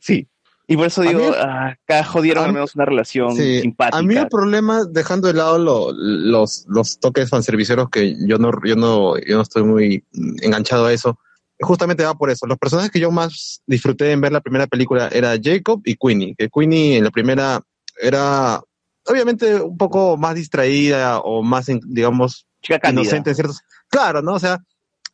Sí. 0.00 0.26
Y 0.68 0.76
por 0.76 0.88
eso 0.88 1.02
digo, 1.02 1.20
mí- 1.20 1.34
acá 1.38 2.02
jodieron 2.02 2.44
al 2.44 2.52
menos 2.52 2.74
una 2.74 2.84
relación 2.84 3.36
Sí, 3.36 3.60
simpática. 3.60 3.98
A 3.98 4.02
mí 4.02 4.16
el 4.16 4.26
problema, 4.26 4.84
dejando 4.84 5.28
de 5.28 5.34
lado 5.34 5.58
lo- 5.58 5.92
los, 5.92 6.64
los 6.68 6.98
toques 6.98 7.30
fanserviceros 7.30 7.88
que 7.88 8.16
yo 8.26 8.38
no, 8.38 8.50
yo 8.64 8.74
no, 8.74 9.16
yo 9.16 9.36
no 9.36 9.42
estoy 9.42 9.62
muy 9.62 10.04
enganchado 10.42 10.86
a 10.86 10.92
eso, 10.92 11.20
justamente 11.60 12.04
va 12.04 12.14
por 12.14 12.30
eso. 12.30 12.46
Los 12.46 12.58
personajes 12.58 12.90
que 12.90 13.00
yo 13.00 13.10
más 13.10 13.62
disfruté 13.66 14.12
en 14.12 14.20
ver 14.20 14.32
la 14.32 14.40
primera 14.40 14.66
película 14.66 15.08
era 15.08 15.36
Jacob 15.42 15.80
y 15.84 15.96
Queenie. 15.96 16.34
Que 16.36 16.48
Queenie 16.48 16.98
en 16.98 17.04
la 17.04 17.10
primera 17.10 17.62
era 18.00 18.60
obviamente 19.06 19.60
un 19.60 19.76
poco 19.76 20.16
más 20.16 20.34
distraída 20.34 21.20
o 21.20 21.42
más, 21.42 21.66
digamos, 21.86 22.46
Chica 22.62 22.90
inocente 22.90 23.30
en 23.30 23.36
ciertos. 23.36 23.60
Claro, 23.88 24.22
¿no? 24.22 24.34
O 24.34 24.38
sea, 24.38 24.62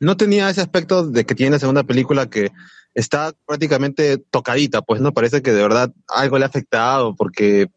no 0.01 0.16
tenía 0.16 0.51
ese 0.51 0.60
aspecto 0.60 1.06
de 1.09 1.24
que 1.24 1.35
tiene 1.35 1.52
la 1.52 1.59
segunda 1.59 1.85
película 1.85 2.28
que 2.28 2.51
está 2.94 3.32
prácticamente 3.47 4.19
tocadita, 4.19 4.82
pues 4.82 5.01
no 5.01 5.12
parece 5.12 5.43
que 5.43 5.52
de 5.52 5.62
verdad 5.62 5.93
algo 6.09 6.39
le 6.39 6.44
ha 6.44 6.48
afectado 6.48 7.14
porque 7.14 7.69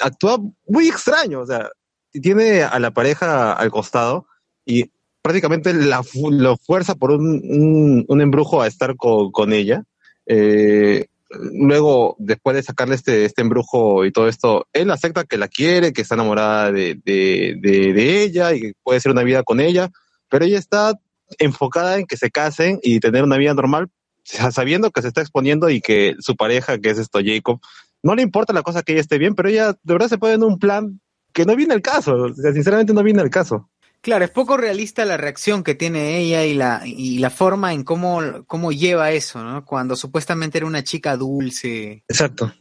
actúa 0.00 0.38
muy 0.66 0.88
extraño, 0.88 1.40
o 1.40 1.46
sea, 1.46 1.70
tiene 2.10 2.62
a 2.62 2.78
la 2.78 2.92
pareja 2.92 3.52
al 3.52 3.70
costado 3.70 4.26
y 4.64 4.90
prácticamente 5.24 5.72
la, 5.72 6.02
lo 6.30 6.58
fuerza 6.58 6.96
por 6.96 7.10
un, 7.10 8.04
un, 8.06 8.20
embrujo 8.20 8.60
a 8.60 8.66
estar 8.66 8.94
con, 8.94 9.32
con 9.32 9.54
ella. 9.54 9.84
Eh, 10.26 11.06
luego, 11.30 12.14
después 12.18 12.54
de 12.54 12.62
sacarle 12.62 12.94
este, 12.94 13.24
este 13.24 13.40
embrujo 13.40 14.04
y 14.04 14.12
todo 14.12 14.28
esto, 14.28 14.66
él 14.74 14.90
acepta 14.90 15.24
que 15.24 15.38
la 15.38 15.48
quiere, 15.48 15.94
que 15.94 16.02
está 16.02 16.14
enamorada 16.14 16.70
de, 16.70 17.00
de, 17.06 17.56
de, 17.58 17.94
de 17.94 18.22
ella 18.22 18.52
y 18.52 18.60
que 18.60 18.72
puede 18.82 19.00
ser 19.00 19.12
una 19.12 19.22
vida 19.22 19.42
con 19.44 19.60
ella, 19.60 19.88
pero 20.28 20.44
ella 20.44 20.58
está 20.58 20.92
enfocada 21.38 21.98
en 21.98 22.04
que 22.04 22.18
se 22.18 22.30
casen 22.30 22.78
y 22.82 23.00
tener 23.00 23.24
una 23.24 23.38
vida 23.38 23.54
normal, 23.54 23.88
sa- 24.24 24.52
sabiendo 24.52 24.90
que 24.90 25.00
se 25.00 25.08
está 25.08 25.22
exponiendo 25.22 25.70
y 25.70 25.80
que 25.80 26.16
su 26.18 26.36
pareja, 26.36 26.76
que 26.78 26.90
es 26.90 26.98
esto 26.98 27.20
Jacob, 27.24 27.60
no 28.02 28.14
le 28.14 28.20
importa 28.20 28.52
la 28.52 28.62
cosa 28.62 28.82
que 28.82 28.92
ella 28.92 29.00
esté 29.00 29.16
bien, 29.16 29.34
pero 29.34 29.48
ella 29.48 29.72
de 29.72 29.94
verdad 29.94 30.08
se 30.08 30.18
pone 30.18 30.34
en 30.34 30.42
un 30.42 30.58
plan 30.58 31.00
que 31.32 31.46
no 31.46 31.56
viene 31.56 31.72
al 31.72 31.80
caso, 31.80 32.28
sinceramente 32.34 32.92
no 32.92 33.02
viene 33.02 33.22
al 33.22 33.30
caso. 33.30 33.70
Claro, 34.04 34.22
es 34.26 34.30
poco 34.30 34.58
realista 34.58 35.06
la 35.06 35.16
reacción 35.16 35.64
que 35.64 35.74
tiene 35.74 36.18
ella 36.18 36.44
y 36.44 36.52
la, 36.52 36.82
y 36.84 37.16
la 37.20 37.30
forma 37.30 37.72
en 37.72 37.84
cómo, 37.84 38.20
cómo 38.46 38.70
lleva 38.70 39.12
eso, 39.12 39.42
¿no? 39.42 39.64
Cuando 39.64 39.96
supuestamente 39.96 40.58
era 40.58 40.66
una 40.66 40.84
chica 40.84 41.16
dulce. 41.16 42.04
Exacto. 42.06 42.52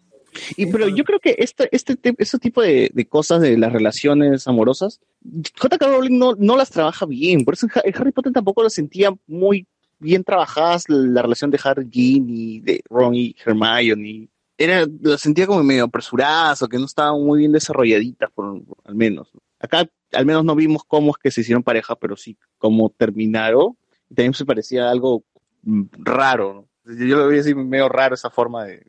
Y, 0.56 0.68
pero 0.68 0.88
yo 0.88 1.04
creo 1.04 1.20
que 1.20 1.36
este, 1.38 1.68
este, 1.74 1.98
te- 1.98 2.16
este 2.18 2.40
tipo 2.40 2.62
de, 2.62 2.90
de 2.94 3.06
cosas 3.10 3.42
de 3.42 3.58
las 3.58 3.74
relaciones 3.74 4.48
amorosas, 4.48 5.02
J.K. 5.60 5.86
Rowling 5.86 6.18
no, 6.18 6.34
no 6.38 6.56
las 6.56 6.70
trabaja 6.70 7.06
bien. 7.06 7.44
Por 7.44 7.56
eso 7.56 7.68
en 7.84 7.94
Harry 7.94 8.14
Potter 8.14 8.32
tampoco 8.32 8.64
lo 8.64 8.70
sentía 8.70 9.12
muy 9.28 9.68
bien 10.00 10.24
trabajadas 10.24 10.86
la 10.88 11.22
relación 11.24 11.52
de 11.52 11.60
Harry 11.62 11.90
Ginny, 11.92 12.62
de 12.62 12.82
Ron 12.90 13.16
y 13.16 13.36
Hermione. 13.46 14.30
Era, 14.58 14.86
lo 15.02 15.18
sentía 15.18 15.46
como 15.46 15.62
medio 15.62 15.84
apresuradas 15.84 16.62
o 16.62 16.70
que 16.70 16.80
no 16.80 16.86
estaban 16.86 17.22
muy 17.22 17.40
bien 17.40 17.52
desarrolladitas, 17.52 18.32
por, 18.32 18.62
al 18.86 18.96
menos. 18.96 19.30
Acá 19.64 19.90
al 20.12 20.26
menos 20.26 20.44
no 20.44 20.56
vimos 20.56 20.84
cómo 20.86 21.12
es 21.12 21.18
que 21.18 21.32
se 21.32 21.42
hicieron 21.42 21.64
pareja, 21.64 21.96
pero 21.96 22.16
sí 22.16 22.38
cómo 22.58 22.90
terminaron. 22.96 23.78
Y 24.10 24.16
también 24.16 24.34
se 24.34 24.46
parecía 24.46 24.92
algo 24.92 25.24
mm, 25.64 25.84
raro. 26.00 26.68
¿no? 26.86 26.96
Yo 26.96 27.18
lo 27.18 27.28
veía 27.28 27.42
así 27.42 27.56
medio 27.56 27.88
raro 27.90 28.14
esa 28.14 28.30
forma 28.30 28.66
de 28.66 28.86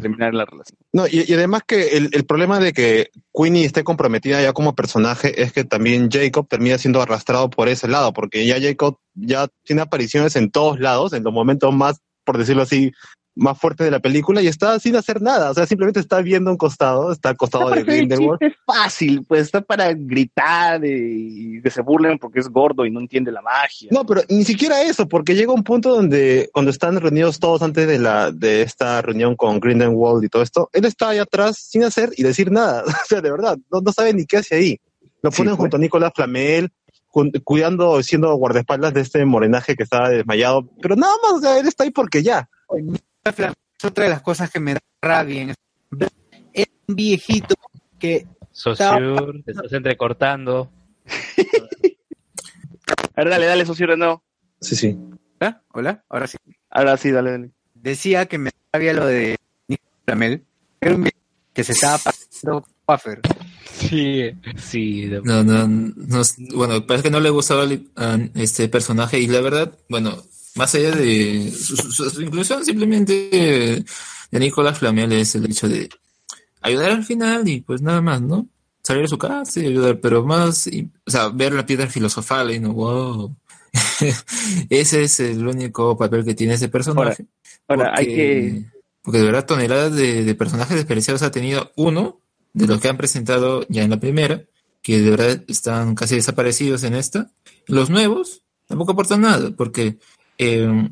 terminar 0.00 0.32
la 0.34 0.44
relación. 0.44 0.78
No, 0.92 1.06
y, 1.06 1.24
y 1.26 1.34
además 1.34 1.62
que 1.66 1.96
el, 1.96 2.08
el 2.12 2.24
problema 2.24 2.58
de 2.58 2.72
que 2.72 3.10
Queenie 3.34 3.64
esté 3.64 3.84
comprometida 3.84 4.40
ya 4.40 4.52
como 4.52 4.74
personaje 4.74 5.42
es 5.42 5.52
que 5.52 5.64
también 5.64 6.08
Jacob 6.10 6.48
termina 6.48 6.78
siendo 6.78 7.02
arrastrado 7.02 7.50
por 7.50 7.68
ese 7.68 7.88
lado, 7.88 8.12
porque 8.12 8.46
ya 8.46 8.60
Jacob 8.60 8.98
ya 9.14 9.48
tiene 9.64 9.82
apariciones 9.82 10.36
en 10.36 10.50
todos 10.50 10.80
lados, 10.80 11.12
en 11.12 11.24
los 11.24 11.32
momentos 11.32 11.74
más, 11.74 12.00
por 12.24 12.38
decirlo 12.38 12.62
así, 12.62 12.92
más 13.36 13.58
fuertes 13.58 13.84
de 13.84 13.90
la 13.90 13.98
película 14.00 14.40
y 14.42 14.46
está 14.46 14.78
sin 14.78 14.94
hacer 14.96 15.20
nada, 15.20 15.50
o 15.50 15.54
sea, 15.54 15.66
simplemente 15.66 15.98
está 16.00 16.20
viendo 16.22 16.50
un 16.50 16.56
costado, 16.56 17.10
está 17.12 17.30
al 17.30 17.36
costado 17.36 17.64
Está 17.68 17.76
de 17.76 17.82
Grindelwald. 18.08 18.38
chistes 18.40 18.58
fácil, 18.64 19.24
pues 19.26 19.42
está 19.42 19.60
para 19.60 19.92
gritar 19.92 20.84
y 20.84 21.60
que 21.62 21.70
se 21.70 21.80
burlen 21.82 22.18
porque 22.18 22.40
es 22.40 22.48
gordo 22.48 22.86
y 22.86 22.90
no 22.90 23.00
entiende 23.00 23.32
la 23.32 23.42
magia. 23.42 23.88
No, 23.90 24.06
pero 24.06 24.22
ni 24.28 24.44
siquiera 24.44 24.82
eso, 24.82 25.08
porque 25.08 25.34
llega 25.34 25.52
un 25.52 25.64
punto 25.64 25.90
donde 25.94 26.48
cuando 26.52 26.70
están 26.70 27.00
reunidos 27.00 27.40
todos 27.40 27.62
antes 27.62 27.86
de 27.88 27.98
la 27.98 28.30
de 28.30 28.62
esta 28.62 29.02
reunión 29.02 29.34
con 29.36 29.58
Grindelwald 29.60 30.22
y 30.24 30.28
todo 30.28 30.42
esto, 30.42 30.70
él 30.72 30.84
está 30.84 31.08
ahí 31.08 31.18
atrás 31.18 31.56
sin 31.58 31.82
hacer 31.84 32.10
y 32.16 32.22
decir 32.22 32.52
nada, 32.52 32.84
o 32.86 33.06
sea, 33.08 33.20
de 33.20 33.30
verdad, 33.30 33.58
no, 33.70 33.80
no 33.80 33.92
sabe 33.92 34.12
ni 34.14 34.26
qué 34.26 34.36
hace 34.38 34.54
ahí. 34.56 34.80
Lo 35.22 35.30
Sí, 35.30 35.38
ponen 35.38 35.54
pues. 35.56 35.60
junto 35.62 35.76
a 35.76 35.80
Nicolás 35.80 36.12
Flamel, 36.14 36.70
cu- 37.08 37.32
cuidando, 37.42 38.00
siendo 38.02 38.32
guardaespaldas 38.36 38.94
de 38.94 39.00
este 39.00 39.24
morenaje 39.24 39.74
que 39.74 39.82
estaba 39.82 40.08
desmayado, 40.08 40.68
pero 40.80 40.94
nada 40.94 41.14
más, 41.22 41.32
o 41.32 41.40
sea, 41.40 41.58
él 41.58 41.66
está 41.66 41.82
ahí 41.84 41.90
porque 41.90 42.22
ya. 42.22 42.48
Es 43.26 43.84
otra 43.84 44.04
de 44.04 44.10
las 44.10 44.20
cosas 44.20 44.50
que 44.50 44.60
me 44.60 44.74
da 44.74 44.80
rabia. 45.00 45.42
en 45.42 45.50
esto. 45.50 45.62
Es 46.52 46.66
un 46.86 46.94
viejito 46.94 47.54
que 47.98 48.26
Sociur, 48.52 49.42
te 49.44 49.52
estás 49.52 49.72
entrecortando. 49.72 50.70
A 53.16 53.22
ver, 53.22 53.30
dale, 53.30 53.46
dale, 53.46 53.64
socio 53.64 53.96
no. 53.96 54.22
Sí, 54.60 54.76
sí. 54.76 54.98
¿Ah? 55.40 55.60
Hola, 55.72 56.04
ahora 56.08 56.26
sí. 56.26 56.36
Ahora 56.70 56.96
sí, 56.96 57.10
dale, 57.12 57.30
dale. 57.30 57.50
Decía 57.74 58.26
que 58.26 58.36
me 58.38 58.50
da 58.50 58.56
rabia 58.74 58.92
lo 58.92 59.06
de 59.06 59.36
Nicolás 59.68 59.92
Flamel. 60.04 60.44
Era 60.80 60.94
un 60.96 61.08
que 61.52 61.64
se 61.64 61.72
estaba 61.72 61.98
pasando 61.98 62.66
Waffer. 62.86 63.20
Sí, 63.72 64.32
sí. 64.56 65.06
de- 65.06 65.22
No, 65.22 65.42
no, 65.44 65.66
no, 65.68 66.22
bueno, 66.54 66.84
parece 66.86 67.04
que 67.04 67.10
no 67.10 67.20
le 67.20 67.30
gustaba 67.30 67.62
el- 67.64 67.90
a 67.96 68.18
este 68.34 68.68
personaje 68.68 69.18
y 69.20 69.26
la 69.28 69.40
verdad, 69.40 69.78
bueno, 69.88 70.16
más 70.56 70.74
allá 70.74 70.92
de 70.92 71.50
su, 71.52 71.76
su- 71.76 72.10
su 72.10 72.22
inclusión, 72.22 72.64
simplemente 72.64 73.84
de 74.30 74.38
Nicolás 74.40 74.78
Flamel 74.78 75.12
es 75.12 75.34
el 75.34 75.46
hecho 75.46 75.68
de 75.68 75.88
ayudar 76.60 76.90
al 76.92 77.04
final 77.04 77.48
y 77.48 77.60
pues 77.60 77.82
nada 77.82 78.00
más, 78.00 78.20
¿no? 78.22 78.46
Salir 78.82 79.02
de 79.02 79.08
su 79.08 79.18
casa 79.18 79.60
y 79.60 79.66
ayudar, 79.66 79.98
pero 80.00 80.24
más, 80.24 80.66
y- 80.66 80.88
o 81.06 81.10
sea, 81.10 81.28
ver 81.28 81.52
la 81.54 81.66
piedra 81.66 81.88
filosofal 81.88 82.50
y 82.52 82.60
no, 82.60 82.72
wow. 82.72 83.36
Ese 84.70 85.02
es 85.04 85.20
el 85.20 85.46
único 85.46 85.96
papel 85.96 86.24
que 86.24 86.34
tiene 86.34 86.54
ese 86.54 86.68
personaje. 86.68 87.26
Ahora, 87.68 87.92
hay 87.96 88.06
Porque- 88.06 88.16
que. 88.16 88.74
Porque 89.02 89.18
de 89.18 89.24
verdad 89.26 89.44
toneladas 89.44 89.94
de, 89.94 90.24
de 90.24 90.34
personajes 90.34 90.76
desperdiciados 90.76 91.20
ha 91.22 91.30
tenido 91.30 91.70
uno 91.76 92.20
de 92.54 92.66
los 92.66 92.80
que 92.80 92.88
han 92.88 92.96
presentado 92.96 93.66
ya 93.68 93.82
en 93.82 93.90
la 93.90 94.00
primera, 94.00 94.44
que 94.80 94.98
de 95.02 95.10
verdad 95.10 95.44
están 95.46 95.94
casi 95.94 96.14
desaparecidos 96.14 96.84
en 96.84 96.94
esta. 96.94 97.30
Los 97.66 97.90
nuevos 97.90 98.40
tampoco 98.66 98.92
aportan 98.92 99.20
nada, 99.20 99.50
porque 99.50 99.98
eh, 100.38 100.90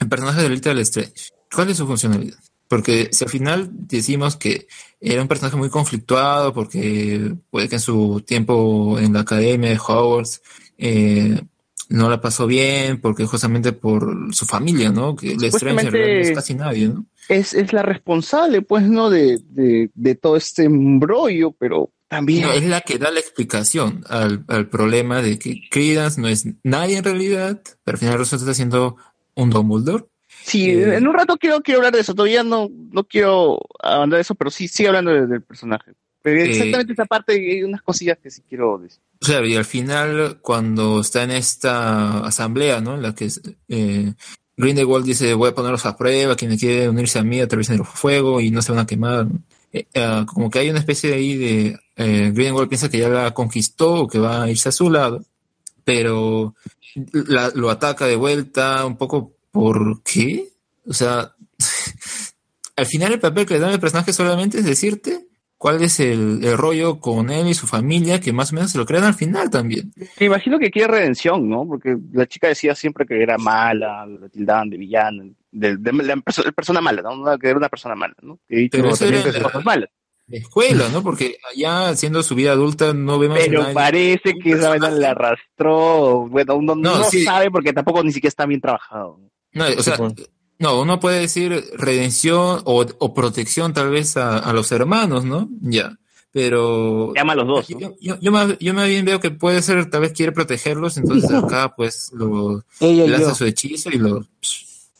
el 0.00 0.08
personaje 0.08 0.42
de 0.42 0.48
Little 0.48 0.80
Strange, 0.82 1.30
¿cuál 1.54 1.70
es 1.70 1.76
su 1.76 1.86
funcionalidad? 1.86 2.38
Porque 2.68 3.08
si 3.10 3.24
al 3.24 3.30
final 3.30 3.68
decimos 3.72 4.36
que 4.36 4.68
era 5.00 5.22
un 5.22 5.28
personaje 5.28 5.56
muy 5.56 5.70
conflictuado, 5.70 6.54
porque 6.54 7.34
puede 7.50 7.68
que 7.68 7.76
en 7.76 7.80
su 7.80 8.22
tiempo 8.24 8.98
en 8.98 9.12
la 9.12 9.20
academia 9.20 9.70
de 9.70 9.78
Hogwarts 9.78 10.40
eh, 10.78 11.40
no 11.88 12.08
la 12.08 12.20
pasó 12.20 12.46
bien, 12.46 13.00
porque 13.00 13.26
justamente 13.26 13.72
por 13.72 14.32
su 14.32 14.46
familia, 14.46 14.90
¿no? 14.90 15.16
Que 15.16 15.32
el 15.32 15.44
Strange 15.44 15.86
en 15.86 15.92
realidad 15.92 16.22
no 16.22 16.28
es 16.28 16.32
casi 16.32 16.54
nadie, 16.54 16.88
¿no? 16.88 17.04
Es, 17.28 17.52
es 17.52 17.72
la 17.72 17.82
responsable, 17.82 18.62
pues, 18.62 18.84
¿no? 18.84 19.10
De, 19.10 19.40
de, 19.48 19.90
de 19.92 20.14
todo 20.14 20.36
este 20.36 20.64
embrollo, 20.64 21.50
pero 21.50 21.90
también. 22.10 22.42
No, 22.42 22.52
es 22.52 22.64
la 22.64 22.80
que 22.82 22.98
da 22.98 23.10
la 23.10 23.20
explicación 23.20 24.04
al, 24.08 24.44
al 24.48 24.68
problema 24.68 25.22
de 25.22 25.38
que 25.38 25.62
Credence 25.70 26.20
no 26.20 26.28
es 26.28 26.44
nadie 26.64 26.98
en 26.98 27.04
realidad, 27.04 27.62
pero 27.84 27.94
al 27.94 27.98
final 28.00 28.18
resulta 28.18 28.52
siendo 28.52 28.96
un 29.34 29.48
Dumbledore. 29.48 30.04
Sí, 30.42 30.70
Eh, 30.70 30.96
en 30.96 31.06
un 31.06 31.14
rato 31.14 31.36
quiero, 31.36 31.60
quiero 31.60 31.78
hablar 31.80 31.94
de 31.94 32.00
eso. 32.00 32.14
Todavía 32.14 32.42
no, 32.42 32.68
no 32.92 33.04
quiero 33.04 33.60
hablar 33.82 34.08
de 34.18 34.20
eso, 34.20 34.34
pero 34.34 34.50
sí 34.50 34.68
sigue 34.68 34.88
hablando 34.88 35.12
de- 35.12 35.26
del 35.26 35.42
personaje. 35.42 35.92
Pero 36.22 36.40
Eh, 36.42 36.50
exactamente 36.50 36.92
esa 36.92 37.04
parte 37.06 37.32
hay 37.32 37.62
unas 37.62 37.80
cosillas 37.82 38.18
que 38.22 38.30
sí 38.30 38.42
quiero 38.48 38.76
decir. 38.78 39.00
Claro, 39.20 39.46
y 39.46 39.54
al 39.56 39.64
final, 39.64 40.38
cuando 40.42 41.00
está 41.00 41.22
en 41.22 41.30
esta 41.30 42.26
asamblea, 42.26 42.80
¿no? 42.80 42.94
En 42.96 43.02
la 43.02 43.14
que 43.14 43.28
eh, 43.68 44.12
Grindelwald 44.56 45.04
dice, 45.06 45.32
voy 45.34 45.50
a 45.50 45.54
ponerlos 45.54 45.86
a 45.86 45.96
prueba, 45.96 46.36
quien 46.36 46.56
quiere 46.58 46.88
unirse 46.88 47.18
a 47.18 47.22
mí 47.22 47.40
atraviesen 47.40 47.76
el 47.76 47.84
fuego 47.84 48.40
y 48.40 48.50
no 48.50 48.60
se 48.62 48.72
van 48.72 48.80
a 48.80 48.86
quemar. 48.86 49.26
¿no? 49.26 49.40
Eh, 49.72 49.86
ah, 49.96 50.26
como 50.26 50.50
que 50.50 50.58
hay 50.58 50.70
una 50.70 50.80
especie 50.80 51.14
ahí 51.14 51.36
de... 51.36 51.78
Eh, 51.96 52.30
Grindelwald 52.32 52.68
piensa 52.68 52.88
que 52.88 52.98
ya 52.98 53.08
la 53.08 53.34
conquistó 53.34 54.02
o 54.02 54.08
que 54.08 54.18
va 54.18 54.44
a 54.44 54.50
irse 54.50 54.70
a 54.70 54.72
su 54.72 54.90
lado, 54.90 55.22
pero 55.84 56.54
lo 57.54 57.70
ataca 57.70 58.06
de 58.06 58.16
vuelta 58.16 58.86
un 58.86 58.96
poco 58.96 59.34
¿por 59.50 60.02
qué? 60.02 60.48
O 60.86 60.92
sea, 60.92 61.34
al 62.76 62.86
final 62.86 63.12
el 63.12 63.20
papel 63.20 63.46
que 63.46 63.54
le 63.54 63.60
dan 63.60 63.72
al 63.72 63.80
personaje 63.80 64.12
solamente 64.12 64.58
es 64.58 64.64
decirte 64.64 65.26
cuál 65.58 65.82
es 65.82 66.00
el, 66.00 66.42
el 66.42 66.56
rollo 66.56 67.00
con 67.00 67.28
él 67.30 67.48
y 67.48 67.54
su 67.54 67.66
familia, 67.66 68.18
que 68.18 68.32
más 68.32 68.50
o 68.50 68.54
menos 68.54 68.72
se 68.72 68.78
lo 68.78 68.86
crean 68.86 69.04
al 69.04 69.14
final 69.14 69.50
también. 69.50 69.92
Me 70.18 70.26
imagino 70.26 70.58
que 70.58 70.70
quiere 70.70 70.90
redención, 70.90 71.50
¿no? 71.50 71.66
Porque 71.66 71.98
la 72.12 72.26
chica 72.26 72.48
decía 72.48 72.74
siempre 72.74 73.04
que 73.04 73.22
era 73.22 73.36
mala, 73.36 74.06
la 74.06 74.28
tildaban 74.30 74.70
de 74.70 74.78
villana, 74.78 75.24
de, 75.52 75.76
de, 75.76 75.92
de 75.92 76.02
la 76.04 76.52
persona 76.54 76.80
mala, 76.80 77.02
¿no? 77.02 77.38
Que 77.38 77.48
era 77.48 77.56
una 77.58 77.68
persona 77.68 77.94
mala, 77.94 78.14
¿no? 78.22 78.38
Que 78.48 78.62
hizo 78.62 78.70
Pero 78.72 78.88
eso 78.90 79.04
también 79.04 79.22
era 79.22 79.32
que 79.32 79.38
la- 79.38 79.44
cosas 79.44 79.64
malas. 79.64 79.90
La 80.28 80.38
escuela, 80.38 80.88
¿no? 80.92 81.02
Porque 81.02 81.38
allá 81.52 81.88
haciendo 81.88 82.22
su 82.22 82.36
vida 82.36 82.52
adulta 82.52 82.94
no 82.94 83.18
vemos 83.18 83.36
Pero 83.40 83.62
nadie- 83.62 83.74
parece 83.74 84.34
que 84.40 84.52
esa 84.52 84.68
vaina 84.68 84.88
la 84.90 85.10
arrastró. 85.10 86.28
Bueno, 86.28 86.54
uno 86.54 86.76
no, 86.76 86.98
No, 86.98 87.04
sí. 87.04 87.24
sabe 87.24 87.50
porque 87.50 87.72
tampoco 87.72 88.02
ni 88.04 88.12
siquiera 88.12 88.28
está 88.28 88.46
bien 88.46 88.60
trabajado. 88.60 89.18
No, 89.52 89.64
o 89.76 89.82
sea, 89.82 89.96
no, 90.60 90.80
uno 90.82 91.00
puede 91.00 91.18
decir 91.20 91.64
redención 91.76 92.60
o, 92.64 92.86
o 93.00 93.14
protección 93.14 93.72
tal 93.72 93.90
vez 93.90 94.16
a, 94.16 94.38
a 94.38 94.52
los 94.52 94.70
hermanos, 94.70 95.24
¿no? 95.24 95.48
Ya. 95.62 95.96
Pero 96.32 97.12
Llama 97.14 97.32
a 97.32 97.36
los 97.36 97.46
dos. 97.48 97.66
yo, 97.68 97.94
yo, 98.00 98.16
yo 98.20 98.30
más, 98.30 98.56
yo 98.60 98.72
más 98.72 98.86
bien 98.86 99.04
veo 99.04 99.18
que 99.18 99.32
puede 99.32 99.62
ser, 99.62 99.90
tal 99.90 100.02
vez 100.02 100.12
quiere 100.12 100.30
protegerlos, 100.30 100.96
entonces 100.96 101.28
acá 101.32 101.74
pues 101.76 102.12
lo 102.14 102.62
Ella 102.78 103.18
yo. 103.18 103.34
su 103.34 103.44
hechizo 103.46 103.90
y 103.90 103.98
lo 103.98 104.24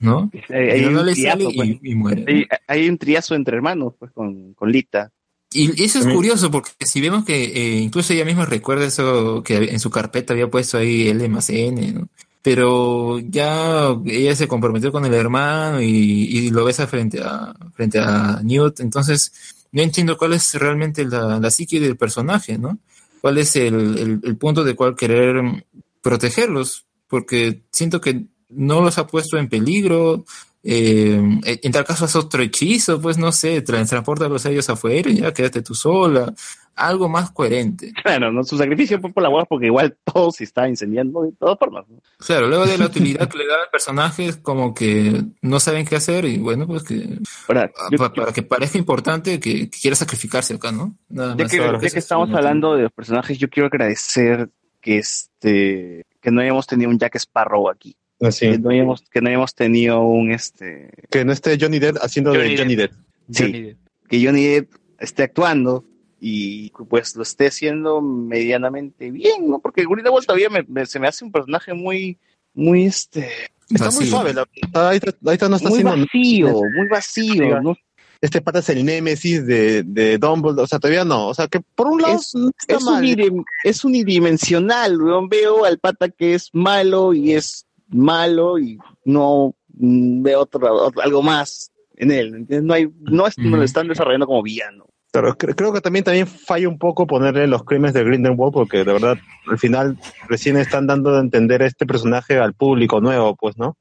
¿no? 0.01 0.31
Hay, 0.49 0.87
no 0.87 1.05
le 1.05 1.13
triazo, 1.13 1.39
sale 1.39 1.55
pues. 1.55 1.69
y, 1.69 1.93
y 1.93 1.95
muere. 1.95 2.25
Hay, 2.27 2.47
hay 2.67 2.89
un 2.89 2.99
triazo 2.99 3.35
entre 3.35 3.57
hermanos, 3.57 3.95
pues, 3.99 4.11
con, 4.13 4.55
con 4.55 4.73
Lita. 4.73 5.13
Y 5.53 5.83
eso 5.83 5.99
es 5.99 6.07
curioso 6.07 6.51
porque 6.51 6.71
si 6.87 7.01
vemos 7.01 7.25
que 7.25 7.43
eh, 7.43 7.81
incluso 7.81 8.13
ella 8.13 8.25
misma 8.25 8.47
recuerda 8.47 8.87
eso 8.87 9.43
que 9.43 9.57
en 9.57 9.81
su 9.81 9.91
carpeta 9.91 10.33
había 10.33 10.49
puesto 10.49 10.79
ahí 10.79 11.09
L 11.09 11.29
más 11.29 11.51
N, 11.51 11.93
¿no? 11.93 12.09
Pero 12.41 13.19
ya 13.19 13.95
ella 14.07 14.35
se 14.37 14.47
comprometió 14.47 14.93
con 14.93 15.05
el 15.05 15.13
hermano 15.13 15.83
y, 15.83 15.89
y 15.89 16.51
lo 16.51 16.65
besa 16.65 16.87
frente 16.87 17.21
a, 17.21 17.53
frente 17.75 17.99
a 17.99 18.41
Newt, 18.45 18.79
entonces 18.79 19.33
no 19.73 19.83
entiendo 19.83 20.17
cuál 20.17 20.35
es 20.35 20.55
realmente 20.55 21.05
la, 21.05 21.41
la 21.41 21.51
psique 21.51 21.81
del 21.81 21.97
personaje, 21.97 22.57
¿no? 22.57 22.79
¿Cuál 23.21 23.39
es 23.39 23.57
el, 23.57 23.99
el, 23.99 24.21
el 24.23 24.37
punto 24.37 24.63
de 24.63 24.75
cual 24.75 24.95
querer 24.95 25.67
protegerlos? 26.01 26.87
Porque 27.09 27.63
siento 27.73 28.01
que 28.01 28.27
no 28.51 28.81
los 28.83 28.99
ha 28.99 29.07
puesto 29.07 29.39
en 29.39 29.49
peligro, 29.49 30.25
eh, 30.63 31.21
en 31.45 31.73
tal 31.73 31.85
caso 31.85 32.05
hace 32.05 32.19
otro 32.19 32.43
hechizo, 32.43 33.01
pues 33.01 33.17
no 33.17 33.33
sé, 33.33 33.63
transportarlos 33.63 34.45
a 34.45 34.51
ellos 34.51 34.69
afuera 34.69 35.09
y 35.11 35.17
ya 35.21 35.33
quédate 35.33 35.63
tú 35.63 35.75
sola, 35.75 36.35
algo 36.75 37.09
más 37.09 37.31
coherente. 37.31 37.93
Claro, 38.03 38.31
¿no? 38.31 38.45
Su 38.45 38.57
sacrificio 38.59 39.01
fue 39.01 39.11
por 39.13 39.23
la 39.23 39.29
boda 39.31 39.45
porque 39.47 39.67
igual 39.67 39.97
todo 40.05 40.31
se 40.33 40.45
está 40.45 40.69
incendiando 40.69 41.23
de 41.23 41.33
todas 41.33 41.59
formas. 41.59 41.87
¿no? 41.89 41.99
Claro, 42.19 42.49
luego 42.49 42.67
de 42.67 42.77
la 42.77 42.87
utilidad 42.93 43.29
que 43.29 43.39
le 43.39 43.47
da 43.47 43.55
al 43.55 43.71
personaje 43.73 44.27
es 44.27 44.37
como 44.37 44.75
que 44.75 45.23
no 45.41 45.61
saben 45.61 45.87
qué 45.87 45.97
hacer 45.97 46.25
y 46.27 46.37
bueno, 46.39 46.67
pues 46.67 46.83
que 46.83 47.19
Para, 47.47 47.71
pa- 47.97 48.13
para, 48.13 48.33
que 48.33 48.43
parezca 48.43 48.77
importante 48.79 49.41
que, 49.41 49.71
que 49.71 49.81
quiera 49.81 49.97
sacrificarse 49.97 50.55
acá, 50.55 50.73
¿no? 50.73 50.95
Nada 51.09 51.37
Ya 51.37 51.45
más. 51.45 51.51
que, 51.53 51.57
ya 51.59 51.79
que 51.79 51.87
es 51.87 51.97
estamos 51.97 52.33
hablando 52.35 52.77
de 52.77 52.83
los 52.85 52.93
personajes, 52.93 53.39
yo 53.39 53.49
quiero 53.49 53.69
agradecer 53.69 54.51
que 54.83 54.99
este 54.99 56.05
que 56.21 56.31
no 56.31 56.43
hayamos 56.43 56.67
tenido 56.67 56.91
un 56.91 56.99
Jack 56.99 57.17
Sparrow 57.17 57.71
aquí. 57.71 57.97
Así. 58.21 58.51
Que 58.51 58.59
no 58.59 58.71
hayamos, 58.71 59.03
que 59.11 59.21
no 59.21 59.29
hayamos 59.29 59.55
tenido 59.55 60.01
un 60.03 60.31
este 60.33 60.91
Que 61.11 61.25
no 61.25 61.33
esté 61.33 61.57
Johnny 61.61 61.79
Depp 61.79 61.97
haciendo 62.03 62.33
Johnny 62.35 62.51
de 62.51 62.59
Johnny 62.59 62.77
Depp. 62.77 62.93
sí, 63.31 63.77
que 64.09 64.25
Johnny 64.25 64.45
Depp 64.47 64.75
esté 64.99 65.23
actuando 65.23 65.85
y 66.21 66.71
pues 66.89 67.17
lo 67.17 67.23
esté 67.23 67.47
haciendo 67.47 68.03
medianamente 68.03 69.11
bien, 69.11 69.49
¿no? 69.49 69.59
Porque 69.61 69.85
Grindelwald 69.87 70.27
todavía 70.27 70.51
me- 70.51 70.65
me- 70.69 70.85
se 70.85 70.99
me 70.99 71.09
hace 71.09 71.25
un 71.25 71.33
personaje 71.33 71.73
muy 71.75 72.19
muy 72.53 72.85
este 72.87 73.29
Está 73.71 73.91
muy 73.93 74.05
suave. 74.07 74.35
La, 74.35 74.45
ahí, 74.75 74.97
está- 74.97 75.13
ahí 75.31 75.35
está, 75.35 75.49
no 75.49 75.57
está 75.57 75.69
muy 75.69 75.79
haciendo 75.79 76.05
vacío, 76.05 76.49
muy 76.77 76.89
vacío, 76.91 77.61
¿no? 77.63 77.77
Este 78.21 78.43
pata 78.43 78.59
es 78.59 78.69
el 78.69 78.85
némesis 78.85 79.47
de, 79.47 79.83
de 79.85 80.19
Dumbledore. 80.19 80.65
O 80.65 80.67
sea, 80.67 80.79
todavía 80.79 81.05
no. 81.07 81.29
O 81.29 81.35
sea, 81.35 81.47
que 81.49 81.61
por 81.75 81.87
un 81.87 82.03
lado 82.03 82.17
Es- 82.17 82.35
no 82.35 82.51
está 82.59 82.75
es, 82.77 82.83
mal. 82.85 83.03
unidim- 83.03 83.45
es 83.65 83.83
unidimensional, 83.85 85.01
weón. 85.01 85.29
Veo 85.29 85.65
al 85.65 85.79
pata 85.79 86.09
que 86.11 86.35
es 86.35 86.51
malo 86.53 87.15
y 87.15 87.33
es 87.33 87.65
malo 87.91 88.59
y 88.59 88.79
no 89.05 89.55
mm, 89.75 90.23
veo 90.23 90.41
otro, 90.41 90.73
otro- 90.87 91.03
algo 91.03 91.23
más 91.23 91.71
en 91.97 92.11
él. 92.11 92.35
¿entiendes? 92.35 92.63
No 92.65 92.75
hay, 92.75 92.89
no, 93.01 93.27
es- 93.27 93.39
no 93.39 93.57
lo 93.57 93.63
están 93.63 93.89
desarrollando 93.89 94.27
como 94.27 94.43
villano. 94.43 94.87
Pero 95.13 95.37
cre- 95.37 95.55
creo 95.57 95.73
que 95.73 95.81
también, 95.81 96.05
también 96.05 96.27
falla 96.29 96.69
un 96.69 96.79
poco 96.79 97.07
ponerle 97.07 97.47
los 97.49 97.65
crímenes 97.65 97.95
de 97.95 98.05
Grindelwald 98.05 98.53
porque 98.53 98.79
de 98.85 98.93
verdad 98.93 99.19
al 99.49 99.59
final 99.59 99.99
recién 100.29 100.57
están 100.57 100.87
dando 100.87 101.17
a 101.17 101.21
entender 101.21 101.63
este 101.63 101.85
personaje 101.85 102.39
al 102.39 102.55
público 102.55 103.01
nuevo, 103.01 103.35
pues, 103.35 103.57
¿no? 103.59 103.77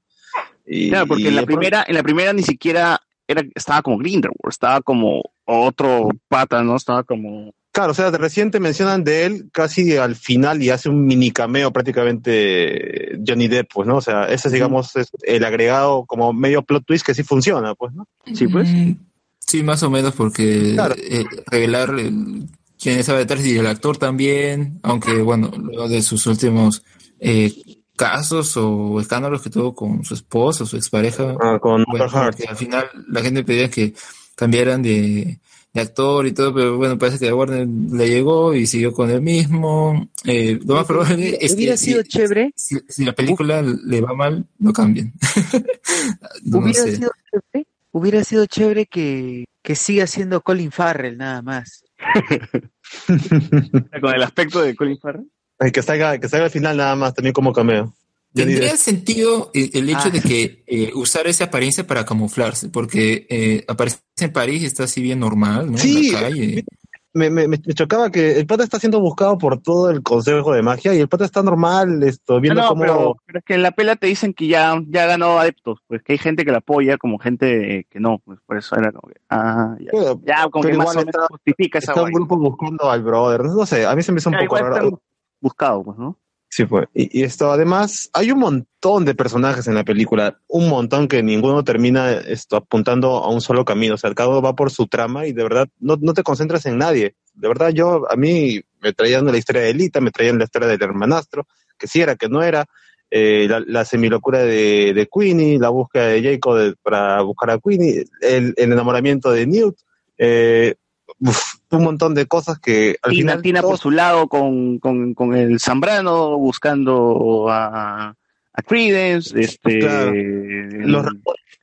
Y, 0.66 0.90
Claro, 0.90 1.08
porque 1.08 1.24
y 1.24 1.28
en 1.28 1.36
la 1.36 1.44
primera, 1.44 1.86
en 1.88 1.96
la 1.96 2.04
primera 2.04 2.34
ni 2.34 2.42
siquiera 2.44 3.00
era, 3.28 3.44
estaba 3.54 3.84
como 3.84 3.98
Grindelwald, 4.00 4.38
estaba 4.50 4.82
como 4.82 5.22
otro 5.46 6.10
pata, 6.28 6.64
¿no? 6.64 6.76
Estaba 6.76 7.04
como 7.04 7.54
Claro, 7.80 7.92
o 7.94 7.96
sea, 7.96 8.12
de 8.12 8.18
recién 8.18 8.52
te 8.52 8.60
mencionan 8.60 9.06
de 9.06 9.24
él 9.26 9.50
casi 9.54 9.96
al 9.96 10.18
final 10.18 10.62
y 10.62 10.70
hace 10.70 10.90
un 10.90 11.06
mini 11.06 11.32
cameo 11.32 11.72
prácticamente 11.72 13.18
Johnny 13.26 13.48
Depp, 13.48 13.70
pues, 13.74 13.88
¿no? 13.88 13.96
O 13.96 14.02
sea, 14.02 14.26
ese, 14.26 14.50
digamos, 14.50 14.94
es 14.98 15.08
el 15.24 15.46
agregado 15.46 16.04
como 16.06 16.34
medio 16.34 16.62
plot 16.62 16.84
twist 16.86 17.06
que 17.06 17.14
sí 17.14 17.24
funciona, 17.24 17.76
pues, 17.76 17.94
¿no? 17.94 18.06
Sí, 18.34 18.50
pues. 18.50 18.68
Mm, 18.70 18.96
Sí, 19.40 19.64
más 19.64 19.82
o 19.84 19.90
menos, 19.90 20.14
porque 20.14 20.74
Claro. 20.76 20.94
eh, 20.98 21.26
revelar 21.48 21.92
el- 21.98 22.50
quién 22.78 23.00
estaba 23.00 23.18
detrás 23.20 23.46
y 23.46 23.58
el 23.58 23.66
actor 23.66 23.96
también, 23.98 24.80
aunque 24.84 25.22
bueno, 25.22 25.50
luego 25.58 25.88
de 25.88 26.02
sus 26.02 26.28
últimos 26.28 26.84
eh, 27.22 27.54
casos 27.96 28.58
o 28.58 29.00
escándalos 29.00 29.42
que 29.42 29.50
tuvo 29.50 29.74
con 29.74 30.04
su 30.04 30.16
esposa, 30.16 30.66
su 30.66 30.76
expareja, 30.76 31.34
Ah, 31.42 31.60
con 31.62 31.86
bueno, 31.90 32.08
que 32.36 32.44
al 32.46 32.58
final 32.58 32.90
la 33.08 33.22
gente 33.22 33.44
pedía 33.46 33.70
que 33.70 33.94
cambiaran 34.36 34.82
de 34.82 35.40
actor 35.80 36.28
y 36.28 36.34
todo, 36.34 36.54
pero 36.54 36.78
bueno, 36.78 36.98
parece 36.98 37.20
que 37.20 37.30
a 37.30 37.36
Warner 37.36 37.68
le 37.68 38.10
llegó 38.10 38.54
y 38.54 38.68
siguió 38.68 38.94
con 38.94 39.10
el 39.10 39.22
mismo. 39.22 40.10
Eh, 40.26 40.60
lo 40.66 40.76
más 40.76 40.86
probable 40.86 41.38
es 41.42 41.54
Hubiera 41.54 41.78
sido 41.78 42.02
si, 42.04 42.10
chévere, 42.10 42.54
si, 42.56 42.78
si 42.88 43.06
la 43.06 43.14
película 43.14 43.62
le 43.62 44.02
va 44.02 44.14
mal, 44.14 44.46
lo 44.60 44.74
cambien. 44.74 45.14
no 46.44 46.60
hubiera 46.60 46.84
sé. 46.84 46.98
sido 46.98 47.12
chévere, 47.32 47.68
hubiera 47.92 48.24
sido 48.24 48.46
chévere 48.46 48.86
que, 48.86 49.46
que 49.62 49.76
siga 49.76 50.08
siendo 50.08 50.42
Colin 50.42 50.72
Farrell 50.72 51.18
nada 51.18 51.42
más. 51.42 51.84
con 54.02 54.16
el 54.16 54.24
aspecto 54.24 54.62
de 54.62 54.76
Colin 54.76 55.00
Farrell. 55.00 55.30
Que 55.74 55.82
salga, 55.82 56.18
que 56.18 56.30
salga 56.30 56.46
al 56.46 56.52
final 56.52 56.78
nada 56.78 56.96
más 56.96 57.14
también 57.14 57.34
como 57.34 57.52
cameo. 57.52 57.94
Tendría 58.34 58.78
sentido 58.78 59.50
el, 59.54 59.72
el 59.74 59.90
hecho 59.90 60.00
Ah. 60.06 60.10
de 60.12 60.22
que 60.22 60.64
eh, 60.68 60.92
usar 60.94 61.28
esa 61.28 61.46
apariencia 61.46 61.88
para 61.88 62.06
camuflarse, 62.06 62.70
porque 62.70 63.26
eh, 63.30 63.66
aparece 63.68 64.00
en 64.20 64.32
París 64.32 64.62
y 64.62 64.66
está 64.68 64.84
así 64.84 65.02
bien 65.02 65.20
normal, 65.20 65.72
¿no? 65.72 65.78
Sí, 65.78 66.10
En 66.10 66.14
la 66.14 66.20
calle. 66.22 66.66
me, 67.14 67.30
me, 67.32 67.48
me 67.48 67.58
chocaba 67.58 68.12
que 68.12 68.38
el 68.38 68.46
pata 68.46 68.64
está 68.64 68.80
siendo 68.80 69.00
buscado 69.00 69.36
por 69.40 69.60
todo 69.62 69.90
el 69.90 70.04
consejo 70.04 70.54
de 70.54 70.62
magia 70.62 70.94
y 70.94 71.00
el 71.00 71.08
pata 71.10 71.26
está 71.26 71.42
normal, 71.42 72.04
esto, 72.04 72.40
viendo 72.40 72.62
no, 72.62 72.68
cómo. 72.70 72.82
pero, 72.82 73.16
pero 73.26 73.40
es 73.40 73.46
que 73.46 73.54
en 73.56 73.64
la 73.64 73.72
pela 73.72 73.96
te 73.96 74.06
dicen 74.06 74.34
que 74.36 74.46
ya, 74.48 74.80
ya 74.88 75.08
ganó 75.08 75.40
adeptos, 75.40 75.80
pues 75.88 76.04
que 76.04 76.12
hay 76.14 76.20
gente 76.20 76.46
que 76.46 76.52
la 76.52 76.60
apoya 76.60 76.98
como 77.00 77.18
gente 77.18 77.88
que 77.90 78.00
no, 78.00 78.20
pues 78.24 78.40
por 78.46 78.58
eso 78.60 78.76
era 78.76 78.92
como 78.92 79.12
que, 79.12 79.20
ah, 79.32 79.76
ya, 79.80 79.88
Pero- 79.92 80.22
ya 80.24 80.48
como 80.50 80.62
pero 80.64 80.72
que 80.74 80.78
más 80.78 80.96
o 80.96 81.00
menos 81.00 81.06
está- 81.16 81.28
justifica 81.30 81.80
esa 81.80 81.92
está 81.94 82.02
un 82.04 82.06
vaina. 82.12 82.16
grupo 82.20 82.38
buscando 82.38 82.92
al 82.92 83.02
brother. 83.02 83.46
No 83.46 83.66
sé, 83.66 83.88
a 83.88 83.96
mí 83.96 84.04
se 84.04 84.12
me 84.12 84.20
hizo 84.20 84.30
un 84.30 84.36
Ya, 84.36 84.42
poco 84.42 84.58
raro. 84.58 84.76
está 84.88 84.98
buscado, 85.42 85.84
pues, 85.84 85.98
¿no? 85.98 86.16
Sí, 86.52 86.66
pues. 86.66 86.88
Y, 86.96 87.22
esto, 87.24 87.52
además, 87.52 88.10
hay 88.12 88.32
un 88.32 88.40
montón 88.40 89.06
de 89.06 89.14
personajes 89.14 89.68
en 89.68 89.76
la 89.76 89.84
película, 89.84 90.40
un 90.48 90.68
montón 90.68 91.08
que 91.08 91.22
ninguno 91.22 91.64
termina 91.64 92.12
esto 92.12 92.56
apuntando 92.58 93.18
a 93.18 93.30
un 93.30 93.40
solo 93.40 93.64
camino. 93.64 93.94
O 93.94 93.98
sea, 93.98 94.14
cada 94.16 94.30
uno 94.30 94.42
va 94.42 94.56
por 94.56 94.72
su 94.72 94.88
trama 94.88 95.28
y 95.28 95.32
de 95.34 95.44
verdad 95.44 95.68
no, 95.80 95.98
no 96.02 96.14
te 96.14 96.24
concentras 96.24 96.66
en 96.66 96.80
nadie. 96.80 97.16
De 97.36 97.48
verdad, 97.48 97.70
yo, 97.70 98.12
a 98.12 98.16
mí 98.16 98.60
me 98.82 98.94
traían 98.94 99.26
la 99.26 99.38
historia 99.38 99.62
de 99.62 99.70
Elita, 99.70 100.02
me 100.02 100.10
traían 100.12 100.40
la 100.40 100.46
historia 100.46 100.68
del 100.68 100.82
hermanastro, 100.82 101.46
que 101.78 101.88
sí 101.88 102.02
era, 102.02 102.16
que 102.16 102.28
no 102.30 102.42
era, 102.42 102.66
eh, 103.12 103.46
la, 103.48 103.62
la 103.66 103.86
semilocura 103.86 104.40
de, 104.40 104.94
de 104.94 105.08
Queenie, 105.08 105.60
la 105.60 105.70
búsqueda 105.70 106.08
de 106.08 106.24
Jacob 106.24 106.58
de- 106.58 106.76
para 106.82 107.22
buscar 107.22 107.52
a 107.52 107.60
Queenie, 107.60 108.06
el, 108.22 108.54
el 108.58 108.72
enamoramiento 108.72 109.32
de 109.32 109.46
Newt, 109.46 109.78
eh, 110.18 110.76
uf, 111.20 111.56
un 111.72 111.84
montón 111.84 112.14
de 112.14 112.26
cosas 112.26 112.60
que 112.60 112.98
al 113.02 113.12
Tina, 113.12 113.32
final 113.32 113.42
Tina 113.42 113.62
por 113.62 113.78
su 113.78 113.92
lado 113.92 114.28
con, 114.28 114.80
con, 114.80 115.14
con 115.14 115.36
el 115.36 115.60
Zambrano 115.60 116.38
buscando 116.38 117.48
a, 117.50 118.10
a 118.54 118.62
Credence, 118.62 119.40
este, 119.40 119.80
Claro. 119.80 120.14
Los 120.14 121.06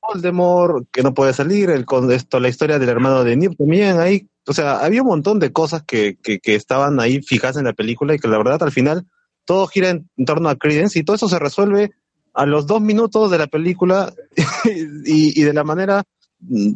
Voldemort, 0.03 0.87
que 0.93 1.03
no 1.03 1.15
puede 1.15 1.33
salir, 1.33 1.71
el, 1.71 1.85
con 1.85 2.11
esto, 2.13 2.39
la 2.41 2.49
historia 2.49 2.79
del 2.79 2.89
hermano 2.89 3.25
de 3.25 3.37
Newt 3.37 3.57
también 3.57 3.99
ahí. 3.99 4.29
O 4.47 4.53
sea, 4.53 4.79
había 4.79 5.03
un 5.03 5.09
montón 5.09 5.41
de 5.41 5.53
cosas 5.53 5.83
que, 5.83 6.17
que, 6.23 6.39
que 6.39 6.55
estaban 6.55 7.01
ahí 7.01 7.21
fijas 7.23 7.57
en 7.57 7.65
la 7.65 7.73
película 7.73 8.15
y 8.15 8.19
que 8.19 8.29
la 8.29 8.39
verdad 8.39 8.63
al 8.63 8.71
final 8.71 9.07
todo 9.45 9.67
gira 9.67 9.91
en, 9.91 10.09
en 10.17 10.25
torno 10.25 10.49
a 10.49 10.57
Credence 10.57 10.99
y 10.99 11.03
todo 11.03 11.17
eso 11.17 11.29
se 11.29 11.39
resuelve 11.39 11.91
a 12.35 12.47
los 12.47 12.67
dos 12.67 12.81
minutos 12.81 13.31
de 13.31 13.39
la 13.39 13.47
película 13.47 14.13
y, 15.05 15.41
y 15.41 15.43
de 15.45 15.53
la 15.53 15.65
manera 15.65 16.05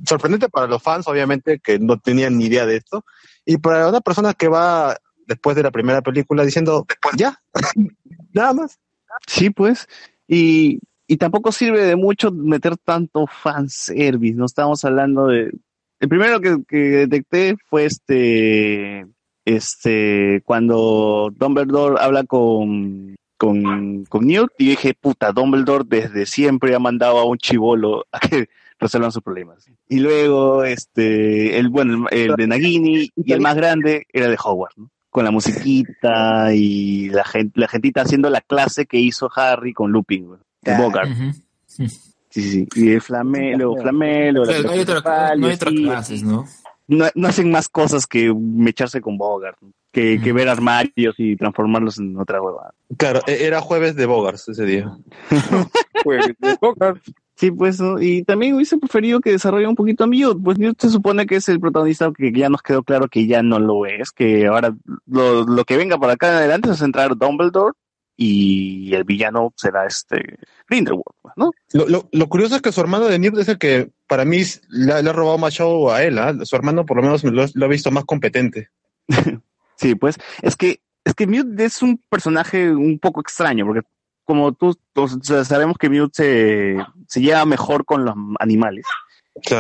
sorprendente 0.06 0.48
para 0.48 0.66
los 0.66 0.82
fans, 0.82 1.06
obviamente, 1.08 1.60
que 1.60 1.78
no 1.78 1.98
tenían 1.98 2.38
ni 2.38 2.46
idea 2.46 2.66
de 2.66 2.76
esto, 2.76 3.04
y 3.44 3.58
para 3.58 3.88
una 3.88 4.00
persona 4.00 4.34
que 4.34 4.48
va 4.48 4.96
después 5.26 5.56
de 5.56 5.62
la 5.62 5.70
primera 5.70 6.02
película 6.02 6.44
diciendo, 6.44 6.86
ya, 7.16 7.40
nada 8.32 8.52
más. 8.52 8.78
Sí, 9.26 9.50
pues. 9.50 9.86
Y, 10.26 10.80
y 11.06 11.16
tampoco 11.16 11.52
sirve 11.52 11.82
de 11.82 11.96
mucho 11.96 12.30
meter 12.32 12.76
tanto 12.76 13.26
fanservice. 13.26 14.36
No 14.36 14.44
estamos 14.44 14.84
hablando 14.84 15.28
de. 15.28 15.52
El 16.00 16.08
primero 16.08 16.40
que, 16.40 16.58
que 16.68 16.76
detecté 16.76 17.56
fue 17.68 17.84
este. 17.84 19.06
Este. 19.44 20.42
Cuando 20.44 21.32
Dumbledore 21.34 21.96
habla 22.00 22.24
con. 22.24 23.16
Con, 23.36 24.04
con 24.04 24.26
Newt 24.26 24.52
y 24.58 24.68
dije, 24.68 24.92
puta, 24.92 25.32
Dumbledore 25.32 25.84
desde 25.86 26.26
siempre 26.26 26.74
ha 26.74 26.78
mandado 26.78 27.18
a 27.18 27.24
un 27.24 27.38
chivolo 27.38 28.04
a 28.12 28.20
que 28.20 28.50
resuelvan 28.80 29.12
sus 29.12 29.22
problemas. 29.22 29.64
Y 29.88 30.00
luego, 30.00 30.64
este, 30.64 31.58
el, 31.58 31.68
bueno, 31.68 32.08
el, 32.10 32.30
el 32.30 32.34
de 32.36 32.46
Nagini 32.46 33.10
y 33.14 33.32
el 33.32 33.40
más 33.40 33.54
grande 33.54 34.06
era 34.12 34.28
de 34.28 34.36
Hogwarts, 34.42 34.78
¿no? 34.78 34.90
Con 35.10 35.24
la 35.24 35.30
musiquita 35.30 36.54
y 36.54 37.08
la 37.10 37.24
gente, 37.24 37.60
la 37.60 37.68
gentita 37.68 38.02
haciendo 38.02 38.30
la 38.30 38.40
clase 38.40 38.86
que 38.86 38.98
hizo 38.98 39.30
Harry 39.34 39.72
con 39.72 39.90
Lupin, 39.92 40.26
güey. 40.26 40.40
El 40.62 40.76
Bogart. 40.78 41.10
Ujú. 41.10 41.32
Sí, 41.66 41.88
sí, 41.88 42.42
sí. 42.42 42.68
Y 42.76 42.90
el 42.92 43.00
Flamelo, 43.00 43.74
Flamelo, 43.76 44.44
la 44.44 44.52
Claro, 44.52 44.62
no 44.64 44.70
hay 44.72 44.80
otra- 44.80 45.00
no 45.36 45.46
hay 45.46 45.52
otras 45.54 45.74
clases, 45.74 46.22
¿no? 46.22 46.46
No, 46.86 47.06
no 47.14 47.28
hacen 47.28 47.50
más 47.50 47.68
cosas 47.68 48.06
que 48.06 48.32
mecharse 48.34 49.00
con 49.00 49.16
Bogart, 49.18 49.56
¿no? 49.60 49.72
Que, 49.92 50.20
que 50.22 50.32
ver 50.32 50.48
armarios 50.48 51.14
y 51.18 51.36
transformarlos 51.36 51.98
en 51.98 52.16
otra 52.18 52.40
hueva. 52.40 52.72
Claro, 52.96 53.20
e- 53.26 53.44
era 53.44 53.60
jueves 53.60 53.96
de 53.96 54.06
Bogars 54.06 54.48
ese 54.48 54.64
día. 54.64 54.90
Sí, 57.40 57.50
pues, 57.50 57.80
¿no? 57.80 57.98
y 58.02 58.22
también 58.22 58.54
hubiese 58.54 58.76
preferido 58.76 59.20
que 59.20 59.30
desarrolle 59.32 59.66
un 59.66 59.74
poquito 59.74 60.04
a 60.04 60.06
Newt, 60.06 60.42
pues 60.44 60.58
Newt 60.58 60.78
se 60.78 60.90
supone 60.90 61.24
que 61.24 61.36
es 61.36 61.48
el 61.48 61.58
protagonista 61.58 62.12
que 62.14 62.30
ya 62.32 62.50
nos 62.50 62.60
quedó 62.60 62.82
claro 62.82 63.08
que 63.08 63.26
ya 63.26 63.42
no 63.42 63.58
lo 63.58 63.86
es, 63.86 64.10
que 64.10 64.46
ahora 64.46 64.76
lo, 65.06 65.44
lo 65.44 65.64
que 65.64 65.78
venga 65.78 65.96
por 65.96 66.10
acá 66.10 66.28
en 66.28 66.34
adelante 66.34 66.70
es 66.70 66.82
entrar 66.82 67.16
Dumbledore 67.16 67.72
y 68.14 68.94
el 68.94 69.04
villano 69.04 69.54
será 69.56 69.86
este 69.86 70.38
Grindelwald, 70.68 71.04
pues, 71.22 71.32
¿no? 71.38 71.52
Lo, 71.72 71.88
lo, 71.88 72.10
lo 72.12 72.28
curioso 72.28 72.56
es 72.56 72.60
que 72.60 72.72
su 72.72 72.82
hermano 72.82 73.06
de 73.06 73.18
Newt 73.18 73.38
es 73.38 73.48
el 73.48 73.56
que 73.56 73.88
para 74.06 74.26
mí 74.26 74.42
le, 74.68 75.02
le 75.02 75.08
ha 75.08 75.12
robado 75.14 75.38
más 75.38 75.54
show 75.54 75.90
a 75.90 76.02
él. 76.02 76.18
¿ah? 76.18 76.34
Su 76.42 76.56
hermano 76.56 76.84
por 76.84 76.98
lo 76.98 77.04
menos 77.04 77.24
lo, 77.24 77.46
lo 77.54 77.66
he 77.66 77.68
visto 77.70 77.90
más 77.90 78.04
competente. 78.04 78.68
Sí, 79.80 79.94
pues 79.94 80.18
es 80.42 80.56
que 80.56 80.80
es 81.04 81.14
que 81.14 81.26
Mute 81.26 81.64
es 81.64 81.80
un 81.82 81.96
personaje 82.10 82.70
un 82.70 82.98
poco 82.98 83.20
extraño, 83.22 83.64
porque 83.66 83.80
como 84.24 84.52
tú, 84.52 84.78
sea, 85.22 85.44
sabemos 85.44 85.76
que 85.78 85.88
Mute 85.88 86.12
se, 86.12 86.76
se 87.08 87.20
lleva 87.20 87.44
mejor 87.46 87.84
con 87.84 88.04
los 88.04 88.14
animales. 88.38 88.84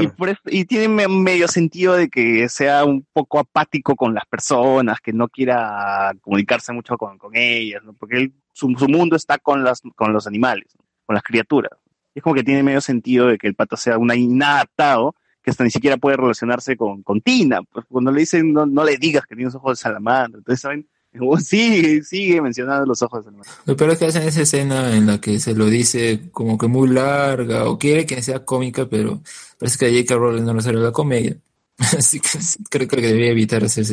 Y, 0.02 0.08
por 0.08 0.28
eso- 0.28 0.40
y 0.46 0.64
tiene 0.66 0.88
me- 0.88 1.08
medio 1.08 1.48
sentido 1.48 1.94
de 1.94 2.08
que 2.10 2.48
sea 2.50 2.84
un 2.84 3.06
poco 3.12 3.38
apático 3.38 3.96
con 3.96 4.14
las 4.14 4.26
personas, 4.26 5.00
que 5.00 5.12
no 5.12 5.28
quiera 5.28 6.12
comunicarse 6.20 6.72
mucho 6.72 6.98
con, 6.98 7.16
con 7.18 7.34
ellas, 7.34 7.82
¿no? 7.84 7.94
porque 7.94 8.16
él- 8.18 8.32
su, 8.52 8.68
su 8.78 8.88
mundo 8.88 9.16
está 9.16 9.38
con, 9.38 9.64
las, 9.64 9.80
con 9.96 10.12
los 10.12 10.26
animales, 10.26 10.66
¿no? 10.78 10.84
con 11.06 11.14
las 11.14 11.22
criaturas. 11.22 11.72
Y 12.14 12.18
es 12.18 12.22
como 12.22 12.34
que 12.34 12.44
tiene 12.44 12.62
medio 12.62 12.80
sentido 12.82 13.26
de 13.28 13.38
que 13.38 13.46
el 13.46 13.54
pato 13.54 13.76
sea 13.76 13.96
un 13.96 14.12
inadaptado, 14.14 15.14
que 15.42 15.50
hasta 15.50 15.64
ni 15.64 15.70
siquiera 15.70 15.96
puede 15.96 16.16
relacionarse 16.16 16.76
con, 16.76 17.02
con 17.02 17.20
Tina. 17.20 17.62
Pues 17.62 17.86
cuando 17.88 18.10
le 18.10 18.20
dicen 18.20 18.52
no, 18.52 18.66
no 18.66 18.84
le 18.84 18.96
digas 18.96 19.24
que 19.26 19.36
tienes 19.36 19.54
ojos 19.54 19.78
de 19.78 19.82
salamandra, 19.82 20.38
entonces 20.38 20.60
saben, 20.60 20.88
sigue, 21.44 22.02
sigue 22.02 22.40
mencionando 22.40 22.86
los 22.86 23.02
ojos 23.02 23.20
de 23.20 23.30
salamandra. 23.30 23.52
Lo 23.64 23.76
peor 23.76 23.90
es 23.90 23.98
que 23.98 24.06
hacen 24.06 24.22
esa 24.22 24.42
escena 24.42 24.96
en 24.96 25.06
la 25.06 25.20
que 25.20 25.38
se 25.38 25.54
lo 25.54 25.66
dice 25.66 26.30
como 26.32 26.58
que 26.58 26.66
muy 26.66 26.88
larga 26.88 27.68
o 27.68 27.78
quiere 27.78 28.06
que 28.06 28.22
sea 28.22 28.44
cómica, 28.44 28.88
pero 28.88 29.22
parece 29.58 29.78
que 29.78 29.86
a 29.86 29.90
J.K. 29.90 30.14
Rowling 30.16 30.44
no 30.44 30.54
le 30.54 30.62
sale 30.62 30.80
la 30.80 30.92
comedia. 30.92 31.36
Así 31.78 32.20
que 32.20 32.28
creo 32.68 32.88
que 32.88 32.96
debería 33.00 33.30
evitar 33.30 33.64
hacer 33.64 33.86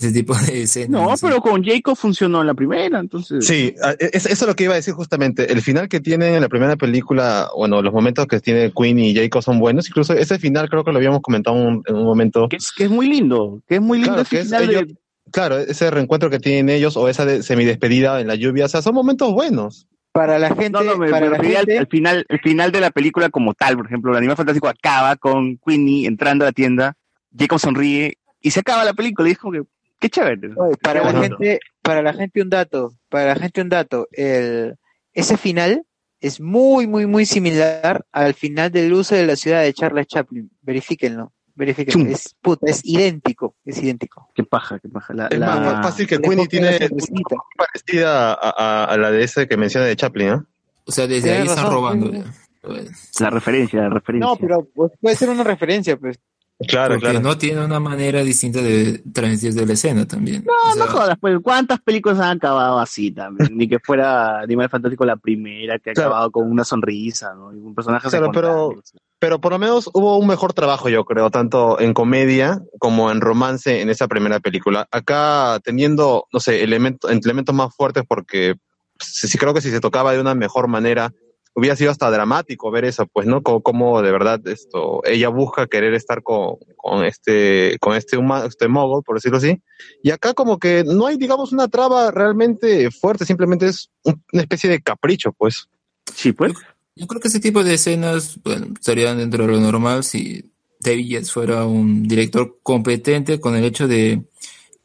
ese, 0.00 0.12
tipo 0.12 0.34
de 0.36 0.62
escenas. 0.62 0.90
No, 0.90 1.10
así. 1.10 1.26
pero 1.26 1.40
con 1.40 1.64
Jacob 1.64 1.96
funcionó 1.96 2.40
en 2.40 2.46
la 2.46 2.54
primera, 2.54 3.00
entonces. 3.00 3.44
Sí, 3.46 3.74
a- 3.82 3.92
es- 3.98 4.26
eso 4.26 4.44
es 4.44 4.46
lo 4.46 4.54
que 4.54 4.64
iba 4.64 4.74
a 4.74 4.76
decir 4.76 4.94
justamente. 4.94 5.52
El 5.52 5.60
final 5.60 5.88
que 5.88 6.00
tienen 6.00 6.34
en 6.34 6.40
la 6.40 6.48
primera 6.48 6.76
película, 6.76 7.48
bueno, 7.56 7.82
los 7.82 7.92
momentos 7.92 8.26
que 8.28 8.38
tiene 8.40 8.72
Queen 8.72 8.98
y 8.98 9.14
Jacob 9.14 9.42
son 9.42 9.58
buenos. 9.58 9.88
Incluso 9.88 10.12
ese 10.14 10.38
final 10.38 10.68
creo 10.70 10.84
que 10.84 10.92
lo 10.92 10.98
habíamos 10.98 11.20
comentado 11.20 11.56
un- 11.56 11.82
en 11.86 11.96
un 11.96 12.04
momento. 12.04 12.48
Que 12.48 12.56
es, 12.56 12.70
que 12.70 12.84
es 12.84 12.90
muy 12.90 13.08
lindo, 13.08 13.60
que 13.66 13.76
es 13.76 13.80
muy 13.80 13.98
lindo 13.98 14.14
Claro, 14.14 14.22
ese 14.22 14.30
que 14.36 14.40
es 14.42 14.46
final 14.46 14.66
de- 14.68 14.72
ellos- 14.74 14.92
claro, 15.32 15.58
ese 15.58 15.90
reencuentro 15.90 16.30
que 16.30 16.38
tienen 16.38 16.68
ellos 16.68 16.96
o 16.96 17.08
esa 17.08 17.24
de- 17.26 17.42
semidespedida 17.42 18.20
en 18.20 18.28
la 18.28 18.36
lluvia, 18.36 18.66
o 18.66 18.68
sea, 18.68 18.82
son 18.82 18.94
momentos 18.94 19.32
buenos. 19.32 19.88
Para 20.12 20.38
la 20.38 20.48
gente, 20.48 20.70
No, 20.70 20.82
no, 20.82 20.96
me, 20.96 21.10
para 21.10 21.26
me 21.26 21.32
la 21.32 21.36
al, 21.38 21.44
gente, 21.46 21.78
al 21.78 21.86
final, 21.88 22.24
el 22.28 22.38
final 22.40 22.72
de 22.72 22.80
la 22.80 22.90
película 22.90 23.28
como 23.30 23.52
tal, 23.54 23.76
por 23.76 23.86
ejemplo, 23.86 24.10
el 24.12 24.18
animal 24.18 24.36
fantástico 24.36 24.68
acaba 24.68 25.16
con 25.16 25.58
Queenie 25.58 26.06
entrando 26.06 26.44
a 26.44 26.48
la 26.48 26.52
tienda, 26.52 26.94
Jacob 27.36 27.58
sonríe 27.60 28.14
y 28.40 28.50
se 28.52 28.60
acaba 28.60 28.84
la 28.84 28.94
película 28.94 29.28
y 29.28 29.32
es 29.32 29.38
como 29.38 29.52
que, 29.52 29.62
qué 29.98 30.08
chévere. 30.10 30.50
Oye, 30.56 30.76
para 30.82 31.00
Qué 31.00 31.12
la 31.12 31.20
gente, 31.22 31.60
para 31.82 32.02
la 32.02 32.12
gente 32.14 32.42
un 32.42 32.50
dato, 32.50 32.92
para 33.08 33.26
la 33.26 33.36
gente 33.36 33.60
un 33.62 33.68
dato, 33.68 34.08
el, 34.12 34.76
ese 35.12 35.36
final 35.36 35.84
es 36.20 36.40
muy, 36.40 36.86
muy, 36.86 37.06
muy 37.06 37.26
similar 37.26 38.04
al 38.12 38.34
final 38.34 38.70
del 38.72 38.92
uso 38.92 39.14
de 39.14 39.26
la 39.26 39.36
ciudad 39.36 39.62
de 39.62 39.72
Charles 39.72 40.06
Chaplin. 40.08 40.50
Verifíquenlo, 40.62 41.32
verifíquenlo. 41.54 42.10
Es, 42.10 42.34
puta, 42.40 42.70
es 42.70 42.80
idéntico, 42.84 43.54
es 43.64 43.80
idéntico. 43.82 44.28
Qué 44.34 44.42
paja, 44.44 44.78
qué 44.80 44.88
paja. 44.88 45.14
La, 45.14 45.26
Es 45.28 45.38
la- 45.38 45.46
más, 45.46 45.60
más 45.60 45.86
fácil 45.86 46.06
que 46.06 46.18
Queenie 46.18 46.48
tiene 46.48 46.76
una 46.90 47.42
parecida 47.56 48.32
a, 48.32 48.34
a- 48.34 48.84
a 48.86 48.96
la 48.96 49.10
de 49.10 49.22
ese 49.24 49.46
que 49.46 49.56
menciona 49.56 49.86
de 49.86 49.96
Chaplin, 49.96 50.28
¿ah? 50.30 50.44
O 50.84 50.92
sea, 50.92 51.06
desde 51.06 51.30
ahí 51.32 51.42
están 51.46 51.56
razón, 51.64 51.72
robando. 51.72 52.10
sí, 52.10 52.18
ya. 52.18 53.24
la 53.24 53.30
referencia, 53.30 53.80
la 53.82 53.88
referencia. 53.90 54.28
No, 54.30 54.36
pero 54.36 54.66
pues, 54.74 54.92
puede 55.00 55.16
ser 55.16 55.28
una 55.28 55.44
referencia, 55.44 55.96
pues. 55.98 56.18
Claro, 56.66 56.94
Porque 56.94 57.10
claro. 57.10 57.20
no 57.20 57.38
tiene 57.38 57.64
una 57.64 57.78
manera 57.78 58.22
distinta 58.24 58.60
de 58.60 58.98
transmitir 59.12 59.54
de 59.54 59.64
la 59.64 59.72
escena 59.74 60.06
también. 60.06 60.44
No, 60.44 60.70
O 60.70 60.74
sea, 60.74 60.84
no 60.86 60.90
jodas, 60.90 61.16
pues 61.20 61.38
¿cuántas 61.40 61.80
películas 61.80 62.18
han 62.18 62.38
acabado 62.38 62.80
así 62.80 63.12
también? 63.12 63.56
Ni 63.56 63.68
que 63.68 63.78
fuera 63.78 64.40
Animal 64.40 64.68
Fantástico 64.68 65.04
la 65.04 65.16
primera, 65.16 65.78
que 65.78 65.90
ha 65.90 65.92
Claro. 65.94 66.10
acabado 66.10 66.30
con 66.32 66.50
una 66.50 66.64
sonrisa, 66.64 67.32
¿no? 67.34 67.52
Y 67.52 67.58
un 67.58 67.74
personaje 67.76 68.08
Claro, 68.08 68.32
pero-. 68.32 68.74
Pero 69.20 69.40
por 69.40 69.50
lo 69.52 69.58
menos 69.58 69.90
hubo 69.94 70.16
un 70.16 70.28
mejor 70.28 70.52
trabajo, 70.52 70.88
yo 70.88 71.04
creo, 71.04 71.28
tanto 71.30 71.80
en 71.80 71.92
comedia 71.92 72.60
como 72.78 73.10
en 73.10 73.20
romance 73.20 73.80
en 73.80 73.90
esa 73.90 74.06
primera 74.06 74.38
película. 74.38 74.86
Acá 74.92 75.58
teniendo, 75.64 76.26
no 76.32 76.38
sé, 76.38 76.62
elementos, 76.62 77.10
elementos 77.10 77.52
más 77.52 77.74
fuertes 77.74 78.04
porque 78.08 78.54
sí, 79.00 79.26
sí 79.26 79.36
creo 79.38 79.52
que 79.54 79.60
si 79.60 79.70
se 79.70 79.80
tocaba 79.80 80.12
de 80.12 80.20
una 80.20 80.36
mejor 80.36 80.68
manera, 80.68 81.12
hubiera 81.58 81.74
sido 81.74 81.90
hasta 81.90 82.08
dramático 82.10 82.70
ver 82.70 82.84
eso, 82.84 83.06
pues, 83.06 83.26
¿no? 83.26 83.42
Como, 83.42 83.62
como 83.62 84.00
de 84.00 84.12
verdad 84.12 84.40
esto, 84.46 85.02
ella 85.04 85.28
busca 85.28 85.66
querer 85.66 85.92
estar 85.94 86.22
con, 86.22 86.56
con 86.76 87.04
este, 87.04 87.76
con 87.80 87.96
este 87.96 88.16
huma- 88.16 88.46
este 88.46 88.68
mogul, 88.68 89.02
por 89.02 89.16
decirlo 89.16 89.38
así. 89.38 89.60
Y 90.02 90.10
acá 90.12 90.34
como 90.34 90.58
que 90.58 90.84
no 90.84 91.06
hay, 91.08 91.16
digamos, 91.16 91.50
una 91.52 91.66
traba 91.66 92.12
realmente 92.12 92.90
fuerte, 92.92 93.24
simplemente 93.24 93.66
es 93.66 93.90
un- 94.04 94.22
una 94.32 94.42
especie 94.42 94.70
de 94.70 94.80
capricho, 94.80 95.32
pues. 95.32 95.68
Sí, 96.14 96.32
pues. 96.32 96.52
Yo 96.94 97.06
creo 97.08 97.20
que 97.20 97.28
ese 97.28 97.40
tipo 97.40 97.64
de 97.64 97.74
escenas 97.74 98.38
bueno, 98.44 98.68
estarían 98.74 99.18
dentro 99.18 99.44
de 99.44 99.52
lo 99.52 99.60
normal 99.60 100.04
si 100.04 100.52
David 100.80 101.06
Yates 101.08 101.32
fuera 101.32 101.64
un 101.66 102.04
director 102.06 102.58
competente 102.62 103.40
con 103.40 103.56
el 103.56 103.64
hecho 103.64 103.88
de 103.88 104.22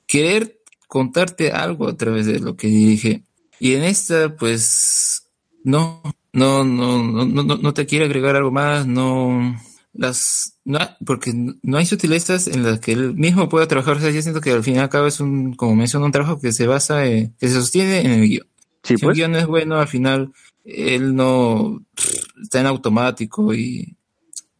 querer 0.07 0.59
contarte 0.87 1.51
algo 1.51 1.87
a 1.87 1.95
través 1.97 2.25
de 2.25 2.39
lo 2.39 2.55
que 2.55 2.67
dirige. 2.67 3.23
Y 3.59 3.75
en 3.75 3.83
esta, 3.83 4.35
pues, 4.35 5.27
no, 5.63 6.01
no, 6.33 6.63
no, 6.63 7.03
no, 7.03 7.25
no, 7.43 7.55
no- 7.57 7.73
te 7.73 7.85
quiere 7.85 8.05
agregar 8.05 8.35
algo 8.35 8.51
más, 8.51 8.85
no, 8.87 9.55
las, 9.93 10.57
no, 10.65 10.79
porque 11.05 11.31
no 11.61 11.77
hay 11.77 11.85
sutilezas 11.85 12.47
en 12.47 12.63
las 12.63 12.79
que 12.79 12.93
él 12.93 13.13
mismo 13.15 13.47
pueda 13.49 13.67
trabajar. 13.67 13.97
O 13.97 13.99
sea, 13.99 14.09
yo 14.11 14.21
siento 14.21 14.41
que 14.41 14.51
al 14.51 14.63
fin 14.63 14.75
y 14.75 14.79
al 14.79 14.89
cabo 14.89 15.07
es 15.07 15.19
un, 15.19 15.53
como 15.53 15.75
menciono, 15.75 16.05
un 16.07 16.11
trabajo 16.11 16.39
que 16.39 16.51
se 16.51 16.67
basa 16.67 17.05
en, 17.05 17.33
que 17.39 17.47
se 17.47 17.53
sostiene 17.55 18.01
en 18.01 18.11
el 18.11 18.27
guion. 18.27 18.47
Sí, 18.83 18.97
Si 18.97 19.03
pues. 19.05 19.15
guion 19.15 19.31
no 19.31 19.37
es 19.37 19.45
bueno, 19.47 19.77
al 19.79 19.87
final 19.87 20.33
él 20.65 21.15
no 21.15 21.81
está 22.41 22.61
en 22.61 22.65
automático 22.67 23.53
y, 23.53 23.95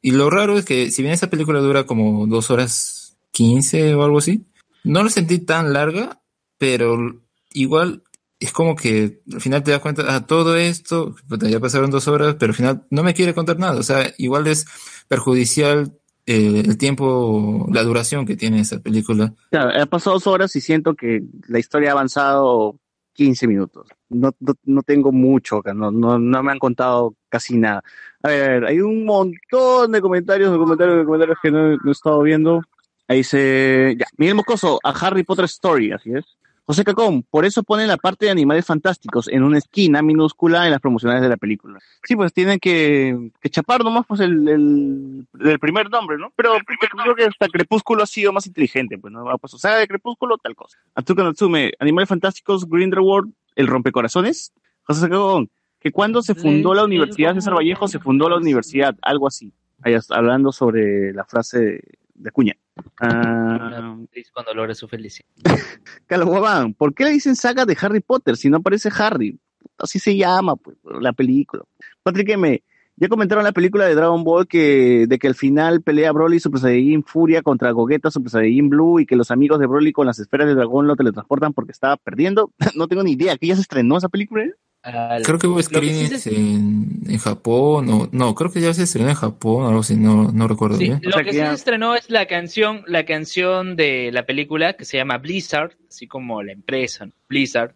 y 0.01 0.11
lo 0.11 0.29
raro 0.29 0.57
es 0.57 0.65
que 0.65 0.91
si 0.91 1.01
bien 1.01 1.13
esa 1.13 1.29
película 1.29 1.59
dura 1.59 1.85
como 1.85 2.27
dos 2.27 2.51
horas 2.51 3.17
quince 3.31 3.95
o 3.95 4.03
algo 4.03 4.19
así, 4.19 4.43
no 4.83 5.01
lo 5.03 5.09
sentí 5.09 5.39
tan 5.39 5.73
larga, 5.73 6.21
pero 6.57 7.21
igual 7.53 8.03
es 8.43 8.51
como 8.51 8.75
que 8.75 9.21
al 9.31 9.41
final 9.41 9.63
te 9.63 9.71
das 9.71 9.79
cuenta, 9.79 10.15
a 10.15 10.25
todo 10.25 10.57
esto, 10.57 11.15
ya 11.39 11.59
pasaron 11.59 11.91
dos 11.91 12.07
horas, 12.07 12.35
pero 12.39 12.51
al 12.51 12.55
final 12.55 12.85
no 12.89 13.03
me 13.03 13.13
quiere 13.13 13.33
contar 13.33 13.57
nada, 13.57 13.79
o 13.79 13.83
sea, 13.83 14.11
igual 14.17 14.47
es 14.47 14.65
perjudicial 15.07 15.97
eh, 16.25 16.63
el 16.65 16.77
tiempo, 16.77 17.67
la 17.71 17.83
duración 17.83 18.25
que 18.25 18.35
tiene 18.35 18.59
esa 18.61 18.79
película. 18.79 19.33
Claro, 19.49 19.71
han 19.71 19.87
pasado 19.87 20.15
dos 20.15 20.27
horas 20.27 20.55
y 20.55 20.61
siento 20.61 20.93
que 20.93 21.23
la 21.47 21.59
historia 21.59 21.89
ha 21.89 21.93
avanzado 21.93 22.79
15 23.13 23.47
minutos. 23.47 23.87
No, 24.09 24.31
no, 24.39 24.53
no 24.65 24.83
tengo 24.83 25.11
mucho 25.11 25.61
no, 25.73 25.91
no, 25.91 26.19
no 26.19 26.43
me 26.43 26.51
han 26.51 26.59
contado 26.59 27.15
casi 27.29 27.57
nada. 27.57 27.83
A 28.21 28.29
ver, 28.29 28.43
a 28.43 28.47
ver, 28.47 28.65
hay 28.65 28.79
un 28.79 29.05
montón 29.05 29.91
de 29.91 30.01
comentarios, 30.01 30.51
de 30.51 30.57
comentarios, 30.57 30.97
de 30.99 31.05
comentarios 31.05 31.37
que 31.41 31.51
no, 31.51 31.77
no 31.77 31.89
he 31.89 31.91
estado 31.91 32.21
viendo. 32.21 32.61
Ahí 33.07 33.17
dice, 33.17 33.95
ya, 33.97 34.05
Miguel 34.17 34.35
Moscoso, 34.35 34.79
a 34.83 34.91
Harry 34.91 35.23
Potter 35.23 35.45
Story, 35.45 35.91
así 35.91 36.11
es. 36.13 36.25
José 36.65 36.85
Cacón, 36.85 37.23
por 37.23 37.43
eso 37.43 37.61
ponen 37.63 37.89
la 37.89 37.97
parte 37.97 38.25
de 38.25 38.31
animales 38.31 38.65
fantásticos 38.65 39.27
en 39.27 39.43
una 39.43 39.57
esquina 39.57 40.01
minúscula 40.01 40.65
en 40.65 40.71
las 40.71 40.79
promocionales 40.79 41.21
de 41.21 41.27
la 41.27 41.35
película. 41.35 41.79
Sí, 42.03 42.15
pues 42.15 42.31
tienen 42.31 42.57
que, 42.59 43.31
que 43.41 43.49
chapar 43.49 43.83
nomás 43.83 44.05
pues 44.07 44.21
el, 44.21 44.47
el, 44.47 45.27
el 45.41 45.59
primer 45.59 45.89
nombre, 45.89 46.17
¿no? 46.17 46.31
Pero 46.37 46.53
creo 46.65 47.15
que 47.15 47.25
hasta 47.25 47.49
Crepúsculo 47.49 48.03
ha 48.03 48.07
sido 48.07 48.31
más 48.31 48.47
inteligente, 48.47 48.97
pues, 48.97 49.11
¿no? 49.11 49.25
Pues, 49.39 49.53
o 49.53 49.57
sea, 49.57 49.75
de 49.75 49.87
Crepúsculo, 49.87 50.37
tal 50.37 50.55
cosa. 50.55 50.77
Atsuka 50.95 51.23
Natsume, 51.23 51.73
Animales 51.79 52.07
Fantásticos, 52.07 52.67
Grindelwald, 52.69 53.33
El 53.55 53.67
Rompecorazones. 53.67 54.53
José 54.83 55.09
Cacón, 55.09 55.49
que 55.81 55.91
cuando 55.91 56.21
se 56.21 56.33
fundó 56.33 56.73
la 56.73 56.85
Universidad 56.85 57.33
César 57.33 57.55
Vallejo, 57.55 57.89
se 57.89 57.99
fundó 57.99 58.29
la 58.29 58.37
universidad, 58.37 58.95
algo 59.01 59.27
así. 59.27 59.51
Ahí 59.81 59.95
está, 59.95 60.15
hablando 60.15 60.53
sobre 60.53 61.11
la 61.11 61.25
frase 61.25 61.59
de, 61.59 61.83
de 62.15 62.29
Acuña. 62.29 62.55
Ah, 62.99 63.97
cuando 64.33 64.53
logre 64.53 64.75
su 64.75 64.87
felicidad. 64.87 65.27
Carlos 66.07 66.29
Guabán, 66.29 66.73
¿por 66.73 66.93
qué 66.93 67.05
le 67.05 67.11
dicen 67.11 67.35
saga 67.35 67.65
de 67.65 67.77
Harry 67.79 67.99
Potter 67.99 68.35
si 68.37 68.49
no 68.49 68.57
aparece 68.57 68.89
Harry? 68.97 69.39
Así 69.77 69.99
se 69.99 70.15
llama, 70.15 70.55
pues, 70.55 70.77
la 70.83 71.13
película. 71.13 71.63
Patrick 72.01 72.29
M., 72.29 72.63
ya 72.95 73.07
comentaron 73.07 73.43
la 73.43 73.51
película 73.51 73.85
de 73.85 73.95
Dragon 73.95 74.23
Ball 74.23 74.47
que 74.47 75.07
de 75.07 75.17
que 75.17 75.27
al 75.27 75.33
final 75.33 75.81
pelea 75.81 76.11
Broly 76.11 76.39
Super 76.39 76.61
Saiyajin 76.61 77.03
Furia 77.03 77.41
contra 77.41 77.71
Gogeta 77.71 78.11
Super 78.11 78.29
Saiyajin 78.29 78.69
Blue 78.69 78.99
y 78.99 79.07
que 79.07 79.15
los 79.15 79.31
amigos 79.31 79.59
de 79.59 79.65
Broly 79.65 79.91
con 79.91 80.05
las 80.05 80.19
esferas 80.19 80.47
de 80.47 80.53
dragón 80.53 80.85
lo 80.85 80.95
teletransportan 80.95 81.53
porque 81.53 81.71
estaba 81.71 81.97
perdiendo. 81.97 82.51
no 82.75 82.87
tengo 82.87 83.03
ni 83.03 83.13
idea, 83.13 83.35
que 83.37 83.47
ya 83.47 83.55
se 83.55 83.61
estrenó 83.61 83.97
esa 83.97 84.09
película. 84.09 84.45
Al- 84.83 85.23
Creo 85.23 85.39
que 85.39 85.47
hubo 85.47 85.55
lo 85.55 85.61
que 85.61 85.63
sí 85.69 85.75
screenings 85.75 86.21
se- 86.21 86.35
en, 86.35 87.01
en 87.07 87.17
Japón, 87.17 87.89
o 87.89 88.09
no, 88.11 88.35
creo 88.35 88.51
que 88.51 88.59
ya 88.59 88.73
se 88.73 88.83
estrenó 88.83 89.07
en 89.09 89.15
Japón, 89.15 89.65
algo 89.65 89.79
así, 89.79 89.95
no, 89.95 90.29
no 90.33 90.47
recuerdo 90.47 90.77
Sí, 90.77 90.83
bien. 90.85 90.99
lo 91.03 91.11
sea 91.13 91.19
que 91.23 91.25
que 91.29 91.31
sí 91.31 91.37
ya- 91.37 91.49
se 91.49 91.55
estrenó 91.55 91.95
es 91.95 92.09
la 92.09 92.25
canción, 92.27 92.83
la 92.87 93.05
canción 93.05 93.75
de 93.77 94.11
la 94.11 94.25
película 94.25 94.73
que 94.73 94.83
se 94.83 94.97
llama 94.97 95.17
Blizzard, 95.19 95.71
así 95.87 96.05
como 96.05 96.43
la 96.43 96.51
empresa, 96.51 97.05
¿no? 97.05 97.13
Blizzard, 97.29 97.73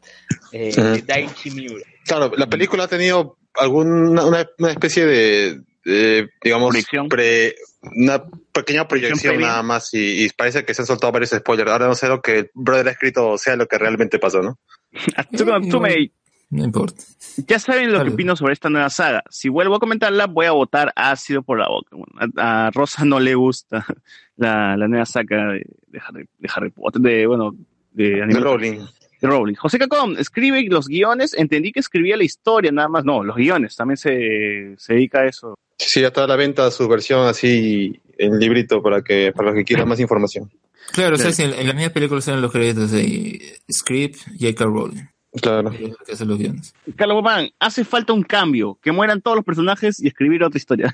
eh, 0.51 0.71
Ujú. 0.73 0.81
de 0.81 1.01
Daiichi 1.03 1.51
Miura. 1.51 1.85
Claro, 2.05 2.31
la 2.35 2.47
película 2.47 2.83
ha 2.83 2.87
tenido 2.89 3.37
alguna 3.55 4.25
una, 4.25 4.45
una 4.59 4.71
especie 4.71 5.05
de, 5.05 5.61
de, 5.85 6.29
digamos, 6.43 6.75
pre- 7.09 7.55
una 7.95 8.21
pequeña 8.51 8.85
proyección 8.85 9.39
nada 9.39 9.63
más 9.63 9.93
y, 9.93 10.25
y 10.25 10.29
parece 10.31 10.65
que 10.65 10.73
se 10.73 10.81
han 10.81 10.85
soltado 10.85 11.13
varios 11.13 11.29
spoilers. 11.31 11.71
Ahora 11.71 11.87
no 11.87 11.95
sé 11.95 12.07
lo 12.09 12.21
que 12.21 12.39
el 12.39 12.51
brother 12.53 12.89
ha 12.89 12.91
escrito 12.91 13.37
sea 13.37 13.55
lo 13.55 13.65
que 13.65 13.77
realmente 13.77 14.19
pasó, 14.19 14.41
¿no? 14.41 14.59
Atsuko 15.15 15.57
Natsume, 15.57 16.11
No 16.49 16.63
importa. 16.63 17.03
Ya 17.47 17.59
saben 17.59 17.91
lo 17.91 18.01
que 18.03 18.11
opino 18.11 18.35
sobre 18.37 18.53
esta 18.53 18.69
nueva 18.69 18.89
saga. 18.89 19.21
Si 19.29 19.49
vuelvo 19.49 19.75
a 19.75 19.79
comentarla, 19.79 20.27
voy 20.27 20.45
a 20.45 20.51
votar 20.51 20.93
ácido 20.95 21.43
por 21.43 21.59
la 21.59 21.67
boca. 21.67 21.89
Bueno, 21.95 22.33
a, 22.37 22.67
a 22.67 22.71
Rosa 22.71 23.03
no 23.03 23.19
le 23.19 23.35
gusta 23.35 23.85
la, 24.37 24.77
la 24.77 24.87
nueva 24.87 25.05
saga 25.05 25.51
de, 25.51 25.65
de 25.87 25.99
Harry, 26.07 26.25
de 26.39 26.49
Harry 26.55 26.69
Potter, 26.69 27.01
de, 27.01 27.27
bueno, 27.27 27.53
de 27.91 28.25
Rowling. 28.39 28.79
de 29.21 29.27
Rowling. 29.27 29.55
José 29.55 29.77
Cacón, 29.77 30.15
escribe 30.17 30.63
los 30.69 30.87
guiones. 30.87 31.33
Entendí 31.33 31.73
que 31.73 31.81
escribía 31.81 32.15
la 32.15 32.23
historia, 32.23 32.71
nada 32.71 32.87
más. 32.87 33.03
No, 33.03 33.23
los 33.23 33.35
guiones. 33.35 33.75
También 33.75 33.97
se, 33.97 34.73
se 34.77 34.93
dedica 34.93 35.19
a 35.19 35.25
eso. 35.25 35.59
Sí, 35.77 35.99
ya 36.01 36.07
está 36.07 36.23
a 36.23 36.27
la 36.27 36.37
venta 36.37 36.71
su 36.71 36.87
versión 36.87 37.27
así 37.27 37.99
en 38.17 38.39
librito 38.39 38.81
para 38.81 39.01
que 39.03 39.31
para 39.35 39.49
los 39.49 39.55
que 39.57 39.65
quieran 39.65 39.87
más 39.89 39.99
información. 39.99 40.49
Claro, 40.93 41.15
o 41.15 41.17
sea, 41.17 41.31
Claro. 41.31 41.35
si 41.35 41.43
en, 41.43 41.53
en 41.53 41.67
la 41.67 41.73
misma 41.73 41.89
película 41.93 42.21
salen 42.21 42.41
los 42.41 42.51
créditos 42.53 42.89
de 42.91 43.59
Script 43.69 44.15
y 44.39 44.45
J.K. 44.45 44.63
Rowling, 44.65 45.03
Claro. 45.41 45.71
que 45.71 45.85
es 45.85 45.91
la 45.91 46.05
que 46.05 46.11
hace 46.11 46.25
los 46.25 46.37
guiones. 46.37 46.73
Carlos 46.95 47.15
Bobán, 47.15 47.49
hace 47.59 47.83
falta 47.83 48.13
un 48.13 48.23
cambio. 48.23 48.77
Que 48.81 48.91
mueran 48.91 49.21
todos 49.21 49.35
los 49.35 49.45
personajes 49.45 49.99
y 49.99 50.07
escribir 50.07 50.43
otra 50.43 50.57
historia. 50.57 50.93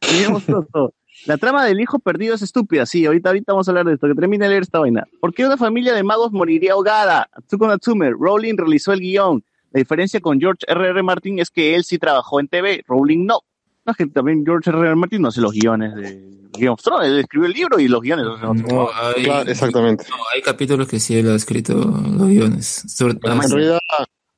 La 1.26 1.36
trama 1.36 1.64
del 1.64 1.80
hijo 1.80 1.98
perdido 1.98 2.34
es 2.34 2.42
estúpida, 2.42 2.86
sí, 2.86 3.04
ahorita, 3.04 3.30
ahorita 3.30 3.52
vamos 3.52 3.66
a 3.66 3.72
hablar 3.72 3.86
de 3.86 3.94
esto, 3.94 4.06
que 4.06 4.14
termine 4.14 4.44
de 4.44 4.50
leer 4.50 4.62
esta 4.62 4.78
vaina. 4.78 5.04
¿Por 5.20 5.34
qué 5.34 5.44
una 5.44 5.56
familia 5.56 5.92
de 5.92 6.04
magos 6.04 6.30
moriría 6.30 6.72
ahogada? 6.74 7.28
Atsuko 7.32 7.66
Natsume, 7.66 8.10
Rowling 8.10 8.56
realizó 8.56 8.92
el 8.92 9.00
guion. 9.00 9.44
La 9.72 9.78
diferencia 9.78 10.20
con 10.20 10.38
George 10.40 10.64
R.R. 10.68 10.90
R. 10.90 11.02
Martin 11.02 11.40
es 11.40 11.50
que 11.50 11.74
él 11.74 11.82
sí 11.84 11.98
trabajó 11.98 12.38
en 12.40 12.48
TV, 12.48 12.84
Rowling 12.86 13.26
no. 13.26 13.40
No, 13.88 13.92
es 13.92 13.96
que 13.96 14.06
también 14.06 14.44
George 14.44 14.68
R.R. 14.68 14.94
Martin 14.96 15.22
no 15.22 15.28
hace 15.28 15.40
los 15.40 15.52
guiones 15.52 15.94
de 15.94 16.22
Game 16.52 16.68
of 16.68 16.82
Thrones, 16.82 17.08
él 17.08 17.20
escribió 17.20 17.46
el 17.46 17.54
libro 17.54 17.78
y 17.80 17.88
los 17.88 18.02
guiones. 18.02 18.26
los 18.26 18.38
No, 18.42 18.54
trabajo. 18.54 18.90
hay, 19.16 19.24
Claro, 19.24 19.50
exactamente. 19.50 20.04
no, 20.10 20.16
hay 20.34 20.42
capítulos 20.42 20.86
que 20.88 21.00
sí 21.00 21.16
él 21.16 21.30
ha 21.30 21.34
escrito 21.34 21.72
los 21.74 22.28
guiones. 22.28 22.84
Sobre, 22.86 23.14
En 23.14 23.50
realidad, 23.50 23.78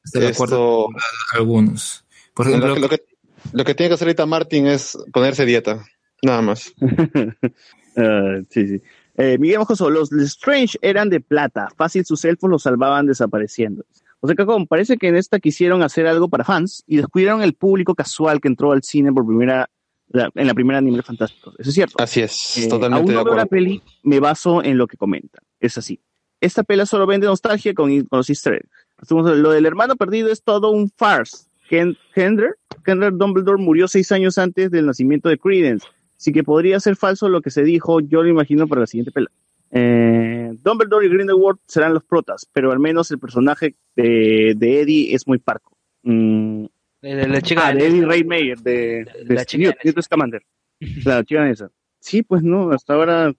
hasta 0.05 0.21
la 0.21 0.33
cuarta 0.35 0.57
algunos. 1.35 2.05
Por 2.33 2.47
lo 2.47 2.53
ejemplo, 2.53 2.75
que, 2.75 2.81
lo, 2.81 2.89
que, 2.89 3.03
lo 3.53 3.65
que 3.65 3.75
tiene 3.75 3.89
que 3.91 3.95
hacer 3.95 4.07
ahorita 4.07 4.25
Martin 4.27 4.69
es 4.69 4.97
ponerse 5.13 5.45
dieta. 5.45 5.85
Nada 6.23 6.43
más. 6.43 6.73
Ah, 7.97 8.39
sí, 8.49 8.69
sí. 8.69 8.83
Eh, 9.17 9.37
Miguel 9.37 9.59
Mojoso, 9.59 9.91
los 9.91 10.13
Strange 10.13 10.79
eran 10.81 11.11
de 11.11 11.21
plata. 11.21 11.69
Fácil 11.77 12.05
sus 12.07 12.25
elfos 12.25 12.49
los 12.49 12.63
salvaban 12.63 13.05
desapareciendo. 13.07 13.85
José 14.21 14.35
Cacón, 14.35 14.67
parece 14.67 14.97
que 14.99 15.09
en 15.09 15.17
esta 15.17 15.41
quisieron 15.41 15.83
hacer 15.83 16.07
algo 16.07 16.29
para 16.29 16.45
fans 16.45 16.83
y 16.87 16.97
descuidaron 16.99 17.43
el 17.43 17.55
público 17.55 17.95
casual 17.95 18.41
que 18.41 18.49
entró 18.49 18.73
al 18.73 18.83
cine 18.83 19.13
por 19.13 19.27
primera 19.27 19.69
la- 20.13 20.31
en 20.35 20.47
la 20.49 20.55
primera 20.55 20.79
Animales 20.79 21.07
Fantásticos. 21.07 21.55
Eso 21.59 21.69
es 21.71 21.75
cierto. 21.75 22.03
Así 22.03 22.21
es, 22.21 22.59
Eh, 22.59 22.69
totalmente 22.69 22.99
aún 22.99 23.07
de 23.07 23.15
no 23.15 23.25
veo 23.25 23.35
la 23.37 23.43
acuerdo. 23.43 23.65
peli, 23.65 23.83
me 24.03 24.19
baso 24.19 24.63
en 24.63 24.77
lo 24.77 24.87
que 24.89 24.97
comentan. 24.97 25.41
Es 25.61 25.79
así. 25.79 26.01
Esta 26.41 26.65
pela 26.65 26.85
solo 26.85 27.07
vende 27.07 27.27
nostalgia 27.29 27.73
con, 27.75 27.91
con 28.07 28.17
los 28.19 28.29
easter 28.29 28.55
eggs. 28.55 28.69
Lo 29.11 29.51
del 29.53 29.67
hermano 29.67 29.95
perdido 29.97 30.31
es 30.31 30.43
todo 30.43 30.71
un 30.71 30.91
farce. 30.91 31.47
Ken, 31.69 31.97
Kendra, 32.15 32.51
Kendra 32.85 33.11
Dumbledore 33.13 33.63
murió 33.63 33.87
seis 33.87 34.11
años 34.11 34.37
antes 34.39 34.71
del 34.73 34.87
nacimiento 34.87 35.29
de 35.29 35.39
Credence. 35.39 35.87
Así 36.19 36.33
que 36.33 36.43
podría 36.43 36.81
ser 36.81 36.97
falso 36.97 37.29
lo 37.29 37.41
que 37.41 37.51
se 37.51 37.63
dijo, 37.63 38.01
yo 38.01 38.23
lo 38.25 38.29
imagino 38.29 38.67
para 38.67 38.81
la 38.83 38.87
siguiente 38.89 39.13
pela. 39.13 39.31
Eh, 39.73 40.51
Dumbledore 40.63 41.07
y 41.07 41.09
Grindelwald 41.09 41.59
serán 41.67 41.95
los 41.95 42.05
protas, 42.05 42.47
pero 42.53 42.73
al 42.73 42.81
menos 42.81 43.11
el 43.11 43.19
personaje 43.19 43.77
de, 43.97 44.55
de 44.57 44.81
Eddie 44.81 45.15
es 45.15 45.27
muy 45.27 45.39
parco. 45.39 45.77
Mm, 46.03 46.65
De 47.03 47.15
la, 47.15 47.29
la 47.29 47.41
chica 47.43 47.69
ah, 47.69 47.75
de 47.75 47.87
Eddie 47.87 48.05
Raymayer, 48.05 48.59
de, 48.59 49.05
de 49.27 49.35
La 49.35 49.45
chica 49.45 49.63
Newt, 49.65 49.77
de- 49.83 49.93
Newt 49.93 50.03
Scamander. 50.03 50.43
La 51.05 51.23
chica 51.25 51.49
esa. 51.49 51.71
Sí, 52.01 52.23
pues 52.23 52.43
no, 52.43 52.71
hasta 52.73 52.95
ahora, 52.95 53.33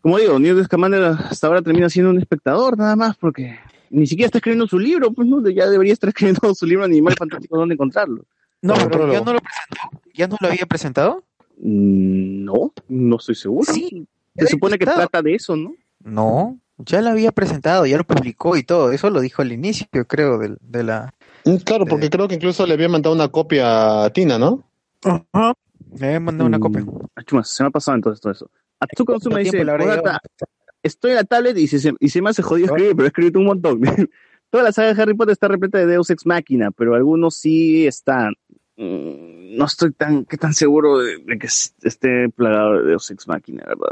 como 0.00 0.18
digo, 0.18 0.38
Newt 0.38 0.64
Scamander 0.64 1.02
hasta 1.02 1.46
ahora 1.48 1.60
termina 1.62 1.88
siendo 1.88 2.10
un 2.10 2.18
espectador 2.18 2.78
nada 2.78 2.94
más, 2.96 3.16
porque 3.16 3.58
ni 3.90 4.06
siquiera 4.06 4.26
está 4.26 4.38
escribiendo 4.38 4.66
su 4.66 4.78
libro, 4.78 5.12
pues 5.12 5.28
no, 5.28 5.46
ya 5.50 5.68
debería 5.68 5.92
estar 5.92 6.08
escribiendo 6.10 6.54
su 6.54 6.64
libro 6.66 6.84
Animal 6.84 7.14
Fantástico, 7.18 7.58
¿dónde 7.58 7.74
encontrarlo? 7.74 8.24
No, 8.62 8.74
pero 8.90 9.12
ya 9.12 9.20
no 9.20 9.32
lo 9.34 9.40
presentó. 9.40 10.10
¿Ya 10.14 10.26
no 10.28 10.36
lo 10.40 10.48
había 10.48 10.64
presentado? 10.66 11.22
Mm, 11.58 12.44
No, 12.44 12.72
no 12.88 13.16
estoy 13.16 13.34
seguro. 13.34 13.70
Sí. 13.72 14.06
Se 14.36 14.46
supone 14.46 14.78
que 14.78 14.84
trata 14.86 15.22
de 15.22 15.34
eso, 15.34 15.56
¿no? 15.56 15.74
No, 16.02 16.58
ya 16.78 17.00
lo 17.00 17.10
había 17.10 17.32
presentado, 17.32 17.86
ya 17.86 17.96
lo 17.96 18.04
publicó 18.04 18.56
y 18.56 18.62
todo. 18.62 18.92
Eso 18.92 19.08
lo 19.10 19.20
dijo 19.20 19.42
al 19.42 19.52
inicio, 19.52 19.86
creo, 20.06 20.38
del- 20.38 20.58
de, 20.60 20.82
la. 20.82 21.14
Mm, 21.44 21.56
Claro, 21.56 21.86
porque 21.86 22.10
creo 22.10 22.26
que 22.28 22.34
incluso 22.34 22.66
le 22.66 22.74
había 22.74 22.88
mandado 22.88 23.14
una 23.14 23.28
copia 23.28 24.04
a 24.04 24.10
Tina, 24.10 24.38
¿no? 24.38 24.64
Me 25.98 26.06
había 26.06 26.20
mandado 26.20 26.48
una 26.48 26.58
Mm, 26.58 26.60
copia. 26.60 26.84
chumas, 27.26 27.48
se 27.48 27.62
me 27.62 27.68
ha 27.68 27.70
pasado 27.70 27.94
entonces 27.96 28.20
todo 28.20 28.32
eso. 28.32 28.50
Atsuko 28.80 29.14
Onsuma 29.14 29.36
¿Cuánto 29.36 29.44
dice, 29.52 29.64
le 29.64 29.70
habrá 29.70 29.84
"Ogata, 29.84 30.00
llevado? 30.00 30.18
estoy 30.82 31.10
en 31.12 31.16
la 31.16 31.24
tablet 31.24 31.56
y 31.58 31.68
se, 31.68 31.94
y 32.00 32.08
se 32.08 32.22
me 32.22 32.30
hace 32.30 32.42
jodido 32.42 32.66
escribir, 32.66 32.92
pero 32.96 33.04
he 33.04 33.08
escrito 33.08 33.38
un 33.38 33.46
montón. 33.46 33.80
Toda 34.50 34.64
la 34.64 34.72
saga 34.72 34.92
de 34.94 35.02
Harry 35.02 35.14
Potter 35.14 35.32
está 35.32 35.48
repleta 35.48 35.78
de 35.78 35.86
Deus 35.86 36.10
Ex 36.10 36.26
Máquina, 36.26 36.70
pero 36.70 36.94
algunos 36.94 37.36
sí 37.36 37.86
están. 37.86 38.34
Mm, 38.76 39.56
No 39.56 39.64
estoy 39.66 39.92
tan, 39.92 40.24
que 40.24 40.36
tan 40.36 40.52
seguro 40.54 40.98
de, 40.98 41.18
de 41.18 41.38
que 41.38 41.46
esté 41.46 42.28
plagado 42.34 42.80
de 42.82 42.90
Deus 42.90 43.10
Ex 43.10 43.28
Máquina, 43.28 43.62
¿verdad? 43.66 43.88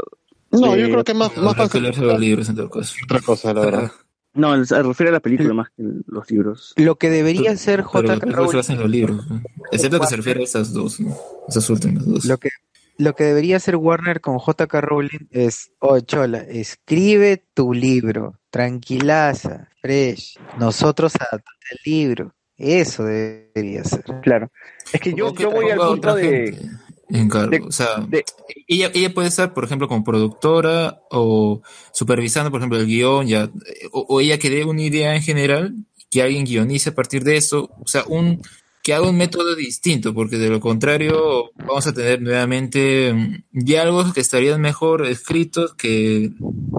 No, 0.53 0.73
Sí. 0.75 0.79
yo 0.81 0.89
creo 0.89 1.03
que 1.03 1.13
más, 1.13 1.35
más 1.37 1.55
fácil 1.57 1.83
leerse 1.83 2.01
los 2.01 2.19
libros 2.19 2.47
en 2.49 2.55
todo 2.55 2.69
caso. 2.69 2.95
otra 3.03 3.19
cosa, 3.19 3.53
la 3.53 3.61
verdad. 3.61 3.91
No, 4.35 4.65
se 4.65 4.81
refiere 4.81 5.09
a 5.09 5.13
la 5.13 5.19
película 5.19 5.53
más 5.53 5.67
que 5.75 5.83
los 6.07 6.31
libros. 6.31 6.73
Lo 6.77 6.95
que 6.95 7.09
debería 7.11 7.55
ser 7.57 7.83
Pero 7.91 8.07
J.K. 8.07 8.13
los 8.15 8.23
libros 8.25 8.33
se 8.33 8.35
Rowling. 8.37 8.57
basan 8.57 8.75
en 8.77 8.81
los 8.81 8.89
libros. 8.91 9.27
¿no? 9.29 9.41
Excepto 9.71 9.99
que 9.99 10.07
se 10.07 10.15
refiere 10.15 10.39
a 10.41 10.43
esas 10.43 10.73
dos, 10.73 10.99
¿no? 10.99 11.15
Esas 11.47 11.69
últimas 11.69 12.03
dos. 12.05 12.25
Lo 12.25 12.37
que, 12.39 12.49
lo 12.97 13.13
que 13.13 13.25
debería 13.25 13.57
hacer 13.57 13.75
Warner 13.75 14.21
con 14.21 14.39
J.K. 14.39 14.81
Rowling 14.81 15.27
es, 15.29 15.71
oh, 15.79 15.99
Chola, 15.99 16.39
escribe 16.39 17.43
tu 17.53 17.73
libro, 17.73 18.39
tranquilaza, 18.49 19.69
fresh, 19.81 20.37
nosotros 20.57 21.13
adaptamos 21.15 21.59
el 21.71 21.91
libro. 21.91 22.33
Eso 22.57 23.03
debería 23.03 23.83
ser. 23.83 24.03
Claro. 24.21 24.51
Es 24.91 25.01
que 25.01 25.13
yo, 25.13 25.33
yo 25.35 25.51
voy 25.51 25.69
al 25.71 25.79
punto 25.79 26.15
de... 26.15 26.23
gente 26.53 26.69
en 27.09 27.29
cargo. 27.29 27.51
de- 27.51 27.61
o 27.61 27.71
sea, 27.71 27.99
de- 28.07 28.25
ella, 28.67 28.91
ella 28.93 29.13
puede 29.13 29.27
estar, 29.27 29.53
por 29.53 29.63
ejemplo, 29.63 29.87
como 29.87 30.03
productora 30.03 31.01
o 31.11 31.61
supervisando, 31.91 32.51
por 32.51 32.59
ejemplo, 32.59 32.79
el 32.79 32.85
guion, 32.87 33.27
ya, 33.27 33.49
o, 33.91 34.05
o 34.09 34.21
ella 34.21 34.37
que 34.37 34.49
dé 34.49 34.63
una 34.65 34.81
idea 34.81 35.15
en 35.15 35.21
general, 35.21 35.75
que 36.09 36.21
alguien 36.21 36.45
guionice 36.45 36.89
a 36.89 36.95
partir 36.95 37.23
de 37.23 37.37
eso, 37.37 37.69
o 37.79 37.87
sea, 37.87 38.03
un 38.07 38.41
que 38.83 38.93
haga 38.93 39.07
un 39.09 39.15
método 39.15 39.55
distinto, 39.55 40.13
porque 40.13 40.37
de 40.37 40.49
lo 40.49 40.59
contrario 40.59 41.51
vamos 41.55 41.87
a 41.87 41.93
tener 41.93 42.21
nuevamente 42.21 43.13
mm, 43.13 43.43
diálogos 43.51 44.13
que 44.13 44.19
estarían 44.19 44.59
mejor 44.59 45.05
escritos 45.05 45.73
que 45.73 46.31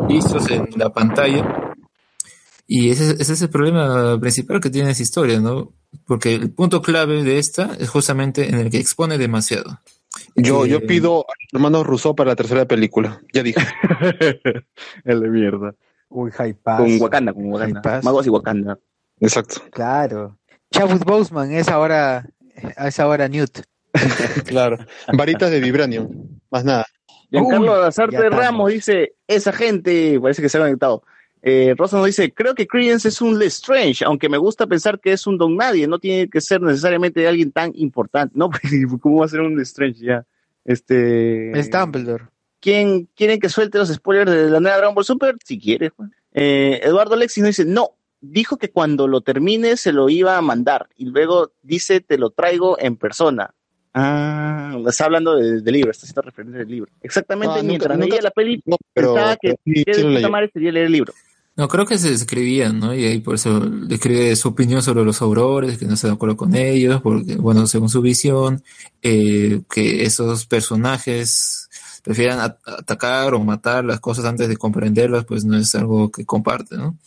vistos 0.07 0.51
en 0.51 0.69
la 0.77 0.93
pantalla. 0.93 1.73
Y 2.67 2.91
ese, 2.91 3.13
ese 3.19 3.33
es 3.33 3.43
el 3.43 3.49
problema 3.49 4.19
principal 4.21 4.61
que 4.61 4.69
tiene 4.71 4.91
esa 4.91 5.03
historia, 5.03 5.41
¿no? 5.41 5.73
Porque 6.07 6.35
el 6.35 6.51
punto 6.51 6.83
clave 6.83 7.23
de 7.23 7.39
esta 7.39 7.75
es 7.79 7.89
justamente 7.89 8.49
en 8.49 8.57
el 8.57 8.71
que 8.71 8.79
expone 8.79 9.17
demasiado. 9.17 9.81
Yo, 10.37 10.65
Eh, 10.65 10.69
yo 10.69 10.87
pido 10.87 11.21
a 11.21 11.33
los 11.53 11.53
hermanos 11.53 11.87
Rousseau 11.87 12.15
para 12.15 12.31
la 12.31 12.37
tercera 12.37 12.65
película. 12.67 13.21
Ya 13.33 13.43
dije. 13.43 13.61
El 15.05 15.21
de 15.21 15.29
mierda. 15.29 15.75
Uy, 16.09 16.31
hypazo. 16.31 16.85
Con 16.85 17.01
Wakanda, 17.01 17.33
con 17.33 17.53
Wakanda. 17.53 18.01
Magos 18.03 18.27
y 18.27 18.31
Wakanda. 18.31 18.79
Exacto. 19.21 19.63
Claro. 19.71 20.39
Chadwick 20.71 21.05
Boseman 21.05 21.53
es 21.53 21.69
ahora, 21.69 22.29
es 22.55 23.01
ahora 23.01 23.29
Newt. 23.29 23.61
Claro. 24.47 24.79
Varitas 25.13 25.51
de 25.51 25.61
vibranium. 25.61 26.39
Más 26.51 26.65
nada. 26.65 26.85
Giancarlo 27.31 27.89
estamos. 27.89 28.15
Ramos 28.31 28.73
dice, 28.73 29.15
esa 29.27 29.53
gente, 29.53 30.19
parece 30.21 30.43
que 30.43 30.49
se 30.49 30.59
ha 30.59 30.61
conectado. 30.61 31.03
Eh, 31.47 31.75
Rosa 31.77 31.99
nos 31.99 32.07
dice, 32.07 32.33
creo 32.33 32.55
que 32.55 32.67
Credence 32.67 33.07
es 33.09 33.21
un 33.21 33.39
Lestrange, 33.39 34.03
aunque 34.07 34.31
me 34.31 34.39
gusta 34.39 34.67
pensar 34.67 34.99
que 34.99 35.13
es 35.13 35.27
un 35.27 35.37
don 35.37 35.57
nadie, 35.59 35.87
no 35.87 35.99
tiene 35.99 36.31
que 36.31 36.41
ser 36.41 36.63
necesariamente 36.63 37.29
alguien 37.29 37.53
tan 37.53 37.71
importante. 37.75 38.33
No, 38.35 38.49
pues, 38.51 38.63
¿cómo 39.03 39.19
va 39.19 39.27
a 39.27 39.29
ser 39.29 39.41
un 39.43 39.55
Lestrange 39.59 40.01
ya? 40.01 40.25
Este... 40.65 41.51
Es 41.59 41.71
Dumbledore. 41.71 42.25
¿Quién 42.61 43.11
quieren 43.15 43.41
que 43.41 43.51
suelte 43.51 43.77
los 43.77 43.91
spoilers 43.93 44.31
de 44.31 44.49
la 44.49 44.59
nueva 44.59 44.79
Dragon 44.79 44.95
Ball 44.95 45.05
Super? 45.05 45.37
Si 45.45 45.59
quieres. 45.61 45.91
pues. 45.95 46.09
Eh, 46.33 46.81
Eduardo 46.83 47.15
Lexis 47.15 47.43
nos 47.43 47.49
dice, 47.57 47.67
no, 47.67 47.91
dijo 48.23 48.57
que 48.57 48.71
cuando 48.71 49.07
lo 49.07 49.21
termine 49.21 49.77
se 49.77 49.93
lo 49.93 50.09
iba 50.09 50.39
a 50.39 50.41
mandar 50.41 50.89
y 50.97 51.05
luego 51.05 51.53
dice, 51.63 52.01
te 52.01 52.17
lo 52.17 52.31
traigo 52.31 52.79
en 52.81 52.97
persona. 52.97 53.53
Ah, 53.93 54.77
está 54.89 55.05
hablando 55.05 55.37
de- 55.37 55.61
del 55.61 55.73
libro, 55.75 55.91
está 55.93 56.05
haciendo 56.05 56.23
referencia 56.23 56.59
del 56.61 56.69
libro. 56.69 56.91
Exactamente, 57.03 57.55
nunca- 57.57 57.63
mientras 57.69 57.97
nunca- 57.99 58.09
leía 58.09 58.23
la 58.23 58.31
peli, 58.31 58.61
No, 58.65 58.77
pero, 58.93 59.15
pensaba 59.15 59.37
que, 59.37 59.49
pero 59.51 59.59
sí, 59.65 59.85
que 59.85 59.95
sí 59.95 60.03
de 60.23 60.29
madre 60.29 60.51
sería 60.53 60.73
leer 60.73 60.87
el 60.87 60.93
libro. 60.93 61.13
No, 61.57 61.69
creo 61.69 61.87
que 61.87 61.99
se 61.99 62.13
escribían, 62.13 62.81
¿no? 62.81 62.95
Y 62.95 63.05
ahí 63.05 63.21
por 63.21 63.37
eso 63.37 63.61
describe 63.61 64.35
su 64.35 64.49
opinión 64.49 64.83
sobre 64.83 65.05
los 65.05 65.23
aurores, 65.23 65.79
que 65.79 65.87
no 65.87 65.95
está 65.95 66.09
de 66.09 66.15
acuerdo 66.15 66.37
con 66.37 66.57
ellos, 66.57 67.01
porque, 67.01 67.37
bueno, 67.37 67.69
según 67.69 67.89
su 67.89 68.03
visión, 68.03 68.65
eh, 69.03 69.63
que 69.71 70.03
esos 70.03 70.47
personajes 70.47 71.69
prefieran 72.03 72.41
atacar 72.41 73.35
o 73.35 73.41
matar 73.45 73.85
las 73.85 74.01
cosas 74.01 74.25
antes 74.25 74.49
de 74.49 74.57
comprenderlas, 74.57 75.25
pues 75.25 75.45
no 75.45 75.57
es 75.57 75.75
algo 75.77 76.11
que 76.11 76.27
comparte, 76.27 76.77
¿no? 76.77 76.99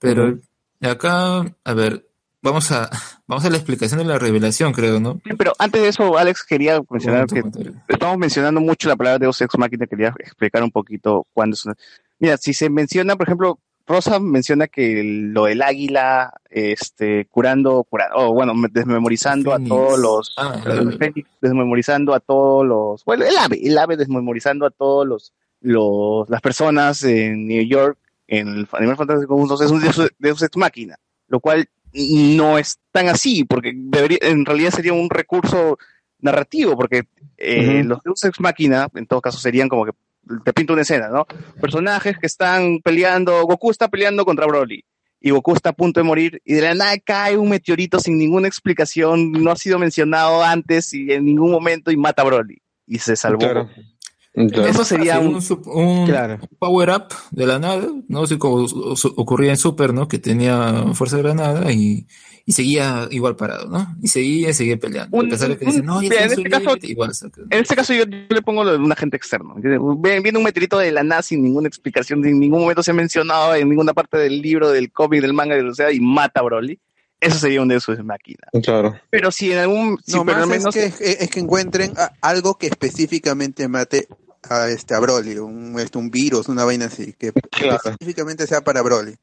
Pero 0.00 0.38
acá, 0.82 1.56
a 1.64 1.74
ver, 1.74 2.06
vamos 2.42 2.72
a, 2.72 2.90
vamos 3.28 3.44
a 3.44 3.50
la 3.50 3.56
explicación 3.56 3.98
de 3.98 4.04
la 4.04 4.18
revelación, 4.18 4.72
creo, 4.72 4.98
¿no? 4.98 5.20
Sí, 5.24 5.30
Pero 5.38 5.52
antes 5.58 5.80
de 5.80 5.88
eso, 5.88 6.18
Alex, 6.18 6.42
quería 6.42 6.82
mencionar 6.90 7.26
que 7.26 7.40
comentario. 7.40 7.74
estamos 7.88 8.18
mencionando 8.18 8.60
mucho 8.60 8.88
la 8.88 8.96
palabra 8.96 9.20
Deus 9.20 9.40
Ex 9.40 9.56
Machina, 9.56 9.86
quería 9.86 10.12
explicar 10.18 10.64
un 10.64 10.72
poquito 10.72 11.26
cuándo 11.32 11.54
es 11.54 11.64
una... 11.64 11.76
Mira, 12.18 12.36
si 12.36 12.52
se 12.52 12.68
menciona, 12.68 13.16
por 13.16 13.26
ejemplo, 13.28 13.58
Rosa 13.86 14.18
menciona 14.18 14.66
que 14.66 15.02
lo 15.04 15.44
del 15.44 15.60
águila, 15.60 16.32
este, 16.50 17.26
curando, 17.26 17.84
curando, 17.84 18.16
o 18.16 18.32
bueno, 18.32 18.54
desmemorizando 18.70 19.52
a 19.52 19.58
todos 19.58 19.98
los, 19.98 20.34
Ah, 20.38 20.58
Fénix 20.98 21.28
desmemorizando 21.40 22.14
a 22.14 22.20
todos 22.20 22.66
los, 22.66 23.04
bueno, 23.04 23.24
el 23.24 23.36
ave, 23.36 23.60
el 23.62 23.76
ave 23.76 23.96
desmemorizando 23.96 24.64
a 24.64 24.70
todos 24.70 25.06
los, 25.06 25.32
los, 25.60 26.28
las 26.30 26.40
personas 26.40 27.02
en 27.04 27.46
New 27.46 27.62
York, 27.66 27.98
en 28.26 28.48
el 28.48 28.68
Animal 28.72 28.96
Fantástico 28.96 29.34
1, 29.34 29.54
es 29.54 29.70
un 29.70 29.80
Deus, 29.80 30.00
Deus 30.18 30.42
Ex 30.42 30.56
Machina, 30.56 30.98
lo 31.28 31.40
cual 31.40 31.68
no 31.92 32.58
es 32.58 32.78
tan 32.90 33.08
así, 33.08 33.44
porque 33.44 33.72
debería, 33.74 34.18
en 34.22 34.46
realidad 34.46 34.70
sería 34.70 34.94
un 34.94 35.10
recurso 35.10 35.78
narrativo, 36.20 36.74
porque 36.74 37.04
eh, 37.36 37.84
los 37.84 38.02
Deus 38.02 38.24
Ex 38.24 38.40
Machina, 38.40 38.88
en 38.94 39.06
todo 39.06 39.20
caso, 39.20 39.38
serían 39.38 39.68
como 39.68 39.84
que 39.84 39.92
te 40.44 40.52
pinto 40.52 40.72
una 40.72 40.82
escena, 40.82 41.08
¿no? 41.08 41.26
Personajes 41.60 42.18
que 42.18 42.26
están 42.26 42.80
peleando, 42.80 43.42
Goku 43.44 43.70
está 43.70 43.88
peleando 43.88 44.24
contra 44.24 44.46
Broly, 44.46 44.84
y 45.20 45.30
Goku 45.30 45.54
está 45.54 45.70
a 45.70 45.72
punto 45.72 46.00
de 46.00 46.04
morir, 46.04 46.40
y 46.44 46.54
de 46.54 46.62
la 46.62 46.74
nada 46.74 46.98
cae 46.98 47.36
un 47.36 47.48
meteorito 47.48 47.98
sin 47.98 48.18
ninguna 48.18 48.48
explicación, 48.48 49.32
no 49.32 49.50
ha 49.50 49.56
sido 49.56 49.78
mencionado 49.78 50.42
antes 50.42 50.92
y 50.92 51.12
en 51.12 51.24
ningún 51.24 51.50
momento, 51.50 51.90
y 51.90 51.96
mata 51.96 52.22
a 52.22 52.26
Broly, 52.26 52.60
y 52.86 52.98
se 52.98 53.16
salvó. 53.16 53.38
Claro. 53.38 53.70
Eso 54.34 54.84
sería 54.84 55.20
un... 55.20 55.36
sup- 55.40 55.66
un 55.66 56.06
Claro. 56.06 56.38
power 56.58 56.90
up 56.90 57.04
de 57.30 57.46
la 57.46 57.58
nada, 57.60 57.86
¿no? 58.08 58.22
Así 58.24 58.36
como 58.36 58.66
ocurría 59.16 59.50
en 59.50 59.56
Super, 59.56 59.94
¿no? 59.94 60.08
Que 60.08 60.18
tenía 60.18 60.86
fuerza 60.94 61.16
de 61.16 61.22
granada 61.22 61.70
y, 61.70 62.08
y 62.44 62.52
seguía 62.52 63.06
igual 63.12 63.36
parado, 63.36 63.68
¿no? 63.68 63.94
Y 64.02 64.08
seguía, 64.08 64.50
y 64.50 64.54
seguía 64.54 64.76
peleando. 64.76 65.16
Un- 65.16 65.26
a 65.26 65.30
pesar 65.30 65.50
de 65.50 65.56
que 65.56 65.64
un- 65.64 65.70
dicen, 65.70 65.86
no, 65.86 66.02
ya 66.02 66.08
mira, 66.08 66.14
está 66.16 66.24
en 66.24 66.38
este 66.40 66.50
caso- 66.50 66.64
límite", 66.70 66.86
igual 66.88 67.14
saca. 67.14 67.42
En 67.48 67.60
este 67.62 67.76
caso 67.76 67.94
yo, 67.94 68.04
yo 68.06 68.16
le 68.28 68.42
pongo 68.42 68.64
lo 68.64 68.72
de 68.72 68.78
un 68.78 68.90
agente 68.90 69.16
externo. 69.16 69.54
Viene 69.56 70.36
un 70.38 70.42
meteorito 70.44 70.78
de 70.78 70.90
la 70.90 71.04
nada 71.04 71.22
sin 71.22 71.40
ninguna 71.40 71.68
explicación, 71.68 72.24
en 72.26 72.40
ningún 72.40 72.60
momento 72.62 72.82
se 72.82 72.90
ha 72.90 72.94
mencionado 72.94 73.54
en 73.54 73.68
ninguna 73.68 73.94
parte 73.94 74.18
del 74.18 74.42
libro, 74.42 74.70
del 74.70 74.90
cómic, 74.90 75.20
del 75.22 75.32
manga, 75.32 75.54
de 75.54 75.62
lo 75.62 75.74
sea, 75.74 75.92
y 75.92 76.00
mata 76.00 76.40
a 76.40 76.42
Broly. 76.42 76.80
Eso 77.24 77.38
sería 77.38 77.60
un 77.62 77.68
de 77.68 77.80
sus 77.80 77.98
máquinas. 78.04 78.48
Claro. 78.62 78.94
Pero 79.10 79.30
si 79.30 79.52
en 79.52 79.58
algún... 79.58 79.98
si 80.04 80.12
No, 80.16 80.24
pero 80.24 80.38
al 80.38 80.46
más 80.46 80.58
menos- 80.58 80.76
es, 80.76 80.96
que, 80.96 81.10
es 81.24 81.30
que 81.30 81.40
encuentren 81.40 81.92
a- 81.96 82.12
algo 82.20 82.56
que 82.58 82.66
específicamente 82.68 83.66
mate 83.68 84.06
a 84.48 84.68
este 84.68 84.94
a 84.94 85.00
Broly, 85.00 85.38
un, 85.38 85.78
este, 85.80 85.98
un 85.98 86.10
virus, 86.10 86.48
una 86.48 86.64
vaina 86.64 86.86
así, 86.86 87.14
que 87.18 87.32
Claro. 87.50 87.78
específicamente 87.84 88.46
sea 88.46 88.60
para 88.62 88.82
Broly. 88.82 89.14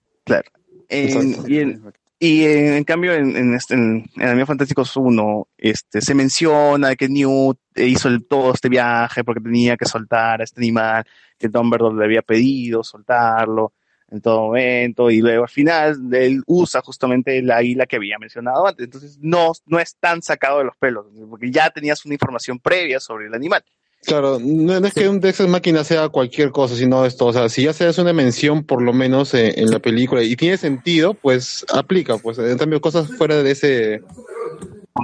en- 0.89 1.07
Exacto. 1.07 1.47
y 1.47 1.59
en, 1.59 1.93
y 2.19 2.43
en, 2.45 2.73
en 2.73 2.83
cambio 2.83 3.13
en, 3.13 3.35
en, 3.35 3.53
este, 3.55 3.73
en, 3.75 4.09
en 4.15 4.45
Fantásticos 4.47 4.95
1 4.97 5.47
este, 5.57 6.01
se 6.01 6.13
menciona 6.13 6.95
que 6.95 7.07
Newt 7.09 7.57
hizo 7.75 8.07
el, 8.09 8.25
todo 8.25 8.53
este 8.53 8.69
viaje 8.69 9.23
porque 9.23 9.41
tenía 9.41 9.77
que 9.77 9.85
soltar 9.85 10.41
a 10.41 10.43
este 10.43 10.59
animal, 10.61 11.03
que 11.39 11.47
Dumbledore 11.47 11.95
le 11.97 12.05
había 12.05 12.21
pedido 12.21 12.83
soltarlo 12.83 13.73
en 14.11 14.21
todo 14.21 14.41
momento, 14.41 15.09
y 15.09 15.21
luego 15.21 15.43
al 15.43 15.49
final 15.49 15.97
él 16.13 16.43
usa 16.45 16.81
justamente 16.81 17.39
el 17.39 17.49
águila 17.49 17.85
que 17.85 17.95
había 17.95 18.19
mencionado 18.19 18.67
antes. 18.67 18.83
Entonces 18.83 19.17
no, 19.21 19.53
no 19.65 19.79
es 19.79 19.95
tan 19.95 20.21
sacado 20.21 20.59
de 20.59 20.65
los 20.65 20.75
pelos, 20.77 21.05
porque 21.29 21.49
ya 21.49 21.69
tenías 21.69 22.05
una 22.05 22.13
información 22.13 22.59
previa 22.59 22.99
sobre 22.99 23.27
el 23.27 23.33
animal. 23.33 23.63
Claro, 24.03 24.39
no, 24.39 24.77
es 24.77 24.93
que 24.93 25.07
un 25.07 25.23
Ex 25.23 25.47
Máquina 25.47 25.83
sea 25.83 26.09
cualquier 26.09 26.51
cosa, 26.51 26.75
sino 26.75 27.05
esto, 27.05 27.27
o 27.27 27.33
sea, 27.33 27.49
si 27.49 27.63
ya 27.63 27.73
se 27.73 27.85
hace 27.85 28.01
una 28.01 28.13
mención 28.13 28.63
por 28.63 28.81
lo 28.81 28.93
menos 28.93 29.33
eh, 29.35 29.53
en 29.57 29.69
la 29.69 29.79
película 29.79 30.23
y 30.23 30.35
tiene 30.35 30.57
sentido, 30.57 31.13
pues 31.13 31.65
aplica, 31.71 32.17
pues 32.17 32.39
en 32.39 32.57
cambio 32.57 32.81
cosas 32.81 33.07
fuera 33.15 33.41
de 33.43 33.51
ese... 33.51 34.01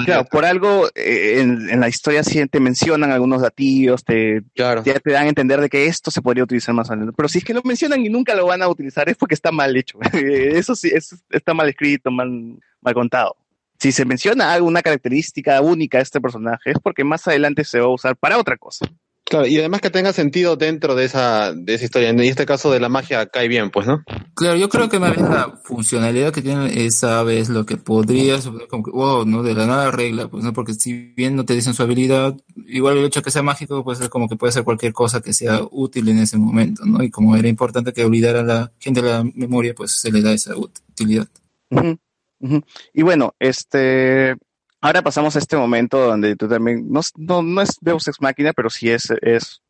Claro, 0.06 0.26
por 0.26 0.46
algo 0.46 0.88
eh, 0.96 1.40
en, 1.40 1.70
en 1.70 1.80
la 1.80 1.88
historia 1.88 2.24
sí 2.24 2.46
te 2.48 2.60
mencionan 2.60 3.12
algunos 3.12 3.42
datillos, 3.42 4.04
te, 4.04 4.42
Claro. 4.56 4.84
ya 4.84 5.00
te 5.00 5.12
dan 5.12 5.26
a 5.26 5.30
entender 5.30 5.62
de 5.62 5.70
que 5.70 5.86
esto 5.86 6.12
se 6.12 6.22
podría 6.22 6.44
utilizar 6.44 6.76
más 6.76 6.90
adelante. 6.90 7.14
Pero 7.16 7.30
si 7.30 7.38
es 7.40 7.44
que 7.44 7.54
lo 7.54 7.62
mencionan 7.64 8.06
y 8.06 8.10
nunca 8.10 8.36
lo 8.36 8.46
van 8.46 8.62
a 8.62 8.68
utilizar 8.68 9.08
es 9.10 9.16
porque 9.18 9.36
está 9.36 9.52
mal 9.52 9.76
hecho. 9.76 9.98
Eso 10.14 10.76
sí, 10.76 10.90
eso 10.94 11.16
está 11.30 11.54
mal 11.54 11.70
escrito, 11.70 12.12
mal, 12.12 12.58
mal 12.82 12.94
contado. 12.94 13.36
Si 13.80 13.92
se 13.92 14.06
menciona 14.06 14.54
alguna 14.54 14.82
característica 14.82 15.62
única 15.62 16.00
de 16.00 16.04
este 16.04 16.20
personaje 16.20 16.72
es 16.72 16.78
porque 16.82 17.04
más 17.04 17.28
adelante 17.28 17.64
se 17.64 17.80
va 17.80 17.86
a 17.86 17.94
usar 17.94 18.16
para 18.16 18.38
otra 18.38 18.58
cosa. 18.58 18.86
Claro, 19.30 19.46
y 19.46 19.58
además 19.58 19.82
que 19.82 19.90
tenga 19.90 20.14
sentido 20.14 20.56
dentro 20.56 20.96
de 20.96 21.04
esa, 21.04 21.52
de 21.54 21.74
esa 21.74 21.84
historia. 21.84 22.10
En 22.10 22.20
este 22.22 22.46
caso 22.46 22.72
de 22.72 22.80
la 22.80 22.88
magia 22.88 23.26
cae 23.26 23.50
bien, 23.50 23.72
pues, 23.72 23.86
¿no? 23.86 24.02
Claro, 24.34 24.56
yo 24.56 24.70
creo 24.70 24.88
que 24.88 25.00
más 25.00 25.14
bien 25.14 25.30
la 25.30 25.60
funcionalidad 25.64 26.32
que 26.32 26.42
tiene 26.42 26.86
esa 26.86 27.20
ave 27.20 27.40
es 27.40 27.50
lo 27.50 27.66
que 27.66 27.76
podría 27.76 28.40
suponer 28.40 28.70
como 28.70 28.84
que, 28.84 28.92
wow, 28.92 29.26
¿no? 29.26 29.44
De 29.44 29.54
la 29.54 29.68
nada 29.68 29.92
regla, 29.92 30.30
pues, 30.30 30.46
¿no? 30.46 30.54
Porque 30.54 30.74
si 30.76 30.94
bien 30.94 31.36
no 31.36 31.44
te 31.44 31.56
dicen 31.56 31.74
su 31.74 31.84
habilidad, 31.84 32.38
igual 32.68 32.98
el 32.98 33.06
hecho 33.06 33.20
de 33.20 33.26
que 33.26 33.32
sea 33.32 33.44
mágico, 33.44 33.84
pues 33.84 34.00
es 34.00 34.08
como 34.08 34.30
que 34.30 34.38
puede 34.38 34.54
ser 34.54 34.64
cualquier 34.64 34.94
cosa 34.94 35.20
que 35.20 35.34
sea 35.34 35.60
útil 35.72 36.08
en 36.08 36.20
ese 36.20 36.38
momento, 36.38 36.86
¿no? 36.86 37.04
Y 37.04 37.10
como 37.10 37.36
era 37.36 37.50
importante 37.50 37.92
que 37.92 38.06
olvidara 38.06 38.40
a 38.40 38.44
la 38.44 38.72
gente 38.80 39.02
la 39.02 39.26
memoria, 39.36 39.74
pues 39.76 39.92
se 39.92 40.10
le 40.10 40.22
da 40.22 40.32
esa 40.32 40.56
utilidad. 40.56 41.28
Ujú, 41.70 41.98
ujú. 42.40 42.64
Y 42.94 43.02
bueno, 43.02 43.36
este, 43.40 44.38
ahora 44.82 45.02
pasamos 45.02 45.36
a 45.36 45.40
este 45.40 45.58
momento 45.58 46.00
donde 46.00 46.36
tú 46.36 46.48
también, 46.48 46.92
no, 46.92 47.02
no, 47.16 47.42
no 47.42 47.62
es 47.62 47.78
Deus 47.82 48.08
Ex 48.08 48.22
Máquina, 48.22 48.54
pero 48.54 48.70
sí 48.70 48.90
es, 48.90 49.12
es, 49.22 49.62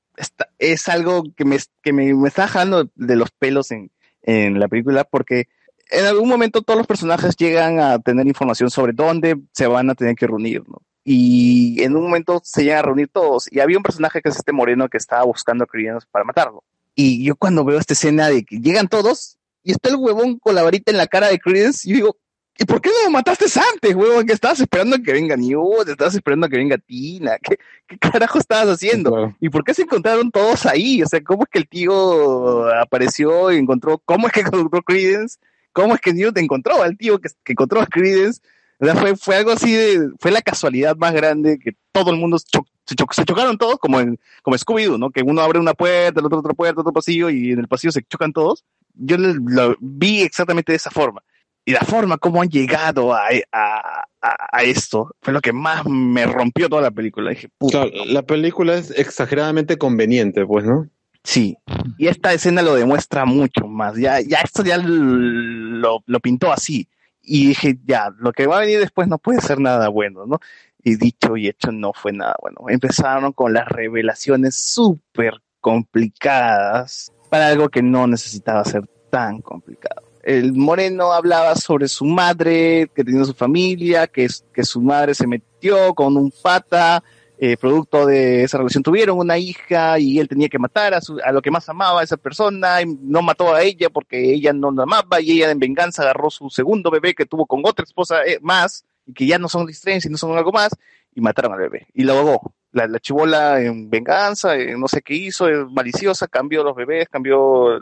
es 0.59 0.87
algo 0.87 1.23
que 1.35 1.45
me, 1.45 1.57
que 1.81 1.93
me, 1.93 2.13
me 2.13 2.27
está 2.27 2.47
jalando 2.47 2.89
de 2.95 3.15
los 3.15 3.31
pelos 3.31 3.71
en, 3.71 3.91
en 4.23 4.59
la 4.59 4.67
película 4.67 5.03
porque 5.03 5.47
en 5.89 6.05
algún 6.05 6.27
momento 6.27 6.61
todos 6.61 6.77
los 6.77 6.87
personajes 6.87 7.35
llegan 7.37 7.79
a 7.79 7.99
tener 7.99 8.27
información 8.27 8.69
sobre 8.69 8.93
dónde 8.93 9.39
se 9.53 9.67
van 9.67 9.89
a 9.89 9.95
tener 9.95 10.15
que 10.15 10.27
reunir, 10.27 10.63
¿no? 10.67 10.81
Y 11.03 11.81
en 11.83 11.95
un 11.95 12.03
momento 12.03 12.41
se 12.43 12.65
llegan 12.65 12.79
a 12.79 12.81
reunir 12.81 13.07
todos 13.07 13.47
y 13.49 13.61
había 13.61 13.77
un 13.77 13.83
personaje 13.83 14.21
que 14.21 14.27
es 14.27 14.35
este 14.35 14.51
moreno 14.51 14.89
que 14.89 14.97
estaba 14.97 15.23
buscando 15.23 15.63
a 15.63 15.99
para 16.11 16.25
matarlo. 16.25 16.65
Y 16.95 17.23
yo 17.23 17.37
cuando 17.37 17.63
veo 17.63 17.79
esta 17.79 17.93
escena 17.93 18.27
de 18.27 18.43
que 18.43 18.59
llegan 18.59 18.89
todos 18.89 19.37
y 19.63 19.71
está 19.71 19.87
el 19.87 19.95
huevón 19.95 20.37
con 20.37 20.53
la 20.53 20.63
varita 20.63 20.91
en 20.91 20.97
la 20.97 21.07
cara 21.07 21.29
de 21.29 21.39
Credence, 21.39 21.87
yo 21.87 21.95
digo, 21.95 22.17
¿Y 22.59 22.65
por 22.65 22.81
qué 22.81 22.89
no 22.89 23.05
lo 23.05 23.11
mataste 23.11 23.45
antes, 23.73 23.93
huevón? 23.95 24.25
Que 24.25 24.33
estabas 24.33 24.59
esperando 24.59 24.95
a 24.95 24.99
que 24.99 25.13
venga 25.13 25.35
Newt, 25.37 25.87
estabas 25.89 26.15
esperando 26.15 26.47
a 26.47 26.49
que 26.49 26.57
venga 26.57 26.77
Tina. 26.77 27.37
¿Qué, 27.43 27.57
qué 27.87 27.97
carajo 27.97 28.39
estabas 28.39 28.67
haciendo? 28.69 29.11
Claro. 29.11 29.35
¿Y 29.39 29.49
por 29.49 29.63
qué 29.63 29.73
se 29.73 29.83
encontraron 29.83 30.31
todos 30.31 30.65
ahí? 30.65 31.01
O 31.03 31.07
sea, 31.07 31.21
¿cómo 31.23 31.43
es 31.43 31.49
que 31.49 31.59
el 31.59 31.67
tío 31.67 32.67
apareció 32.81 33.51
y 33.51 33.57
encontró? 33.57 33.99
¿Cómo 34.05 34.27
es 34.27 34.33
que 34.33 34.39
encontró 34.41 34.81
Credence? 34.81 35.37
¿Cómo 35.73 35.93
es 35.93 36.01
que 36.01 36.13
Newt 36.13 36.37
encontró 36.37 36.81
al 36.81 36.97
tío 36.97 37.19
que, 37.19 37.29
que 37.43 37.53
encontró 37.53 37.81
a 37.81 37.85
Credence? 37.85 38.41
O 38.79 38.85
sea, 38.85 38.95
fue, 38.95 39.15
fue 39.15 39.35
algo 39.35 39.51
así 39.51 39.71
de. 39.73 40.09
Fue 40.19 40.31
la 40.31 40.41
casualidad 40.41 40.95
más 40.97 41.13
grande 41.13 41.57
que 41.57 41.71
todo 41.91 42.11
el 42.11 42.17
mundo 42.17 42.37
cho- 42.45 42.65
se, 42.85 42.95
cho- 42.95 43.05
se 43.11 43.25
chocaron 43.25 43.57
todos, 43.57 43.77
como 43.79 43.99
en 43.99 44.19
como 44.43 44.55
Scooby-Doo, 44.55 44.99
¿no? 44.99 45.09
Que 45.09 45.23
uno 45.23 45.41
abre 45.41 45.59
una 45.59 45.73
puerta, 45.73 46.19
el 46.19 46.25
otro 46.27 46.39
otra 46.39 46.53
puerta, 46.53 46.81
otro 46.81 46.93
pasillo 46.93 47.29
y 47.31 47.51
en 47.53 47.59
el 47.59 47.67
pasillo 47.67 47.91
se 47.91 48.03
chocan 48.03 48.33
todos. 48.33 48.63
yo 48.93 49.17
lo, 49.17 49.33
lo 49.33 49.75
vi 49.79 50.21
exactamente 50.21 50.71
de 50.71 50.75
esa 50.77 50.91
forma. 50.91 51.21
Y 51.67 51.73
la 51.73 51.81
forma 51.81 52.17
como 52.17 52.41
han 52.41 52.47
llegado 52.47 53.13
a, 53.13 53.25
a, 53.51 54.05
a- 54.21 54.63
esto 54.63 55.13
fue 55.21 55.33
lo 55.33 55.41
que 55.41 55.51
más 55.51 55.85
me 55.85 56.25
rompió 56.25 56.69
toda 56.69 56.81
la 56.81 56.91
película. 56.91 57.31
Dije, 57.31 57.49
puta. 57.57 57.81
Claro, 57.89 58.05
la 58.05 58.21
película 58.21 58.75
es 58.75 58.89
exageradamente 58.91 59.77
conveniente, 59.77 60.45
pues, 60.45 60.63
¿no? 60.63 60.87
Sí. 61.25 61.57
Y 61.97 62.07
esta 62.07 62.31
escena 62.31 62.61
lo 62.61 62.73
demuestra 62.73 63.25
mucho 63.25 63.67
más. 63.67 63.97
Ya, 63.97 64.21
ya 64.21 64.37
esto 64.37 64.63
ya 64.63 64.77
lo, 64.77 66.01
lo 66.05 66.19
pintó 66.21 66.53
así. 66.53 66.87
Y 67.21 67.49
dije, 67.49 67.77
ya, 67.83 68.13
lo 68.17 68.31
que 68.31 68.47
va 68.47 68.55
a 68.55 68.61
venir 68.61 68.79
después 68.79 69.09
no 69.09 69.17
puede 69.17 69.41
ser 69.41 69.59
nada 69.59 69.89
bueno, 69.89 70.25
¿no? 70.25 70.39
Y 70.81 70.95
dicho 70.95 71.35
y 71.35 71.49
hecho, 71.49 71.73
no 71.73 71.91
fue 71.91 72.13
nada 72.13 72.35
bueno. 72.41 72.61
Empezaron 72.69 73.33
con 73.33 73.51
las 73.51 73.67
revelaciones 73.67 74.55
súper 74.55 75.33
complicadas 75.59 77.11
para 77.29 77.47
algo 77.47 77.67
que 77.67 77.81
no 77.81 78.07
necesitaba 78.07 78.63
ser 78.63 78.87
tan 79.09 79.41
complicado. 79.41 80.06
El 80.27 80.51
moreno 80.53 81.13
hablaba 81.13 81.55
sobre 81.55 81.87
su 81.87 82.03
madre, 82.03 82.91
que 82.93 83.03
tenía 83.05 83.23
su 83.23 83.33
familia, 83.33 84.07
que, 84.07 84.27
que 84.53 84.63
su 84.65 84.81
madre 84.81 85.13
se 85.15 85.25
metió 85.25 85.93
con 85.93 86.17
un 86.17 86.33
pata, 86.43 87.01
eh, 87.37 87.55
producto 87.55 88.05
de 88.05 88.43
esa 88.43 88.57
relación 88.57 88.83
tuvieron 88.83 89.17
una 89.19 89.37
hija 89.37 89.97
y 89.99 90.19
él 90.19 90.27
tenía 90.27 90.49
que 90.49 90.59
matar 90.59 90.93
a, 90.95 90.99
su- 90.99 91.19
a 91.23 91.31
lo 91.31 91.41
que 91.41 91.49
más 91.49 91.69
amaba 91.69 92.01
a 92.01 92.03
esa 92.03 92.17
persona, 92.17 92.81
y 92.81 92.85
no 93.03 93.21
mató 93.21 93.53
a 93.53 93.61
ella 93.63 93.89
porque 93.89 94.33
ella 94.33 94.51
no 94.51 94.69
la 94.71 94.83
amaba 94.83 95.21
y 95.21 95.31
ella 95.31 95.49
en 95.49 95.59
venganza 95.59 96.01
agarró 96.01 96.29
su 96.29 96.49
segundo 96.49 96.91
bebé 96.91 97.13
que 97.13 97.25
tuvo 97.25 97.45
con 97.45 97.61
otra 97.63 97.83
esposa 97.85 98.25
eh, 98.25 98.37
más 98.41 98.83
y 99.05 99.13
que 99.13 99.27
ya 99.27 99.39
no 99.39 99.47
son 99.47 99.65
Lestrange 99.65 100.09
y 100.09 100.11
no 100.11 100.17
son 100.17 100.37
algo 100.37 100.51
más 100.51 100.71
y 101.15 101.21
mataron 101.21 101.53
al 101.53 101.59
bebé 101.59 101.87
y 101.93 102.03
lo 102.03 102.13
ahogó. 102.13 102.53
La, 102.73 102.85
la 102.85 102.99
chibola 102.99 103.61
en 103.61 103.89
venganza, 103.89 104.57
eh, 104.57 104.75
no 104.77 104.89
sé 104.89 105.01
qué 105.01 105.13
hizo, 105.13 105.47
es 105.47 105.71
maliciosa, 105.71 106.27
cambió 106.27 106.63
los 106.65 106.75
bebés, 106.75 107.07
cambió, 107.07 107.79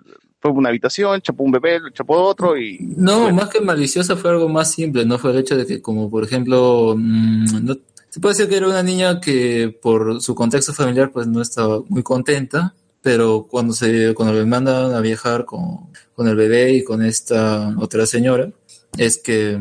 fue 0.52 0.60
una 0.60 0.70
habitación, 0.70 1.22
chapó 1.22 1.44
un 1.44 1.52
bebé, 1.52 1.80
lo 1.80 1.90
chapó 1.90 2.16
otro 2.22 2.58
y... 2.58 2.78
No, 2.82 3.32
más 3.32 3.50
que 3.50 3.62
maliciosa 3.62 4.16
fue 4.16 4.32
algo 4.32 4.50
más 4.50 4.72
simple, 4.72 5.06
¿no? 5.06 5.18
Fue 5.20 5.32
el 5.32 5.38
hecho 5.40 5.56
de 5.58 5.66
que, 5.66 5.82
como 5.82 6.10
por 6.10 6.24
ejemplo, 6.24 6.96
mm, 6.98 7.66
no- 7.66 7.78
se 8.10 8.20
puede 8.22 8.34
decir 8.36 8.48
que 8.50 8.56
era 8.58 8.68
una 8.68 8.82
niña 8.84 9.20
que 9.20 9.78
por 9.82 10.22
su 10.22 10.36
contexto 10.36 10.74
familiar 10.74 11.12
pues 11.12 11.28
no 11.28 11.42
estaba 11.42 11.82
muy 11.90 12.02
contenta, 12.02 12.74
pero 13.02 13.46
cuando 13.50 13.74
se 13.74 14.14
cuando 14.16 14.34
le 14.34 14.46
mandan 14.46 14.94
a 14.94 15.02
viajar 15.02 15.44
con, 15.46 15.90
con 16.16 16.28
el 16.28 16.36
bebé 16.36 16.74
y 16.74 16.84
con 16.84 17.04
esta 17.04 17.76
otra 17.78 18.06
señora, 18.06 18.50
es 18.98 19.18
que 19.22 19.60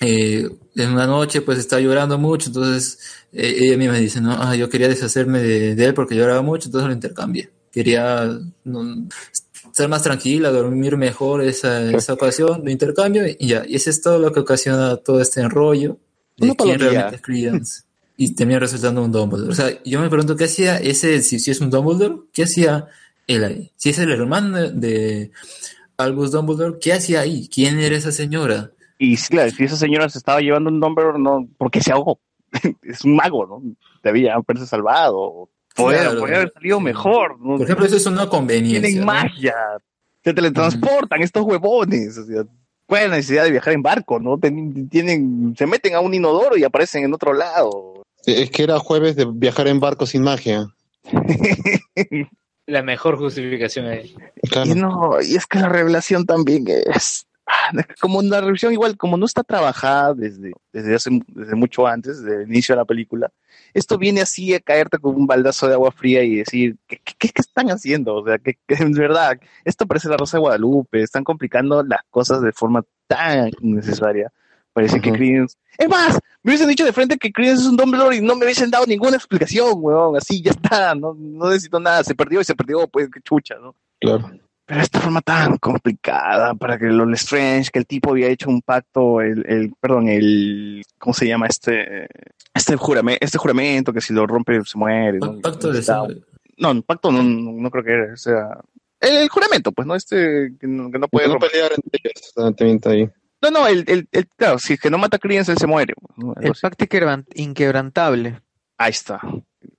eh, 0.00 0.48
en 0.74 0.90
una 0.92 1.06
noche 1.06 1.40
pues 1.40 1.58
está 1.58 1.78
llorando 1.78 2.18
mucho, 2.18 2.48
entonces 2.48 2.98
eh, 3.32 3.54
ella 3.60 3.76
misma 3.78 3.94
dice, 3.98 4.20
no, 4.20 4.32
ah, 4.32 4.56
yo 4.56 4.68
quería 4.68 4.88
deshacerme 4.88 5.38
de, 5.40 5.74
de 5.76 5.84
él 5.84 5.94
porque 5.94 6.16
lloraba 6.16 6.42
mucho, 6.42 6.66
entonces 6.68 6.88
lo 6.88 6.94
intercambié. 6.94 7.50
Quería 7.70 8.28
no, 8.64 9.06
estar 9.74 9.88
más 9.88 10.04
tranquila, 10.04 10.52
dormir 10.52 10.96
mejor 10.96 11.42
esa, 11.42 11.90
esa 11.90 12.12
ocasión, 12.12 12.62
lo 12.64 12.70
intercambio 12.70 13.24
y 13.26 13.48
ya. 13.48 13.64
Y 13.66 13.74
eso 13.74 13.90
es 13.90 14.00
todo 14.00 14.20
lo 14.20 14.30
que 14.30 14.38
ocasiona 14.38 14.98
todo 14.98 15.20
este 15.20 15.40
enrollo 15.40 15.98
de 16.36 16.54
quién 16.54 16.78
realmente 16.78 17.16
es 17.16 17.22
Credence. 17.22 17.82
Y 18.16 18.36
termina 18.36 18.60
resultando 18.60 19.02
un 19.02 19.10
Dumbledore. 19.10 19.50
O 19.50 19.54
sea, 19.54 19.82
yo 19.82 20.00
me 20.00 20.08
pregunto 20.08 20.36
qué 20.36 20.44
hacía 20.44 20.76
ese, 20.76 21.20
si, 21.22 21.40
si 21.40 21.50
es 21.50 21.60
un 21.60 21.70
Dumbledore, 21.70 22.20
¿qué 22.32 22.44
hacía 22.44 22.86
él 23.26 23.42
ahí? 23.42 23.72
Si 23.74 23.90
es 23.90 23.98
el 23.98 24.12
hermano 24.12 24.58
de, 24.58 24.70
de 24.70 25.30
Albus 25.96 26.30
Dumbledore, 26.30 26.78
¿qué 26.80 26.92
hacía 26.92 27.22
ahí? 27.22 27.48
¿Quién 27.52 27.80
era 27.80 27.96
esa 27.96 28.12
señora? 28.12 28.70
Y 28.96 29.16
sí, 29.16 29.28
claro, 29.30 29.50
si 29.50 29.64
esa 29.64 29.76
señora 29.76 30.08
se 30.08 30.18
estaba 30.18 30.40
llevando 30.40 30.70
un 30.70 30.78
Dumbledore, 30.78 31.18
no, 31.18 31.48
porque 31.58 31.80
se 31.80 31.90
ahogó. 31.90 32.20
es 32.82 33.04
un 33.04 33.16
mago, 33.16 33.44
¿no? 33.44 33.60
Debía 34.04 34.36
haberse 34.36 34.68
salvado. 34.68 35.48
Podría, 35.74 36.00
Claro. 36.02 36.20
podría 36.20 36.36
haber 36.36 36.52
salido 36.52 36.80
mejor. 36.80 37.40
¿no? 37.40 37.56
Por 37.56 37.62
ejemplo, 37.62 37.86
eso 37.86 37.96
es 37.96 38.06
una 38.06 38.28
conveniencia. 38.28 38.80
Tienen 38.82 39.00
¿no? 39.00 39.06
magia. 39.06 39.54
Se 40.22 40.32
teletransportan 40.32 41.20
estos 41.22 41.42
huevones. 41.44 42.16
O 42.18 42.24
sea, 42.24 42.44
¿cuál 42.86 43.02
es 43.02 43.10
la 43.10 43.16
necesidad 43.16 43.44
de 43.44 43.50
viajar 43.50 43.72
en 43.74 43.82
barco? 43.82 44.18
¿no? 44.20 44.38
Ten- 44.38 44.88
Tienen, 44.88 45.54
se 45.58 45.66
meten 45.66 45.94
a 45.94 46.00
un 46.00 46.14
inodoro 46.14 46.56
y 46.56 46.64
aparecen 46.64 47.04
en 47.04 47.12
otro 47.14 47.32
lado. 47.32 48.02
Es 48.26 48.50
que 48.50 48.62
era 48.62 48.78
jueves 48.78 49.16
de 49.16 49.26
viajar 49.30 49.66
en 49.68 49.80
barco 49.80 50.06
sin 50.06 50.22
magia. 50.22 50.66
La 52.66 52.82
mejor 52.82 53.18
justificación 53.18 53.86
es. 53.92 54.14
Claro. 54.50 54.70
Y 54.70 54.74
no, 54.74 55.18
y 55.20 55.36
es 55.36 55.46
que 55.46 55.58
la 55.58 55.68
revelación 55.68 56.24
también 56.24 56.64
es 56.66 57.26
ah, 57.46 57.70
como 58.00 58.20
una 58.20 58.40
revelación 58.40 58.72
igual, 58.72 58.96
como 58.96 59.18
no 59.18 59.26
está 59.26 59.42
trabajada 59.42 60.14
desde, 60.14 60.52
desde 60.72 60.94
hace 60.94 61.10
desde 61.28 61.54
mucho 61.56 61.86
antes, 61.86 62.22
desde 62.22 62.44
el 62.44 62.48
inicio 62.48 62.74
de 62.74 62.78
la 62.80 62.86
película, 62.86 63.30
esto 63.74 63.98
viene 63.98 64.20
así 64.20 64.54
a 64.54 64.60
caerte 64.60 64.98
con 64.98 65.16
un 65.16 65.26
baldazo 65.26 65.66
de 65.66 65.74
agua 65.74 65.90
fría 65.90 66.22
y 66.22 66.36
decir, 66.36 66.76
¿qué, 66.86 67.00
qué, 67.04 67.14
qué 67.18 67.30
están 67.34 67.68
haciendo? 67.70 68.14
O 68.14 68.24
sea, 68.24 68.38
que, 68.38 68.56
en 68.68 68.92
verdad, 68.92 69.38
esto 69.64 69.86
parece 69.86 70.08
la 70.08 70.16
Rosa 70.16 70.36
de 70.36 70.42
Guadalupe, 70.42 71.02
están 71.02 71.24
complicando 71.24 71.82
las 71.82 72.00
cosas 72.10 72.40
de 72.40 72.52
forma 72.52 72.84
tan 73.08 73.50
innecesaria. 73.60 74.32
Parece 74.72 75.00
que. 75.00 75.12
Credence... 75.12 75.56
Es 75.78 75.88
más, 75.88 76.18
me 76.42 76.50
hubiesen 76.50 76.68
dicho 76.68 76.84
de 76.84 76.92
frente 76.92 77.16
que 77.16 77.32
Credence 77.32 77.62
es 77.62 77.68
un 77.68 77.76
Dumbledore 77.76 78.16
y 78.16 78.20
no 78.20 78.36
me 78.36 78.44
hubiesen 78.44 78.70
dado 78.70 78.86
ninguna 78.86 79.16
explicación, 79.16 79.72
weón. 79.76 80.16
Así, 80.16 80.40
ya 80.40 80.50
está, 80.50 80.94
no, 80.94 81.14
no 81.18 81.48
necesito 81.48 81.78
nada. 81.78 82.02
Se 82.04 82.14
perdió 82.14 82.40
y 82.40 82.44
se 82.44 82.54
perdió, 82.54 82.86
pues 82.88 83.08
qué 83.12 83.20
chucha, 83.20 83.56
¿no? 83.56 83.74
Claro. 84.00 84.30
Pero 84.66 84.80
esta 84.80 84.98
forma 85.00 85.20
tan 85.20 85.58
complicada 85.58 86.54
para 86.54 86.78
que 86.78 86.86
lo 86.86 87.12
Strange, 87.14 87.70
que 87.70 87.78
el 87.80 87.86
tipo 87.86 88.10
había 88.12 88.28
hecho 88.28 88.48
un 88.48 88.62
pacto, 88.62 89.20
el, 89.20 89.44
el 89.46 89.74
perdón, 89.78 90.08
el, 90.08 90.82
¿cómo 90.98 91.12
se 91.12 91.26
llama 91.26 91.46
este? 91.48 92.06
Este 92.54 92.76
juramento, 92.76 93.18
este 93.24 93.36
juramento 93.38 93.92
que 93.92 94.00
si 94.00 94.14
lo 94.14 94.26
rompe 94.26 94.58
se 94.64 94.78
muere. 94.78 95.18
¿no? 95.18 95.38
Pacto 95.40 95.70
de 95.72 95.82
sangre. 95.82 96.22
No, 96.56 96.70
un 96.70 96.82
pacto 96.82 97.10
no, 97.12 97.22
no, 97.22 97.70
creo 97.70 97.84
que 97.84 97.92
era, 97.92 98.12
o 98.14 98.16
sea, 98.16 98.58
el, 99.00 99.16
el 99.16 99.28
juramento, 99.28 99.70
pues, 99.72 99.86
¿no? 99.86 99.94
Este 99.96 100.52
que 100.58 100.66
no, 100.66 100.90
que 100.90 100.98
no 100.98 101.08
puede 101.08 101.26
no 101.26 101.34
romper. 101.34 101.50
pelear 101.50 101.72
entre 101.76 102.00
ellos. 102.02 102.32
También 102.34 102.76
está 102.76 102.90
ahí. 102.90 103.10
No, 103.42 103.50
no, 103.50 103.66
el, 103.66 103.84
el, 103.88 104.08
el- 104.12 104.28
claro, 104.28 104.58
si 104.58 104.74
es 104.74 104.80
que 104.80 104.88
no 104.88 104.96
mata 104.96 105.16
a 105.16 105.20
Credence, 105.20 105.52
él 105.52 105.58
se 105.58 105.66
muere. 105.66 105.92
¿no? 106.16 106.28
Algo 106.28 106.40
El 106.40 106.50
así. 106.52 106.60
pacto 106.62 106.84
inquebran- 106.86 107.26
inquebrantable. 107.34 108.40
Ahí 108.78 108.90
está. 108.92 109.20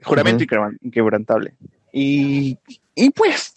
Juramento 0.04 0.44
Ujú. 0.44 0.54
inquebran- 0.54 0.78
inquebrantable. 0.82 1.56
Y, 1.92 2.58
y 2.94 3.10
pues, 3.12 3.55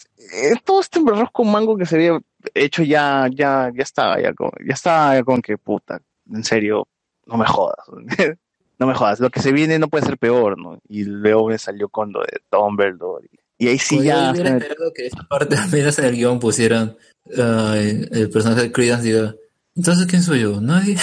todo 0.64 0.80
este 0.80 1.00
arroz 1.00 1.30
con 1.32 1.50
mango 1.50 1.76
que 1.76 1.86
se 1.86 1.96
había 1.96 2.18
hecho 2.54 2.82
ya, 2.82 3.28
ya, 3.32 3.70
ya 3.74 3.82
estaba, 3.82 4.20
ya 4.20 4.32
con, 4.32 4.50
ya 4.66 4.74
estaba 4.74 5.14
ya 5.14 5.24
con 5.24 5.42
que 5.42 5.58
puta, 5.58 6.00
en 6.32 6.44
serio, 6.44 6.86
no 7.26 7.36
me 7.36 7.46
jodas. 7.46 7.84
no 8.78 8.86
me 8.86 8.94
jodas. 8.94 9.20
Lo 9.20 9.30
que 9.30 9.40
se 9.40 9.52
viene 9.52 9.78
no 9.78 9.88
puede 9.88 10.06
ser 10.06 10.18
peor, 10.18 10.58
¿no? 10.58 10.78
Y 10.88 11.04
luego 11.04 11.48
me 11.48 11.58
salió 11.58 11.88
con 11.88 12.12
lo 12.12 12.20
de 12.20 12.40
Dumbledore. 12.50 13.28
Y, 13.58 13.64
y 13.64 13.68
ahí 13.68 13.78
sí 13.78 14.02
ya. 14.02 14.32
yo 14.32 14.44
esperado 14.44 14.92
que 14.94 15.06
esa 15.06 15.22
parte 15.24 15.56
al 15.56 15.70
menos 15.70 15.98
en 15.98 16.04
el 16.04 16.16
guion 16.16 16.38
pusieran 16.38 16.96
ah, 17.36 17.74
el, 17.76 18.30
personaje 18.30 18.62
de 18.62 18.72
Credence 18.72 19.04
diga, 19.04 19.34
entonces 19.74 20.06
¿quién 20.06 20.22
soy 20.22 20.42
yo? 20.42 20.60
Nadie. 20.60 20.96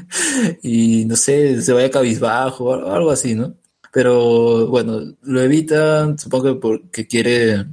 y 0.62 1.04
no 1.06 1.16
sé, 1.16 1.60
se 1.60 1.72
vaya 1.72 1.90
cabizbajo 1.90 2.64
o 2.64 2.92
algo 2.92 3.10
así, 3.10 3.34
¿no? 3.34 3.54
Pero 3.92 4.66
bueno, 4.68 5.00
lo 5.22 5.40
evitan, 5.40 6.18
supongo 6.18 6.44
que 6.44 6.60
porque 6.60 7.06
quiere 7.06 7.66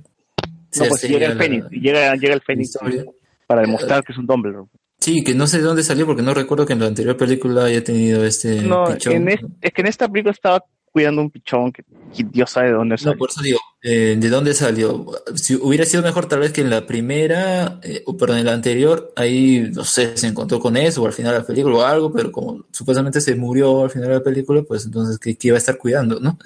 No, 0.79 0.85
pues 0.89 1.03
llega 1.03 1.27
el 1.27 1.37
la- 1.37 1.43
Fénix, 1.43 1.69
llega, 1.71 2.15
llega 2.15 2.33
el 2.33 2.41
Fénix 2.41 2.69
historia. 2.69 3.05
para 3.47 3.61
demostrar 3.61 4.03
que 4.03 4.11
es 4.11 4.17
un 4.17 4.25
Dumbledore. 4.25 4.67
Sí, 4.99 5.23
que 5.23 5.35
no 5.35 5.45
sé 5.45 5.57
de 5.57 5.63
dónde 5.63 5.83
salió 5.83 6.05
porque 6.05 6.23
no 6.23 6.33
recuerdo 6.33 6.65
que 6.65 6.73
en 6.73 6.79
la 6.79 6.87
anterior 6.87 7.15
película 7.15 7.65
haya 7.65 7.83
tenido 7.83 8.25
este 8.25 8.61
No, 8.61 8.85
pichón. 8.85 9.13
en 9.13 9.29
es, 9.29 9.39
es 9.61 9.71
que 9.73 9.81
en 9.81 9.87
esta 9.87 10.07
película 10.09 10.31
estaba 10.31 10.63
cuidando 10.91 11.21
un 11.21 11.29
pichón 11.29 11.71
que, 11.73 11.83
que 12.15 12.23
Dios 12.23 12.49
sabe 12.49 12.67
de 12.69 12.73
dónde 12.73 12.93
No, 12.93 12.97
salió. 12.97 13.17
por 13.19 13.29
eso 13.29 13.41
digo, 13.43 13.59
eh, 13.83 14.15
¿de 14.17 14.29
dónde 14.29 14.53
salió? 14.53 15.05
Si 15.35 15.53
hubiera 15.55 15.83
sido 15.85 16.01
mejor 16.01 16.25
tal 16.27 16.39
vez 16.39 16.53
que 16.53 16.61
en 16.61 16.69
la 16.69 16.87
primera, 16.87 17.79
eh, 17.83 18.01
o 18.05 18.15
perdón, 18.17 18.37
en 18.39 18.45
la 18.45 18.53
anterior, 18.53 19.11
ahí, 19.17 19.69
no 19.73 19.83
sé, 19.83 20.15
se 20.17 20.25
encontró 20.27 20.59
con 20.59 20.77
eso, 20.77 21.03
o 21.03 21.05
al 21.05 21.11
final 21.13 21.33
de 21.33 21.39
la 21.39 21.45
película 21.45 21.75
o 21.75 21.81
algo, 21.83 22.11
pero 22.13 22.31
como 22.31 22.65
supuestamente 22.71 23.19
se 23.21 23.35
murió 23.35 23.83
al 23.83 23.91
final 23.91 24.07
de 24.07 24.15
la 24.15 24.23
película, 24.23 24.63
pues 24.63 24.85
entonces, 24.85 25.19
¿qué, 25.19 25.35
qué 25.35 25.49
iba 25.49 25.55
a 25.55 25.59
estar 25.59 25.77
cuidando, 25.77 26.19
no? 26.21 26.39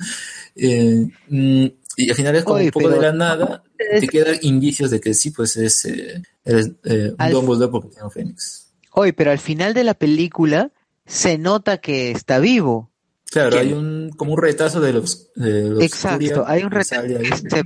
Eh, 0.55 1.05
mm, 1.29 1.65
y 1.97 2.09
al 2.09 2.15
final 2.15 2.35
es 2.35 2.43
como 2.43 2.55
Oye, 2.57 2.65
un 2.65 2.71
poco 2.71 2.89
pero- 2.89 2.99
de 3.01 3.07
la 3.07 3.13
nada, 3.13 3.63
te 3.99 4.07
quedan 4.07 4.35
indicios 4.41 4.91
de 4.91 4.99
que 4.99 5.13
sí, 5.13 5.31
pues 5.31 5.55
es, 5.57 5.85
eh, 5.85 6.21
es, 6.43 6.71
eh, 6.85 7.13
un 7.17 7.31
Dumbledore 7.31 7.71
porque 7.71 7.89
tiene 7.89 8.03
un 8.05 8.11
Fénix. 8.11 8.71
Oye, 8.91 9.13
pero 9.13 9.31
al 9.31 9.39
final 9.39 9.73
de 9.73 9.83
la 9.83 9.93
película 9.93 10.71
se 11.05 11.37
nota 11.37 11.77
que 11.79 12.11
está 12.11 12.39
vivo. 12.39 12.91
Claro, 13.31 13.59
hay 13.59 13.73
un, 13.73 14.09
como 14.17 14.33
un 14.33 14.41
retazo 14.41 14.79
de 14.81 14.91
los, 14.93 15.31
de 15.35 15.69
los 15.69 15.83
Exacto, 15.83 16.43
hay 16.47 16.63
un 16.63 16.73
ahí. 16.73 16.79
que 16.79 16.83
se 16.83 17.01
ve, 17.01 17.29
se 17.49 17.63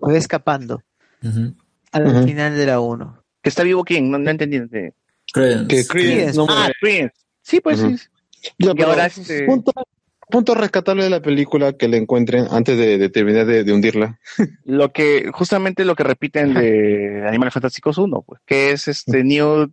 ve 0.00 0.16
escapando 0.16 0.82
al 1.92 2.24
final 2.24 2.56
de 2.56 2.66
la 2.66 2.80
1. 2.80 3.24
¿Que 3.42 3.48
está 3.48 3.62
vivo 3.62 3.84
quién? 3.84 4.10
No, 4.10 4.18
no 4.18 4.30
entendí. 4.30 4.60
Credence. 5.32 5.66
Que 5.68 5.86
Credence 5.86 6.36
no 6.36 6.46
Ah. 6.48 6.70
Credence. 6.80 7.14
Sí, 7.42 7.60
pues 7.60 7.80
sí. 7.80 7.96
Ya, 8.58 8.70
Y 8.72 8.74
pero 8.74 8.90
ahora 8.90 9.06
este- 9.06 9.44
punto, 9.46 9.72
punto 10.30 10.54
rescatable 10.54 11.04
de 11.04 11.10
la 11.10 11.20
película 11.20 11.72
que 11.74 11.88
le 11.88 11.96
encuentren 11.96 12.46
antes 12.50 12.76
de, 12.78 12.98
de 12.98 13.08
terminar 13.08 13.46
de, 13.46 13.64
de 13.64 13.72
hundirla. 13.72 14.18
Lo 14.64 14.92
que, 14.92 15.30
justamente 15.32 15.84
lo 15.84 15.94
que 15.94 16.02
repiten 16.04 16.54
de 16.54 17.24
Animales 17.28 17.54
Fantásticos 17.54 17.98
1, 17.98 18.22
pues, 18.22 18.40
que 18.46 18.72
es 18.72 18.88
este 18.88 19.22
Newt 19.24 19.70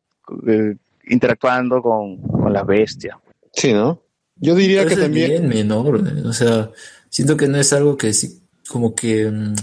eh, 0.47 0.75
interactuando 1.07 1.81
con, 1.81 2.17
con 2.21 2.53
las 2.53 2.65
bestias. 2.65 3.17
Sí, 3.53 3.73
¿no? 3.73 4.01
Yo 4.35 4.55
diría 4.55 4.85
que 4.85 4.95
también. 4.95 5.29
bien 5.29 5.47
menor, 5.49 5.99
eh, 6.07 6.27
o 6.27 6.33
sea, 6.33 6.69
siento 7.09 7.37
que 7.37 7.47
no 7.47 7.57
es 7.57 7.71
algo 7.73 7.95
que 7.97 8.13
sí, 8.13 8.41
como 8.69 8.95
que 8.95 9.29
mm, 9.29 9.53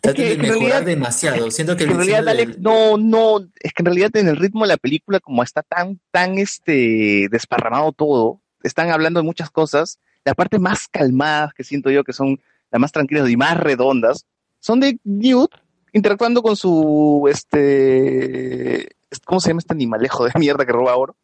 Trata 0.00 0.14
que 0.16 0.30
de 0.30 0.36
mejorar 0.36 0.58
realidad- 0.60 0.84
demasiado. 0.84 1.50
Siento 1.50 1.76
que 1.76 1.84
en 1.84 1.90
el 1.90 1.96
realidad, 1.96 2.24
de- 2.24 2.30
Alex, 2.30 2.58
no, 2.58 2.96
no, 2.98 3.40
es 3.60 3.72
que 3.72 3.80
en 3.82 3.86
realidad 3.86 4.10
en 4.16 4.28
el 4.28 4.36
ritmo 4.36 4.62
de 4.64 4.68
la 4.68 4.76
película, 4.76 5.18
como 5.20 5.42
está 5.42 5.62
tan, 5.62 5.98
tan 6.12 6.38
este 6.38 7.28
desparramado 7.30 7.92
todo, 7.92 8.40
están 8.62 8.90
hablando 8.90 9.20
de 9.20 9.24
muchas 9.24 9.50
cosas, 9.50 9.98
la 10.24 10.34
parte 10.34 10.58
más 10.58 10.88
calmadas 10.88 11.54
que 11.54 11.64
siento 11.64 11.90
yo 11.90 12.04
que 12.04 12.12
son 12.12 12.40
las 12.70 12.80
más 12.80 12.92
tranquilas 12.92 13.28
y 13.28 13.36
más 13.36 13.56
redondas, 13.56 14.26
son 14.60 14.80
de 14.80 14.98
Newt 15.04 15.52
interactuando 15.92 16.42
con 16.42 16.56
su 16.56 17.26
este 17.30 18.88
¿cómo 19.24 19.40
se 19.40 19.48
llama 19.48 19.60
este 19.60 19.74
animalejo 19.74 20.24
de 20.24 20.32
mierda 20.38 20.66
que 20.66 20.72
roba 20.72 20.96
oro? 20.96 21.16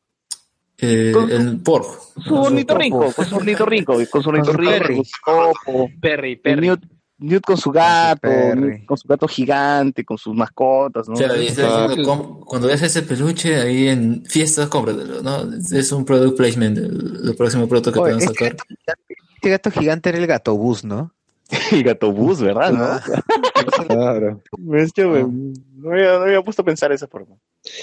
eh, 0.83 1.13
el 1.31 1.61
porco. 1.61 1.97
Su 2.25 2.35
ornitorrinco, 2.35 3.13
con 3.13 3.25
su 3.25 3.37
ornitorrinco, 3.37 3.95
con 4.11 4.23
su 4.23 4.29
ornitorrinco, 4.31 5.03
con 5.25 5.53
su 5.65 5.91
Perry, 6.01 6.37
Perry. 6.37 6.69
Newt, 6.69 6.83
Newt 7.23 7.43
con 7.45 7.57
su 7.57 7.71
gato. 7.71 8.29
Newt 8.29 8.85
con 8.87 8.97
su 8.99 9.09
gato 9.09 9.27
gigante, 9.29 10.05
con 10.05 10.19
sus 10.19 10.35
mascotas, 10.35 11.09
¿no? 11.09 11.15
Y 11.19 11.23
está 11.47 11.87
diciendo, 11.87 12.41
cuando 12.47 12.69
veas 12.69 12.83
ese 12.83 13.03
peluche 13.03 13.57
ahí 13.61 13.89
en 13.89 14.25
fiestas, 14.27 14.69
cómpratelo, 14.69 15.23
¿no? 15.23 15.49
Es- 15.55 15.93
un 15.93 16.05
product 16.05 16.37
placement, 16.37 16.79
el, 16.79 17.21
el 17.29 17.37
próximo 17.37 17.69
producto 17.69 17.93
que 17.93 17.99
Oye, 18.01 18.15
puedan 18.15 18.29
este, 18.31 18.45
sacar. 18.47 18.57
gato 18.57 18.65
gigante, 18.69 19.15
este 19.35 19.51
gato 19.51 19.71
gigante 19.71 20.09
era 20.11 20.19
el 20.19 20.27
gato 20.27 20.57
bus, 20.57 20.85
¿no? 20.85 21.13
el 21.73 21.83
gato 21.83 22.13
bus, 22.13 22.41
¿verdad? 22.41 22.73
¿no? 22.73 22.85
Ah. 22.85 23.03
Claro. 23.87 24.41
Es 24.75 24.93
que, 24.93 25.05
güey, 25.05 25.25
no, 25.25 25.91
había, 25.93 26.19
no 26.19 26.25
había 26.25 26.43
puesto 26.43 26.63
a 26.63 26.65
pensar 26.65 26.89
de 26.91 26.97
esa 26.97 27.07
forma. 27.07 27.37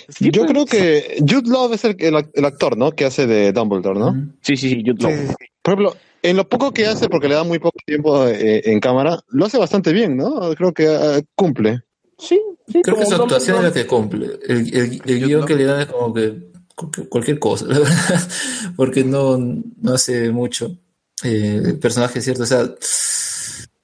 Sí, 0.10 0.30
Yo 0.32 0.42
pues. 0.42 0.52
creo 0.52 0.66
que 0.66 1.18
Jude 1.20 1.50
Law 1.50 1.72
es 1.74 1.84
el, 1.86 1.96
el, 2.00 2.28
el 2.34 2.46
actor, 2.46 2.78
¿no? 2.78 2.92
Que 2.92 3.06
hace 3.06 3.28
de 3.28 3.52
Dumbledore, 3.54 3.98
¿no? 4.00 4.14
Sí, 4.42 4.58
sí, 4.58 4.70
sí, 4.70 4.84
Jude 4.86 5.16
sí, 5.16 5.28
sí. 5.30 5.46
Por 5.62 5.74
ejemplo, 5.74 5.96
en 6.22 6.38
lo 6.38 6.48
poco 6.48 6.72
que 6.72 6.86
hace, 6.86 7.08
porque 7.10 7.28
le 7.30 7.36
da 7.36 7.44
muy 7.44 7.60
poco 7.60 7.78
tiempo 7.86 8.28
eh, 8.28 8.62
en 8.66 8.80
cámara, 8.80 9.20
lo 9.30 9.46
hace 9.46 9.58
bastante 9.58 9.94
bien, 9.94 10.18
¿no? 10.18 10.54
Creo 10.56 10.74
que 10.74 10.88
ah, 10.88 11.22
cumple. 11.36 11.82
Sí, 12.18 12.40
sí, 12.68 12.82
Creo 12.82 12.98
que 12.98 13.06
su 13.06 13.16
actuación 13.16 13.58
es 13.58 13.64
la 13.64 13.72
que 13.74 13.86
cumple. 13.88 14.40
El, 14.48 14.76
el, 14.76 15.02
el 15.06 15.26
guion 15.26 15.46
que 15.46 15.56
le 15.56 15.64
dan 15.66 15.82
es 15.82 15.88
como 15.88 16.14
que 16.14 16.50
cu- 16.76 16.92
cualquier 17.10 17.40
cosa, 17.40 17.66
la 17.66 17.80
verdad. 17.80 18.30
Porque 18.76 19.04
no, 19.04 19.38
no 19.38 19.94
hace 19.94 20.30
mucho. 20.32 20.78
Eh, 21.24 21.62
el 21.66 21.80
personaje 21.80 22.20
es 22.20 22.26
cierto, 22.26 22.44
o 22.44 22.46
sea. 22.46 22.70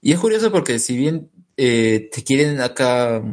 Y 0.01 0.11
es 0.11 0.19
curioso 0.19 0.51
porque 0.51 0.77
si 0.80 0.95
bien 0.95 1.30
eh, 1.57 2.09
te 2.11 2.23
quieren 2.23 2.61
acá 2.61 3.23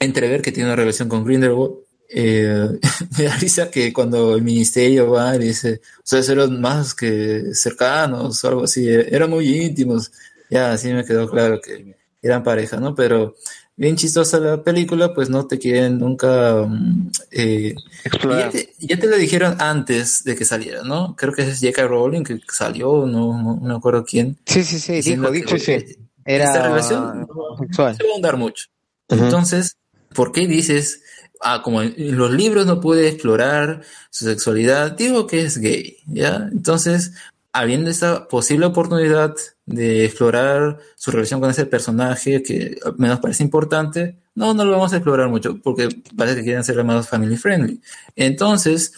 entrever 0.00 0.42
que 0.42 0.50
tiene 0.52 0.68
una 0.68 0.76
relación 0.76 1.08
con 1.08 1.24
Grindelwald, 1.24 1.74
eh, 2.08 2.68
me 3.18 3.24
da 3.24 3.36
risa 3.36 3.70
que 3.70 3.92
cuando 3.92 4.34
el 4.34 4.42
ministerio 4.42 5.10
va 5.10 5.36
y 5.36 5.40
dice, 5.40 5.80
ustedes 6.02 6.28
eran 6.28 6.60
más 6.60 6.94
que 6.94 7.54
cercanos 7.54 8.42
o 8.44 8.48
algo 8.48 8.64
así, 8.64 8.88
eh, 8.88 9.08
eran 9.10 9.30
muy 9.30 9.48
íntimos. 9.48 10.12
Ya, 10.48 10.72
así 10.72 10.92
me 10.92 11.04
quedó 11.04 11.28
claro 11.28 11.60
que 11.60 11.96
eran 12.22 12.42
pareja, 12.42 12.78
¿no? 12.78 12.94
Pero 12.94 13.34
bien 13.76 13.96
chistosa 13.96 14.38
la 14.40 14.62
película, 14.62 15.12
pues 15.12 15.28
no 15.28 15.46
te 15.46 15.58
quieren 15.58 15.98
nunca... 15.98 16.64
mm, 16.66 17.10
eh, 17.30 17.74
y 18.04 18.28
ya, 18.28 18.50
te, 18.50 18.74
ya 18.78 18.98
te 18.98 19.06
lo 19.06 19.16
dijeron 19.16 19.56
antes 19.60 20.24
de 20.24 20.34
que 20.34 20.44
saliera, 20.44 20.82
¿no? 20.82 21.14
Creo 21.16 21.32
que 21.32 21.42
es 21.42 21.60
J.K. 21.60 21.86
Rowling 21.86 22.24
que 22.24 22.38
salió, 22.48 23.06
no, 23.06 23.42
no, 23.42 23.56
no 23.56 23.68
me 23.68 23.74
acuerdo 23.74 24.04
quién. 24.04 24.38
Sí, 24.46 24.62
sí, 24.64 24.78
sí, 24.78 25.00
dijo, 25.02 25.30
dijo 25.30 25.56
esta 25.56 25.82
era 26.24 26.68
relación 26.68 27.20
no 27.20 27.26
homosexual. 27.26 27.96
se 27.96 28.02
va 28.02 28.08
a 28.08 28.12
ahondar 28.12 28.36
mucho. 28.36 28.66
Ujú. 29.08 29.24
Entonces, 29.24 29.76
¿por 30.14 30.32
qué 30.32 30.46
dices, 30.46 31.02
ah, 31.40 31.62
como 31.62 31.82
en 31.82 32.16
los 32.16 32.30
libros 32.30 32.66
no 32.66 32.80
puede 32.80 33.08
explorar 33.08 33.82
su 34.10 34.24
sexualidad, 34.24 34.92
digo 34.92 35.26
que 35.26 35.42
es 35.42 35.58
gay, 35.58 35.98
¿ya? 36.06 36.48
Entonces, 36.52 37.12
habiendo 37.52 37.90
esta 37.90 38.28
posible 38.28 38.66
oportunidad 38.66 39.34
de 39.64 40.04
explorar 40.04 40.78
su 40.94 41.10
relación 41.10 41.40
con 41.40 41.50
ese 41.50 41.66
personaje 41.66 42.42
que 42.42 42.78
menos 42.98 43.20
parece 43.20 43.42
importante, 43.42 44.18
no, 44.34 44.52
no 44.52 44.64
lo 44.64 44.72
vamos 44.72 44.92
a 44.92 44.96
explorar 44.96 45.28
mucho 45.30 45.58
porque 45.62 45.88
parece 46.16 46.36
que 46.36 46.44
quieren 46.44 46.64
ser 46.64 46.82
más 46.84 47.08
family 47.08 47.36
friendly. 47.36 47.80
Entonces, 48.14 48.92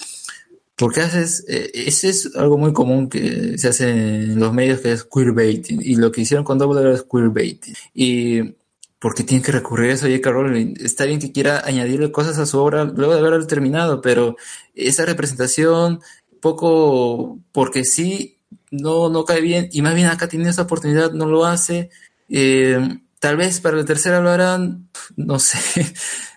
¿por 0.77 0.93
qué 0.93 1.03
haces? 1.03 1.45
eh, 1.49 1.71
ese 1.73 2.09
es 2.09 2.35
algo 2.35 2.59
muy 2.59 2.73
común 2.73 3.09
que 3.09 3.57
se 3.59 3.69
hace 3.69 3.91
en 3.91 4.41
los 4.41 4.53
medios 4.53 4.81
que 4.81 4.93
es 4.93 5.05
queerbaiting 5.05 5.81
y 5.81 5.95
lo 5.95 6.11
que 6.11 6.23
hicieron 6.23 6.45
con 6.45 6.59
Dumbledore 6.59 6.95
es 6.95 7.05
queerbaiting. 7.05 7.75
Y 7.95 8.58
porque 8.99 9.23
tienen 9.23 9.45
que 9.45 9.53
recurrir 9.53 9.91
a 9.91 9.95
eso 9.95 10.07
J.K. 10.07 10.31
Rowling. 10.31 10.75
Está 10.81 11.05
bien 11.05 11.21
que 11.21 11.33
quiera 11.33 11.63
añadirle 11.65 12.11
cosas 12.11 12.39
a 12.39 12.47
su 12.47 12.59
obra 12.59 12.85
luego 12.85 13.15
de 13.15 13.21
haberlo 13.21 13.47
terminado, 13.47 14.01
pero 14.01 14.37
esa 14.75 15.05
representación, 15.05 16.01
poco 16.41 17.39
porque 17.53 17.85
sí, 17.85 18.39
no, 18.71 19.09
no 19.09 19.25
cae 19.25 19.41
bien, 19.41 19.69
y 19.73 19.83
más 19.83 19.95
bien 19.95 20.09
acá 20.09 20.29
tiene 20.29 20.49
esa 20.49 20.63
oportunidad, 20.63 21.13
no 21.13 21.27
lo 21.27 21.45
hace. 21.45 21.91
Eh, 22.29 22.79
tal 23.19 23.37
vez 23.37 23.61
para 23.61 23.77
la 23.77 23.85
tercera 23.85 24.21
lo 24.21 24.31
harán, 24.31 24.89
no 25.17 25.39
sé. 25.39 25.59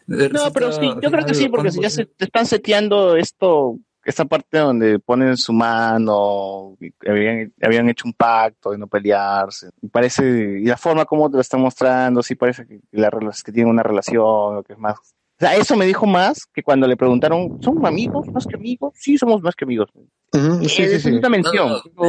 No, 0.08 0.52
pero 0.52 0.74
sí, 0.74 0.82
yo 1.02 1.10
creo 1.10 1.26
que 1.26 1.34
sí, 1.34 1.48
porque 1.48 1.72
si 1.72 1.80
ya 1.80 1.90
se 1.90 2.06
te 2.06 2.26
están 2.26 2.46
seteando 2.46 3.16
esto, 3.16 3.78
esta 4.04 4.26
parte 4.26 4.58
donde 4.58 5.00
ponen 5.00 5.38
su 5.38 5.54
mano, 5.54 6.76
habían, 7.08 7.54
habían 7.62 7.90
hecho 7.90 8.08
un 8.08 8.14
pacto 8.14 8.72
de 8.72 8.78
no 8.78 8.88
pelearse, 8.88 9.70
y 9.82 9.88
parece, 9.88 10.60
y 10.62 10.66
la 10.66 10.78
forma 10.78 11.06
como 11.06 11.30
te 11.30 11.36
lo 11.38 11.42
están 11.42 11.62
mostrando, 11.62 12.24
sí 12.24 12.36
parece 12.36 12.66
que, 12.66 12.80
la, 12.92 13.10
que 13.44 13.52
tienen 13.52 13.72
una 13.72 13.84
relación, 13.84 14.58
o 14.58 14.64
que 14.64 14.74
es 14.74 14.80
más. 14.80 14.98
O 15.00 15.44
sea, 15.44 15.56
eso 15.56 15.76
me 15.76 15.86
dijo 15.88 16.06
más 16.06 16.46
que 16.54 16.62
cuando 16.62 16.88
le 16.88 16.96
preguntaron, 16.96 17.58
¿son 17.62 17.84
amigos? 17.86 18.28
¿Más 18.32 18.46
que 18.46 18.56
amigos? 18.56 18.94
Sí, 18.96 19.18
somos 19.18 19.42
más 19.42 19.56
que 19.56 19.66
amigos. 19.66 19.90
Sí, 19.94 20.00
Eh, 20.34 20.70
sí, 20.70 20.84
es 20.84 21.02
sí. 21.02 21.12
una 21.12 21.30
mención. 21.30 21.70
No, 21.96 22.04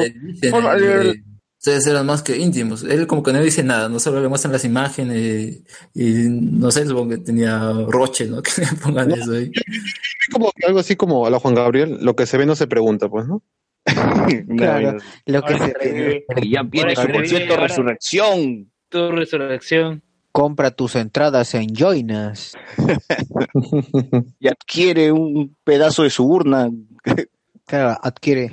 no, 0.61 0.75
eh, 0.77 1.23
ustedes 1.63 1.87
eran 1.87 2.05
más 2.07 2.25
que 2.25 2.37
íntimos. 2.37 2.83
Él 2.83 3.07
como 3.07 3.23
que 3.23 3.33
no 3.33 3.41
dice 3.41 3.63
nada, 3.63 3.89
no 3.89 4.01
solo 4.01 4.21
le 4.21 4.29
muestran 4.29 4.53
las 4.53 4.65
imágenes 4.65 5.63
y 5.95 6.11
no 6.29 6.73
sé, 6.73 6.85
supongo 6.85 7.11
que 7.11 7.19
tenía 7.19 7.73
roche, 7.87 8.27
¿no? 8.27 8.43
Que 8.43 8.63
le 8.63 8.67
pongan 8.83 9.13
eso 9.13 9.31
ahí. 9.33 9.53
Como 10.33 10.51
que 10.51 10.67
algo 10.67 10.81
así 10.81 10.97
como 10.97 11.25
a 11.25 11.31
la 11.31 11.39
Juan 11.39 11.55
Gabriel, 11.55 11.99
lo 12.01 12.17
que 12.17 12.27
se 12.27 12.37
ve 12.37 12.47
no 12.47 12.57
se 12.57 12.67
pregunta, 12.67 13.09
pues, 13.09 13.29
¿no? 13.29 13.45
Claro, 14.57 14.99
lo 15.27 15.43
que 15.43 15.55
Ahora 15.55 15.75
se. 15.81 16.25
Y 16.43 16.51
ya 16.51 16.63
viene 16.65 16.97
su 16.97 17.09
concierto 17.09 17.57
Resurrección. 17.57 18.73
Tu 18.89 19.13
resurrección. 19.13 20.03
compra 20.33 20.73
tus 20.73 20.97
entradas 20.97 21.55
en 21.55 21.69
Joinas. 21.75 22.55
Y 24.41 24.49
adquiere 24.49 25.13
un 25.13 25.57
pedazo 25.63 26.03
de 26.03 26.11
su 26.11 26.27
urna. 26.27 26.69
Claro, 27.67 27.97
adquiere 28.03 28.51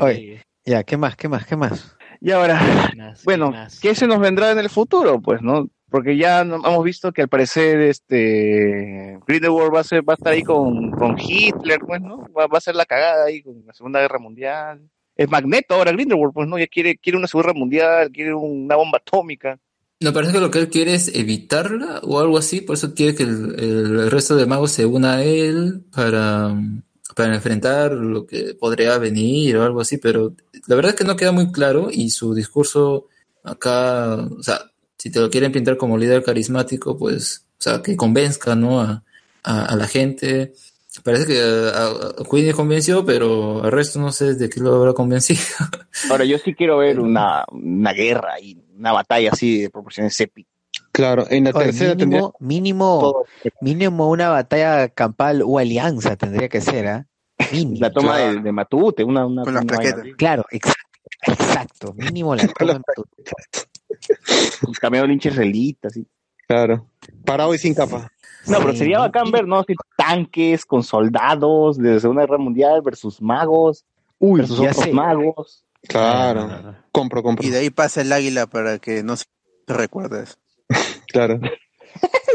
Oye. 0.00 0.44
Ya, 0.64 0.82
¿qué 0.84 0.96
más? 0.96 1.16
¿Qué 1.16 1.28
más? 1.28 1.46
¿Qué 1.46 1.56
más? 1.56 1.96
Y 2.20 2.30
ahora, 2.32 2.60
Más, 2.96 3.24
Bueno, 3.24 3.50
más. 3.50 3.80
¿qué 3.80 3.94
se 3.94 4.06
nos 4.06 4.20
vendrá 4.20 4.50
en 4.52 4.58
el 4.58 4.68
futuro? 4.68 5.20
Pues, 5.20 5.40
¿no? 5.42 5.68
Porque 5.90 6.16
ya 6.16 6.44
no- 6.44 6.56
hemos 6.56 6.84
visto 6.84 7.12
que 7.12 7.22
al 7.22 7.28
parecer 7.28 7.80
este 7.80 9.18
Grindelwald 9.26 9.74
va 9.74 9.80
a 9.80 9.84
ser, 9.84 10.08
va 10.08 10.12
a 10.12 10.16
estar 10.16 10.32
ahí 10.32 10.42
con, 10.42 10.90
con 10.92 11.16
Hitler, 11.18 11.80
pues, 11.80 12.00
¿no? 12.00 12.26
Va, 12.36 12.46
va 12.46 12.58
a 12.58 12.60
ser 12.60 12.76
la 12.76 12.84
cagada 12.84 13.24
ahí 13.24 13.42
con 13.42 13.64
la 13.66 13.72
Segunda 13.72 14.00
Guerra 14.00 14.18
Mundial. 14.18 14.82
Es 15.16 15.28
Magneto 15.28 15.74
ahora 15.74 15.92
Grindelwald, 15.92 16.32
pues, 16.32 16.46
¿no? 16.48 16.58
Ya 16.58 16.66
quiere, 16.66 16.96
quiere 16.98 17.16
una 17.18 17.26
Segunda 17.26 17.48
Guerra 17.48 17.58
Mundial, 17.58 18.10
quiere 18.12 18.34
una 18.34 18.76
bomba 18.76 18.98
atómica. 18.98 19.58
Me 20.02 20.12
parece 20.12 20.32
que 20.32 20.40
lo 20.40 20.50
que 20.50 20.58
él 20.60 20.68
quiere 20.70 20.94
es 20.94 21.14
evitarla 21.14 22.00
o 22.04 22.20
algo 22.20 22.38
así, 22.38 22.60
por 22.62 22.74
eso 22.76 22.94
quiere 22.94 23.14
que 23.14 23.24
el, 23.24 23.54
el 23.58 24.10
resto 24.10 24.34
de 24.36 24.46
magos 24.46 24.70
se 24.72 24.86
una 24.86 25.16
a 25.16 25.22
él 25.24 25.84
para, 25.94 26.54
para 27.14 27.34
enfrentar 27.34 27.92
lo 27.92 28.26
que 28.26 28.54
podría 28.54 28.98
venir 28.98 29.56
o 29.56 29.64
algo 29.64 29.80
así, 29.80 29.98
pero 29.98 30.34
la 30.66 30.76
verdad 30.76 30.90
es 30.90 30.96
que 30.96 31.04
no 31.04 31.16
queda 31.16 31.32
muy 31.32 31.50
claro 31.52 31.88
y 31.90 32.10
su 32.10 32.34
discurso 32.34 33.06
acá, 33.42 34.16
o 34.16 34.42
sea, 34.42 34.70
si 34.98 35.10
te 35.10 35.20
lo 35.20 35.30
quieren 35.30 35.52
pintar 35.52 35.76
como 35.76 35.96
líder 35.96 36.22
carismático, 36.22 36.96
pues, 36.96 37.46
o 37.58 37.62
sea, 37.62 37.82
que 37.82 37.96
convenzca, 37.96 38.54
¿no? 38.54 38.80
A, 38.80 39.02
a, 39.42 39.64
a 39.64 39.76
la 39.76 39.86
gente. 39.86 40.52
Parece 41.04 41.26
que 41.26 41.40
a, 41.40 41.86
a 41.86 42.24
Queenie 42.30 42.52
convenció, 42.52 43.04
pero 43.06 43.62
al 43.64 43.72
resto 43.72 43.98
no 44.00 44.12
sé 44.12 44.34
de 44.34 44.50
qué 44.50 44.60
lo 44.60 44.74
habrá 44.74 44.92
convencido. 44.92 45.40
Ahora, 46.10 46.24
yo 46.24 46.36
sí 46.38 46.54
quiero 46.54 46.78
ver 46.78 47.00
una, 47.00 47.44
una 47.50 47.92
guerra 47.92 48.40
y 48.40 48.58
una 48.76 48.92
batalla 48.92 49.30
así 49.32 49.62
de 49.62 49.70
proporciones 49.70 50.20
épicas. 50.20 50.52
Claro, 50.92 51.24
en 51.30 51.44
la 51.44 51.50
Oye, 51.50 51.66
tercera 51.66 51.96
tendría... 51.96 52.20
mínimo, 52.20 52.34
mínimo, 52.40 53.24
mínimo 53.60 54.10
una 54.10 54.28
batalla 54.30 54.88
campal 54.88 55.42
o 55.44 55.58
alianza 55.58 56.16
tendría 56.16 56.48
que 56.48 56.60
ser, 56.60 56.86
¿ah? 56.88 57.06
Mínimo. 57.52 57.78
La 57.80 57.92
toma 57.92 58.18
de, 58.18 58.40
de 58.40 58.52
Matute, 58.52 59.04
una, 59.04 59.24
una, 59.26 59.44
Con 59.44 59.54
las 59.54 59.64
plaquetas. 59.64 60.04
Claro, 60.18 60.44
exacto. 60.50 60.80
Exacto, 61.26 61.92
mínimo 61.94 62.34
la 62.34 62.46
toma 62.58 62.80
así, 62.96 64.60
con 64.64 64.72
cameo 64.74 65.02
de 65.02 65.08
linches 65.08 65.36
relitas, 65.36 65.92
así. 65.92 66.06
Claro. 66.46 66.86
Parado 67.24 67.54
y 67.54 67.58
sin 67.58 67.74
capa. 67.74 68.10
No, 68.46 68.58
pero 68.58 68.72
Sí. 68.72 68.78
sería 68.78 68.98
bacán 69.00 69.30
ver, 69.30 69.46
¿no? 69.46 69.58
Así, 69.60 69.74
tanques 69.96 70.64
con 70.64 70.82
soldados 70.82 71.76
de 71.78 71.94
la 71.94 72.00
Segunda 72.00 72.22
Guerra 72.22 72.38
Mundial 72.38 72.80
versus 72.82 73.20
magos, 73.20 73.84
Uy, 74.18 74.40
versus 74.40 74.58
ya 74.58 74.70
otros 74.70 74.84
sé. 74.84 74.92
magos. 74.92 75.64
Claro. 75.86 76.74
Compro, 76.90 77.22
compro. 77.22 77.46
Y 77.46 77.50
de 77.50 77.58
ahí 77.58 77.70
pasa 77.70 78.00
el 78.00 78.12
águila 78.12 78.46
para 78.46 78.78
que 78.78 79.02
no 79.02 79.16
se 79.16 79.26
recuerde 79.66 80.24
eso. 80.24 80.36
Claro. 81.12 81.40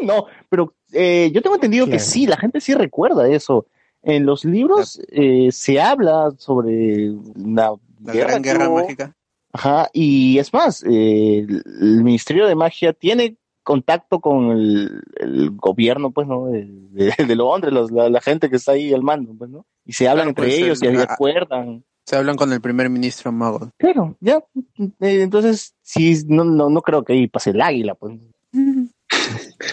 No, 0.01 0.25
pero 0.49 0.73
eh, 0.91 1.31
yo 1.33 1.41
tengo 1.41 1.55
entendido 1.55 1.87
que 1.87 1.97
sí, 1.99 2.27
la 2.27 2.37
gente 2.37 2.59
sí 2.61 2.73
recuerda 2.75 3.27
eso. 3.27 3.65
En 4.03 4.25
los 4.25 4.43
libros 4.45 4.99
eh, 5.09 5.49
se 5.51 5.81
habla 5.81 6.31
sobre 6.37 7.11
la, 7.35 7.73
La 8.03 8.13
gran 8.13 8.41
guerra 8.43 8.69
mágica. 8.69 9.15
Ajá, 9.53 9.89
y 9.93 10.37
es 10.37 10.53
más, 10.53 10.83
eh, 10.83 11.39
el, 11.47 12.03
Ministerio 12.03 12.45
de 12.45 12.53
Magia 12.55 12.91
tiene 12.93 13.37
contacto 13.63 14.19
con 14.19 14.51
el, 14.51 15.01
el 15.15 15.51
gobierno, 15.51 16.11
pues, 16.11 16.27
¿no? 16.27 16.47
De, 16.47 16.65
de- 16.67 17.25
de 17.25 17.35
Londres, 17.35 17.73
los- 17.73 17.89
la, 17.91 18.09
la 18.09 18.21
gente 18.21 18.49
que 18.49 18.57
está 18.57 18.73
ahí 18.73 18.93
al 18.93 19.01
mando, 19.01 19.33
pues, 19.35 19.49
¿no? 19.49 19.65
Y 19.85 19.93
se 19.93 20.07
hablan 20.09 20.33
Claro, 20.33 20.45
entre 20.45 20.45
pues, 20.47 20.57
ellos 20.59 20.81
el- 20.83 20.95
y 20.95 21.01
acuerdan. 21.01 21.83
Se 22.05 22.15
hablan 22.17 22.35
con 22.35 22.51
el 22.53 22.61
primer 22.61 22.89
ministro 22.89 23.31
Mago. 23.31 23.71
Claro, 23.77 24.15
ya. 24.19 24.43
eh, 24.77 25.21
entonces, 25.23 25.73
sí, 25.81 26.15
no, 26.27 26.43
no, 26.43 26.69
no 26.69 26.81
creo 26.83 27.03
que 27.03 27.13
ahí 27.13 27.27
pase 27.27 27.49
el 27.51 27.61
águila, 27.61 27.95
pues. 27.95 28.19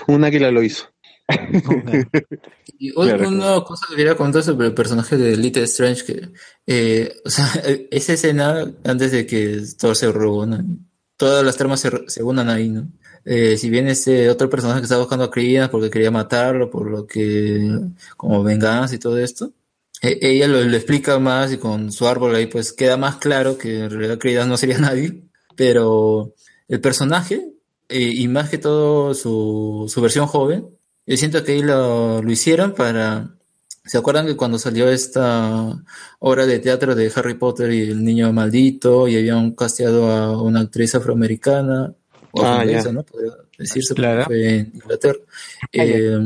Un 0.09 0.25
águila 0.25 0.51
lo 0.51 0.63
hizo. 0.63 0.87
Y 2.79 2.91
o- 2.91 3.03
Claro, 3.05 3.29
una 3.29 3.61
cosa 3.65 3.87
que 3.89 3.97
quería 3.97 4.17
comentar 4.17 4.43
sobre 4.43 4.67
el 4.69 4.75
personaje 4.75 5.17
de 5.17 5.37
Little 5.37 5.63
Strange, 5.65 6.05
que, 6.05 6.29
eh, 6.67 7.15
o 7.25 7.31
sea, 7.31 7.47
esa 7.91 8.13
escena 8.13 8.71
antes 8.85 9.13
de 9.13 9.27
que 9.27 9.63
todo 9.79 9.95
se 9.95 10.11
reúna, 10.11 10.65
todas 11.17 11.45
las 11.45 11.57
tramas 11.57 11.81
se, 12.07 12.23
unan 12.23 12.49
ahí, 12.51 12.69
¿no? 12.69 12.89
Eh, 13.25 13.57
si 13.57 13.71
bien 13.71 13.87
este 13.87 14.29
otro 14.29 14.51
personaje 14.51 14.81
que 14.81 14.85
estaba 14.85 15.03
buscando 15.03 15.25
a 15.27 15.31
Credence 15.31 15.69
porque 15.71 15.91
quería 15.91 16.11
matarlo, 16.11 16.69
por 16.71 16.91
lo 16.91 17.07
que, 17.07 17.79
como 18.17 18.43
venganza 18.43 18.97
y 18.97 18.99
todo 18.99 19.17
esto, 19.19 19.53
e- 20.03 20.19
ella 20.21 20.49
lo, 20.49 20.61
lo 20.65 20.77
explica 20.77 21.19
más 21.21 21.53
y 21.53 21.59
con 21.59 21.93
su 21.93 22.09
árbol 22.09 22.35
ahí 22.35 22.47
pues 22.47 22.73
queda 22.73 22.97
más 22.97 23.17
claro 23.17 23.57
que 23.57 23.85
en 23.85 23.91
realidad 23.91 24.19
Credence 24.19 24.49
no 24.49 24.57
sería 24.57 24.79
nadie, 24.81 25.23
pero 25.55 26.35
el 26.67 26.81
personaje, 26.81 27.52
eh, 27.93 28.13
y 28.15 28.29
más 28.29 28.49
que 28.49 28.59
todo 28.59 29.15
su, 29.15 29.87
su 29.93 30.01
versión 30.01 30.27
joven, 30.27 30.67
yo 31.07 31.17
siento 31.17 31.43
que 31.45 31.53
ahí 31.53 31.63
lo, 31.63 32.23
lo 32.23 32.31
hicieron 32.33 32.73
para... 32.73 33.35
¿Se 33.85 33.99
acuerdan 33.99 34.27
que 34.27 34.37
cuando 34.37 34.59
salió 34.61 34.89
esta 34.89 35.77
obra 36.21 36.47
de 36.47 36.61
teatro 36.61 36.95
de 36.95 37.11
Harry 37.17 37.35
Potter 37.35 37.73
y 37.73 37.81
el 37.91 38.05
niño 38.05 38.33
maldito 38.33 39.09
y 39.09 39.17
habían 39.17 39.51
casteado 39.53 40.09
a 40.11 40.41
una 40.41 40.61
actriz 40.61 40.95
afroamericana 40.95 41.93
o 42.31 42.45
Ah, 42.45 42.65
ya. 42.65 42.81
¿no? 42.93 43.03
Podría 43.03 43.33
decirse, 43.59 43.95
Claro. 43.95 44.23
porque 44.25 44.35
fue 44.41 44.55
en 44.59 44.73
Inglaterra. 44.75 45.19
Eh, 45.73 46.19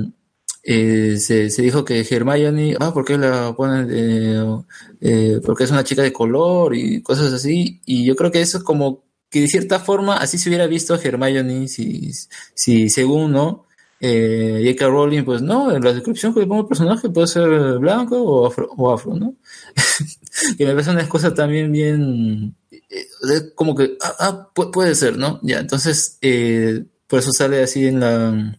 eh, 0.64 1.16
se, 1.18 1.48
se 1.48 1.62
dijo 1.62 1.82
que 1.84 2.06
Hermione, 2.08 2.76
ah, 2.78 2.92
¿por 2.92 3.04
qué 3.06 3.16
la 3.16 3.54
ponen 3.56 3.88
de, 3.88 4.62
eh, 5.00 5.40
porque 5.44 5.64
es 5.64 5.70
una 5.70 5.84
chica 5.84 6.02
de 6.02 6.12
color 6.12 6.74
y 6.76 7.00
cosas 7.02 7.32
así? 7.32 7.80
Y 7.86 8.04
yo 8.04 8.14
creo 8.16 8.30
que 8.30 8.42
eso 8.42 8.62
como 8.64 9.04
que 9.30 9.40
de 9.42 9.48
cierta 9.48 9.80
forma 9.80 10.16
así 10.16 10.38
se 10.38 10.48
hubiera 10.48 10.66
visto 10.66 10.94
a 10.94 11.00
Hermione 11.02 11.68
si, 11.68 12.10
si 12.55 12.88
según, 12.88 13.32
¿no? 13.32 13.66
Eh, 14.00 14.60
J.K. 14.64 14.88
Rowling, 14.90 15.24
pues 15.24 15.40
no, 15.42 15.74
en 15.74 15.82
la 15.82 15.92
descripción 15.92 16.34
que 16.34 16.46
pongo 16.46 16.62
el 16.62 16.68
personaje 16.68 17.08
puede 17.08 17.26
ser 17.28 17.48
blanco 17.78 18.22
o 18.22 18.46
afro, 18.46 18.68
o 18.76 18.92
afro 18.92 19.14
¿no? 19.16 19.34
que 20.58 20.64
me 20.66 20.72
parece 20.72 20.90
una 20.90 21.08
cosa 21.08 21.34
también 21.34 21.72
bien, 21.72 22.55
eh, 22.90 23.52
como 23.55 23.74
que, 23.74 23.96
ah, 24.02 24.14
ah, 24.20 24.48
pu- 24.55 24.70
puede 24.70 24.94
ser, 24.94 25.16
¿no? 25.18 25.40
Ya, 25.42 25.58
entonces, 25.60 26.18
eh, 26.22 26.84
por 27.06 27.20
eso 27.20 27.32
sale 27.32 27.62
así 27.62 27.86
en 27.86 28.00
la, 28.00 28.58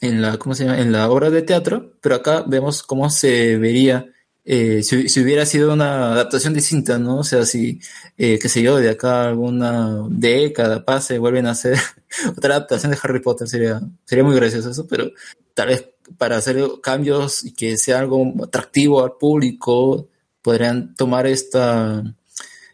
en 0.00 0.22
la, 0.22 0.36
¿cómo 0.38 0.54
se 0.54 0.64
llama? 0.64 0.80
En 0.80 0.92
la 0.92 1.10
obra 1.10 1.30
de 1.30 1.42
teatro, 1.42 1.92
pero 2.00 2.16
acá 2.16 2.44
vemos 2.46 2.82
cómo 2.82 3.10
se 3.10 3.56
vería 3.58 4.06
eh, 4.44 4.82
si, 4.82 5.08
si 5.08 5.20
hubiera 5.20 5.46
sido 5.46 5.72
una 5.72 6.12
adaptación 6.12 6.52
distinta, 6.52 6.98
¿no? 6.98 7.18
O 7.18 7.24
sea, 7.24 7.46
si, 7.46 7.80
eh, 8.18 8.38
qué 8.38 8.48
sé 8.48 8.62
yo, 8.62 8.76
de 8.76 8.90
acá 8.90 9.24
alguna 9.28 10.04
década 10.10 10.84
pase, 10.84 11.18
vuelven 11.18 11.46
a 11.46 11.52
hacer 11.52 11.78
otra 12.36 12.56
adaptación 12.56 12.92
de 12.92 12.98
Harry 13.02 13.20
Potter, 13.20 13.48
sería, 13.48 13.80
sería 14.04 14.24
muy 14.24 14.36
gracioso 14.36 14.70
eso, 14.70 14.86
pero 14.86 15.10
tal 15.54 15.68
vez 15.68 15.86
para 16.18 16.36
hacer 16.36 16.62
cambios 16.82 17.44
y 17.44 17.52
que 17.54 17.78
sea 17.78 18.00
algo 18.00 18.34
atractivo 18.42 19.02
al 19.02 19.12
público, 19.12 20.08
podrían 20.42 20.94
tomar 20.94 21.26
esta, 21.26 22.02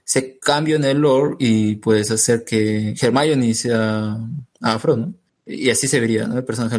ese 0.05 0.39
cambio 0.41 0.75
en 0.75 0.85
el 0.85 0.99
lore 0.99 1.37
y 1.39 1.77
pues 1.77 2.11
hacer 2.11 2.45
que 2.45 2.97
Hermione 3.01 3.55
sea 3.55 4.19
afro, 4.61 4.97
¿no? 4.97 5.15
Y 5.47 5.71
así 5.71 5.87
se 5.87 6.01
vería, 6.01 6.27
¿no? 6.27 6.37
El 6.37 6.45
personaje 6.45 6.77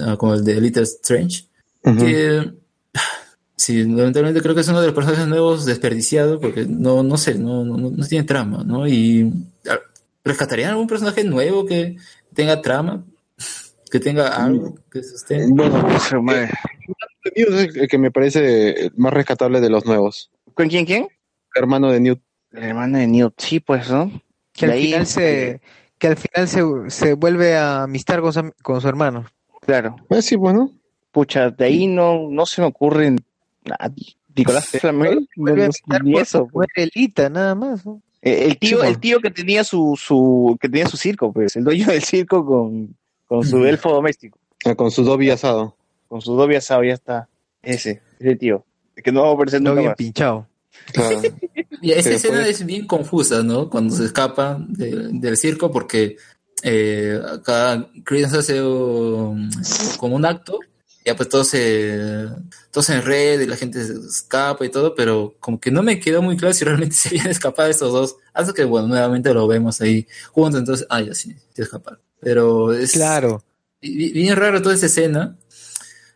ah, 0.00 0.16
como 0.18 0.34
el 0.34 0.44
de 0.44 0.60
Little 0.60 0.82
Strange. 0.82 1.46
Que, 1.82 2.52
sí, 3.64 3.82
lamentablemente 3.82 4.42
creo 4.42 4.54
que 4.54 4.60
es 4.60 4.68
uno 4.68 4.80
de 4.80 4.88
los 4.88 4.94
personajes 4.94 5.26
nuevos 5.26 5.64
desperdiciado 5.64 6.38
porque 6.38 6.66
no, 6.68 7.02
no 7.02 7.16
sé, 7.16 7.36
no, 7.36 7.64
no, 7.64 7.76
no 7.76 8.06
tiene 8.06 8.26
trama, 8.26 8.62
¿no? 8.64 8.86
Y 8.86 9.32
rescatarían 10.22 10.70
algún 10.70 10.86
personaje 10.86 11.24
nuevo 11.24 11.64
que 11.64 11.96
tenga 12.34 12.60
trama, 12.60 13.04
que 13.90 14.00
tenga 14.00 14.28
algo 14.28 14.74
que 14.90 15.02
sostenga. 15.02 15.46
Bueno, 15.48 15.86
pues, 15.86 16.12
eh, 16.36 16.50
es 17.34 17.76
el 17.76 17.88
que 17.88 17.98
me 17.98 18.10
parece 18.10 18.90
más 18.96 19.14
rescatable 19.14 19.60
de 19.60 19.70
los 19.70 19.86
nuevos. 19.86 20.30
¿Con 20.52 20.68
quién, 20.68 20.84
quién? 20.84 21.08
Hermano 21.54 21.90
de 21.90 22.00
Newt. 22.00 22.20
El 22.52 22.64
hermano 22.64 22.98
de 22.98 23.06
Newt, 23.06 23.34
sí, 23.38 23.60
pues, 23.60 23.90
¿no? 23.90 24.10
Que 24.52 24.66
al 24.66 24.72
ahí, 24.72 24.84
final 24.84 25.06
se, 25.06 25.60
que 25.98 26.06
al 26.08 26.16
final 26.16 26.48
se, 26.48 26.62
se 26.90 27.14
vuelve 27.14 27.56
a 27.56 27.84
amistar 27.84 28.20
con 28.20 28.32
su, 28.32 28.52
con 28.62 28.80
su 28.82 28.88
hermano. 28.88 29.24
Claro. 29.62 29.96
Ah, 30.10 30.20
sí, 30.20 30.36
bueno. 30.36 30.70
Pucha, 31.10 31.50
de 31.50 31.64
ahí 31.64 31.86
no, 31.86 32.28
no 32.28 32.44
se 32.44 32.60
me 32.60 32.66
ocurre 32.66 33.10
nadie. 33.10 33.33
Nicolás 34.36 34.66
Flamel, 34.68 35.28
no, 35.36 35.54
no- 35.54 35.98
ni 36.02 36.18
eso. 36.18 36.48
su 36.50 36.58
mujerelita, 36.58 37.28
nada 37.28 37.54
más. 37.54 37.84
¿no? 37.86 38.00
Eh, 38.22 38.46
El 38.46 38.58
tío, 38.58 38.82
el 38.82 38.98
tío 38.98 39.20
que 39.20 39.30
tenía 39.30 39.62
su, 39.64 39.98
su, 40.00 40.56
que 40.60 40.68
tenía 40.68 40.86
su 40.88 40.96
circo, 40.96 41.32
pues, 41.32 41.54
el 41.56 41.64
dueño 41.64 41.86
del 41.92 42.02
circo 42.02 42.44
con, 42.44 42.96
con 43.26 43.44
su 43.44 43.64
elfo 43.64 43.92
doméstico, 43.92 44.38
Ah, 44.64 44.74
con 44.74 44.90
su 44.90 45.04
Dobby 45.04 45.30
asado. 45.30 45.76
con 46.08 46.20
su 46.22 46.34
doble 46.34 46.56
asado, 46.56 46.82
ya 46.84 46.94
está. 46.94 47.28
Ese, 47.62 48.00
ese 48.18 48.36
tío. 48.36 48.64
Que 48.96 49.10
no 49.12 49.22
va 49.22 49.30
a 49.30 49.34
aparecer 49.34 49.60
No 49.60 49.70
nunca 49.70 49.80
bien 49.80 49.90
más. 49.90 49.96
pinchado. 49.96 50.46
Claro. 50.92 51.20
Y 51.82 51.90
esa 51.92 52.08
Sí, 52.08 52.14
escena 52.16 52.38
pues. 52.38 52.48
es 52.60 52.64
bien 52.66 52.86
confusa, 52.86 53.42
¿no? 53.42 53.68
Cuando 53.68 53.94
se 53.94 54.06
escapa 54.06 54.56
de- 54.68 55.08
del 55.12 55.36
circo, 55.36 55.70
porque 55.70 56.16
eh, 56.62 57.20
acá 57.30 57.86
Credence 58.04 58.38
hace 58.38 58.60
como 59.98 60.16
un 60.16 60.24
acto, 60.24 60.58
ya 61.04 61.14
pues 61.16 61.28
todo 61.28 61.44
se, 61.44 62.28
todo 62.70 62.82
se 62.82 62.94
enreda 62.94 63.42
y 63.42 63.46
la 63.46 63.56
gente 63.56 63.84
se 63.84 63.92
escapa 63.92 64.64
y 64.64 64.70
todo, 64.70 64.94
pero 64.94 65.34
como 65.40 65.60
que 65.60 65.70
no 65.70 65.82
me 65.82 66.00
quedó 66.00 66.22
muy 66.22 66.36
claro 66.36 66.54
si 66.54 66.64
realmente 66.64 66.94
se 66.96 67.08
habían 67.10 67.28
escapado 67.28 67.68
estos 67.68 67.92
dos, 67.92 68.16
hasta 68.32 68.52
que, 68.54 68.64
bueno, 68.64 68.88
nuevamente 68.88 69.32
lo 69.34 69.46
vemos 69.46 69.80
ahí 69.80 70.06
juntos, 70.32 70.60
entonces, 70.60 70.86
ah, 70.90 71.02
ya 71.02 71.14
sí, 71.14 71.34
se 71.52 71.62
escaparon. 71.62 72.00
Pero 72.20 72.72
es 72.72 72.92
Claro. 72.92 73.42
bi- 73.82 74.12
bien 74.12 74.34
raro 74.36 74.62
toda 74.62 74.74
esa 74.74 74.86
escena. 74.86 75.36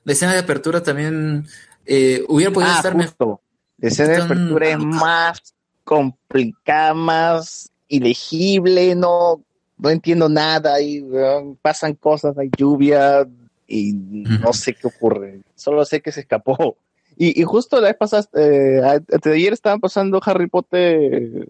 La 0.05 0.13
escena 0.15 0.33
de 0.33 0.39
apertura 0.39 0.83
también 0.83 1.47
eh, 1.85 2.25
hubiera 2.29 2.51
podido 2.53 2.73
Ah, 2.73 2.77
estar 2.77 2.95
mejor. 2.97 3.41
La 3.77 3.89
escena 3.89 4.09
de 4.15 4.23
apertura 4.23 4.69
es 4.71 4.79
más 4.79 5.55
complicada, 5.85 6.95
más 6.95 7.71
ilegible, 7.89 8.95
no, 8.95 9.43
no 9.77 9.91
entiendo 9.91 10.29
nada, 10.29 10.75
ahí 10.75 11.01
weón, 11.03 11.57
pasan 11.57 11.95
cosas, 11.95 12.37
hay 12.39 12.51
lluvia 12.57 13.27
y 13.69 13.93
no 13.93 14.53
sé 14.53 14.75
qué 14.75 14.89
ocurre, 14.89 15.43
solo 15.55 15.85
sé 15.85 16.01
que 16.01 16.11
se 16.11 16.21
escapó. 16.21 16.77
Y, 17.21 17.41
y 17.41 17.45
justo 17.45 17.81
la 17.81 17.89
vez 17.89 17.97
pasada, 17.97 18.29
eh, 18.35 18.81
antes 18.85 19.21
de 19.21 19.35
ayer 19.35 19.53
estaban 19.53 19.81
pasando 19.81 20.21
Harry 20.25 20.47
Potter 20.47 21.49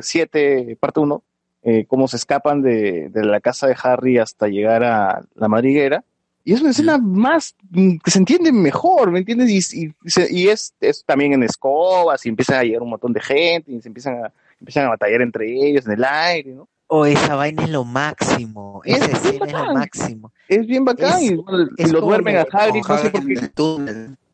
7, 0.00 0.76
parte 0.78 1.00
1, 1.00 1.24
eh, 1.64 1.86
cómo 1.86 2.08
se 2.08 2.16
escapan 2.16 2.62
de, 2.62 3.08
de 3.08 3.24
la 3.24 3.40
casa 3.40 3.66
de 3.66 3.76
Harry 3.82 4.18
hasta 4.18 4.48
llegar 4.48 4.84
a 4.84 5.24
la 5.34 5.48
madriguera. 5.48 6.04
Y 6.44 6.54
es 6.54 6.60
una 6.60 6.70
escena 6.70 6.98
más 6.98 7.54
mm, 7.70 7.98
que 7.98 8.10
se 8.10 8.18
entiende 8.18 8.50
mejor, 8.52 9.12
¿me 9.12 9.20
entiendes? 9.20 9.74
Y, 9.74 9.86
y, 9.86 9.94
y 10.30 10.48
es, 10.48 10.74
es 10.80 11.04
también 11.04 11.32
en 11.32 11.44
escobas 11.44 12.24
y 12.26 12.28
empiezan 12.28 12.58
a 12.58 12.64
llegar 12.64 12.82
un 12.82 12.90
montón 12.90 13.12
de 13.12 13.20
gente 13.20 13.70
y 13.70 13.80
se 13.80 13.88
empiezan 13.88 14.24
a, 14.24 14.32
empiezan 14.58 14.86
a 14.86 14.90
batallar 14.90 15.22
entre 15.22 15.52
ellos 15.52 15.86
en 15.86 15.92
el 15.92 16.04
aire, 16.04 16.52
¿no? 16.52 16.68
Oh, 16.94 17.06
esa 17.06 17.36
vaina 17.36 17.64
es 17.64 17.70
lo 17.70 17.84
máximo. 17.84 18.82
Esa 18.84 19.06
Es 19.06 19.12
escena 19.14 19.46
es 19.46 19.52
lo 19.52 19.72
máximo. 19.74 20.32
Es 20.46 20.66
bien 20.66 20.84
bacán 20.84 21.22
Es- 21.22 21.30
y, 21.30 21.34
bueno, 21.36 21.68
y 21.76 21.82
es 21.82 21.90
lo 21.92 22.00
duermen 22.02 22.36
a 22.36 22.42
Hagrid, 22.52 22.82
no 22.86 22.98
sé 22.98 23.10
por 23.10 23.24
qué. 23.26 23.50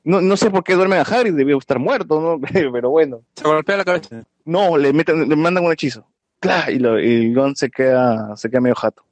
No, 0.03 0.21
no 0.21 0.37
sé 0.37 0.51
por 0.51 0.65
qué 0.65 0.75
duermen 0.75 0.99
a 0.99 1.03
Hagrid, 1.03 1.35
debió 1.35 1.57
estar 1.59 1.79
muerto, 1.79 2.21
¿no? 2.21 2.41
Pero 2.73 2.91
bueno. 2.91 3.21
Se 3.37 3.45
golpea 3.45 3.77
la 3.77 3.85
cabeza. 3.85 4.25
No, 4.45 4.77
le 4.77 4.93
meten, 4.93 5.29
le 5.29 5.37
mandan 5.37 5.65
un 5.65 5.73
hechizo. 5.73 6.05
Claro, 6.41 6.73
y, 6.73 6.79
lo, 6.81 6.99
y 6.99 7.33
Gon 7.35 7.55
se 7.55 7.71
queda, 7.71 8.35
se 8.37 8.49
queda 8.51 8.61
medio 8.61 8.75
jato. 8.75 9.03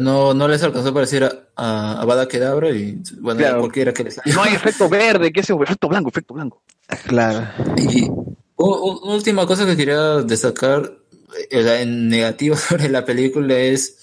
No, 0.00 0.32
no 0.32 0.46
les 0.46 0.62
alcanzó 0.62 0.90
a 0.90 0.94
parecer 0.94 1.24
a, 1.24 1.32
a, 1.56 1.92
a 1.94 2.02
Avada 2.02 2.28
Kedavra 2.28 2.70
y 2.70 3.02
bueno, 3.20 3.38
Claro. 3.40 3.58
cualquiera 3.60 3.92
que 3.92 4.04
les 4.04 4.20
no 4.26 4.42
hay 4.44 4.54
efecto 4.54 4.88
verde, 4.88 5.32
¿qué 5.32 5.40
es 5.40 5.50
efecto 5.50 5.88
blanco, 5.88 6.08
efecto 6.08 6.34
blanco? 6.34 6.62
Claro. 7.08 7.48
Y 7.78 8.08
una 8.56 9.14
última 9.14 9.44
cosa 9.44 9.66
que 9.66 9.76
quería 9.76 10.18
destacar 10.18 10.82
o 10.84 11.01
en 11.50 12.08
negativo 12.08 12.56
sobre 12.68 12.88
la 12.88 13.04
película 13.04 13.58
es, 13.58 13.98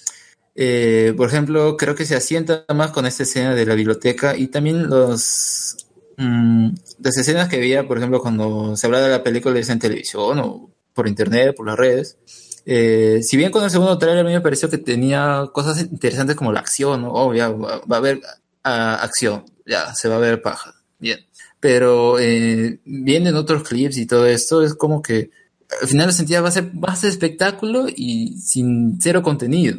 eh, 0.56 1.14
por 1.16 1.30
ejemplo, 1.30 1.78
creo 1.78 1.96
que 1.96 2.06
se 2.06 2.16
asienta 2.16 2.66
más 2.74 2.92
con 2.92 3.06
esta 3.06 3.24
escena 3.24 3.56
de 3.56 3.66
la 3.66 3.76
biblioteca 3.76 4.36
y 4.38 4.48
también 4.48 4.90
los 4.90 5.88
mm, 6.18 6.70
las 7.00 7.18
escenas 7.18 7.50
que 7.50 7.60
veía, 7.60 7.88
por 7.88 7.98
ejemplo, 7.98 8.22
cuando 8.22 8.76
se 8.76 8.88
habla 8.88 9.02
de 9.02 9.10
la 9.10 9.24
película 9.24 9.60
en 9.60 9.80
televisión 9.80 10.40
o 10.40 10.70
por 10.94 11.08
internet, 11.08 11.56
por 11.56 11.68
las 11.68 11.78
redes. 11.78 12.18
Eh, 12.66 13.22
si 13.24 13.38
bien 13.38 13.52
con 13.52 13.64
el 13.64 13.72
segundo 13.72 13.98
trailer 13.98 14.26
a 14.26 14.28
mí 14.28 14.34
me 14.34 14.42
pareció 14.42 14.70
que 14.70 14.78
tenía 14.78 15.50
cosas 15.54 15.82
interesantes 15.82 16.36
como 16.36 16.52
la 16.52 16.60
acción, 16.60 17.02
¿no? 17.02 17.12
Oh, 17.14 17.34
ya 17.34 17.50
va, 17.50 17.82
va 17.92 17.96
a 17.96 18.00
haber 18.00 18.22
ah, 18.64 19.00
acción, 19.02 19.46
ya 19.66 19.94
se 19.96 20.10
va 20.10 20.18
a 20.18 20.20
ver 20.20 20.42
paja, 20.42 20.76
bien. 21.00 21.20
Pero 21.60 22.20
eh, 22.20 22.80
vienen 22.86 23.36
otros 23.36 23.64
clips 23.64 23.98
y 23.98 24.06
todo 24.06 24.28
esto, 24.28 24.62
es 24.64 24.76
como 24.76 25.02
que 25.02 25.32
al 25.82 25.88
final 25.88 26.08
lo 26.08 26.14
sentía 26.14 26.42
va 26.42 26.50
a 26.50 26.52
ser 26.52 26.74
más 26.74 27.04
espectáculo 27.04 27.88
y 27.94 28.38
sin 28.38 29.00
cero 29.02 29.22
contenido. 29.22 29.78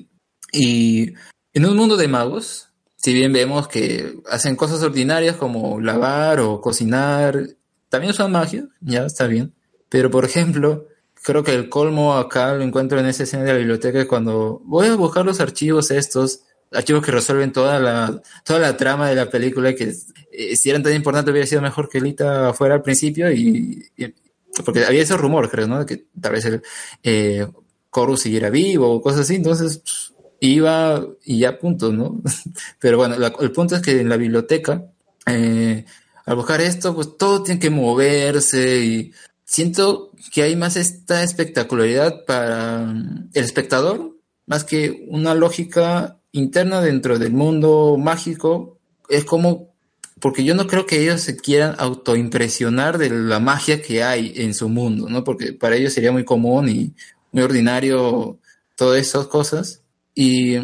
Y 0.53 1.13
en 1.53 1.67
un 1.67 1.77
mundo 1.77 1.97
de 1.97 2.09
magos, 2.09 2.69
si 2.97 3.13
bien 3.15 3.33
vemos 3.33 3.69
que 3.69 4.21
hacen 4.31 4.57
cosas 4.57 4.83
ordinarias 4.83 5.37
como 5.37 5.81
lavar 5.81 6.41
o 6.41 6.61
cocinar, 6.61 7.49
también 7.89 8.11
usan 8.13 8.33
magia, 8.33 8.69
ya 8.81 9.05
está 9.07 9.27
bien. 9.27 9.53
Pero 9.89 10.11
por 10.11 10.25
ejemplo, 10.25 10.87
creo 11.23 11.43
que 11.43 11.55
el 11.55 11.69
colmo 11.69 12.15
acá 12.15 12.55
lo 12.55 12.63
encuentro 12.63 12.99
en 13.01 13.07
esa 13.07 13.25
escena 13.25 13.45
de 13.45 13.53
la 13.53 13.59
biblioteca 13.59 14.07
cuando 14.07 14.61
voy 14.65 14.87
a 14.89 14.95
buscar 14.97 15.25
los 15.25 15.41
archivos 15.41 15.91
estos, 15.91 16.43
archivos 16.73 17.05
que 17.05 17.11
resuelven 17.11 17.53
toda 17.53 17.81
la, 17.81 18.23
toda 18.45 18.61
la 18.61 18.77
trama 18.77 19.09
de 19.09 19.17
la 19.17 19.29
película, 19.29 19.75
que 19.75 19.93
eh, 20.33 20.57
si 20.57 20.71
eran 20.71 20.83
tan 20.85 20.95
importantes 20.95 21.33
hubiera 21.33 21.47
sido 21.47 21.63
mejor 21.63 21.89
que 21.89 22.01
Lita 22.01 22.53
fuera 22.55 22.77
al 22.77 22.83
principio 22.83 23.31
y, 23.33 23.89
y- 23.97 24.15
porque 24.65 24.85
había 24.85 25.03
ese 25.03 25.17
rumor, 25.17 25.51
creo, 25.51 25.67
¿no? 25.67 25.85
Que 25.87 26.07
tal 26.21 26.33
vez 26.33 26.45
el 26.45 26.63
eh, 27.03 27.47
Corus 27.91 28.21
siguiera 28.21 28.51
vivo 28.51 28.93
o 28.93 29.03
cosas 29.03 29.21
así, 29.21 29.37
entonces 29.37 29.79
pff, 29.79 30.11
iba 30.41 31.07
y 31.25 31.41
ya 31.41 31.59
punto, 31.59 31.93
¿no? 31.93 32.21
Pero 32.81 32.97
bueno, 32.97 33.15
el 33.15 33.53
punto 33.53 33.77
es 33.77 33.83
que 33.83 34.01
en 34.01 34.09
la 34.09 34.17
biblioteca, 34.17 34.87
eh, 35.27 35.85
al 36.25 36.37
buscar 36.37 36.61
esto, 36.61 36.95
pues 36.95 37.17
todo 37.17 37.43
tiene 37.43 37.61
que 37.61 37.71
moverse 37.71 38.85
y 38.85 39.13
siento 39.45 40.13
que 40.33 40.43
hay 40.43 40.57
más 40.57 40.77
esta 40.77 41.23
espectacularidad 41.23 42.25
para 42.25 42.87
mm, 42.87 43.31
el 43.35 43.45
espectador, 43.45 44.17
más 44.47 44.65
que 44.65 45.07
una 45.09 45.35
lógica 45.35 46.19
interna 46.33 46.81
dentro 46.81 47.19
del 47.19 47.33
mundo 47.33 47.97
mágico. 47.99 48.79
Es 49.09 49.25
como, 49.25 49.70
porque 50.21 50.45
yo 50.45 50.55
no 50.55 50.67
creo 50.67 50.87
que 50.87 51.01
ellos 51.03 51.21
se 51.21 51.37
quieran 51.37 51.75
autoimpresionar 51.79 52.99
de 52.99 53.11
la 53.11 53.41
magia 53.41 53.81
que 53.83 54.03
hay 54.03 54.33
en 54.37 54.55
su 54.55 54.69
mundo, 54.69 55.09
¿no? 55.09 55.25
Porque 55.25 55.53
para 55.53 55.77
ellos 55.77 55.93
sería 55.93 56.13
muy 56.13 56.25
común 56.25 56.69
y 56.69 56.93
muy 57.33 57.43
ordinario 57.43 58.39
todas 58.77 59.01
esas 59.01 59.27
cosas. 59.27 59.83
Y 60.15 60.59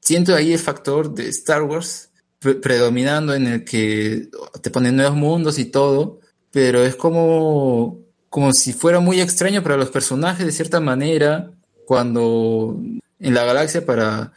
siento 0.00 0.34
ahí 0.34 0.52
el 0.52 0.58
factor 0.58 1.14
de 1.14 1.28
Star 1.28 1.62
Wars 1.62 2.10
pre- 2.38 2.54
predominando 2.56 3.34
en 3.34 3.46
el 3.46 3.64
que 3.64 4.28
te 4.62 4.70
ponen 4.70 4.96
nuevos 4.96 5.16
mundos 5.16 5.58
y 5.58 5.66
todo, 5.66 6.20
pero 6.50 6.84
es 6.84 6.96
como, 6.96 7.98
como 8.30 8.52
si 8.52 8.72
fuera 8.72 9.00
muy 9.00 9.20
extraño 9.20 9.62
para 9.62 9.76
los 9.76 9.90
personajes 9.90 10.46
de 10.46 10.52
cierta 10.52 10.80
manera, 10.80 11.50
cuando 11.86 12.78
en 13.20 13.34
la 13.34 13.44
galaxia 13.44 13.84
para, 13.84 14.32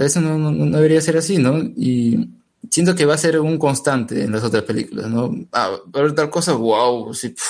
eso 0.00 0.20
no, 0.20 0.38
no- 0.38 0.50
no 0.52 0.76
debería 0.76 1.00
ser 1.00 1.16
así, 1.16 1.38
¿no? 1.38 1.58
Y 1.76 2.30
siento 2.70 2.94
que 2.94 3.04
va 3.06 3.14
a 3.14 3.18
ser 3.18 3.38
un 3.40 3.58
constante 3.58 4.24
en 4.24 4.32
las 4.32 4.44
otras 4.44 4.62
películas, 4.64 5.08
¿no? 5.08 5.34
Ah, 5.52 5.70
va 5.70 5.98
a 6.00 6.02
haber 6.02 6.14
tal 6.14 6.30
cosa, 6.30 6.52
wow, 6.54 7.12
sí, 7.14 7.30
pf, 7.30 7.42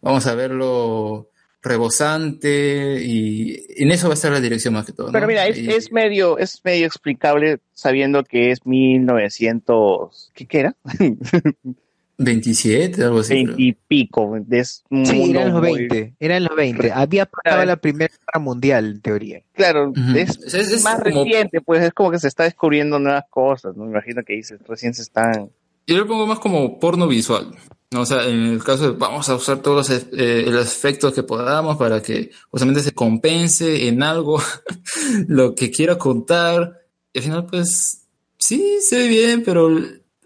vamos 0.00 0.26
a 0.26 0.34
verlo 0.34 1.28
rebosante 1.62 3.02
y 3.04 3.54
en 3.76 3.90
eso 3.90 4.08
va 4.08 4.14
a 4.14 4.14
estar 4.14 4.32
la 4.32 4.40
dirección 4.40 4.72
más 4.74 4.86
que 4.86 4.92
todo. 4.92 5.08
¿no? 5.08 5.12
Pero 5.12 5.26
mira, 5.26 5.46
es, 5.46 5.58
Y- 5.58 5.70
es 5.70 5.92
medio, 5.92 6.38
es 6.38 6.60
medio 6.64 6.86
explicable 6.86 7.60
sabiendo 7.74 8.24
que 8.24 8.50
es 8.50 8.64
1900, 8.64 10.30
¿qué, 10.34 10.46
qué 10.46 10.60
era? 10.60 10.76
27, 12.24 13.02
algo 13.02 13.20
así. 13.20 13.34
20 13.34 13.54
y 13.58 13.72
pico. 13.72 14.36
Es 14.50 14.84
un 14.90 15.06
Sí, 15.06 15.30
eran 15.30 15.52
los 15.52 15.60
muy- 15.62 15.78
20, 15.88 16.14
eran 16.20 16.44
los 16.44 16.54
20. 16.56 16.92
Había 16.92 17.26
pasado 17.26 17.64
la 17.64 17.76
Primera 17.76 18.12
Guerra 18.14 18.40
Mundial, 18.44 18.86
en 18.86 19.00
teoría. 19.00 19.42
Claro, 19.54 19.90
Ujú. 19.90 20.16
es, 20.16 20.30
Es- 20.44 20.54
es- 20.54 20.72
es 20.72 20.82
más 20.84 21.02
como- 21.02 21.24
reciente, 21.24 21.60
pues 21.60 21.82
es 21.82 21.92
como 21.92 22.10
que 22.10 22.18
se 22.18 22.28
está 22.28 22.44
descubriendo 22.44 22.98
nuevas 22.98 23.24
cosas, 23.30 23.76
¿no? 23.76 23.84
Me 23.84 23.90
imagino 23.92 24.22
que 24.22 24.34
dices, 24.34 24.60
recién 24.68 24.94
se 24.94 25.02
están... 25.02 25.50
Yo 25.86 25.96
lo 25.96 26.06
pongo 26.06 26.26
más 26.26 26.38
como 26.38 26.78
porno 26.78 27.08
visual. 27.08 27.52
¿no? 27.92 28.02
O 28.02 28.06
sea, 28.06 28.24
en 28.28 28.38
el 28.46 28.62
caso 28.62 28.92
de 28.92 28.96
vamos 28.98 29.28
a 29.28 29.34
usar 29.34 29.58
todos 29.62 29.88
los, 29.90 30.00
ef- 30.04 30.10
eh, 30.16 30.44
los 30.48 30.64
efectos 30.64 31.12
que 31.12 31.24
podamos 31.24 31.76
para 31.76 32.00
que 32.00 32.30
justamente 32.48 32.82
se 32.82 32.92
compense 32.92 33.88
en 33.88 34.04
algo 34.04 34.40
lo 35.26 35.54
que 35.56 35.70
quiera 35.72 35.98
contar. 35.98 36.78
Y 37.12 37.18
al 37.18 37.24
final, 37.24 37.46
pues, 37.46 38.06
sí, 38.38 38.78
se 38.80 38.98
ve 38.98 39.08
bien, 39.08 39.42
pero 39.44 39.68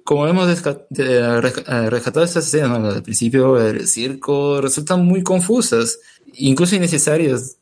como 0.04 0.26
hemos 0.28 0.46
resca- 0.48 0.86
eh, 0.96 1.90
rescatado 1.90 2.24
estas 2.24 2.46
escenas. 2.46 2.94
Al 2.94 3.02
principio 3.02 3.54
del 3.54 3.86
circo, 3.88 4.60
resultan 4.60 5.04
muy 5.04 5.22
confusas, 5.22 5.98
incluso 6.34 6.76
innecesarias. 6.76 7.56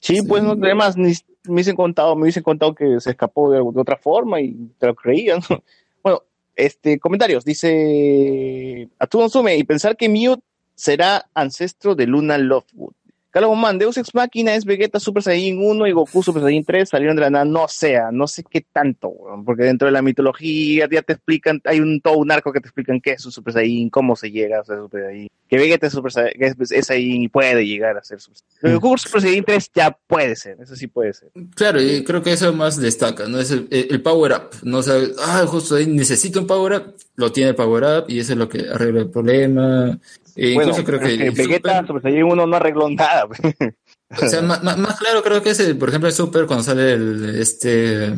Sí, 0.00 0.20
pues 0.22 0.42
no, 0.42 0.52
además 0.52 0.96
ni- 0.96 1.14
me 1.44 1.54
hubiesen 1.54 1.76
contado, 1.76 2.14
me 2.16 2.22
hubiesen 2.22 2.42
contado 2.42 2.74
que 2.74 3.00
se 3.00 3.10
escapó 3.10 3.50
de, 3.50 3.58
de 3.58 3.80
otra 3.80 3.96
forma 3.96 4.40
y 4.40 4.54
te 4.78 4.86
lo 4.86 4.94
creían. 4.94 5.40
Bueno, 6.04 6.20
este, 6.56 6.98
comentarios, 6.98 7.44
dice 7.44 8.88
Atuno 8.98 9.28
Sume, 9.28 9.56
y 9.56 9.62
pensar 9.62 9.96
que 9.96 10.08
Mute 10.08 10.42
será 10.74 11.28
ancestro 11.32 11.94
de 11.94 12.06
Luna 12.08 12.38
Lovewood. 12.38 12.92
Carlos 13.32 13.48
Guzmán, 13.48 13.78
Deus 13.78 13.96
Ex 13.96 14.14
Machina 14.14 14.54
es 14.54 14.66
Vegeta 14.66 15.00
Super 15.00 15.22
Saiyan 15.22 15.56
1 15.58 15.86
y 15.86 15.92
Goku 15.92 16.22
Super 16.22 16.42
Saiyan 16.42 16.64
3 16.64 16.86
salieron 16.86 17.16
de 17.16 17.22
la 17.22 17.30
nada, 17.30 17.46
no 17.46 17.66
sea, 17.66 18.10
no 18.12 18.26
sé 18.26 18.44
qué 18.48 18.60
tanto, 18.60 19.10
porque 19.46 19.62
dentro 19.62 19.86
de 19.86 19.92
la 19.92 20.02
mitología 20.02 20.86
ya 20.90 21.00
te 21.00 21.14
explican, 21.14 21.58
hay 21.64 21.80
un 21.80 22.02
todo 22.02 22.18
un 22.18 22.30
arco 22.30 22.52
que 22.52 22.60
te 22.60 22.68
explican 22.68 23.00
qué 23.00 23.12
es 23.12 23.24
un 23.24 23.32
Super 23.32 23.54
Saiyan, 23.54 23.88
cómo 23.88 24.16
se 24.16 24.30
llega 24.30 24.60
a 24.60 24.64
ser 24.64 24.76
Super 24.80 25.04
Saiyan, 25.04 25.28
que 25.48 25.56
Vegeta 25.56 25.86
es 25.86 25.94
Super 25.94 26.12
Saiyan, 26.12 27.22
y 27.22 27.28
puede 27.28 27.66
llegar 27.66 27.96
a 27.96 28.04
ser 28.04 28.20
Super 28.20 28.38
Saiyan. 28.60 28.78
Goku 28.78 28.98
Super 28.98 29.22
Saiyan 29.22 29.44
3 29.46 29.70
ya 29.74 29.96
puede 30.06 30.36
ser, 30.36 30.58
eso 30.60 30.76
sí 30.76 30.88
puede 30.88 31.14
ser. 31.14 31.30
Claro, 31.54 31.80
y 31.80 32.04
creo 32.04 32.22
que 32.22 32.32
eso 32.32 32.52
más 32.52 32.76
destaca, 32.76 33.28
¿no? 33.28 33.40
Es 33.40 33.50
el, 33.50 34.02
power 34.02 34.32
up, 34.32 34.50
no 34.62 34.82
sabes, 34.82 35.12
ah, 35.18 35.46
justo 35.46 35.76
ahí 35.76 35.86
necesito 35.86 36.38
un 36.38 36.46
power 36.46 36.74
up, 36.74 36.94
lo 37.16 37.32
tiene 37.32 37.54
power 37.54 37.84
up 37.84 38.04
y 38.08 38.18
eso 38.18 38.32
es 38.34 38.38
lo 38.38 38.46
que 38.46 38.68
arregla 38.68 39.00
el 39.00 39.10
problema. 39.10 39.98
E 40.36 40.54
Bueno, 40.54 40.70
incluso 40.70 40.84
creo 40.84 41.00
que, 41.00 41.14
el 41.26 41.30
Vegeta 41.32 41.70
Super- 41.80 41.86
Super 41.86 42.02
Saiyan 42.02 42.24
1 42.24 42.46
no 42.46 42.56
arregló 42.56 42.88
nada. 42.90 43.26
o 43.26 44.26
sea, 44.28 44.42
más, 44.42 44.62
más- 44.62 44.98
claro 44.98 45.22
creo 45.22 45.42
que 45.42 45.50
es, 45.50 45.60
el, 45.60 45.76
por 45.76 45.88
ejemplo, 45.88 46.08
el 46.08 46.14
Super 46.14 46.46
cuando 46.46 46.64
sale 46.64 46.92
el, 46.94 47.36
este, 47.38 48.12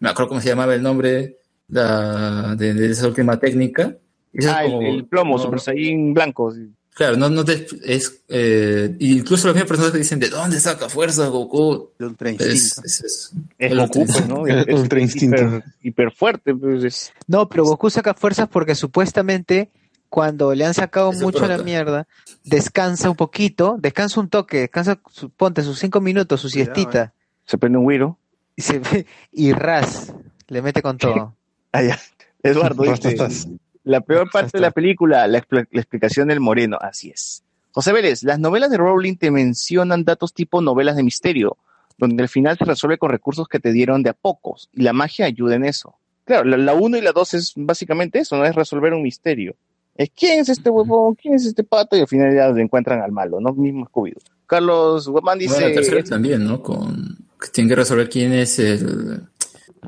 me 0.00 0.08
acuerdo 0.10 0.28
cómo 0.28 0.40
se 0.40 0.48
llamaba 0.48 0.74
el 0.74 0.82
nombre 0.82 1.38
la, 1.68 2.54
de, 2.56 2.74
de 2.74 2.90
esa 2.90 3.08
última 3.08 3.38
técnica. 3.38 3.96
Eso 4.32 4.48
es 4.48 4.54
Ah, 4.54 4.64
el, 4.64 4.70
como- 4.72 4.88
el 4.88 5.04
plomo, 5.06 5.36
no, 5.36 5.42
Super 5.42 5.60
Saiyan 5.60 6.12
blanco. 6.14 6.52
sí. 6.52 6.68
Claro, 6.96 7.16
no, 7.16 7.28
no 7.28 7.44
te, 7.44 7.66
es, 7.82 8.22
eh, 8.28 8.94
incluso 9.00 9.48
las 9.48 9.56
mismas 9.56 9.66
personas 9.68 9.90
que 9.90 9.98
dicen, 9.98 10.20
¿de 10.20 10.28
dónde 10.28 10.60
saca 10.60 10.88
fuerza 10.88 11.26
Goku? 11.26 11.90
Ultra 11.98 12.30
Es, 12.30 12.40
instinto. 12.44 12.82
es, 12.86 13.00
es- 13.02 13.32
Es 13.58 13.72
el 13.72 13.78
Goku, 13.80 14.00
ultra 14.02 14.14
pues, 14.14 14.28
¿no? 14.28 14.46
El 14.46 14.58
Es 14.68 14.80
ultra 14.80 15.00
instinto. 15.00 15.36
Hiper, 15.42 15.64
hiper 15.82 16.10
fuerte, 16.12 16.54
pues, 16.54 16.84
es- 16.84 17.12
No, 17.26 17.48
pero 17.48 17.64
Goku 17.64 17.90
saca 17.90 18.14
fuerzas 18.14 18.48
porque 18.48 18.76
supuestamente 18.76 19.70
cuando 20.14 20.54
le 20.54 20.64
han 20.64 20.74
sacado 20.74 21.10
Eso 21.10 21.24
mucho 21.24 21.44
a 21.44 21.48
la 21.48 21.58
mierda, 21.58 22.06
descansa 22.44 23.10
un 23.10 23.16
poquito, 23.16 23.74
descansa 23.80 24.20
un 24.20 24.28
toque, 24.28 24.58
descansa, 24.60 25.00
su- 25.10 25.28
ponte 25.28 25.64
sus 25.64 25.76
cinco 25.80 26.00
minutos, 26.00 26.40
su 26.40 26.48
Cuidado, 26.50 26.72
siestita, 26.76 27.12
se 27.44 27.58
prende 27.58 27.78
un 27.78 27.84
Wiro. 27.84 28.16
y, 28.54 28.62
se, 28.62 29.06
y 29.32 29.50
ras, 29.52 30.14
le 30.46 30.62
mete 30.62 30.82
con 30.82 30.98
todo. 30.98 31.34
Ah, 31.72 31.82
ya. 31.82 31.98
Eduardo 32.44 32.84
la 33.82 34.00
peor 34.02 34.30
parte 34.30 34.58
de 34.58 34.60
la 34.60 34.70
película, 34.70 35.26
la, 35.26 35.42
expl- 35.42 35.66
la 35.72 35.80
explicación 35.80 36.28
del 36.28 36.38
moreno, 36.38 36.78
así 36.80 37.10
es. 37.10 37.42
José 37.72 37.92
Vélez, 37.92 38.22
las 38.22 38.38
novelas 38.38 38.70
de 38.70 38.76
Rowling 38.76 39.16
te 39.16 39.32
mencionan 39.32 40.04
datos 40.04 40.32
tipo 40.32 40.60
novelas 40.60 40.94
de 40.94 41.02
misterio, 41.02 41.56
donde 41.98 42.22
al 42.22 42.28
final 42.28 42.56
se 42.56 42.64
resuelve 42.64 42.98
con 42.98 43.10
recursos 43.10 43.48
que 43.48 43.58
te 43.58 43.72
dieron 43.72 44.04
de 44.04 44.10
a 44.10 44.12
pocos, 44.12 44.68
y 44.72 44.82
la 44.82 44.92
magia 44.92 45.26
ayuda 45.26 45.56
en 45.56 45.64
eso. 45.64 45.96
Claro, 46.24 46.44
la, 46.44 46.56
la 46.56 46.74
1 46.74 46.98
y 46.98 47.00
la 47.00 47.10
2 47.10 47.34
es 47.34 47.52
básicamente 47.56 48.20
eso, 48.20 48.36
no 48.36 48.44
es 48.44 48.54
resolver 48.54 48.94
un 48.94 49.02
misterio. 49.02 49.56
Es 49.94 50.10
quién 50.14 50.40
es 50.40 50.48
este 50.48 50.70
huevón, 50.70 51.14
quién 51.14 51.34
es 51.34 51.46
este 51.46 51.64
pato, 51.64 51.96
y 51.96 52.00
al 52.00 52.08
final 52.08 52.34
ya 52.34 52.48
encuentran 52.60 53.00
al 53.00 53.12
malo, 53.12 53.40
¿no? 53.40 53.52
Mismo 53.52 53.86
scooby 53.86 54.14
Carlos 54.46 55.08
Guamán 55.08 55.38
dice... 55.38 55.54
Bueno, 55.54 55.68
la 55.68 55.74
tercera 55.74 56.02
también, 56.04 56.44
¿no? 56.44 56.62
Con, 56.62 57.16
que 57.40 57.48
tienen 57.48 57.68
que 57.68 57.76
resolver 57.76 58.08
quién 58.08 58.32
es 58.32 58.58
el 58.58 59.22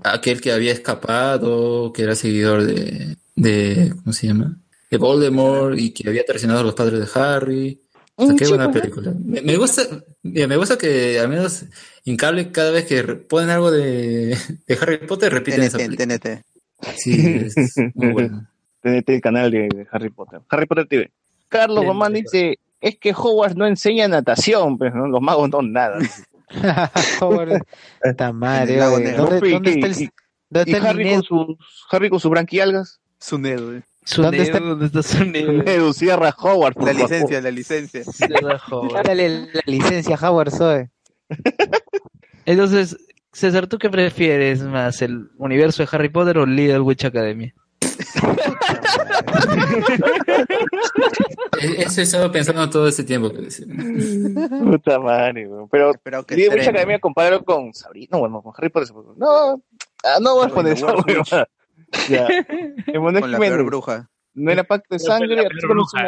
aquel 0.03 0.41
que 0.41 0.53
había 0.53 0.73
escapado, 0.73 1.93
que 1.93 2.03
era 2.03 2.15
seguidor 2.15 2.65
de, 2.65 3.17
de 3.35 3.95
¿cómo 4.03 4.13
se 4.13 4.27
llama? 4.29 4.59
De 4.91 4.99
Voldemort 4.99 5.79
y 5.79 5.91
que 5.91 6.09
había 6.09 6.25
traicionado 6.25 6.61
a 6.61 6.65
los 6.65 6.75
padres 6.75 7.01
de 7.01 7.21
Harry. 7.21 7.81
O 8.15 8.27
sea, 8.27 8.37
qué 8.37 8.47
buena 8.49 8.71
pues, 8.71 8.81
película. 8.81 9.15
Me, 9.25 9.43
me 9.43 9.57
gusta, 9.57 9.83
me 10.23 10.57
gusta 10.57 10.79
que 10.79 11.19
al 11.19 11.29
menos 11.29 11.65
en 12.05 12.17
cable 12.17 12.51
cada 12.51 12.71
vez 12.71 12.87
que 12.87 13.03
ponen 13.03 13.51
algo 13.51 13.71
de, 13.71 14.37
de 14.67 14.79
Harry 14.81 14.99
Potter 15.07 15.33
repiten 15.33 15.63
esa 15.63 15.79
TNT, 15.79 15.97
película. 15.97 16.19
TNT. 16.19 16.45
Sí, 16.97 17.47
es 17.57 17.75
muy 17.95 18.09
bueno. 18.13 18.49
TNT, 18.87 19.09
el 19.11 19.21
canal 19.21 19.51
de, 19.51 19.69
de 19.69 19.87
Harry 19.91 20.11
Potter. 20.11 20.41
Harry 20.49 20.67
Potter 20.67 20.87
TV. 20.87 21.11
Carlos 21.49 21.81
Bien, 21.81 21.89
Román 21.89 22.13
dice, 22.13 22.59
es 22.81 22.97
que 22.99 23.13
Hogwarts 23.13 23.57
no 23.57 23.67
enseña 23.67 24.09
natación, 24.09 24.79
pero 24.79 24.95
¿no? 24.97 25.07
los 25.09 25.21
magos 25.21 25.49
no 25.51 25.63
nada. 25.63 25.99
Madre. 28.33 28.77
¿dónde, 29.17 29.71
está 29.71 29.87
el, 29.87 30.11
dónde 30.51 30.73
está 30.73 30.77
el 30.79 30.87
Harry 30.87 31.05
Ned? 31.05 31.15
con 31.15 31.23
sus 31.25 31.57
Harry 31.91 32.11
con 32.11 32.21
sus 32.21 32.31
branquialgas. 32.31 33.01
Su 33.19 33.39
dedo, 33.39 33.75
eh. 33.75 33.83
¿Dónde 34.17 34.43
está- 34.43 34.61
¿Dónde 34.61 34.87
está 34.87 35.03
su 35.03 35.93
cierra 35.93 36.35
Hogwarts. 36.39 36.77
por 36.77 36.87
La 36.87 36.93
favor. 36.95 37.11
licencia, 37.11 37.41
la 37.41 37.51
licencia. 37.51 38.03
Dale 39.05 39.29
la 39.53 39.63
licencia 39.67 40.17
Howard 40.21 40.51
Zoe. 40.53 40.91
Entonces, 42.45 42.97
César, 43.33 43.67
¿tú 43.67 43.79
qué 43.79 43.91
prefieres 43.91 44.63
más? 44.63 45.03
¿El 45.03 45.29
universo 45.39 45.83
de 45.83 45.89
Harry 45.93 46.09
Potter 46.09 46.39
o 46.39 46.47
Little 46.47 46.81
Witch 46.81 47.05
Academy? 47.05 47.53
Eso 51.79 52.01
he 52.01 52.05
estado 52.05 52.31
pensando 52.33 52.69
todo 52.71 52.89
este 52.89 53.05
tiempo. 53.05 53.31
Puta 53.31 54.99
madre, 54.99 55.47
weón. 55.49 55.69
Pero 55.69 55.91
Espero 55.93 56.25
que 56.25 56.51
mucha 56.51 56.71
academia 56.71 56.99
compararlo 56.99 57.45
con 57.45 57.73
Sabrina, 57.75 58.09
no, 58.13 58.19
bueno, 58.21 58.43
con 58.43 58.53
Harry 58.57 58.69
Potter. 58.69 58.95
No, 59.17 59.63
ah, 60.05 60.19
no 60.21 60.35
voy 60.37 60.47
a 60.47 60.49
poner 60.55 60.73
esa 60.75 60.87
Bueno, 60.93 61.05
huevada. 61.07 61.49
Ya. 62.09 62.27
Con 62.93 63.31
la 63.31 63.39
peor 63.39 63.65
bruja. 63.65 64.11
no 64.35 64.51
era 64.51 64.65
pacto 64.65 64.95
de 64.95 64.99
sangre, 64.99 65.37
la 65.37 65.49
peor 65.49 65.63
no 65.63 65.69
bruja. 65.75 66.03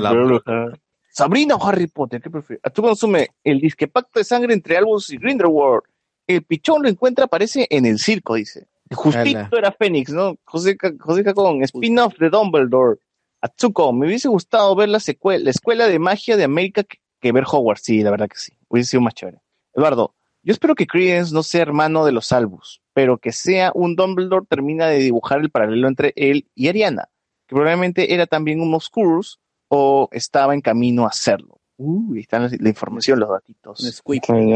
la- 0.00 0.10
peor 0.10 0.26
bruja. 0.26 0.66
Sabrina 1.10 1.54
o 1.54 1.66
Harry 1.66 1.86
Potter, 1.86 2.20
¿qué 2.20 2.30
prefieres? 2.30 2.60
Atsuko 2.64 2.90
asume 2.90 3.28
el 3.44 3.60
disque 3.60 3.88
pacto 3.88 4.18
de 4.20 4.24
sangre 4.24 4.54
entre 4.54 4.76
Albus 4.76 5.10
y 5.10 5.18
Grindelwald. 5.18 5.82
El 6.26 6.42
pichón 6.44 6.82
lo 6.82 6.88
encuentra, 6.88 7.26
aparece 7.26 7.66
en 7.70 7.86
el 7.86 7.98
circo, 7.98 8.34
dice. 8.34 8.66
Justito 8.94 9.38
Ala. 9.38 9.50
era 9.52 9.72
Fénix, 9.72 10.12
¿no? 10.12 10.36
José, 10.44 10.76
José 11.00 11.24
Cacón, 11.24 11.62
spin-off 11.62 12.16
de 12.18 12.30
Dumbledore. 12.30 12.98
Atsuko, 13.40 13.92
me 13.92 14.06
hubiese 14.06 14.28
gustado 14.28 14.74
ver 14.74 14.88
la, 14.88 15.00
secuela, 15.00 15.44
la 15.44 15.50
escuela 15.50 15.88
de 15.88 15.98
magia 15.98 16.36
de 16.36 16.44
América 16.44 16.84
que, 16.84 16.98
que 17.20 17.32
ver 17.32 17.44
Hogwarts. 17.50 17.82
Sí, 17.82 18.02
la 18.02 18.10
verdad 18.10 18.28
que 18.28 18.38
sí. 18.38 18.52
Hubiese 18.68 18.90
sido 18.90 19.00
más 19.02 19.14
chévere. 19.14 19.40
Eduardo, 19.74 20.14
yo 20.42 20.52
espero 20.52 20.74
que 20.74 20.86
Credence 20.86 21.34
no 21.34 21.42
sea 21.42 21.62
hermano 21.62 22.04
de 22.04 22.12
los 22.12 22.30
Albus, 22.32 22.80
pero 22.92 23.18
que 23.18 23.32
sea 23.32 23.72
un 23.74 23.96
Dumbledore 23.96 24.46
termina 24.48 24.86
de 24.86 24.98
dibujar 24.98 25.40
el 25.40 25.50
paralelo 25.50 25.88
entre 25.88 26.12
él 26.16 26.48
y 26.54 26.68
Ariana, 26.68 27.08
que 27.46 27.54
probablemente 27.54 28.14
era 28.14 28.26
también 28.26 28.60
un 28.60 28.72
Oscurus 28.72 29.40
o 29.68 30.08
estaba 30.12 30.54
en 30.54 30.60
camino 30.60 31.04
a 31.04 31.08
hacerlo. 31.08 31.60
Uy, 31.78 32.20
están 32.20 32.44
la, 32.44 32.50
la 32.58 32.68
información, 32.68 33.18
los 33.18 33.28
datitos. 33.28 34.02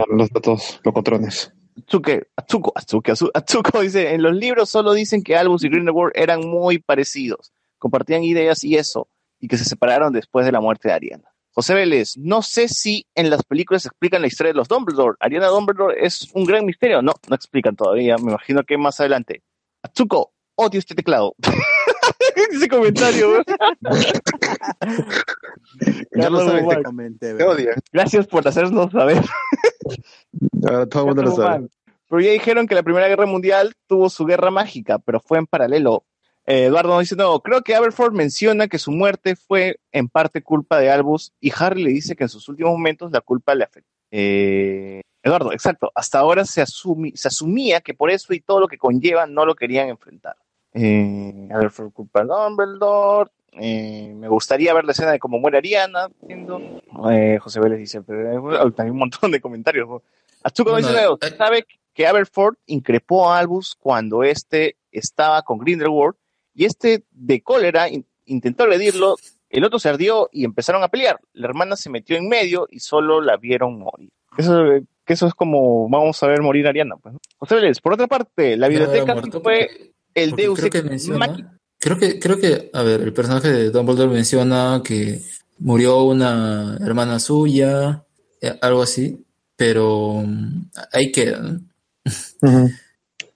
Los 0.08 0.30
datos 0.30 0.80
locotrones. 0.84 1.52
Atsuke, 1.78 2.28
Atsuko, 2.36 2.72
Atsuke, 2.74 3.12
Atsu- 3.12 3.30
Atsuko 3.34 3.80
dice, 3.80 4.12
en 4.14 4.22
los 4.22 4.34
libros 4.34 4.68
solo 4.70 4.92
dicen 4.92 5.22
que 5.22 5.36
Albus 5.36 5.64
y 5.64 5.68
Grindelwald 5.68 6.12
eran 6.14 6.40
muy 6.46 6.78
parecidos, 6.78 7.52
compartían 7.78 8.22
ideas 8.24 8.62
y 8.64 8.76
eso, 8.76 9.08
y 9.40 9.48
que 9.48 9.56
se 9.56 9.64
separaron 9.64 10.12
después 10.12 10.44
de 10.46 10.52
la 10.52 10.60
muerte 10.60 10.88
de 10.88 10.94
Ariana. 10.94 11.24
José 11.52 11.74
Vélez, 11.74 12.16
no 12.16 12.42
sé 12.42 12.68
si 12.68 13.06
en 13.14 13.28
las 13.28 13.42
películas 13.42 13.84
explican 13.84 14.20
la 14.20 14.28
historia 14.28 14.52
de 14.52 14.56
los 14.56 14.68
Dumbledore. 14.68 15.16
Ariana 15.18 15.48
Dumbledore 15.48 15.96
es 16.04 16.28
un 16.34 16.44
gran 16.44 16.64
misterio. 16.64 17.02
No, 17.02 17.12
no 17.28 17.34
explican 17.34 17.74
todavía. 17.74 18.16
Me 18.18 18.30
imagino 18.30 18.62
que 18.62 18.78
más 18.78 19.00
adelante. 19.00 19.42
Atsuko, 19.82 20.32
odio 20.54 20.78
este 20.78 20.94
teclado. 20.94 21.34
Ese 22.52 22.68
comentario. 22.68 23.42
Ya 26.12 26.28
lo 26.28 26.40
sabes, 26.44 26.64
te, 27.18 27.44
odia. 27.44 27.74
Gracias 27.92 28.26
por 28.26 28.46
hacernos 28.46 28.90
saber. 28.90 29.22
Ahora 30.64 30.86
todo 30.86 31.02
el 31.02 31.06
mundo 31.08 31.22
lo 31.22 31.30
sabe. 31.36 31.68
Pero 32.08 32.20
ya 32.20 32.32
dijeron 32.32 32.66
que 32.66 32.74
la 32.74 32.82
Primera 32.82 33.08
Guerra 33.08 33.26
Mundial 33.26 33.72
tuvo 33.86 34.10
su 34.10 34.24
guerra 34.24 34.50
mágica, 34.50 34.98
pero 34.98 35.20
fue 35.20 35.38
en 35.38 35.46
paralelo. 35.46 36.04
Eh, 36.46 36.64
Eduardo 36.64 36.90
nos 36.90 37.00
dice, 37.00 37.14
no, 37.16 37.38
creo 37.40 37.62
que 37.62 37.74
Aberford 37.76 38.12
menciona 38.12 38.66
que 38.66 38.78
su 38.78 38.90
muerte 38.90 39.36
fue 39.36 39.78
en 39.92 40.08
parte 40.08 40.42
culpa 40.42 40.78
de 40.78 40.90
Albus 40.90 41.32
y 41.40 41.52
Harry 41.56 41.84
le 41.84 41.90
dice 41.90 42.16
que 42.16 42.24
en 42.24 42.28
sus 42.28 42.48
últimos 42.48 42.72
momentos 42.72 43.12
la 43.12 43.20
culpa 43.20 43.54
le 43.54 43.64
afectó. 43.64 43.88
Eh, 44.10 45.02
Eduardo, 45.22 45.52
exacto. 45.52 45.92
Hasta 45.94 46.18
ahora 46.18 46.44
se, 46.44 46.62
asumi- 46.62 47.14
se 47.14 47.28
asumía 47.28 47.80
que 47.80 47.94
por 47.94 48.10
eso 48.10 48.32
y 48.34 48.40
todo 48.40 48.58
lo 48.58 48.66
que 48.68 48.78
conlleva 48.78 49.26
no 49.26 49.46
lo 49.46 49.54
querían 49.54 49.88
enfrentar. 49.88 50.34
Eh, 50.74 51.48
culpa 51.92 52.20
de 52.22 52.26
Dumbledore. 52.26 53.30
Eh, 53.52 54.12
me 54.16 54.28
gustaría 54.28 54.72
ver 54.72 54.84
la 54.84 54.92
escena 54.92 55.10
de 55.12 55.18
cómo 55.18 55.38
muere 55.38 55.58
Ariana. 55.58 56.08
Eh, 57.10 57.38
José 57.40 57.60
Vélez 57.60 57.78
dice, 57.78 58.02
pero 58.02 58.52
eh, 58.68 58.72
hay 58.78 58.90
un 58.90 58.98
montón 58.98 59.30
de 59.32 59.40
comentarios. 59.40 59.88
eh, 61.22 61.34
sabe 61.36 61.66
que 61.92 62.06
Aberford 62.06 62.54
increpó 62.66 63.28
a 63.30 63.38
Albus 63.38 63.74
cuando 63.78 64.22
este 64.22 64.76
estaba 64.92 65.42
con 65.42 65.58
Grindelwald 65.58 66.14
y 66.54 66.64
este 66.64 67.04
de 67.10 67.42
cólera 67.42 67.88
in- 67.88 68.06
intentó 68.26 68.62
agredirlo, 68.64 69.16
el 69.48 69.64
otro 69.64 69.78
se 69.80 69.88
ardió 69.88 70.28
y 70.32 70.44
empezaron 70.44 70.82
a 70.84 70.88
pelear. 70.88 71.18
La 71.32 71.48
hermana 71.48 71.74
se 71.76 71.90
metió 71.90 72.16
en 72.16 72.28
medio 72.28 72.66
y 72.70 72.78
solo 72.80 73.20
la 73.20 73.36
vieron 73.36 73.78
morir. 73.80 74.10
Eso, 74.38 74.64
eh, 74.66 74.84
que 75.04 75.14
eso 75.14 75.26
es 75.26 75.34
como 75.34 75.88
vamos 75.88 76.22
a 76.22 76.28
ver 76.28 76.40
morir 76.40 76.66
a 76.66 76.70
Ariana. 76.70 76.96
Pues. 76.96 77.16
José 77.38 77.56
Vélez, 77.56 77.80
por 77.80 77.94
otra 77.94 78.06
parte, 78.06 78.56
la 78.56 78.68
biblioteca 78.68 79.14
fue 79.40 79.68
porque- 79.68 79.90
el 80.14 80.30
porque 80.30 80.42
Deus 80.42 80.58
creo 80.58 80.70
que 80.70 80.82
menciona, 80.82 81.58
creo 81.78 81.98
que, 81.98 82.18
creo 82.18 82.38
que, 82.38 82.70
a 82.72 82.82
ver, 82.82 83.00
el 83.02 83.12
personaje 83.12 83.50
de 83.50 83.70
Dumbledore 83.70 84.12
menciona 84.12 84.82
que 84.84 85.22
murió 85.58 86.02
una 86.04 86.76
hermana 86.80 87.18
suya, 87.20 88.04
eh, 88.40 88.58
algo 88.60 88.82
así, 88.82 89.24
pero 89.56 90.22
mm, 90.26 90.70
ahí 90.92 91.12
queda, 91.12 91.40
¿no? 91.40 91.60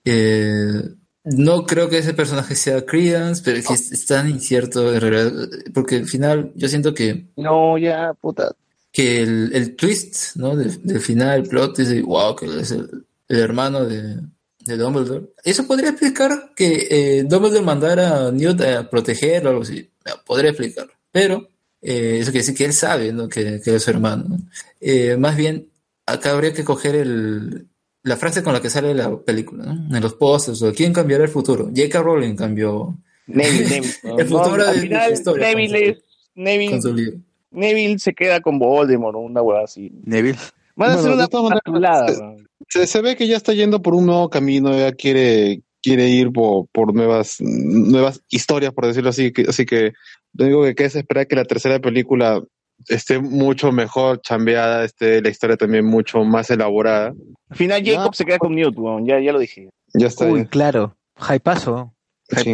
Eh, 0.07 0.83
no 1.23 1.65
creo 1.65 1.89
que 1.89 1.97
ese 1.97 2.13
personaje 2.13 2.55
sea 2.55 2.85
Credence, 2.85 3.41
pero 3.43 3.57
es 3.57 3.67
que 3.67 3.73
es, 3.73 3.91
es 3.91 4.05
tan 4.05 4.29
incierto 4.29 4.93
en 4.93 5.01
realidad, 5.01 5.31
porque 5.73 5.95
al 5.95 6.05
final 6.07 6.51
yo 6.53 6.67
siento 6.67 6.93
que, 6.93 7.25
No, 7.35 7.75
ya, 7.79 8.13
puta. 8.13 8.55
que 8.91 9.23
el, 9.23 9.49
el 9.53 9.75
twist, 9.75 10.35
¿no? 10.35 10.55
Del, 10.55 10.79
del 10.83 10.99
final, 11.01 11.39
el 11.41 11.47
plot, 11.49 11.77
dice, 11.77 12.03
wow, 12.03 12.35
que 12.35 12.45
es 12.59 12.69
el, 12.69 13.05
el 13.27 13.39
hermano 13.39 13.85
de, 13.85 14.17
de 14.65 14.77
Dumbledore. 14.77 15.25
Eso 15.43 15.65
podría 15.67 15.89
explicar 15.91 16.51
que 16.55 16.87
eh, 16.89 17.23
Dumbledore 17.23 17.63
mandara 17.63 18.27
a 18.27 18.31
Newt 18.31 18.61
a 18.61 18.89
protegerlo 18.89 19.49
o 19.49 19.51
algo 19.53 19.63
así. 19.63 19.89
Podría 20.25 20.49
explicar. 20.51 20.87
Pero 21.11 21.49
eh, 21.81 22.17
eso 22.19 22.31
quiere 22.31 22.39
decir 22.45 22.55
que 22.55 22.65
él 22.65 22.73
sabe, 22.73 23.13
¿no? 23.13 23.29
Que, 23.29 23.61
que 23.63 23.75
es 23.75 23.83
su 23.83 23.91
hermano. 23.91 24.25
¿no? 24.27 24.37
Eh, 24.81 25.15
más 25.17 25.37
bien, 25.37 25.69
acá 26.05 26.31
habría 26.31 26.53
que 26.53 26.63
coger 26.63 26.95
el, 26.95 27.67
la 28.03 28.17
frase 28.17 28.43
con 28.43 28.53
la 28.53 28.61
que 28.61 28.69
sale 28.69 28.93
la 28.93 29.15
película, 29.19 29.65
¿no? 29.65 29.95
En 29.95 30.01
los 30.03 30.15
pósters, 30.15 30.61
o 30.63 30.73
quién 30.73 30.93
cambiará 30.93 31.23
el 31.23 31.29
futuro. 31.29 31.65
J.K. 31.75 32.01
Rowling 32.01 32.35
cambió 32.35 32.97
Neville, 33.27 33.69
Neville. 34.03 34.21
El 34.21 34.27
futuro 34.27 34.63
al 34.67 34.67
de- 34.67 34.73
de 34.73 34.79
final, 34.81 35.07
su 35.09 35.13
historia, 35.13 35.47
Neville, 35.47 35.79
con 35.79 35.89
es- 35.89 36.03
Neville, 36.35 36.71
con 36.71 36.81
su 36.81 36.93
libro. 36.93 37.17
Neville 37.51 37.99
se 37.99 38.13
queda 38.13 38.41
con 38.41 38.59
Voldemort 38.59 39.15
una 39.17 39.41
hueá 39.41 39.63
así. 39.63 39.91
Neville. 40.03 40.37
Van 40.75 40.91
a 40.91 40.95
Bueno, 40.95 41.23
hacer 41.23 41.61
una 41.67 42.07
se-. 42.07 42.45
Se, 42.69 42.87
se 42.87 43.01
ve 43.01 43.15
que 43.15 43.27
ya 43.27 43.37
está 43.37 43.53
yendo 43.53 43.81
por 43.81 43.93
un 43.95 44.05
nuevo 44.05 44.29
camino, 44.29 44.75
ya 44.77 44.91
quiere, 44.91 45.61
quiere 45.81 46.07
ir 46.09 46.31
por, 46.31 46.67
por 46.71 46.93
nuevas, 46.93 47.37
nuevas 47.39 48.21
historias, 48.29 48.73
por 48.73 48.85
decirlo 48.87 49.09
así. 49.09 49.31
que- 49.31 49.45
así 49.47 49.65
que 49.65 49.93
lo 50.33 50.45
único 50.45 50.63
que 50.63 50.75
queda 50.75 50.87
es 50.87 50.95
esperar 50.95 51.27
que 51.27 51.35
la 51.35 51.45
tercera 51.45 51.79
película 51.79 52.41
esté 52.89 53.19
mucho 53.19 53.71
mejor 53.71 54.19
chambeada, 54.21 54.83
esté 54.83 55.21
la 55.21 55.29
historia 55.29 55.55
también 55.57 55.85
mucho 55.85 56.23
más 56.25 56.49
elaborada. 56.49 57.13
Al 57.49 57.55
final 57.57 57.81
Jacob 57.85 58.13
se 58.15 58.25
queda 58.25 58.37
con 58.37 58.53
Newt, 58.55 58.77
weón, 58.77 59.05
ya, 59.05 59.19
ya 59.21 59.31
lo 59.31 59.39
dije. 59.39 59.69
Ya 59.93 60.07
está. 60.07 60.25
Uy, 60.25 60.41
ya. 60.43 60.47
claro. 60.49 60.97
Hypazo. 61.17 61.93
Sí. 62.27 62.53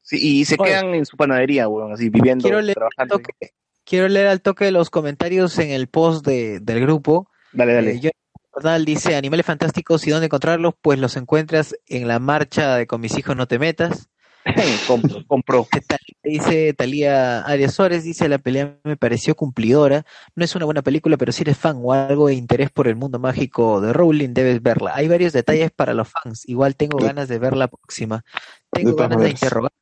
Sí, 0.00 0.18
y 0.40 0.44
se 0.46 0.56
Oye. 0.58 0.70
quedan 0.70 0.94
en 0.94 1.04
su 1.06 1.16
panadería, 1.16 1.68
weón, 1.68 1.92
así 1.92 2.08
viviendo, 2.08 2.42
Quiero 2.44 2.60
leer, 2.62 2.78
al 2.82 2.88
trabajando. 2.88 3.18
toque, 3.18 3.50
quiero 3.84 4.08
leer 4.08 4.26
al 4.26 4.40
toque 4.40 4.70
los 4.72 4.88
comentarios 4.90 5.58
en 5.58 5.70
el 5.70 5.86
post 5.88 6.26
de, 6.26 6.58
del 6.60 6.80
grupo. 6.80 7.28
Dale, 7.52 7.74
dale. 7.74 7.90
Eh, 8.02 8.10
Bernal 8.54 8.84
dice, 8.84 9.16
animales 9.16 9.46
fantásticos 9.46 10.06
y 10.06 10.10
dónde 10.10 10.26
encontrarlos, 10.26 10.74
pues 10.80 10.98
los 10.98 11.16
encuentras 11.16 11.74
en 11.86 12.06
la 12.06 12.18
marcha 12.18 12.76
de 12.76 12.86
Con 12.86 13.00
mis 13.00 13.16
hijos 13.16 13.34
no 13.36 13.46
te 13.46 13.58
metas. 13.58 14.08
compro, 14.86 15.24
compró. 15.26 15.66
Dice 16.24 16.72
Talía 16.74 17.40
Arias 17.42 17.74
Suárez, 17.74 18.04
dice 18.04 18.28
la 18.28 18.38
pelea 18.38 18.76
me 18.84 18.96
pareció 18.96 19.34
cumplidora. 19.34 20.04
No 20.34 20.44
es 20.44 20.54
una 20.54 20.64
buena 20.64 20.82
película, 20.82 21.16
pero 21.16 21.32
si 21.32 21.42
eres 21.42 21.56
fan 21.58 21.78
o 21.82 21.92
algo 21.92 22.28
de 22.28 22.34
interés 22.34 22.70
por 22.70 22.88
el 22.88 22.96
mundo 22.96 23.18
mágico 23.18 23.80
de 23.80 23.92
Rowling, 23.92 24.34
debes 24.34 24.62
verla. 24.62 24.92
Hay 24.94 25.08
varios 25.08 25.32
detalles 25.32 25.70
para 25.70 25.94
los 25.94 26.08
fans. 26.08 26.48
Igual 26.48 26.76
tengo 26.76 26.98
De- 26.98 27.06
ganas 27.06 27.28
de 27.28 27.38
ver 27.38 27.56
la 27.56 27.68
próxima. 27.68 28.24
Tengo 28.70 28.90
de 28.90 28.96
ganas 28.96 29.20
de 29.20 29.30
interrogar 29.30 29.72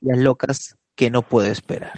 las 0.00 0.18
locas 0.18 0.76
que 0.94 1.10
no 1.10 1.22
puedo 1.22 1.50
esperar. 1.50 1.92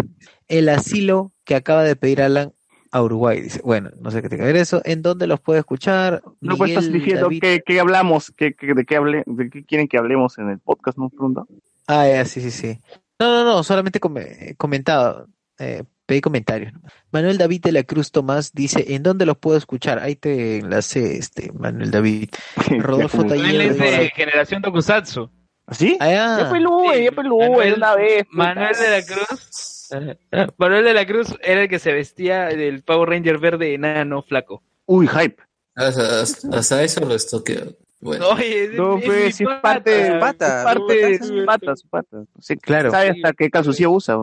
El 0.48 0.68
asilo 0.68 1.32
que 1.44 1.54
acaba 1.56 1.82
de 1.84 1.96
pedir 1.96 2.22
Alan 2.22 2.52
a 2.92 3.02
Uruguay, 3.02 3.40
dice. 3.40 3.60
Bueno, 3.64 3.90
no 4.00 4.10
sé 4.10 4.22
qué 4.22 4.28
tenga 4.28 4.44
que 4.44 4.52
ver 4.52 4.56
eso. 4.62 4.80
¿En 4.84 5.02
dónde 5.02 5.26
los 5.26 5.40
puedo 5.40 5.58
escuchar? 5.58 6.22
No, 6.40 6.56
pues 6.56 6.70
estás 6.70 6.92
diciendo 6.92 7.22
David- 7.22 7.40
que, 7.40 7.62
que 7.66 7.80
hablamos, 7.80 8.30
que, 8.36 8.52
que- 8.54 8.74
de 8.74 8.84
qué 8.84 8.96
hable, 8.96 9.22
de 9.26 9.50
qué 9.50 9.64
quieren 9.64 9.88
que 9.88 9.98
hablemos 9.98 10.38
en 10.38 10.50
el 10.50 10.58
podcast, 10.60 10.98
¿no? 10.98 11.08
Pregunta. 11.08 11.42
Ah, 11.88 12.06
ya, 12.06 12.24
sí, 12.24 12.40
sí, 12.40 12.50
sí. 12.50 12.78
No, 13.18 13.32
no, 13.32 13.44
no, 13.44 13.62
solamente 13.64 13.98
come- 13.98 14.54
comentado, 14.58 15.26
eh, 15.58 15.84
pedí 16.06 16.20
comentarios. 16.20 16.72
Manuel 17.10 17.38
David 17.38 17.62
de 17.62 17.72
la 17.72 17.82
Cruz 17.84 18.10
Tomás 18.12 18.52
dice, 18.52 18.94
¿en 18.94 19.02
dónde 19.02 19.24
los 19.26 19.38
puedo 19.38 19.56
escuchar? 19.56 19.98
Ahí 19.98 20.14
te 20.16 20.58
enlacé, 20.58 21.16
este, 21.16 21.50
Manuel 21.52 21.90
David. 21.90 22.28
Rodolfo 22.78 23.24
es 23.24 23.78
de 23.78 24.10
generación 24.14 24.60
Tokusatsu. 24.62 25.30
¿Sí? 25.70 25.96
ah, 26.00 26.08
ya. 26.08 26.14
Ya 26.14 26.50
Sí, 26.50 27.04
ya 27.04 27.10
Manuel- 27.12 27.74
una 27.76 27.94
vez. 27.94 28.26
Manuel 28.30 28.74
de 28.76 28.90
la 28.90 29.06
Cruz. 29.06 29.81
Manuel 30.58 30.84
de 30.84 30.94
la 30.94 31.06
Cruz 31.06 31.34
era 31.42 31.62
el 31.62 31.68
que 31.68 31.78
se 31.78 31.92
vestía 31.92 32.46
del 32.46 32.82
Power 32.82 33.08
Ranger 33.10 33.38
verde 33.38 33.74
enano 33.74 34.22
flaco. 34.22 34.62
Uy, 34.86 35.06
hype. 35.08 35.36
Hasta, 35.74 36.20
hasta- 36.22 36.56
hasta 36.58 36.82
eso 36.82 37.04
lo 37.04 37.14
estoqueo. 37.14 37.74
Bueno, 38.00 38.30
Oye, 38.30 38.70
No, 38.74 38.98
es 38.98 39.04
pues, 39.04 39.40
es 39.40 39.48
parte, 39.62 40.12
Su 40.12 40.18
pata, 40.18 40.58
es 40.58 40.64
parte 40.64 40.94
de 40.94 41.18
su 41.18 41.44
pata, 41.46 41.76
su 41.76 41.88
pata. 41.88 42.24
Sí, 42.40 42.56
Claro. 42.56 42.90
Sabe 42.90 43.10
hasta 43.10 43.32
qué 43.32 43.48
calzoncillo 43.48 43.92
usa. 43.92 44.16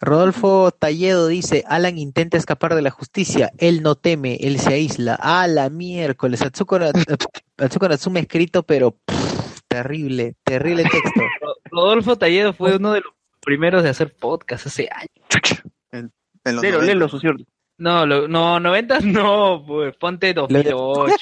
Rodolfo 0.00 0.70
Talledo 0.70 1.26
dice, 1.26 1.64
Alan 1.68 1.98
intenta 1.98 2.36
escapar 2.38 2.74
de 2.74 2.82
la 2.82 2.90
justicia, 2.90 3.50
él 3.58 3.82
no 3.82 3.96
teme, 3.96 4.36
él 4.40 4.58
se 4.60 4.72
aísla. 4.74 5.18
Ah, 5.20 5.46
la 5.48 5.68
miércoles, 5.70 6.40
Atsuko, 6.42 6.78
Atsuko 7.58 7.88
Natsume 7.88 8.20
escrito, 8.20 8.62
pero 8.62 8.92
pff, 8.92 9.60
terrible, 9.66 10.34
terrible 10.44 10.84
texto. 10.84 11.20
Rodolfo 11.70 12.16
Talledo 12.16 12.52
fue 12.52 12.76
uno 12.76 12.92
de 12.92 13.00
los 13.00 13.12
primeros 13.48 13.82
de 13.82 13.88
hacer 13.88 14.14
podcast 14.14 14.66
hace 14.66 14.90
años. 14.92 15.62
En 15.90 16.12
los 16.44 16.62
Lelo, 16.62 16.76
90. 16.78 16.86
lelo, 16.94 17.08
socio. 17.08 17.34
No, 17.78 18.04
lo- 18.04 18.28
no, 18.28 18.60
90 18.60 19.00
no, 19.00 19.64
pues 19.66 19.96
ponte 19.96 20.34
2008. 20.34 21.16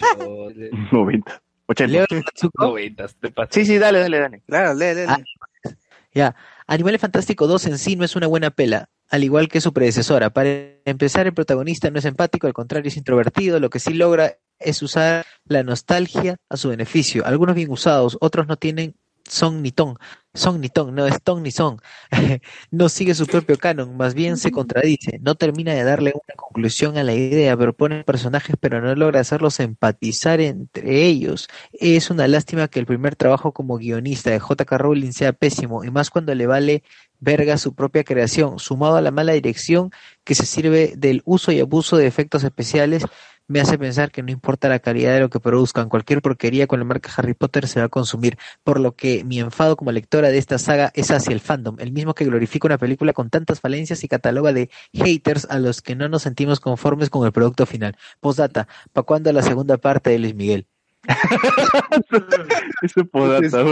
90. 0.90 1.42
80. 1.66 1.92
Leo 1.92 2.06
Matsuko. 2.10 2.64
90, 2.66 3.06
te 3.20 3.30
pasas. 3.30 3.54
Sí, 3.54 3.64
sí, 3.64 3.78
dale, 3.78 4.00
dale, 4.00 4.18
dale. 4.18 4.42
Claro, 4.46 4.74
lee, 4.74 4.86
lee, 4.94 5.06
lee. 5.06 5.06
Ah, 5.08 5.70
Ya, 6.12 6.34
Animales 6.66 7.00
Fantástico 7.00 7.46
2 7.46 7.66
en 7.66 7.78
sí 7.78 7.94
no 7.94 8.04
es 8.04 8.16
una 8.16 8.26
buena 8.26 8.50
pela, 8.50 8.88
al 9.08 9.22
igual 9.22 9.48
que 9.48 9.60
su 9.60 9.72
predecesora. 9.72 10.30
Para 10.30 10.50
empezar, 10.84 11.26
el 11.28 11.34
protagonista 11.34 11.90
no 11.90 11.98
es 12.00 12.04
empático, 12.06 12.46
al 12.48 12.52
contrario 12.54 12.88
es 12.88 12.96
introvertido, 12.96 13.60
lo 13.60 13.70
que 13.70 13.78
sí 13.78 13.94
logra 13.94 14.34
es 14.58 14.82
usar 14.82 15.24
la 15.44 15.62
nostalgia 15.62 16.38
a 16.48 16.56
su 16.56 16.70
beneficio. 16.70 17.24
Algunos 17.26 17.54
bien 17.54 17.70
usados, 17.70 18.16
otros 18.20 18.46
no 18.48 18.56
tienen 18.56 18.96
son 19.28 19.62
ni 19.62 19.72
ton, 19.72 19.96
son 20.34 20.60
ni 20.60 20.68
ton, 20.68 20.94
no 20.94 21.06
es 21.06 21.22
ton 21.22 21.42
ni 21.42 21.50
son. 21.50 21.80
no 22.70 22.88
sigue 22.88 23.14
su 23.14 23.26
propio 23.26 23.58
canon, 23.58 23.96
más 23.96 24.14
bien 24.14 24.36
se 24.36 24.50
contradice, 24.50 25.18
no 25.22 25.34
termina 25.34 25.74
de 25.74 25.84
darle 25.84 26.12
una 26.14 26.34
conclusión 26.36 26.98
a 26.98 27.04
la 27.04 27.14
idea, 27.14 27.56
propone 27.56 28.04
personajes 28.04 28.56
pero 28.60 28.80
no 28.80 28.94
logra 28.94 29.20
hacerlos 29.20 29.60
empatizar 29.60 30.40
entre 30.40 31.04
ellos. 31.04 31.48
Es 31.72 32.10
una 32.10 32.28
lástima 32.28 32.68
que 32.68 32.80
el 32.80 32.86
primer 32.86 33.16
trabajo 33.16 33.52
como 33.52 33.78
guionista 33.78 34.30
de 34.30 34.40
J.K. 34.40 34.78
Rowling 34.78 35.12
sea 35.12 35.32
pésimo, 35.32 35.84
y 35.84 35.90
más 35.90 36.10
cuando 36.10 36.34
le 36.34 36.46
vale 36.46 36.82
verga 37.18 37.58
su 37.58 37.74
propia 37.74 38.04
creación, 38.04 38.58
sumado 38.58 38.96
a 38.96 39.00
la 39.00 39.10
mala 39.10 39.32
dirección 39.32 39.90
que 40.24 40.34
se 40.34 40.46
sirve 40.46 40.94
del 40.96 41.22
uso 41.24 41.52
y 41.52 41.60
abuso 41.60 41.96
de 41.96 42.06
efectos 42.06 42.44
especiales, 42.44 43.04
me 43.48 43.60
hace 43.60 43.78
pensar 43.78 44.10
que 44.10 44.22
no 44.22 44.30
importa 44.30 44.68
la 44.68 44.78
calidad 44.78 45.14
de 45.14 45.20
lo 45.20 45.30
que 45.30 45.40
produzcan, 45.40 45.88
cualquier 45.88 46.22
porquería 46.22 46.66
con 46.66 46.78
la 46.78 46.84
marca 46.84 47.10
Harry 47.16 47.34
Potter 47.34 47.68
se 47.68 47.80
va 47.80 47.86
a 47.86 47.88
consumir, 47.88 48.38
por 48.64 48.80
lo 48.80 48.94
que 48.96 49.24
mi 49.24 49.38
enfado 49.40 49.76
como 49.76 49.92
lectora 49.92 50.28
de 50.28 50.38
esta 50.38 50.58
saga 50.58 50.90
es 50.94 51.10
hacia 51.10 51.32
el 51.32 51.40
fandom, 51.40 51.76
el 51.78 51.92
mismo 51.92 52.14
que 52.14 52.24
glorifica 52.24 52.66
una 52.66 52.78
película 52.78 53.12
con 53.12 53.30
tantas 53.30 53.60
falencias 53.60 54.02
y 54.04 54.08
cataloga 54.08 54.52
de 54.52 54.70
haters 54.92 55.46
a 55.50 55.58
los 55.58 55.82
que 55.82 55.96
no 55.96 56.08
nos 56.08 56.22
sentimos 56.22 56.60
conformes 56.60 57.10
con 57.10 57.24
el 57.26 57.32
producto 57.32 57.66
final. 57.66 57.96
Postdata, 58.20 58.68
¿para 58.92 59.04
cuándo 59.04 59.32
la 59.32 59.42
segunda 59.42 59.76
parte 59.78 60.10
de 60.10 60.18
Luis 60.18 60.34
Miguel? 60.34 60.66
Ese 62.82 63.04
podata. 63.04 63.64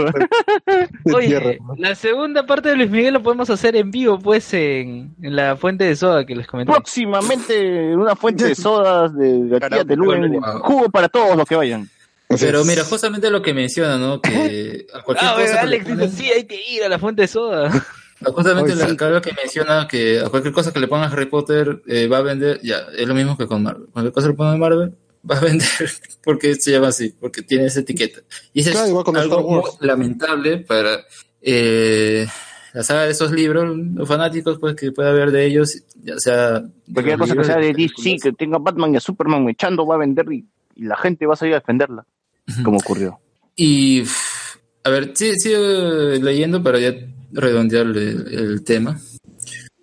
Oye, 1.13 1.59
la 1.77 1.95
segunda 1.95 2.45
parte 2.45 2.69
de 2.69 2.75
Luis 2.75 2.89
Miguel 2.89 3.13
lo 3.15 3.23
podemos 3.23 3.49
hacer 3.49 3.75
en 3.75 3.91
vivo, 3.91 4.19
pues, 4.19 4.53
en, 4.53 5.15
en 5.21 5.35
la 5.35 5.55
fuente 5.55 5.83
de 5.85 5.95
soda 5.95 6.25
que 6.25 6.35
les 6.35 6.47
comenté. 6.47 6.71
Próximamente 6.71 7.95
una 7.95 8.15
fuente 8.15 8.45
de 8.45 8.55
sodas 8.55 9.15
de 9.15 9.47
gatillas 9.59 9.87
de 9.87 9.95
Luen. 9.95 10.41
Jugo 10.61 10.89
para 10.89 11.09
todos 11.09 11.35
los 11.37 11.47
que 11.47 11.55
vayan. 11.55 11.89
Pero 12.39 12.65
mira, 12.65 12.83
justamente 12.83 13.29
lo 13.29 13.41
que 13.41 13.53
menciona, 13.53 13.97
¿no? 13.97 14.19
Que 14.19 14.87
a 14.93 15.01
cualquier 15.03 15.29
Ah, 15.29 15.35
cosa 15.35 15.45
que 15.47 15.53
le 15.53 15.59
Alex 15.77 15.85
ponen- 15.87 16.09
dice, 16.09 16.17
sí, 16.23 16.31
hay 16.31 16.43
que 16.45 16.59
ir 16.71 16.83
a 16.83 16.89
la 16.89 16.97
fuente 16.99 17.21
de 17.21 17.27
soda. 17.27 17.69
Justamente 18.23 18.73
la 18.75 18.87
sí. 18.87 18.95
claro 18.97 19.21
que 19.21 19.33
menciona 19.33 19.87
que 19.87 20.21
a 20.21 20.29
cualquier 20.29 20.53
cosa 20.53 20.71
que 20.73 20.79
le 20.79 20.87
pongan 20.87 21.09
a 21.09 21.13
Harry 21.13 21.25
Potter 21.27 21.83
eh, 21.85 22.07
va 22.07 22.17
a 22.19 22.21
vender, 22.21 22.59
ya, 22.63 22.77
es 22.97 23.05
lo 23.07 23.13
mismo 23.13 23.37
que 23.37 23.45
con 23.45 23.61
Marvel. 23.61 23.87
Cualquier 23.91 24.13
cosa 24.13 24.27
que 24.27 24.31
le 24.31 24.37
pongan 24.37 24.55
a 24.55 24.57
Marvel 24.57 24.95
va 25.29 25.37
a 25.37 25.41
vender 25.41 25.67
porque 26.23 26.55
se 26.55 26.71
llama 26.71 26.87
así, 26.87 27.13
porque 27.19 27.41
tiene 27.41 27.65
esa 27.65 27.81
etiqueta. 27.81 28.21
Y 28.53 28.61
eso 28.61 28.71
Claro, 28.71 29.01
es 29.01 29.17
algo 29.17 29.41
muy 29.41 29.63
lamentable 29.79 30.57
para 30.57 31.05
eh, 31.41 32.27
la 32.73 32.83
saga 32.83 33.03
de 33.03 33.11
esos 33.11 33.31
libros, 33.31 33.77
los 33.77 34.07
fanáticos 34.07 34.59
pues 34.59 34.75
que 34.75 34.91
pueda 34.91 35.09
haber 35.09 35.31
de 35.31 35.45
ellos, 35.45 35.81
ya 36.03 36.17
sea... 36.17 36.63
Cualquier 36.93 37.17
cosa 37.17 37.33
que 37.33 37.39
libros, 37.39 37.47
sea 37.47 37.57
de 37.57 37.73
DC, 37.73 38.17
que 38.21 38.33
tenga 38.33 38.57
Batman 38.57 38.93
y 38.93 38.97
a 38.97 38.99
Superman 38.99 39.47
echando, 39.49 39.85
va 39.85 39.95
a 39.95 39.99
vender 39.99 40.31
y, 40.31 40.45
y 40.75 40.83
la 40.83 40.97
gente 40.97 41.25
va 41.25 41.33
a 41.33 41.37
salir 41.37 41.53
a 41.53 41.59
defenderla. 41.59 42.05
Como 42.63 42.77
ocurrió. 42.77 43.19
Y, 43.55 44.03
a 44.83 44.89
ver, 44.89 45.11
sí, 45.15 45.33
sigo 45.35 45.59
leyendo 46.21 46.61
para 46.61 46.79
ya 46.79 46.93
redondear 47.31 47.85
el, 47.87 48.27
el 48.31 48.63
tema. 48.63 48.99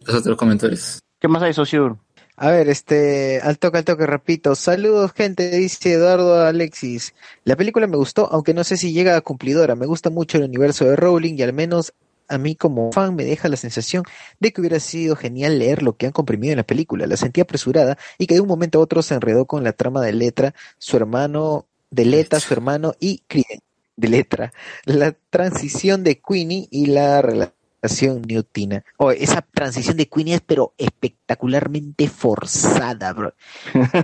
Los 0.06 0.16
otros 0.16 0.36
comentarios. 0.36 1.00
¿Qué 1.18 1.28
más 1.28 1.42
hay, 1.42 1.54
socio? 1.54 1.98
A 2.36 2.50
ver, 2.50 2.68
este, 2.68 3.40
al 3.42 3.58
toque, 3.58 3.78
al 3.78 3.84
toque, 3.84 4.06
repito. 4.06 4.54
Saludos, 4.54 5.12
gente, 5.12 5.50
dice 5.50 5.92
Eduardo 5.92 6.42
Alexis. 6.42 7.14
La 7.44 7.56
película 7.56 7.86
me 7.86 7.96
gustó, 7.96 8.28
aunque 8.32 8.54
no 8.54 8.64
sé 8.64 8.76
si 8.76 8.92
llega 8.92 9.16
a 9.16 9.20
cumplidora. 9.20 9.74
Me 9.76 9.86
gusta 9.86 10.10
mucho 10.10 10.38
el 10.38 10.44
universo 10.44 10.84
de 10.86 10.96
Rowling 10.96 11.34
y 11.36 11.42
al 11.42 11.52
menos 11.52 11.92
a 12.28 12.38
mí 12.38 12.56
como 12.56 12.90
fan 12.92 13.14
me 13.14 13.24
deja 13.24 13.48
la 13.48 13.56
sensación 13.56 14.04
de 14.40 14.52
que 14.52 14.60
hubiera 14.62 14.80
sido 14.80 15.16
genial 15.16 15.58
leer 15.58 15.82
lo 15.82 15.96
que 15.96 16.06
han 16.06 16.12
comprimido 16.12 16.52
en 16.52 16.58
la 16.58 16.66
película. 16.66 17.06
La 17.06 17.18
sentí 17.18 17.42
apresurada 17.42 17.98
y 18.16 18.26
que 18.26 18.34
de 18.34 18.40
un 18.40 18.48
momento 18.48 18.78
a 18.78 18.82
otro 18.82 19.02
se 19.02 19.14
enredó 19.14 19.44
con 19.44 19.62
la 19.62 19.72
trama 19.72 20.00
de 20.00 20.14
Letra, 20.14 20.54
su 20.78 20.96
hermano, 20.96 21.66
de 21.90 22.06
Leta, 22.06 22.40
su 22.40 22.54
hermano 22.54 22.94
y 22.98 23.22
Criden, 23.26 23.60
de 23.96 24.08
Letra. 24.08 24.52
La 24.86 25.14
transición 25.30 26.02
de 26.04 26.20
Queenie 26.20 26.68
y 26.70 26.86
la 26.86 27.20
relación 27.20 27.61
Newtina. 27.82 28.84
Oh, 28.98 29.10
esa 29.10 29.42
transición 29.42 29.96
de 29.96 30.06
Queenie 30.08 30.34
es 30.36 30.40
pero 30.40 30.74
espectacularmente 30.78 32.08
forzada, 32.08 33.12
bro. 33.12 33.34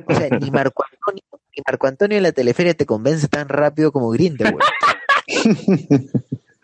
O 0.06 0.14
sea, 0.14 0.28
ni 0.40 0.50
Marco 0.50 0.84
Antonio, 0.90 1.22
ni 1.56 1.62
Marco 1.66 1.86
Antonio 1.86 2.16
en 2.16 2.22
la 2.24 2.32
teleferia 2.32 2.74
te 2.74 2.86
convence 2.86 3.28
tan 3.28 3.48
rápido 3.48 3.92
como 3.92 4.10
Grindelwald. 4.10 4.62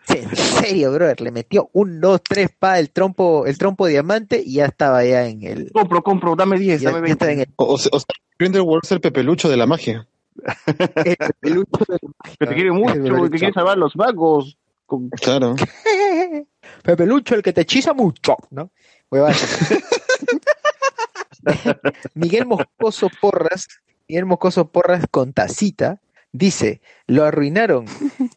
En 0.07 0.35
serio, 0.35 0.91
brother, 0.91 1.19
le 1.21 1.31
metió 1.31 1.69
un, 1.73 1.99
dos, 1.99 2.21
tres 2.21 2.49
pa 2.57 2.79
el 2.79 2.91
trompo, 2.91 3.45
el 3.47 3.57
trompo 3.57 3.87
diamante 3.87 4.41
y 4.45 4.53
ya 4.55 4.65
estaba 4.65 5.03
ya 5.03 5.27
en 5.27 5.43
el. 5.43 5.71
Compro, 5.71 6.03
compro, 6.03 6.35
dame 6.35 6.59
10, 6.59 6.81
Ya, 6.81 6.91
dame 6.91 7.07
ya 7.07 7.13
estaba 7.13 7.29
20. 7.29 7.43
en 7.43 7.49
el, 7.49 7.53
O, 7.55 7.73
o 7.73 7.77
sea, 7.77 7.91
Grindelwald 8.37 8.81
es 8.83 8.91
el 8.91 9.01
pepelucho 9.01 9.49
de 9.49 9.57
la 9.57 9.65
magia. 9.65 10.07
el 11.05 11.17
pelucho 11.39 11.85
del- 11.87 11.99
Que 12.37 12.45
te 12.45 12.53
quiere 12.53 12.71
mucho, 12.71 12.93
que 12.93 12.99
pelucho. 13.01 13.29
quiere 13.31 13.53
salvar 13.53 13.77
los 13.79 13.95
vagos. 13.95 14.57
Con- 14.85 15.09
Claro. 15.09 15.55
Pepelucho, 16.83 17.35
el 17.35 17.41
que 17.43 17.53
te 17.53 17.61
hechiza 17.61 17.93
mucho, 17.93 18.35
¿no? 18.51 18.71
Miguel 22.13 22.45
Moscoso 22.45 23.09
Porras, 23.21 23.67
Miguel 24.07 24.25
Moscoso 24.25 24.69
Porras 24.69 25.05
con 25.09 25.33
tacita, 25.33 25.99
dice, 26.31 26.81
lo 27.07 27.23
arruinaron. 27.23 27.85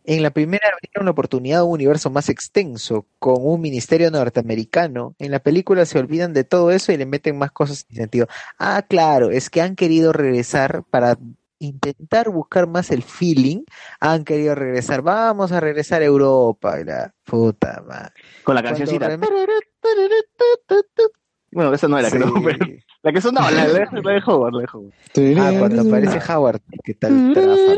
En 0.05 0.23
la 0.23 0.31
primera 0.31 0.69
abrieron 0.73 1.05
la 1.07 1.11
oportunidad 1.11 1.61
a 1.61 1.65
un 1.65 1.73
universo 1.75 2.11
más 2.11 2.29
extenso, 2.29 3.07
con 3.19 3.37
un 3.39 3.61
ministerio 3.61 4.11
norteamericano. 4.11 5.15
En 5.19 5.31
la 5.31 5.41
película 5.41 5.85
se 5.87 5.99
olvidan 5.99 6.33
de 6.33 6.45
todo 6.45 6.71
eso 6.71 6.93
y 6.93 6.97
le 6.97 7.07
meten 7.07 7.39
más 7.39 7.51
cosas 7.51 7.85
sin 7.89 7.97
sentido. 7.97 8.27
Ah, 8.59 8.85
claro, 8.89 9.31
es 9.31 9.51
que 9.51 9.63
han 9.63 9.77
querido 9.77 10.13
regresar 10.13 10.85
para 10.91 11.19
intentar 11.59 12.31
buscar 12.31 12.67
más 12.69 12.91
el 12.91 13.03
feeling, 13.03 13.63
han 14.01 14.25
querido 14.25 14.55
regresar, 14.55 15.03
vamos 15.03 15.53
a 15.53 15.61
regresar 15.61 16.03
a 16.03 16.05
Europa, 16.07 16.77
la 16.85 17.13
puta 17.25 17.83
madre. 17.87 18.13
Con 18.45 18.55
la 18.55 18.63
cancioncita. 18.63 19.07
realmente- 19.09 19.35
Bueno, 21.51 21.73
esa 21.73 21.89
no 21.89 21.99
era, 21.99 22.11
Sí. 22.11 22.19
creo, 22.19 22.35
pero 22.45 22.59
la 23.03 23.11
que 23.13 23.21
sonaba, 23.23 23.51
la, 23.51 23.67
la, 23.67 23.73
de- 23.73 24.03
la 24.03 24.13
de 24.13 24.23
Howard, 24.27 24.53
la 24.53 24.61
de 24.61 24.67
Howard. 24.71 24.93
Ah, 25.41 25.59
cuando 25.59 25.81
aparece 25.81 26.21
Howard, 26.33 26.61
¿qué 26.85 26.93
tal? 26.95 27.33
trafa? 27.33 27.75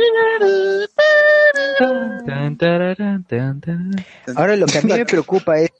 Ahora 4.37 4.57
lo 4.57 4.67
que 4.67 4.79
a 4.79 4.83
mí 4.83 4.93
me 4.93 5.07
preocupa 5.07 5.59
es, 5.61 5.71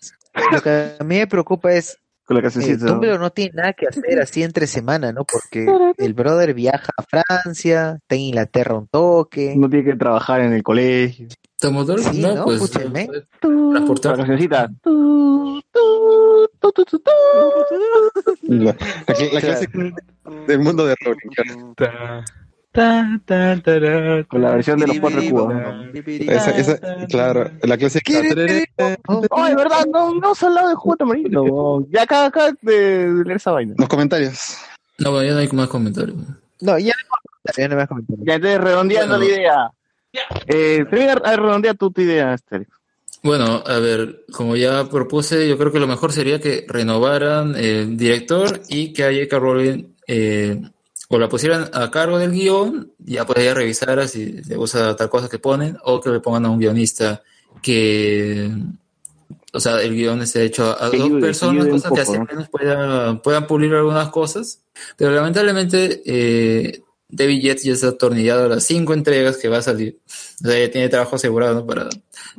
lo 0.53 0.61
que 0.63 0.97
a 0.99 1.05
mí 1.05 1.19
me 1.19 1.27
preocupa 1.27 1.73
es, 1.73 1.99
Con 2.31 2.37
la 2.37 2.41
eh, 2.41 2.43
cancioncita. 2.45 2.87
Dumbledore 2.87 3.19
no 3.19 3.31
tiene 3.31 3.51
nada 3.57 3.73
que 3.73 3.89
hacer 3.89 4.21
así 4.21 4.45
entre 4.45 4.69
semana, 4.69 5.11
¿no? 5.13 5.25
Porque 5.25 5.67
el 5.99 6.15
brother 6.15 6.55
viaja 6.55 6.93
a 6.97 7.03
Francia, 7.03 7.97
está 8.01 8.15
en 8.15 8.21
Inglaterra 8.21 8.77
un 8.79 8.87
toque. 8.87 9.55
No 9.57 9.69
tiene 9.69 9.85
que 9.91 9.97
trabajar 9.97 10.41
en 10.43 10.53
el 10.53 10.63
colegio. 10.63 11.27
Dumbledore, 11.61 12.05
Sí, 12.05 12.21
no, 12.23 12.35
¿no? 12.37 12.45
pues 12.45 12.63
Escúcheme. 12.63 13.07
puede 13.07 13.25
Con 13.41 13.65
la 13.67 13.71
transportar. 13.81 14.17
cancioncita. 14.19 14.71
La, 18.43 18.65
la- 18.65 18.77
la 19.33 19.41
clase 19.41 19.69
del 20.47 20.59
mundo 20.61 20.87
de 20.87 20.95
Rowling. 21.05 21.75
Tará, 22.73 24.25
Con 24.29 24.43
la 24.43 24.53
versión 24.53 24.79
de 24.79 24.87
los 24.87 25.01
cuatro 25.01 25.21
cubos. 25.29 25.55
Esa, 25.95 26.51
esa, 26.51 26.79
claro, 27.09 27.51
la 27.63 27.77
clase 27.77 28.01
Oh, 29.07 29.45
de 29.45 29.55
verdad, 29.55 29.87
no, 29.93 30.15
no 30.15 30.35
se 30.35 30.45
ha 30.45 30.49
hablado 30.49 30.69
de 30.71 30.75
jugo 30.75 30.97
tamarindo. 30.97 31.87
Ya 31.91 32.03
acá, 32.03 32.27
acá 32.27 32.53
de, 32.63 33.13
de 33.13 33.25
leer 33.25 33.37
esa 33.37 33.53
vaina. 33.53 33.75
Los 33.77 33.89
comentarios. 33.89 34.57
No, 34.99 35.13
bueno, 35.13 35.27
ya 35.29 35.35
no 35.35 35.39
hay 35.41 35.49
más 35.49 35.69
comentarios. 35.69 36.17
No, 36.61 36.79
ya 36.79 36.93
no, 36.93 37.53
ya 37.57 37.69
no 37.69 37.71
me 37.71 37.75
vas 37.77 37.85
a 37.85 37.89
comentar. 37.89 38.17
Ya 38.21 38.35
entonces 38.35 38.61
redondeando 38.61 39.17
Bueno. 39.17 39.31
la 39.31 39.37
idea. 39.39 39.71
Eh, 40.47 40.85
termina 40.91 41.13
a 41.13 41.37
redondear 41.37 41.77
tu, 41.77 41.91
tu 41.91 42.01
idea, 42.01 42.35
este. 42.35 42.67
Bueno, 43.23 43.63
a 43.67 43.79
ver, 43.79 44.25
como 44.33 44.57
ya 44.57 44.89
propuse, 44.89 45.47
yo 45.49 45.59
creo 45.59 45.71
que 45.73 45.79
lo 45.81 45.87
mejor 45.87 46.13
sería 46.13 46.41
que 46.41 46.65
renovaran 46.67 47.55
el 47.55 47.97
director 47.97 48.61
y 48.69 48.93
que 48.93 49.05
a 49.05 49.09
J.K. 49.13 49.39
Rowling 49.39 49.85
eh, 50.07 50.61
o 51.13 51.19
la 51.19 51.29
pusieran 51.29 51.69
a 51.73 51.91
cargo 51.91 52.19
del 52.19 52.31
guion, 52.31 52.93
ya 52.99 53.27
pues 53.27 53.41
ella 53.41 53.53
revisara 53.55 54.07
si 54.07 54.27
le 54.43 54.57
gusta 54.57 54.95
tal 54.97 55.11
cosa 55.11 55.29
que 55.29 55.39
ponen, 55.41 55.77
o 55.85 56.01
que 56.01 56.09
le 56.11 56.21
pongan 56.21 56.47
a 56.47 56.51
un 56.51 56.59
guionista 56.61 57.23
que, 57.61 58.51
o 59.53 59.59
sea, 59.61 59.83
el 59.83 59.95
guion 59.95 60.23
esté 60.23 60.45
hecho 60.45 60.65
a, 60.71 60.87
a 60.87 60.91
Que 60.91 60.99
dos 60.99 61.07
ayude, 61.07 61.21
que 61.21 61.27
personas, 61.27 61.65
ayude 61.65 61.71
cosas 61.71 61.83
que 61.83 61.89
poco, 61.91 62.01
así 62.03 62.13
al 62.13 62.19
¿no? 62.21 62.25
menos 62.27 62.49
puedan, 62.49 63.23
puedan 63.23 63.47
pulir 63.47 63.75
algunas 63.75 64.09
cosas, 64.11 64.63
pero 64.97 65.11
lamentablemente 65.11 66.01
eh, 66.07 66.83
David 67.09 67.43
Yates 67.43 67.65
ya 67.65 67.73
está 67.73 67.89
atornillado 67.89 68.45
a 68.45 68.49
las 68.49 68.63
cinco 68.65 68.95
entregas 68.95 69.37
que 69.37 69.49
va 69.49 69.59
a 69.59 69.63
salir. 69.63 69.99
O 70.45 70.47
sea, 70.47 70.59
ya 70.65 70.71
tiene 70.71 70.89
trabajo 70.89 71.17
asegurado 71.17 71.55
¿no? 71.57 71.67
para. 71.67 71.89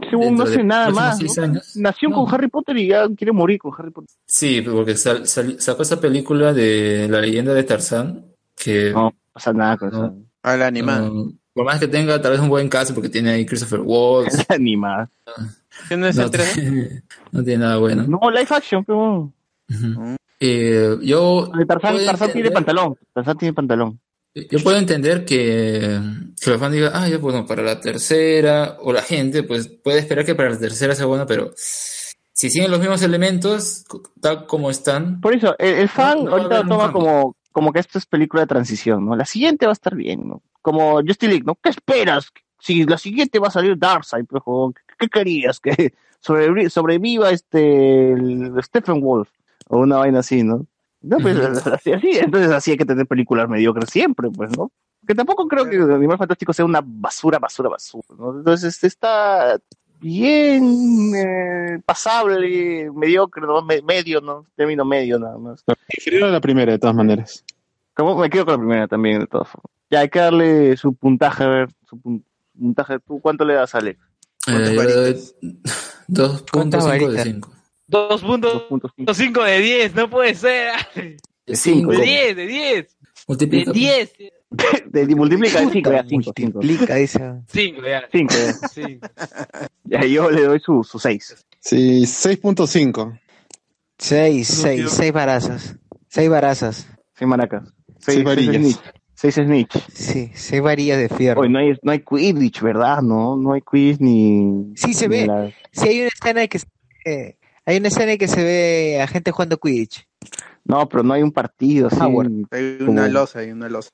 Según 0.10 0.36
no 0.38 0.44
hace 0.46 0.64
nada 0.64 0.90
más. 0.92 1.18
seis 1.18 1.36
¿no? 1.38 1.44
años. 1.44 1.76
Nació 1.76 2.08
No. 2.10 2.24
con 2.24 2.34
Harry 2.34 2.48
Potter 2.48 2.78
y 2.78 2.88
ya 2.88 3.06
quiere 3.18 3.34
morir 3.34 3.60
con 3.60 3.74
Harry 3.78 3.92
Potter. 3.92 4.16
Sí, 4.26 4.62
porque 4.62 4.96
sal- 4.96 5.28
sal- 5.28 5.58
sacó 5.60 5.82
esa 5.84 6.00
película 6.00 6.54
de 6.54 7.08
la 7.10 7.20
leyenda 7.20 7.54
de 7.54 7.64
Tarzán, 7.64 8.26
que 8.64 8.92
No 8.92 9.14
pasa 9.34 9.54
nada 9.54 9.78
con 9.78 9.90
no, 9.92 10.06
eso. 10.06 10.16
A 10.44 10.56
la 10.58 10.68
animada. 10.68 11.02
no- 11.10 11.34
por 11.54 11.66
más 11.66 11.80
que 11.82 11.88
tenga 11.90 12.22
tal 12.22 12.32
vez 12.32 12.40
un 12.40 12.48
buen 12.48 12.70
caso, 12.70 12.94
porque 12.94 13.10
tiene 13.10 13.32
ahí 13.32 13.46
Christopher 13.46 13.82
Waltz, 13.84 14.46
Animada. 14.50 15.10
¿Quién 15.90 16.04
es 16.06 16.16
no, 16.16 16.24
el 16.24 16.32
3D? 16.32 16.54
tiene, 16.54 17.04
no 17.32 17.44
tiene 17.44 17.64
nada 17.66 17.78
bueno. 17.78 18.06
No, 18.08 18.32
live 18.32 18.48
action, 18.50 18.86
pero. 18.86 19.34
Ujú. 19.70 20.16
Eh, 20.40 20.98
yo, 21.02 21.52
Tarzán, 21.68 21.98
Tarzán 22.06 22.32
tiene 22.32 22.52
pantalón. 22.52 22.96
Tarzán 23.14 23.38
tiene 23.38 23.54
pantalón. 23.54 24.00
yo 24.34 24.60
puedo 24.64 24.78
entender 24.78 25.26
que, 25.26 26.00
que 26.42 26.50
los 26.50 26.60
fans 26.60 26.74
digan, 26.74 26.92
ah, 26.96 27.08
ya, 27.10 27.18
bueno, 27.18 27.46
para 27.46 27.62
la 27.64 27.80
tercera, 27.82 28.78
o 28.80 28.94
la 28.94 29.02
gente, 29.02 29.44
pues 29.44 29.68
puede 29.68 30.00
esperar 30.00 30.26
que 30.26 30.36
para 30.36 30.52
la 30.52 30.58
tercera 30.58 30.96
sea 30.96 31.06
buena, 31.06 31.26
pero 31.26 31.52
si 31.56 32.50
siguen 32.50 32.72
los 32.72 32.80
mismos 32.80 33.02
elementos, 33.04 33.84
tal 34.22 34.48
como 34.48 34.72
están, 34.72 35.20
Por 35.22 35.36
eso, 35.36 35.54
el, 35.60 35.76
el 35.80 35.90
fan 35.90 36.20
No, 36.20 36.24
no 36.24 36.32
ahorita 36.38 36.64
lo 36.64 36.70
toma 36.70 36.84
fan. 36.86 36.92
como, 36.94 37.36
como 37.52 37.72
que 37.74 37.80
esto 37.80 37.98
es 37.98 38.06
película 38.06 38.42
de 38.42 38.48
transición, 38.48 39.06
¿no? 39.06 39.16
La 39.16 39.26
siguiente 39.26 39.66
va 39.66 39.72
a 39.72 39.74
estar 39.74 39.96
bien, 39.96 40.28
¿no? 40.28 40.42
Como 40.62 41.02
Justice 41.02 41.28
League, 41.28 41.44
¿no? 41.46 41.56
¿Qué 41.56 41.70
esperas? 41.70 42.32
Si 42.60 42.84
la 42.86 42.98
siguiente 42.98 43.40
va 43.40 43.48
a 43.48 43.52
salir 43.52 43.78
Darkseid, 43.78 44.26
pues, 44.26 44.44
¿qué, 44.98 45.08
querías? 45.08 45.60
¿Que 45.60 45.94
sobrevi- 46.24 46.70
sobreviva 46.70 47.32
este 47.32 48.12
el 48.14 48.54
Stephen 48.64 49.02
Wolf? 49.02 49.30
O 49.68 49.80
una 49.80 49.98
vaina 49.98 50.20
así, 50.20 50.44
¿no? 50.44 50.66
No, 51.02 51.18
pues 51.18 51.38
así, 51.68 51.92
así, 51.94 52.10
entonces 52.12 52.52
así 52.52 52.72
hay 52.72 52.78
que 52.78 52.86
tener 52.86 53.08
películas 53.08 53.50
mediocres 53.50 53.90
siempre, 53.90 54.30
pues, 54.30 54.56
¿no? 54.58 54.72
Que 55.08 55.16
tampoco 55.16 55.48
creo 55.48 55.68
que 55.68 55.78
Animal 55.78 56.20
Fantástico 56.20 56.54
sea 56.54 56.64
una 56.64 56.82
basura, 56.84 57.40
basura, 57.40 57.70
basura, 57.70 58.08
¿no? 58.18 58.38
Entonces 58.38 58.84
está 58.84 59.60
bien 60.02 61.14
eh, 61.16 61.80
pasable, 61.86 62.90
mediocre, 62.92 63.46
¿no? 63.46 63.62
Me- 63.62 63.82
medio, 63.82 64.20
¿no? 64.22 64.46
Término 64.56 64.84
medio 64.84 65.20
nada 65.20 65.38
más. 65.38 65.64
Inferior 65.98 66.26
a 66.26 66.32
la 66.32 66.42
primera, 66.42 66.72
de 66.72 66.80
todas 66.80 66.96
maneras. 66.96 67.46
Como 67.96 68.18
me 68.18 68.30
quedo 68.30 68.46
con 68.46 68.54
la 68.56 68.60
primera 68.60 68.88
también, 68.88 69.20
de 69.20 69.28
todas 69.28 69.48
formas. 69.50 69.72
Ya 69.90 70.00
hay 70.00 70.10
que 70.10 70.20
darle 70.20 70.76
su 70.78 70.94
puntaje, 70.94 71.44
a 71.44 71.48
ver, 71.48 71.70
su 71.90 71.98
pun- 71.98 72.24
puntaje. 72.58 73.00
¿Tú 73.00 73.20
cuánto 73.22 73.46
le 73.46 73.54
das, 73.56 73.76
Alex? 73.76 74.00
eh, 74.48 74.74
yo 74.76 74.84
le 74.84 74.94
doy 74.94 75.14
2.5 76.08 76.70
de 76.70 76.78
varitas? 76.78 77.24
5. 77.24 77.52
2.5 77.90 78.80
2.5 78.98 79.44
de 79.46 79.60
10, 79.60 79.96
no 79.96 80.10
puede 80.10 80.34
ser. 80.36 80.72
de 81.46 81.56
5. 81.56 81.92
De 81.92 81.98
10, 82.02 82.36
de 82.36 82.48
10. 82.48 82.76
De 82.76 82.90
Multiplica. 83.28 83.72
10. 83.72 84.14
De, 84.92 85.06
de 85.08 85.16
multiplica 85.16 85.62
de 85.62 85.70
5, 85.72 85.92
ya 85.92 86.04
5, 86.04 86.32
5. 86.36 86.52
Multiplica 86.60 86.98
esa. 86.98 87.42
5 87.48 87.82
ya. 87.88 88.04
5, 88.12 88.34
ya. 88.34 88.68
Cinco. 88.68 89.08
Ya 89.86 90.02
yo 90.06 90.30
le 90.30 90.44
doy 90.44 90.60
su 90.60 90.84
6. 90.84 91.46
Sí, 91.62 92.02
6.5. 92.04 93.20
Seis, 93.98 94.48
seis, 94.48 94.90
seis 94.92 95.14
barazas. 95.14 95.76
Seis 96.10 96.30
barazas. 96.30 96.88
6 97.16 97.28
maracas. 97.30 97.64
Seis 98.00 98.16
6 98.16 98.24
varillas. 98.26 98.56
snitch. 98.56 98.80
6 99.16 99.36
snitch. 99.36 99.78
Sí, 99.94 100.32
seis 100.34 100.62
varillas 100.62 100.98
de 100.98 101.08
fierro. 101.10 101.42
Hoy 101.42 101.50
no 101.50 101.60
hay, 101.60 101.74
no 101.84 101.92
hay 101.92 102.00
Quidditch, 102.04 102.62
¿verdad? 102.62 103.02
No, 103.04 103.38
no 103.38 103.54
hay 103.54 103.62
quiz 103.62 104.02
ni. 104.02 104.74
Sí 104.76 104.94
se 104.96 105.08
ni 105.08 105.18
ve. 105.20 105.28
la- 105.28 105.52
Sí, 105.72 105.88
hay 105.88 106.00
una 106.02 106.08
escena 106.10 106.48
que 106.48 106.60
se 106.60 106.66
ve- 107.06 107.38
hay 107.66 107.78
una 107.78 107.88
escena 107.90 108.18
que 108.18 108.28
se 108.28 108.44
ve 108.44 109.00
a 109.02 109.08
gente 109.08 109.30
jugando 109.32 109.58
Quidditch. 109.60 110.08
No, 110.66 110.90
pero 110.90 111.04
no 111.04 111.14
hay 111.14 111.22
un 111.22 111.32
partido. 111.32 111.88
Howard. 111.90 112.32
Hay 112.50 112.78
una 112.82 113.08
losa, 113.08 113.40
hay 113.40 113.52
una 113.52 113.70
losa. 113.70 113.92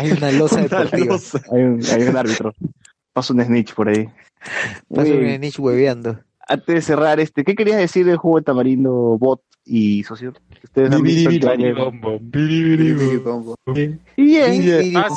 Hay 0.00 0.10
una 0.12 0.32
losa 0.32 0.60
deportiva. 0.60 1.18
Hay 1.52 1.62
un, 1.62 1.84
hay 1.84 2.02
un 2.02 2.16
árbitro. 2.16 2.54
Pasa 3.12 3.32
un 3.32 3.44
snitch 3.44 3.74
por 3.74 3.88
ahí. 3.88 4.08
Pasa 4.94 5.10
un 5.12 5.40
niche 5.40 5.60
hueveando. 5.60 6.20
antes 6.48 6.74
de 6.74 6.82
cerrar, 6.82 7.20
este, 7.20 7.44
¿qué 7.44 7.54
querías 7.54 7.78
decir 7.78 8.06
del 8.06 8.16
juego 8.16 8.38
de 8.38 8.44
tamarindo 8.44 9.18
bot 9.18 9.42
y 9.64 10.02
socio? 10.04 10.32
Ustedes 10.64 10.90
han 10.92 11.02
visto. 11.02 11.30
Y 14.16 14.22
bien. 14.24 14.96
Ah, 14.96 15.08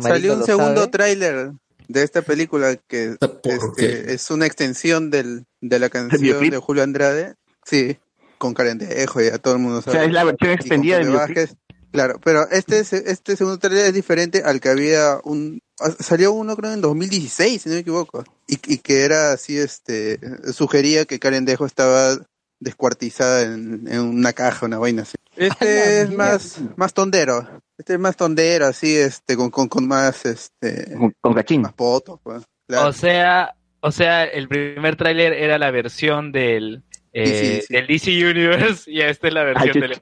salió 0.00 0.34
un 0.34 0.44
segundo 0.44 0.90
tráiler 0.90 1.52
de 1.88 2.02
esta 2.02 2.22
película 2.22 2.76
que 2.76 3.16
¿Por 3.18 3.40
este, 3.44 4.12
es 4.12 4.30
una 4.30 4.46
extensión 4.46 5.10
del, 5.10 5.46
de 5.60 5.78
la 5.78 5.88
canción 5.88 6.50
de 6.50 6.58
Julio 6.58 6.82
Andrade. 6.82 7.34
Sí, 7.64 7.96
con 8.38 8.54
Carendejo, 8.54 9.20
ya 9.20 9.38
todo 9.38 9.54
el 9.54 9.60
mundo 9.60 9.78
O 9.78 9.82
sabe. 9.82 9.96
sea, 9.96 10.04
es 10.04 10.12
la 10.12 10.24
versión 10.24 10.50
extendida. 10.50 11.00
Vázquez. 11.00 11.56
Claro, 11.92 12.20
pero 12.22 12.48
este, 12.50 12.80
es- 12.80 12.92
este 12.92 13.36
segundo 13.36 13.58
trailer 13.58 13.86
es 13.86 13.94
diferente 13.94 14.42
al 14.44 14.60
que 14.60 14.68
había 14.68 15.18
un... 15.24 15.60
ah, 15.80 15.90
Salió 15.98 16.32
uno 16.32 16.54
creo 16.56 16.72
en 16.72 16.80
2016, 16.80 17.62
si 17.62 17.68
no 17.68 17.74
me 17.76 17.80
equivoco. 17.80 18.24
Y, 18.46 18.58
y 18.66 18.78
que 18.78 19.04
era 19.04 19.32
así, 19.32 19.56
este... 19.58 20.18
Sugería 20.52 21.04
que 21.06 21.18
Karen 21.18 21.44
Dejo 21.44 21.64
estaba 21.66 22.16
descuartizada 22.60 23.42
en, 23.42 23.86
en 23.88 24.00
una 24.00 24.32
caja, 24.32 24.66
una 24.66 24.78
vaina 24.78 25.02
así. 25.02 25.14
Este 25.36 26.02
es 26.02 26.10
más, 26.10 26.58
más 26.76 26.92
tondero. 26.92 27.62
Este 27.78 27.94
es 27.94 28.00
más 28.00 28.16
tondero, 28.16 28.66
así, 28.66 28.96
este, 28.96 29.36
con, 29.36 29.50
con, 29.50 29.68
con 29.68 29.86
más, 29.86 30.26
este... 30.26 30.94
Con, 30.96 31.14
con 31.20 31.34
cachín. 31.34 31.62
Más 31.62 31.72
potos, 31.72 32.18
pues. 32.22 32.42
Claro. 32.66 32.88
O 32.88 32.92
sea, 32.92 33.54
o 33.80 33.92
sea, 33.92 34.24
el 34.24 34.48
primer 34.48 34.96
tráiler 34.96 35.32
era 35.32 35.56
la 35.58 35.70
versión 35.70 36.32
del, 36.32 36.82
eh, 37.12 37.26
Sí, 37.26 37.32
sí, 37.60 37.66
sí. 37.68 37.74
del 37.74 37.86
DC 37.86 38.10
Universe 38.30 38.90
y 38.90 39.00
esta 39.00 39.28
es 39.28 39.32
la 39.34 39.44
versión 39.44 39.70
Ay, 39.76 39.80
del... 39.80 40.00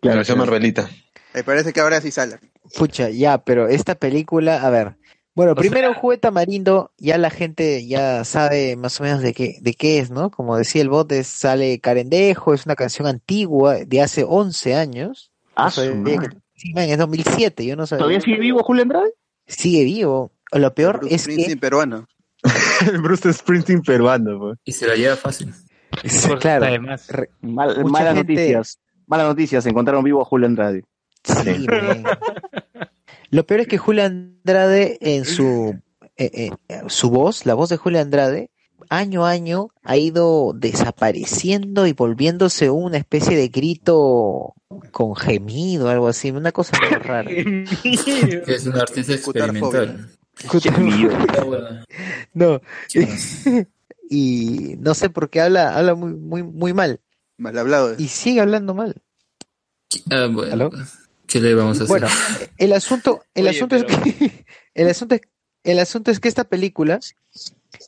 Claro, 0.00 0.16
versión 0.18 0.36
claro. 0.36 0.50
Marvelita. 0.52 0.90
Me 1.34 1.44
parece 1.44 1.72
que 1.72 1.80
ahora 1.80 2.00
sí 2.00 2.10
sale. 2.10 2.38
Pucha, 2.76 3.10
ya, 3.10 3.38
pero 3.38 3.68
esta 3.68 3.94
película, 3.94 4.62
a 4.62 4.70
ver. 4.70 4.96
Bueno, 5.34 5.52
O 5.52 5.54
primero 5.54 5.90
sea- 5.92 6.00
jugué 6.00 6.18
Tamarindo, 6.18 6.90
ya 6.98 7.16
la 7.18 7.30
gente 7.30 7.86
ya 7.86 8.24
sabe 8.24 8.74
más 8.76 9.00
o 9.00 9.04
menos 9.04 9.20
de 9.22 9.32
qué, 9.32 9.56
de 9.60 9.74
qué 9.74 9.98
es, 10.00 10.10
¿no? 10.10 10.30
Como 10.30 10.56
decía 10.56 10.82
el 10.82 10.88
bot, 10.88 11.10
es- 11.12 11.28
sale 11.28 11.78
Carendejo, 11.80 12.54
es 12.54 12.66
una 12.66 12.74
canción 12.76 13.06
antigua 13.06 13.76
de 13.86 14.00
hace 14.02 14.24
11 14.26 14.74
años. 14.74 15.30
Ah, 15.54 15.70
No 15.76 16.04
que- 16.04 16.28
sí, 16.56 16.72
man, 16.74 16.88
es 16.88 16.98
2007, 16.98 17.64
yo 17.66 17.76
no 17.76 17.86
sabía. 17.86 18.00
¿Todavía 18.00 18.20
sigue 18.20 18.38
vivo 18.40 18.62
Julio 18.64 18.82
Andrade? 18.82 19.12
Sigue 19.46 19.84
vivo. 19.84 20.32
Lo 20.52 20.74
peor 20.74 20.98
Bruce 20.98 21.14
es 21.14 21.22
que, 21.26 21.32
Springsteen 21.32 21.60
peruano. 21.60 22.08
El 22.92 22.98
Bruce 23.00 23.32
Springsteen 23.32 23.82
peruano, 23.82 24.38
pues. 24.38 24.58
Y 24.64 24.72
se 24.72 24.86
la 24.86 24.94
lleva 24.94 25.16
fácil. 25.16 25.52
Por- 26.26 26.38
claro, 26.38 26.66
además. 26.66 27.08
re- 27.08 27.30
Mal- 27.42 27.76
Mucha 27.78 27.90
malas 27.90 28.14
gente- 28.16 28.32
noticias. 28.34 28.78
Malas 29.08 29.26
noticias. 29.26 29.66
Encontraron 29.66 30.04
vivo 30.04 30.22
a 30.22 30.24
Julio 30.24 30.46
Andrade. 30.46 30.84
sí. 31.24 31.66
Lo 33.30 33.44
peor 33.44 33.60
es 33.60 33.66
que 33.66 33.78
Julio 33.78 34.04
Andrade 34.04 34.98
en 35.00 35.24
su, 35.24 35.78
eh, 36.16 36.50
eh, 36.68 36.82
su 36.86 37.10
voz, 37.10 37.44
la 37.44 37.54
voz 37.54 37.68
de 37.68 37.76
Julio 37.76 38.00
Andrade, 38.00 38.50
año 38.88 39.26
a 39.26 39.30
año 39.30 39.68
ha 39.82 39.96
ido 39.96 40.52
desapareciendo 40.54 41.86
y 41.86 41.92
volviéndose 41.92 42.70
una 42.70 42.96
especie 42.96 43.36
de 43.36 43.48
grito 43.48 44.54
con 44.92 45.14
gemido, 45.14 45.90
algo 45.90 46.08
así, 46.08 46.30
una 46.30 46.52
cosa 46.52 46.78
muy 46.80 46.98
rara. 46.98 47.30
Es 47.30 48.66
un 48.66 48.76
artista 48.76 49.12
experimental. 49.12 50.08
No, 52.32 52.60
y 54.10 54.76
no 54.78 54.94
sé 54.94 55.10
por 55.10 55.28
qué 55.28 55.40
habla, 55.40 55.76
habla 55.76 55.94
muy, 55.94 56.14
muy, 56.14 56.42
muy 56.42 56.72
mal. 56.72 57.00
Mal 57.38 57.56
hablado. 57.58 57.94
Y 57.98 58.08
sigue 58.08 58.40
hablando 58.40 58.74
mal. 58.74 59.00
Ah, 60.10 60.28
bueno. 60.30 60.52
¿Aló? 60.52 60.70
¿Qué 61.26 61.40
le 61.40 61.54
vamos 61.54 61.80
a 61.80 61.84
hacer? 61.84 61.88
Bueno, 61.88 62.08
el 62.56 62.72
asunto, 62.72 63.22
el 63.34 63.46
Oye, 63.46 63.56
asunto 63.56 63.76
es 63.76 63.84
que 63.84 64.44
el 64.74 64.88
asunto 64.88 65.14
es, 65.14 65.20
el 65.64 65.78
asunto 65.78 66.10
es 66.10 66.20
que 66.20 66.28
esta 66.28 66.44
película 66.44 67.00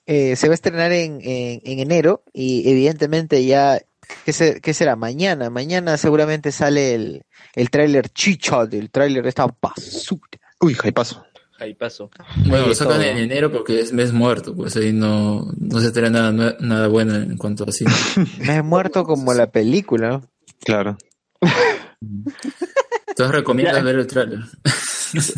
eh, 0.06 0.36
se 0.36 0.48
va 0.48 0.52
a 0.52 0.54
estrenar 0.54 0.92
en, 0.92 1.20
en, 1.22 1.60
en 1.64 1.78
enero 1.80 2.22
y 2.32 2.68
evidentemente 2.70 3.44
ya 3.44 3.80
¿qué, 4.24 4.32
se- 4.32 4.60
qué 4.60 4.74
será? 4.74 4.96
Mañana, 4.96 5.50
mañana 5.50 5.96
seguramente 5.96 6.52
sale 6.52 6.94
el, 6.94 7.22
el 7.54 7.70
tráiler 7.70 8.08
chicha 8.10 8.66
del 8.66 8.90
tráiler 8.90 9.22
de 9.22 9.28
esta 9.30 9.46
basura. 9.60 10.20
Uy, 10.60 10.74
paso. 10.94 11.24
Ahí 11.60 11.74
paso. 11.74 12.10
Bueno, 12.46 12.66
lo 12.68 12.74
sacan 12.74 12.96
todo. 12.96 13.04
en 13.04 13.18
enero 13.18 13.52
porque 13.52 13.80
es 13.80 13.92
mes 13.92 14.12
muerto, 14.12 14.56
pues 14.56 14.76
ahí 14.76 14.92
no, 14.92 15.46
no 15.58 15.80
se 15.80 15.92
trae 15.92 16.10
nada, 16.10 16.32
nada 16.58 16.88
bueno 16.88 17.14
en 17.14 17.36
cuanto 17.36 17.64
a 17.64 17.72
cine. 17.72 17.90
Me 18.46 18.56
he 18.56 18.62
muerto 18.62 19.04
como 19.04 19.34
la 19.34 19.50
película. 19.50 20.22
Claro. 20.64 20.96
Entonces 22.00 23.34
recomiendas 23.34 23.76
Ya. 23.76 23.82
ver 23.82 23.96
el 23.96 24.06
tráiler. 24.06 24.40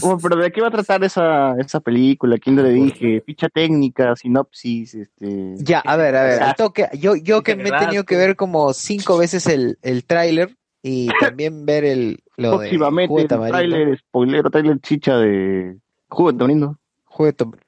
Bueno, 0.01 0.19
pero 0.23 0.37
¿de 0.37 0.53
qué 0.53 0.61
va 0.61 0.69
a 0.69 0.71
tratar 0.71 1.03
esa, 1.03 1.57
esa 1.59 1.81
película? 1.81 2.37
¿Quién 2.37 2.57
le 2.57 2.69
dije? 2.69 3.23
Ficha 3.25 3.49
técnica, 3.49 4.15
sinopsis, 4.17 4.95
este... 4.95 5.55
Ya, 5.57 5.79
a 5.79 5.97
ver, 5.97 6.15
a 6.15 6.25
ver, 6.25 6.43
al 6.43 6.55
toque, 6.57 6.89
yo, 6.99 7.17
yo 7.17 7.43
que 7.43 7.57
me 7.57 7.71
he 7.71 7.73
tenido 7.73 8.05
que 8.05 8.17
ver 8.19 8.37
como 8.37 8.75
cinco 8.75 9.17
veces 9.17 9.47
el, 9.47 9.79
el 9.81 10.05
tráiler 10.05 10.55
y 10.83 11.09
también 11.21 11.65
ver 11.65 11.85
el 11.85 12.23
lo 12.37 12.51
de 12.51 12.57
Próximamente, 12.69 13.09
Jugo 13.09 13.21
de 13.21 13.47
el 13.47 13.51
tráiler, 13.51 13.99
spoilero, 13.99 14.51
tráiler 14.51 14.81
chicha 14.81 15.17
de... 15.17 15.79
Jugo 17.05 17.27
de 17.27 17.37
Tam- 17.37 17.59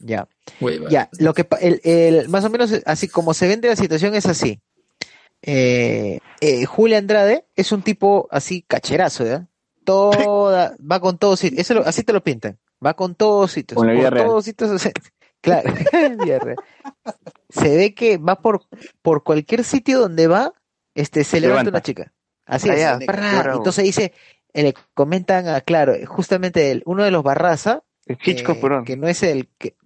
Ya. 0.00 0.28
Hueva. 0.60 0.88
Ya, 0.90 1.08
lo 1.18 1.34
que 1.34 1.46
el, 1.60 1.80
el- 1.84 2.28
más 2.28 2.44
o 2.44 2.50
menos 2.50 2.72
así 2.86 3.08
como 3.08 3.34
se 3.34 3.46
vende 3.48 3.68
la 3.68 3.76
situación 3.76 4.14
es 4.14 4.26
así. 4.26 4.60
Eh, 5.42 6.20
eh, 6.40 6.64
Julio 6.66 6.96
Andrade 6.98 7.46
es 7.56 7.72
un 7.72 7.82
tipo 7.82 8.28
así 8.30 8.62
cacherazo, 8.62 9.24
¿ya? 9.26 9.48
toda, 9.84 10.76
va 10.90 11.00
con 11.00 11.18
todos 11.18 11.40
sitios, 11.40 11.60
eso 11.60 11.74
lo- 11.74 11.86
así 11.86 12.04
te 12.04 12.12
lo 12.12 12.22
pintan, 12.22 12.58
va 12.84 12.94
con 12.94 13.14
todos 13.16 13.50
sitios, 13.50 13.76
Con 13.76 13.88
la 13.88 13.92
vida 13.94 14.10
real. 14.10 14.26
todos 14.28 14.44
sitios, 14.44 14.70
o 14.70 14.78
sea, 14.78 14.92
claro, 15.40 15.68
se 17.48 17.76
ve 17.76 17.94
que 17.94 18.18
va 18.18 18.36
por, 18.40 18.62
por 19.02 19.24
cualquier 19.24 19.64
sitio 19.64 19.98
donde 20.00 20.28
va, 20.28 20.52
este, 20.94 21.24
se 21.24 21.40
levanta, 21.40 21.64
Levanta. 21.64 21.70
una 21.78 21.82
chica, 21.82 22.12
así 22.46 22.68
Ah, 22.70 22.98
es, 23.00 23.08
entonces 23.56 23.84
dice, 23.84 24.12
le 24.54 24.74
comentan, 24.94 25.48
a, 25.48 25.60
claro, 25.62 25.94
justamente 26.06 26.70
el, 26.70 26.82
uno 26.86 27.04
de 27.04 27.10
los 27.10 27.22
Barraza, 27.22 27.82
Hitchcock, 28.06 28.56
eh, 28.56 28.60
perdón. 28.60 28.84
que 28.84 28.96
no 28.96 29.08
es 29.08 29.22
el, 29.22 29.48
que, 29.58 29.76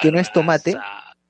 que 0.00 0.12
no 0.12 0.18
es 0.20 0.32
tomate, 0.32 0.76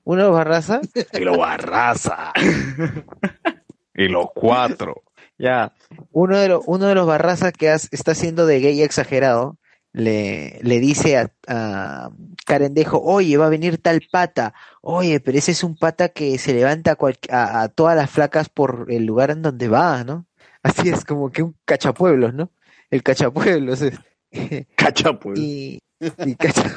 uno 0.03 0.21
de 0.21 0.27
los 0.27 0.35
Barraza, 0.37 0.81
Y 1.13 1.19
lo 1.21 1.37
barraza. 1.37 2.33
y 3.95 4.07
los 4.07 4.27
cuatro. 4.33 5.03
Ya. 5.37 5.73
Uno 6.11 6.37
de, 6.37 6.47
los 6.49 6.63
uno 6.67 6.87
de 6.87 6.95
los 6.95 7.07
barrazas 7.07 7.51
que 7.53 7.69
has- 7.69 7.89
está 7.91 8.11
haciendo 8.11 8.45
de 8.45 8.59
gay 8.59 8.81
exagerado 8.81 9.57
le, 9.91 10.59
le 10.63 10.79
dice 10.79 11.17
a, 11.17 11.31
a 11.47 12.11
Carendejo, 12.45 13.01
oye, 13.01 13.37
va 13.37 13.47
a 13.47 13.49
venir 13.49 13.77
tal 13.81 14.01
pata. 14.11 14.53
Oye, 14.81 15.19
pero 15.19 15.37
ese 15.37 15.51
es 15.51 15.63
un 15.63 15.75
pata 15.77 16.09
que 16.09 16.37
se 16.37 16.53
levanta 16.53 16.97
a- 17.29 17.61
a 17.61 17.69
todas 17.69 17.95
las 17.95 18.09
flacas 18.09 18.49
por 18.49 18.87
el 18.89 19.05
lugar 19.05 19.31
en 19.31 19.41
donde 19.41 19.67
va, 19.67 20.03
¿no? 20.03 20.25
Así 20.61 20.89
es 20.89 21.03
como 21.05 21.31
que 21.31 21.43
un 21.43 21.55
cachapueblos, 21.65 22.33
¿no? 22.33 22.49
El 22.93 23.01
cachapueblos. 23.03 23.83
Cachapueblos. 24.75 25.43
y, 25.43 25.79
y 26.25 26.35
cacha- 26.35 26.71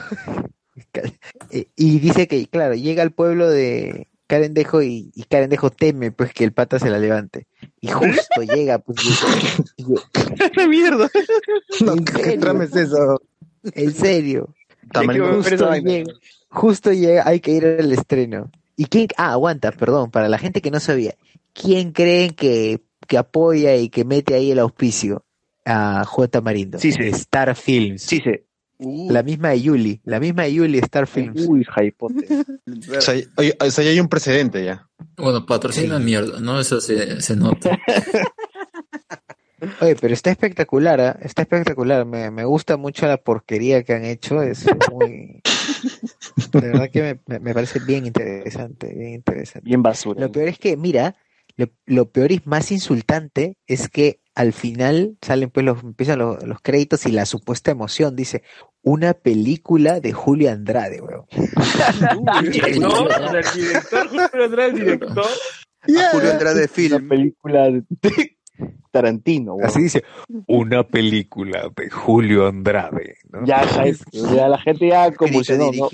y- 1.51 1.67
y 1.77 1.99
dice 1.99 2.27
que, 2.27 2.47
claro, 2.49 2.75
llega 2.75 3.03
al 3.03 3.13
pueblo 3.13 3.49
de 3.49 4.09
Carendejo 4.27 4.83
y, 4.83 5.11
y 5.15 5.25
Carendejo 5.25 5.71
teme 5.71 6.11
pues 6.13 6.33
que 6.33 6.45
el 6.45 6.53
pata 6.53 6.79
se 6.79 6.91
la 6.91 6.99
levante. 6.99 7.47
Y 7.81 7.89
justo 7.89 8.43
llega, 8.55 8.79
pues. 8.79 8.99
y- 9.77 9.83
y- 9.83 10.51
¡Qué 10.55 10.69
mierda! 10.69 11.09
en 11.81 12.07
serio, 12.07 12.41
trama 12.41 12.65
es 12.65 12.77
eso? 12.77 13.21
en 13.63 13.93
serio. 13.95 14.55
Justo 15.41 15.67
llega, 15.89 16.13
justo 16.49 16.93
llega, 16.93 17.29
hay 17.29 17.41
que 17.41 17.51
ir 17.53 17.67
al 17.67 17.93
estreno. 17.93 18.51
¿Y 18.77 18.87
quién? 18.87 19.09
Ah, 19.17 19.33
aguanta, 19.33 19.73
perdón, 19.73 20.11
para 20.11 20.29
la 20.29 20.39
gente 20.39 20.61
que 20.63 20.71
no 20.71 20.81
sabía. 20.81 21.15
¿Quién 21.53 21.93
creen 21.93 22.33
que, 22.35 22.83
que 23.07 23.19
apoya 23.19 23.75
y 23.77 23.89
que 23.89 24.05
mete 24.05 24.35
ahí 24.35 24.51
el 24.51 24.59
auspicio? 24.61 25.25
A 25.67 26.05
J. 26.07 26.41
Marindo. 26.41 26.79
Sí, 26.79 26.93
sí. 26.93 27.03
Star 27.09 27.55
Films. 27.57 28.03
Sí, 28.03 28.23
sí. 28.25 28.31
La 28.79 29.23
misma 29.23 29.51
de 29.51 29.61
Yuli. 29.63 30.01
La 30.05 30.21
misma 30.21 30.43
de 30.45 30.53
Yuli, 30.55 30.79
Star 30.79 31.07
Films. 31.07 31.47
Uy, 31.47 31.65
jaipote. 31.65 32.27
O 32.97 33.01
sea, 33.01 33.15
oye, 33.37 33.57
o 33.59 33.71
sea, 33.71 33.85
ya 33.85 33.91
hay 33.91 34.01
un 34.01 34.09
precedente 34.09 34.63
ya. 34.65 34.89
Bueno, 35.17 35.47
patrocina 35.47 35.99
mierda, 35.99 36.41
¿no? 36.41 36.61
Eso 36.61 36.81
se, 36.81 37.21
se 37.23 37.37
nota. 37.37 37.79
Oye, 39.81 39.97
pero 39.97 40.13
está 40.13 40.31
espectacular, 40.31 41.01
¿ah? 41.01 41.19
Está 41.23 41.43
espectacular. 41.43 42.05
Me, 42.05 42.31
me 42.31 42.45
gusta 42.45 42.77
mucho 42.77 43.07
la 43.07 43.17
porquería 43.17 43.83
que 43.85 43.95
han 43.95 44.05
hecho. 44.05 44.43
Es 44.43 44.67
muy... 44.93 45.41
De 46.53 46.61
verdad 46.61 46.91
que 46.91 47.03
me, 47.03 47.21
me- 47.27 47.41
me 47.41 47.55
parece 47.55 47.79
bien 47.81 48.07
interesante, 48.07 48.93
bien 48.95 49.15
interesante. 49.15 49.67
Bien 49.67 49.83
basura. 49.83 50.21
Lo 50.21 50.31
peor 50.31 50.49
es 50.49 50.59
que, 50.59 50.77
mira, 50.77 51.17
lo, 51.57 51.69
lo 51.87 52.11
peor 52.11 52.33
y 52.33 52.43
más 52.45 52.71
insultante 52.71 53.57
es 53.67 53.89
que 53.89 54.21
al 54.37 54.53
final 54.53 55.17
salen 55.23 55.51
pues 55.51 55.67
los, 55.67 55.83
empiezan 55.83 56.19
los, 56.21 56.43
los 56.45 56.61
créditos 56.61 57.05
y 57.07 57.11
la 57.13 57.27
supuesta 57.27 57.71
emoción 57.73 58.15
dice 58.15 58.43
una 58.83 59.15
película 59.15 59.99
de 59.99 60.13
Julio 60.13 60.53
Andrade, 60.53 61.01
weón. 61.01 61.25
Director, 62.53 63.09
o 63.09 63.11
sea, 63.11 63.41
el 63.41 63.55
director, 63.55 64.09
Julio 64.09 64.45
Andrade, 64.45 64.69
el 64.69 64.75
director. 64.75 65.25
Julio 66.13 66.31
Andrade 66.33 66.59
Una 66.61 66.69
Film. 66.69 67.09
película 67.09 67.71
de 67.71 67.83
Tarantino, 68.93 69.55
weón. 69.55 69.67
Así 69.69 69.83
dice, 69.83 70.05
Una 70.47 70.87
película 70.87 71.69
de 71.77 71.91
Julio 71.91 72.47
Andrade. 72.47 73.17
¿no? 73.33 73.45
Ya, 73.45 73.65
ya, 73.65 73.85
ya 74.35 74.49
la 74.49 74.59
gente 74.59 74.89
ya 74.89 75.11
convulsionó, 75.13 75.71
¿no? 75.73 75.89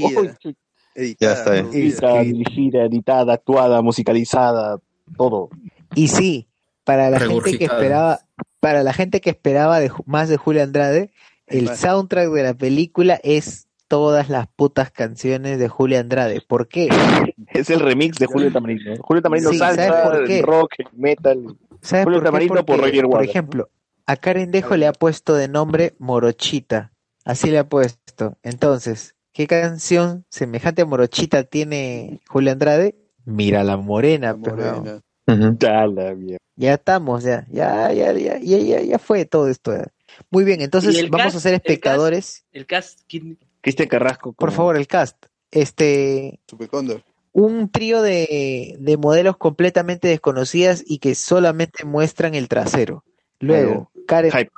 Editada, 0.94 1.32
Ya 1.34 1.38
está 1.38 1.50
bien. 1.52 1.64
producida. 1.64 1.88
escrita, 1.88 2.22
dirigida, 2.22 2.84
editada, 2.84 3.34
actuada, 3.34 3.80
musicalizada, 3.82 4.78
todo. 5.16 5.48
Y 5.94 6.08
sí, 6.08 6.48
para 6.85 7.11
la 7.11 7.20
gente 7.20 7.59
que 7.59 7.65
esperaba, 7.65 8.20
para 8.61 8.83
la 8.83 8.93
gente 8.93 9.20
que 9.20 9.31
esperaba 9.31 9.81
de, 9.81 9.91
más 10.07 10.28
de 10.28 10.36
Julio 10.36 10.62
Andrade, 10.62 11.11
el 11.47 11.69
soundtrack 11.69 12.31
de 12.31 12.43
la 12.43 12.55
película 12.55 13.20
es 13.23 13.69
todas 13.89 14.31
las 14.31 14.47
putas 14.49 14.91
canciones 14.91 15.59
de 15.59 15.69
Julio 15.69 16.01
Andrade. 16.01 16.41
¿Por 16.41 16.69
qué? 16.69 16.89
Es 17.52 17.69
el 17.69 17.81
remix 17.81 18.17
de 18.19 18.25
Julio 18.25 18.51
Tamarindo. 18.51 18.97
Julio 19.02 19.23
Tamarindo 19.23 19.51
Sí, 19.51 19.59
¿sabes 19.59 19.77
salsa, 19.77 20.05
por 20.05 20.25
qué? 20.25 20.39
el 20.39 20.43
rock, 20.44 20.73
el 20.78 20.86
metal. 20.94 21.57
¿Sabes 21.83 22.05
Julio 22.05 22.19
por 22.19 22.23
qué? 22.23 22.25
Tamarindo 22.25 22.65
por 22.65 22.81
Roger 22.81 23.07
ejemplo, 23.23 23.69
a 24.07 24.17
Carendejo 24.17 24.77
le 24.77 24.86
ha 24.86 24.93
puesto 24.93 25.35
de 25.35 25.49
nombre 25.49 25.94
Morochita. 25.99 26.93
Así 27.25 27.51
le 27.51 27.59
ha 27.59 27.69
puesto. 27.69 28.39
Entonces, 28.43 29.15
¿qué 29.33 29.47
canción 29.47 30.25
semejante 30.31 30.83
a 30.83 30.86
Morochita 30.86 31.44
tiene 31.44 32.23
Julio 32.27 32.52
Andrade? 32.52 32.97
Mira 33.27 33.62
la 33.62 33.77
morena, 33.77 34.28
La 34.28 34.36
pues, 34.36 35.02
Ya 35.26 35.86
la 35.86 36.15
mierda. 36.15 36.39
Ya 36.57 36.75
estamos, 36.75 37.25
ya, 37.25 37.47
ya, 37.51 37.92
ya, 37.92 38.12
ya, 38.12 38.39
ya, 38.39 38.59
ya, 38.59 38.81
ya 38.83 38.99
fue 38.99 39.25
todo 39.25 39.49
esto. 39.49 39.73
ya. 39.73 39.86
Muy 40.31 40.44
bien, 40.44 40.60
entonces 40.60 40.94
¿Y 40.94 40.99
el 40.99 41.10
vamos 41.10 41.26
cast? 41.33 41.36
a 41.36 41.41
ser 41.41 41.55
¿El 41.55 41.60
cast? 41.60 41.68
espectadores. 41.70 42.44
El 42.52 42.67
cast, 42.67 43.01
¿quién? 43.09 43.39
Cristian 43.62 43.89
Carrasco. 43.89 44.33
Por 44.33 44.52
favor, 44.52 44.76
el 44.76 44.86
cast. 44.86 45.17
Este, 45.51 46.41
un 47.33 47.70
trío 47.70 48.02
de, 48.02 48.76
de 48.78 48.97
modelos 48.97 49.36
completamente 49.36 50.09
desconocidas 50.09 50.83
y 50.86 50.99
que 50.99 51.15
solamente 51.15 51.84
muestran 51.84 52.34
el 52.34 52.49
trasero. 52.49 53.05
Luego, 53.39 53.91
Karen, 54.07 54.31
Hype. 54.33 54.51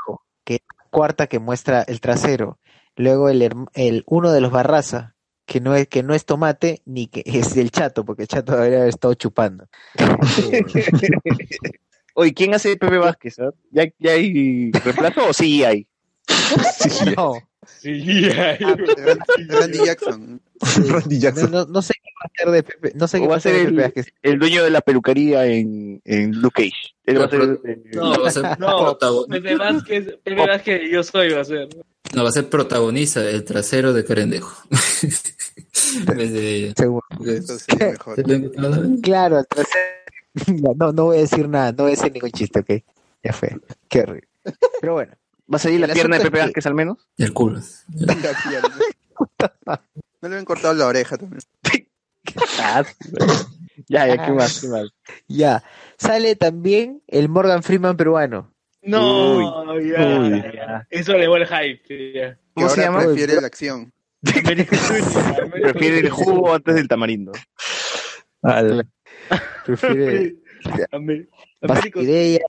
cuarta 0.91 1.27
que 1.27 1.39
muestra 1.39 1.83
el 1.83 2.01
trasero. 2.01 2.59
Luego 2.97 3.29
el, 3.29 3.43
el 3.75 4.05
uno 4.07 4.31
de 4.33 4.41
los 4.41 4.51
Barraza, 4.53 5.14
que 5.47 5.61
no 5.61 5.75
es, 5.75 5.89
que 5.89 6.03
no 6.03 6.15
es 6.15 6.25
tomate, 6.25 6.83
ni 6.85 7.07
que 7.07 7.23
es 7.27 7.57
el 7.57 7.71
chato, 7.71 8.05
porque 8.05 8.23
el 8.23 8.29
chato 8.29 8.53
debería 8.53 8.79
haber 8.79 8.91
estado 8.91 9.15
chupando. 9.15 9.67
Oye, 12.17 12.33
¿quién 12.33 12.55
hace 12.55 12.77
Pepe 12.77 12.99
Vázquez? 12.99 13.39
ah? 13.41 13.51
¿Ya, 13.71 13.87
¿Ya 13.99 14.13
hay 14.13 14.71
reemplazo 14.73 15.29
o 15.29 15.33
sí 15.33 15.65
hay? 15.65 15.87
no, 17.17 17.35
Sí, 17.67 18.29
Randy, 18.29 19.47
Randy 19.49 19.79
Jackson. 19.85 20.41
Randy 20.61 21.17
no, 21.17 21.21
Jackson. 21.21 21.51
no, 21.51 21.65
no 21.67 21.83
sé 21.83 21.95
qué 22.03 22.11
va 22.11 22.23
a 22.23 22.27
hacer 22.33 22.51
de 22.51 22.63
Pepe, 22.63 22.93
no 22.95 23.09
sé 23.09 23.19
qué 23.19 23.25
¿O 23.25 23.29
va 23.29 23.35
a 23.35 23.39
hacer 23.39 23.57
de 23.57 23.65
Pepe 23.67 23.83
Vázquez. 23.83 24.07
El 24.23 24.39
dueño 24.39 24.65
de 24.65 24.71
la 24.71 24.81
peluquería 24.81 25.47
en, 25.47 26.01
en 26.05 26.33
Luke 26.33 26.63
Cage. 26.65 26.95
Él 27.05 27.21
va 27.21 27.25
a 27.25 27.31
ser, 27.31 27.61
No, 27.95 28.23
va 28.23 28.29
a 28.29 28.31
ser 28.31 28.59
No. 28.59 28.99
Pepe 29.29 29.57
Vázquez, 29.57 30.07
Pepe 30.23 30.47
Vázquez 30.47 30.83
y 30.85 30.91
yo 30.91 31.03
soy, 31.03 31.33
va 31.33 31.41
a 31.41 31.45
ser. 31.45 31.69
No, 32.15 32.23
va 32.23 32.29
a 32.29 32.33
ser 32.33 32.49
protagonista, 32.49 33.21
el 33.29 33.45
trasero 33.45 33.93
de 33.93 34.05
Carendejo. 34.05 34.53
de. 36.07 36.73
Seguro. 36.77 37.07
Eso 37.27 37.59
sí, 37.59 37.77
mejor. 37.79 38.23
Claro, 39.03 39.41
el 39.41 39.47
trasero. 39.47 40.75
No, 40.77 40.93
no, 40.93 41.05
voy 41.05 41.19
a 41.19 41.21
decir 41.21 41.49
nada, 41.49 41.73
no 41.73 41.85
voy 41.85 41.93
a 41.93 41.97
decir 41.97 42.13
ningún 42.13 42.31
chiste, 42.33 42.61
¿ok? 42.61 42.83
Ya 43.23 43.33
fue. 43.33 43.57
Qué 43.89 44.01
horrible. 44.01 44.29
Pero 44.81 44.95
bueno. 44.95 45.13
¿Va 45.53 45.57
a 45.57 45.59
salir 45.59 45.79
la 45.81 45.89
pierna 45.89 46.17
de 46.19 46.25
Pepe 46.25 46.39
que- 46.39 46.45
Vázquez 46.45 46.67
al 46.67 46.75
menos? 46.75 46.99
Y 47.17 47.23
el 47.25 47.33
culo. 47.33 47.61
La 47.95 48.15
pierna. 48.15 48.75
No 50.23 50.29
le 50.29 50.35
habían 50.37 50.45
cortado 50.45 50.73
la 50.75 50.87
oreja 50.87 51.19
también. 51.19 51.43
Ah, 52.59 52.83
ya, 53.87 54.07
ya, 54.07 54.25
¿qué 54.27 54.33
más? 54.33 54.61
¿Qué 54.61 54.69
más? 54.69 54.89
Ya. 55.29 55.63
Sale 55.99 56.35
también 56.35 57.03
el 57.07 57.29
Morgan 57.29 57.63
Freeman 57.63 57.97
peruano. 57.97 58.54
No, 58.87 59.81
ya, 59.81 60.21
uy, 60.21 60.43
ya. 60.55 60.87
Eso 60.91 61.13
le 61.15 61.27
el 61.37 61.47
hype. 61.47 62.13
Ya. 62.15 62.39
¿Cómo 62.55 62.69
se 62.69 62.81
llama? 62.83 63.01
prefiere 63.05 63.41
la 63.41 63.47
acción. 63.47 63.93
Prefiere 64.23 65.99
el 65.99 66.11
jugo 66.11 66.55
antes 66.55 66.75
del 66.75 66.89
tamarindo. 66.89 67.33
Prefiere. 69.65 70.37
Amé- 70.93 71.29
va 71.69 71.75
a 71.75 71.79
Américo 71.79 72.01
salir 72.03 72.21
ella. 72.37 72.45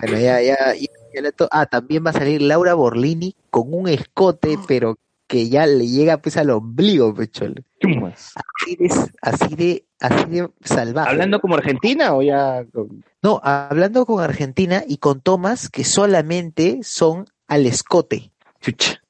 Bueno, 0.00 0.18
ya, 0.18 0.40
ya. 0.42 0.56
ya- 0.74 0.88
ya 1.14 1.22
le 1.22 1.32
to- 1.32 1.48
ah, 1.50 1.66
también 1.66 2.04
va 2.04 2.10
a 2.10 2.12
salir 2.12 2.42
Laura 2.42 2.74
Borlini 2.74 3.34
con 3.50 3.72
un 3.72 3.88
escote, 3.88 4.58
pero 4.68 4.98
que 5.26 5.48
ya 5.48 5.66
le 5.66 5.86
llega 5.88 6.18
pues 6.18 6.36
al 6.36 6.50
ombligo, 6.50 7.14
pechol. 7.14 7.64
Chumas. 7.80 8.32
Así 8.36 8.76
de, 8.76 8.88
así 9.22 9.54
de, 9.56 9.84
así 10.00 10.24
de 10.26 10.48
salvaje. 10.62 11.10
¿Hablando 11.10 11.40
como 11.40 11.54
argentina 11.56 12.14
o 12.14 12.22
ya 12.22 12.64
con- 12.72 13.04
No, 13.22 13.40
hablando 13.42 14.06
con 14.06 14.22
Argentina 14.22 14.82
y 14.86 14.98
con 14.98 15.20
tomas 15.20 15.68
que 15.68 15.84
solamente 15.84 16.80
son 16.82 17.26
al 17.46 17.66
escote. 17.66 18.30
Chucha. 18.60 19.00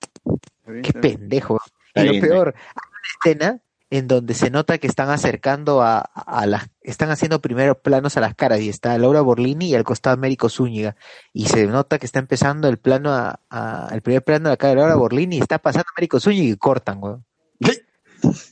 Qué 0.83 0.93
pendejo. 0.93 1.59
Está 1.89 2.03
y 2.03 2.07
lo 2.07 2.11
bien, 2.13 2.25
peor, 2.25 2.55
hay 2.57 2.89
una 2.91 3.01
escena 3.41 3.61
en 3.91 4.07
donde 4.07 4.35
se 4.35 4.51
nota 4.51 4.77
que 4.77 4.87
están 4.87 5.09
acercando 5.09 5.81
a, 5.81 6.01
a 6.01 6.45
las, 6.45 6.69
están 6.83 7.11
haciendo 7.11 7.41
primeros 7.41 7.79
planos 7.79 8.19
a 8.19 8.21
las 8.21 8.35
caras 8.35 8.61
y 8.61 8.69
está 8.69 8.99
Laura 8.99 9.23
Borlini 9.23 9.71
y 9.71 9.75
al 9.75 9.85
costado 9.85 10.13
Américo 10.13 10.51
Zúñiga 10.51 10.95
y 11.33 11.47
se 11.47 11.67
nota 11.67 11.99
que 11.99 12.05
está 12.05 12.19
empezando 12.19 12.69
el 12.69 12.77
plano 12.77 13.15
a, 13.15 13.41
a- 13.49 13.89
el 13.93 14.03
primer 14.03 14.23
plano 14.23 14.45
de 14.45 14.53
la 14.53 14.57
cara 14.59 14.73
de 14.73 14.77
Laura 14.81 14.95
Borlini 14.97 15.37
y 15.37 15.41
está 15.41 15.59
pasando 15.59 15.87
Américo 15.97 16.21
Zúñiga 16.21 16.53
y 16.53 16.57
cortan, 16.57 17.03
weón. 17.03 17.25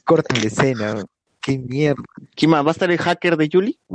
cortan 0.05 0.41
la 0.41 0.47
escena, 0.47 0.95
weón. 0.95 1.07
Qué 1.47 1.59
mierda. 1.59 2.03
¿Quién 2.35 2.51
más? 2.51 2.65
¿Va 2.65 2.71
a 2.71 2.73
estar 2.73 2.91
el 2.91 2.99
hacker 2.99 3.37
de 3.37 3.49
Yuli? 3.49 3.79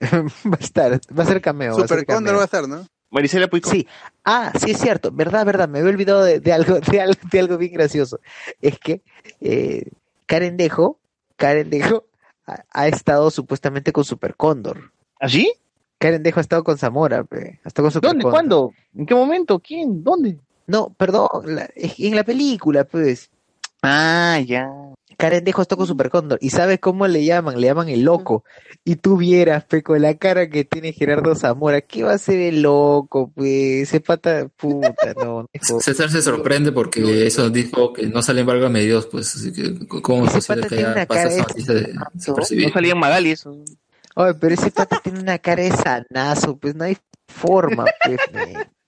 va 0.00 0.56
a 0.58 0.62
estar, 0.64 1.00
va 1.18 1.22
a 1.22 1.26
ser 1.26 1.40
cameo. 1.42 1.76
va 1.76 1.82
Super 1.82 2.06
cameo. 2.06 2.36
va 2.38 2.44
a 2.44 2.48
ser, 2.48 2.66
¿no? 2.66 2.86
Marisela 3.10 3.48
Puico. 3.48 3.70
Sí. 3.70 3.86
Ah, 4.24 4.50
sí 4.58 4.70
es 4.70 4.78
cierto. 4.78 5.10
Verdad, 5.12 5.44
verdad. 5.44 5.68
Me 5.68 5.78
había 5.80 5.90
olvidado 5.90 6.24
de, 6.24 6.40
de 6.40 6.52
algo, 6.52 6.80
de 6.80 7.00
algo, 7.00 7.20
de 7.30 7.38
algo 7.38 7.58
bien 7.58 7.72
gracioso. 7.74 8.18
Es 8.62 8.78
que 8.78 9.02
eh, 9.40 9.90
Karen 10.26 10.56
Dejo, 10.56 10.98
Karen 11.36 11.68
Dejo 11.70 12.04
ha, 12.46 12.64
ha 12.72 12.88
estado 12.88 13.30
supuestamente 13.30 13.92
con 13.92 14.04
Super 14.04 14.34
Cóndor. 14.36 14.90
¿Allí? 15.20 15.52
Karen 15.98 16.22
Dejo 16.22 16.40
ha 16.40 16.42
estado 16.42 16.64
con 16.64 16.78
Zamora, 16.78 17.24
pe. 17.24 17.60
Ha 17.64 17.68
estado 17.68 17.84
con 17.86 17.92
Super 17.92 18.10
¿Dónde? 18.10 18.24
¿Cuándo? 18.24 18.72
¿En 18.94 19.04
qué 19.06 19.14
momento? 19.14 19.58
¿Quién? 19.60 20.02
¿Dónde? 20.02 20.38
No, 20.66 20.88
perdón, 20.96 21.28
la- 21.44 21.70
es- 21.76 21.98
en 22.00 22.16
la 22.16 22.24
película, 22.24 22.84
pues. 22.84 23.30
Ah, 23.82 24.40
ya. 24.44 24.68
Karen 25.16 25.44
Dejo 25.44 25.62
está 25.62 25.76
con 25.76 25.86
Super 25.86 26.10
Cóndor. 26.10 26.38
¿Y 26.42 26.50
sabes 26.50 26.78
cómo 26.78 27.06
le 27.06 27.24
llaman? 27.24 27.60
Le 27.60 27.66
llaman 27.68 27.88
el 27.88 28.02
loco. 28.02 28.44
Y 28.84 28.96
tú 28.96 29.16
vieras, 29.16 29.64
pe, 29.64 29.82
con 29.82 30.00
la 30.02 30.14
cara 30.14 30.48
que 30.50 30.64
tiene 30.64 30.92
Gerardo 30.92 31.34
Zamora. 31.34 31.80
¿Qué 31.80 32.02
va 32.02 32.12
a 32.12 32.18
ser 32.18 32.38
el 32.40 32.62
loco, 32.62 33.30
pues? 33.34 33.48
Ese 33.88 34.00
pata, 34.00 34.48
puta, 34.56 35.14
no. 35.16 35.46
César 35.80 36.10
se 36.10 36.22
sorprende 36.22 36.72
porque 36.72 37.26
eso 37.26 37.48
dijo 37.50 37.92
que 37.92 38.06
no 38.06 38.22
sale 38.22 38.40
embargo 38.42 38.66
a 38.66 38.70
Dios, 38.70 39.06
pues 39.06 39.34
así 39.36 39.52
que 39.52 39.86
¿cómo 40.02 40.26
es 40.26 40.32
posible 40.32 40.66
que 40.68 40.76
ya 40.76 40.92
una 40.92 41.06
pasa 41.06 41.22
cara 41.22 41.34
esa 41.34 41.34
de- 41.36 41.40
noticia 41.42 41.74
de 41.74 42.66
No 42.66 42.72
salía 42.72 42.92
en 42.92 42.98
Magali 42.98 43.30
eso. 43.30 43.56
Oye, 44.16 44.34
pero 44.34 44.54
ese 44.54 44.70
pata 44.70 45.00
tiene 45.02 45.20
una 45.20 45.38
cara 45.38 45.62
de 45.62 45.72
sanazo, 45.72 46.56
pues 46.56 46.74
no 46.74 46.84
hay 46.84 46.96
forma, 47.28 47.84
pues. 48.04 48.18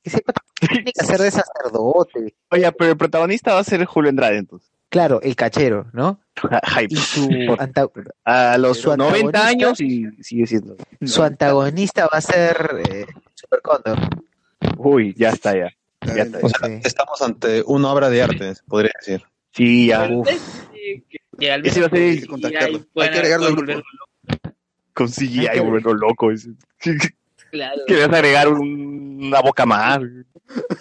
Ese 0.04 0.20
pata 0.20 0.42
tiene 0.58 0.92
que 0.92 1.00
hacer 1.02 1.20
de 1.20 1.30
sacerdote. 1.30 2.34
Oye, 2.50 2.70
pero 2.72 2.90
el 2.92 2.96
protagonista 2.96 3.52
va 3.54 3.60
a 3.60 3.64
ser 3.64 3.84
Julio 3.84 4.08
Andrade, 4.10 4.38
entonces. 4.38 4.70
Claro, 4.90 5.20
el 5.22 5.36
cachero, 5.36 5.86
¿no? 5.92 6.20
Hype. 6.76 6.94
Y 6.94 6.96
su, 6.96 7.28
A 8.24 8.56
los 8.58 8.78
Su 8.78 8.96
90 8.96 9.18
antagonista- 9.38 9.46
años 9.46 9.80
y 9.80 10.06
sigue 10.22 10.46
siendo. 10.46 10.76
su 11.04 11.22
antagonista 11.22 12.04
va 12.10 12.18
a 12.18 12.20
ser 12.22 12.80
eh, 12.88 13.06
Super 13.34 13.60
Cóndor. 13.62 13.98
Uy, 14.78 15.14
ya 15.16 15.30
está, 15.30 15.54
ya. 15.56 15.68
Ya 16.06 16.22
está. 16.22 16.38
O 16.42 16.48
sea, 16.48 16.68
estamos 16.84 17.20
ante 17.22 17.62
una 17.66 17.92
obra 17.92 18.08
de 18.08 18.22
arte, 18.22 18.52
podría 18.66 18.92
decir. 19.00 19.22
Sí, 19.52 19.88
ya. 19.88 20.06
Eh, 20.06 21.02
que- 21.08 21.18
que 21.38 21.52
al 21.52 21.66
Ese 21.66 21.80
va 21.80 21.86
a 21.86 21.90
ser 21.90 21.98
el- 22.02 22.20
con 22.26 22.40
contactarlo. 22.40 22.78
CGI 22.78 22.88
Hay 23.02 23.10
que 23.10 23.18
agregarlo 23.18 23.46
al 23.46 23.52
grupo. 23.52 23.66
volverlo 23.72 23.82
Con 24.94 25.08
CGI, 25.08 25.46
Hay 25.48 25.54
que- 25.54 25.60
volviendo 25.60 25.94
loco. 25.94 26.30
ese. 26.30 26.50
Claro. 27.50 27.80
Querías 27.86 28.08
agregar 28.10 28.48
un- 28.48 29.20
una 29.24 29.40
boca 29.40 29.64
más. 29.64 30.00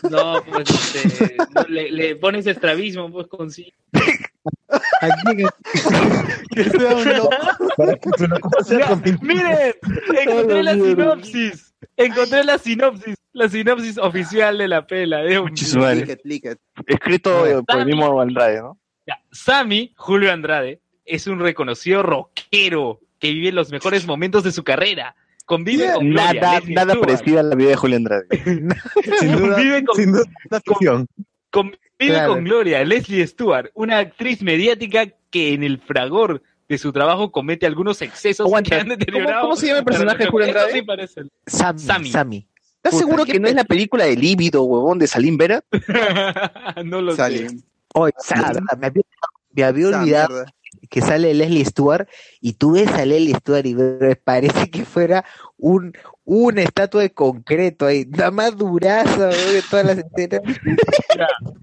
No, 0.09 0.43
pues 0.43 0.69
este, 0.69 1.35
no, 1.53 1.63
le, 1.63 1.91
le 1.91 2.15
pones 2.15 2.47
estrabismo, 2.47 3.11
pues 3.11 3.27
con 3.27 3.51
sí. 3.51 3.73
Aquí 5.01 5.43
Que 6.53 6.63
sea 6.69 6.95
un 6.95 7.17
loco. 7.17 7.29
Miren, 9.21 9.73
encontré 10.21 10.63
la 10.63 10.73
sinopsis. 10.73 11.73
Encontré 11.95 12.43
la 12.43 12.57
sinopsis. 12.57 13.15
La 13.33 13.49
sinopsis 13.49 13.97
oficial 13.97 14.57
de 14.57 14.67
la 14.67 14.87
pela. 14.87 15.19
De 15.19 15.39
un. 15.39 15.53
Escrito 16.85 17.63
por 17.67 17.79
el 17.79 17.85
mismo 17.85 18.19
Andrade, 18.19 18.61
¿no? 18.61 18.79
Ya, 19.05 19.21
Sammy, 19.31 19.93
Julio 19.95 20.31
Andrade, 20.31 20.81
es 21.05 21.27
un 21.27 21.39
reconocido 21.39 22.03
rockero 22.03 22.99
que 23.19 23.31
vive 23.31 23.51
los 23.51 23.71
mejores 23.71 24.05
momentos 24.05 24.43
de 24.43 24.51
su 24.51 24.63
carrera. 24.63 25.15
Convive 25.47 25.93
con 25.93 26.09
Gloria, 26.11 26.33
Nada, 26.33 26.59
Leslie 26.59 26.75
nada 26.75 26.93
Stewart. 26.93 27.07
parecido 27.09 27.39
a 27.39 27.43
la 27.43 27.55
vida 27.55 27.69
de 27.69 27.75
Julio 27.75 27.97
Andrade. 27.97 28.25
Sin 29.19 29.31
duda, 29.37 29.55
Convive 29.55 29.83
con, 29.85 29.95
sin 29.95 30.11
duda, 30.11 30.25
ficción. 30.63 31.07
convive 31.49 31.77
Claro. 31.97 32.33
con 32.33 32.43
Gloria, 32.43 32.83
Leslie 32.85 33.25
Stewart, 33.25 33.71
una 33.73 33.97
actriz 33.97 34.43
mediática 34.43 35.07
que 35.31 35.53
en 35.53 35.63
el 35.63 35.79
fragor 35.79 36.43
de 36.69 36.77
su 36.77 36.91
trabajo 36.93 37.31
comete 37.31 37.65
algunos 37.65 38.01
excesos 38.03 38.45
Aguanta, 38.45 38.69
que 38.75 38.81
han 38.81 38.89
deteriorado. 38.89 39.31
¿cómo- 39.41 39.41
cómo 39.41 39.55
se 39.55 39.65
llama 39.67 39.79
el 39.79 39.85
personaje 39.85 40.23
de 40.25 40.29
Julio 40.29 40.45
Andrade? 40.47 40.73
sí 40.73 40.81
parece. 40.83 41.21
Sammy, 41.47 41.79
Sammy. 41.79 42.11
Sammy. 42.11 42.47
¿Estás 42.75 42.91
Puta, 42.93 42.97
seguro 43.05 43.25
¿qué 43.25 43.31
que 43.31 43.39
no 43.39 43.47
es 43.47 43.55
la 43.55 43.63
película 43.63 44.05
de 44.05 44.15
Líbido, 44.15 44.63
huevón, 44.63 44.99
de 44.99 45.07
Salim 45.07 45.37
Vera? 45.37 45.63
no 46.85 47.01
lo 47.01 47.15
sé. 47.15 47.47
Oye, 47.95 48.13
me 48.79 48.85
había, 48.87 49.03
me 49.53 49.63
había 49.63 49.87
olvidado. 49.87 50.45
Que 50.89 51.01
sale 51.01 51.33
Leslie 51.33 51.65
Stewart 51.65 52.07
y 52.41 52.53
tú 52.53 52.73
ves 52.73 52.89
a 52.91 53.05
Leslie 53.05 53.35
Stewart 53.35 53.65
y 53.65 53.75
parece 54.23 54.69
que 54.69 54.85
fuera 54.85 55.25
un 55.57 55.93
una 56.23 56.61
estatua 56.61 57.01
de 57.01 57.13
concreto 57.13 57.85
ahí, 57.85 58.05
nada 58.05 58.31
más 58.31 58.57
duraza 58.57 59.27
de 59.27 59.61
todas 59.69 59.85
las 59.85 59.97
escenas. 59.99 60.41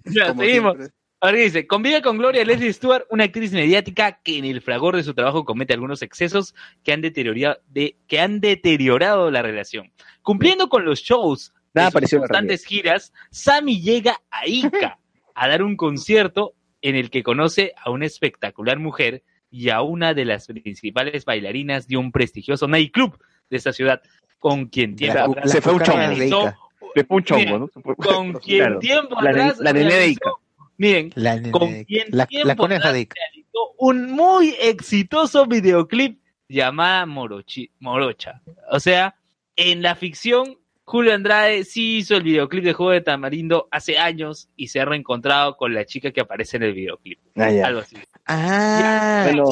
Ya, 0.06 0.28
Como 0.28 0.42
seguimos. 0.42 0.74
siempre. 0.76 0.94
Ahora 1.24 1.38
dice, 1.38 1.66
convive 1.66 2.02
con 2.02 2.18
Gloria 2.18 2.44
Leslie 2.44 2.70
Stewart, 2.70 3.06
una 3.08 3.24
actriz 3.24 3.50
mediática 3.52 4.20
que 4.22 4.36
en 4.36 4.44
el 4.44 4.60
fragor 4.60 4.94
de 4.94 5.02
su 5.02 5.14
trabajo 5.14 5.46
comete 5.46 5.72
algunos 5.72 6.02
excesos 6.02 6.54
que 6.82 6.92
han 6.92 7.00
deteriorado, 7.00 7.58
de, 7.68 7.96
que 8.08 8.20
han 8.20 8.40
deteriorado 8.40 9.30
la 9.30 9.40
relación. 9.40 9.90
Cumpliendo 10.20 10.68
con 10.68 10.84
los 10.84 11.00
shows 11.00 11.54
de 11.72 11.80
Nada 11.80 11.90
sus 12.00 12.18
constantes 12.18 12.66
giras, 12.66 13.10
Sammy 13.30 13.80
llega 13.80 14.20
a 14.30 14.46
Ica 14.46 14.98
a 15.34 15.48
dar 15.48 15.62
un 15.62 15.76
concierto 15.76 16.54
en 16.84 16.96
el 16.96 17.08
que 17.10 17.22
conoce 17.22 17.72
a 17.82 17.90
una 17.90 18.04
espectacular 18.06 18.78
mujer 18.78 19.22
y 19.50 19.70
a 19.70 19.80
una 19.80 20.12
de 20.12 20.24
las 20.26 20.46
principales 20.46 21.24
bailarinas 21.24 21.88
de 21.88 21.96
un 21.96 22.12
prestigioso 22.12 22.68
nightclub 22.68 23.18
de 23.48 23.56
esta 23.56 23.72
ciudad, 23.72 24.02
con 24.38 24.66
quien 24.66 24.94
atrás 25.10 25.50
se 25.50 25.62
fue 25.62 25.72
un 25.72 25.80
chongo. 25.82 26.12
Ica. 26.12 26.56
De 26.94 27.06
un 27.08 27.24
chongo, 27.24 27.58
¿no? 27.58 27.68
Se 27.68 27.80
fue- 27.80 27.96
con 27.96 28.32
quien 28.44 28.58
Claro. 28.58 28.78
tiempo 28.80 29.16
La, 29.22 29.30
atrás 29.30 29.58
la 29.60 29.72
de 29.72 29.82
realizó- 29.84 30.10
Ica. 30.10 30.30
Miren, 30.76 31.12
La, 31.14 31.36
nene- 31.36 31.50
con 31.52 31.84
quien 31.84 32.06
la, 32.10 32.26
tiempo 32.26 32.48
la 32.48 32.56
coneja 32.56 32.78
atrás 32.80 32.92
de 32.94 33.00
Ica. 33.00 33.14
realizó 33.32 33.74
un 33.78 34.10
muy 34.12 34.54
exitoso 34.60 35.46
videoclip 35.46 36.20
llamada 36.48 37.06
Morochi, 37.06 37.70
Morocha. 37.80 38.42
O 38.70 38.78
sea, 38.78 39.14
en 39.56 39.80
la 39.82 39.94
ficción, 39.94 40.58
Julio 40.86 41.14
Andrade 41.14 41.64
sí 41.64 41.98
hizo 41.98 42.14
el 42.16 42.22
videoclip 42.22 42.62
de 42.64 42.72
Juego 42.74 42.92
de 42.92 43.00
Tamarindo 43.00 43.68
hace 43.70 43.96
años 43.98 44.48
y 44.54 44.68
se 44.68 44.80
ha 44.80 44.84
reencontrado 44.84 45.56
con 45.56 45.72
la 45.74 45.84
chica 45.86 46.10
que 46.12 46.20
aparece 46.20 46.58
en 46.58 46.64
el 46.64 46.74
videoclip. 46.74 47.18
Ah, 47.36 47.50
ya. 47.50 47.66
Algo 47.68 47.80
así. 47.80 47.96
Ah, 48.26 49.22
Bueno, 49.24 49.44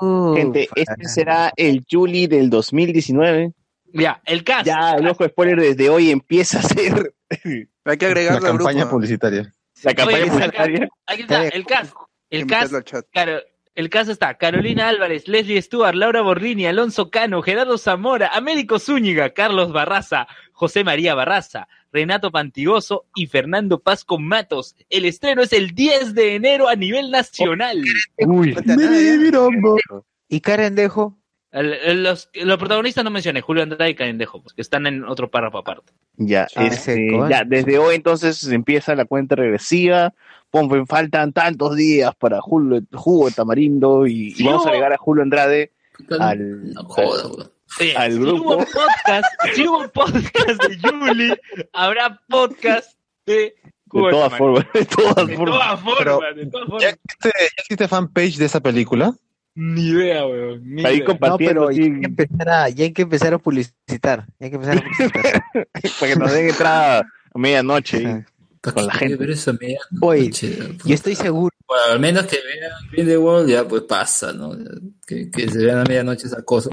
ufa. 0.00 0.36
gente, 0.40 0.68
este 0.74 1.04
será 1.04 1.52
el 1.56 1.84
Juli 1.90 2.26
del 2.26 2.48
2019. 2.50 3.52
Ya, 3.92 4.22
el 4.24 4.42
cast. 4.44 4.66
Ya, 4.66 4.92
el 4.96 5.06
ojo 5.08 5.26
spoiler 5.26 5.60
desde 5.60 5.90
hoy 5.90 6.10
empieza 6.10 6.60
a 6.60 6.62
ser 6.62 7.14
Hay 7.84 7.96
que 7.98 8.06
La 8.06 8.10
agregarlo 8.12 8.38
al 8.46 8.56
campaña 8.56 8.80
grupo. 8.80 8.96
publicitaria. 8.96 9.52
la 9.82 9.94
campaña 9.94 10.18
Oye, 10.18 10.30
publicitaria. 10.30 10.88
Aquí 11.06 11.22
está, 11.22 11.48
el 11.48 11.66
cast. 11.66 11.92
El 12.30 12.46
chat. 12.84 13.04
Claro, 13.10 13.40
el 13.74 13.88
caso 13.88 14.12
está 14.12 14.34
Carolina 14.34 14.88
Álvarez, 14.88 15.28
Leslie 15.28 15.60
Stewart, 15.62 15.94
Laura 15.94 16.20
Borlini, 16.22 16.66
Alonso 16.66 17.10
Cano, 17.10 17.40
Gerardo 17.42 17.78
Zamora, 17.78 18.28
Américo 18.34 18.78
Zúñiga, 18.78 19.30
Carlos 19.30 19.72
Barraza, 19.72 20.26
José 20.52 20.84
María 20.84 21.14
Barraza, 21.14 21.68
Renato 21.92 22.30
Pantigoso 22.30 23.06
y 23.14 23.26
Fernando 23.26 23.80
Paz 23.80 24.04
con 24.04 24.24
Matos. 24.26 24.76
El 24.90 25.04
estreno 25.06 25.42
es 25.42 25.52
el 25.52 25.70
10 25.74 26.14
de 26.14 26.34
enero 26.36 26.68
a 26.68 26.76
nivel 26.76 27.10
nacional. 27.10 27.82
Uy. 28.18 28.54
¿Y 30.28 30.40
Karen 30.40 30.74
Dejo? 30.74 31.16
El- 31.52 31.72
el- 31.72 32.02
los, 32.04 32.30
los 32.34 32.58
protagonistas 32.58 33.02
no 33.02 33.10
mencioné, 33.10 33.40
Julio 33.40 33.64
Andrade 33.64 33.90
y 33.90 33.94
Carendejo, 33.96 34.40
pues, 34.40 34.54
que 34.54 34.62
están 34.62 34.86
en 34.86 35.04
otro 35.04 35.30
párrafo 35.30 35.58
aparte. 35.58 35.92
ya, 36.16 36.46
Ah, 36.54 36.64
este, 36.66 36.92
ese 36.94 37.08
ya, 37.28 37.42
desde 37.44 37.78
hoy 37.78 37.96
entonces 37.96 38.46
empieza 38.52 38.94
la 38.94 39.04
cuenta 39.04 39.34
regresiva. 39.34 40.14
Pon, 40.50 40.86
faltan 40.86 41.32
tantos 41.32 41.76
días 41.76 42.14
para 42.16 42.40
Julio, 42.40 42.80
jugo 42.92 43.26
de 43.26 43.32
tamarindo 43.32 44.06
y, 44.06 44.34
y 44.36 44.42
vamos 44.44 44.66
a 44.66 44.70
agregar 44.70 44.92
a 44.92 44.96
Julio 44.98 45.22
Andrade 45.22 45.70
al, 46.18 46.72
No 46.74 46.84
joda. 46.84 47.50
Oye, 47.80 47.96
Al 47.96 48.12
si 48.12 48.18
grupo. 48.18 48.42
hubo 48.42 48.56
podcast, 48.58 49.26
si 49.54 49.66
hubo 49.68 49.88
podcast 49.92 50.64
de 50.64 50.78
Juli, 50.88 51.34
habrá 51.72 52.20
podcast 52.28 52.94
de 53.26 53.54
de 53.92 54.10
todas 54.10 54.32
formas, 54.36 54.66
de 54.72 54.84
todas 54.84 55.26
De 55.26 55.36
formas. 55.36 55.58
todas 55.58 55.80
formas, 55.80 55.98
Pero- 55.98 56.20
de 56.34 56.46
todas 56.46 56.66
formas. 56.68 56.82
¿Ya 56.82 56.88
existe, 56.90 57.30
ya 57.38 57.46
existe 57.58 57.88
fanpage 57.88 58.36
de 58.38 58.44
esa 58.46 58.60
película? 58.60 59.14
Ni 59.56 59.88
idea, 59.88 60.24
weón. 60.26 60.62
Ni 60.64 60.84
Ahí 60.84 60.96
idea. 60.96 61.04
No, 61.04 61.10
compartiendo 61.12 61.66
pero 61.66 61.70
ya 61.72 61.82
hay, 61.84 62.00
que 62.00 62.06
empezar 62.06 62.48
a, 62.48 62.68
ya 62.68 62.84
hay 62.84 62.92
que 62.92 63.02
empezar 63.02 63.34
a 63.34 63.38
publicitar. 63.38 64.26
Ya 64.38 64.44
hay 64.46 64.50
que 64.50 64.56
empezar 64.56 64.78
a 64.78 64.80
publicitar. 64.82 65.68
para 65.98 66.12
que 66.12 66.18
nos 66.18 66.32
den 66.32 66.48
entrada 66.48 66.98
a 67.34 67.38
medianoche. 67.38 68.24
Ajá. 68.62 68.74
¿Para 68.74 68.74
Con 68.74 68.86
la 68.86 68.92
gente. 68.94 69.16
ver 69.16 69.30
eso 69.30 69.52
Oye? 70.02 70.30
Yo 70.84 70.94
estoy 70.94 71.14
seguro. 71.14 71.54
Bueno, 71.66 71.84
al 71.92 72.00
menos 72.00 72.26
que 72.26 72.36
vean 72.36 72.72
Grindelwald, 72.92 73.48
ya 73.48 73.66
pues 73.66 73.82
pasa, 73.82 74.32
¿no? 74.32 74.52
Que, 75.06 75.30
que 75.30 75.48
se 75.48 75.58
vean 75.64 75.78
a 75.78 75.84
medianoche 75.84 76.26
esa 76.26 76.42
cosa. 76.42 76.68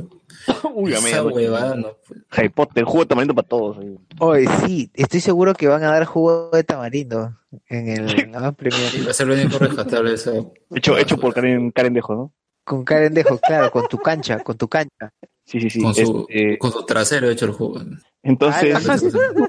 Uy, 0.74 0.94
a 0.94 0.98
esa 0.98 1.24
huevada, 1.24 1.76
no. 1.76 1.96
pues. 2.06 2.20
Harry 2.32 2.50
Potter, 2.50 2.84
jugo 2.84 3.02
de 3.02 3.06
tamarindo 3.06 3.36
para 3.36 3.48
todos. 3.48 3.78
Oye, 4.20 4.48
sí, 4.66 4.92
estoy 4.96 5.22
seguro 5.22 5.54
que 5.54 5.68
van 5.68 5.84
a 5.84 5.92
dar 5.92 6.06
jugo 6.06 6.50
de 6.52 6.64
tamarindo 6.64 7.38
en 7.68 7.88
el 7.90 8.32
Premier. 8.56 8.96
Y 8.96 9.04
va 9.06 9.12
a 9.12 9.14
ser 9.14 9.28
lo 9.28 9.34
único 9.36 9.58
rescatable 9.60 10.14
eso. 10.14 10.54
Hecho, 10.76 10.98
hecho 10.98 11.18
por 11.18 11.34
Karen, 11.34 11.72
Karen 11.72 11.94
Dejo, 11.94 12.16
¿no? 12.16 12.34
Con 12.66 12.84
Karen 12.84 13.14
Dejo, 13.14 13.38
claro, 13.38 13.72
con 13.72 13.88
tu 13.88 13.98
cancha, 13.98 14.40
con 14.40 14.58
tu 14.58 14.68
cancha. 14.68 15.14
Sí, 15.46 15.62
sí, 15.62 15.70
sí. 15.70 15.82
Con 15.82 15.96
su, 15.96 16.26
este, 16.28 16.58
con 16.58 16.72
su 16.74 16.86
trasero 16.86 17.30
hecho 17.30 17.46
el 17.46 17.52
juego. 17.52 17.80
entonces, 18.24 18.76
Ah, 18.90 18.98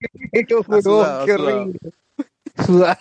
Qué 0.32 0.46
Ha 0.54 0.82
sudado, 0.82 1.26
qué 1.26 1.32
sudado. 1.36 1.72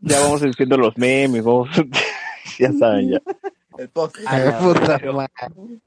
ya 0.00 0.20
vamos 0.20 0.42
diciendo 0.42 0.76
los 0.76 0.96
memes, 0.98 1.44
vamos. 1.44 1.68
ya 2.58 2.72
saben, 2.72 3.10
ya. 3.10 3.20
El 3.78 3.88
podcast. 3.88 4.26
Ay, 4.28 4.50
puta 4.60 4.98
madre. 5.12 5.30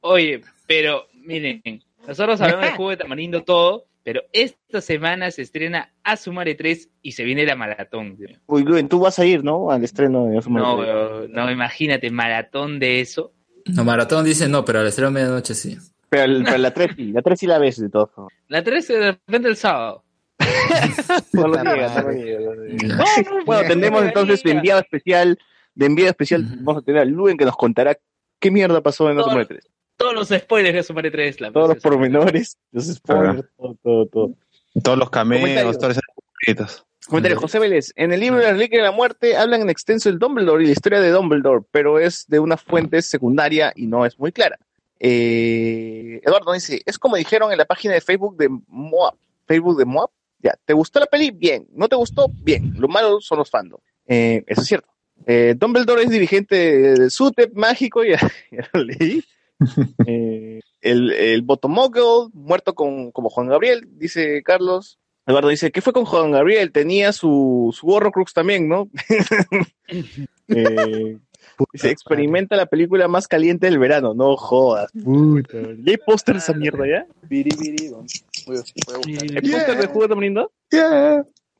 Oye, 0.01 0.41
pero 0.67 1.07
miren, 1.13 1.61
nosotros 2.07 2.39
hablamos 2.41 2.65
de 2.65 2.71
jugo 2.71 2.89
de 2.91 2.97
tamarindo 2.97 3.43
todo, 3.43 3.85
pero 4.03 4.21
esta 4.33 4.81
semana 4.81 5.29
se 5.31 5.41
estrena 5.41 5.93
Asumare 6.03 6.55
3 6.55 6.89
y 7.01 7.11
se 7.11 7.23
viene 7.23 7.45
la 7.45 7.55
maratón. 7.55 8.17
Uy, 8.47 8.63
Luen, 8.63 8.87
tú 8.87 8.99
vas 8.99 9.19
a 9.19 9.25
ir, 9.25 9.43
¿no? 9.43 9.71
Al 9.71 9.83
estreno 9.83 10.25
de 10.25 10.37
Asumare 10.37 10.65
No, 10.65 10.77
3. 10.77 10.87
weón, 10.89 11.31
no, 11.33 11.51
imagínate, 11.51 12.09
maratón 12.09 12.79
de 12.79 13.01
eso. 13.01 13.33
No, 13.65 13.83
Maratón 13.83 14.25
dice 14.25 14.47
no, 14.47 14.65
pero 14.65 14.79
al 14.79 14.87
estreno 14.87 15.09
de 15.11 15.13
medianoche 15.13 15.53
sí. 15.53 15.77
Pero, 16.11 16.23
el- 16.25 16.43
pero 16.45 16.57
la 16.59 16.73
3 16.73 16.91
sí, 16.95 17.11
la 17.11 17.21
3 17.21 17.39
sí 17.39 17.47
la 17.47 17.57
ves 17.57 17.79
de 17.81 17.89
todos 17.89 18.09
modos. 18.15 18.31
La 18.49 18.63
3 18.63 18.87
de 18.89 19.11
repente 19.13 19.47
el 19.47 19.55
sábado. 19.55 20.03
No 21.33 21.47
lo 21.47 21.55
no 21.55 21.63
no 21.63 21.73
niegas. 21.75 22.03
Bueno, 23.45 23.67
tendremos 23.67 24.03
entonces 24.03 24.43
de 24.43 24.51
enviado 24.51 24.81
especial, 24.81 25.37
de 25.75 25.85
enviado 25.85 26.09
especial, 26.11 26.43
vamos 26.61 26.81
a 26.81 26.85
tener 26.85 27.01
a 27.01 27.05
Luen 27.05 27.37
que 27.37 27.45
nos 27.45 27.55
contará 27.55 27.97
qué 28.39 28.51
mierda 28.51 28.81
pasó 28.81 29.09
en 29.09 29.17
Todo- 29.17 29.27
Asumare 29.27 29.45
3. 29.45 29.67
Todos 29.97 30.13
los 30.15 30.27
spoilers 30.29 30.73
de 30.73 30.79
Asumare 30.79 31.11
3. 31.11 31.41
La 31.41 31.51
Todos 31.51 31.69
los 31.69 31.77
pormenores, 31.77 32.57
los 32.71 32.85
spoilers, 32.87 33.43
todo, 33.55 33.77
todo, 33.83 34.05
todo. 34.07 34.33
Todos 34.83 34.97
los 34.97 35.09
cameos, 35.11 35.77
todas 35.77 35.91
esas 35.97 36.03
cositas. 36.43 36.85
Comentario, 37.07 37.39
José 37.39 37.59
Vélez. 37.59 37.91
En 37.95 38.11
el 38.11 38.19
libro 38.19 38.39
de 38.39 38.45
la 38.45 38.51
Reliquia 38.53 38.79
de 38.79 38.85
la 38.85 38.91
Muerte 38.91 39.35
hablan 39.37 39.61
en 39.61 39.69
extenso 39.69 40.09
del 40.09 40.17
Dumbledore 40.19 40.63
y 40.63 40.67
la 40.67 40.71
historia 40.73 40.99
de 41.01 41.09
Dumbledore, 41.11 41.63
pero 41.71 41.99
es 41.99 42.25
de 42.27 42.39
una 42.39 42.57
fuente 42.57 43.01
secundaria 43.01 43.73
y 43.75 43.85
no 43.87 44.05
es 44.05 44.17
muy 44.17 44.31
clara. 44.31 44.57
Eh, 45.03 46.21
Eduardo 46.23 46.53
dice, 46.53 46.83
es 46.85 46.99
como 46.99 47.15
dijeron 47.15 47.51
en 47.51 47.57
la 47.57 47.65
página 47.65 47.95
de 47.95 48.01
Facebook 48.01 48.37
de 48.37 48.49
Moab. 48.67 49.15
Facebook 49.47 49.77
de 49.77 49.85
Moab. 49.85 50.11
Ya, 50.37 50.53
¿te 50.63 50.73
gustó 50.73 50.99
la 50.99 51.07
peli? 51.07 51.31
Bien. 51.31 51.67
¿No 51.73 51.89
te 51.89 51.95
gustó? 51.95 52.27
Bien. 52.27 52.73
Lo 52.77 52.87
malo 52.87 53.19
son 53.19 53.39
los 53.39 53.49
fandom. 53.49 53.79
Eh, 54.05 54.43
eso 54.45 54.61
es 54.61 54.67
cierto. 54.67 54.89
Eh, 55.25 55.55
Dumbledore 55.57 56.03
es 56.03 56.09
dirigente 56.09 56.55
de 56.55 57.09
SUTEP 57.09 57.53
mágico, 57.55 58.03
ya, 58.05 58.19
ya 58.51 58.69
lo 58.73 58.83
leí. 58.83 59.23
Eh, 60.07 60.59
el, 60.81 61.11
el 61.11 61.45
muerto 62.33 62.73
con, 62.73 63.11
como 63.11 63.29
Juan 63.29 63.45
Gabriel, 63.45 63.87
dice 63.91 64.41
Carlos. 64.41 64.97
Eduardo 65.27 65.49
dice, 65.49 65.71
¿qué 65.71 65.81
fue 65.81 65.93
con 65.93 66.05
Juan 66.05 66.31
Gabriel? 66.31 66.71
Tenía 66.71 67.13
su, 67.13 67.69
su 67.77 67.87
Horrocrux 67.87 68.33
también, 68.33 68.67
¿no? 68.67 68.89
Eh, 70.47 71.17
dice, 71.73 71.89
experimenta 71.89 72.55
la 72.55 72.65
película 72.65 73.07
más 73.07 73.27
caliente 73.27 73.67
del 73.67 73.79
verano. 73.79 74.13
No 74.13 74.35
jodas. 74.37 74.91
Puta. 74.91 75.57
¿Y 75.83 75.89
hay 75.89 75.97
póster 75.97 76.35
de 76.35 76.39
esa 76.39 76.53
mierda 76.53 76.85
ya? 76.87 77.05
¿Hay 77.29 77.43
póster 79.51 79.77
de 79.77 79.87
Juego 79.87 80.07
Tamarindo? 80.09 80.51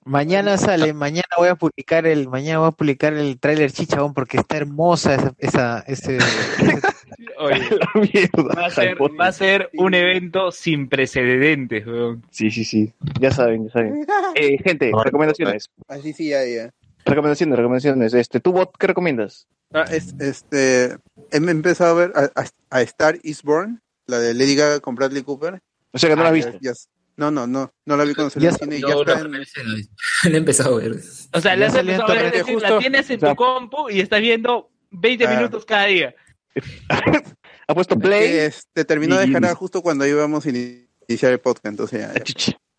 Mañana 0.03 0.57
sale, 0.57 0.93
mañana 0.93 1.27
voy 1.37 1.49
a 1.49 1.55
publicar 1.55 2.07
el, 2.07 2.27
mañana 2.27 2.57
voy 2.59 2.69
a 2.69 2.71
publicar 2.71 3.13
el 3.13 3.39
tráiler 3.39 3.71
chichabón 3.71 4.15
porque 4.15 4.37
está 4.37 4.57
hermosa 4.57 5.13
esa, 5.13 5.35
esa 5.37 5.79
ese, 5.85 6.17
Oye, 7.37 8.29
va, 8.57 8.65
a 8.65 8.69
ser, 8.69 8.97
va 8.99 9.27
a 9.27 9.31
ser 9.31 9.69
un 9.73 9.93
evento 9.93 10.51
sin 10.51 10.87
precedentes, 10.87 11.85
weón. 11.85 12.23
Sí, 12.29 12.51
sí, 12.51 12.63
sí. 12.63 12.93
Ya 13.19 13.31
saben, 13.31 13.65
ya 13.65 13.71
saben. 13.71 14.05
Eh, 14.35 14.57
gente, 14.63 14.91
recomendaciones. 15.03 15.69
Así 15.87 16.13
sí, 16.13 16.29
ya, 16.29 16.45
ya. 16.45 16.73
Recomendaciones, 17.05 17.57
recomendaciones. 17.57 18.13
Este, 18.13 18.39
¿tú, 18.39 18.51
bot, 18.51 18.75
qué 18.77 18.87
recomiendas? 18.87 19.47
Ah, 19.73 19.85
es- 19.89 20.13
este, 20.19 20.85
he 21.31 21.37
empezado 21.37 21.91
a 21.91 21.93
ver 22.07 22.13
a, 22.15 22.29
a- 22.41 22.47
a 22.77 22.81
Star 22.81 23.17
is 23.23 23.41
Born, 23.43 23.81
la 24.07 24.19
de 24.19 24.33
Lady 24.33 24.55
Gaga 24.55 24.79
con 24.79 24.95
Bradley 24.95 25.23
Cooper. 25.23 25.61
O 25.91 25.97
sea 25.97 26.09
que 26.09 26.15
no 26.15 26.23
la 26.23 26.29
Ah, 26.29 26.37
ya- 26.37 26.45
visto. 26.51 26.57
ya- 26.61 26.73
no, 27.17 27.29
no, 27.31 27.45
no, 27.47 27.71
no 27.85 27.97
la 27.97 28.03
vi 28.03 28.13
cuando 28.15 28.29
salió 28.31 28.49
en 28.49 28.55
cine 28.55 28.79
ya 28.81 28.87
no, 28.87 29.01
está 29.01 29.15
no, 29.23 29.25
en- 29.25 29.31
le 29.33 30.33
he 30.33 30.37
empezado 30.37 30.75
a 30.75 30.79
ver. 30.79 30.95
O 31.33 31.41
sea, 31.41 31.55
le 31.55 31.65
has 31.65 31.75
empezado 31.75 32.11
a 32.11 32.15
ver, 32.15 32.31
decir, 32.31 32.61
la 32.61 32.79
tienes 32.79 33.09
en 33.09 33.17
O 33.17 33.19
sea- 33.19 33.29
tu 33.29 33.35
compu 33.35 33.89
y 33.89 33.99
estás 33.99 34.21
viendo 34.21 34.69
20 34.91 35.27
Ah. 35.27 35.35
minutos 35.35 35.65
cada 35.65 35.85
día. 35.85 36.15
Ha 37.67 37.73
puesto 37.73 37.97
play. 37.97 38.37
este, 38.39 38.83
terminó 38.83 39.15
de 39.15 39.21
descargar 39.25 39.53
justo 39.55 39.81
cuando 39.81 40.05
íbamos 40.05 40.45
a 40.45 40.49
iniciar 40.49 41.31
el 41.31 41.39
podcast, 41.39 41.67
entonces 41.67 42.01
ya. 42.01 42.13
ya. 42.13 42.23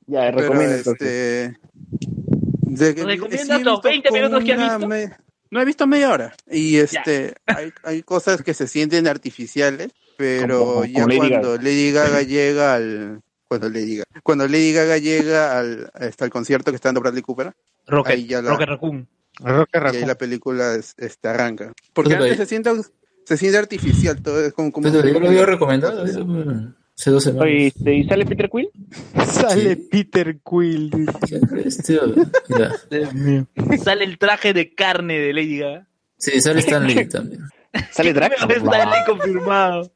Ya, 0.07 0.21
Pero, 0.31 0.39
recomienda 0.41 0.77
entonces. 0.77 1.09
este, 1.09 1.59
de 2.63 2.95
que- 2.95 3.05
¿Recomiendas 3.05 3.47
sí 3.47 3.53
he 3.53 3.65
los 3.65 3.75
visto 3.77 3.89
20 3.89 4.09
como 4.09 4.21
minutos 4.23 4.45
que 4.45 4.53
has 4.53 4.59
una 4.59 4.77
visto? 4.79 4.89
me- 4.89 5.17
no 5.51 5.61
he 5.61 5.65
visto 5.67 5.87
media 5.87 6.11
hora. 6.11 6.35
Y 6.51 6.77
este, 6.79 7.35
hay, 7.47 7.73
hay 7.85 8.03
cosas 8.03 8.43
que 8.43 8.55
se 8.55 8.67
sienten 8.67 9.07
artificiales, 9.07 9.91
pero 10.17 10.59
Como- 10.61 10.85
ya 10.87 10.93
como 11.03 11.07
Lady 11.09 11.19
cuando 11.19 11.57
Lady 11.59 11.93
Gaga 11.93 12.23
llega 12.23 12.75
al, 12.75 13.21
cuando 13.49 13.69
Lady 13.69 13.97
Gaga, 13.97 14.21
cuando 14.23 14.49
Lady 14.49 14.73
Gaga 14.73 14.97
llega 14.99 15.59
al, 15.59 15.91
hasta 15.93 16.25
el 16.25 16.31
concierto 16.31 16.71
que 16.71 16.77
está 16.77 16.89
dando 16.89 17.01
Bradley 17.03 17.23
Cooper, 17.23 17.53
Rocket, 17.87 18.13
Ahí 18.15 18.27
ya 18.27 18.41
la- 18.41 18.51
Rocket 18.51 18.69
Raccoon. 18.69 19.09
Y 19.41 19.97
ahí 19.97 20.05
la 20.07 20.15
película 20.17 20.75
es- 20.75 20.95
este, 20.99 21.29
arranca. 21.29 21.73
Porque 21.93 22.15
antes 22.15 22.37
se 22.37 22.47
siente, 22.47 22.71
se 23.27 23.37
siente 23.37 23.59
artificial, 23.59 24.23
todo 24.23 24.43
es 24.45 24.53
como, 24.53 24.71
como 24.73 24.91
Pero 24.91 25.07
yo 25.07 25.21
lo 25.21 25.29
había 25.29 25.45
recomendado 25.47 26.05
hace 26.99 27.11
dos 27.11 27.25
semanas. 27.25 27.45
Oye, 27.45 27.67
este, 27.69 27.95
¿Y 27.95 28.05
sale 28.09 28.27
Peter 28.27 28.51
Quill? 28.51 28.71
Sale 29.27 29.77
Peter 29.77 30.39
Quill. 30.41 31.07
Sale 33.83 34.05
el 34.05 34.19
traje 34.19 34.53
de 34.53 34.75
carne 34.75 35.19
de 35.19 35.33
Lady 35.33 35.59
Gaga. 35.59 35.89
Sí, 36.19 36.41
sale 36.41 36.61
Stan 36.61 36.87
Lee 36.87 37.07
también. 37.09 37.43
¿Sale 37.91 38.13
Drax? 38.13 38.47
Lee 38.47 39.05
confirmado. 39.07 39.93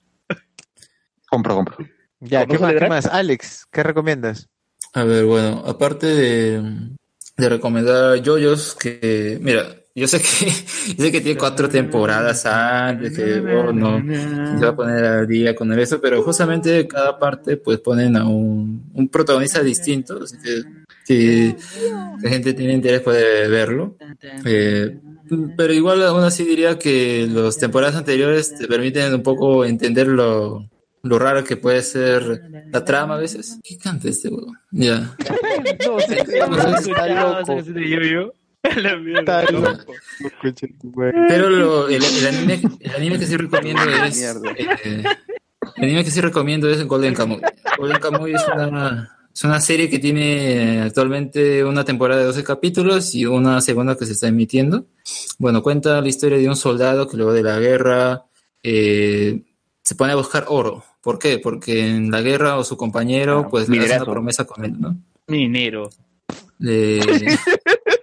Compro, 1.28 1.55
compro. 1.57 1.76
Ya, 2.20 2.47
¿Cómo 2.47 2.58
¿qué 2.58 2.65
más, 2.65 2.75
qué 2.75 2.89
más? 2.89 3.07
Alex, 3.07 3.66
¿qué 3.70 3.83
recomiendas? 3.83 4.49
A 4.94 5.05
ver, 5.05 5.25
bueno, 5.26 5.62
aparte 5.66 6.07
de, 6.07 6.62
de 7.36 7.49
recomendar 7.49 8.16
yoyos, 8.23 8.75
que, 8.75 9.39
mira, 9.41 9.76
yo 9.97 10.07
sé 10.07 10.20
que, 10.20 10.47
yo 10.97 11.05
sé 11.05 11.10
que 11.10 11.20
tiene 11.23 11.39
cuatro 11.39 11.70
temporadas 11.70 12.44
antes, 12.44 13.16
que 13.16 13.41
oh, 13.41 13.73
no, 13.73 13.99
se 14.58 14.65
va 14.65 14.68
a 14.68 14.76
poner 14.76 15.05
al 15.05 15.26
día 15.26 15.55
con 15.55 15.73
eso, 15.78 16.00
pero 16.00 16.23
justamente 16.23 16.86
cada 16.86 17.18
parte 17.18 17.57
pues 17.57 17.81
ponen 17.81 18.15
a 18.16 18.26
un, 18.28 18.91
un 18.92 19.08
protagonista 19.08 19.62
distinto, 19.62 20.23
así 20.23 20.36
que 20.39 20.62
si 21.05 21.57
la 22.23 22.28
gente 22.28 22.52
tiene 22.52 22.75
interés 22.75 23.00
puede 23.00 23.49
verlo. 23.49 23.97
Eh, 24.44 24.99
pero 25.57 25.73
igual 25.73 26.05
aún 26.05 26.25
así 26.25 26.44
diría 26.44 26.78
que 26.78 27.26
las 27.26 27.57
temporadas 27.57 27.97
anteriores 27.97 28.55
te 28.55 28.68
permiten 28.68 29.15
un 29.15 29.23
poco 29.23 29.65
entender 29.65 30.08
lo, 30.08 30.68
lo 31.02 31.18
raro 31.18 31.42
que 31.42 31.57
puede 31.57 31.83
ser 31.83 32.42
la 32.70 32.84
trama 32.84 33.15
a 33.15 33.18
veces. 33.18 33.58
¿Qué 33.62 33.78
canta 33.78 34.08
este 34.08 34.28
huevo? 34.28 34.52
Ya. 34.73 35.16
No, 35.86 35.99
está 35.99 37.41
loco. 37.41 37.62
La 38.77 38.97
mierda. 38.97 39.43
Está 39.43 39.53
loco. 39.53 39.93
Concha 40.43 40.67
tu 40.81 40.91
madre. 40.93 41.15
Pero 41.28 41.51
lo- 41.51 41.89
el, 41.89 42.03
el 42.03 42.27
anime, 42.27 42.61
el 42.81 42.95
anime 42.95 43.19
que 43.19 43.27
sí 43.27 43.36
recomiendo 43.36 43.83
es. 43.83 44.17
Mierda. 44.17 44.51
eh, 44.59 45.03
el 45.77 45.85
anime 45.85 46.05
que 46.05 46.11
sí 46.11 46.20
recomiendo 46.20 46.69
es 46.69 46.85
Golden 46.86 47.15
Kamuy. 47.15 47.41
Golden 47.78 48.01
Kamuy 48.01 48.35
es 48.35 48.43
una, 48.55 49.17
es 49.35 49.45
una 49.45 49.61
serie 49.61 49.91
que 49.91 49.99
tiene 49.99 50.83
actualmente 50.83 51.65
una 51.65 51.85
temporada 51.85 52.20
de 52.20 52.27
12 52.28 52.45
capítulos 52.45 53.15
y 53.15 53.27
una 53.27 53.61
segunda 53.61 53.97
que 53.97 54.07
se 54.07 54.12
está 54.12 54.28
emitiendo. 54.28 54.86
Bueno, 55.39 55.62
cuenta 55.62 56.01
la 56.01 56.09
historia 56.09 56.39
de 56.39 56.49
un 56.49 56.57
soldado 56.57 57.09
que 57.09 57.17
luego 57.17 57.33
de 57.33 57.43
la 57.43 57.59
guerra 57.59 58.25
eh, 58.62 59.43
se 59.83 59.95
pone 59.95 60.12
a 60.12 60.17
buscar 60.17 60.47
oro. 60.49 60.85
¿Por 61.03 61.19
qué? 61.19 61.39
Porque 61.39 61.86
en 61.86 62.11
la 62.11 62.20
guerra 62.23 62.57
o 62.57 62.65
su 62.65 62.77
compañero 62.77 63.45
Ah, 63.47 63.49
pues 63.49 63.69
le 63.69 63.77
hace 63.77 63.83
minerazo. 63.86 64.05
una 64.05 64.12
promesa 64.12 64.45
con 64.47 64.65
él, 64.65 64.81
¿no? 64.81 64.97
Minero. 65.28 65.91
de, 66.59 66.99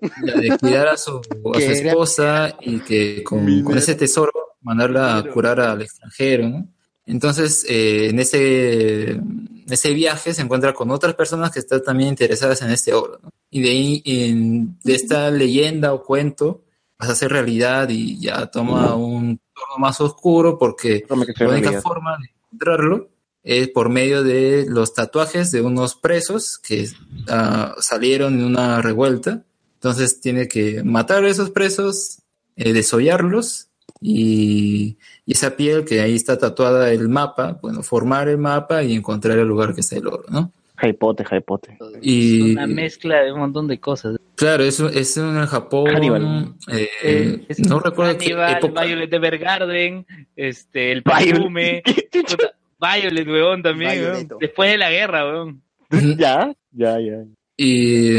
de 0.00 0.58
cuidar 0.58 0.88
a 0.88 0.96
su, 0.96 1.18
a 1.18 1.60
su 1.60 1.70
esposa 1.88 2.56
y 2.60 2.80
que 2.80 3.22
con, 3.24 3.62
con 3.62 3.78
ese 3.78 3.94
tesoro 3.94 4.32
mandarla 4.62 5.16
a 5.18 5.24
curar 5.30 5.60
al 5.60 5.82
extranjero, 5.82 6.48
¿no? 6.48 6.68
Entonces, 7.06 7.64
eh, 7.68 8.08
en, 8.10 8.18
ese, 8.20 9.12
en 9.12 9.64
ese 9.68 9.94
viaje 9.94 10.34
se 10.34 10.42
encuentra 10.42 10.74
con 10.74 10.90
otras 10.90 11.14
personas 11.14 11.50
que 11.50 11.60
están 11.60 11.82
también 11.82 12.10
interesadas 12.10 12.60
en 12.60 12.70
este 12.70 12.92
oro, 12.92 13.18
¿no? 13.22 13.30
Y 13.50 13.62
de 13.62 13.70
ahí, 13.70 14.02
en- 14.04 14.78
de 14.84 14.94
esta 14.94 15.30
leyenda 15.30 15.94
o 15.94 16.02
cuento, 16.04 16.64
pasa 16.98 17.12
a 17.12 17.14
ser 17.14 17.32
realidad 17.32 17.88
y 17.88 18.20
ya 18.20 18.46
toma 18.50 18.94
un 18.94 19.40
tono 19.54 19.78
más 19.78 20.00
oscuro 20.02 20.58
porque 20.58 21.04
la 21.08 21.14
única 21.16 21.32
realidad. 21.46 21.80
forma 21.82 22.18
de 22.18 22.28
encontrarlo 22.44 23.08
es 23.42 23.68
por 23.68 23.88
medio 23.88 24.22
de 24.22 24.66
los 24.68 24.92
tatuajes 24.92 25.50
de 25.50 25.62
unos 25.62 25.94
presos 25.94 26.58
que 26.58 26.88
ah, 27.28 27.74
salieron 27.78 28.34
en 28.34 28.44
una 28.44 28.82
revuelta. 28.82 29.44
Entonces 29.78 30.20
tiene 30.20 30.48
que 30.48 30.82
matar 30.82 31.24
a 31.24 31.28
esos 31.28 31.50
presos, 31.50 32.22
eh, 32.56 32.72
desollarlos 32.72 33.68
y, 34.00 34.98
y 35.24 35.32
esa 35.32 35.56
piel 35.56 35.84
que 35.84 36.00
ahí 36.00 36.16
está 36.16 36.36
tatuada 36.36 36.90
el 36.92 37.08
mapa, 37.08 37.58
bueno, 37.62 37.82
formar 37.82 38.28
el 38.28 38.38
mapa 38.38 38.82
y 38.82 38.94
encontrar 38.94 39.38
el 39.38 39.46
lugar 39.46 39.74
que 39.74 39.80
está 39.82 39.96
el 39.96 40.06
oro, 40.08 40.24
¿no? 40.30 40.52
Hypote, 40.82 41.24
hypote. 41.30 41.76
Y 42.02 42.52
Una 42.52 42.66
mezcla 42.68 43.22
de 43.22 43.32
un 43.32 43.40
montón 43.40 43.66
de 43.66 43.80
cosas. 43.80 44.16
claro, 44.36 44.62
eso 44.62 44.88
es 44.88 45.16
en 45.16 45.36
el 45.36 45.46
Japón. 45.46 46.56
Eh, 46.68 47.44
Es 47.48 47.58
no 47.60 47.80
recuerdo 47.80 48.16
qué 48.18 48.26
Hannibal, 48.26 48.56
época. 48.58 48.84
Violet 48.84 49.12
Evergarden, 49.12 50.06
este, 50.36 50.92
el 50.92 51.02
perfume. 51.02 51.82
Violet, 52.80 53.26
weón, 53.26 53.62
también, 53.62 54.02
weón. 54.04 54.28
Después 54.40 54.70
de 54.70 54.78
la 54.78 54.90
guerra, 54.90 55.24
weón. 55.26 55.62
ya, 56.16 56.52
ya, 56.72 57.00
ya. 57.00 57.24
Y, 57.56 58.18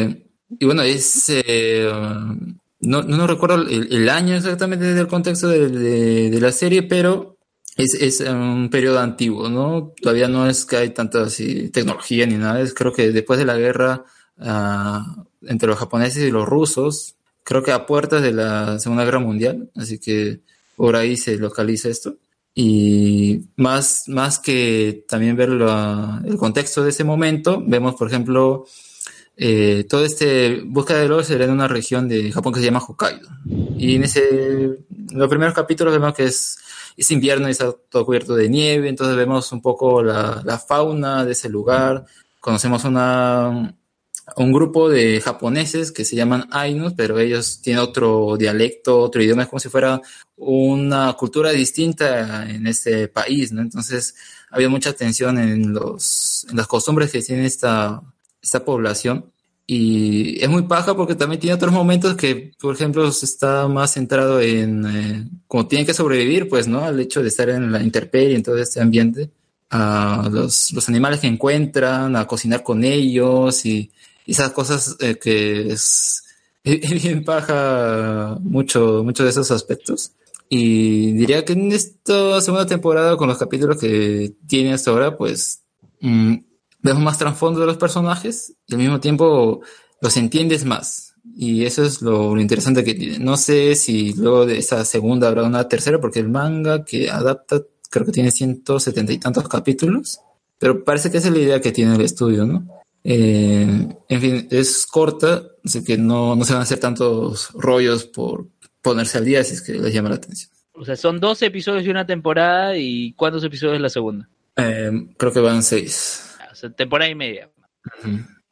y 0.49 0.65
bueno, 0.65 0.81
es. 0.83 1.25
eh, 1.29 1.89
no, 2.81 3.01
no 3.03 3.27
recuerdo 3.27 3.55
el, 3.67 3.91
el 3.91 4.09
año 4.09 4.35
exactamente 4.35 4.85
del 4.93 5.07
contexto 5.07 5.47
de, 5.49 5.67
de- 5.67 6.29
de 6.29 6.41
la 6.41 6.51
serie, 6.51 6.83
pero 6.83 7.37
es, 7.75 7.93
es 7.95 8.21
un 8.21 8.69
periodo 8.69 8.99
antiguo, 8.99 9.49
¿no? 9.49 9.93
Todavía 10.01 10.27
no 10.27 10.47
es 10.47 10.65
que 10.65 10.77
hay 10.77 10.89
tanta 10.91 11.23
así, 11.23 11.69
tecnología 11.69 12.25
ni 12.25 12.35
nada. 12.35 12.61
Es, 12.61 12.73
creo 12.73 12.93
que 12.93 13.11
después 13.11 13.37
de 13.39 13.45
la 13.45 13.57
guerra 13.57 14.05
ah, 14.39 15.25
entre 15.43 15.67
los 15.67 15.77
japoneses 15.77 16.23
y 16.27 16.31
los 16.31 16.47
rusos, 16.47 17.15
creo 17.43 17.63
que 17.63 17.71
a 17.71 17.85
puertas 17.85 18.21
de 18.21 18.31
la 18.33 18.79
Segunda 18.79 19.03
Guerra 19.05 19.19
Mundial, 19.19 19.69
así 19.75 19.99
que 19.99 20.39
por 20.75 20.95
ahí 20.95 21.17
se 21.17 21.37
localiza 21.37 21.89
esto. 21.89 22.15
Y 22.55 23.41
más, 23.57 24.03
más 24.07 24.39
que 24.39 25.05
también 25.07 25.35
ver 25.35 25.49
la- 25.49 26.21
el 26.25 26.37
contexto 26.37 26.83
de 26.83 26.89
ese 26.91 27.03
momento, 27.03 27.61
vemos, 27.65 27.95
por 27.95 28.07
ejemplo, 28.07 28.65
eh, 29.41 29.85
todo 29.87 30.03
este 30.03 30.63
búsqueda 30.65 30.99
del 30.99 31.13
oro 31.13 31.23
será 31.23 31.45
en 31.45 31.51
una 31.51 31.69
región 31.69 32.09
de 32.09 32.29
Japón 32.29 32.51
que 32.51 32.59
se 32.59 32.65
llama 32.65 32.83
Hokkaido. 32.85 33.29
Y 33.77 33.95
en 33.95 34.03
ese, 34.03 34.79
los 35.13 35.29
primeros 35.29 35.53
capítulos 35.53 35.93
vemos 35.93 36.13
que 36.13 36.25
es, 36.25 36.57
es 36.97 37.09
invierno 37.09 37.47
y 37.47 37.51
está 37.51 37.71
todo 37.71 38.05
cubierto 38.05 38.35
de 38.35 38.49
nieve, 38.49 38.89
entonces 38.89 39.15
vemos 39.15 39.49
un 39.53 39.61
poco 39.61 40.03
la, 40.03 40.41
la 40.43 40.59
fauna 40.59 41.23
de 41.23 41.31
ese 41.31 41.47
lugar, 41.47 42.05
conocemos 42.41 42.83
una, 42.83 43.73
un 44.35 44.51
grupo 44.51 44.89
de 44.89 45.21
japoneses 45.21 45.93
que 45.93 46.03
se 46.03 46.17
llaman 46.17 46.49
Ainus, 46.51 46.91
pero 46.97 47.17
ellos 47.17 47.61
tienen 47.61 47.81
otro 47.81 48.35
dialecto, 48.35 48.99
otro 48.99 49.23
idioma, 49.23 49.43
es 49.43 49.47
como 49.47 49.61
si 49.61 49.69
fuera 49.69 50.01
una 50.35 51.13
cultura 51.13 51.51
distinta 51.51 52.45
en 52.49 52.67
este 52.67 53.07
país, 53.07 53.53
¿no? 53.53 53.61
Entonces 53.61 54.15
había 54.49 54.67
mucha 54.67 54.91
tensión 54.91 55.37
en, 55.37 55.73
los, 55.73 56.45
en 56.49 56.57
las 56.57 56.67
costumbres 56.67 57.09
que 57.09 57.21
tiene 57.21 57.45
esta, 57.45 58.01
esta 58.41 58.63
población. 58.63 59.31
Y 59.71 60.43
es 60.43 60.49
muy 60.49 60.63
paja 60.63 60.95
porque 60.95 61.13
también 61.13 61.39
tiene 61.39 61.53
otros 61.53 61.71
momentos 61.71 62.15
que, 62.15 62.53
por 62.59 62.73
ejemplo, 62.73 63.07
está 63.07 63.67
más 63.67 63.93
centrado 63.93 64.41
en 64.41 64.85
eh, 64.87 65.29
cómo 65.47 65.67
tienen 65.67 65.85
que 65.85 65.93
sobrevivir, 65.93 66.49
pues, 66.49 66.67
¿no? 66.67 66.83
Al 66.83 66.99
hecho 66.99 67.21
de 67.21 67.27
estar 67.27 67.49
en 67.49 67.71
la 67.71 67.83
intemperie, 67.83 68.35
en 68.35 68.41
todo 68.41 68.57
este 68.57 68.81
ambiente, 68.81 69.29
a 69.69 70.27
los, 70.31 70.73
los 70.73 70.89
animales 70.89 71.19
que 71.19 71.27
encuentran, 71.27 72.15
a 72.15 72.25
cocinar 72.25 72.63
con 72.63 72.83
ellos 72.83 73.63
y, 73.65 73.91
esas 74.25 74.51
cosas 74.51 74.95
eh, 74.99 75.17
que 75.21 75.71
es, 75.71 76.23
es 76.63 77.03
bien 77.03 77.23
paja 77.23 78.37
mucho, 78.41 79.03
mucho 79.03 79.23
de 79.23 79.29
esos 79.29 79.51
aspectos. 79.51 80.13
Y 80.49 81.11
diría 81.11 81.45
que 81.45 81.53
en 81.53 81.71
esta 81.71 82.41
segunda 82.41 82.65
temporada, 82.65 83.17
con 83.17 83.27
los 83.27 83.37
capítulos 83.37 83.77
que 83.79 84.33
tiene 84.47 84.73
hasta 84.73 84.89
ahora, 84.89 85.15
pues 85.15 85.61
mm, 86.01 86.37
vemos 86.79 87.03
más 87.03 87.17
trasfondo 87.17 87.59
de 87.59 87.65
los 87.65 87.77
personajes 87.77 88.53
y 88.67 88.73
al 88.73 88.79
mismo 88.79 88.99
tiempo 88.99 89.61
los 90.01 90.17
entiendes 90.17 90.65
más. 90.65 91.15
Y 91.35 91.65
eso 91.65 91.83
es 91.83 92.01
lo, 92.01 92.39
interesante 92.39 92.83
que 92.83 92.93
tiene. 92.93 93.19
No 93.19 93.37
sé 93.37 93.75
si 93.75 94.13
luego 94.13 94.45
de 94.45 94.57
esa 94.57 94.83
segunda 94.85 95.27
habrá 95.27 95.43
una 95.43 95.67
tercera, 95.67 95.99
porque 95.99 96.19
el 96.19 96.29
manga 96.29 96.85
que 96.85 97.09
adapta 97.09 97.61
creo 97.89 98.05
que 98.05 98.11
tiene 98.11 98.31
170 98.31 99.13
y 99.13 99.17
tantos 99.17 99.47
capítulos, 99.47 100.19
pero 100.57 100.83
parece 100.83 101.11
que 101.11 101.17
esa 101.17 101.27
es 101.27 101.33
la 101.33 101.39
idea 101.39 101.61
que 101.61 101.71
tiene 101.71 101.95
el 101.95 102.01
estudio, 102.01 102.45
¿no? 102.45 102.67
Eh, 103.03 103.87
en 104.09 104.21
fin, 104.21 104.47
es 104.51 104.85
corta, 104.85 105.43
así 105.63 105.83
que 105.83 105.97
no, 105.97 106.35
no 106.35 106.43
se 106.43 106.53
van 106.53 106.61
a 106.61 106.63
hacer 106.63 106.79
tantos 106.79 107.51
rollos 107.53 108.05
por 108.05 108.47
ponerse 108.81 109.17
al 109.17 109.25
día 109.25 109.43
si 109.43 109.53
es 109.53 109.61
que 109.61 109.73
les 109.73 109.93
llama 109.93 110.09
la 110.09 110.15
atención. 110.15 110.51
O 110.73 110.85
sea, 110.85 110.95
son 110.95 111.19
12 111.19 111.47
episodios 111.47 111.83
de 111.83 111.91
una 111.91 112.05
temporada 112.05 112.77
y 112.77 113.13
¿cuántos 113.13 113.43
episodios 113.43 113.73
de 113.73 113.79
la 113.79 113.89
segunda? 113.89 114.29
Eh, 114.55 114.91
creo 115.17 115.31
que 115.31 115.39
van 115.39 115.63
6 115.63 116.28
temporada 116.75 117.09
y 117.09 117.15
media. 117.15 117.49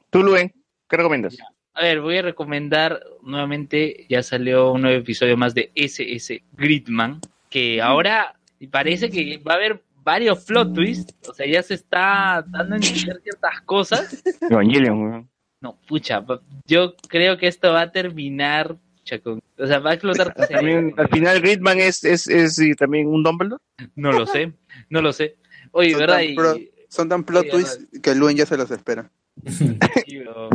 Tú, 0.10 0.24
Luen, 0.24 0.53
¿qué 0.90 0.98
recomiendas? 0.98 1.38
A 1.74 1.82
ver, 1.82 2.02
voy 2.02 2.18
a 2.18 2.24
recomendar 2.24 3.03
nuevamente, 3.22 4.08
ya 4.10 4.24
salió 4.24 4.72
un 4.72 4.82
nuevo 4.82 4.98
episodio 4.98 5.38
más 5.38 5.53
de 5.53 5.72
SS 5.76 6.42
Gridman, 6.53 7.22
que 7.50 7.82
ahora 7.82 8.36
parece 8.72 9.10
que 9.11 9.38
va 9.38 9.53
a 9.53 9.56
haber 9.58 9.84
varios 10.03 10.45
plot 10.45 10.74
twists, 10.74 11.14
o 11.30 11.34
sea, 11.34 11.45
ya 11.45 11.61
se 11.61 11.76
está 11.76 12.44
dando 12.48 12.76
a 12.76 12.77
entender 12.77 13.22
ciertas 13.22 13.61
cosas. 13.61 14.24
Evangelion, 14.50 15.30
No, 15.61 15.77
pucha, 15.88 16.26
yo 16.66 16.95
creo 17.10 17.38
que 17.38 17.48
esto 17.48 17.74
va 17.74 17.82
a 17.82 17.92
terminar, 17.92 18.76
o 19.58 19.68
sea, 19.68 19.80
va 19.80 19.92
a 19.92 19.94
explotar. 19.94 20.34
Pues, 20.34 20.50
¿También, 20.50 20.94
al 20.98 21.10
final 21.10 21.42
Gridman 21.42 21.80
es, 21.80 22.03
es, 22.03 22.27
es 22.27 22.58
eh, 22.58 22.74
también 22.76 23.08
un 23.08 23.22
Dumbledore. 23.22 23.61
No 23.95 24.11
lo 24.11 24.26
sé, 24.26 24.53
no 24.90 25.02
lo 25.02 25.14
sé. 25.14 25.36
Oye, 25.72 25.95
¿verdad? 25.95 26.22
Y, 26.22 26.36
son 26.88 27.09
tan 27.09 27.24
plot 27.24 27.49
twists 27.49 27.88
que 28.01 28.16
Luen 28.16 28.38
ya 28.38 28.45
se 28.45 28.57
los 28.57 28.69
espera. 28.72 29.09
Sí, 29.45 30.17
bro. 30.19 30.49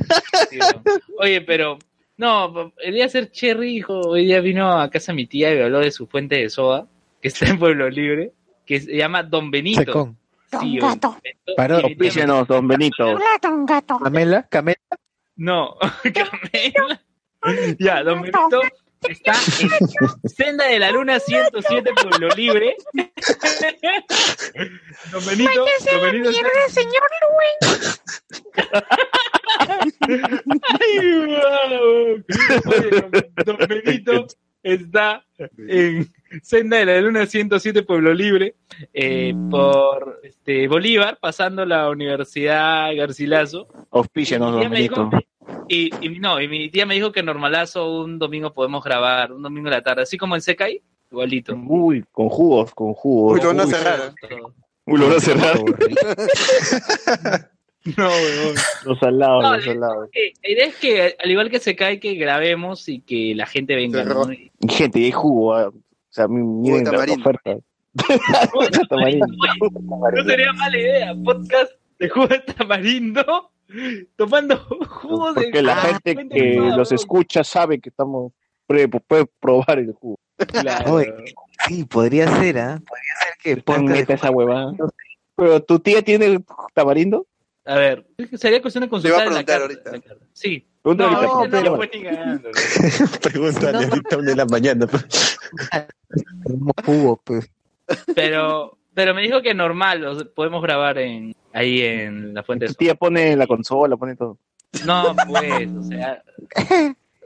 Sí, 0.51 0.59
bro. 0.59 0.83
Oye, 1.19 1.41
pero 1.43 1.79
no, 2.17 2.73
el 2.79 2.95
día 2.95 3.05
de 3.05 3.09
ser 3.11 3.31
Cherry, 3.31 3.77
hijo, 3.77 4.01
hoy 4.01 4.25
día 4.27 4.41
vino 4.41 4.81
a 4.81 4.91
casa 4.91 5.13
mi 5.13 5.27
tía 5.27 5.53
y 5.53 5.57
me 5.57 5.65
habló 5.65 5.81
de 5.81 5.91
su 5.91 6.07
fuente 6.07 6.37
de 6.37 6.51
soda, 6.51 6.87
que 7.21 7.29
está 7.29 7.47
en 7.49 7.59
Pueblo 7.59 7.89
Libre, 7.89 8.33
que 8.67 8.81
se 8.81 8.97
llama 8.97 9.23
Don 9.23 9.51
Benito. 9.51 9.81
Secón. 9.81 10.17
Sí, 10.61 10.79
Don 10.79 10.91
Gato. 10.91 11.09
Don 11.09 11.21
Benito. 11.23 11.55
Paró. 11.57 11.77
Tía 11.77 11.83
me- 11.87 11.93
Auspícianos, 11.93 12.49
don 12.49 12.69
Benito. 12.69 13.19
Camela, 14.03 14.47
Camela. 14.49 14.79
No, 15.37 15.77
Camela. 16.03 17.01
Ya, 17.79 18.03
Don 18.03 18.21
Benito 18.23 18.49
está 19.09 19.33
en 19.33 20.29
Senda 20.31 20.67
de 20.67 20.79
la 20.79 20.91
Luna 20.91 21.19
107 21.21 21.91
Pueblo 21.95 22.29
Libre. 22.37 22.77
Don 25.11 25.25
Benito, 25.27 25.67
Don 25.91 26.03
Benito 26.03 26.31
está- 26.31 26.69
señor 26.71 27.03
Ay, 30.81 31.19
wow. 31.27 32.25
Oye, 32.67 32.91
don, 32.91 33.11
don 33.47 33.57
Benito 33.69 34.27
está 34.63 35.25
en 35.59 36.09
Senda 36.43 36.79
de 36.79 36.87
la 36.87 37.01
Luna 37.01 37.27
107 37.27 37.83
Pueblo 37.83 38.15
Libre 38.15 38.55
eh, 38.93 39.35
por 39.51 40.21
este, 40.23 40.69
Bolívar, 40.69 41.19
pasando 41.21 41.65
la 41.65 41.91
Universidad 41.91 42.95
Garcilaso. 42.97 43.69
Auspícianos, 43.91 44.59
Benito. 44.59 45.11
Y, 45.69 45.91
y 46.01 46.19
no, 46.19 46.41
y 46.41 46.49
mi 46.49 46.71
tía 46.71 46.87
me 46.87 46.95
dijo 46.95 47.13
que 47.13 47.23
normalazo 47.23 48.03
un 48.03 48.19
domingo 48.19 48.53
podemos 48.53 48.83
grabar, 48.85 49.33
un 49.33 49.43
domingo 49.43 49.69
de 49.69 49.77
la 49.77 49.83
tarde, 49.83 50.03
así 50.03 50.17
como 50.17 50.35
en 50.35 50.43
Secai, 50.43 50.83
igualito. 51.11 51.55
Uy, 51.55 52.05
con 52.13 52.29
jugos, 52.29 52.75
con 52.75 52.95
jugos. 52.95 53.35
Uy, 53.35 53.41
lo 53.41 53.49
van 53.49 53.61
a 53.61 53.65
Uy, 53.65 53.71
cerrar. 53.71 54.15
Uy, 54.87 55.01
lo 55.01 55.09
van 55.09 55.17
a 55.17 55.21
cerrar. 55.21 55.59
No, 57.97 58.09
weón. 58.09 58.55
Los 58.85 58.99
salados, 58.99 59.43
No, 59.43 59.57
los 59.57 59.65
salados. 59.65 60.09
Eh, 60.13 60.33
La 60.43 60.51
idea 60.51 60.67
es 60.67 60.77
que, 60.77 61.17
al 61.19 61.31
igual 61.31 61.51
que 61.51 61.59
Secai, 61.59 61.99
que 62.01 62.15
grabemos 62.15 62.89
y 62.89 63.01
que 63.01 63.35
la 63.35 63.47
gente 63.47 63.75
venga. 63.75 64.05
¿no? 64.05 64.33
Y 64.33 64.51
Gente, 64.69 65.01
y 65.01 65.05
hay 65.07 65.11
jugo. 65.13 65.55
ah. 65.55 65.69
O 65.69 65.75
sea, 66.15 66.29
mi- 66.29 66.43
miren 66.43 66.85
la 66.85 66.91
tamarindo. 66.93 67.21
oferta. 67.23 67.57
Tamarindo. 68.89 69.27
No 70.15 70.25
sería 70.25 70.53
mala 70.53 70.79
idea. 70.79 71.15
Podcast 71.25 71.73
de 71.99 72.09
jugo 72.09 72.27
de 72.27 72.41
tamarindo 72.41 73.51
tomando 74.17 74.57
jugo 74.89 75.33
de 75.33 75.45
Porque 75.45 75.63
la 75.63 75.77
gente 75.77 76.29
que 76.29 76.55
los 76.77 76.93
escucha 76.93 77.43
sabe 77.45 77.81
que 77.81 77.89
estamos 77.89 78.33
puede, 78.67 78.89
puede 78.89 79.27
probar 79.41 79.79
el 79.79 79.93
jugo. 79.93 80.19
Claro. 80.37 80.95
Oye, 80.95 81.13
sí, 81.69 81.85
podría 81.85 82.29
ser, 82.39 82.59
¿ah? 82.59 82.81
Podría 82.87 83.15
ser 83.23 83.35
que 83.43 83.57
Pon 83.63 83.77
podcast 83.77 83.99
neta 83.99 84.15
esa 84.15 84.31
huevada. 84.31 84.73
Pero 85.37 85.63
tu 85.63 85.79
tía 85.79 86.03
tiene 86.03 86.43
tamarindo. 86.75 87.27
A 87.65 87.77
ver, 87.77 88.07
sería 88.35 88.61
cuestión 88.61 88.83
de 88.83 88.89
consultar 88.91 89.27
en 89.29 89.35
la 89.35 89.45
preguntar 89.45 89.61
carta. 89.61 89.91
ahorita. 89.93 90.09
carta. 90.09 90.27
Sí. 90.33 90.67
Pregunta 90.83 91.11
No, 91.11 91.17
ahorita, 91.17 91.61
no, 91.63 91.77
pues, 91.77 91.91
cagando. 91.91 92.49
Pregúntale 93.23 93.85
ahorita 93.87 94.17
de 94.17 94.37
la 94.37 94.47
mañana. 94.47 94.87
tenemos 96.45 96.73
jugo, 96.85 97.21
pues. 97.25 97.51
Pero, 98.15 98.79
pero 98.95 99.15
me 99.15 99.23
dijo 99.23 99.43
que 99.43 99.55
normal, 99.55 100.05
o 100.07 100.15
sea, 100.15 100.27
podemos 100.35 100.63
grabar 100.63 100.99
en 100.99 101.35
ahí 101.53 101.83
en 101.83 102.35
la 102.35 102.43
fuente 102.43 102.65
de 102.65 102.69
Tu 102.71 102.75
tía 102.79 102.95
pone 102.95 103.37
la 103.37 103.47
consola, 103.47 103.97
pone 103.97 104.17
todo. 104.17 104.39
No, 104.87 105.15
pues, 105.29 105.69
o 105.71 105.83
sea, 105.83 106.23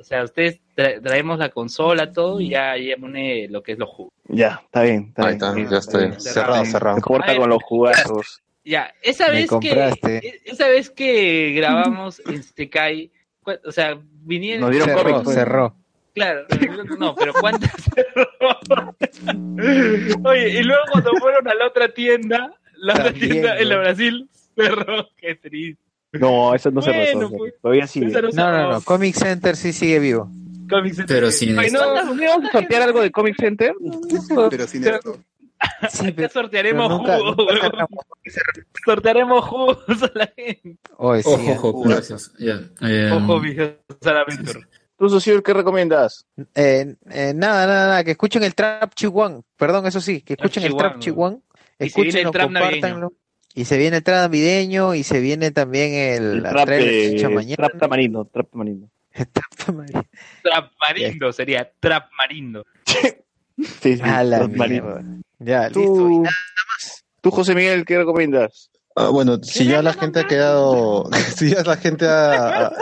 o 0.01 0.03
sea, 0.03 0.25
ustedes 0.25 0.61
tra- 0.77 1.01
traemos 1.01 1.39
la 1.39 1.49
consola, 1.51 2.13
todo, 2.13 2.41
y 2.41 2.51
ya, 2.51 2.77
ya 2.77 2.97
pone 2.97 3.47
lo 3.49 3.63
que 3.63 3.73
es 3.73 3.79
los 3.79 3.89
jugos. 3.89 4.13
Ya, 4.29 4.61
está 4.65 4.83
bien. 4.83 5.07
Está 5.09 5.29
Ahí 5.29 5.37
bien. 5.39 5.59
está, 5.65 5.71
ya 5.71 5.79
estoy. 5.79 6.21
Cerrado, 6.21 6.65
cerrado. 6.65 6.97
Se 6.97 7.03
corta 7.03 7.33
A 7.33 7.37
con 7.37 7.49
los 7.49 7.63
jugazos. 7.63 8.43
Ya, 8.67 8.93
esa 9.01 9.31
vez 9.31 9.49
que, 9.61 10.41
esa 10.45 10.69
vez 10.69 10.91
que 10.91 11.53
grabamos 11.57 12.21
en 12.27 12.43
Sekai, 12.43 13.13
cu- 13.43 13.53
o 13.65 13.71
sea, 13.73 13.97
vinieron, 14.25 14.63
Nos 14.63 14.71
dieron 14.73 14.89
Cerró, 14.89 15.03
cómics, 15.03 15.21
pues. 15.25 15.37
cerró. 15.37 15.77
claro, 16.13 16.47
no, 16.99 17.15
pero 17.15 17.33
¿cuántas 17.35 17.71
cerró? 17.95 18.97
Oye, 20.25 20.49
y 20.61 20.63
luego 20.63 20.83
cuando 20.91 21.11
fueron 21.21 21.47
a 21.49 21.55
la 21.55 21.67
otra 21.69 21.89
tienda, 21.95 22.53
la 22.77 22.95
otra 22.95 23.13
tienda 23.13 23.57
en 23.59 23.69
la. 23.69 23.77
Brasil, 23.79 24.29
cerró, 24.57 25.09
qué 25.17 25.35
triste. 25.37 25.81
No, 26.13 26.55
eso 26.55 26.71
no 26.71 26.83
se 26.83 26.91
Bueno, 26.91 27.05
resuelve. 27.21 27.39
pues. 27.39 27.55
Todavía 27.61 27.87
sigue. 27.87 28.07
No 28.07 28.21
No, 28.21 28.23
no, 28.23 28.33
cerró. 28.33 28.73
no. 28.73 28.81
Comic 28.83 29.15
Center 29.15 29.57
sí 29.57 29.73
sigue 29.73 29.99
vivo. 29.99 30.31
Comics 30.69 30.99
en- 30.99 31.07
Pero 31.07 31.31
sin 31.31 31.59
esto. 31.61 31.79
no, 31.79 32.05
¿No, 32.05 32.15
¿no 32.15 32.23
vamos 32.27 32.49
a 32.49 32.53
sortear 32.53 32.83
algo 32.83 33.01
de 33.01 33.11
Comic 33.13 33.37
Center? 33.39 33.75
Pero 34.51 34.67
sin 34.67 34.85
esto. 34.87 35.19
Sí, 35.91 36.07
Acá 36.07 36.13
pero, 36.17 36.29
sortearemos 36.29 36.91
nunca, 36.91 37.17
jugos, 37.19 37.37
nunca 37.37 37.87
sortearemos 38.85 39.45
jugos 39.45 40.03
a 40.03 40.11
la 40.15 40.33
gente. 40.37 40.79
Oye, 40.97 41.23
sí, 41.23 41.31
Ojo, 41.31 41.43
¿ah? 41.49 41.53
ojo, 41.57 41.83
gracias. 41.83 42.33
Ya. 42.39 42.61
eh, 42.83 43.11
Ojo, 43.13 43.41
mi 43.41 43.55
Salaventure. 44.01 44.61
¿Tú, 44.99 45.11
Socio, 45.11 45.43
qué 45.43 45.53
recomiendas? 45.53 46.27
Eh, 46.55 46.95
eh, 47.11 47.33
nada, 47.35 47.67
nada, 47.67 47.87
nada, 47.89 48.05
que 48.05 48.13
escuchen 48.13 48.43
el 48.43 48.55
Trap 48.55 48.95
Chihuahua. 48.95 49.43
Perdón, 49.57 49.87
eso 49.87 50.01
sí, 50.01 50.23
que 50.23 50.35
escuchen 50.35 50.63
el 50.65 50.75
Trap 50.75 50.99
Chihuahua. 50.99 51.39
El 51.79 51.93
trap 51.93 52.45
compártanlo. 52.45 53.13
Y 53.55 53.65
se 53.65 53.79
viene 53.79 53.99
el 53.99 54.03
trap 54.03 54.17
navideño 54.21 54.95
y 54.95 55.03
se 55.03 55.21
viene 55.21 55.51
también 55.51 55.95
el, 55.95 56.43
la 56.43 56.51
Trap, 56.51 56.69
de 56.69 57.17
eh, 57.17 57.57
trap 57.57 57.79
tamarindo, 57.79 58.25
trap 58.33 58.49
tamarindo. 58.51 58.91
Trap 60.43 60.73
marindo 60.79 61.33
sería 61.33 61.71
Trap 61.81 62.11
marindo. 62.19 62.67
Sí, 63.81 63.97
sí, 63.97 64.03
A 64.03 64.23
la 64.23 64.41
trap 64.41 64.51
tamarindo. 64.53 65.01
Ya, 65.39 65.69
Tú- 65.71 65.81
listo. 65.81 66.11
Y 66.11 66.19
nada, 66.21 66.37
Tú, 67.21 67.31
José 67.31 67.55
Miguel, 67.55 67.85
¿qué 67.85 67.99
recomiendas? 67.99 68.71
Ah, 68.95 69.09
bueno, 69.09 69.39
si 69.43 69.67
ya 69.67 69.83
la 69.83 69.93
gente 69.93 70.21
ha 70.21 70.27
quedado, 70.27 71.09
si 71.37 71.51
ya 71.51 71.63
la 71.63 71.77
gente 71.77 72.07
ha- 72.09 72.73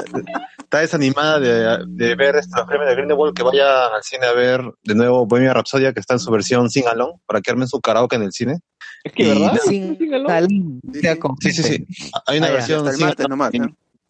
está 0.59 0.81
desanimada 0.81 1.41
de, 1.41 1.79
de 1.87 2.15
ver 2.15 2.37
estos 2.37 2.59
los 2.59 2.67
premios 2.67 2.89
de 2.91 2.97
Grindelwald, 2.97 3.35
que 3.35 3.43
vaya 3.43 3.87
al 3.87 4.03
cine 4.03 4.27
a 4.27 4.33
ver 4.33 4.61
de 4.85 4.95
nuevo 4.95 5.27
Bohemia 5.27 5.55
Rhapsodia, 5.55 5.93
que 5.93 6.01
está 6.01 6.15
en 6.15 6.21
su 6.21 6.31
versión 6.31 6.71
sing 6.71 6.87
along, 6.87 7.19
para 7.27 7.41
que 7.41 7.51
armen 7.51 7.67
su 7.69 7.81
karaoke 7.81 8.17
en 8.17 8.23
el 8.23 8.33
cine. 8.33 8.59
Es 9.03 9.13
que, 9.13 9.25
Y 9.25 9.29
¿verdad? 9.29 9.59
sin 9.67 9.97
con 11.19 11.37
Sí, 11.41 11.51
sí, 11.53 11.63
sí. 11.63 11.87
Hay 12.27 12.39
una 12.39 12.49
Ah, 12.49 12.53
versión 12.53 12.85
along. 12.87 13.29
nomás, 13.29 13.51
¿no? 13.55 13.67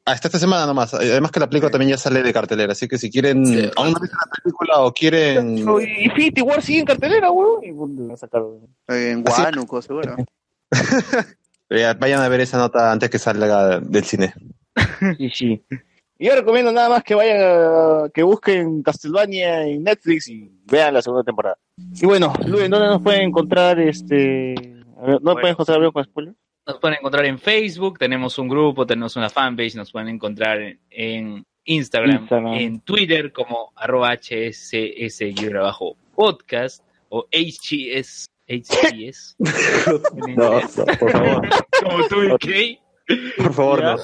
Hasta 0.07 0.29
esta 0.29 0.39
semana 0.39 0.67
nomás. 0.67 0.93
Además 0.93 1.31
que 1.31 1.41
la 1.41 1.49
película 1.49 1.71
también 1.71 1.91
ya 1.93 1.97
sale 1.99 2.23
de 2.23 2.33
cartelera, 2.33 2.73
así 2.73 2.87
que 2.87 2.99
si 2.99 3.11
quieren, 3.11 3.47
Sí. 3.47 3.71
aún 3.77 3.93
no 3.93 4.01
viste 4.01 4.17
la 4.17 4.31
película 4.43 4.81
o 4.81 4.93
quieren... 4.93 5.57
Y 5.59 6.05
Infinity 6.05 6.43
War 6.43 6.61
sigue 6.63 6.81
en 6.81 6.85
cartelera, 6.85 7.31
weón. 7.31 7.65
Y 7.65 7.71
bueno, 7.71 8.09
la 8.09 8.17
sacaron. 8.17 8.61
En 8.89 9.25
Huánuco, 9.27 9.81
seguro. 9.81 10.17
eh, 11.71 11.95
Vayan 11.99 12.21
a 12.21 12.29
ver 12.29 12.41
esa 12.41 12.59
nota 12.59 12.93
antes 12.93 13.09
que 13.11 13.19
salga 13.19 13.81
del 13.81 14.05
cine. 14.05 14.35
Sí, 15.19 15.31
sí. 15.31 15.65
Y 16.19 16.27
yo 16.29 16.35
recomiendo 16.37 16.71
nada 16.73 16.89
más 16.89 17.03
que 17.03 17.15
vayan 17.15 17.39
a, 17.41 18.09
que 18.13 18.23
busquen 18.23 18.83
Castlevania 18.83 19.67
en 19.67 19.83
Netflix 19.83 20.29
y 20.29 20.51
vean 20.65 20.95
la 20.95 21.03
segunda 21.03 21.25
temporada. 21.25 21.57
Y 22.01 22.07
bueno, 22.07 22.33
Luis, 22.47 22.71
¿dónde 22.71 22.87
nos 22.87 23.03
pueden 23.03 23.23
encontrar 23.23 23.79
este? 23.81 24.55
¿No 24.97 25.19
Bueno. 25.21 25.33
pueden 25.35 25.49
encontrar 25.51 25.93
con 25.93 26.05
spoiler? 26.05 26.35
Nos 26.67 26.79
pueden 26.79 26.97
encontrar 26.99 27.27
en 27.27 27.39
Facebook, 27.39 27.99
tenemos 27.99 28.39
un 28.39 28.49
grupo, 28.49 28.87
tenemos 28.87 29.17
una 29.17 29.29
fanpage, 29.29 29.75
nos 29.75 29.93
pueden 29.93 30.09
encontrar 30.09 30.61
en, 30.63 30.81
en 30.91 31.45
Instagram, 31.65 32.21
Instagram. 32.23 32.55
en 32.55 32.81
Twitter 32.81 33.33
como 33.33 33.73
arroba 33.77 34.17
hcs-podcast 35.75 36.83
o 37.11 37.27
hgs, 37.31 38.27
hgs 38.49 39.37
en 40.27 40.35
No, 40.37 40.61
no, 40.61 40.69
por 40.99 41.11
favor, 41.11 41.49
como 41.83 42.09
tú 42.09 42.23
y 42.25 42.39
Kay. 42.39 42.81
por 43.37 43.53
favor, 43.55 43.81
Ya. 43.81 43.97
no. 43.97 43.99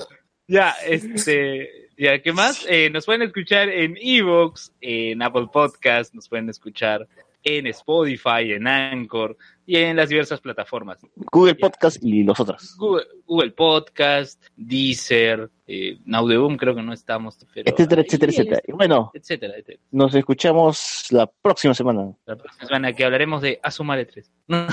Ya, 0.48 0.74
este, 0.84 1.70
ya, 1.96 2.20
¿qué 2.20 2.32
más? 2.32 2.66
Eh, 2.68 2.90
nos 2.90 3.06
pueden 3.06 3.22
escuchar 3.22 3.68
en 3.68 3.96
Evox, 4.00 4.72
en 4.80 5.22
Apple 5.22 5.46
Podcast, 5.52 6.12
nos 6.12 6.28
pueden 6.28 6.48
escuchar 6.50 7.06
en 7.44 7.68
Spotify, 7.68 8.52
en 8.52 8.66
Anchor 8.66 9.36
y 9.70 9.76
en 9.76 9.94
las 9.94 10.08
diversas 10.08 10.40
plataformas. 10.40 10.98
Google 11.30 11.54
Podcast 11.54 11.98
y 12.02 12.24
los 12.24 12.40
otros. 12.40 12.74
Google, 12.76 13.04
Google 13.24 13.52
Podcast, 13.52 14.42
Deezer, 14.56 15.48
eh, 15.68 15.96
Naudeum 16.06 16.56
creo 16.56 16.74
que 16.74 16.82
no 16.82 16.92
estamos, 16.92 17.38
pero 17.54 17.70
Etcétera, 17.70 18.00
ahí, 18.00 18.06
etcétera, 18.08 18.32
etcétera. 18.32 18.56
está, 18.56 18.72
Y 18.72 18.74
bueno, 18.74 19.12
etcétera, 19.14 19.52
etcétera. 19.54 19.78
nos 19.92 20.12
escuchamos 20.16 21.06
la 21.10 21.28
próxima 21.28 21.72
semana. 21.72 22.12
La 22.26 22.34
próxima 22.34 22.66
semana 22.66 22.92
que 22.92 23.04
hablaremos 23.04 23.42
de 23.42 23.60
Asumare 23.62 24.06
3. 24.06 24.28
Ay, 24.48 24.68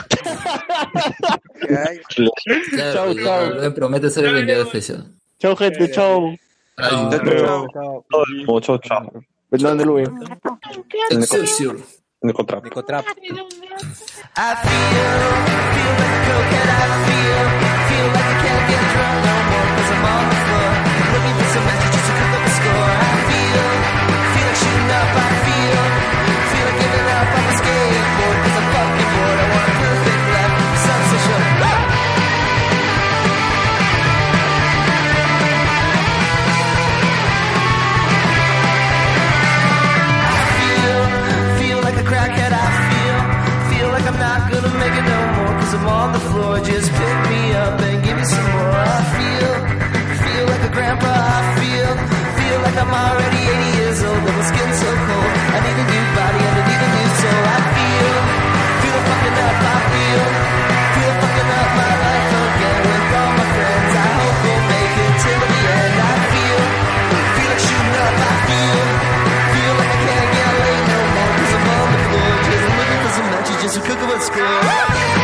Claro, 2.71 2.93
Chau, 2.93 3.13
ya, 3.13 3.23
chau. 3.23 3.53
Luis 3.53 3.73
promete 3.75 4.09
ser 4.09 4.25
el 4.25 4.37
enviado 4.39 4.63
especial. 4.63 5.05
Chao, 5.37 5.55
gente, 5.55 5.91
chao. 5.91 6.33
Chao, 6.75 8.61
chao, 8.61 8.77
chao. 8.79 9.11
Excelsior. 11.11 11.77
Nicotrap. 12.23 12.63
Nicotrap. 12.65 13.05
I 13.05 13.09
feel, 13.15 13.35
feel 15.73 15.93
like 16.01 16.15
a 16.17 16.21
cokehead. 16.27 16.67
I 16.67 16.87
feel, 17.07 17.45
feel 17.89 18.07
like 18.15 18.25
I 18.25 18.35
can't 18.43 18.63
get 18.69 18.83
drunk 18.93 19.17
no 19.27 19.35
more 19.51 19.67
'cause 19.75 19.91
I'm 19.93 20.05
on 20.05 20.36
Just 46.65 46.91
pick 46.91 47.17
me 47.29 47.53
up 47.53 47.79
and 47.79 48.03
give 48.03 48.17
me 48.17 48.25
some 48.25 48.49
more. 48.51 48.75
I 48.75 48.99
feel, 49.15 49.51
feel 50.25 50.45
like 50.51 50.63
a 50.67 50.71
grandpa. 50.73 51.05
I 51.07 51.41
feel, 51.61 51.89
feel 52.37 52.57
like 52.65 52.77
I'm 52.81 52.91
already 52.91 53.41
80 53.45 53.77
years 53.77 53.99
old, 54.03 54.21
but 54.25 54.33
my 54.35 54.45
skin's 54.51 54.77
so 54.81 54.89
cold. 54.89 55.31
I 55.53 55.57
need 55.63 55.77
a 55.77 55.85
new 55.87 56.05
body 56.17 56.41
I 56.43 56.61
need 56.67 56.81
a 56.81 56.89
new 56.97 57.09
soul. 57.21 57.43
I 57.55 57.59
feel, 57.77 58.15
feel 58.83 58.99
fucking 59.07 59.37
up. 59.47 59.57
I 59.57 59.77
feel, 59.93 60.25
feel 60.97 61.13
fucking 61.21 61.49
up 61.61 61.69
my 61.77 61.93
life 62.03 62.29
again 62.35 62.81
with 62.89 63.17
all 63.21 63.31
my 63.37 63.47
friends. 63.57 63.91
I 63.97 64.07
hope 64.17 64.37
we'll 64.43 64.65
make 64.67 64.95
it 65.07 65.13
till 65.23 65.39
the 65.39 65.59
end. 65.77 65.95
I 65.97 66.13
feel, 66.33 66.61
feel 67.37 67.49
like 67.53 67.63
shooting 67.63 67.95
up. 68.01 68.15
I 68.17 68.33
feel, 68.49 68.81
feel 69.55 69.73
like 69.77 69.91
I 69.93 69.99
can't 70.03 70.29
get 70.35 70.51
laid 70.57 70.83
no 70.89 70.99
more. 71.15 71.31
Cause 71.37 71.53
I'm 71.57 71.67
on 71.69 71.87
the 71.95 72.01
floor, 72.11 72.31
just 72.49 72.65
looking 72.75 73.01
for 73.05 73.11
some 73.13 73.27
matches, 73.31 73.57
just 73.61 73.75
to 73.77 73.81
cook 73.87 73.99
up 74.03 74.11
a 74.13 74.19
score. 74.19 75.16